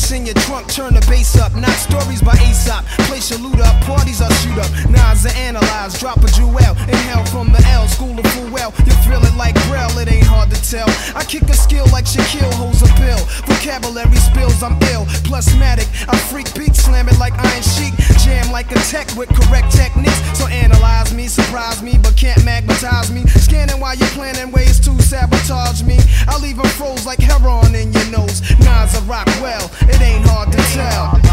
Monks 0.04 0.20
in 0.20 0.26
your 0.26 0.36
trunk, 0.44 0.68
turn 0.68 0.94
the 0.94 1.06
bass 1.08 1.40
up. 1.40 1.56
Not 1.56 1.72
stories 1.80 2.22
by 2.22 2.36
Aesop. 2.44 2.84
Place 3.08 3.32
your 3.32 3.40
loot 3.40 3.62
up, 3.62 3.80
parties 3.88 4.22
I 4.22 4.28
shoot 4.44 4.60
up. 4.60 4.68
Nas 4.92 5.26
are 5.26 5.38
analyze, 5.40 5.98
drop 5.98 6.18
a 6.18 6.28
jewel. 6.28 6.76
Inhale 6.92 7.24
from 7.32 7.54
the 7.54 7.64
L, 7.72 7.88
school 7.88 8.20
of 8.20 8.28
full 8.36 8.52
well. 8.52 8.74
You 8.84 8.92
feel 9.08 9.24
it 9.24 9.36
like 9.38 9.56
Braille, 9.72 9.98
it 10.00 10.12
ain't 10.12 10.28
hard 10.28 10.52
to 10.52 10.60
tell. 10.60 10.90
I 11.16 11.24
kick 11.24 11.44
a 11.44 11.54
skill 11.54 11.88
like 11.94 12.04
Shaquille 12.04 12.52
holds 12.60 12.82
a 12.82 12.92
pill. 13.00 13.24
Vocabulary 13.48 14.20
spills, 14.20 14.62
I'm 14.62 14.76
ill. 14.92 15.06
Plus 15.24 15.48
matic, 15.56 15.88
I 16.12 16.18
freak 16.28 16.52
beat, 16.54 16.76
slam 16.76 17.08
it 17.08 17.18
like 17.18 17.40
Iron 17.40 17.64
Sheik. 17.64 17.96
Jam 18.20 18.52
like 18.52 18.72
a 18.76 18.80
tech 18.92 19.08
with 19.16 19.30
correct 19.30 19.72
techniques. 19.72 20.20
So 20.38 20.48
analyze 20.48 21.14
me, 21.14 21.28
surprise 21.28 21.82
me, 21.82 21.98
but 21.98 22.18
can't 22.18 22.44
magnetize 22.44 23.10
me. 23.10 23.24
Scanning 23.40 23.80
while 23.80 23.96
you're 23.96 24.12
planning 24.12 24.52
ways 24.52 24.82
to 24.82 24.92
sabotage 25.02 25.82
me. 25.84 25.98
I 26.28 26.38
leave 26.40 26.60
'em 26.60 26.68
froze 26.76 27.06
like 27.06 27.20
heroin 27.20 27.74
in 27.76 27.94
your 27.94 28.08
nose. 28.12 28.42
Nas 28.60 28.96
I 28.96 29.00
rock 29.08 29.28
well, 29.40 29.72
it 29.94 30.02
ain't 30.02 30.26
hard 30.26 30.52
to 30.52 30.58
tell. 30.58 31.16
It 31.16 31.24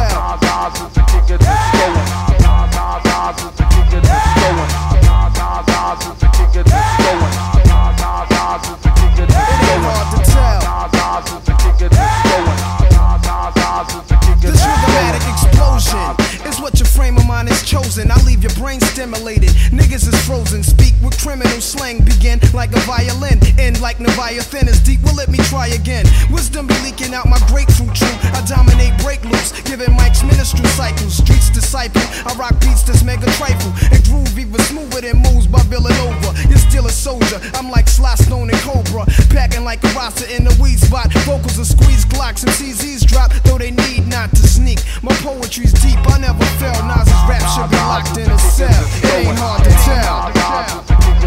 Criminal 21.20 21.60
slang. 21.60 22.02
Begin 22.04 22.40
like 22.54 22.72
a 22.72 22.80
violin. 22.80 23.38
End 23.58 23.80
like 23.80 24.00
Leviathan 24.00 24.68
is 24.68 24.80
deep. 24.80 25.00
Well, 25.04 25.14
let 25.14 25.28
me 25.28 25.38
try 25.52 25.68
again. 25.68 26.04
Wisdom 26.30 26.66
be 26.66 26.74
leaking 26.80 27.12
out 27.14 27.28
my 27.28 27.38
grapefruit 27.48 27.94
true. 27.94 28.16
I 28.32 28.42
dominate 28.48 28.96
break 29.04 29.22
loops. 29.24 29.52
Giving 29.62 29.92
Mike's 29.92 30.22
ministry 30.24 30.64
cycles. 30.80 31.18
Streets 31.18 31.50
disciple. 31.50 32.00
I 32.24 32.34
rock 32.38 32.58
beats 32.60 32.82
that's 32.82 33.04
mega 33.04 33.28
trifle. 33.36 33.72
And 33.92 34.02
groove 34.04 34.38
even 34.38 34.60
smoother 34.64 35.02
than 35.02 35.20
moves 35.20 35.46
by 35.46 35.62
Villanova. 35.68 36.32
You're 36.48 36.58
still 36.58 36.86
a 36.86 36.90
soldier. 36.90 37.38
I'm 37.54 37.70
like 37.70 37.88
Sly 37.88 38.14
Stone 38.16 38.50
and 38.50 38.60
Cobra. 38.64 39.04
Packing 39.28 39.64
like 39.64 39.84
a 39.84 39.88
roster 39.92 40.26
in 40.32 40.44
the 40.44 40.56
weed 40.60 40.80
spot. 40.80 41.12
Vocals 41.28 41.58
are 41.60 41.68
squeeze 41.68 42.04
Glocks 42.06 42.42
and 42.44 42.52
CZs 42.52 43.06
drop. 43.06 43.30
Though 43.44 43.58
they 43.58 43.70
need 43.70 44.08
not 44.08 44.30
to 44.30 44.44
sneak. 44.48 44.80
My 45.02 45.12
poetry's 45.20 45.72
deep. 45.74 46.00
I 46.08 46.18
never 46.18 46.44
fell. 46.56 46.80
Nas's 46.88 47.12
rap 47.28 47.44
should 47.52 47.70
be 47.70 47.76
locked 47.76 48.16
in 48.16 48.30
a 48.30 48.38
cell. 48.38 48.82
It 49.04 49.28
ain't 49.28 49.38
hard 49.38 49.64
to 49.64 49.70
tell. 49.84 51.19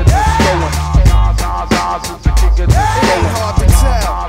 It 2.55 2.69
ain't 2.69 3.25
hard 3.25 3.55
to 3.57 3.65
tell. 3.67 4.23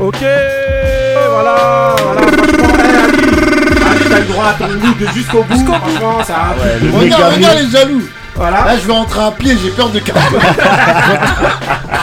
Ok, 0.00 0.14
voilà, 0.20 1.96
voilà, 2.04 2.22
franchement, 2.32 2.74
Ali, 3.04 3.18
Ali, 3.90 4.04
t'as 4.08 4.18
le 4.20 4.26
droit 4.26 4.44
à 4.44 4.52
ton 4.54 4.68
mood 4.68 5.08
jusqu'au 5.12 5.42
bout, 5.42 5.64
franchement, 5.66 6.22
ça 6.24 6.36
a 6.36 6.54
de 6.54 6.88
Regarde, 6.88 7.02
méga 7.02 7.28
regarde 7.30 7.58
les 7.58 7.68
jaloux. 7.68 8.08
Voilà. 8.38 8.64
Là, 8.64 8.76
je 8.80 8.86
vais 8.86 8.92
rentrer 8.92 9.20
à 9.20 9.30
pied, 9.32 9.56
j'ai 9.60 9.70
peur 9.70 9.90
de 9.90 9.98
carton. 9.98 10.38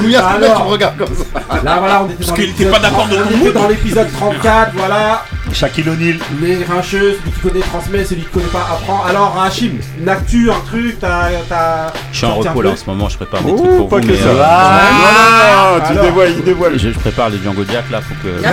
Couillard, 0.00 0.34
tu 0.34 0.40
me 0.40 0.68
regardes 0.68 0.98
comme 0.98 1.14
ça 1.14 1.24
Là, 1.64 1.76
voilà, 1.78 2.02
on 2.02 2.06
était 2.06 2.14
Parce 2.16 2.28
dans 2.28 2.34
qu'il 2.34 2.44
l'épisode- 2.46 2.66
était 2.68 2.70
pas 2.70 2.78
d'accord 2.78 3.06
de 3.08 3.16
on 3.16 3.28
ton 3.30 3.36
mood. 3.38 3.52
dans 3.54 3.68
l'épisode 3.68 4.12
34, 4.12 4.72
voilà. 4.74 5.24
Shaquille 5.52 5.88
O'Neal. 5.88 6.16
Les 6.40 6.56
grincheux, 6.56 7.18
celui 7.20 7.32
qui 7.32 7.40
connaît 7.40 7.60
transmet, 7.60 8.04
celui 8.04 8.22
qui 8.22 8.28
connaît 8.28 8.44
pas 8.46 8.66
apprend. 8.72 9.04
Alors, 9.08 9.36
Hachim, 9.42 9.72
une 10.00 10.08
actu, 10.08 10.50
un 10.50 10.60
truc, 10.66 10.98
t'as. 11.00 11.28
t'as 11.48 11.92
Je 12.12 12.16
suis 12.18 12.26
en 12.26 12.34
repos 12.36 12.62
là 12.62 12.70
en 12.70 12.76
ce 12.76 12.84
moment, 12.86 13.08
je 13.08 13.16
prépare 13.16 13.42
des 13.42 13.52
Oh, 13.52 13.58
trucs 13.58 13.76
pour 13.76 13.88
pas 13.88 13.96
vous. 13.96 14.02
que 14.02 14.06
mais, 14.12 14.16
ça. 14.18 14.28
euh, 14.28 14.42
Ah, 14.44 14.80
non, 14.92 15.06
non, 15.06 15.78
non, 15.78 15.84
tu 15.86 15.92
alors. 15.92 16.04
dévoiles, 16.04 16.30
il 16.38 16.44
dévoile. 16.44 16.72
je, 16.78 16.88
je 16.90 16.98
prépare 16.98 17.30
les 17.30 17.38
Django 17.38 17.62
Jack 17.70 17.90
là, 17.90 18.00
faut 18.00 18.14
que. 18.22 18.28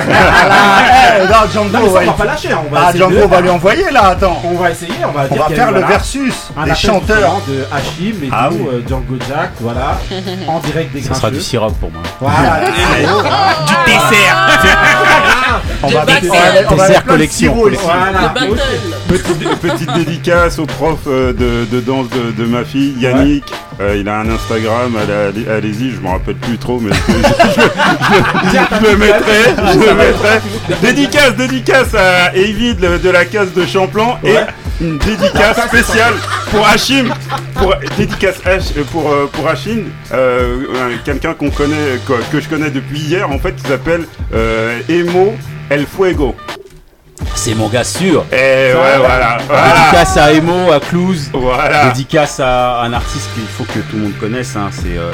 Eh, 1.19 1.27
non, 1.27 1.49
Django, 1.51 1.69
mais 1.73 1.89
ça, 1.93 1.99
on 2.01 2.05
va 2.05 2.11
pas 2.13 2.25
lâcher, 2.25 2.49
on 2.53 2.73
va 2.73 2.79
Ah, 2.85 2.89
essayer 2.89 2.99
Django, 3.03 3.15
de- 3.15 3.23
on 3.23 3.27
va 3.27 3.41
lui 3.41 3.49
envoyer 3.49 3.91
là, 3.91 4.05
attends. 4.07 4.41
On 4.43 4.55
va 4.55 4.71
essayer, 4.71 4.91
on 5.07 5.11
va 5.11 5.25
On 5.29 5.33
dire 5.33 5.43
va 5.43 5.55
faire 5.55 5.67
le 5.67 5.79
voilà, 5.79 5.87
versus 5.87 6.33
un 6.57 6.65
des 6.65 6.75
chanteurs. 6.75 7.41
de 7.47 7.65
Hachim 7.71 8.15
et 8.23 8.29
Ah 8.31 8.49
tout, 8.49 8.57
oui. 8.59 8.67
euh, 8.73 8.81
Django 8.87 9.15
Jack, 9.27 9.51
voilà, 9.59 9.97
en 10.47 10.59
direct 10.59 10.93
des 10.93 11.01
Ça 11.01 11.13
sera 11.15 11.29
du 11.29 11.35
grincheux. 11.37 11.49
sirop 11.49 11.71
pour 11.71 11.91
moi. 11.91 12.01
Voilà, 12.19 12.59
Du 13.67 13.73
dessert. 13.85 14.37
On 15.83 15.87
va 15.89 16.05
Collection. 17.05 17.53
voilà. 17.83 18.33
Petite, 19.07 19.59
petite 19.59 19.93
dédicace 19.93 20.59
au 20.59 20.65
prof 20.65 20.99
euh, 21.07 21.33
de, 21.33 21.65
de 21.73 21.79
danse 21.81 22.07
de, 22.09 22.31
de 22.43 22.47
ma 22.47 22.63
fille, 22.65 22.95
Yannick. 22.99 23.43
Euh, 23.79 23.95
il 23.99 24.09
a 24.09 24.19
un 24.19 24.29
Instagram, 24.29 24.95
allez- 24.97 25.13
allez- 25.45 25.49
allez-y, 25.49 25.91
je 25.91 25.99
me 26.01 26.07
rappelle 26.09 26.35
plus 26.35 26.57
trop, 26.57 26.79
mais 26.79 26.91
je, 27.07 27.13
je- 27.13 27.19
je- 28.51 28.85
je 28.85 28.91
le 28.91 28.97
mettrai. 28.97 29.73
Je 29.73 29.79
le 29.79 29.93
mettrai. 29.95 30.39
Dédicace, 30.81 31.35
dédicace 31.35 31.93
à 31.93 32.35
Evid 32.35 32.79
de 32.79 33.09
la 33.09 33.25
case 33.25 33.53
de 33.53 33.65
Champlan. 33.65 34.17
Et 34.23 34.35
une 34.81 34.97
dédicace 34.97 35.57
spéciale 35.67 36.13
pour 36.51 36.67
Hachim, 36.67 37.05
pour 37.55 37.73
dédicace 37.97 38.37
H, 38.45 38.73
euh, 38.77 38.83
pour 38.91 39.11
pour 39.31 39.47
Hachim, 39.47 39.83
euh, 40.13 40.57
un- 40.75 40.97
quelqu'un 41.05 41.33
qu'on 41.33 41.49
connaît, 41.51 41.99
que, 42.07 42.13
que 42.31 42.41
je 42.41 42.49
connais 42.49 42.69
depuis 42.71 42.99
hier, 42.99 43.29
en 43.29 43.37
fait, 43.39 43.55
qui 43.55 43.67
s'appelle 43.67 44.05
euh, 44.33 44.79
Emo 44.89 45.35
El 45.69 45.85
Fuego. 45.85 46.35
C'est 47.35 47.55
mon 47.55 47.67
gars 47.67 47.83
sûr. 47.83 48.25
Et 48.31 48.35
ouais, 48.35 48.97
voilà, 48.97 49.37
voilà. 49.47 49.63
Dédicace 49.73 50.17
à 50.17 50.33
Emo, 50.33 50.71
à 50.71 50.79
Cluz. 50.79 51.29
Voilà. 51.33 51.85
Dédicace 51.87 52.39
à 52.39 52.81
un 52.81 52.93
artiste 52.93 53.29
qu'il 53.33 53.45
faut 53.47 53.63
que 53.65 53.79
tout 53.79 53.95
le 53.95 54.03
monde 54.03 54.17
connaisse. 54.19 54.55
hein, 54.55 54.69
C'est. 54.71 54.97
euh, 54.97 55.11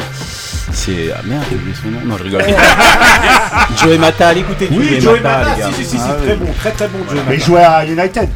c'est. 0.72 1.12
Ah 1.16 1.22
merde, 1.26 1.44
j'ai 1.50 1.56
oublié 1.58 1.76
son 1.82 1.90
nom. 1.90 2.00
Non, 2.06 2.18
je 2.18 2.24
rigole. 2.24 2.44
Joey 3.82 3.98
Mata, 3.98 4.30
allez 4.30 4.42
écoutez 4.42 4.68
Oui, 4.72 4.88
Joey, 4.88 5.02
Joey 5.02 5.20
Mata, 5.22 5.38
Mata, 5.40 5.56
les 5.56 5.62
gars. 5.62 5.70
si, 5.76 5.84
si, 5.84 5.90
si, 5.92 5.98
si, 5.98 6.04
Ah, 6.10 6.14
très 6.14 6.32
oui. 6.34 6.38
bon, 6.42 6.54
très 6.60 6.72
très 6.72 6.88
bon 6.88 7.00
Joey 7.10 7.22
Mais 7.28 7.36
il 7.36 7.40
Mata. 7.40 7.46
jouait 7.46 7.64
à 7.64 7.86
United. 7.86 8.30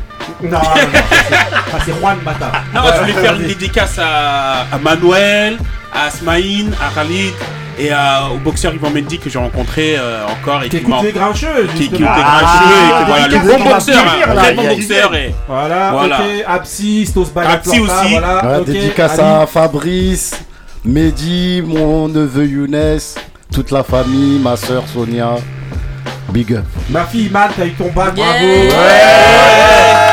Non, 0.43 0.49
non, 0.51 0.57
non, 0.59 0.61
c'est- 1.29 1.85
c'est 1.85 1.99
Juan 1.99 2.17
Mata. 2.23 2.51
Non, 2.73 2.81
je 2.93 2.99
voulais 3.01 3.13
faire 3.13 3.35
une 3.35 3.47
dédicace 3.47 3.97
à, 3.99 4.65
à 4.71 4.77
Manuel, 4.81 5.57
à 5.93 6.05
Asmaïn, 6.07 6.71
à 6.81 6.93
Khalid 6.93 7.33
et 7.79 7.91
à- 7.91 8.29
au 8.33 8.37
boxeur 8.37 8.73
Yvan 8.73 8.89
Mendy 8.89 9.19
que 9.19 9.29
j'ai 9.29 9.39
rencontré 9.39 9.95
euh, 9.97 10.25
encore 10.25 10.63
et 10.63 10.69
Qui 10.69 10.77
écoute 10.77 10.95
les 11.03 11.11
grincheux, 11.11 11.67
qui 11.75 11.83
écoute 11.85 11.99
les 11.99 12.05
grincheux 12.05 12.15
Ah, 12.23 13.03
voilà, 13.07 13.27
le 13.27 13.37
bon 13.39 13.63
boxeur, 13.63 14.05
très 14.35 14.51
il 14.51 14.55
bon 14.55 14.67
boxeur 14.75 15.15
et 15.15 15.35
Voilà, 15.47 15.91
Voilà. 15.91 16.17
ok, 16.19 16.23
Absi, 16.47 17.05
Stos 17.05 17.21
aussi. 17.21 17.79
Voilà, 18.11 18.45
Ouais, 18.45 18.57
ok, 18.61 18.65
dédicace 18.65 19.19
à 19.19 19.45
Fabrice, 19.45 20.31
Mehdi, 20.85 21.61
mon 21.65 22.07
neveu 22.07 22.45
Younes, 22.45 22.99
toute 23.53 23.71
la 23.71 23.83
famille, 23.83 24.39
ma 24.39 24.55
soeur 24.57 24.83
Sonia. 24.91 25.35
Big 26.29 26.53
up. 26.53 26.65
Ma 26.89 27.05
fille 27.05 27.27
Iman, 27.27 27.47
t'as 27.55 27.65
eu 27.65 27.71
ton 27.71 27.89
bac, 27.95 28.13
bravo. 28.13 28.33
Et, 28.37 28.67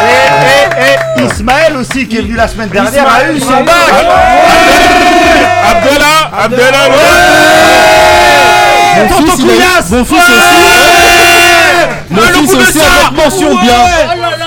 et, 0.06 1.22
et 1.22 1.26
Ismaël 1.26 1.76
aussi 1.76 2.06
qui 2.06 2.18
est 2.18 2.20
venu 2.20 2.34
la 2.34 2.46
semaine 2.46 2.68
dernière 2.68 3.08
a 3.08 3.32
eu 3.32 3.40
son 3.40 3.64
bac. 3.64 3.74
Abdallah, 5.70 6.30
Abdallah, 6.44 6.88
Mon 8.96 9.08
Tonton 9.08 9.24
fils, 9.24 9.34
il 9.38 9.44
a- 9.50 9.54
Couillasse. 9.54 9.90
mon 9.90 10.04
fils 10.04 10.18
aussi. 10.18 10.24
Mon 12.10 12.22
Ah, 12.22 12.32
fils 12.38 12.54
aussi 12.54 12.78
avec 12.80 13.24
mention 13.24 13.48
Ouais. 13.48 13.62
bien. 13.62 13.74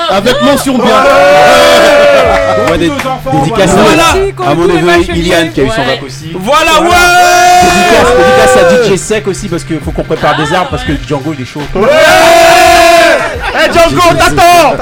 Oh 0.09 0.13
Avec 0.13 0.41
mention 0.41 0.77
bien. 0.77 0.95
Ouais, 2.71 2.77
nos 2.77 2.93
enfants, 2.93 3.39
dédicace 3.43 3.71
voilà. 3.71 4.49
à, 4.51 4.55
mon 4.55 4.65
neveu. 4.67 5.13
Iliane 5.15 5.51
qui 5.51 5.61
a 5.61 5.63
eu 5.63 5.69
son 5.69 5.81
Ouais. 5.81 5.85
bac 5.87 6.03
aussi. 6.05 6.31
Voilà, 6.33 6.71
Voilà. 6.77 6.89
ouais 6.89 6.95
Dédicace, 7.63 8.09
dédicace 8.17 8.57
à 8.57 8.93
DJ 8.93 8.97
Sec 8.97 9.27
aussi 9.27 9.47
parce 9.49 9.63
qu'il 9.63 9.79
faut 9.79 9.91
qu'on 9.91 10.03
prépare 10.03 10.37
des 10.37 10.53
armes 10.53 10.67
parce 10.71 10.83
que 10.83 10.93
Django 11.07 11.33
il 11.37 11.41
est 11.41 11.45
chaud. 11.45 11.61
Eh 13.59 13.71
Django, 13.73 14.13
t'attends 14.17 14.75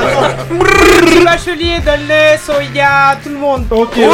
Petit 0.50 1.24
Bachelier, 1.24 1.80
Delnay, 1.80 2.40
Soya, 2.46 3.18
tout 3.24 3.30
le 3.30 3.38
monde. 3.38 3.66
Ok, 3.72 3.96
Ouais 3.96 4.06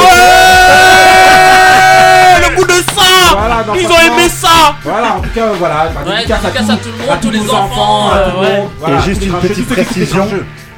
Le 2.40 2.56
coup 2.56 2.64
de 2.66 2.72
ça 2.72 3.36
Voilà, 3.36 3.64
Ils 3.80 3.86
ont 3.86 4.12
aimé 4.14 4.28
ça 4.28 4.74
Voilà, 4.84 5.16
en 5.16 5.20
tout 5.20 5.30
cas, 5.34 5.46
voilà. 5.58 5.90
bah, 5.94 6.00
Ouais, 6.06 6.16
dédicace, 6.16 6.42
dédicace 6.42 6.70
à 6.70 6.76
tout 6.76 6.88
le 6.96 7.06
monde, 7.06 7.20
tous 7.20 7.30
les 7.30 7.50
enfants, 7.50 8.10
à 8.12 8.16
euh, 8.16 8.30
tout 8.30 8.36
le 8.36 8.42
ouais. 8.46 8.56
monde. 8.58 8.68
Voilà, 8.78 8.96
Et 8.96 9.00
juste 9.02 9.24
une 9.24 9.32
petite 9.34 9.68
précision, 9.68 10.28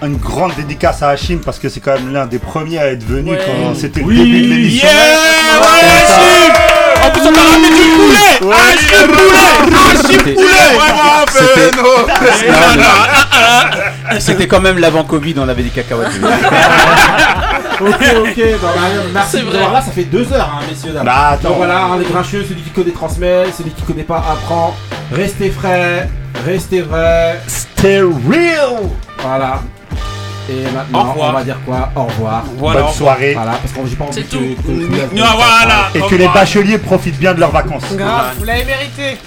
une 0.02 0.16
grande 0.16 0.54
dédicace 0.56 1.02
à 1.02 1.08
Hachim 1.10 1.38
parce 1.44 1.58
que 1.58 1.68
c'est 1.68 1.80
quand 1.80 1.94
même 1.94 2.12
l'un 2.12 2.26
des 2.26 2.38
premiers 2.38 2.78
à 2.78 2.86
être 2.92 3.04
venu 3.04 3.30
Ouais. 3.32 3.38
quand 3.46 3.74
c'était 3.74 4.02
Oui. 4.02 4.16
le 4.16 4.24
début 4.24 4.40
de 4.42 4.46
l'émission. 4.54 4.88
Yeah 4.88 5.60
Ouais, 5.60 5.86
Hachim 5.90 6.52
Du 7.24 7.30
poulet 7.88 8.36
poulet 8.46 8.60
C'était- 14.18 14.34
poulet 14.34 14.48
quand 14.48 14.60
même 14.60 14.78
l'avant 14.78 15.04
Covid, 15.04 15.34
on 15.38 15.48
avait 15.48 15.62
des 15.62 15.70
cacahuètes. 15.70 16.10
Ok, 17.80 17.90
ok, 17.90 18.36
bah, 18.62 18.64
bah, 18.72 18.72
merci 19.12 19.30
C'est 19.32 19.40
de 19.40 19.46
vrai. 19.46 19.58
voir 19.58 19.72
là, 19.72 19.82
ça 19.82 19.90
fait 19.90 20.04
deux 20.04 20.32
heures, 20.32 20.48
hein, 20.54 20.60
messieurs, 20.70 20.92
dames. 20.92 21.04
Bah, 21.04 21.30
attends. 21.32 21.48
Donc 21.48 21.56
voilà, 21.56 21.86
hein, 21.86 21.98
les 21.98 22.04
grincheux, 22.04 22.44
celui 22.48 22.62
qui 22.62 22.70
connaît 22.70 22.92
transmet, 22.92 23.46
celui 23.56 23.72
qui 23.72 23.82
connaît 23.82 24.04
pas 24.04 24.18
apprend. 24.18 24.76
Restez 25.12 25.50
frais, 25.50 26.08
restez 26.46 26.82
vrai. 26.82 27.40
Stay 27.48 28.00
real 28.00 28.90
Voilà. 29.18 29.60
Et 30.50 30.62
maintenant, 30.70 31.14
on 31.18 31.32
va 31.32 31.42
dire 31.44 31.58
quoi? 31.64 31.90
Au 31.96 32.04
revoir. 32.04 32.44
Voilà. 32.58 32.82
Bonne 32.82 32.92
soirée. 32.92 33.32
Voilà, 33.34 33.52
parce 33.52 33.72
qu'on 33.72 33.86
j'ai 33.86 33.96
pas 33.96 34.04
envie 34.04 34.14
C'est 34.14 34.22
que- 34.28 34.36
tout. 34.36 34.62
que- 34.62 35.08
que- 35.10 35.14
Non, 35.18 35.24
voilà 35.36 35.88
Et 35.94 36.00
que 36.00 36.14
les 36.16 36.28
bacheliers 36.28 36.78
profitent 36.78 37.18
bien 37.18 37.32
de 37.34 37.40
leurs 37.40 37.50
vacances. 37.50 37.84
Grave, 37.94 38.34
vous 38.38 38.44
l'avez 38.44 38.64
mérité. 38.64 39.18